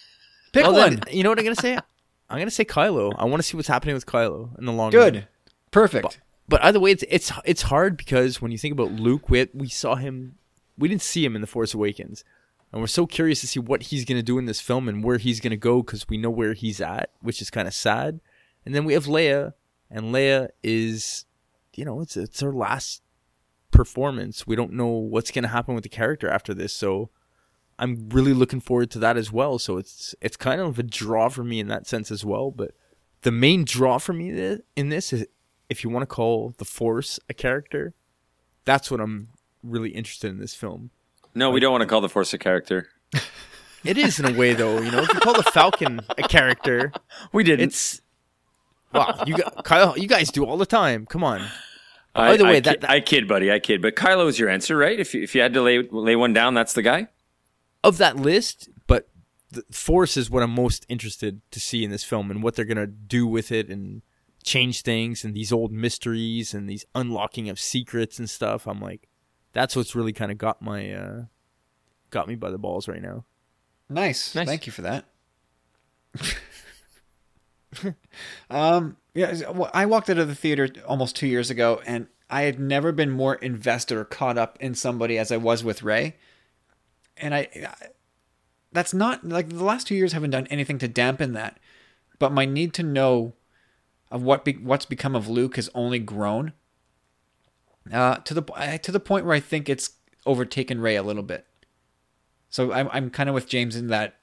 Pick 0.52 0.64
Well, 0.64 0.72
one. 0.74 0.96
then, 0.96 1.02
you 1.16 1.22
know 1.22 1.30
what 1.30 1.38
I'm 1.38 1.44
gonna 1.44 1.56
say? 1.56 1.74
I'm 2.30 2.38
gonna 2.38 2.50
say 2.50 2.64
Kylo. 2.64 3.12
I 3.18 3.24
want 3.24 3.42
to 3.42 3.46
see 3.48 3.56
what's 3.56 3.68
happening 3.68 3.94
with 3.94 4.06
Kylo 4.06 4.58
in 4.58 4.64
the 4.64 4.72
long 4.72 4.92
run. 4.92 5.04
Good. 5.04 5.14
run. 5.14 5.26
Perfect. 5.70 6.02
But 6.04 6.18
either 6.62 6.80
way, 6.80 6.90
it's 6.90 7.04
it's 7.08 7.32
it's 7.44 7.62
hard 7.62 7.96
because 7.96 8.42
when 8.42 8.50
you 8.52 8.58
think 8.58 8.72
about 8.72 8.92
Luke, 8.92 9.30
we 9.30 9.48
we 9.54 9.68
saw 9.68 9.94
him, 9.94 10.36
we 10.76 10.88
didn't 10.88 11.02
see 11.02 11.24
him 11.24 11.34
in 11.34 11.40
the 11.40 11.46
Force 11.46 11.74
Awakens, 11.74 12.24
and 12.72 12.80
we're 12.80 12.88
so 12.88 13.06
curious 13.06 13.40
to 13.40 13.46
see 13.46 13.60
what 13.60 13.84
he's 13.84 14.04
gonna 14.04 14.22
do 14.22 14.38
in 14.38 14.46
this 14.46 14.60
film 14.60 14.88
and 14.88 15.04
where 15.04 15.18
he's 15.18 15.40
gonna 15.40 15.56
go 15.56 15.82
because 15.82 16.08
we 16.08 16.16
know 16.16 16.30
where 16.30 16.54
he's 16.54 16.80
at, 16.80 17.10
which 17.20 17.40
is 17.40 17.50
kind 17.50 17.68
of 17.68 17.74
sad. 17.74 18.20
And 18.66 18.74
then 18.74 18.84
we 18.84 18.92
have 18.94 19.06
Leia, 19.06 19.54
and 19.90 20.14
Leia 20.14 20.48
is, 20.62 21.24
you 21.74 21.84
know, 21.84 22.00
it's 22.00 22.16
it's 22.16 22.40
her 22.40 22.52
last 22.52 23.02
performance. 23.70 24.46
We 24.46 24.56
don't 24.56 24.72
know 24.72 24.88
what's 24.88 25.30
gonna 25.30 25.48
happen 25.48 25.74
with 25.74 25.84
the 25.84 25.88
character 25.88 26.28
after 26.28 26.52
this, 26.52 26.72
so 26.72 27.10
I'm 27.78 28.08
really 28.10 28.34
looking 28.34 28.60
forward 28.60 28.90
to 28.92 28.98
that 29.00 29.16
as 29.16 29.32
well. 29.32 29.58
So 29.58 29.76
it's 29.78 30.14
it's 30.20 30.36
kind 30.36 30.60
of 30.60 30.78
a 30.78 30.82
draw 30.82 31.28
for 31.28 31.44
me 31.44 31.60
in 31.60 31.68
that 31.68 31.86
sense 31.86 32.10
as 32.10 32.24
well. 32.24 32.50
But 32.50 32.72
the 33.22 33.32
main 33.32 33.64
draw 33.64 33.98
for 33.98 34.12
me 34.12 34.58
in 34.76 34.88
this 34.88 35.12
is 35.12 35.26
if 35.72 35.82
you 35.82 35.90
want 35.90 36.02
to 36.02 36.06
call 36.06 36.54
the 36.58 36.64
Force 36.64 37.18
a 37.28 37.34
character, 37.34 37.94
that's 38.64 38.88
what 38.90 39.00
I'm 39.00 39.28
really 39.64 39.90
interested 39.90 40.30
in 40.30 40.38
this 40.38 40.54
film. 40.54 40.90
No, 41.34 41.50
we 41.50 41.58
don't 41.58 41.72
want 41.72 41.82
to 41.82 41.88
call 41.88 42.00
the 42.00 42.08
Force 42.08 42.32
a 42.32 42.38
character. 42.38 42.88
It 43.84 43.98
is 43.98 44.20
in 44.20 44.26
a 44.32 44.38
way, 44.38 44.54
though. 44.54 44.78
You 44.80 44.92
know, 44.92 45.02
if 45.02 45.12
you 45.12 45.18
call 45.18 45.34
the 45.34 45.42
Falcon 45.42 46.02
a 46.16 46.22
character, 46.22 46.92
We 47.32 47.42
didn't. 47.42 47.64
it's 47.66 48.00
wow. 48.94 49.24
You 49.26 49.36
got 49.38 49.64
Kyle. 49.64 49.98
You 49.98 50.06
guys 50.06 50.30
do 50.30 50.44
all 50.46 50.56
the 50.56 50.66
time. 50.66 51.04
Come 51.04 51.24
on. 51.24 51.40
I, 52.14 52.28
By 52.28 52.36
the 52.36 52.44
way, 52.44 52.56
I, 52.58 52.60
that- 52.60 52.74
kid, 52.74 52.80
that- 52.82 52.90
I 52.90 53.00
kid, 53.00 53.26
buddy, 53.26 53.50
I 53.50 53.58
kid. 53.58 53.82
But 53.82 53.96
Kylo 53.96 54.28
is 54.28 54.38
your 54.38 54.48
answer, 54.48 54.76
right? 54.76 55.00
If 55.00 55.14
you, 55.14 55.22
if 55.24 55.34
you 55.34 55.40
had 55.40 55.52
to 55.54 55.62
lay 55.62 55.82
lay 55.82 56.14
one 56.14 56.32
down, 56.32 56.54
that's 56.54 56.74
the 56.74 56.82
guy. 56.82 57.08
of 57.82 57.98
that 57.98 58.14
list, 58.16 58.68
but 58.86 59.08
the 59.50 59.64
Force 59.72 60.16
is 60.16 60.30
what 60.30 60.44
I'm 60.44 60.52
most 60.54 60.86
interested 60.88 61.40
to 61.50 61.58
see 61.58 61.82
in 61.82 61.90
this 61.90 62.04
film 62.04 62.30
and 62.30 62.40
what 62.40 62.54
they're 62.54 62.64
gonna 62.64 62.86
do 62.86 63.26
with 63.26 63.50
it 63.50 63.68
and 63.68 64.02
change 64.42 64.82
things 64.82 65.24
and 65.24 65.34
these 65.34 65.52
old 65.52 65.72
mysteries 65.72 66.52
and 66.54 66.68
these 66.68 66.84
unlocking 66.94 67.48
of 67.48 67.58
secrets 67.60 68.18
and 68.18 68.28
stuff. 68.28 68.66
I'm 68.66 68.80
like, 68.80 69.08
that's 69.52 69.74
what's 69.76 69.94
really 69.94 70.12
kind 70.12 70.30
of 70.32 70.38
got 70.38 70.60
my 70.62 70.92
uh, 70.92 71.22
got 72.10 72.28
me 72.28 72.34
by 72.34 72.50
the 72.50 72.58
balls 72.58 72.88
right 72.88 73.02
now. 73.02 73.24
Nice. 73.88 74.34
Nice. 74.34 74.46
Thank 74.48 74.66
you 74.66 74.72
for 74.72 74.82
that. 74.82 75.04
um, 78.50 78.96
yeah, 79.14 79.50
well, 79.50 79.70
I 79.72 79.86
walked 79.86 80.10
out 80.10 80.18
of 80.18 80.28
the 80.28 80.34
theater 80.34 80.68
almost 80.86 81.16
two 81.16 81.26
years 81.26 81.50
ago, 81.50 81.80
and 81.86 82.06
I 82.30 82.42
had 82.42 82.58
never 82.60 82.92
been 82.92 83.10
more 83.10 83.34
invested 83.36 83.96
or 83.96 84.04
caught 84.04 84.38
up 84.38 84.56
in 84.60 84.74
somebody 84.74 85.18
as 85.18 85.30
I 85.32 85.36
was 85.36 85.62
with 85.64 85.82
Rey. 85.82 86.16
And 87.16 87.34
I, 87.34 87.48
I- 87.54 87.86
that's 88.72 88.94
not 88.94 89.26
like 89.26 89.50
the 89.50 89.64
last 89.64 89.86
two 89.86 89.94
years 89.94 90.12
haven't 90.14 90.30
done 90.30 90.46
anything 90.46 90.78
to 90.78 90.88
dampen 90.88 91.34
that, 91.34 91.58
but 92.18 92.32
my 92.32 92.46
need 92.46 92.72
to 92.74 92.82
know 92.82 93.34
of 94.12 94.22
what 94.22 94.44
be, 94.44 94.52
what's 94.52 94.84
become 94.84 95.16
of 95.16 95.26
Luke 95.26 95.56
has 95.56 95.70
only 95.74 95.98
grown. 95.98 96.52
Uh, 97.92 98.16
to 98.16 98.34
the 98.34 98.42
to 98.82 98.92
the 98.92 99.00
point 99.00 99.24
where 99.24 99.34
I 99.34 99.40
think 99.40 99.68
it's 99.68 99.90
overtaken 100.24 100.80
Rey 100.80 100.94
a 100.94 101.02
little 101.02 101.24
bit. 101.24 101.46
So 102.48 102.72
I'm 102.72 102.88
I'm 102.92 103.10
kind 103.10 103.28
of 103.28 103.34
with 103.34 103.48
James 103.48 103.74
in 103.74 103.88
that. 103.88 104.20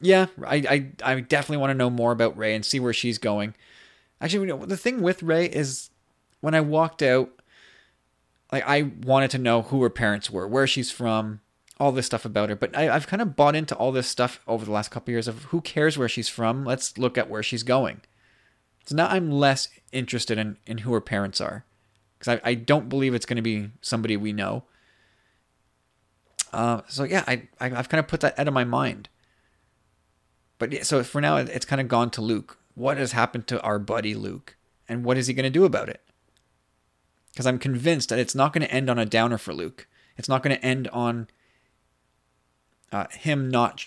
Yeah, 0.00 0.26
I 0.46 0.56
I, 1.02 1.12
I 1.16 1.20
definitely 1.20 1.58
want 1.58 1.70
to 1.72 1.74
know 1.74 1.90
more 1.90 2.12
about 2.12 2.38
Rey 2.38 2.54
and 2.54 2.64
see 2.64 2.80
where 2.80 2.94
she's 2.94 3.18
going. 3.18 3.54
Actually, 4.20 4.46
you 4.46 4.56
know, 4.56 4.64
the 4.64 4.76
thing 4.78 5.02
with 5.02 5.22
Rey 5.22 5.46
is 5.46 5.90
when 6.40 6.54
I 6.54 6.60
walked 6.60 7.02
out, 7.02 7.30
like 8.50 8.64
I 8.66 8.92
wanted 9.02 9.30
to 9.32 9.38
know 9.38 9.62
who 9.62 9.82
her 9.82 9.90
parents 9.90 10.30
were, 10.30 10.46
where 10.46 10.66
she's 10.66 10.90
from, 10.90 11.40
all 11.78 11.92
this 11.92 12.06
stuff 12.06 12.24
about 12.24 12.48
her. 12.48 12.56
But 12.56 12.76
I, 12.76 12.88
I've 12.88 13.08
kind 13.08 13.20
of 13.20 13.36
bought 13.36 13.56
into 13.56 13.74
all 13.74 13.92
this 13.92 14.08
stuff 14.08 14.40
over 14.46 14.64
the 14.64 14.72
last 14.72 14.90
couple 14.90 15.10
of 15.10 15.14
years 15.14 15.28
of 15.28 15.44
who 15.44 15.60
cares 15.60 15.98
where 15.98 16.08
she's 16.08 16.28
from. 16.28 16.64
Let's 16.64 16.96
look 16.96 17.18
at 17.18 17.28
where 17.28 17.42
she's 17.42 17.64
going. 17.64 18.00
So 18.88 18.96
now 18.96 19.06
I'm 19.06 19.30
less 19.30 19.68
interested 19.92 20.38
in 20.38 20.56
in 20.66 20.78
who 20.78 20.94
her 20.94 21.00
parents 21.02 21.42
are, 21.42 21.66
because 22.18 22.40
I 22.42 22.50
I 22.50 22.54
don't 22.54 22.88
believe 22.88 23.12
it's 23.12 23.26
going 23.26 23.36
to 23.36 23.42
be 23.42 23.68
somebody 23.82 24.16
we 24.16 24.32
know. 24.32 24.64
Uh, 26.54 26.80
so 26.88 27.04
yeah, 27.04 27.22
I, 27.26 27.48
I 27.60 27.66
I've 27.66 27.90
kind 27.90 27.98
of 27.98 28.08
put 28.08 28.20
that 28.20 28.38
out 28.38 28.48
of 28.48 28.54
my 28.54 28.64
mind. 28.64 29.10
But 30.58 30.72
yeah, 30.72 30.84
so 30.84 31.04
for 31.04 31.20
now, 31.20 31.36
it's 31.36 31.66
kind 31.66 31.82
of 31.82 31.88
gone 31.88 32.08
to 32.12 32.22
Luke. 32.22 32.56
What 32.74 32.96
has 32.96 33.12
happened 33.12 33.46
to 33.48 33.60
our 33.60 33.78
buddy 33.78 34.14
Luke, 34.14 34.56
and 34.88 35.04
what 35.04 35.18
is 35.18 35.26
he 35.26 35.34
going 35.34 35.44
to 35.44 35.50
do 35.50 35.66
about 35.66 35.90
it? 35.90 36.00
Because 37.30 37.46
I'm 37.46 37.58
convinced 37.58 38.08
that 38.08 38.18
it's 38.18 38.34
not 38.34 38.54
going 38.54 38.66
to 38.66 38.74
end 38.74 38.88
on 38.88 38.98
a 38.98 39.04
downer 39.04 39.36
for 39.36 39.52
Luke. 39.52 39.86
It's 40.16 40.30
not 40.30 40.42
going 40.42 40.56
to 40.56 40.64
end 40.64 40.88
on 40.88 41.28
uh, 42.90 43.04
him 43.10 43.50
not 43.50 43.86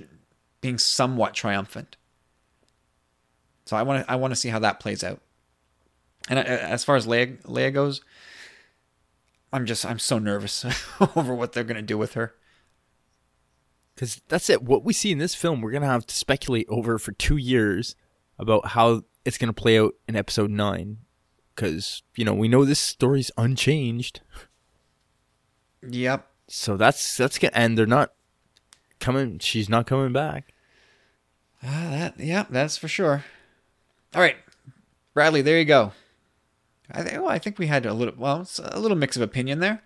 being 0.62 0.78
somewhat 0.78 1.34
triumphant. 1.34 1.98
So 3.72 3.78
I 3.78 3.84
want 3.84 4.06
to 4.06 4.12
I 4.12 4.18
want 4.18 4.32
to 4.34 4.36
see 4.36 4.50
how 4.50 4.60
that 4.60 4.82
plays 4.82 5.02
out. 5.02 5.22
And 6.28 6.38
uh, 6.38 6.42
as 6.42 6.84
far 6.84 6.98
as 6.98 7.08
Leia, 7.08 7.42
Leia 7.44 7.74
goes, 7.74 8.02
I'm 9.54 9.66
just 9.66 9.86
I'm 9.86 9.98
so 9.98 10.20
nervous 10.20 10.66
over 11.16 11.34
what 11.34 11.54
they're 11.54 11.64
going 11.64 11.78
to 11.78 11.82
do 11.82 11.98
with 11.98 12.16
her. 12.16 12.36
Because 13.96 14.22
that's 14.28 14.50
it. 14.50 14.62
What 14.62 14.84
we 14.84 14.92
see 14.92 15.14
in 15.14 15.20
this 15.20 15.36
film, 15.36 15.62
we're 15.62 15.72
gonna 15.72 15.86
have 15.86 16.06
to 16.08 16.14
speculate 16.14 16.66
over 16.68 17.00
for 17.00 17.14
two 17.14 17.38
years 17.38 17.96
about 18.38 18.68
how 18.68 19.04
it's 19.24 19.38
gonna 19.38 19.54
play 19.54 19.80
out 19.80 19.94
in 20.06 20.18
Episode 20.18 20.52
Nine. 20.52 20.98
Because 21.56 22.04
you 22.18 22.26
know 22.26 22.34
we 22.34 22.50
know 22.50 22.66
this 22.66 22.80
story's 22.82 23.32
unchanged, 23.38 24.20
Yep. 25.88 26.28
so 26.50 26.76
that's 26.76 27.16
that's 27.16 27.40
gonna 27.40 27.54
and 27.56 27.78
they're 27.78 27.86
not 27.86 28.12
coming. 29.00 29.40
She's 29.40 29.70
not 29.70 29.88
coming 29.88 30.12
back. 30.12 30.54
Ah, 31.64 31.88
that 31.90 32.20
yeah, 32.20 32.48
that's 32.50 32.76
for 32.76 32.90
sure. 32.90 33.24
All 34.14 34.22
right, 34.22 34.36
Bradley, 35.14 35.42
there 35.42 35.58
you 35.58 35.66
go. 35.66 35.94
I 36.92 37.04
think 37.04 37.16
well, 37.16 37.26
oh, 37.26 37.30
I 37.30 37.40
think 37.40 37.58
we 37.58 37.68
had 37.68 37.86
a 37.86 37.94
little 37.94 38.14
well, 38.18 38.42
it's 38.42 38.60
a 38.60 38.80
little 38.80 38.98
mix 38.98 39.16
of 39.16 39.22
opinion 39.22 39.60
there. 39.60 39.82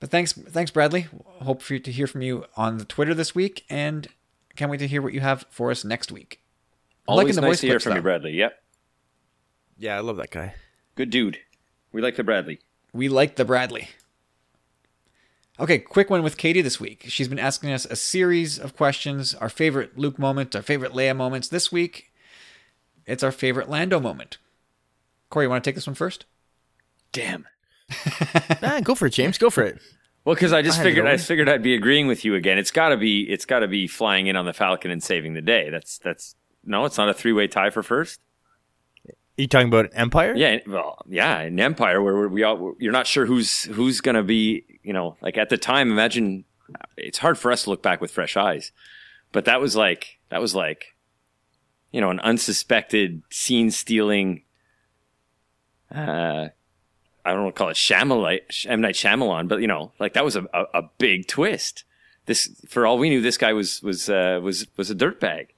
But 0.00 0.10
thanks, 0.10 0.32
thanks, 0.32 0.70
Bradley. 0.70 1.06
Hope 1.40 1.62
for 1.62 1.74
you 1.74 1.80
to 1.80 1.92
hear 1.92 2.06
from 2.06 2.22
you 2.22 2.44
on 2.56 2.78
the 2.78 2.84
Twitter 2.84 3.14
this 3.14 3.34
week, 3.34 3.64
and 3.70 4.08
can't 4.56 4.70
wait 4.70 4.78
to 4.78 4.88
hear 4.88 5.00
what 5.00 5.12
you 5.14 5.20
have 5.20 5.46
for 5.50 5.70
us 5.70 5.84
next 5.84 6.12
week. 6.12 6.40
I'm 7.08 7.12
Always 7.12 7.24
liking 7.24 7.34
the 7.36 7.40
nice 7.42 7.48
voice 7.50 7.60
to 7.60 7.66
hear 7.66 7.74
clips, 7.74 7.84
from 7.84 7.96
you. 7.96 8.02
Bradley. 8.02 8.32
Yep, 8.32 8.62
Yeah, 9.78 9.96
I 9.96 10.00
love 10.00 10.16
that 10.18 10.30
guy. 10.30 10.54
good 10.96 11.10
dude. 11.10 11.38
We 11.92 12.02
like 12.02 12.16
the 12.16 12.24
Bradley. 12.24 12.60
We 12.92 13.08
like 13.08 13.36
the 13.36 13.44
Bradley. 13.44 13.88
Okay, 15.60 15.78
quick 15.78 16.10
one 16.10 16.22
with 16.22 16.36
Katie 16.36 16.62
this 16.62 16.80
week. 16.80 17.04
She's 17.08 17.28
been 17.28 17.38
asking 17.38 17.70
us 17.72 17.84
a 17.86 17.96
series 17.96 18.58
of 18.58 18.76
questions. 18.76 19.34
Our 19.34 19.48
favorite 19.48 19.96
Luke 19.98 20.18
moment, 20.18 20.56
our 20.56 20.62
favorite 20.62 20.92
Leia 20.92 21.14
moments. 21.16 21.48
This 21.48 21.70
week, 21.70 22.11
it's 23.06 23.22
our 23.22 23.32
favorite 23.32 23.68
Lando 23.68 24.00
moment. 24.00 24.38
Corey, 25.30 25.46
you 25.46 25.50
want 25.50 25.64
to 25.64 25.68
take 25.68 25.74
this 25.74 25.86
one 25.86 25.94
first? 25.94 26.26
Damn. 27.12 27.46
nah, 28.62 28.80
go 28.80 28.94
for 28.94 29.06
it, 29.06 29.12
James. 29.14 29.38
Go 29.38 29.50
for 29.50 29.62
it. 29.62 29.80
Well, 30.24 30.34
because 30.34 30.52
I 30.52 30.62
just 30.62 30.80
I 30.80 30.82
figured 30.84 31.06
I 31.06 31.12
over. 31.14 31.22
figured 31.22 31.48
I'd 31.48 31.62
be 31.62 31.74
agreeing 31.74 32.06
with 32.06 32.24
you 32.24 32.34
again. 32.34 32.58
It's 32.58 32.70
got 32.70 32.90
to 32.90 32.96
be 32.96 33.22
it's 33.22 33.44
got 33.44 33.60
to 33.60 33.68
be 33.68 33.86
flying 33.86 34.28
in 34.28 34.36
on 34.36 34.46
the 34.46 34.52
Falcon 34.52 34.90
and 34.90 35.02
saving 35.02 35.34
the 35.34 35.40
day. 35.40 35.68
That's 35.68 35.98
that's 35.98 36.36
no, 36.64 36.84
it's 36.84 36.96
not 36.96 37.08
a 37.08 37.14
three 37.14 37.32
way 37.32 37.48
tie 37.48 37.70
for 37.70 37.82
first. 37.82 38.20
Are 39.08 39.42
you 39.42 39.48
talking 39.48 39.68
about 39.68 39.90
Empire? 39.94 40.34
Yeah, 40.36 40.58
well, 40.66 40.98
yeah, 41.08 41.40
in 41.40 41.58
Empire 41.58 42.02
where 42.02 42.28
we 42.28 42.42
all 42.44 42.74
you're 42.78 42.92
not 42.92 43.06
sure 43.06 43.26
who's 43.26 43.64
who's 43.64 44.00
gonna 44.00 44.22
be. 44.22 44.64
You 44.82 44.92
know, 44.92 45.16
like 45.20 45.36
at 45.38 45.48
the 45.48 45.56
time, 45.56 45.90
imagine 45.90 46.44
it's 46.96 47.18
hard 47.18 47.38
for 47.38 47.50
us 47.50 47.64
to 47.64 47.70
look 47.70 47.82
back 47.82 48.00
with 48.00 48.10
fresh 48.10 48.36
eyes, 48.36 48.72
but 49.32 49.44
that 49.46 49.60
was 49.60 49.74
like 49.74 50.18
that 50.28 50.40
was 50.40 50.54
like, 50.54 50.91
you 51.92 52.00
know, 52.00 52.10
an 52.10 52.20
unsuspected 52.20 53.22
scene 53.30 53.70
stealing. 53.70 54.42
Uh, 55.94 56.48
I 57.24 57.32
don't 57.32 57.44
want 57.44 57.54
to 57.54 57.58
call 57.58 57.68
it 57.68 57.76
Shamalite, 57.76 58.66
M 58.68 58.80
Night 58.80 58.94
Shyamalan, 58.94 59.48
but 59.48 59.60
you 59.60 59.68
know, 59.68 59.92
like 59.98 60.14
that 60.14 60.24
was 60.24 60.36
a, 60.36 60.44
a, 60.52 60.64
a 60.74 60.82
big 60.98 61.28
twist. 61.28 61.84
This, 62.26 62.60
for 62.68 62.86
all 62.86 62.98
we 62.98 63.08
knew, 63.08 63.20
this 63.20 63.36
guy 63.36 63.52
was 63.52 63.82
was 63.82 64.08
uh, 64.08 64.40
was 64.42 64.66
was 64.76 64.90
a 64.90 64.94
dirtbag. 64.94 65.48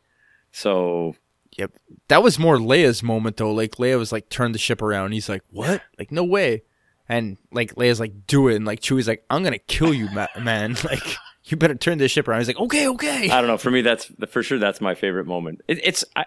So 0.51 1.17
Yep. 1.57 1.73
That 2.09 2.23
was 2.23 2.39
more 2.39 2.57
Leia's 2.57 3.03
moment 3.03 3.37
though. 3.37 3.53
Like 3.53 3.73
Leia 3.73 3.99
was 3.99 4.13
like, 4.13 4.29
turn 4.29 4.53
the 4.53 4.59
ship 4.59 4.83
around. 4.83 5.13
He's 5.13 5.29
like, 5.29 5.43
what? 5.51 5.83
Like, 5.99 6.11
no 6.11 6.25
way. 6.25 6.63
And 7.09 7.37
like 7.53 7.75
Leia's 7.75 8.01
like, 8.01 8.27
do 8.27 8.49
it. 8.49 8.57
And 8.57 8.65
like 8.65 8.81
Chewie's 8.81 9.09
like, 9.09 9.25
I'm 9.31 9.43
gonna 9.43 9.59
kill 9.59 9.95
you, 9.95 10.09
ma- 10.11 10.27
man. 10.41 10.77
Like, 10.85 11.17
you 11.45 11.57
better 11.57 11.75
turn 11.75 11.99
this 11.99 12.11
ship 12.13 12.27
around. 12.29 12.41
He's 12.41 12.49
like, 12.49 12.59
okay, 12.59 12.89
okay. 12.89 13.31
I 13.31 13.41
don't 13.41 13.49
know. 13.49 13.59
For 13.59 13.71
me, 13.71 13.83
that's 13.83 14.11
for 14.29 14.43
sure. 14.43 14.59
That's 14.59 14.81
my 14.81 14.95
favorite 14.95 15.27
moment. 15.27 15.61
It, 15.69 15.81
it's 15.83 16.05
I, 16.17 16.25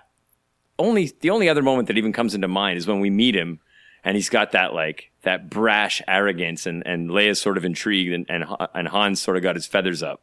only 0.78 1.12
the 1.22 1.30
only 1.32 1.50
other 1.50 1.62
moment 1.64 1.88
that 1.88 1.98
even 1.98 2.14
comes 2.14 2.36
into 2.36 2.48
mind 2.48 2.78
is 2.78 2.86
when 2.88 3.00
we 3.00 3.10
meet 3.10 3.36
him, 3.36 3.60
and 4.04 4.16
he's 4.16 4.30
got 4.30 4.52
that 4.52 4.74
like 4.74 5.12
that 5.24 5.50
brash 5.50 6.02
arrogance, 6.08 6.66
and 6.66 6.86
and 6.86 7.10
Leia's 7.10 7.42
sort 7.42 7.58
of 7.58 7.66
intrigued, 7.66 8.14
and 8.14 8.26
and, 8.30 8.46
and 8.74 8.88
Hans 8.88 9.22
sort 9.22 9.38
of 9.38 9.44
got 9.44 9.56
his 9.56 9.66
feathers 9.66 10.04
up. 10.04 10.22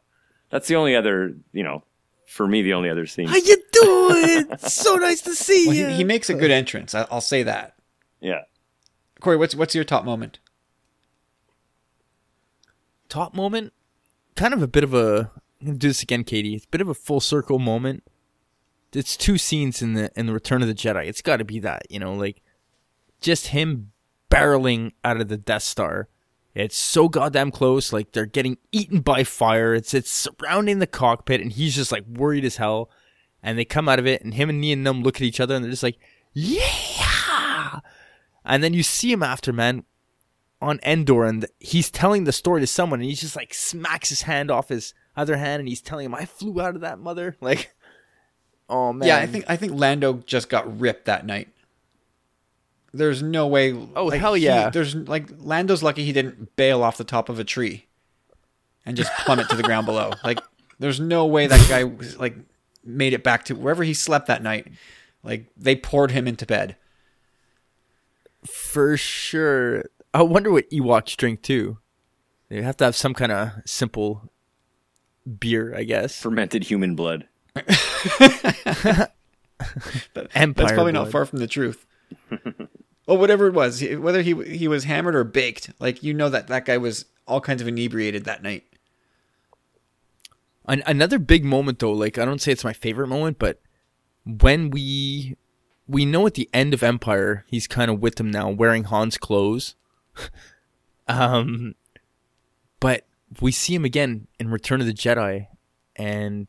That's 0.49 0.67
the 0.67 0.75
only 0.75 0.95
other, 0.95 1.35
you 1.51 1.63
know, 1.63 1.83
for 2.27 2.47
me, 2.47 2.61
the 2.61 2.73
only 2.73 2.89
other 2.89 3.05
scene. 3.07 3.27
How 3.27 3.35
you 3.35 3.57
doing? 3.73 4.57
so 4.59 4.95
nice 4.95 5.21
to 5.21 5.33
see 5.35 5.67
Well, 5.67 5.75
you. 5.75 5.87
he, 5.87 5.93
he 5.97 6.03
makes 6.03 6.29
a 6.29 6.35
good 6.35 6.51
entrance. 6.51 6.93
I, 6.95 7.05
I'll 7.11 7.19
say 7.19 7.43
that. 7.43 7.75
Yeah. 8.21 8.43
Corey, 9.19 9.35
what's 9.37 9.55
what's 9.55 9.75
your 9.75 9.83
top 9.83 10.05
moment? 10.05 10.39
top 13.07 13.33
moment, 13.35 13.71
kind 14.35 14.53
of 14.53 14.61
a 14.61 14.67
bit 14.67 14.83
of 14.83 14.93
a. 14.93 15.31
Do 15.63 15.73
this 15.73 16.03
again, 16.03 16.23
Katie. 16.23 16.55
It's 16.55 16.65
a 16.65 16.69
bit 16.69 16.81
of 16.81 16.89
a 16.89 16.93
full 16.93 17.19
circle 17.19 17.59
moment. 17.59 18.03
It's 18.93 19.17
two 19.17 19.37
scenes 19.37 19.81
in 19.81 19.93
the 19.93 20.11
in 20.15 20.25
the 20.25 20.33
Return 20.33 20.61
of 20.61 20.67
the 20.67 20.73
Jedi. 20.73 21.07
It's 21.07 21.21
got 21.21 21.37
to 21.37 21.45
be 21.45 21.59
that, 21.59 21.83
you 21.89 21.99
know, 21.99 22.13
like 22.13 22.41
just 23.19 23.47
him 23.47 23.91
barreling 24.29 24.91
out 25.03 25.19
of 25.19 25.27
the 25.27 25.37
Death 25.37 25.63
Star. 25.63 26.07
It's 26.53 26.77
so 26.77 27.09
goddamn 27.09 27.51
close. 27.51 27.91
Like 27.91 28.13
they're 28.13 28.25
getting 28.25 28.57
eaten 28.71 29.01
by 29.01 29.23
fire. 29.23 29.73
It's 29.73 29.93
it's 29.93 30.11
surrounding 30.11 30.79
the 30.79 30.87
cockpit, 30.87 31.41
and 31.41 31.51
he's 31.51 31.75
just 31.75 31.91
like 31.91 32.05
worried 32.07 32.45
as 32.45 32.57
hell. 32.57 32.89
And 33.43 33.59
they 33.59 33.65
come 33.65 33.89
out 33.89 33.99
of 33.99 34.07
it, 34.07 34.23
and 34.23 34.33
him 34.33 34.49
and 34.49 34.61
Nien 34.61 34.83
Nunb 34.83 35.03
look 35.03 35.17
at 35.17 35.21
each 35.21 35.39
other, 35.39 35.53
and 35.53 35.63
they're 35.63 35.71
just 35.71 35.83
like, 35.83 35.99
"Yeah!" 36.33 37.79
And 38.45 38.63
then 38.63 38.73
you 38.73 38.83
see 38.83 39.11
him 39.11 39.21
after, 39.23 39.51
man, 39.51 39.83
on 40.61 40.79
Endor 40.83 41.25
and 41.25 41.45
he's 41.59 41.89
telling 41.91 42.23
the 42.23 42.31
story 42.31 42.61
to 42.61 42.67
someone 42.67 42.99
and 43.01 43.09
he 43.09 43.15
just 43.15 43.35
like 43.35 43.53
smacks 43.53 44.09
his 44.09 44.23
hand 44.23 44.49
off 44.49 44.69
his 44.69 44.93
other 45.15 45.37
hand 45.37 45.59
and 45.59 45.67
he's 45.69 45.81
telling 45.81 46.05
him 46.05 46.15
I 46.15 46.25
flew 46.25 46.59
out 46.61 46.75
of 46.75 46.81
that 46.81 46.97
mother 46.99 47.35
like 47.41 47.73
oh 48.69 48.93
man 48.93 49.07
Yeah, 49.07 49.17
I 49.17 49.25
think 49.27 49.45
I 49.47 49.55
think 49.57 49.73
Lando 49.73 50.13
just 50.25 50.49
got 50.49 50.79
ripped 50.79 51.05
that 51.05 51.25
night. 51.25 51.49
there's 52.93 53.21
no 53.21 53.47
way. 53.47 53.73
Oh, 53.95 54.05
like, 54.05 54.19
hell 54.21 54.33
he- 54.33 54.45
yeah. 54.45 54.69
there's 54.69 54.95
like 54.95 55.27
Lando's 55.37 55.83
lucky 55.83 56.05
he 56.05 56.13
didn't 56.13 56.55
bail 56.55 56.81
off 56.83 56.97
the 56.97 57.03
top 57.03 57.27
of 57.29 57.37
a 57.39 57.43
tree, 57.43 57.85
and 58.85 58.95
just 58.95 59.11
plummet 59.19 59.49
to 59.49 59.55
the 59.55 59.63
ground 59.63 59.85
below. 59.85 60.11
Like, 60.23 60.39
there's 60.79 60.99
no 60.99 61.25
way 61.25 61.47
that 61.47 61.67
guy 61.69 61.83
was, 61.83 62.17
like 62.17 62.35
made 62.83 63.13
it 63.13 63.23
back 63.23 63.43
to 63.45 63.55
wherever 63.55 63.83
he 63.83 63.93
slept 63.93 64.27
that 64.27 64.41
night. 64.41 64.67
Like 65.23 65.47
they 65.57 65.75
poured 65.75 66.11
him 66.11 66.27
into 66.27 66.45
bed. 66.45 66.75
For 68.45 68.95
sure. 68.97 69.85
I 70.15 70.21
wonder 70.21 70.49
what 70.49 70.69
Ewoks 70.69 71.17
drink 71.17 71.41
too. 71.41 71.79
They 72.47 72.61
have 72.61 72.77
to 72.77 72.85
have 72.85 72.95
some 72.95 73.13
kind 73.13 73.33
of 73.33 73.51
simple 73.65 74.31
beer, 75.39 75.75
I 75.75 75.83
guess. 75.83 76.21
Fermented 76.21 76.63
human 76.63 76.95
blood. 76.95 77.27
Empire 77.55 79.09
That's 80.53 80.71
probably 80.71 80.93
not 80.93 81.11
far 81.11 81.25
from 81.25 81.39
the 81.39 81.47
truth. 81.47 81.85
well, 82.31 83.17
whatever 83.17 83.47
it 83.47 83.53
was, 83.53 83.83
whether 83.83 84.21
he 84.21 84.41
he 84.45 84.69
was 84.69 84.85
hammered 84.85 85.15
or 85.15 85.25
baked, 85.25 85.71
like 85.79 86.01
you 86.01 86.13
know 86.13 86.29
that 86.29 86.47
that 86.47 86.63
guy 86.63 86.77
was 86.77 87.03
all 87.27 87.41
kinds 87.41 87.61
of 87.61 87.67
inebriated 87.67 88.23
that 88.23 88.41
night. 88.41 88.63
An- 90.65 90.83
another 90.85 91.19
big 91.19 91.43
moment 91.43 91.79
though, 91.79 91.91
like 91.91 92.17
I 92.17 92.23
don't 92.23 92.39
say 92.39 92.53
it's 92.53 92.63
my 92.63 92.71
favorite 92.71 93.07
moment, 93.07 93.37
but 93.37 93.61
when 94.23 94.69
we 94.69 95.35
we 95.89 96.05
know 96.05 96.25
at 96.25 96.35
the 96.35 96.49
end 96.53 96.73
of 96.73 96.83
Empire, 96.83 97.43
he's 97.49 97.67
kind 97.67 97.91
of 97.91 97.99
with 97.99 98.15
them 98.15 98.31
now, 98.31 98.49
wearing 98.49 98.85
Han's 98.85 99.17
clothes. 99.17 99.75
um, 101.07 101.75
but 102.79 103.05
we 103.41 103.51
see 103.51 103.75
him 103.75 103.85
again 103.85 104.27
in 104.39 104.49
Return 104.49 104.81
of 104.81 104.87
the 104.87 104.93
Jedi, 104.93 105.47
and 105.95 106.47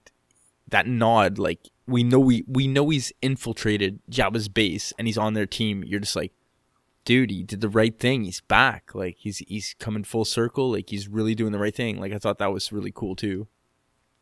that 0.68 0.86
nod, 0.86 1.38
like 1.38 1.70
we 1.86 2.02
know 2.02 2.18
we 2.18 2.44
we 2.46 2.66
know 2.66 2.88
he's 2.90 3.12
infiltrated 3.22 4.00
Jabba's 4.10 4.48
base 4.48 4.92
and 4.98 5.06
he's 5.06 5.18
on 5.18 5.34
their 5.34 5.46
team. 5.46 5.84
You're 5.84 6.00
just 6.00 6.16
like, 6.16 6.32
dude, 7.04 7.30
he 7.30 7.42
did 7.42 7.60
the 7.60 7.68
right 7.68 7.98
thing. 7.98 8.24
He's 8.24 8.40
back. 8.40 8.94
Like 8.94 9.16
he's 9.18 9.38
he's 9.38 9.74
coming 9.78 10.04
full 10.04 10.24
circle. 10.24 10.72
Like 10.72 10.90
he's 10.90 11.08
really 11.08 11.34
doing 11.34 11.52
the 11.52 11.58
right 11.58 11.74
thing. 11.74 12.00
Like 12.00 12.12
I 12.12 12.18
thought 12.18 12.38
that 12.38 12.52
was 12.52 12.72
really 12.72 12.92
cool 12.92 13.16
too. 13.16 13.46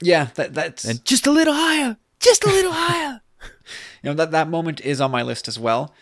Yeah, 0.02 0.28
that 0.34 0.54
that's 0.54 0.84
And 0.84 1.04
just 1.04 1.26
a 1.26 1.32
little 1.32 1.54
higher, 1.54 1.96
just 2.20 2.44
a 2.44 2.48
little 2.48 2.72
higher. 2.72 3.22
you 4.02 4.10
know 4.10 4.14
that 4.14 4.30
that 4.32 4.48
moment 4.48 4.80
is 4.82 5.00
on 5.00 5.10
my 5.10 5.22
list 5.22 5.48
as 5.48 5.58
well. 5.58 5.94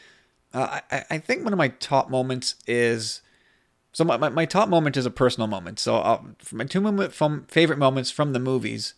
Uh, 0.52 0.80
I 0.90 1.04
I 1.10 1.18
think 1.18 1.44
one 1.44 1.52
of 1.52 1.58
my 1.58 1.68
top 1.68 2.10
moments 2.10 2.56
is 2.66 3.21
so 3.92 4.04
my, 4.04 4.16
my, 4.16 4.28
my 4.30 4.44
top 4.44 4.68
moment 4.68 4.96
is 4.96 5.06
a 5.06 5.10
personal 5.10 5.46
moment. 5.46 5.78
So 5.78 5.96
uh, 5.96 6.20
for 6.38 6.56
my 6.56 6.64
two 6.64 6.80
moment 6.80 7.12
from 7.12 7.44
favorite 7.44 7.78
moments 7.78 8.10
from 8.10 8.32
the 8.32 8.38
movies 8.38 8.94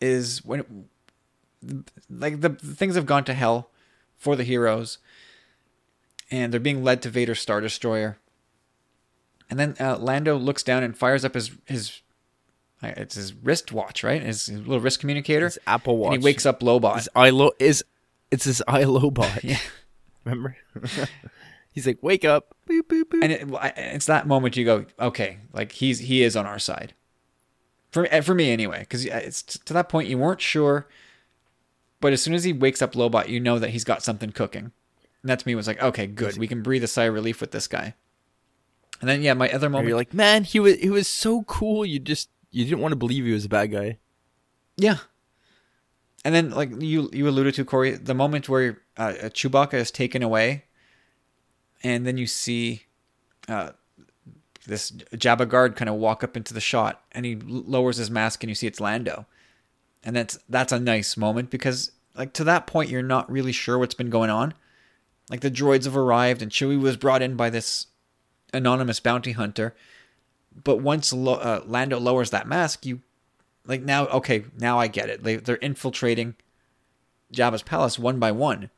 is 0.00 0.44
when 0.44 0.60
it, 0.60 0.66
like 2.08 2.40
the 2.40 2.50
things 2.50 2.94
have 2.94 3.06
gone 3.06 3.24
to 3.24 3.34
hell 3.34 3.70
for 4.16 4.36
the 4.36 4.44
heroes, 4.44 4.98
and 6.30 6.52
they're 6.52 6.60
being 6.60 6.82
led 6.82 7.02
to 7.02 7.10
Vader's 7.10 7.40
Star 7.40 7.60
Destroyer. 7.60 8.18
And 9.48 9.60
then 9.60 9.76
uh, 9.78 9.96
Lando 9.98 10.36
looks 10.36 10.62
down 10.62 10.82
and 10.82 10.96
fires 10.96 11.24
up 11.24 11.34
his 11.34 11.50
his 11.66 12.00
uh, 12.82 12.92
it's 12.96 13.14
his 13.14 13.32
wristwatch, 13.34 14.02
right? 14.02 14.22
His, 14.22 14.46
his 14.46 14.60
little 14.60 14.80
wrist 14.80 15.00
communicator. 15.00 15.46
His 15.46 15.58
Apple 15.66 15.98
Watch. 15.98 16.14
And 16.14 16.22
he 16.22 16.24
wakes 16.24 16.46
up 16.46 16.60
Lobot. 16.60 16.96
His 16.96 17.08
ilo 17.14 17.52
is 17.58 17.84
it's 18.30 18.44
his 18.44 18.62
iLobot. 18.66 19.42
Yeah. 19.44 19.58
Remember? 20.24 20.56
He's 21.76 21.86
like, 21.86 22.02
wake 22.02 22.24
up. 22.24 22.54
Boop, 22.66 22.84
boop, 22.84 23.04
boop. 23.04 23.22
and 23.22 23.30
it, 23.30 23.46
it's 23.76 24.06
that 24.06 24.26
moment 24.26 24.56
you 24.56 24.64
go, 24.64 24.86
okay, 24.98 25.40
like 25.52 25.72
he's 25.72 25.98
he 25.98 26.22
is 26.22 26.34
on 26.34 26.46
our 26.46 26.58
side. 26.58 26.94
For 27.90 28.06
for 28.22 28.34
me 28.34 28.50
anyway, 28.50 28.80
because 28.80 29.04
it's 29.04 29.42
to 29.42 29.74
that 29.74 29.90
point 29.90 30.08
you 30.08 30.16
weren't 30.16 30.40
sure, 30.40 30.88
but 32.00 32.14
as 32.14 32.22
soon 32.22 32.32
as 32.32 32.44
he 32.44 32.52
wakes 32.54 32.80
up 32.80 32.94
Lobot, 32.94 33.28
you 33.28 33.40
know 33.40 33.58
that 33.58 33.70
he's 33.70 33.84
got 33.84 34.02
something 34.02 34.32
cooking, 34.32 34.72
and 35.20 35.28
that 35.28 35.40
to 35.40 35.46
me 35.46 35.54
was 35.54 35.66
like, 35.66 35.82
okay, 35.82 36.06
good, 36.06 36.38
we 36.38 36.48
can 36.48 36.62
breathe 36.62 36.82
a 36.82 36.86
sigh 36.86 37.04
of 37.04 37.12
relief 37.12 37.42
with 37.42 37.50
this 37.50 37.68
guy. 37.68 37.92
And 39.02 39.10
then 39.10 39.20
yeah, 39.20 39.34
my 39.34 39.50
other 39.50 39.68
moment, 39.68 39.88
you're 39.88 39.98
like, 39.98 40.14
man, 40.14 40.44
he 40.44 40.58
was 40.58 40.76
he 40.76 40.88
was 40.88 41.08
so 41.08 41.42
cool. 41.42 41.84
You 41.84 41.98
just 41.98 42.30
you 42.50 42.64
didn't 42.64 42.80
want 42.80 42.92
to 42.92 42.96
believe 42.96 43.26
he 43.26 43.32
was 43.32 43.44
a 43.44 43.50
bad 43.50 43.70
guy. 43.70 43.98
yeah. 44.78 44.96
And 46.24 46.34
then 46.34 46.52
like 46.52 46.70
you 46.80 47.10
you 47.12 47.28
alluded 47.28 47.54
to 47.56 47.66
Corey, 47.66 47.90
the 47.92 48.14
moment 48.14 48.48
where 48.48 48.78
uh, 48.96 49.12
Chewbacca 49.28 49.74
is 49.74 49.90
taken 49.90 50.22
away, 50.22 50.64
and 51.86 52.04
then 52.04 52.18
you 52.18 52.26
see 52.26 52.82
uh, 53.48 53.70
this 54.66 54.90
Jabba 54.90 55.48
guard 55.48 55.76
kind 55.76 55.88
of 55.88 55.94
walk 55.94 56.24
up 56.24 56.36
into 56.36 56.52
the 56.52 56.60
shot, 56.60 57.04
and 57.12 57.24
he 57.24 57.36
lowers 57.36 57.96
his 57.96 58.10
mask, 58.10 58.42
and 58.42 58.48
you 58.48 58.56
see 58.56 58.66
it's 58.66 58.80
Lando, 58.80 59.24
and 60.02 60.16
that's 60.16 60.40
that's 60.48 60.72
a 60.72 60.80
nice 60.80 61.16
moment 61.16 61.48
because 61.48 61.92
like 62.16 62.32
to 62.32 62.42
that 62.42 62.66
point 62.66 62.90
you're 62.90 63.02
not 63.04 63.30
really 63.30 63.52
sure 63.52 63.78
what's 63.78 63.94
been 63.94 64.10
going 64.10 64.30
on, 64.30 64.52
like 65.30 65.42
the 65.42 65.50
droids 65.50 65.84
have 65.84 65.96
arrived, 65.96 66.42
and 66.42 66.50
Chewie 66.50 66.80
was 66.80 66.96
brought 66.96 67.22
in 67.22 67.36
by 67.36 67.50
this 67.50 67.86
anonymous 68.52 68.98
bounty 68.98 69.32
hunter, 69.32 69.72
but 70.64 70.78
once 70.78 71.12
Lo- 71.12 71.34
uh, 71.34 71.62
Lando 71.64 72.00
lowers 72.00 72.30
that 72.30 72.48
mask, 72.48 72.84
you 72.84 73.00
like 73.64 73.82
now 73.82 74.06
okay 74.08 74.44
now 74.58 74.80
I 74.80 74.88
get 74.88 75.08
it. 75.08 75.22
They 75.22 75.36
they're 75.36 75.54
infiltrating 75.56 76.34
Jabba's 77.32 77.62
palace 77.62 77.96
one 77.96 78.18
by 78.18 78.32
one. 78.32 78.70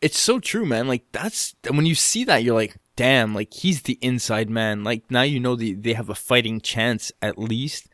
It's 0.00 0.18
so 0.18 0.38
true, 0.38 0.66
man. 0.66 0.88
Like 0.88 1.04
that's 1.12 1.54
when 1.68 1.86
you 1.86 1.94
see 1.94 2.24
that, 2.24 2.42
you're 2.42 2.54
like, 2.54 2.76
damn, 2.96 3.34
like 3.34 3.52
he's 3.52 3.82
the 3.82 3.98
inside 4.00 4.50
man. 4.50 4.84
Like 4.84 5.10
now 5.10 5.22
you 5.22 5.40
know 5.40 5.56
the, 5.56 5.74
they 5.74 5.92
have 5.92 6.08
a 6.10 6.14
fighting 6.14 6.60
chance 6.60 7.12
at 7.22 7.38
least. 7.38 7.88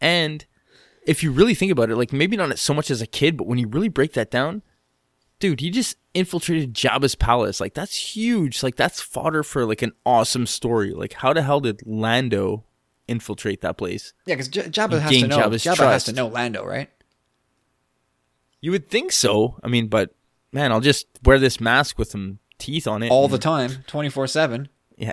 And 0.00 0.44
if 1.06 1.22
you 1.22 1.32
really 1.32 1.54
think 1.54 1.72
about 1.72 1.90
it, 1.90 1.96
like 1.96 2.12
maybe 2.12 2.36
not 2.36 2.58
so 2.58 2.74
much 2.74 2.90
as 2.90 3.00
a 3.00 3.06
kid, 3.06 3.36
but 3.36 3.46
when 3.46 3.58
you 3.58 3.68
really 3.68 3.88
break 3.88 4.12
that 4.14 4.30
down, 4.30 4.62
dude, 5.38 5.60
he 5.60 5.70
just 5.70 5.96
infiltrated 6.14 6.74
Jabba's 6.74 7.14
palace. 7.14 7.60
Like 7.60 7.74
that's 7.74 8.14
huge. 8.16 8.62
Like 8.62 8.76
that's 8.76 9.00
fodder 9.00 9.42
for 9.42 9.64
like 9.64 9.82
an 9.82 9.92
awesome 10.04 10.46
story. 10.46 10.92
Like 10.92 11.14
how 11.14 11.32
the 11.32 11.42
hell 11.42 11.60
did 11.60 11.82
Lando 11.86 12.64
infiltrate 13.08 13.60
that 13.62 13.76
place? 13.76 14.12
Yeah, 14.26 14.34
because 14.34 14.48
J- 14.48 14.68
Jabba 14.68 15.00
has 15.00 15.10
to 15.12 15.26
know. 15.26 15.38
Jabba's 15.38 15.64
Jabba 15.64 15.90
has 15.90 16.04
to 16.04 16.12
know 16.12 16.28
Lando, 16.28 16.64
right? 16.64 16.90
You 18.60 18.70
would 18.72 18.88
think 18.88 19.10
so. 19.10 19.58
I 19.64 19.68
mean, 19.68 19.88
but 19.88 20.14
man, 20.52 20.72
I'll 20.72 20.80
just 20.80 21.06
wear 21.24 21.38
this 21.38 21.60
mask 21.60 21.98
with 21.98 22.10
some 22.10 22.38
teeth 22.58 22.86
on 22.86 23.02
it. 23.02 23.10
All 23.10 23.28
the 23.28 23.38
time, 23.38 23.84
twenty 23.86 24.08
four 24.08 24.26
seven. 24.26 24.68
Yeah. 24.96 25.12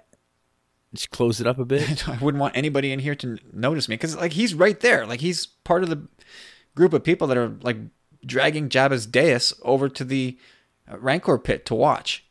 Just 0.94 1.12
close 1.12 1.42
it 1.42 1.48
up 1.48 1.60
a 1.60 1.66
bit. 1.66 2.08
I 2.10 2.18
wouldn't 2.18 2.42
want 2.42 2.56
anybody 2.56 2.92
in 2.92 3.00
here 3.00 3.16
to 3.16 3.38
notice 3.52 3.90
me 3.90 3.96
because, 3.96 4.16
like, 4.16 4.34
he's 4.34 4.54
right 4.54 4.80
there. 4.80 5.06
Like, 5.06 5.20
he's 5.20 5.46
part 5.46 5.84
of 5.84 5.90
the 5.90 6.08
group 6.76 6.94
of 6.94 7.04
people 7.04 7.28
that 7.28 7.38
are 7.38 7.56
like 7.62 7.78
dragging 8.26 8.70
Jabba's 8.70 9.06
dais 9.06 9.54
over 9.64 9.90
to 9.90 10.04
the 10.04 10.38
uh, 10.90 10.98
Rancor 11.00 11.38
pit 11.38 11.66
to 11.66 11.76
watch. 11.76 12.26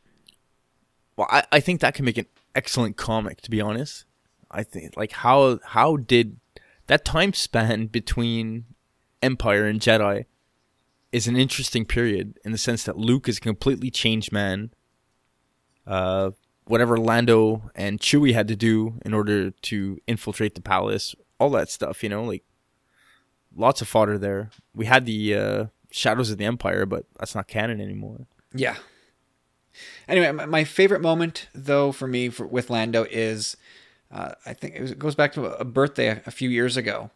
Well, 1.16 1.28
I, 1.30 1.44
I 1.52 1.60
think 1.60 1.80
that 1.80 1.94
can 1.94 2.04
make 2.04 2.18
an 2.18 2.26
excellent 2.54 2.96
comic, 2.96 3.40
to 3.42 3.50
be 3.50 3.60
honest. 3.60 4.04
I 4.50 4.62
think 4.62 4.96
like 4.96 5.12
how 5.12 5.58
how 5.64 5.96
did 5.96 6.38
that 6.86 7.04
time 7.04 7.32
span 7.32 7.86
between 7.86 8.64
Empire 9.22 9.66
and 9.66 9.80
Jedi 9.80 10.26
is 11.12 11.26
an 11.26 11.36
interesting 11.36 11.84
period 11.84 12.38
in 12.44 12.52
the 12.52 12.58
sense 12.58 12.84
that 12.84 12.96
Luke 12.96 13.28
is 13.28 13.38
a 13.38 13.40
completely 13.40 13.90
changed 13.90 14.32
man. 14.32 14.70
Uh, 15.86 16.32
whatever 16.66 16.96
Lando 16.96 17.70
and 17.74 18.00
Chewie 18.00 18.34
had 18.34 18.48
to 18.48 18.56
do 18.56 18.98
in 19.04 19.14
order 19.14 19.50
to 19.50 19.98
infiltrate 20.06 20.54
the 20.54 20.60
palace, 20.60 21.14
all 21.38 21.50
that 21.50 21.70
stuff, 21.70 22.02
you 22.02 22.08
know, 22.08 22.24
like 22.24 22.42
lots 23.56 23.80
of 23.80 23.88
fodder 23.88 24.18
there. 24.18 24.50
We 24.74 24.86
had 24.86 25.06
the 25.06 25.34
uh, 25.34 25.66
Shadows 25.90 26.30
of 26.30 26.38
the 26.38 26.44
Empire, 26.44 26.86
but 26.86 27.06
that's 27.18 27.34
not 27.34 27.46
canon 27.46 27.80
anymore. 27.80 28.26
Yeah. 28.54 28.76
Anyway, 30.08 30.32
my, 30.32 30.64
favorite 30.64 31.02
moment, 31.02 31.48
though, 31.54 31.92
for 31.92 32.08
me 32.08 32.30
for, 32.30 32.46
with 32.46 32.70
Lando 32.70 33.04
is, 33.10 33.56
uh, 34.10 34.32
I 34.44 34.54
think 34.54 34.74
it, 34.74 34.82
was, 34.82 34.90
it 34.92 34.98
goes 34.98 35.14
back 35.14 35.32
to 35.34 35.44
a 35.44 35.64
birthday 35.64 36.08
a, 36.08 36.22
a 36.26 36.30
few 36.30 36.48
years 36.48 36.76
ago, 36.76 37.10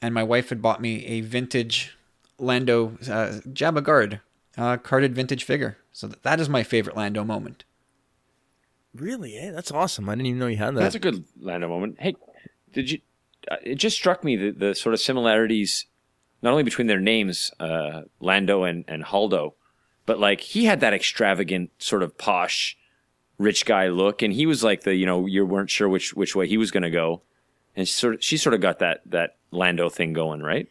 and 0.00 0.14
my 0.14 0.22
wife 0.22 0.48
had 0.48 0.62
bought 0.62 0.80
me 0.80 1.04
a 1.06 1.20
vintage 1.20 1.95
Lando 2.38 2.98
uh, 3.02 3.40
Jabba 3.48 3.82
Guard 3.82 4.20
uh, 4.56 4.76
carded 4.78 5.14
vintage 5.14 5.44
figure. 5.44 5.78
So 5.92 6.08
that, 6.08 6.22
that 6.22 6.40
is 6.40 6.48
my 6.48 6.62
favorite 6.62 6.96
Lando 6.96 7.24
moment. 7.24 7.64
Really? 8.94 9.36
Eh? 9.36 9.50
That's 9.50 9.70
awesome. 9.70 10.08
I 10.08 10.14
didn't 10.14 10.26
even 10.26 10.38
know 10.38 10.46
you 10.46 10.56
had 10.56 10.74
that. 10.74 10.80
That's 10.80 10.94
a 10.94 11.00
good 11.00 11.24
Lando 11.38 11.68
moment. 11.68 11.96
Hey, 12.00 12.14
did 12.72 12.90
you? 12.90 13.00
Uh, 13.50 13.56
it 13.62 13.76
just 13.76 13.96
struck 13.96 14.24
me 14.24 14.36
the, 14.36 14.50
the 14.50 14.74
sort 14.74 14.92
of 14.92 15.00
similarities, 15.00 15.86
not 16.42 16.50
only 16.50 16.62
between 16.62 16.86
their 16.86 17.00
names, 17.00 17.50
uh, 17.60 18.02
Lando 18.20 18.64
and 18.64 18.84
and 18.88 19.04
Holdo, 19.04 19.54
but 20.04 20.18
like 20.18 20.40
he 20.40 20.64
had 20.64 20.80
that 20.80 20.94
extravagant 20.94 21.70
sort 21.78 22.02
of 22.02 22.18
posh, 22.18 22.76
rich 23.38 23.64
guy 23.66 23.88
look, 23.88 24.22
and 24.22 24.32
he 24.32 24.46
was 24.46 24.64
like 24.64 24.82
the 24.82 24.94
you 24.94 25.06
know 25.06 25.26
you 25.26 25.44
weren't 25.44 25.70
sure 25.70 25.88
which 25.88 26.14
which 26.14 26.34
way 26.34 26.48
he 26.48 26.56
was 26.56 26.70
going 26.70 26.82
to 26.82 26.90
go, 26.90 27.22
and 27.76 27.86
she 27.86 27.92
sort 27.92 28.14
of 28.14 28.24
she 28.24 28.36
sort 28.36 28.54
of 28.54 28.60
got 28.60 28.78
that 28.78 29.02
that 29.06 29.36
Lando 29.50 29.88
thing 29.88 30.12
going, 30.12 30.42
right? 30.42 30.68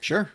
Sure. 0.00 0.30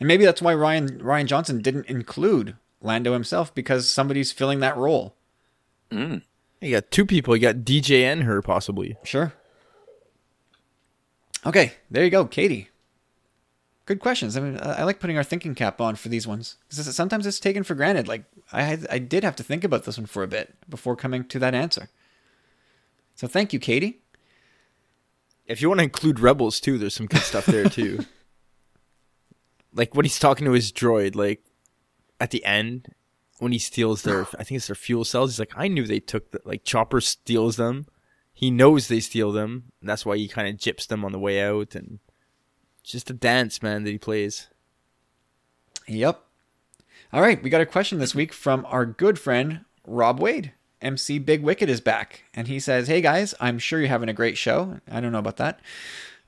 And 0.00 0.06
maybe 0.06 0.24
that's 0.24 0.42
why 0.42 0.54
Rian 0.54 1.00
Rian 1.00 1.26
Johnson 1.26 1.60
didn't 1.60 1.86
include 1.86 2.56
Lando 2.80 3.12
himself 3.12 3.54
because 3.54 3.90
somebody's 3.90 4.32
filling 4.32 4.60
that 4.60 4.76
role. 4.76 5.14
Hmm. 5.90 6.18
You 6.60 6.72
got 6.72 6.90
two 6.90 7.06
people. 7.06 7.36
You 7.36 7.42
got 7.42 7.56
DJ 7.56 8.02
and 8.02 8.24
her, 8.24 8.42
possibly. 8.42 8.96
Sure. 9.04 9.32
Okay, 11.46 11.74
there 11.90 12.04
you 12.04 12.10
go, 12.10 12.24
Katie. 12.24 12.68
Good 13.86 14.00
questions. 14.00 14.36
I 14.36 14.40
mean, 14.40 14.58
I 14.58 14.80
I 14.80 14.82
like 14.82 15.00
putting 15.00 15.16
our 15.16 15.24
thinking 15.24 15.54
cap 15.54 15.80
on 15.80 15.96
for 15.96 16.08
these 16.08 16.26
ones 16.26 16.56
because 16.68 16.94
sometimes 16.94 17.26
it's 17.26 17.40
taken 17.40 17.62
for 17.62 17.74
granted. 17.74 18.06
Like, 18.06 18.24
I 18.52 18.62
had, 18.62 18.86
I 18.90 18.98
did 18.98 19.24
have 19.24 19.36
to 19.36 19.42
think 19.42 19.64
about 19.64 19.84
this 19.84 19.96
one 19.96 20.06
for 20.06 20.22
a 20.22 20.28
bit 20.28 20.54
before 20.68 20.96
coming 20.96 21.24
to 21.24 21.38
that 21.38 21.54
answer. 21.54 21.88
So 23.14 23.26
thank 23.26 23.52
you, 23.52 23.58
Katie. 23.58 24.00
If 25.46 25.62
you 25.62 25.68
want 25.68 25.78
to 25.78 25.84
include 25.84 26.20
rebels 26.20 26.60
too, 26.60 26.76
there's 26.76 26.94
some 26.94 27.06
good 27.06 27.22
stuff 27.22 27.46
there 27.46 27.68
too. 27.68 28.04
like 29.78 29.94
when 29.94 30.04
he's 30.04 30.18
talking 30.18 30.44
to 30.44 30.52
his 30.52 30.72
droid, 30.72 31.14
like 31.14 31.42
at 32.20 32.32
the 32.32 32.44
end 32.44 32.94
when 33.38 33.52
he 33.52 33.58
steals 33.58 34.02
their, 34.02 34.22
I 34.38 34.44
think 34.44 34.58
it's 34.58 34.66
their 34.66 34.76
fuel 34.76 35.04
cells. 35.04 35.32
He's 35.32 35.38
like, 35.38 35.52
I 35.56 35.68
knew 35.68 35.86
they 35.86 36.00
took 36.00 36.32
the, 36.32 36.40
like 36.44 36.64
Chopper 36.64 37.00
steals 37.00 37.56
them. 37.56 37.86
He 38.34 38.50
knows 38.50 38.88
they 38.88 39.00
steal 39.00 39.32
them. 39.32 39.72
That's 39.80 40.04
why 40.04 40.16
he 40.16 40.28
kind 40.28 40.48
of 40.48 40.56
gyps 40.56 40.86
them 40.86 41.04
on 41.04 41.12
the 41.12 41.18
way 41.18 41.42
out, 41.42 41.74
and 41.74 41.98
just 42.84 43.10
a 43.10 43.12
dance, 43.14 43.62
man, 43.62 43.82
that 43.82 43.90
he 43.90 43.98
plays. 43.98 44.48
Yep. 45.88 46.22
All 47.12 47.20
right, 47.20 47.42
we 47.42 47.50
got 47.50 47.60
a 47.60 47.66
question 47.66 47.98
this 47.98 48.14
week 48.14 48.32
from 48.32 48.64
our 48.68 48.86
good 48.86 49.18
friend 49.18 49.64
Rob 49.86 50.20
Wade. 50.20 50.52
MC 50.80 51.18
Big 51.18 51.42
Wicked 51.42 51.68
is 51.68 51.80
back, 51.80 52.22
and 52.32 52.46
he 52.46 52.60
says, 52.60 52.86
"Hey 52.86 53.00
guys, 53.00 53.34
I'm 53.40 53.58
sure 53.58 53.80
you're 53.80 53.88
having 53.88 54.08
a 54.08 54.12
great 54.12 54.38
show. 54.38 54.78
I 54.88 55.00
don't 55.00 55.10
know 55.10 55.18
about 55.18 55.38
that, 55.38 55.58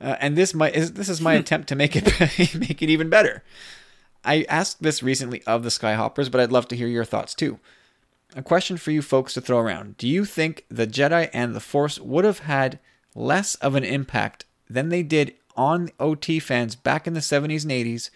uh, 0.00 0.16
and 0.20 0.36
this 0.36 0.54
my 0.54 0.70
is, 0.70 0.92
this 0.92 1.08
is 1.08 1.20
my 1.20 1.34
attempt 1.34 1.68
to 1.68 1.76
make 1.76 1.96
it 1.96 2.04
make 2.54 2.82
it 2.82 2.90
even 2.90 3.08
better. 3.08 3.42
I 4.24 4.44
asked 4.48 4.82
this 4.82 5.02
recently 5.02 5.42
of 5.44 5.62
the 5.62 5.70
Skyhoppers, 5.70 6.30
but 6.30 6.40
I'd 6.40 6.52
love 6.52 6.68
to 6.68 6.76
hear 6.76 6.88
your 6.88 7.04
thoughts 7.04 7.34
too. 7.34 7.58
A 8.36 8.42
question 8.42 8.76
for 8.76 8.90
you 8.90 9.02
folks 9.02 9.34
to 9.34 9.40
throw 9.40 9.58
around: 9.58 9.96
Do 9.96 10.06
you 10.08 10.24
think 10.24 10.64
the 10.68 10.86
Jedi 10.86 11.30
and 11.32 11.54
the 11.54 11.60
Force 11.60 11.98
would 11.98 12.24
have 12.24 12.40
had 12.40 12.78
less 13.14 13.54
of 13.56 13.74
an 13.74 13.84
impact 13.84 14.44
than 14.68 14.88
they 14.88 15.02
did 15.02 15.34
on 15.56 15.90
OT 15.98 16.38
fans 16.38 16.76
back 16.76 17.06
in 17.06 17.14
the 17.14 17.20
70s 17.20 17.62
and 17.62 17.72
80s?" 17.72 18.10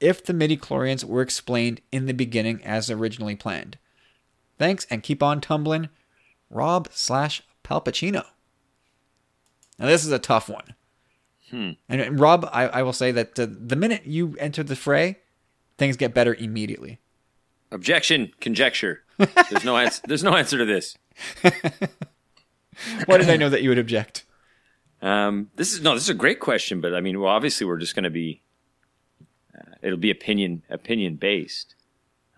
if 0.00 0.24
the 0.24 0.32
midi-chlorians 0.32 1.04
were 1.04 1.22
explained 1.22 1.80
in 1.90 2.06
the 2.06 2.14
beginning 2.14 2.64
as 2.64 2.90
originally 2.90 3.36
planned. 3.36 3.78
Thanks 4.58 4.86
and 4.90 5.02
keep 5.02 5.22
on 5.22 5.40
tumbling, 5.40 5.88
Rob 6.50 6.88
slash 6.92 7.42
Palpacino. 7.64 8.24
Now 9.78 9.86
this 9.86 10.04
is 10.04 10.12
a 10.12 10.18
tough 10.18 10.48
one. 10.48 10.74
Hmm. 11.50 11.72
And, 11.88 12.00
and 12.00 12.20
Rob, 12.20 12.48
I, 12.52 12.68
I 12.68 12.82
will 12.82 12.92
say 12.92 13.12
that 13.12 13.38
uh, 13.38 13.46
the 13.48 13.76
minute 13.76 14.06
you 14.06 14.36
enter 14.38 14.62
the 14.62 14.76
fray, 14.76 15.18
things 15.78 15.96
get 15.96 16.14
better 16.14 16.34
immediately. 16.34 17.00
Objection, 17.70 18.32
conjecture. 18.40 19.02
There's 19.18 19.64
no 19.64 19.76
answer. 19.76 20.02
There's 20.06 20.22
no 20.22 20.36
answer 20.36 20.58
to 20.58 20.64
this. 20.64 20.96
Why 23.06 23.18
did 23.18 23.28
I 23.28 23.36
know 23.36 23.48
that 23.50 23.62
you 23.62 23.68
would 23.68 23.78
object? 23.78 24.24
Um, 25.02 25.50
this 25.56 25.72
is 25.72 25.80
no. 25.80 25.94
This 25.94 26.04
is 26.04 26.08
a 26.08 26.14
great 26.14 26.40
question, 26.40 26.80
but 26.80 26.94
I 26.94 27.00
mean, 27.00 27.20
well, 27.20 27.30
obviously, 27.30 27.66
we're 27.66 27.78
just 27.78 27.94
going 27.94 28.04
to 28.04 28.10
be. 28.10 28.42
Uh, 29.56 29.74
it'll 29.82 29.98
be 29.98 30.10
opinion 30.10 30.62
opinion 30.70 31.16
based. 31.16 31.74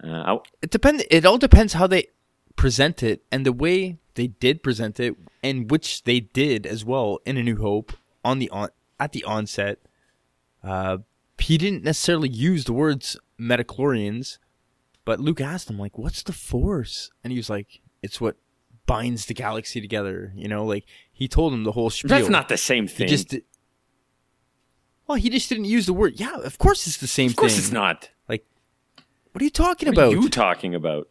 Uh, 0.03 0.09
I, 0.09 0.39
It 0.63 0.71
depend. 0.71 1.05
It 1.11 1.25
all 1.25 1.39
depends 1.39 1.75
how 1.75 1.87
they 1.87 2.09
present 2.57 3.03
it 3.03 3.23
and 3.31 3.47
the 3.47 3.53
way 3.53 3.99
they 4.15 4.27
did 4.27 4.63
present 4.63 4.99
it, 4.99 5.17
and 5.43 5.71
which 5.71 6.05
they 6.05 6.21
did 6.21 6.67
as 6.67 6.85
well 6.85 7.21
in 7.25 7.37
A 7.37 7.43
New 7.43 7.57
Hope 7.57 7.93
on 8.25 8.39
the 8.39 8.51
on 8.51 8.69
at 9.01 9.11
the 9.13 9.25
onset. 9.25 9.79
Uh, 10.63 10.99
he 11.39 11.59
didn't 11.59 11.83
necessarily 11.83 12.29
use 12.29 12.65
the 12.65 12.73
words 12.73 13.17
metachlorians, 13.41 14.39
but 15.05 15.19
Luke 15.19 15.41
asked 15.41 15.69
him 15.71 15.79
like, 15.79 15.97
"What's 15.99 16.23
the 16.23 16.33
Force?" 16.35 17.11
And 17.25 17.33
he 17.33 17.39
was 17.39 17.49
like, 17.51 17.81
"It's 18.03 18.21
what 18.21 18.37
binds 18.87 19.27
the 19.27 19.35
galaxy 19.35 19.81
together." 19.81 20.33
You 20.37 20.47
know, 20.49 20.65
like 20.65 20.85
he 21.11 21.27
told 21.27 21.53
him 21.55 21.65
the 21.65 21.73
whole 21.73 21.91
spiel. 21.91 22.11
that's 22.11 22.29
not 22.29 22.49
the 22.49 22.57
same 22.59 22.87
He 22.87 22.95
thing. 22.95 23.09
just. 23.09 23.35
Well, 25.07 25.17
he 25.17 25.29
just 25.31 25.49
didn't 25.49 25.65
use 25.65 25.87
the 25.87 25.93
word. 25.93 26.21
Yeah, 26.21 26.37
of 26.37 26.59
course 26.59 26.87
it's 26.87 26.99
the 26.99 27.09
same 27.09 27.31
thing. 27.31 27.33
of 27.33 27.37
course, 27.37 27.53
thing. 27.55 27.61
it's 27.65 27.73
not. 27.73 28.11
Like, 28.29 28.47
what 29.33 29.41
are 29.41 29.45
you 29.45 29.51
talking 29.51 29.89
What 29.89 29.99
are 29.99 30.05
about? 30.05 30.23
you 30.23 30.29
talking 30.29 30.75
about? 30.75 31.09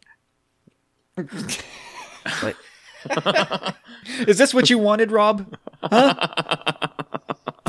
Like, 2.42 2.56
Is 4.28 4.38
this 4.38 4.54
what 4.54 4.70
you 4.70 4.78
wanted, 4.78 5.10
Rob? 5.12 5.54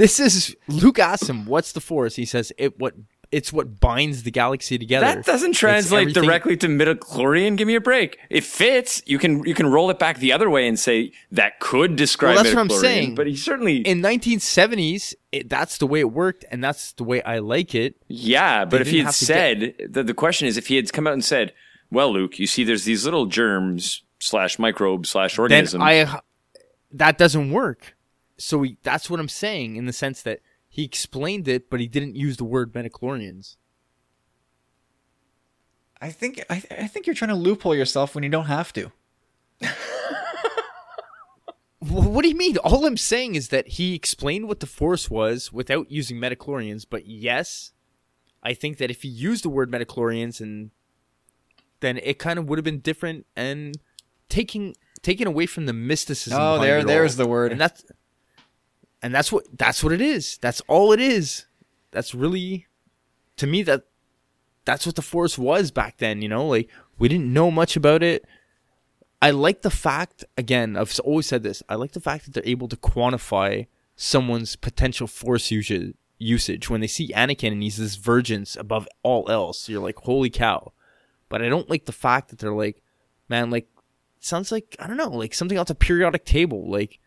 This 0.02 0.20
is 0.20 0.56
Luke 0.68 0.98
asks 0.98 1.30
him, 1.30 1.46
"What's 1.46 1.74
the 1.74 1.80
Force?" 1.80 2.16
He 2.16 2.26
says, 2.26 2.52
"It 2.58 2.80
what 2.80 2.96
it's 3.32 3.54
what 3.54 3.80
binds 3.80 4.24
the 4.24 4.32
galaxy 4.32 4.80
together." 4.80 5.06
That 5.06 5.26
doesn't 5.28 5.54
translate 5.54 6.16
directly 6.16 6.58
to 6.58 6.68
midichlorian. 6.68 7.56
Give 7.56 7.68
me 7.68 7.76
a 7.76 7.82
break. 7.82 8.18
It 8.32 8.44
fits. 8.44 9.04
You 9.06 9.20
can 9.20 9.44
you 9.46 9.54
can 9.54 9.68
roll 9.68 9.92
it 9.92 10.00
back 10.00 10.18
the 10.18 10.34
other 10.34 10.50
way 10.50 10.68
and 10.68 10.80
say 10.80 11.12
that 11.32 11.60
could 11.60 11.98
describe. 11.98 12.34
Well, 12.34 12.44
that's 12.44 12.56
what 12.56 12.62
I'm 12.62 12.70
saying. 12.72 13.14
But 13.14 13.28
he 13.28 13.36
certainly 13.36 13.78
In 13.78 14.02
1970s, 14.02 15.14
it, 15.32 15.50
that's 15.50 15.78
the 15.78 15.86
way 15.86 16.00
it 16.00 16.12
worked, 16.12 16.46
and 16.50 16.64
that's 16.64 16.94
the 16.94 17.04
way 17.04 17.22
I 17.22 17.38
like 17.38 17.76
it. 17.76 17.94
Yeah, 18.08 18.66
but 18.66 18.78
They 18.78 18.82
if 18.82 18.90
he 18.90 19.00
had 19.02 19.14
said 19.14 19.76
the, 19.88 20.02
the 20.02 20.16
question 20.16 20.48
is 20.48 20.58
if 20.58 20.66
he 20.66 20.78
had 20.78 20.92
come 20.92 21.06
out 21.06 21.14
and 21.14 21.24
said, 21.24 21.54
"Well, 21.92 22.12
Luke, 22.12 22.40
you 22.40 22.48
see, 22.48 22.64
there's 22.64 22.86
these 22.86 23.06
little 23.06 23.28
germs 23.28 24.02
slash 24.20 24.58
microbes 24.58 25.10
slash 25.10 25.36
Then 25.36 25.44
organisms." 25.44 25.84
I 25.84 26.22
that 26.92 27.20
doesn't 27.20 27.52
work. 27.52 27.96
So 28.42 28.62
he, 28.64 28.78
that's 28.84 29.10
what 29.10 29.20
I'm 29.20 29.30
saying 29.30 29.76
in 29.76 29.86
the 29.86 29.94
sense 29.94 30.22
that 30.24 30.40
he 30.68 30.84
explained 30.84 31.48
it, 31.48 31.70
but 31.70 31.80
he 31.80 31.88
didn't 31.88 32.16
use 32.16 32.38
the 32.38 32.44
word 32.44 32.74
metachlorians. 32.74 33.58
I 36.02 36.10
think 36.10 36.44
I, 36.50 36.64
I 36.72 36.88
think 36.88 37.06
you're 37.06 37.14
trying 37.16 37.30
to 37.30 37.36
loophole 37.36 37.76
yourself 37.76 38.16
when 38.16 38.24
you 38.24 38.30
don't 38.30 38.46
have 38.46 38.74
to. 38.74 38.92
What 41.80 42.22
do 42.22 42.30
you 42.30 42.36
mean? 42.36 42.58
All 42.58 42.86
I'm 42.86 42.96
saying 42.96 43.34
is 43.34 43.48
that 43.50 43.68
he 43.68 43.96
explained 43.96 44.48
what 44.48 44.60
the 44.60 44.68
Force 44.68 45.10
was 45.10 45.52
without 45.52 45.90
using 45.92 46.18
metachlorians. 46.18 46.86
But 46.88 47.08
yes, 47.08 47.72
I 48.44 48.54
think 48.54 48.78
that 48.78 48.92
if 48.92 49.02
he 49.02 49.08
used 49.08 49.44
the 49.44 49.50
word 49.50 49.72
metachlorians, 49.72 50.40
and 50.40 50.70
then 51.80 51.98
it 51.98 52.20
kind 52.20 52.38
of 52.38 52.48
would 52.48 52.60
have 52.60 52.64
been 52.64 52.82
different 52.82 53.26
and 53.36 53.76
taking 54.30 54.76
taken 55.02 55.26
away 55.26 55.48
from 55.48 55.66
the 55.66 55.74
mysticism. 55.74 56.40
Oh, 56.40 56.60
there- 56.62 56.84
there's 56.84 57.20
all. 57.20 57.26
the 57.26 57.30
word. 57.30 57.52
and 57.52 57.60
that's 57.60 57.84
and 59.02 59.14
that's 59.14 59.32
what 59.32 59.46
that's 59.58 59.84
what 59.84 59.94
it 59.94 60.02
is. 60.02 60.38
That's 60.38 60.62
all 60.62 60.92
it 60.92 61.00
is. 61.00 61.46
That's 61.92 62.14
really 62.14 62.68
to 63.38 63.48
me 63.48 63.64
that 63.64 63.84
that's 64.66 64.86
what 64.86 64.96
the 64.96 65.02
Force 65.02 65.38
was 65.38 65.72
back 65.72 65.98
then. 65.98 66.22
You 66.22 66.30
know, 66.30 66.48
like 66.48 66.70
we 67.00 67.08
didn't 67.08 67.34
know 67.34 67.52
much 67.52 67.76
about 67.76 68.04
it. 68.04 68.26
I 69.22 69.32
like 69.32 69.62
the 69.62 69.70
fact, 69.70 70.26
again, 70.36 70.76
I've 70.76 71.00
always 71.04 71.28
said 71.28 71.44
this. 71.44 71.62
I 71.70 71.76
like 71.76 71.92
the 71.92 72.00
fact 72.00 72.26
that 72.26 72.34
they're 72.34 72.44
able 72.46 72.68
to 72.68 72.76
quantify 72.76 73.68
someone's 73.96 74.56
potential 74.56 75.08
force 75.08 75.52
usage. 75.52 75.96
Usage 76.18 76.70
when 76.70 76.82
they 76.82 76.88
see 76.88 77.12
Anakin 77.14 77.52
and 77.52 77.64
he's 77.64 77.78
this 77.78 77.96
virgins 77.96 78.56
above 78.56 78.88
all 79.02 79.28
else, 79.28 79.68
you're 79.68 79.82
like, 79.82 79.98
holy 79.98 80.30
cow! 80.30 80.72
But 81.30 81.42
I 81.42 81.50
don't 81.50 81.68
like 81.68 81.86
the 81.86 81.92
fact 81.92 82.30
that 82.30 82.38
they're 82.38 82.54
like, 82.54 82.84
man, 83.28 83.50
like, 83.50 83.68
sounds 84.20 84.52
like 84.52 84.76
I 84.78 84.86
don't 84.86 84.98
know, 84.98 85.10
like 85.10 85.34
something 85.34 85.58
off 85.58 85.66
the 85.66 85.74
periodic 85.74 86.24
table, 86.24 86.70
like, 86.70 87.00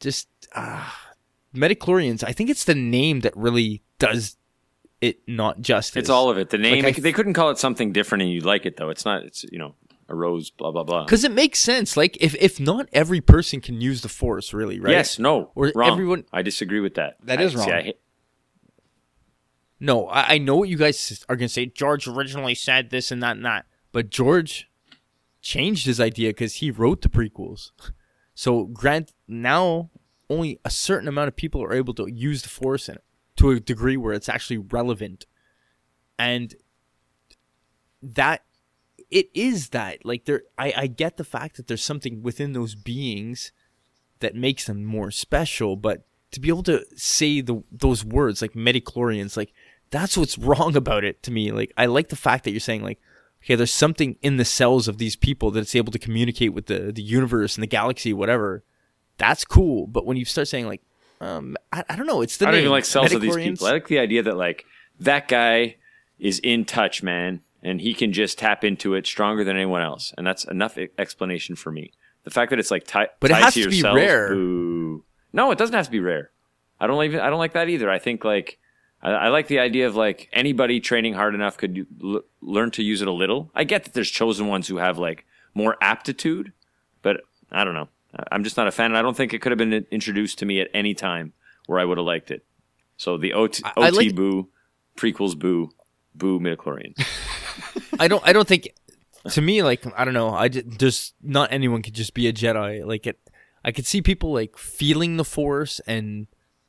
just 0.00 0.28
ah, 0.54 1.12
metachlorians. 1.54 2.22
I 2.26 2.32
think 2.32 2.50
it's 2.50 2.64
the 2.64 2.74
name 2.74 3.20
that 3.20 3.36
really 3.36 3.82
does 3.98 4.36
it 5.00 5.20
not 5.28 5.60
justice. 5.60 5.96
it's 6.00 6.10
all 6.10 6.30
of 6.30 6.38
it. 6.38 6.50
The 6.50 6.58
name 6.58 6.84
Like, 6.84 6.98
I- 6.98 7.00
they 7.02 7.12
couldn't 7.12 7.34
call 7.34 7.50
it 7.50 7.58
something 7.58 7.92
different, 7.92 8.22
and 8.22 8.30
you 8.32 8.40
like 8.40 8.66
it 8.66 8.76
though. 8.76 8.90
It's 8.90 9.04
not. 9.04 9.24
It's 9.24 9.44
you 9.50 9.58
know 9.58 9.74
a 10.08 10.14
rose. 10.14 10.50
Blah 10.50 10.70
blah 10.72 10.84
blah. 10.84 11.04
because 11.04 11.24
it 11.24 11.32
makes 11.32 11.58
sense. 11.58 11.96
Like 11.96 12.16
if 12.20 12.34
if 12.36 12.58
not 12.60 12.88
every 12.92 13.20
person 13.20 13.60
can 13.60 13.80
use 13.80 14.00
the 14.02 14.08
force, 14.08 14.52
really, 14.54 14.80
right? 14.80 14.92
Yes. 14.92 15.18
No. 15.18 15.50
Or 15.54 15.72
wrong. 15.74 15.90
everyone- 15.92 16.24
I 16.32 16.42
disagree 16.42 16.80
with 16.80 16.94
that. 16.94 17.16
That 17.24 17.40
I, 17.40 17.42
is 17.42 17.52
see, 17.52 17.58
wrong. 17.58 17.70
I 17.72 17.82
hate- 17.82 18.00
No, 19.78 20.06
I, 20.08 20.34
I 20.34 20.38
know 20.38 20.56
what 20.56 20.68
you 20.68 20.76
guys 20.78 21.24
are 21.28 21.36
gonna 21.36 21.48
say. 21.48 21.66
George 21.66 22.06
originally 22.08 22.54
said 22.54 22.90
this 22.90 23.10
and 23.10 23.22
that 23.22 23.36
and 23.36 23.44
that, 23.44 23.66
but 23.92 24.08
George 24.10 24.70
changed 25.42 25.86
his 25.86 26.00
idea 26.00 26.30
because 26.30 26.54
he 26.56 26.70
wrote 26.70 27.02
the 27.02 27.08
prequels. 27.08 27.70
So 28.36 28.66
grant 28.66 29.14
now 29.26 29.90
only 30.28 30.60
a 30.64 30.70
certain 30.70 31.08
amount 31.08 31.28
of 31.28 31.36
people 31.36 31.62
are 31.64 31.72
able 31.72 31.94
to 31.94 32.06
use 32.06 32.42
the 32.42 32.50
force 32.50 32.88
in 32.88 32.96
it 32.96 33.04
to 33.36 33.50
a 33.50 33.58
degree 33.58 33.96
where 33.96 34.12
it's 34.12 34.28
actually 34.28 34.58
relevant, 34.58 35.24
and 36.18 36.54
that 38.02 38.44
it 39.10 39.30
is 39.32 39.70
that 39.70 40.04
like 40.04 40.26
there. 40.26 40.42
I 40.58 40.72
I 40.76 40.86
get 40.86 41.16
the 41.16 41.24
fact 41.24 41.56
that 41.56 41.66
there's 41.66 41.82
something 41.82 42.22
within 42.22 42.52
those 42.52 42.74
beings 42.74 43.52
that 44.20 44.34
makes 44.34 44.66
them 44.66 44.84
more 44.84 45.10
special, 45.10 45.74
but 45.76 46.06
to 46.32 46.40
be 46.40 46.48
able 46.48 46.62
to 46.64 46.84
say 46.94 47.40
the 47.40 47.62
those 47.72 48.04
words 48.04 48.42
like 48.42 48.52
metachlorians, 48.52 49.36
like 49.36 49.54
that's 49.90 50.16
what's 50.16 50.36
wrong 50.48 50.76
about 50.76 51.04
it 51.04 51.22
to 51.22 51.30
me. 51.30 51.52
Like 51.52 51.72
I 51.78 51.86
like 51.86 52.10
the 52.10 52.16
fact 52.16 52.44
that 52.44 52.50
you're 52.50 52.60
saying 52.60 52.82
like, 52.82 53.00
okay, 53.46 53.54
there's 53.54 53.72
something 53.72 54.16
in 54.22 54.36
the 54.38 54.44
cells 54.44 54.88
of 54.88 54.98
these 54.98 55.14
people 55.14 55.52
that 55.52 55.60
it's 55.60 55.76
able 55.76 55.92
to 55.92 55.98
communicate 55.98 56.52
with 56.52 56.66
the 56.66 56.90
the 56.92 57.02
universe 57.02 57.54
and 57.54 57.62
the 57.62 57.66
galaxy, 57.68 58.12
whatever. 58.12 58.64
That's 59.18 59.44
cool. 59.44 59.86
But 59.86 60.04
when 60.04 60.16
you 60.16 60.24
start 60.24 60.48
saying 60.48 60.66
like, 60.66 60.82
um, 61.20 61.56
I, 61.72 61.84
I 61.88 61.96
don't 61.96 62.06
know, 62.06 62.20
it's 62.20 62.36
the 62.36 62.48
I 62.48 62.50
don't 62.50 62.60
even 62.60 62.70
like 62.72 62.84
cells 62.84 63.12
of 63.12 63.20
these 63.20 63.36
people. 63.36 63.66
I 63.66 63.72
like 63.72 63.88
the 63.88 64.00
idea 64.00 64.22
that 64.24 64.36
like 64.36 64.66
that 65.00 65.28
guy 65.28 65.76
is 66.18 66.40
in 66.40 66.64
touch, 66.64 67.02
man, 67.02 67.40
and 67.62 67.80
he 67.80 67.94
can 67.94 68.12
just 68.12 68.38
tap 68.38 68.64
into 68.64 68.94
it 68.94 69.06
stronger 69.06 69.44
than 69.44 69.56
anyone 69.56 69.82
else, 69.82 70.12
and 70.18 70.26
that's 70.26 70.44
enough 70.44 70.76
explanation 70.98 71.54
for 71.56 71.70
me. 71.70 71.92
The 72.24 72.30
fact 72.30 72.50
that 72.50 72.58
it's 72.58 72.72
like 72.72 72.84
ti- 72.84 73.06
But 73.20 73.30
it 73.30 73.34
tied 73.34 73.42
has 73.44 73.54
to 73.54 73.62
to 73.62 73.70
be 73.70 73.80
cells, 73.80 73.94
rare. 73.94 74.34
boo. 74.34 75.04
No, 75.32 75.52
it 75.52 75.58
doesn't 75.58 75.74
have 75.74 75.84
to 75.86 75.90
be 75.92 76.00
rare. 76.00 76.30
I 76.80 76.86
don't 76.88 77.02
even. 77.04 77.20
I 77.20 77.30
don't 77.30 77.38
like 77.38 77.52
that 77.52 77.68
either. 77.68 77.88
I 77.88 78.00
think 78.00 78.24
like 78.24 78.58
I, 79.02 79.10
I 79.12 79.28
like 79.28 79.46
the 79.48 79.58
idea 79.58 79.86
of 79.86 79.96
like 79.96 80.28
anybody 80.32 80.80
training 80.80 81.14
hard 81.14 81.34
enough 81.34 81.56
could 81.56 81.86
l- 82.02 82.22
learn 82.40 82.70
to 82.72 82.82
use 82.82 83.02
it 83.02 83.08
a 83.08 83.12
little. 83.12 83.50
I 83.54 83.64
get 83.64 83.84
that 83.84 83.94
there's 83.94 84.10
chosen 84.10 84.46
ones 84.48 84.68
who 84.68 84.76
have 84.78 84.98
like 84.98 85.24
more 85.54 85.76
aptitude, 85.80 86.52
but 87.02 87.20
I 87.52 87.64
don't 87.64 87.74
know. 87.74 87.88
I'm 88.32 88.44
just 88.44 88.56
not 88.56 88.66
a 88.66 88.72
fan, 88.72 88.86
and 88.86 88.96
I 88.96 89.02
don't 89.02 89.16
think 89.16 89.34
it 89.34 89.40
could 89.42 89.52
have 89.52 89.58
been 89.58 89.86
introduced 89.90 90.38
to 90.38 90.46
me 90.46 90.60
at 90.60 90.68
any 90.72 90.94
time 90.94 91.34
where 91.66 91.78
I 91.78 91.84
would 91.84 91.98
have 91.98 92.06
liked 92.06 92.30
it. 92.30 92.44
So 92.96 93.18
the 93.18 93.34
OT, 93.34 93.62
I- 93.64 93.72
I 93.76 93.88
OT 93.88 93.96
like- 93.96 94.14
boo, 94.14 94.48
prequels 94.96 95.38
boo, 95.38 95.70
boo 96.14 96.40
midichlorians. 96.40 96.96
I 98.00 98.08
don't. 98.08 98.26
I 98.26 98.32
don't 98.32 98.48
think. 98.48 98.68
To 99.32 99.42
me, 99.42 99.62
like 99.62 99.84
I 99.98 100.04
don't 100.04 100.14
know. 100.14 100.30
I 100.30 100.48
just, 100.48 100.78
just 100.78 101.14
not 101.20 101.52
anyone 101.52 101.82
could 101.82 101.94
just 101.94 102.14
be 102.14 102.28
a 102.28 102.32
Jedi. 102.32 102.86
Like 102.86 103.06
it, 103.08 103.18
I 103.64 103.72
could 103.72 103.84
see 103.86 104.00
people 104.00 104.32
like 104.32 104.56
feeling 104.56 105.16
the 105.16 105.24
Force 105.24 105.80
and 105.86 106.28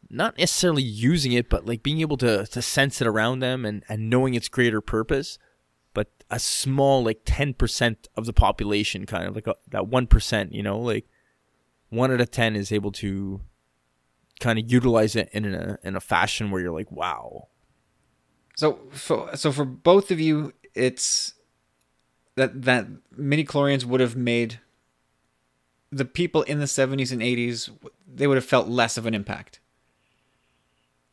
not 0.10 0.38
necessarily 0.38 0.84
using 0.84 1.34
it, 1.34 1.50
but 1.50 1.66
like 1.66 1.84
being 1.84 2.02
able 2.02 2.18
to 2.18 2.46
to 2.46 2.62
sense 2.62 3.02
it 3.02 3.08
around 3.08 3.40
them 3.40 3.66
and 3.66 3.84
and 3.90 4.10
knowing 4.10 4.34
its 4.34 4.48
greater 4.48 4.82
purpose. 4.82 5.38
But 5.94 6.10
a 6.30 6.40
small 6.40 7.04
like 7.04 7.22
ten 7.26 7.54
percent 7.54 8.08
of 8.16 8.26
the 8.26 8.34
population, 8.34 9.06
kind 9.06 9.28
of 9.28 9.36
like 9.36 9.48
a, 9.48 9.56
that 9.70 9.88
one 9.88 10.08
percent, 10.08 10.54
you 10.54 10.64
know, 10.64 10.80
like 10.80 11.06
one 11.90 12.12
out 12.12 12.22
of 12.22 12.32
ten 12.32 12.56
is 12.56 12.72
able 12.72 12.92
to 12.94 13.42
kind 14.40 14.60
of 14.60 14.72
utilize 14.72 15.16
it 15.16 15.30
in 15.32 15.54
a 15.54 15.80
in 15.84 15.96
a 15.96 16.02
fashion 16.02 16.52
where 16.52 16.62
you're 16.62 16.72
like, 16.72 16.92
wow, 16.92 17.48
So, 18.56 18.80
so, 18.94 19.30
so 19.36 19.52
for 19.52 19.66
both 19.66 20.12
of 20.12 20.20
you, 20.20 20.54
it's 20.74 21.34
that 22.36 22.64
that 22.64 22.88
midi 23.16 23.44
chlorians 23.44 23.84
would 23.84 24.00
have 24.00 24.16
made 24.16 24.60
the 25.92 26.06
people 26.06 26.44
in 26.44 26.60
the 26.60 26.66
70s 26.66 27.12
and 27.12 27.22
80s 27.22 27.70
they 28.06 28.28
would 28.28 28.36
have 28.38 28.46
felt 28.46 28.68
less 28.68 28.98
of 28.98 29.06
an 29.06 29.14
impact. 29.14 29.60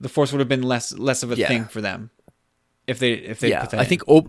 The 0.05 0.11
force 0.11 0.33
would 0.33 0.41
have 0.41 0.51
been 0.51 0.63
less 0.63 0.93
less 0.93 1.23
of 1.23 1.33
a 1.33 1.37
Yeah. 1.37 1.49
thing 1.49 1.65
for 1.65 1.81
them 1.81 2.11
if 2.87 2.99
they 2.99 3.13
if 3.15 3.41
they 3.41 3.49
yeah, 3.49 3.63
put 3.63 3.71
that 3.71 3.81
I 3.81 3.85
in. 3.85 3.89
think 3.89 4.07
Ob- 4.07 4.29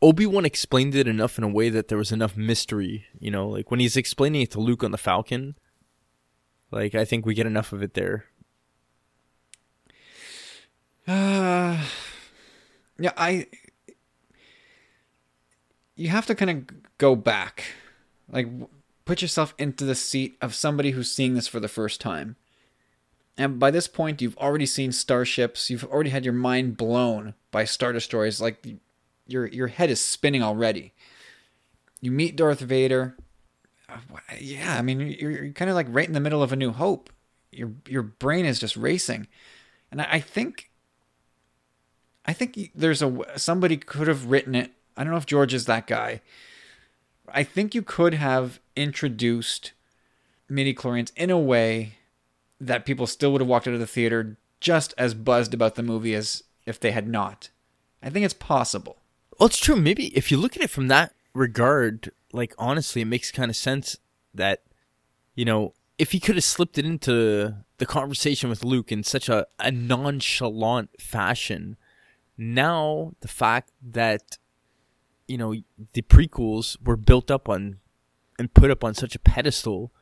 Obi 0.00 0.24
Wan 0.24 0.44
explained 0.44 0.94
it 0.94 1.08
enough 1.08 1.36
in 1.36 1.42
a 1.42 1.48
way 1.48 1.68
that 1.68 1.88
there 1.88 1.98
was 1.98 2.12
enough 2.12 2.36
mystery. 2.36 3.04
You 3.18 3.32
know, 3.32 3.48
like 3.48 3.72
when 3.72 3.80
he's 3.80 3.96
explaining 3.96 4.42
it 4.42 4.52
to 4.52 4.60
Luke 4.60 4.84
on 4.84 4.92
the 4.92 4.98
Falcon. 4.98 5.56
Like 6.70 6.94
I 6.94 7.04
think 7.04 7.26
we 7.26 7.34
get 7.34 7.46
enough 7.46 7.72
of 7.72 7.82
it 7.82 7.94
there. 7.94 8.26
Uh, 11.08 11.82
yeah, 13.00 13.12
I. 13.16 13.46
You 15.96 16.10
have 16.10 16.26
to 16.26 16.34
kind 16.36 16.50
of 16.50 16.98
go 16.98 17.16
back, 17.16 17.64
like 18.30 18.46
put 19.04 19.22
yourself 19.22 19.54
into 19.58 19.84
the 19.84 19.96
seat 19.96 20.36
of 20.40 20.54
somebody 20.54 20.92
who's 20.92 21.10
seeing 21.10 21.34
this 21.34 21.48
for 21.48 21.58
the 21.58 21.66
first 21.68 22.00
time. 22.00 22.36
And 23.38 23.60
by 23.60 23.70
this 23.70 23.86
point, 23.86 24.20
you've 24.20 24.36
already 24.36 24.66
seen 24.66 24.90
starships. 24.90 25.70
You've 25.70 25.84
already 25.84 26.10
had 26.10 26.24
your 26.24 26.34
mind 26.34 26.76
blown 26.76 27.34
by 27.52 27.64
star 27.64 27.92
destroyers. 27.92 28.40
Like 28.40 28.66
your 29.28 29.46
your 29.46 29.68
head 29.68 29.90
is 29.90 30.04
spinning 30.04 30.42
already. 30.42 30.92
You 32.00 32.10
meet 32.10 32.36
Darth 32.36 32.60
Vader. 32.60 33.16
Uh, 33.88 33.98
Yeah, 34.40 34.76
I 34.76 34.82
mean 34.82 35.00
you're, 35.00 35.30
you're 35.30 35.52
kind 35.52 35.70
of 35.70 35.76
like 35.76 35.86
right 35.88 36.06
in 36.06 36.14
the 36.14 36.20
middle 36.20 36.42
of 36.42 36.52
a 36.52 36.56
New 36.56 36.72
Hope. 36.72 37.10
Your 37.52 37.72
your 37.86 38.02
brain 38.02 38.44
is 38.44 38.58
just 38.58 38.76
racing, 38.76 39.28
and 39.92 40.02
I, 40.02 40.08
I 40.14 40.20
think 40.20 40.70
I 42.26 42.32
think 42.32 42.72
there's 42.74 43.02
a 43.02 43.24
somebody 43.36 43.76
could 43.76 44.08
have 44.08 44.26
written 44.26 44.56
it. 44.56 44.72
I 44.96 45.04
don't 45.04 45.12
know 45.12 45.16
if 45.18 45.26
George 45.26 45.54
is 45.54 45.66
that 45.66 45.86
guy. 45.86 46.20
I 47.32 47.44
think 47.44 47.74
you 47.74 47.82
could 47.82 48.14
have 48.14 48.58
introduced 48.74 49.72
midi 50.48 50.74
chlorians 50.74 51.12
in 51.14 51.30
a 51.30 51.38
way 51.38 51.97
that 52.60 52.84
people 52.84 53.06
still 53.06 53.32
would 53.32 53.40
have 53.40 53.48
walked 53.48 53.68
out 53.68 53.74
of 53.74 53.80
the 53.80 53.86
theater 53.86 54.36
just 54.60 54.94
as 54.98 55.14
buzzed 55.14 55.54
about 55.54 55.76
the 55.76 55.82
movie 55.82 56.14
as 56.14 56.42
if 56.66 56.80
they 56.80 56.90
had 56.90 57.08
not. 57.08 57.50
I 58.02 58.10
think 58.10 58.24
it's 58.24 58.34
possible. 58.34 58.98
Well, 59.38 59.46
it's 59.46 59.58
true. 59.58 59.76
Maybe 59.76 60.06
if 60.16 60.30
you 60.30 60.36
look 60.36 60.56
at 60.56 60.62
it 60.62 60.70
from 60.70 60.88
that 60.88 61.14
regard, 61.34 62.10
like 62.32 62.54
honestly, 62.58 63.02
it 63.02 63.06
makes 63.06 63.30
kind 63.30 63.50
of 63.50 63.56
sense 63.56 63.96
that 64.34 64.62
you 65.34 65.44
know 65.44 65.74
if 65.98 66.12
he 66.12 66.20
could 66.20 66.36
have 66.36 66.44
slipped 66.44 66.78
it 66.78 66.84
into 66.84 67.54
the 67.78 67.86
conversation 67.86 68.48
with 68.50 68.64
Luke 68.64 68.90
in 68.90 69.02
such 69.04 69.28
a, 69.28 69.46
a 69.58 69.70
nonchalant 69.70 71.00
fashion. 71.00 71.76
Now 72.36 73.14
the 73.20 73.28
fact 73.28 73.72
that 73.82 74.38
you 75.26 75.38
know 75.38 75.54
the 75.92 76.02
prequels 76.02 76.76
were 76.84 76.96
built 76.96 77.30
up 77.30 77.48
on 77.48 77.78
and 78.38 78.54
put 78.54 78.70
up 78.70 78.84
on 78.84 78.94
such 78.94 79.14
a 79.14 79.18
pedestal, 79.20 79.92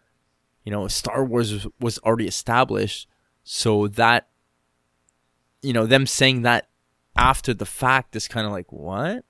you 0.67 0.73
know, 0.73 0.89
Star 0.89 1.25
Wars 1.25 1.67
was, 1.81 1.99
already 1.99 2.27
established, 2.27 3.09
so 3.45 3.87
that 3.87 4.27
you 5.63 5.73
know 5.73 5.87
them 5.87 6.07
saying 6.07 6.43
that 6.43 6.69
after 7.17 7.55
the 7.55 7.65
fact 7.65 8.15
is 8.17 8.29
kind 8.29 8.47
of 8.47 8.53
like 8.53 8.71
what 8.71 9.25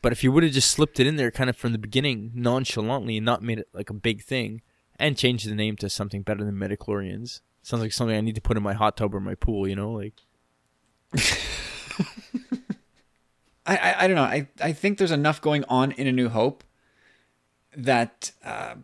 but 0.00 0.12
if 0.12 0.24
you 0.24 0.32
would 0.32 0.42
have 0.42 0.52
just 0.52 0.70
slipped 0.70 0.98
it 0.98 1.06
in 1.06 1.16
there 1.16 1.30
kind 1.30 1.50
of 1.50 1.56
from 1.56 1.72
the 1.72 1.78
beginning 1.78 2.30
nonchalantly 2.34 3.18
and 3.18 3.26
not 3.26 3.42
made 3.42 3.58
it 3.58 3.68
like 3.74 3.90
a 3.90 3.94
big 3.94 4.22
thing 4.22 4.62
and 4.98 5.18
changed 5.18 5.48
the 5.48 5.54
name 5.54 5.76
to 5.76 5.90
something 5.90 6.22
better 6.22 6.42
than 6.42 6.54
metachlorians 6.54 7.40
sounds 7.60 7.82
like 7.82 7.92
something 7.92 8.16
i 8.16 8.20
need 8.20 8.34
to 8.34 8.40
put 8.40 8.56
in 8.56 8.62
my 8.62 8.72
hot 8.72 8.96
tub 8.96 9.14
or 9.14 9.20
my 9.20 9.34
pool 9.34 9.68
you 9.68 9.76
know 9.76 9.92
like 9.92 10.22
I, 13.64 13.76
I, 13.76 13.94
I 14.04 14.06
don't 14.06 14.16
know. 14.16 14.22
I, 14.22 14.48
I 14.60 14.72
think 14.72 14.98
there's 14.98 15.12
enough 15.12 15.40
going 15.40 15.64
on 15.68 15.92
in 15.92 16.08
A 16.08 16.12
New 16.12 16.28
Hope 16.28 16.64
that 17.76 18.32
uh, 18.44 18.74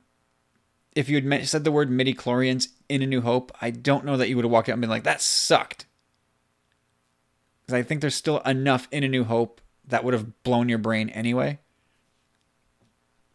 if 0.98 1.08
you 1.08 1.22
had 1.22 1.46
said 1.46 1.62
the 1.62 1.70
word 1.70 1.92
midi 1.92 2.12
chlorians 2.12 2.70
in 2.88 3.02
A 3.02 3.06
New 3.06 3.20
Hope, 3.20 3.52
I 3.62 3.70
don't 3.70 4.04
know 4.04 4.16
that 4.16 4.28
you 4.28 4.34
would 4.34 4.44
have 4.44 4.50
walked 4.50 4.68
out 4.68 4.72
and 4.72 4.80
been 4.80 4.90
like, 4.90 5.04
that 5.04 5.22
sucked. 5.22 5.86
Because 7.64 7.78
I 7.78 7.84
think 7.84 8.00
there's 8.00 8.16
still 8.16 8.38
enough 8.40 8.88
in 8.90 9.04
A 9.04 9.08
New 9.08 9.22
Hope 9.22 9.60
that 9.86 10.02
would 10.02 10.12
have 10.12 10.42
blown 10.42 10.68
your 10.68 10.78
brain 10.78 11.08
anyway. 11.10 11.60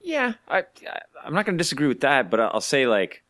Yeah, 0.01 0.33
I, 0.49 0.57
I 0.59 0.99
I'm 1.23 1.33
not 1.33 1.45
going 1.45 1.57
to 1.57 1.61
disagree 1.61 1.87
with 1.87 2.01
that, 2.01 2.29
but 2.29 2.41
I'll 2.41 2.59
say 2.59 2.85
like 2.85 3.23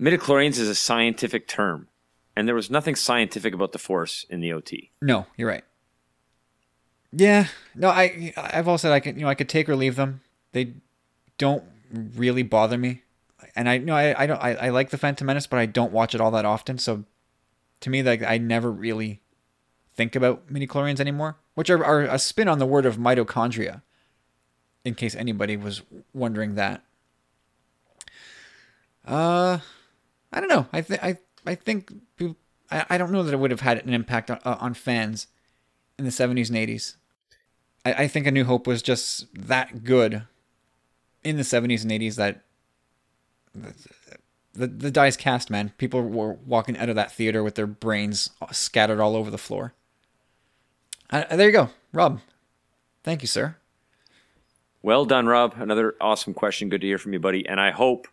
midichlorians 0.00 0.60
is 0.60 0.68
a 0.68 0.76
scientific 0.76 1.48
term, 1.48 1.88
and 2.36 2.46
there 2.46 2.54
was 2.54 2.70
nothing 2.70 2.94
scientific 2.94 3.54
about 3.54 3.72
the 3.72 3.80
force 3.80 4.24
in 4.30 4.40
the 4.40 4.52
OT. 4.52 4.92
No, 5.02 5.26
you're 5.36 5.48
right. 5.48 5.64
Yeah, 7.10 7.48
no, 7.74 7.88
I 7.88 8.32
I've 8.36 8.68
also 8.68 8.86
said 8.86 8.92
I 8.92 9.00
could 9.00 9.16
you 9.16 9.22
know 9.22 9.28
I 9.28 9.34
could 9.34 9.48
take 9.48 9.68
or 9.68 9.74
leave 9.74 9.96
them. 9.96 10.20
They 10.52 10.74
don't 11.38 11.64
really 11.90 12.44
bother 12.44 12.78
me, 12.78 13.02
and 13.54 13.68
I 13.68 13.78
know 13.78 13.94
I 13.94 14.22
I 14.22 14.26
don't 14.26 14.42
I, 14.42 14.54
I 14.54 14.68
like 14.70 14.90
the 14.90 14.98
Phantom 14.98 15.26
Menace, 15.26 15.46
but 15.46 15.58
I 15.58 15.66
don't 15.66 15.92
watch 15.92 16.14
it 16.14 16.20
all 16.20 16.30
that 16.32 16.44
often. 16.44 16.78
So 16.78 17.04
to 17.80 17.90
me, 17.90 18.02
like 18.02 18.22
I 18.22 18.38
never 18.38 18.70
really 18.70 19.20
think 19.94 20.16
about 20.16 20.50
mini 20.50 20.66
chlorians 20.66 21.00
anymore, 21.00 21.36
which 21.54 21.70
are, 21.70 21.84
are 21.84 22.02
a 22.02 22.18
spin 22.18 22.48
on 22.48 22.58
the 22.58 22.66
word 22.66 22.86
of 22.86 22.96
mitochondria. 22.96 23.82
In 24.84 24.94
case 24.94 25.14
anybody 25.14 25.56
was 25.56 25.82
wondering 26.12 26.56
that. 26.56 26.82
Uh, 29.06 29.58
I 30.32 30.40
don't 30.40 30.48
know. 30.48 30.66
I 30.72 30.80
think 30.80 31.04
I 31.04 31.18
I 31.46 31.54
think 31.54 31.92
I 32.70 32.84
I 32.90 32.98
don't 32.98 33.12
know 33.12 33.22
that 33.22 33.32
it 33.32 33.38
would 33.38 33.52
have 33.52 33.60
had 33.60 33.84
an 33.84 33.94
impact 33.94 34.30
on 34.30 34.40
uh, 34.44 34.56
on 34.60 34.74
fans 34.74 35.28
in 35.98 36.04
the 36.04 36.10
70s 36.10 36.48
and 36.48 36.58
80s. 36.58 36.96
I, 37.84 37.92
I 38.04 38.08
think 38.08 38.26
A 38.26 38.30
New 38.30 38.44
Hope 38.44 38.66
was 38.66 38.82
just 38.82 39.26
that 39.34 39.84
good 39.84 40.22
in 41.22 41.36
the 41.36 41.42
70s 41.42 41.82
and 41.82 41.92
80s 41.92 42.16
that 42.16 42.42
the, 43.54 44.66
the, 44.66 44.90
dice 44.90 45.16
cast, 45.16 45.50
man. 45.50 45.72
People 45.78 46.02
were 46.02 46.34
walking 46.46 46.76
out 46.76 46.88
of 46.88 46.96
that 46.96 47.12
theater 47.12 47.42
with 47.42 47.54
their 47.54 47.66
brains 47.66 48.30
scattered 48.50 49.00
all 49.00 49.16
over 49.16 49.30
the 49.30 49.38
floor. 49.38 49.74
Uh, 51.10 51.36
there 51.36 51.46
you 51.46 51.52
go, 51.52 51.70
Rob. 51.92 52.20
Thank 53.04 53.22
you, 53.22 53.28
sir. 53.28 53.56
Well 54.82 55.04
done, 55.04 55.26
Rob. 55.26 55.54
Another 55.56 55.94
awesome 56.00 56.34
question. 56.34 56.68
Good 56.68 56.80
to 56.80 56.86
hear 56.86 56.98
from 56.98 57.12
you, 57.12 57.20
buddy. 57.20 57.46
And 57.46 57.60
I 57.60 57.70
hope 57.70 58.08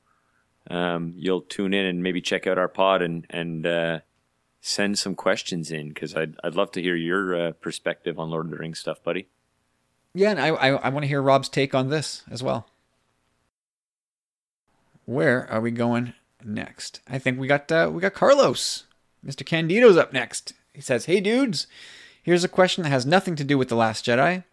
um, 0.69 1.13
you'll 1.15 1.41
tune 1.41 1.73
in 1.73 1.85
and 1.85 2.03
maybe 2.03 2.21
check 2.21 2.45
out 2.45 2.57
our 2.57 2.67
pod 2.67 3.01
and 3.01 3.25
and 3.29 3.65
uh, 3.65 3.99
send 4.61 4.99
some 4.99 5.15
questions 5.15 5.71
in 5.71 5.89
because 5.89 6.15
I'd 6.15 6.35
I'd 6.43 6.55
love 6.55 6.71
to 6.73 6.81
hear 6.81 6.95
your 6.95 7.35
uh, 7.35 7.51
perspective 7.53 8.19
on 8.19 8.29
Lord 8.29 8.45
of 8.45 8.51
the 8.51 8.57
Rings 8.57 8.79
stuff, 8.79 9.03
buddy. 9.03 9.27
Yeah, 10.13 10.31
and 10.31 10.39
I 10.39 10.49
I, 10.49 10.67
I 10.69 10.89
want 10.89 11.03
to 11.03 11.07
hear 11.07 11.21
Rob's 11.21 11.49
take 11.49 11.73
on 11.73 11.89
this 11.89 12.23
as 12.29 12.43
well. 12.43 12.68
Where 15.09 15.49
are 15.49 15.59
we 15.59 15.71
going 15.71 16.13
next? 16.45 17.01
I 17.09 17.17
think 17.17 17.39
we 17.39 17.47
got 17.47 17.71
uh, 17.71 17.89
we 17.91 17.99
got 17.99 18.13
Carlos. 18.13 18.83
Mr. 19.25 19.43
Candido's 19.43 19.97
up 19.97 20.13
next. 20.13 20.53
He 20.71 20.81
says, 20.81 21.05
"Hey 21.05 21.19
dudes, 21.19 21.65
here's 22.21 22.43
a 22.43 22.47
question 22.47 22.83
that 22.83 22.91
has 22.91 23.07
nothing 23.07 23.35
to 23.37 23.43
do 23.43 23.57
with 23.57 23.69
the 23.69 23.75
Last 23.75 24.05
Jedi. 24.05 24.43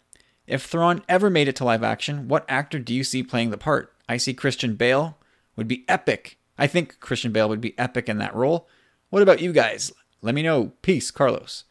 If 0.46 0.64
Thrawn 0.64 1.02
ever 1.10 1.28
made 1.28 1.46
it 1.46 1.56
to 1.56 1.64
live 1.66 1.82
action, 1.84 2.26
what 2.26 2.46
actor 2.48 2.78
do 2.78 2.94
you 2.94 3.04
see 3.04 3.22
playing 3.22 3.50
the 3.50 3.58
part? 3.58 3.92
I 4.08 4.16
see 4.16 4.32
Christian 4.32 4.76
Bale 4.76 5.18
would 5.56 5.68
be 5.68 5.84
epic. 5.88 6.38
I 6.56 6.66
think 6.66 7.00
Christian 7.00 7.32
Bale 7.32 7.50
would 7.50 7.60
be 7.60 7.78
epic 7.78 8.08
in 8.08 8.16
that 8.16 8.34
role. 8.34 8.66
What 9.10 9.20
about 9.20 9.42
you 9.42 9.52
guys? 9.52 9.92
Let 10.22 10.34
me 10.34 10.42
know. 10.42 10.72
Peace, 10.80 11.10
Carlos." 11.10 11.64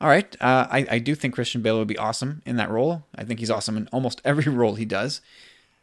All 0.00 0.06
right. 0.06 0.36
Uh, 0.40 0.68
I, 0.70 0.86
I 0.88 0.98
do 1.00 1.16
think 1.16 1.34
Christian 1.34 1.62
Bale 1.62 1.78
would 1.78 1.88
be 1.88 1.98
awesome 1.98 2.42
in 2.46 2.54
that 2.58 2.70
role. 2.70 3.06
I 3.16 3.24
think 3.24 3.40
he's 3.40 3.50
awesome 3.50 3.76
in 3.76 3.88
almost 3.88 4.20
every 4.24 4.52
role 4.52 4.76
he 4.76 4.84
does. 4.84 5.20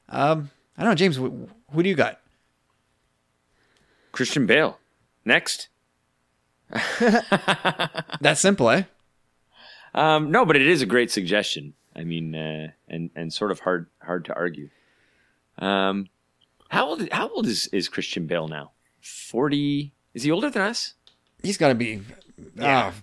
Um, 0.08 0.52
I 0.78 0.84
don't 0.84 0.92
know, 0.92 0.96
James. 0.96 1.20
Wh- 1.70 1.74
who 1.76 1.84
do 1.84 1.90
you 1.90 1.96
got? 1.96 2.20
Christian 4.12 4.46
Bale. 4.46 4.78
Next. 5.26 5.68
That 8.20 8.36
simple, 8.38 8.70
eh? 8.70 8.84
Um, 9.94 10.32
no, 10.32 10.46
but 10.46 10.56
it 10.56 10.68
is 10.68 10.82
a 10.82 10.86
great 10.86 11.12
suggestion. 11.12 11.74
I 11.96 12.04
mean, 12.04 12.36
uh, 12.36 12.68
and 12.88 13.10
and 13.16 13.32
sort 13.34 13.52
of 13.52 13.60
hard 13.62 13.88
hard 14.02 14.26
to 14.26 14.36
argue. 14.36 14.70
Um, 15.60 16.08
how 16.70 16.88
old 16.88 17.10
how 17.12 17.30
old 17.30 17.46
is 17.48 17.68
is 17.68 17.88
Christian 17.90 18.28
Bale 18.28 18.48
now? 18.48 18.72
Forty? 19.02 19.94
Is 20.14 20.24
he 20.24 20.32
older 20.32 20.50
than 20.50 20.62
us? 20.64 20.94
He's 21.42 21.58
got 21.58 21.70
to 21.70 21.76
be. 21.76 22.02
Yeah. 22.56 22.92
Oh, 22.94 23.02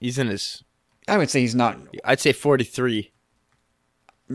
He's 0.00 0.18
in 0.18 0.28
his. 0.28 0.64
I 1.08 1.16
would 1.16 1.30
say 1.30 1.40
he's 1.40 1.54
not. 1.54 1.78
I'd 2.04 2.20
say 2.20 2.32
43. 2.32 3.12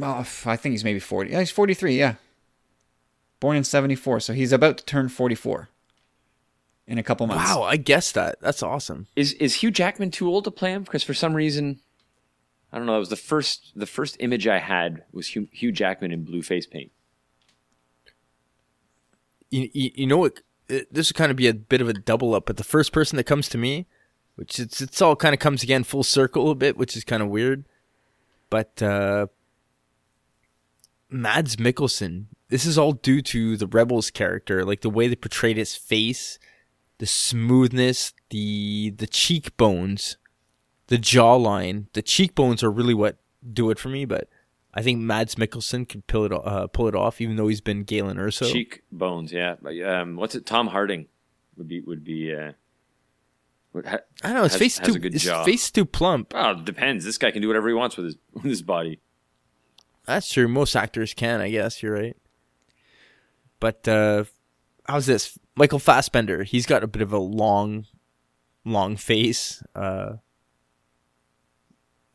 Oh, 0.02 0.26
I 0.46 0.56
think 0.56 0.72
he's 0.74 0.84
maybe 0.84 1.00
40. 1.00 1.32
Yeah, 1.32 1.40
he's 1.40 1.52
43, 1.52 1.98
yeah. 1.98 2.16
Born 3.42 3.58
in 3.58 3.64
74, 3.66 4.22
so 4.22 4.34
he's 4.34 4.54
about 4.54 4.78
to 4.78 4.86
turn 4.86 5.10
44 5.10 5.68
in 6.86 6.98
a 6.98 7.04
couple 7.04 7.26
months. 7.26 7.54
Wow, 7.54 7.64
I 7.64 7.76
guessed 7.76 8.14
that. 8.14 8.40
That's 8.40 8.62
awesome. 8.62 9.08
Is 9.16 9.34
is 9.34 9.56
Hugh 9.56 9.72
Jackman 9.72 10.12
too 10.12 10.30
old 10.30 10.44
to 10.44 10.52
play 10.52 10.72
him? 10.72 10.84
Because 10.84 11.04
for 11.04 11.16
some 11.16 11.34
reason, 11.34 11.80
I 12.72 12.78
don't 12.78 12.86
know. 12.86 12.94
That 12.94 13.00
was 13.00 13.10
the 13.10 13.16
first 13.16 13.72
the 13.76 13.88
first 13.88 14.16
image 14.20 14.48
I 14.48 14.60
had 14.60 15.04
was 15.12 15.30
Hugh, 15.30 15.48
Hugh 15.52 15.72
Jackman 15.72 16.12
in 16.12 16.24
blue 16.24 16.44
face 16.44 16.68
paint. 16.68 16.92
You, 19.50 19.70
you, 19.74 19.92
you 19.96 20.08
know 20.08 20.18
what? 20.18 20.42
It, 20.70 20.94
this 20.94 21.10
would 21.10 21.18
kind 21.18 21.32
of 21.32 21.38
be 21.38 21.48
a 21.48 21.54
bit 21.54 21.82
of 21.82 21.90
a 21.90 21.94
double 21.94 22.36
up, 22.36 22.46
but 22.46 22.58
the 22.58 22.64
first 22.64 22.94
person 22.94 23.18
that 23.18 23.24
comes 23.24 23.50
to 23.50 23.58
me, 23.58 23.88
which 24.36 24.60
it's 24.60 24.82
it's 24.82 25.02
all 25.02 25.16
kind 25.16 25.34
of 25.34 25.40
comes 25.40 25.64
again 25.64 25.84
full 25.84 26.04
circle 26.04 26.52
a 26.52 26.56
bit, 26.56 26.78
which 26.78 26.96
is 26.96 27.04
kind 27.04 27.24
of 27.24 27.30
weird. 27.30 27.66
But 28.52 28.84
uh 28.84 29.28
Mads 31.10 31.58
Mikkelsen, 31.58 32.28
this 32.52 32.66
is 32.66 32.78
all 32.78 32.92
due 32.92 33.22
to 33.22 33.56
the 33.58 33.66
Rebels 33.66 34.12
character, 34.12 34.64
like 34.66 34.82
the 34.82 34.90
way 34.90 35.08
they 35.08 35.16
portrayed 35.16 35.56
his 35.58 35.74
face, 35.76 36.38
the 37.00 37.06
smoothness, 37.06 38.14
the 38.30 38.94
the 38.96 39.08
cheekbones, 39.08 40.18
the 40.88 40.98
jawline. 40.98 41.86
The 41.94 42.02
cheekbones 42.02 42.62
are 42.62 42.70
really 42.70 42.94
what 42.94 43.18
do 43.52 43.72
it 43.72 43.80
for 43.80 43.88
me, 43.90 44.04
but 44.06 44.28
I 44.74 44.82
think 44.82 45.00
Mads 45.00 45.36
Mikkelsen 45.36 45.88
can 45.88 46.02
pull 46.04 46.26
it 46.26 46.34
uh, 46.34 46.68
pull 46.68 46.88
it 46.90 46.96
off, 46.96 47.22
even 47.22 47.38
though 47.38 47.48
he's 47.48 47.62
been 47.62 47.84
Galen 47.84 48.18
Erso. 48.18 48.52
Cheek 48.52 48.84
bones, 48.92 49.32
yeah. 49.32 49.56
Um, 49.86 50.18
what's 50.18 50.36
it? 50.36 50.46
Tom 50.46 50.68
Hardy 50.68 51.08
would 51.56 51.70
be 51.70 51.80
would 51.80 52.04
be. 52.04 52.36
Uh, 52.36 52.52
would 53.74 53.86
ha- 53.86 54.00
I 54.24 54.28
don't 54.28 54.36
know. 54.36 54.44
His 54.44 54.52
has- 54.54 54.60
face 54.62 54.78
has 54.80 54.88
too. 54.94 55.00
good 55.00 55.14
his 55.14 55.24
jaw. 55.24 55.46
face 55.46 55.72
too 55.72 55.86
plump. 55.86 56.34
it 56.36 56.66
depends. 56.66 57.06
This 57.06 57.18
guy 57.18 57.32
can 57.32 57.42
do 57.42 57.48
whatever 57.48 57.70
he 57.70 57.74
wants 57.74 57.96
with 57.96 58.08
his 58.08 58.18
with 58.34 58.44
his 58.44 58.62
body. 58.62 59.00
That's 60.06 60.30
true. 60.30 60.50
Most 60.50 60.76
actors 60.76 61.14
can, 61.14 61.40
I 61.40 61.50
guess. 61.50 61.82
You're 61.82 61.94
right. 61.94 62.18
But 63.62 63.88
uh 63.88 64.26
how's 64.90 65.06
this? 65.06 65.40
Michael 65.56 65.80
Fassbender. 65.80 66.44
He's 66.44 66.66
got 66.66 66.84
a 66.84 66.88
bit 66.88 67.02
of 67.02 67.14
a 67.14 67.18
long, 67.18 67.86
long 68.66 68.98
face. 68.98 69.64
Uh 69.74 70.16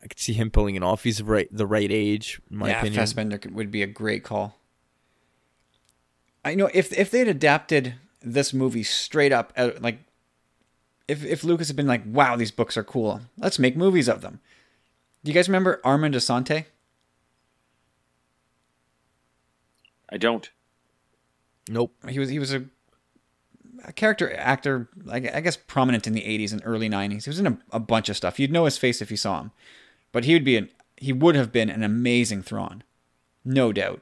I 0.03 0.07
could 0.07 0.19
see 0.19 0.33
him 0.33 0.51
pulling 0.51 0.75
it 0.75 0.83
off. 0.83 1.03
He's 1.03 1.17
the 1.17 1.23
right 1.23 1.47
the 1.51 1.65
right 1.65 1.91
age, 1.91 2.39
in 2.51 2.57
my 2.57 2.69
yeah, 2.69 2.79
opinion. 2.79 2.99
Fassbender 3.01 3.39
could- 3.39 3.55
would 3.55 3.71
be 3.71 3.81
a 3.81 3.87
great 3.87 4.23
call. 4.23 4.59
I 6.45 6.53
know 6.53 6.69
if 6.73 6.93
if 6.93 7.09
they'd 7.09 7.27
adapted 7.27 7.95
this 8.21 8.53
movie 8.53 8.83
straight 8.83 9.31
up, 9.33 9.51
uh, 9.57 9.71
like 9.79 9.99
if 11.07 11.25
if 11.25 11.43
Lucas 11.43 11.67
had 11.67 11.75
been 11.75 11.87
like, 11.87 12.03
"Wow, 12.05 12.35
these 12.35 12.51
books 12.51 12.77
are 12.77 12.83
cool. 12.83 13.21
Let's 13.37 13.59
make 13.59 13.75
movies 13.75 14.07
of 14.07 14.21
them." 14.21 14.39
Do 15.23 15.31
you 15.31 15.35
guys 15.35 15.49
remember 15.49 15.81
Armand 15.83 16.13
Assante? 16.13 16.65
I 20.09 20.17
don't. 20.17 20.49
Nope. 21.69 21.93
He 22.07 22.19
was 22.19 22.29
he 22.29 22.39
was 22.39 22.53
a, 22.53 22.65
a 23.83 23.93
character 23.93 24.33
actor, 24.35 24.89
like 25.03 25.33
I 25.33 25.41
guess 25.41 25.57
prominent 25.57 26.07
in 26.07 26.13
the 26.13 26.21
'80s 26.21 26.51
and 26.51 26.61
early 26.65 26.89
'90s. 26.89 27.23
He 27.25 27.29
was 27.29 27.39
in 27.39 27.47
a, 27.47 27.57
a 27.71 27.79
bunch 27.79 28.09
of 28.09 28.17
stuff. 28.17 28.39
You'd 28.39 28.51
know 28.51 28.65
his 28.65 28.77
face 28.77 29.01
if 29.01 29.11
you 29.11 29.17
saw 29.17 29.41
him, 29.41 29.51
but 30.11 30.25
he 30.25 30.33
would 30.33 30.45
be 30.45 30.57
an 30.57 30.69
he 30.97 31.13
would 31.13 31.35
have 31.35 31.51
been 31.51 31.69
an 31.69 31.83
amazing 31.83 32.41
Thrawn, 32.41 32.83
no 33.45 33.71
doubt. 33.71 34.01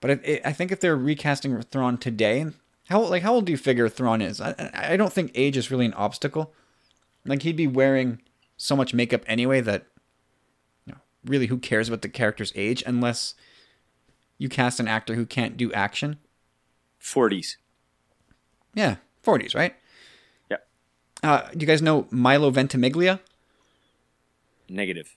But 0.00 0.10
I, 0.10 0.40
I 0.44 0.52
think 0.52 0.72
if 0.72 0.80
they're 0.80 0.96
recasting 0.96 1.60
Thrawn 1.62 1.98
today, 1.98 2.46
how 2.88 3.02
like 3.02 3.22
how 3.22 3.34
old 3.34 3.46
do 3.46 3.52
you 3.52 3.58
figure 3.58 3.88
Thrawn 3.88 4.22
is? 4.22 4.40
I 4.40 4.54
I 4.58 4.94
I 4.94 4.96
don't 4.96 5.12
think 5.12 5.32
age 5.34 5.56
is 5.56 5.70
really 5.70 5.86
an 5.86 5.94
obstacle. 5.94 6.54
Like 7.24 7.42
he'd 7.42 7.56
be 7.56 7.66
wearing 7.66 8.20
so 8.56 8.76
much 8.76 8.94
makeup 8.94 9.22
anyway 9.26 9.60
that, 9.60 9.86
you 10.86 10.92
know, 10.92 11.00
really 11.24 11.46
who 11.46 11.58
cares 11.58 11.88
about 11.88 12.02
the 12.02 12.08
character's 12.08 12.52
age 12.54 12.82
unless 12.86 13.34
you 14.38 14.48
cast 14.48 14.80
an 14.80 14.88
actor 14.88 15.14
who 15.14 15.26
can't 15.26 15.56
do 15.56 15.72
action. 15.72 16.18
Forties. 17.06 17.56
Yeah, 18.74 18.96
40s, 19.24 19.54
right? 19.54 19.76
Yep. 20.50 20.66
Uh, 21.22 21.42
do 21.52 21.58
you 21.60 21.66
guys 21.66 21.80
know 21.80 22.08
Milo 22.10 22.50
Ventimiglia? 22.50 23.20
Negative. 24.68 25.14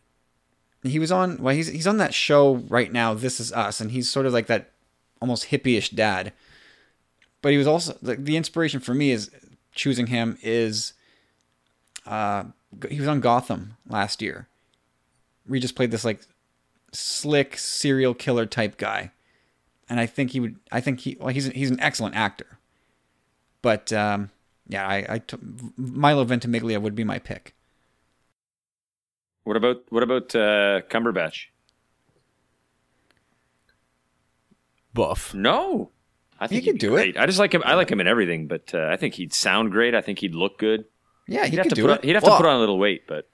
He 0.84 1.00
was 1.00 1.12
on 1.12 1.42
well, 1.42 1.56
he's 1.56 1.66
he's 1.66 1.88
on 1.88 1.98
that 1.98 2.14
show 2.14 2.58
right 2.70 2.94
now. 2.94 3.16
This 3.16 3.40
is 3.40 3.52
Us, 3.52 3.82
and 3.82 3.90
he's 3.90 4.08
sort 4.08 4.28
of 4.28 4.34
like 4.34 4.46
that 4.46 4.70
almost 5.20 5.50
hippie-ish 5.50 5.90
dad. 5.90 6.32
But 7.42 7.54
he 7.54 7.58
was 7.58 7.66
also 7.66 7.98
the, 8.04 8.16
the 8.18 8.38
inspiration 8.38 8.80
for 8.80 8.94
me 8.94 9.10
is 9.10 9.32
choosing 9.74 10.08
him 10.08 10.38
is 10.44 10.94
uh 12.06 12.44
he 12.88 13.00
was 13.00 13.10
on 13.10 13.20
Gotham 13.20 13.78
last 13.90 14.22
year. 14.22 14.48
We 15.48 15.60
just 15.60 15.76
played 15.76 15.90
this 15.90 16.06
like 16.06 16.22
slick 16.92 17.58
serial 17.58 18.14
killer 18.14 18.46
type 18.46 18.78
guy, 18.78 19.12
and 19.90 20.00
I 20.00 20.06
think 20.06 20.32
he 20.32 20.40
would. 20.40 20.56
I 20.72 20.80
think 20.82 21.00
he 21.02 21.18
well 21.20 21.30
he's 21.34 21.48
he's 21.48 21.72
an 21.72 21.80
excellent 21.80 22.16
actor. 22.16 22.60
But 23.62 23.92
um, 23.92 24.30
yeah, 24.68 24.88
I, 24.88 25.06
I 25.10 25.18
t- 25.20 25.38
Milo 25.76 26.24
Ventimiglia 26.24 26.80
would 26.80 26.96
be 26.96 27.04
my 27.04 27.20
pick. 27.20 27.54
What 29.44 29.58
about 29.58 29.78
what 29.90 30.04
about 30.04 30.34
uh, 30.36 30.82
Cumberbatch? 30.90 31.48
Buff. 34.94 35.34
No, 35.34 35.92
I 36.40 36.48
think 36.48 36.64
He 36.64 36.72
could 36.72 36.82
he'd 36.82 36.88
do 36.88 36.96
it. 36.98 37.18
I 37.18 37.26
just 37.26 37.40
like 37.40 37.54
him. 37.54 37.62
I 37.66 37.76
like 37.76 37.90
him 37.92 38.00
in 38.02 38.08
everything, 38.08 38.48
but 38.48 38.74
uh, 38.74 38.88
I 38.92 38.98
think 38.98 39.14
he'd 39.16 39.34
sound 39.34 39.72
great. 39.72 39.94
I 39.96 40.02
think 40.02 40.20
he'd 40.20 40.36
look 40.36 40.58
good. 40.58 40.86
Yeah, 41.28 41.46
he 41.46 41.52
He'd 41.52 41.58
have 41.58 41.64
could 41.66 41.70
to 41.72 41.76
do 41.76 41.82
put 41.84 41.92
it. 41.92 41.98
on, 42.00 42.04
he'd 42.04 42.14
have 42.16 42.24
Well- 42.24 42.38
to 42.38 42.44
put 42.44 42.50
on 42.50 42.56
a 42.56 42.60
little 42.60 42.80
weight, 42.80 43.04
but 43.08 43.30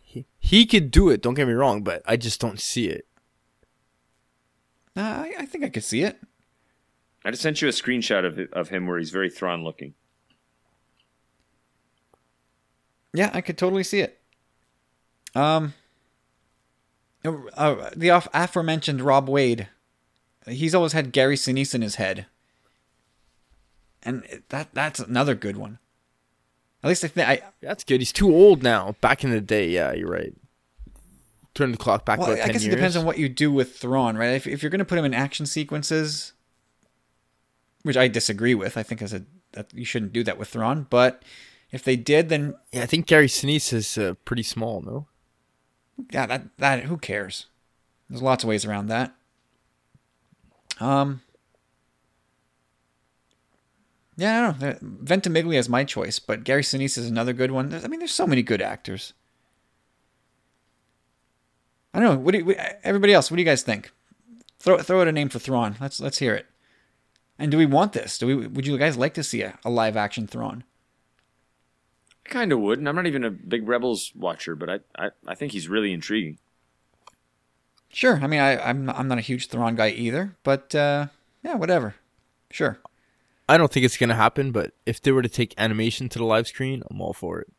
He, 0.00 0.26
he 0.38 0.64
could 0.64 0.90
do 0.92 1.08
it, 1.10 1.20
don't 1.20 1.34
get 1.34 1.48
me 1.48 1.54
wrong, 1.54 1.82
but 1.82 2.02
I 2.06 2.16
just 2.16 2.40
don't 2.40 2.60
see 2.60 2.86
it. 2.86 3.06
Uh, 4.96 5.00
I, 5.00 5.32
I 5.40 5.46
think 5.46 5.64
I 5.64 5.68
could 5.68 5.84
see 5.84 6.02
it. 6.02 6.18
I 7.24 7.30
just 7.30 7.42
sent 7.42 7.62
you 7.62 7.68
a 7.68 7.72
screenshot 7.72 8.24
of 8.26 8.38
of 8.52 8.68
him 8.68 8.86
where 8.86 8.98
he's 8.98 9.10
very 9.10 9.30
Thrawn 9.30 9.62
looking. 9.64 9.94
Yeah, 13.14 13.30
I 13.32 13.40
could 13.40 13.58
totally 13.58 13.84
see 13.84 14.00
it. 14.00 14.20
Um, 15.34 15.74
uh, 17.24 17.90
the 17.96 18.10
off- 18.10 18.28
aforementioned 18.34 19.00
Rob 19.00 19.28
Wade, 19.28 19.68
he's 20.46 20.74
always 20.74 20.92
had 20.92 21.12
Gary 21.12 21.36
Sinise 21.36 21.74
in 21.74 21.82
his 21.82 21.94
head, 21.96 22.26
and 24.02 24.42
that 24.48 24.74
that's 24.74 24.98
another 25.00 25.34
good 25.34 25.56
one. 25.56 25.78
At 26.82 26.88
least 26.88 27.04
I 27.04 27.08
think 27.08 27.28
I. 27.28 27.42
That's 27.60 27.84
good. 27.84 28.00
He's 28.00 28.12
too 28.12 28.34
old 28.34 28.62
now. 28.62 28.96
Back 29.00 29.22
in 29.22 29.30
the 29.30 29.40
day, 29.40 29.68
yeah, 29.68 29.92
you're 29.92 30.10
right. 30.10 30.34
Turn 31.54 31.70
the 31.72 31.76
clock 31.78 32.06
back 32.06 32.18
Well, 32.18 32.28
about 32.32 32.38
I 32.42 32.46
10 32.46 32.52
guess 32.52 32.62
years. 32.64 32.72
it 32.72 32.76
depends 32.76 32.96
on 32.96 33.04
what 33.04 33.18
you 33.18 33.28
do 33.28 33.52
with 33.52 33.76
Thrawn, 33.76 34.16
right? 34.16 34.30
If, 34.34 34.46
if 34.46 34.62
you're 34.62 34.70
going 34.70 34.78
to 34.78 34.84
put 34.86 34.98
him 34.98 35.04
in 35.04 35.12
action 35.12 35.44
sequences, 35.44 36.32
which 37.82 37.96
I 37.96 38.08
disagree 38.08 38.54
with, 38.54 38.76
I 38.78 38.82
think 38.82 39.02
as 39.02 39.12
a 39.12 39.24
that 39.52 39.72
you 39.74 39.84
shouldn't 39.84 40.14
do 40.14 40.24
that 40.24 40.38
with 40.38 40.48
Thrawn. 40.48 40.86
But 40.88 41.22
if 41.70 41.84
they 41.84 41.96
did, 41.96 42.30
then 42.30 42.54
Yeah, 42.72 42.82
I 42.82 42.86
think 42.86 43.06
Gary 43.06 43.26
Sinise 43.26 43.72
is 43.74 43.98
uh, 43.98 44.14
pretty 44.24 44.42
small, 44.42 44.80
no? 44.80 45.06
yeah, 46.10 46.24
that 46.26 46.44
that 46.56 46.84
who 46.84 46.96
cares? 46.96 47.46
There's 48.08 48.22
lots 48.22 48.44
of 48.44 48.48
ways 48.48 48.64
around 48.64 48.86
that. 48.86 49.14
Um. 50.80 51.20
Yeah, 54.16 54.38
I 54.38 54.42
don't 54.52 54.60
know. 54.60 54.76
Ventimiglia 55.02 55.58
is 55.58 55.68
my 55.68 55.84
choice, 55.84 56.18
but 56.18 56.44
Gary 56.44 56.62
Sinise 56.62 56.98
is 56.98 57.08
another 57.08 57.32
good 57.32 57.50
one. 57.50 57.70
There's, 57.70 57.84
I 57.84 57.88
mean, 57.88 57.98
there's 58.00 58.12
so 58.12 58.26
many 58.26 58.42
good 58.42 58.60
actors. 58.60 59.12
I 61.94 62.00
don't 62.00 62.14
know. 62.14 62.20
What 62.20 62.32
do 62.32 62.38
you, 62.38 62.54
everybody 62.82 63.12
else? 63.12 63.30
What 63.30 63.36
do 63.36 63.42
you 63.42 63.48
guys 63.48 63.62
think? 63.62 63.90
Throw 64.58 64.78
throw 64.78 65.00
out 65.00 65.08
a 65.08 65.12
name 65.12 65.28
for 65.28 65.38
Thrawn. 65.38 65.76
Let's 65.80 66.00
let's 66.00 66.18
hear 66.18 66.34
it. 66.34 66.46
And 67.38 67.50
do 67.50 67.58
we 67.58 67.66
want 67.66 67.92
this? 67.92 68.18
Do 68.18 68.26
we? 68.26 68.46
Would 68.46 68.66
you 68.66 68.78
guys 68.78 68.96
like 68.96 69.14
to 69.14 69.24
see 69.24 69.42
a, 69.42 69.58
a 69.64 69.70
live 69.70 69.96
action 69.96 70.26
Thrawn? 70.26 70.64
I 72.24 72.28
kind 72.28 72.52
of 72.52 72.60
would, 72.60 72.78
and 72.78 72.88
I'm 72.88 72.94
not 72.94 73.06
even 73.06 73.24
a 73.24 73.30
big 73.30 73.66
Rebels 73.66 74.12
watcher, 74.14 74.54
but 74.54 74.70
I, 74.70 74.80
I, 74.96 75.10
I 75.26 75.34
think 75.34 75.52
he's 75.52 75.68
really 75.68 75.92
intriguing. 75.92 76.38
Sure. 77.88 78.20
I 78.22 78.26
mean, 78.26 78.40
I, 78.40 78.58
I'm 78.58 78.86
not, 78.86 78.98
I'm 78.98 79.08
not 79.08 79.18
a 79.18 79.22
huge 79.22 79.48
Thrawn 79.48 79.74
guy 79.74 79.90
either, 79.90 80.36
but 80.44 80.74
uh, 80.74 81.08
yeah, 81.42 81.56
whatever. 81.56 81.96
Sure. 82.50 82.78
I 83.48 83.58
don't 83.58 83.70
think 83.72 83.84
it's 83.84 83.96
going 83.96 84.08
to 84.08 84.14
happen, 84.14 84.52
but 84.52 84.72
if 84.86 85.02
they 85.02 85.10
were 85.10 85.20
to 85.20 85.28
take 85.28 85.54
animation 85.58 86.08
to 86.10 86.18
the 86.18 86.24
live 86.24 86.46
screen, 86.46 86.84
I'm 86.88 87.00
all 87.00 87.12
for 87.12 87.40
it. 87.40 87.52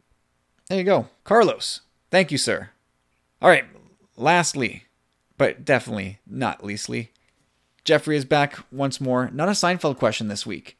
There 0.70 0.78
you 0.78 0.86
go, 0.86 1.10
Carlos. 1.24 1.82
Thank 2.10 2.32
you, 2.32 2.38
sir. 2.38 2.70
All 3.42 3.50
right. 3.50 3.66
Lastly, 4.16 4.84
but 5.38 5.66
definitely 5.66 6.20
not 6.28 6.64
leastly, 6.64 7.12
Jeffrey 7.84 8.16
is 8.16 8.26
back 8.26 8.60
once 8.72 9.02
more. 9.02 9.30
Not 9.32 9.50
a 9.50 9.52
Seinfeld 9.52 9.98
question 9.98 10.28
this 10.28 10.46
week. 10.46 10.78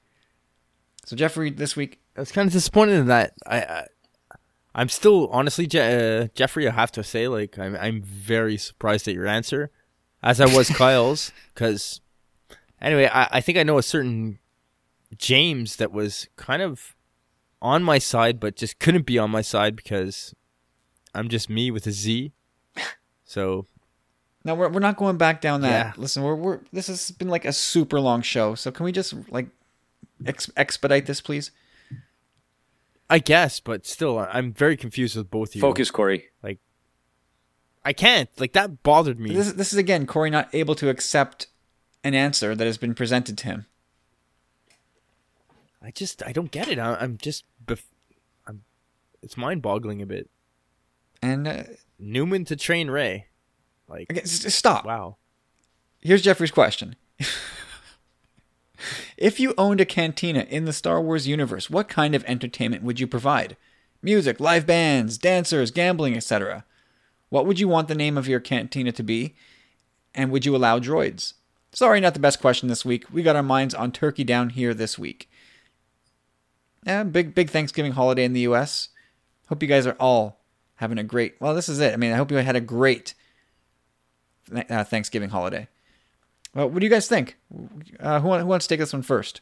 So 1.06 1.16
Jeffrey, 1.16 1.50
this 1.50 1.76
week, 1.76 2.00
I 2.16 2.22
was 2.22 2.32
kind 2.32 2.48
of 2.48 2.54
disappointed 2.54 2.94
in 2.94 3.08
that. 3.08 3.34
I, 3.46 3.58
I 3.62 3.88
I'm 4.76 4.90
still 4.90 5.28
honestly, 5.28 5.68
Je- 5.68 6.24
uh, 6.24 6.28
Jeffrey. 6.34 6.68
I 6.68 6.72
have 6.72 6.92
to 6.94 7.04
say, 7.04 7.28
like, 7.28 7.60
I'm 7.60 7.76
I'm 7.76 8.02
very 8.02 8.58
surprised 8.58 9.08
at 9.08 9.14
your 9.14 9.28
answer, 9.28 9.70
as 10.22 10.40
I 10.40 10.46
was 10.46 10.70
Kyle's. 10.78 11.32
Because 11.54 12.02
anyway, 12.82 13.10
I, 13.12 13.28
I 13.32 13.42
think 13.42 13.58
I 13.58 13.64
know 13.64 13.78
a 13.78 13.84
certain 13.84 14.40
James 15.18 15.76
that 15.76 15.92
was 15.92 16.28
kind 16.38 16.62
of 16.62 16.96
on 17.62 17.84
my 17.84 18.00
side, 18.00 18.40
but 18.40 18.56
just 18.56 18.80
couldn't 18.80 19.06
be 19.06 19.20
on 19.20 19.30
my 19.30 19.42
side 19.42 19.76
because 19.76 20.34
I'm 21.14 21.30
just 21.30 21.50
me 21.50 21.70
with 21.70 21.86
a 21.86 21.92
Z. 21.92 22.32
So 23.34 23.66
No, 24.46 24.54
we're 24.54 24.70
we're 24.70 24.80
not 24.80 24.96
going 24.98 25.18
back 25.18 25.42
down 25.42 25.62
that. 25.62 25.70
Yeah. 25.70 25.94
Listen, 25.98 26.22
we're 26.22 26.36
we're 26.36 26.60
this 26.72 26.86
has 26.88 27.10
been 27.12 27.30
like 27.30 27.46
a 27.46 27.54
super 27.54 28.00
long 28.00 28.22
show, 28.22 28.54
so 28.56 28.72
can 28.72 28.84
we 28.86 28.92
just 28.92 29.14
like 29.32 29.48
ex- 30.26 30.52
expedite 30.56 31.08
this, 31.08 31.20
please? 31.20 31.50
I 33.10 33.20
guess, 33.20 33.60
but 33.60 33.86
still, 33.86 34.20
I- 34.20 34.30
I'm 34.34 34.54
very 34.54 34.78
confused 34.78 35.16
with 35.18 35.32
both 35.32 35.50
of 35.50 35.56
you. 35.56 35.62
Focus, 35.62 35.90
Corey. 35.92 36.26
Like, 36.42 36.60
I 37.84 37.94
can't. 37.94 38.30
Like 38.40 38.54
that 38.54 38.84
bothered 38.84 39.20
me. 39.20 39.34
This 39.34 39.54
this 39.54 39.74
is 39.74 39.80
again 39.80 40.06
Corey 40.06 40.30
not 40.30 40.48
able 40.54 40.76
to 40.76 40.90
accept 40.90 41.48
an 42.04 42.14
answer 42.14 42.54
that 42.56 42.66
has 42.66 42.78
been 42.78 42.94
presented 42.94 43.38
to 43.40 43.46
him. 43.46 43.66
I 45.82 45.90
just 45.92 46.22
I 46.24 46.32
don't 46.32 46.52
get 46.52 46.68
it. 46.68 46.78
I, 46.80 46.96
I'm 46.96 47.18
just 47.18 47.46
bef- 47.66 47.92
I'm, 48.48 48.64
it's 49.22 49.36
mind-boggling 49.38 50.02
a 50.02 50.06
bit. 50.06 50.30
And 51.24 51.48
uh, 51.48 51.64
Newman 51.98 52.44
to 52.46 52.58
train 52.58 52.90
Rey, 52.90 53.28
like 53.88 54.12
s- 54.14 54.54
stop. 54.54 54.84
wow. 54.84 55.16
Here's 56.02 56.22
Jeffrey's 56.22 56.52
question. 56.52 56.98
if 59.18 59.40
you 59.40 59.54
owned 59.58 59.80
a 59.80 59.86
cantina 59.86 60.42
in 60.50 60.66
the 60.66 60.74
Star 60.74 61.02
Wars 61.02 61.26
universe, 61.26 61.70
what 61.70 61.88
kind 61.88 62.14
of 62.14 62.26
entertainment 62.26 62.84
would 62.84 63.00
you 63.00 63.08
provide? 63.08 63.56
Music, 64.02 64.42
live 64.42 64.68
bands, 64.68 65.18
dancers, 65.18 65.72
gambling, 65.72 66.18
etc. 66.18 66.66
What 67.30 67.46
would 67.46 67.58
you 67.58 67.70
want 67.70 67.88
the 67.88 67.96
name 67.96 68.18
of 68.18 68.28
your 68.28 68.42
cantina 68.42 68.92
to 68.92 69.02
be? 69.02 69.34
And 70.14 70.30
would 70.30 70.46
you 70.46 70.54
allow 70.58 70.78
droids? 70.78 71.36
Sorry, 71.72 72.02
not 72.02 72.16
the 72.16 72.20
best 72.20 72.42
question 72.42 72.68
this 72.68 72.84
week. 72.84 73.06
We 73.10 73.24
got 73.24 73.38
our 73.38 73.42
minds 73.42 73.74
on 73.74 73.94
turkey 73.94 74.26
down 74.26 74.50
here 74.50 74.74
this 74.74 75.00
week. 75.00 75.30
Yeah, 76.86 77.04
big 77.04 77.34
big 77.34 77.50
Thanksgiving 77.50 77.94
holiday 77.94 78.26
in 78.26 78.34
the 78.34 78.42
U.S. 78.42 78.90
Hope 79.48 79.62
you 79.62 79.70
guys 79.70 79.88
are 79.88 79.96
all 80.02 80.43
having 80.76 80.98
a 80.98 81.04
great. 81.04 81.36
Well, 81.40 81.54
this 81.54 81.70
is 81.70 81.80
it. 81.80 81.94
I 81.94 81.98
mean, 81.98 82.12
I 82.12 82.18
hope 82.18 82.32
you 82.32 82.38
had 82.38 82.56
a 82.56 82.62
great 82.62 83.14
uh, 84.70 84.84
Thanksgiving 84.84 85.30
holiday. 85.30 85.68
Well, 86.54 86.70
what 86.70 86.80
do 86.80 86.86
you 86.86 86.90
guys 86.90 87.08
think? 87.08 87.38
Uh, 88.00 88.20
who, 88.20 88.34
who 88.34 88.46
wants 88.46 88.68
to 88.68 88.74
take 88.74 88.80
this 88.80 88.94
one 88.94 89.02
first? 89.02 89.42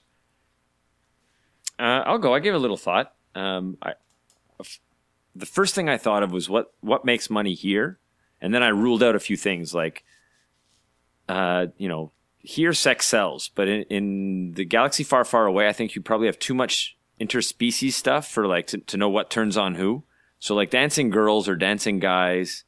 Uh, 1.80 2.04
I'll 2.06 2.20
go. 2.20 2.34
I 2.34 2.40
gave 2.40 2.54
a 2.54 2.60
little 2.60 2.78
thought. 2.78 3.14
Um, 3.36 3.78
I, 3.82 3.94
the 5.36 5.46
first 5.46 5.76
thing 5.76 5.90
I 5.90 5.98
thought 5.98 6.24
of 6.24 6.32
was 6.32 6.50
what 6.50 6.74
what 6.82 7.06
makes 7.06 7.30
money 7.30 7.54
here, 7.54 8.00
and 8.42 8.54
then 8.54 8.64
I 8.64 8.70
ruled 8.70 9.02
out 9.02 9.16
a 9.16 9.20
few 9.20 9.38
things 9.38 9.74
like, 9.74 10.04
uh, 11.28 11.68
you 11.78 11.88
know, 11.88 12.12
here 12.40 12.74
sex 12.74 13.06
sells, 13.06 13.50
but 13.50 13.68
in, 13.68 13.84
in 13.84 14.54
the 14.54 14.66
galaxy 14.66 15.04
far, 15.04 15.24
far 15.24 15.46
away, 15.46 15.68
I 15.68 15.74
think 15.74 15.96
you 15.96 16.02
probably 16.02 16.28
have 16.28 16.40
too 16.40 16.54
much 16.54 16.98
interspecies 17.20 17.94
stuff 17.94 18.28
for 18.28 18.48
like 18.48 18.68
to, 18.68 18.80
to 18.80 18.98
know 18.98 19.10
what 19.10 19.30
turns 19.30 19.58
on 19.58 19.76
who. 19.76 20.04
So 20.42 20.56
like 20.56 20.72
dancing 20.72 21.12
girls 21.12 21.48
or 21.48 21.56
dancing 21.56 22.00
guys, 22.00 22.64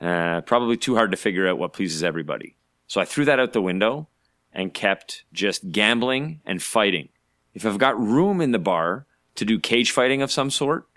uh, 0.00 0.40
probably 0.40 0.76
too 0.76 0.96
hard 0.96 1.12
to 1.12 1.16
figure 1.16 1.46
out 1.46 1.56
what 1.56 1.72
pleases 1.72 2.02
everybody. 2.02 2.56
So 2.88 3.00
I 3.00 3.04
threw 3.04 3.24
that 3.26 3.38
out 3.38 3.52
the 3.52 3.62
window 3.62 4.08
and 4.52 4.74
kept 4.74 5.22
just 5.32 5.70
gambling 5.70 6.40
and 6.44 6.60
fighting. 6.60 7.08
If 7.54 7.64
I've 7.64 7.78
got 7.78 7.98
room 7.98 8.40
in 8.40 8.50
the 8.50 8.58
bar 8.58 9.06
to 9.36 9.44
do 9.44 9.60
cage 9.60 9.92
fighting 9.92 10.20
of 10.20 10.32
some 10.32 10.50
sort, 10.50 10.88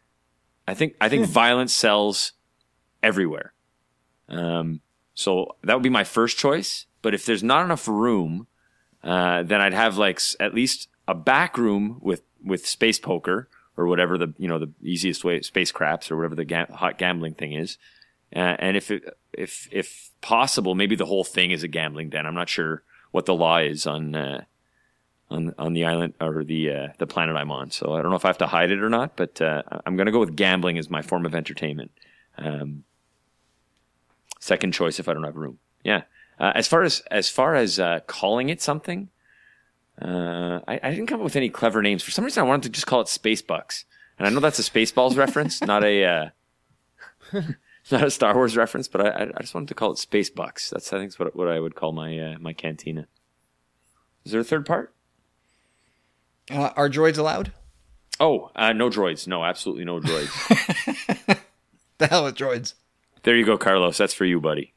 I 0.67 0.73
think 0.73 0.95
I 0.99 1.09
think 1.09 1.27
violence 1.27 1.73
sells 1.73 2.31
everywhere. 3.03 3.53
Um, 4.27 4.81
so 5.13 5.55
that 5.63 5.75
would 5.75 5.83
be 5.83 5.89
my 5.89 6.03
first 6.03 6.39
choice. 6.39 6.87
But 7.03 7.13
if 7.13 7.23
there's 7.25 7.43
not 7.43 7.63
enough 7.63 7.87
room, 7.87 8.47
uh, 9.03 9.43
then 9.43 9.61
I'd 9.61 9.73
have 9.75 9.95
like 9.97 10.15
s- 10.17 10.35
at 10.39 10.55
least 10.55 10.87
a 11.07 11.13
back 11.13 11.55
room 11.55 11.99
with 12.01 12.23
with 12.43 12.65
space 12.65 12.97
poker 12.97 13.47
or 13.77 13.87
whatever 13.87 14.17
the 14.17 14.33
you 14.37 14.47
know 14.47 14.59
the 14.59 14.71
easiest 14.81 15.23
way 15.23 15.41
space 15.41 15.71
craps 15.71 16.09
or 16.09 16.17
whatever 16.17 16.35
the 16.35 16.45
ga- 16.45 16.71
hot 16.71 16.97
gambling 16.97 17.33
thing 17.33 17.53
is. 17.53 17.77
Uh, 18.35 18.55
and 18.59 18.75
if 18.75 18.91
it, 18.91 19.03
if 19.33 19.67
if 19.71 20.09
possible, 20.21 20.75
maybe 20.75 20.95
the 20.95 21.05
whole 21.05 21.23
thing 21.23 21.51
is 21.51 21.63
a 21.63 21.67
gambling 21.67 22.09
den. 22.09 22.25
I'm 22.25 22.33
not 22.33 22.49
sure 22.49 22.83
what 23.11 23.25
the 23.25 23.35
law 23.35 23.57
is 23.57 23.85
on 23.85 24.15
uh, 24.15 24.43
on 25.29 25.53
on 25.57 25.73
the 25.73 25.85
island 25.85 26.13
or 26.19 26.43
the 26.43 26.71
uh, 26.71 26.87
the 26.97 27.07
planet 27.07 27.35
I'm 27.35 27.51
on. 27.51 27.71
So 27.71 27.93
I 27.93 28.01
don't 28.01 28.11
know 28.11 28.17
if 28.17 28.25
I 28.25 28.29
have 28.29 28.37
to 28.39 28.47
hide 28.47 28.71
it 28.71 28.83
or 28.83 28.89
not. 28.89 29.15
But 29.15 29.41
uh, 29.41 29.63
I'm 29.85 29.95
going 29.95 30.07
to 30.07 30.11
go 30.11 30.19
with 30.19 30.35
gambling 30.35 30.77
as 30.77 30.89
my 30.89 31.01
form 31.01 31.25
of 31.25 31.35
entertainment. 31.35 31.91
Um, 32.37 32.83
second 34.39 34.73
choice 34.73 34.99
if 34.99 35.07
I 35.07 35.13
don't 35.13 35.23
have 35.23 35.35
room. 35.35 35.59
Yeah. 35.83 36.03
Uh, 36.39 36.51
as 36.55 36.67
far 36.67 36.83
as 36.83 37.01
as 37.11 37.29
far 37.29 37.55
as 37.55 37.79
uh, 37.79 38.01
calling 38.07 38.49
it 38.49 38.61
something, 38.61 39.09
uh, 40.01 40.59
I, 40.67 40.79
I 40.83 40.89
didn't 40.91 41.07
come 41.07 41.19
up 41.19 41.23
with 41.23 41.35
any 41.35 41.49
clever 41.49 41.81
names. 41.81 42.03
For 42.03 42.11
some 42.11 42.25
reason, 42.25 42.43
I 42.43 42.47
wanted 42.47 42.63
to 42.63 42.69
just 42.69 42.87
call 42.87 43.01
it 43.01 43.07
Space 43.07 43.41
Bucks, 43.41 43.85
and 44.17 44.27
I 44.27 44.29
know 44.31 44.39
that's 44.39 44.59
a 44.59 44.63
Spaceballs 44.63 45.17
reference, 45.17 45.61
not 45.61 45.83
a 45.83 46.05
uh, 46.05 46.29
not 47.91 48.03
a 48.03 48.11
Star 48.11 48.33
Wars 48.35 48.57
reference, 48.57 48.87
but 48.87 49.01
I, 49.01 49.09
I 49.09 49.23
I 49.37 49.41
just 49.41 49.53
wanted 49.53 49.69
to 49.69 49.75
call 49.75 49.91
it 49.91 49.97
Space 49.97 50.29
Bucks. 50.29 50.69
That's 50.69 50.91
I 50.91 50.97
think 50.97 51.09
is 51.09 51.19
what 51.19 51.35
what 51.35 51.47
I 51.47 51.59
would 51.59 51.75
call 51.75 51.91
my 51.91 52.17
uh, 52.19 52.35
my 52.39 52.53
cantina. 52.53 53.07
Is 54.25 54.31
there 54.31 54.41
a 54.41 54.45
third 54.45 54.65
part? 54.65 54.93
Uh, 56.49 56.71
are 56.75 56.89
droids 56.89 57.17
allowed? 57.17 57.51
Oh, 58.19 58.49
uh, 58.55 58.73
no 58.73 58.89
droids. 58.89 59.27
No, 59.27 59.43
absolutely 59.43 59.85
no 59.85 59.99
droids. 59.99 61.39
The 61.97 62.07
hell 62.07 62.25
with 62.25 62.35
droids. 62.35 62.73
there 63.23 63.37
you 63.37 63.45
go, 63.45 63.57
Carlos. 63.57 63.97
That's 63.97 64.13
for 64.13 64.25
you, 64.25 64.41
buddy. 64.41 64.73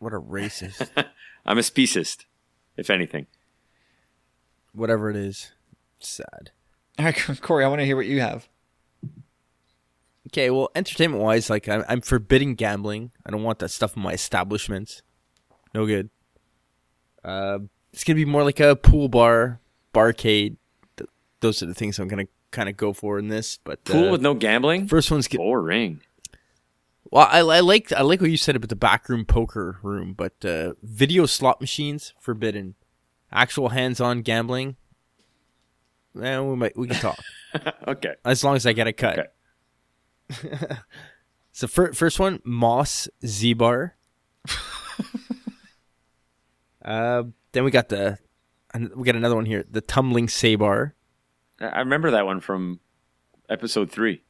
What 0.00 0.12
a 0.12 0.20
racist. 0.20 0.88
I'm 1.46 1.58
a 1.58 1.62
speciest, 1.62 2.24
if 2.76 2.90
anything. 2.90 3.26
Whatever 4.72 5.10
it 5.10 5.16
is, 5.16 5.52
sad. 5.98 6.50
All 6.98 7.04
right, 7.06 7.38
Corey, 7.40 7.64
I 7.64 7.68
want 7.68 7.80
to 7.80 7.86
hear 7.86 7.96
what 7.96 8.06
you 8.06 8.20
have. 8.20 8.48
Okay, 10.28 10.50
well, 10.50 10.70
entertainment 10.74 11.22
wise, 11.22 11.50
like 11.50 11.68
I'm, 11.68 11.84
I'm 11.88 12.00
forbidding 12.00 12.54
gambling. 12.54 13.10
I 13.26 13.30
don't 13.30 13.42
want 13.42 13.58
that 13.60 13.70
stuff 13.70 13.96
in 13.96 14.02
my 14.02 14.12
establishments. 14.12 15.02
No 15.74 15.86
good. 15.86 16.10
Uh, 17.24 17.60
it's 17.92 18.04
gonna 18.04 18.14
be 18.16 18.24
more 18.24 18.44
like 18.44 18.60
a 18.60 18.76
pool 18.76 19.08
bar, 19.08 19.60
barcade. 19.92 20.56
Th- 20.96 21.10
those 21.40 21.62
are 21.62 21.66
the 21.66 21.74
things 21.74 21.98
I'm 21.98 22.06
gonna 22.08 22.28
kind 22.52 22.68
of 22.68 22.76
go 22.76 22.92
for 22.92 23.18
in 23.18 23.28
this. 23.28 23.58
But 23.64 23.84
Pool 23.84 24.08
uh, 24.08 24.12
with 24.12 24.20
no 24.22 24.34
gambling. 24.34 24.86
first 24.86 25.10
one's 25.10 25.26
get, 25.26 25.38
Boring. 25.38 26.00
Well. 27.10 27.26
I, 27.30 27.40
I 27.40 27.60
like 27.60 27.92
I 27.92 28.02
like 28.02 28.20
what 28.20 28.30
you 28.30 28.36
said 28.36 28.56
about 28.56 28.68
the 28.68 28.76
backroom 28.76 29.24
poker 29.24 29.78
room, 29.82 30.14
but 30.14 30.44
uh, 30.44 30.74
video 30.82 31.26
slot 31.26 31.60
machines 31.60 32.14
forbidden. 32.18 32.74
Actual 33.32 33.70
hands-on 33.70 34.22
gambling. 34.22 34.76
Eh, 36.20 36.38
we 36.40 36.56
might 36.56 36.76
we 36.76 36.88
can 36.88 36.96
talk 36.96 37.18
okay. 37.88 38.14
as 38.24 38.42
long 38.42 38.56
as 38.56 38.66
I 38.66 38.72
get 38.72 38.88
a 38.88 38.92
cut. 38.92 39.32
so 41.52 41.66
fir- 41.66 41.92
first 41.92 42.18
one, 42.18 42.40
Moss 42.44 43.08
Z 43.24 43.54
Bar. 43.54 43.96
uh, 46.84 47.24
then 47.52 47.64
we 47.64 47.70
got 47.70 47.88
the, 47.88 48.18
we 48.94 49.04
got 49.04 49.16
another 49.16 49.36
one 49.36 49.46
here, 49.46 49.64
the 49.70 49.80
Tumbling 49.80 50.28
Saber. 50.28 50.94
I 51.60 51.80
remember 51.80 52.10
that 52.12 52.26
one 52.26 52.40
from 52.40 52.80
episode 53.48 53.90
three. 53.90 54.22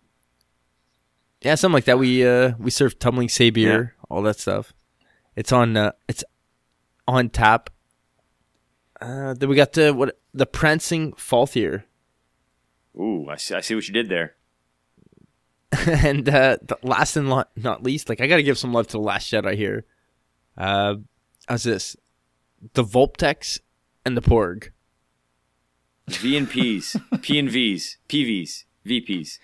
Yeah, 1.43 1.55
something 1.55 1.75
like 1.75 1.85
that. 1.85 1.99
We 1.99 2.27
uh 2.27 2.53
we 2.59 2.71
serve 2.71 2.99
tumbling 2.99 3.29
say 3.29 3.51
beer, 3.51 3.95
Yeah. 3.99 4.05
all 4.11 4.23
that 4.23 4.39
stuff. 4.39 4.73
It's 5.37 5.53
on 5.53 5.77
uh, 5.77 5.93
it's 6.09 6.23
on 7.09 7.31
tap. 7.31 7.71
Uh, 9.01 9.33
then 9.35 9.49
we 9.49 9.57
got 9.57 9.73
the 9.73 9.93
what 9.95 10.19
the 10.35 10.45
prancing 10.47 11.13
Fathier. 11.13 11.85
Ooh, 12.99 13.27
I 13.31 13.37
see. 13.37 13.55
I 13.55 13.61
see 13.61 13.75
what 13.75 13.87
you 13.89 13.95
did 13.95 14.09
there. 14.09 14.35
and 15.87 16.29
uh, 16.29 16.59
the 16.61 16.77
last 16.83 17.17
and 17.17 17.31
lo- 17.31 17.45
not 17.57 17.83
least, 17.83 18.09
like 18.09 18.21
I 18.21 18.27
got 18.27 18.37
to 18.37 18.43
give 18.43 18.59
some 18.59 18.73
love 18.73 18.89
to 18.89 18.93
the 18.93 18.99
Last 19.01 19.33
Jedi 19.33 19.55
here. 19.55 19.87
Uh, 20.59 20.97
how's 21.49 21.63
this? 21.63 21.97
The 22.75 22.83
Vulptex 22.85 23.61
and 24.05 24.17
the 24.17 24.21
Porg. 24.21 24.71
V 26.09 26.37
and 26.37 26.51
P's, 26.51 26.97
P 27.23 27.39
and 27.39 27.49
V's, 27.49 27.99
PVs, 28.09 28.65
VPs. 28.85 29.39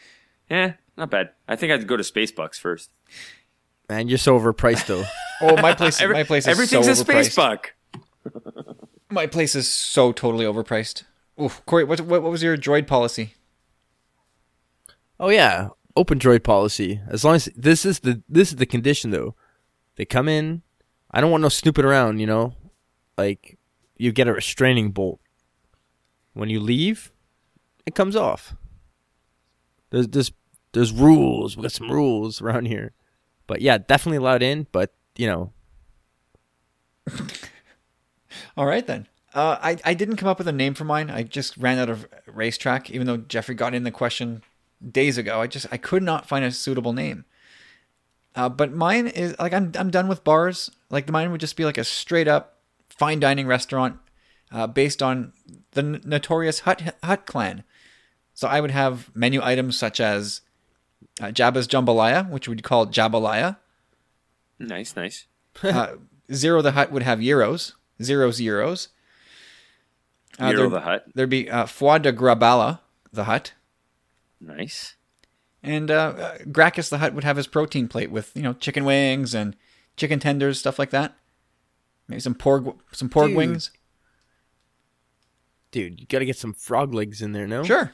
Eh, 0.50 0.72
not 0.96 1.10
bad. 1.10 1.30
I 1.48 1.56
think 1.56 1.72
I'd 1.72 1.86
go 1.86 1.96
to 1.96 2.02
Spacebucks 2.02 2.56
first. 2.58 2.90
Man, 3.88 4.08
you're 4.08 4.18
so 4.18 4.38
overpriced 4.38 4.86
though. 4.86 5.04
Oh, 5.42 5.54
my 5.60 5.74
place. 5.74 6.00
Every- 6.00 6.14
my 6.14 6.22
place 6.22 6.44
is 6.44 6.48
everything's 6.48 6.86
so 6.86 6.92
a 6.92 6.94
overpriced. 7.04 7.36
Spacebuck. 8.32 8.76
My 9.10 9.26
place 9.26 9.54
is 9.54 9.70
so 9.70 10.10
totally 10.10 10.46
overpriced. 10.46 11.04
Oof, 11.40 11.60
Corey, 11.66 11.84
what, 11.84 12.00
what 12.00 12.22
what 12.22 12.30
was 12.32 12.42
your 12.42 12.56
droid 12.56 12.86
policy? 12.86 13.34
oh 15.20 15.28
yeah, 15.28 15.68
open 15.94 16.18
droid 16.18 16.42
policy. 16.42 17.00
As 17.08 17.22
long 17.24 17.34
as 17.36 17.50
this 17.54 17.84
is 17.84 18.00
the 18.00 18.22
this 18.28 18.48
is 18.50 18.56
the 18.56 18.64
condition 18.66 19.10
though. 19.10 19.34
They 19.96 20.04
come 20.06 20.26
in. 20.28 20.62
I 21.10 21.20
don't 21.20 21.30
want 21.30 21.42
no 21.42 21.48
snooping 21.50 21.84
around. 21.84 22.18
You 22.18 22.26
know, 22.26 22.54
like 23.16 23.58
you 23.96 24.10
get 24.12 24.26
a 24.28 24.32
restraining 24.32 24.90
bolt. 24.90 25.20
When 26.32 26.48
you 26.48 26.60
leave, 26.60 27.12
it 27.86 27.94
comes 27.94 28.16
off. 28.16 28.56
There's 29.90 30.08
there's 30.08 30.32
there's 30.76 30.92
rules. 30.92 31.56
We 31.56 31.62
got 31.62 31.72
some 31.72 31.90
rules 31.90 32.42
around 32.42 32.66
here. 32.66 32.92
But 33.46 33.62
yeah, 33.62 33.78
definitely 33.78 34.18
allowed 34.18 34.42
in. 34.42 34.66
But 34.72 34.92
you 35.16 35.26
know, 35.26 35.52
All 38.56 38.66
right 38.66 38.86
then. 38.86 39.06
Uh, 39.34 39.58
I 39.60 39.76
I 39.84 39.94
didn't 39.94 40.16
come 40.16 40.28
up 40.28 40.38
with 40.38 40.48
a 40.48 40.52
name 40.52 40.74
for 40.74 40.84
mine. 40.84 41.10
I 41.10 41.22
just 41.22 41.56
ran 41.56 41.78
out 41.78 41.88
of 41.88 42.06
racetrack. 42.26 42.90
Even 42.90 43.06
though 43.06 43.16
Jeffrey 43.16 43.54
got 43.54 43.74
in 43.74 43.84
the 43.84 43.90
question 43.90 44.42
days 44.86 45.16
ago, 45.18 45.40
I 45.40 45.46
just 45.46 45.66
I 45.70 45.78
could 45.78 46.02
not 46.02 46.26
find 46.26 46.44
a 46.44 46.52
suitable 46.52 46.92
name. 46.92 47.24
Uh, 48.34 48.50
but 48.50 48.72
mine 48.72 49.06
is 49.06 49.34
like 49.38 49.54
I'm 49.54 49.72
I'm 49.78 49.90
done 49.90 50.08
with 50.08 50.24
bars. 50.24 50.70
Like 50.90 51.06
the 51.06 51.12
mine 51.12 51.32
would 51.32 51.40
just 51.40 51.56
be 51.56 51.64
like 51.64 51.78
a 51.78 51.84
straight 51.84 52.28
up 52.28 52.58
fine 52.90 53.20
dining 53.20 53.46
restaurant 53.46 53.98
uh, 54.52 54.66
based 54.66 55.02
on 55.02 55.32
the 55.72 55.82
notorious 55.82 56.60
Hutt 56.60 56.94
Hutt 57.02 57.24
clan. 57.24 57.64
So 58.34 58.48
I 58.48 58.60
would 58.60 58.70
have 58.70 59.10
menu 59.14 59.40
items 59.42 59.78
such 59.78 60.00
as 60.00 60.42
uh, 61.20 61.26
Jabba's 61.26 61.66
Jambalaya, 61.68 62.28
which 62.30 62.48
we'd 62.48 62.62
call 62.62 62.86
Jabalaya. 62.86 63.56
Nice, 64.58 64.96
nice. 64.96 65.26
Uh, 65.62 65.94
Ziro 66.30 66.62
the 66.62 66.72
Hutt 66.72 66.90
would 66.92 67.02
have 67.02 67.20
gyros, 67.20 67.74
zeros 68.02 68.38
gyros. 68.38 68.88
Uh, 70.38 70.48
Hero 70.48 70.60
there- 70.62 70.68
the 70.70 70.80
Hutt. 70.80 71.04
There'd 71.14 71.30
be 71.30 71.48
uh, 71.50 71.66
Foie 71.66 71.98
de 71.98 72.12
Grabala, 72.12 72.80
the 73.12 73.24
Hutt, 73.24 73.52
Nice. 74.40 74.96
and 75.62 75.90
uh, 75.90 75.94
uh, 76.16 76.38
Grakkus 76.38 76.90
the 76.90 76.98
Hutt 76.98 77.14
would 77.14 77.24
have 77.24 77.36
his 77.36 77.46
protein 77.46 77.88
plate 77.88 78.10
with 78.10 78.32
you 78.34 78.42
know 78.42 78.52
chicken 78.54 78.84
wings 78.84 79.34
and 79.34 79.56
chicken 79.96 80.18
tenders, 80.18 80.58
stuff 80.58 80.78
like 80.78 80.90
that. 80.90 81.14
Maybe 82.08 82.20
some 82.20 82.34
pork, 82.34 82.64
some 82.92 83.08
pork 83.08 83.28
Dude. 83.28 83.36
wings. 83.36 83.70
dude, 85.70 86.00
you 86.00 86.06
got 86.06 86.20
to 86.20 86.26
get 86.26 86.36
some 86.36 86.52
frog 86.54 86.94
legs 86.94 87.20
in 87.22 87.32
there, 87.32 87.46
no? 87.46 87.62
Sure, 87.64 87.92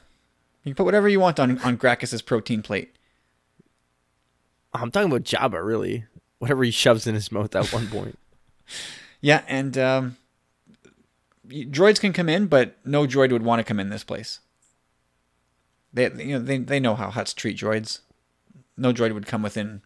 you 0.65 0.71
can 0.71 0.77
put 0.77 0.85
whatever 0.85 1.09
you 1.09 1.21
want 1.21 1.41
on 1.41 1.59
on 1.59 1.77
Grakkus's 1.77 2.23
protein 2.23 2.63
plate. 2.63 2.95
I'm 4.73 4.91
talking 4.91 5.11
about 5.11 5.25
Jabba, 5.25 5.65
really. 5.65 6.05
Whatever 6.39 6.65
he 6.65 6.71
shoves 6.71 7.07
in 7.07 7.15
his 7.15 7.31
mouth 7.31 7.55
at 7.55 7.73
one 7.73 7.89
point. 7.89 8.19
Yeah, 9.25 9.45
and 9.47 9.79
um, 9.79 10.17
droids 11.49 12.01
can 12.01 12.13
come 12.13 12.29
in, 12.29 12.49
but 12.49 12.77
no 12.85 13.07
droid 13.07 13.31
would 13.31 13.45
want 13.45 13.61
to 13.61 13.65
come 13.65 13.79
in 13.79 13.89
this 13.89 14.03
place. 14.03 14.41
They, 15.93 16.11
you 16.11 16.33
know, 16.33 16.39
they 16.41 16.59
they 16.59 16.81
know 16.81 16.97
how 16.97 17.09
Hutts 17.09 17.33
treat 17.33 17.57
droids. 17.57 18.01
No 18.77 18.93
droid 18.93 19.15
would 19.15 19.27
come 19.27 19.43
within 19.43 19.83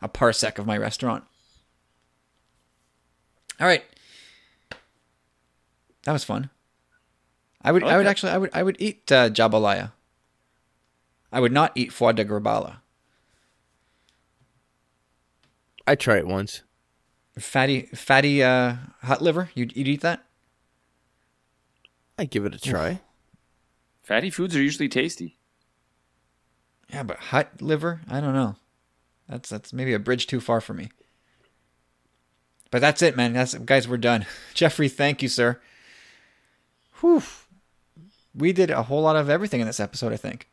a 0.00 0.08
parsec 0.08 0.58
of 0.58 0.66
my 0.66 0.76
restaurant. 0.76 1.22
All 3.60 3.68
right, 3.68 3.84
that 6.02 6.12
was 6.12 6.24
fun. 6.24 6.50
I 7.62 7.70
would, 7.70 7.84
I 7.84 7.94
I, 7.94 7.96
would 7.98 8.06
actually, 8.06 8.32
I 8.32 8.38
would, 8.38 8.50
I 8.52 8.62
would 8.64 8.76
eat 8.80 9.12
uh, 9.12 9.30
jabalaya. 9.30 9.92
I 11.32 11.40
would 11.40 11.52
not 11.52 11.72
eat 11.74 11.92
foie 11.92 12.12
de 12.12 12.24
grabala. 12.24 12.76
I 15.86 15.94
try 15.94 16.18
it 16.18 16.26
once. 16.26 16.62
Fatty, 17.38 17.82
fatty 17.94 18.42
uh, 18.42 18.76
Hutt 19.02 19.22
liver. 19.22 19.50
You'd, 19.54 19.74
you'd 19.74 19.88
eat 19.88 20.02
that? 20.02 20.24
I 22.18 22.26
give 22.26 22.44
it 22.44 22.54
a 22.54 22.60
try. 22.60 23.00
Fatty 24.02 24.30
foods 24.30 24.54
are 24.54 24.62
usually 24.62 24.88
tasty. 24.88 25.38
Yeah, 26.92 27.02
but 27.02 27.18
hot 27.18 27.62
liver, 27.62 28.02
I 28.08 28.20
don't 28.20 28.34
know. 28.34 28.56
That's 29.28 29.48
that's 29.48 29.72
maybe 29.72 29.94
a 29.94 29.98
bridge 29.98 30.26
too 30.26 30.40
far 30.40 30.60
for 30.60 30.74
me. 30.74 30.90
But 32.70 32.80
that's 32.80 33.00
it, 33.00 33.16
man. 33.16 33.32
That's 33.32 33.54
guys, 33.54 33.88
we're 33.88 33.96
done. 33.96 34.26
Jeffrey, 34.54 34.88
thank 34.88 35.22
you, 35.22 35.28
sir. 35.28 35.60
Whew. 37.00 37.22
We 38.34 38.52
did 38.52 38.70
a 38.70 38.84
whole 38.84 39.02
lot 39.02 39.16
of 39.16 39.30
everything 39.30 39.60
in 39.60 39.66
this 39.66 39.80
episode, 39.80 40.12
I 40.12 40.16
think. 40.16 40.48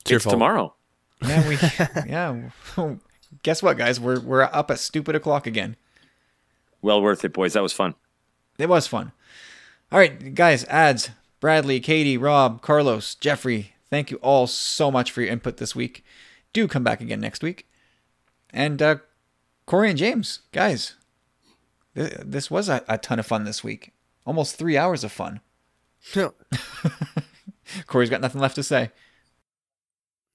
It's 0.00 0.10
It's 0.12 0.24
tomorrow. 0.24 0.74
Yeah, 1.22 1.48
we 1.48 1.56
yeah. 2.10 2.50
Guess 3.42 3.62
what, 3.62 3.76
guys? 3.78 4.00
We're 4.00 4.20
we're 4.20 4.42
up 4.42 4.70
at 4.70 4.78
stupid 4.78 5.14
o'clock 5.14 5.46
again. 5.46 5.76
Well 6.82 7.02
worth 7.02 7.24
it, 7.24 7.32
boys. 7.32 7.52
That 7.52 7.62
was 7.62 7.72
fun. 7.72 7.94
It 8.58 8.68
was 8.68 8.86
fun. 8.86 9.12
All 9.92 9.98
right, 9.98 10.34
guys, 10.34 10.64
ads. 10.64 11.10
Bradley, 11.40 11.80
Katie, 11.80 12.18
Rob, 12.18 12.60
Carlos, 12.60 13.14
Jeffrey, 13.14 13.72
thank 13.88 14.10
you 14.10 14.18
all 14.18 14.46
so 14.46 14.90
much 14.90 15.10
for 15.10 15.22
your 15.22 15.30
input 15.30 15.56
this 15.56 15.74
week. 15.74 16.04
Do 16.52 16.68
come 16.68 16.84
back 16.84 17.00
again 17.00 17.20
next 17.20 17.42
week. 17.42 17.66
And 18.52 18.82
uh, 18.82 18.96
Corey 19.64 19.88
and 19.88 19.98
James, 19.98 20.40
guys, 20.52 20.96
th- 21.96 22.12
this 22.22 22.50
was 22.50 22.68
a, 22.68 22.84
a 22.88 22.98
ton 22.98 23.18
of 23.18 23.26
fun 23.26 23.44
this 23.44 23.64
week. 23.64 23.92
Almost 24.26 24.56
three 24.56 24.76
hours 24.76 25.02
of 25.02 25.12
fun. 25.12 25.40
No, 26.14 26.34
Corey's 27.86 28.10
got 28.10 28.20
nothing 28.20 28.40
left 28.40 28.56
to 28.56 28.62
say. 28.62 28.90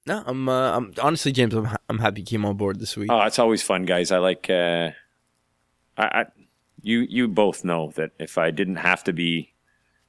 No, 0.06 0.24
I'm. 0.26 0.48
Uh, 0.50 0.78
I'm 0.78 0.94
honestly, 1.02 1.32
James. 1.32 1.54
I'm. 1.54 1.66
ha- 1.66 1.78
I'm 1.90 2.00
happy 2.00 2.22
you 2.22 2.26
came 2.26 2.46
on 2.46 2.58
board 2.58 2.80
this 2.80 2.96
week. 2.96 3.12
Oh, 3.12 3.22
it's 3.22 3.40
always 3.40 3.62
fun, 3.64 3.86
guys. 3.86 4.12
I 4.12 4.18
like. 4.18 4.50
Uh, 4.50 4.92
I, 5.98 6.04
I, 6.04 6.26
you, 6.82 7.00
you 7.10 7.28
both 7.28 7.64
know 7.64 7.92
that 7.96 8.12
if 8.20 8.38
I 8.38 8.52
didn't 8.52 8.76
have 8.78 9.04
to 9.06 9.14
be 9.14 9.54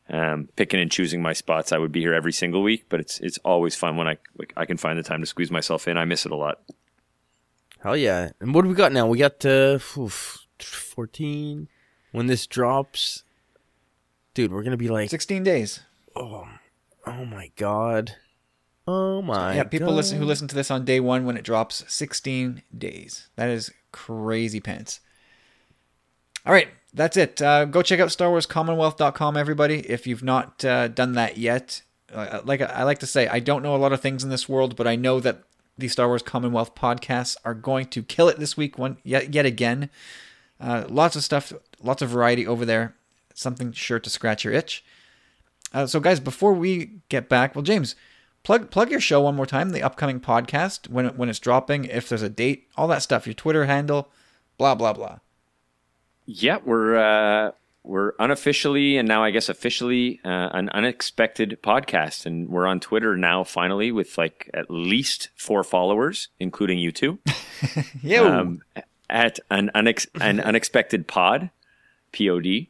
um, 0.09 0.49
picking 0.57 0.81
and 0.81 0.91
choosing 0.91 1.23
my 1.23 1.33
spots, 1.33 1.73
I 1.73 1.79
would 1.79 1.93
be 1.93 2.01
here 2.01 2.15
every 2.15 2.33
single 2.33 2.63
week. 2.63 2.87
But 2.89 3.01
it's 3.01 3.21
it's 3.21 3.39
always 3.45 3.75
fun 3.75 3.97
when 3.97 4.07
I 4.07 4.19
like, 4.37 4.53
I 4.57 4.67
can 4.67 4.77
find 4.77 4.99
the 4.99 5.03
time 5.03 5.21
to 5.21 5.27
squeeze 5.27 5.51
myself 5.51 5.89
in. 5.89 5.97
I 5.97 6.05
miss 6.05 6.27
it 6.27 6.33
a 6.33 6.37
lot. 6.37 6.61
Hell 7.81 7.97
yeah! 7.97 8.31
And 8.41 8.55
what 8.55 8.63
do 8.63 8.69
we 8.69 8.75
got 8.75 8.93
now? 8.93 9.07
We 9.07 9.19
got 9.19 9.45
uh, 9.45 9.79
oof, 9.97 10.47
14. 10.59 11.69
When 12.13 12.27
this 12.27 12.47
drops, 12.47 13.25
dude, 14.35 14.53
we're 14.53 14.63
gonna 14.63 14.77
be 14.77 14.89
like, 14.89 15.11
16 15.11 15.43
days. 15.43 15.81
oh 16.17 16.47
my 17.07 17.51
god, 17.57 18.17
oh 18.87 19.23
my. 19.23 19.55
yeah, 19.55 19.65
people 19.65 19.89
god. 19.89 19.97
listen 19.97 20.19
who 20.19 20.25
listen 20.25 20.49
to 20.49 20.55
this 20.55 20.71
on 20.71 20.85
day 20.85 21.01
one 21.01 21.25
when 21.25 21.37
it 21.37 21.45
drops 21.45 21.85
16 21.89 22.63
days. 22.77 23.29
That 23.37 23.49
is 23.49 23.71
crazy 23.93 24.61
pants. 24.61 25.01
All 26.45 26.53
right, 26.53 26.69
that's 26.95 27.17
it. 27.17 27.43
Uh, 27.43 27.65
go 27.65 27.83
check 27.83 27.99
out 27.99 28.09
StarWarsCommonwealth.com, 28.11 29.37
everybody. 29.37 29.81
If 29.81 30.07
you've 30.07 30.23
not 30.23 30.65
uh, 30.65 30.89
done 30.89 31.13
that 31.13 31.37
yet, 31.39 31.83
uh, 32.13 32.41
like 32.45 32.61
I 32.61 32.85
like 32.85 33.01
to 33.01 33.07
say, 33.07 33.27
I 33.27 33.41
don't 33.41 33.63
know 33.63 33.75
a 33.75 33.79
lot 33.79 33.93
of 33.93 34.01
things 34.01 34.23
in 34.23 34.31
this 34.31 34.49
world, 34.49 34.77
but 34.77 34.87
I 34.87 34.97
know 34.97 35.19
that 35.21 35.43
the 35.77 35.89
Star 35.89 36.07
Wars 36.07 36.23
Commonwealth 36.23 36.75
podcasts 36.75 37.37
are 37.45 37.55
going 37.55 37.87
to 37.87 38.03
kill 38.03 38.29
it 38.29 38.39
this 38.39 38.57
week, 38.57 38.79
one 38.79 38.99
yet 39.03 39.35
yet 39.35 39.45
again. 39.45 39.91
Uh, 40.61 40.85
lots 40.89 41.17
of 41.17 41.25
stuff, 41.25 41.53
lots 41.83 42.01
of 42.03 42.09
variety 42.09 42.47
over 42.47 42.65
there. 42.65 42.95
Something 43.35 43.73
sure 43.73 43.99
to 43.99 44.09
scratch 44.09 44.45
your 44.45 44.55
itch. 44.55 44.85
Uh, 45.73 45.87
so, 45.87 46.01
guys, 46.01 46.21
before 46.21 46.55
we 46.55 47.01
get 47.09 47.29
back, 47.29 47.55
well, 47.55 47.63
James, 47.63 47.95
plug 48.47 48.71
plug 48.71 48.93
your 48.93 49.01
show 49.01 49.21
one 49.23 49.35
more 49.35 49.45
time. 49.45 49.71
The 49.71 49.83
upcoming 49.83 50.21
podcast, 50.21 50.89
when 50.89 51.07
it, 51.07 51.17
when 51.17 51.29
it's 51.29 51.41
dropping, 51.41 51.87
if 51.87 52.09
there's 52.09 52.23
a 52.23 52.29
date, 52.29 52.69
all 52.77 52.87
that 52.87 53.03
stuff, 53.03 53.27
your 53.27 53.35
Twitter 53.35 53.67
handle, 53.67 54.09
blah 54.57 54.77
blah 54.77 54.93
blah. 54.93 55.19
Yeah, 56.27 56.59
we're 56.65 56.97
uh, 56.97 57.51
we're 57.83 58.13
unofficially 58.21 58.99
and 58.99 59.09
now 59.09 59.25
I 59.25 59.33
guess 59.33 59.49
officially 59.49 60.21
uh, 60.25 60.51
an 60.53 60.69
unexpected 60.69 61.59
podcast, 61.61 62.25
and 62.25 62.49
we're 62.49 62.69
on 62.69 62.79
Twitter 62.79 63.17
now 63.17 63.43
finally 63.43 63.91
with 63.91 64.17
like 64.17 64.49
at 64.55 64.71
least 64.71 65.31
four 65.35 65.65
followers, 65.65 66.29
including 66.39 66.79
you 66.79 66.93
two. 66.93 67.19
Yeah, 68.03 68.21
um, 68.21 68.61
at 69.09 69.41
an 69.51 69.71
unex- 69.75 70.09
an 70.21 70.41
unexpected 70.41 71.09
pod, 71.09 71.51
pod, 72.13 72.69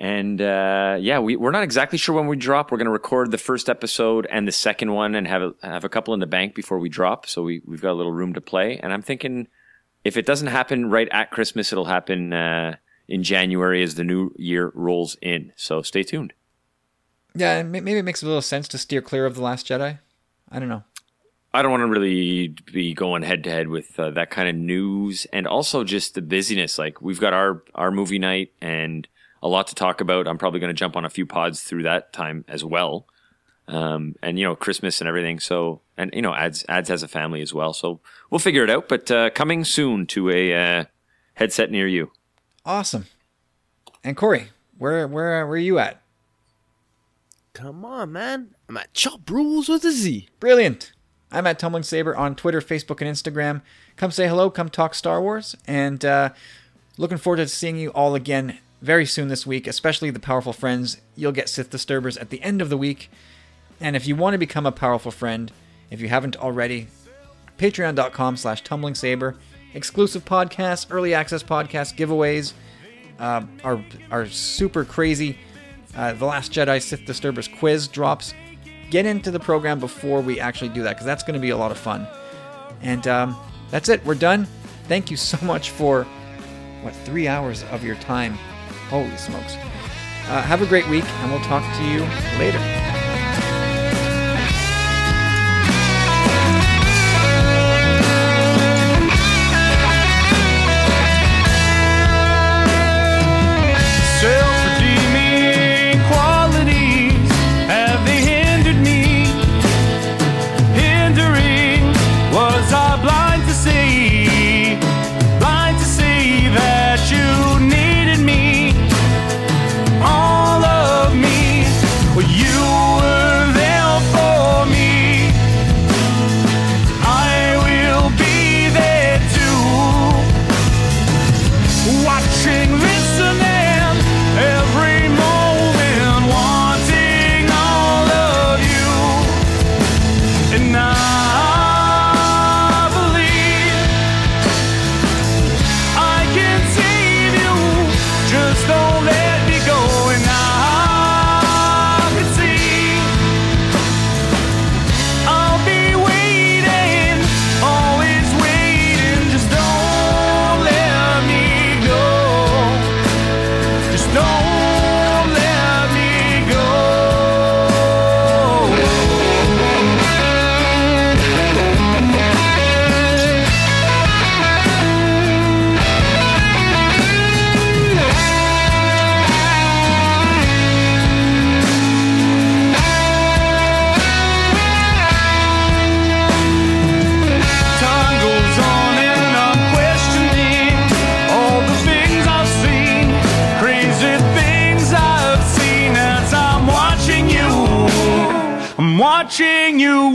and 0.00 0.40
uh, 0.40 0.96
yeah, 1.00 1.18
we 1.18 1.36
we're 1.36 1.50
not 1.50 1.64
exactly 1.64 1.98
sure 1.98 2.14
when 2.14 2.28
we 2.28 2.36
drop. 2.36 2.70
We're 2.70 2.78
going 2.78 2.86
to 2.86 2.92
record 2.92 3.32
the 3.32 3.38
first 3.38 3.68
episode 3.68 4.26
and 4.30 4.46
the 4.46 4.52
second 4.52 4.92
one, 4.92 5.14
and 5.16 5.26
have 5.26 5.42
a, 5.42 5.54
have 5.62 5.84
a 5.84 5.88
couple 5.88 6.14
in 6.14 6.20
the 6.20 6.26
bank 6.26 6.54
before 6.54 6.78
we 6.78 6.88
drop. 6.88 7.26
So 7.26 7.42
we 7.42 7.62
we've 7.64 7.80
got 7.80 7.90
a 7.90 7.98
little 7.98 8.12
room 8.12 8.32
to 8.34 8.40
play. 8.40 8.78
And 8.78 8.92
I'm 8.92 9.02
thinking, 9.02 9.48
if 10.04 10.16
it 10.16 10.24
doesn't 10.24 10.46
happen 10.46 10.88
right 10.88 11.08
at 11.10 11.32
Christmas, 11.32 11.72
it'll 11.72 11.86
happen 11.86 12.32
uh, 12.32 12.76
in 13.08 13.24
January 13.24 13.82
as 13.82 13.96
the 13.96 14.04
new 14.04 14.30
year 14.36 14.70
rolls 14.74 15.16
in. 15.20 15.52
So 15.56 15.82
stay 15.82 16.04
tuned. 16.04 16.32
yeah. 17.34 17.62
Maybe 17.64 17.98
it 17.98 18.04
makes 18.04 18.22
a 18.22 18.26
little 18.26 18.42
sense 18.42 18.68
to 18.68 18.78
steer 18.78 19.02
clear 19.02 19.26
of 19.26 19.34
the 19.34 19.42
Last 19.42 19.66
Jedi. 19.66 19.98
I 20.50 20.58
don't 20.60 20.68
know. 20.68 20.84
I 21.52 21.62
don't 21.62 21.70
want 21.72 21.80
to 21.80 21.86
really 21.86 22.48
be 22.72 22.94
going 22.94 23.22
head 23.22 23.42
to 23.44 23.50
head 23.50 23.68
with 23.68 23.98
uh, 23.98 24.10
that 24.10 24.30
kind 24.30 24.48
of 24.48 24.54
news, 24.54 25.26
and 25.32 25.46
also 25.46 25.82
just 25.82 26.14
the 26.14 26.22
busyness. 26.22 26.78
Like 26.78 27.00
we've 27.02 27.18
got 27.18 27.32
our 27.32 27.64
our 27.74 27.90
movie 27.90 28.18
night 28.18 28.52
and 28.60 29.08
a 29.42 29.48
lot 29.48 29.66
to 29.68 29.74
talk 29.74 30.00
about. 30.00 30.26
I'm 30.26 30.38
probably 30.38 30.60
going 30.60 30.68
to 30.68 30.78
jump 30.78 30.96
on 30.96 31.04
a 31.04 31.10
few 31.10 31.26
pods 31.26 31.62
through 31.62 31.84
that 31.84 32.12
time 32.12 32.44
as 32.48 32.64
well, 32.64 33.06
um, 33.66 34.14
and 34.22 34.38
you 34.38 34.44
know 34.44 34.56
Christmas 34.56 35.00
and 35.00 35.08
everything. 35.08 35.40
So 35.40 35.80
and 35.96 36.10
you 36.14 36.22
know 36.22 36.34
ads 36.34 36.64
ads 36.68 36.88
has 36.88 37.02
a 37.02 37.08
family 37.08 37.40
as 37.42 37.54
well, 37.54 37.72
so 37.72 38.00
we'll 38.30 38.38
figure 38.38 38.64
it 38.64 38.70
out. 38.70 38.88
But 38.88 39.10
uh, 39.10 39.30
coming 39.30 39.64
soon 39.64 40.06
to 40.08 40.30
a 40.30 40.54
uh, 40.54 40.84
headset 41.34 41.70
near 41.70 41.86
you. 41.86 42.12
Awesome. 42.64 43.06
And 44.04 44.16
Corey, 44.16 44.48
where 44.76 45.06
where 45.06 45.46
where 45.46 45.54
are 45.54 45.56
you 45.56 45.78
at? 45.78 46.02
Come 47.52 47.84
on, 47.84 48.12
man. 48.12 48.54
I'm 48.68 48.76
at 48.76 48.94
Chop 48.94 49.28
Rules 49.28 49.68
with 49.68 49.84
a 49.84 49.90
Z. 49.90 50.28
Brilliant. 50.38 50.92
I'm 51.30 51.46
at 51.46 51.58
Tumbling 51.58 51.82
Saber 51.82 52.16
on 52.16 52.36
Twitter, 52.36 52.60
Facebook, 52.60 53.00
and 53.00 53.10
Instagram. 53.10 53.62
Come 53.96 54.10
say 54.10 54.28
hello. 54.28 54.48
Come 54.48 54.68
talk 54.68 54.94
Star 54.94 55.20
Wars. 55.20 55.56
And 55.66 56.04
uh, 56.04 56.30
looking 56.96 57.18
forward 57.18 57.38
to 57.38 57.48
seeing 57.48 57.76
you 57.76 57.90
all 57.90 58.14
again 58.14 58.58
very 58.80 59.06
soon 59.06 59.28
this 59.28 59.46
week, 59.46 59.66
especially 59.66 60.10
the 60.10 60.20
powerful 60.20 60.52
friends. 60.52 61.00
You'll 61.16 61.32
get 61.32 61.48
Sith 61.48 61.70
Disturbers 61.70 62.16
at 62.16 62.30
the 62.30 62.42
end 62.42 62.62
of 62.62 62.68
the 62.68 62.76
week. 62.76 63.10
And 63.80 63.96
if 63.96 64.06
you 64.06 64.16
want 64.16 64.34
to 64.34 64.38
become 64.38 64.66
a 64.66 64.72
powerful 64.72 65.10
friend, 65.10 65.52
if 65.90 66.00
you 66.00 66.08
haven't 66.08 66.36
already. 66.36 66.88
Patreon.com 67.58 68.36
slash 68.36 68.62
tumbling 68.62 68.94
saber. 68.94 69.36
Exclusive 69.74 70.24
podcasts, 70.24 70.86
early 70.90 71.14
access 71.14 71.42
podcasts, 71.42 71.94
giveaways, 71.94 72.52
uh, 73.18 73.42
our 74.10 74.26
super 74.26 74.84
crazy 74.84 75.36
uh, 75.96 76.12
The 76.12 76.24
Last 76.24 76.52
Jedi 76.52 76.80
Sith 76.80 77.04
Disturbers 77.04 77.48
quiz 77.48 77.88
drops. 77.88 78.34
Get 78.90 79.04
into 79.04 79.30
the 79.30 79.40
program 79.40 79.80
before 79.80 80.20
we 80.20 80.40
actually 80.40 80.70
do 80.70 80.82
that 80.84 80.90
because 80.90 81.04
that's 81.04 81.22
going 81.22 81.34
to 81.34 81.40
be 81.40 81.50
a 81.50 81.56
lot 81.56 81.70
of 81.70 81.78
fun. 81.78 82.06
And 82.80 83.06
um, 83.06 83.36
that's 83.70 83.88
it. 83.88 84.04
We're 84.04 84.14
done. 84.14 84.46
Thank 84.84 85.10
you 85.10 85.16
so 85.16 85.44
much 85.44 85.70
for, 85.70 86.04
what, 86.82 86.94
three 86.94 87.28
hours 87.28 87.64
of 87.64 87.84
your 87.84 87.96
time. 87.96 88.38
Holy 88.88 89.16
smokes. 89.16 89.54
Uh, 90.28 90.42
have 90.42 90.62
a 90.62 90.66
great 90.66 90.88
week, 90.88 91.04
and 91.04 91.30
we'll 91.30 91.40
talk 91.42 91.62
to 91.78 91.84
you 91.84 92.00
later. 92.38 92.97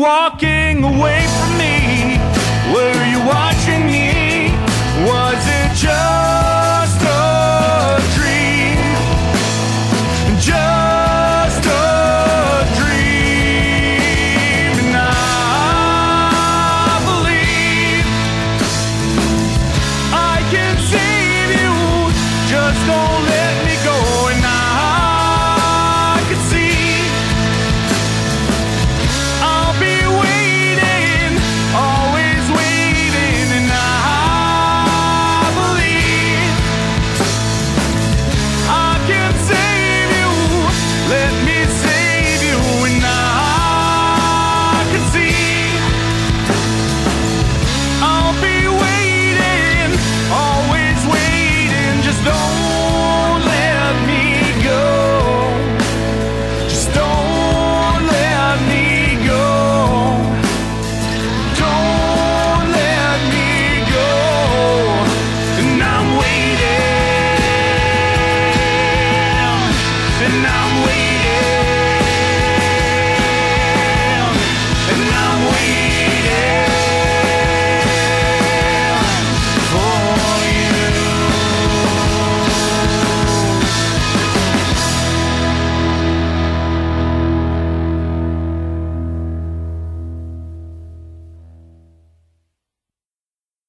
Walking 0.03 0.52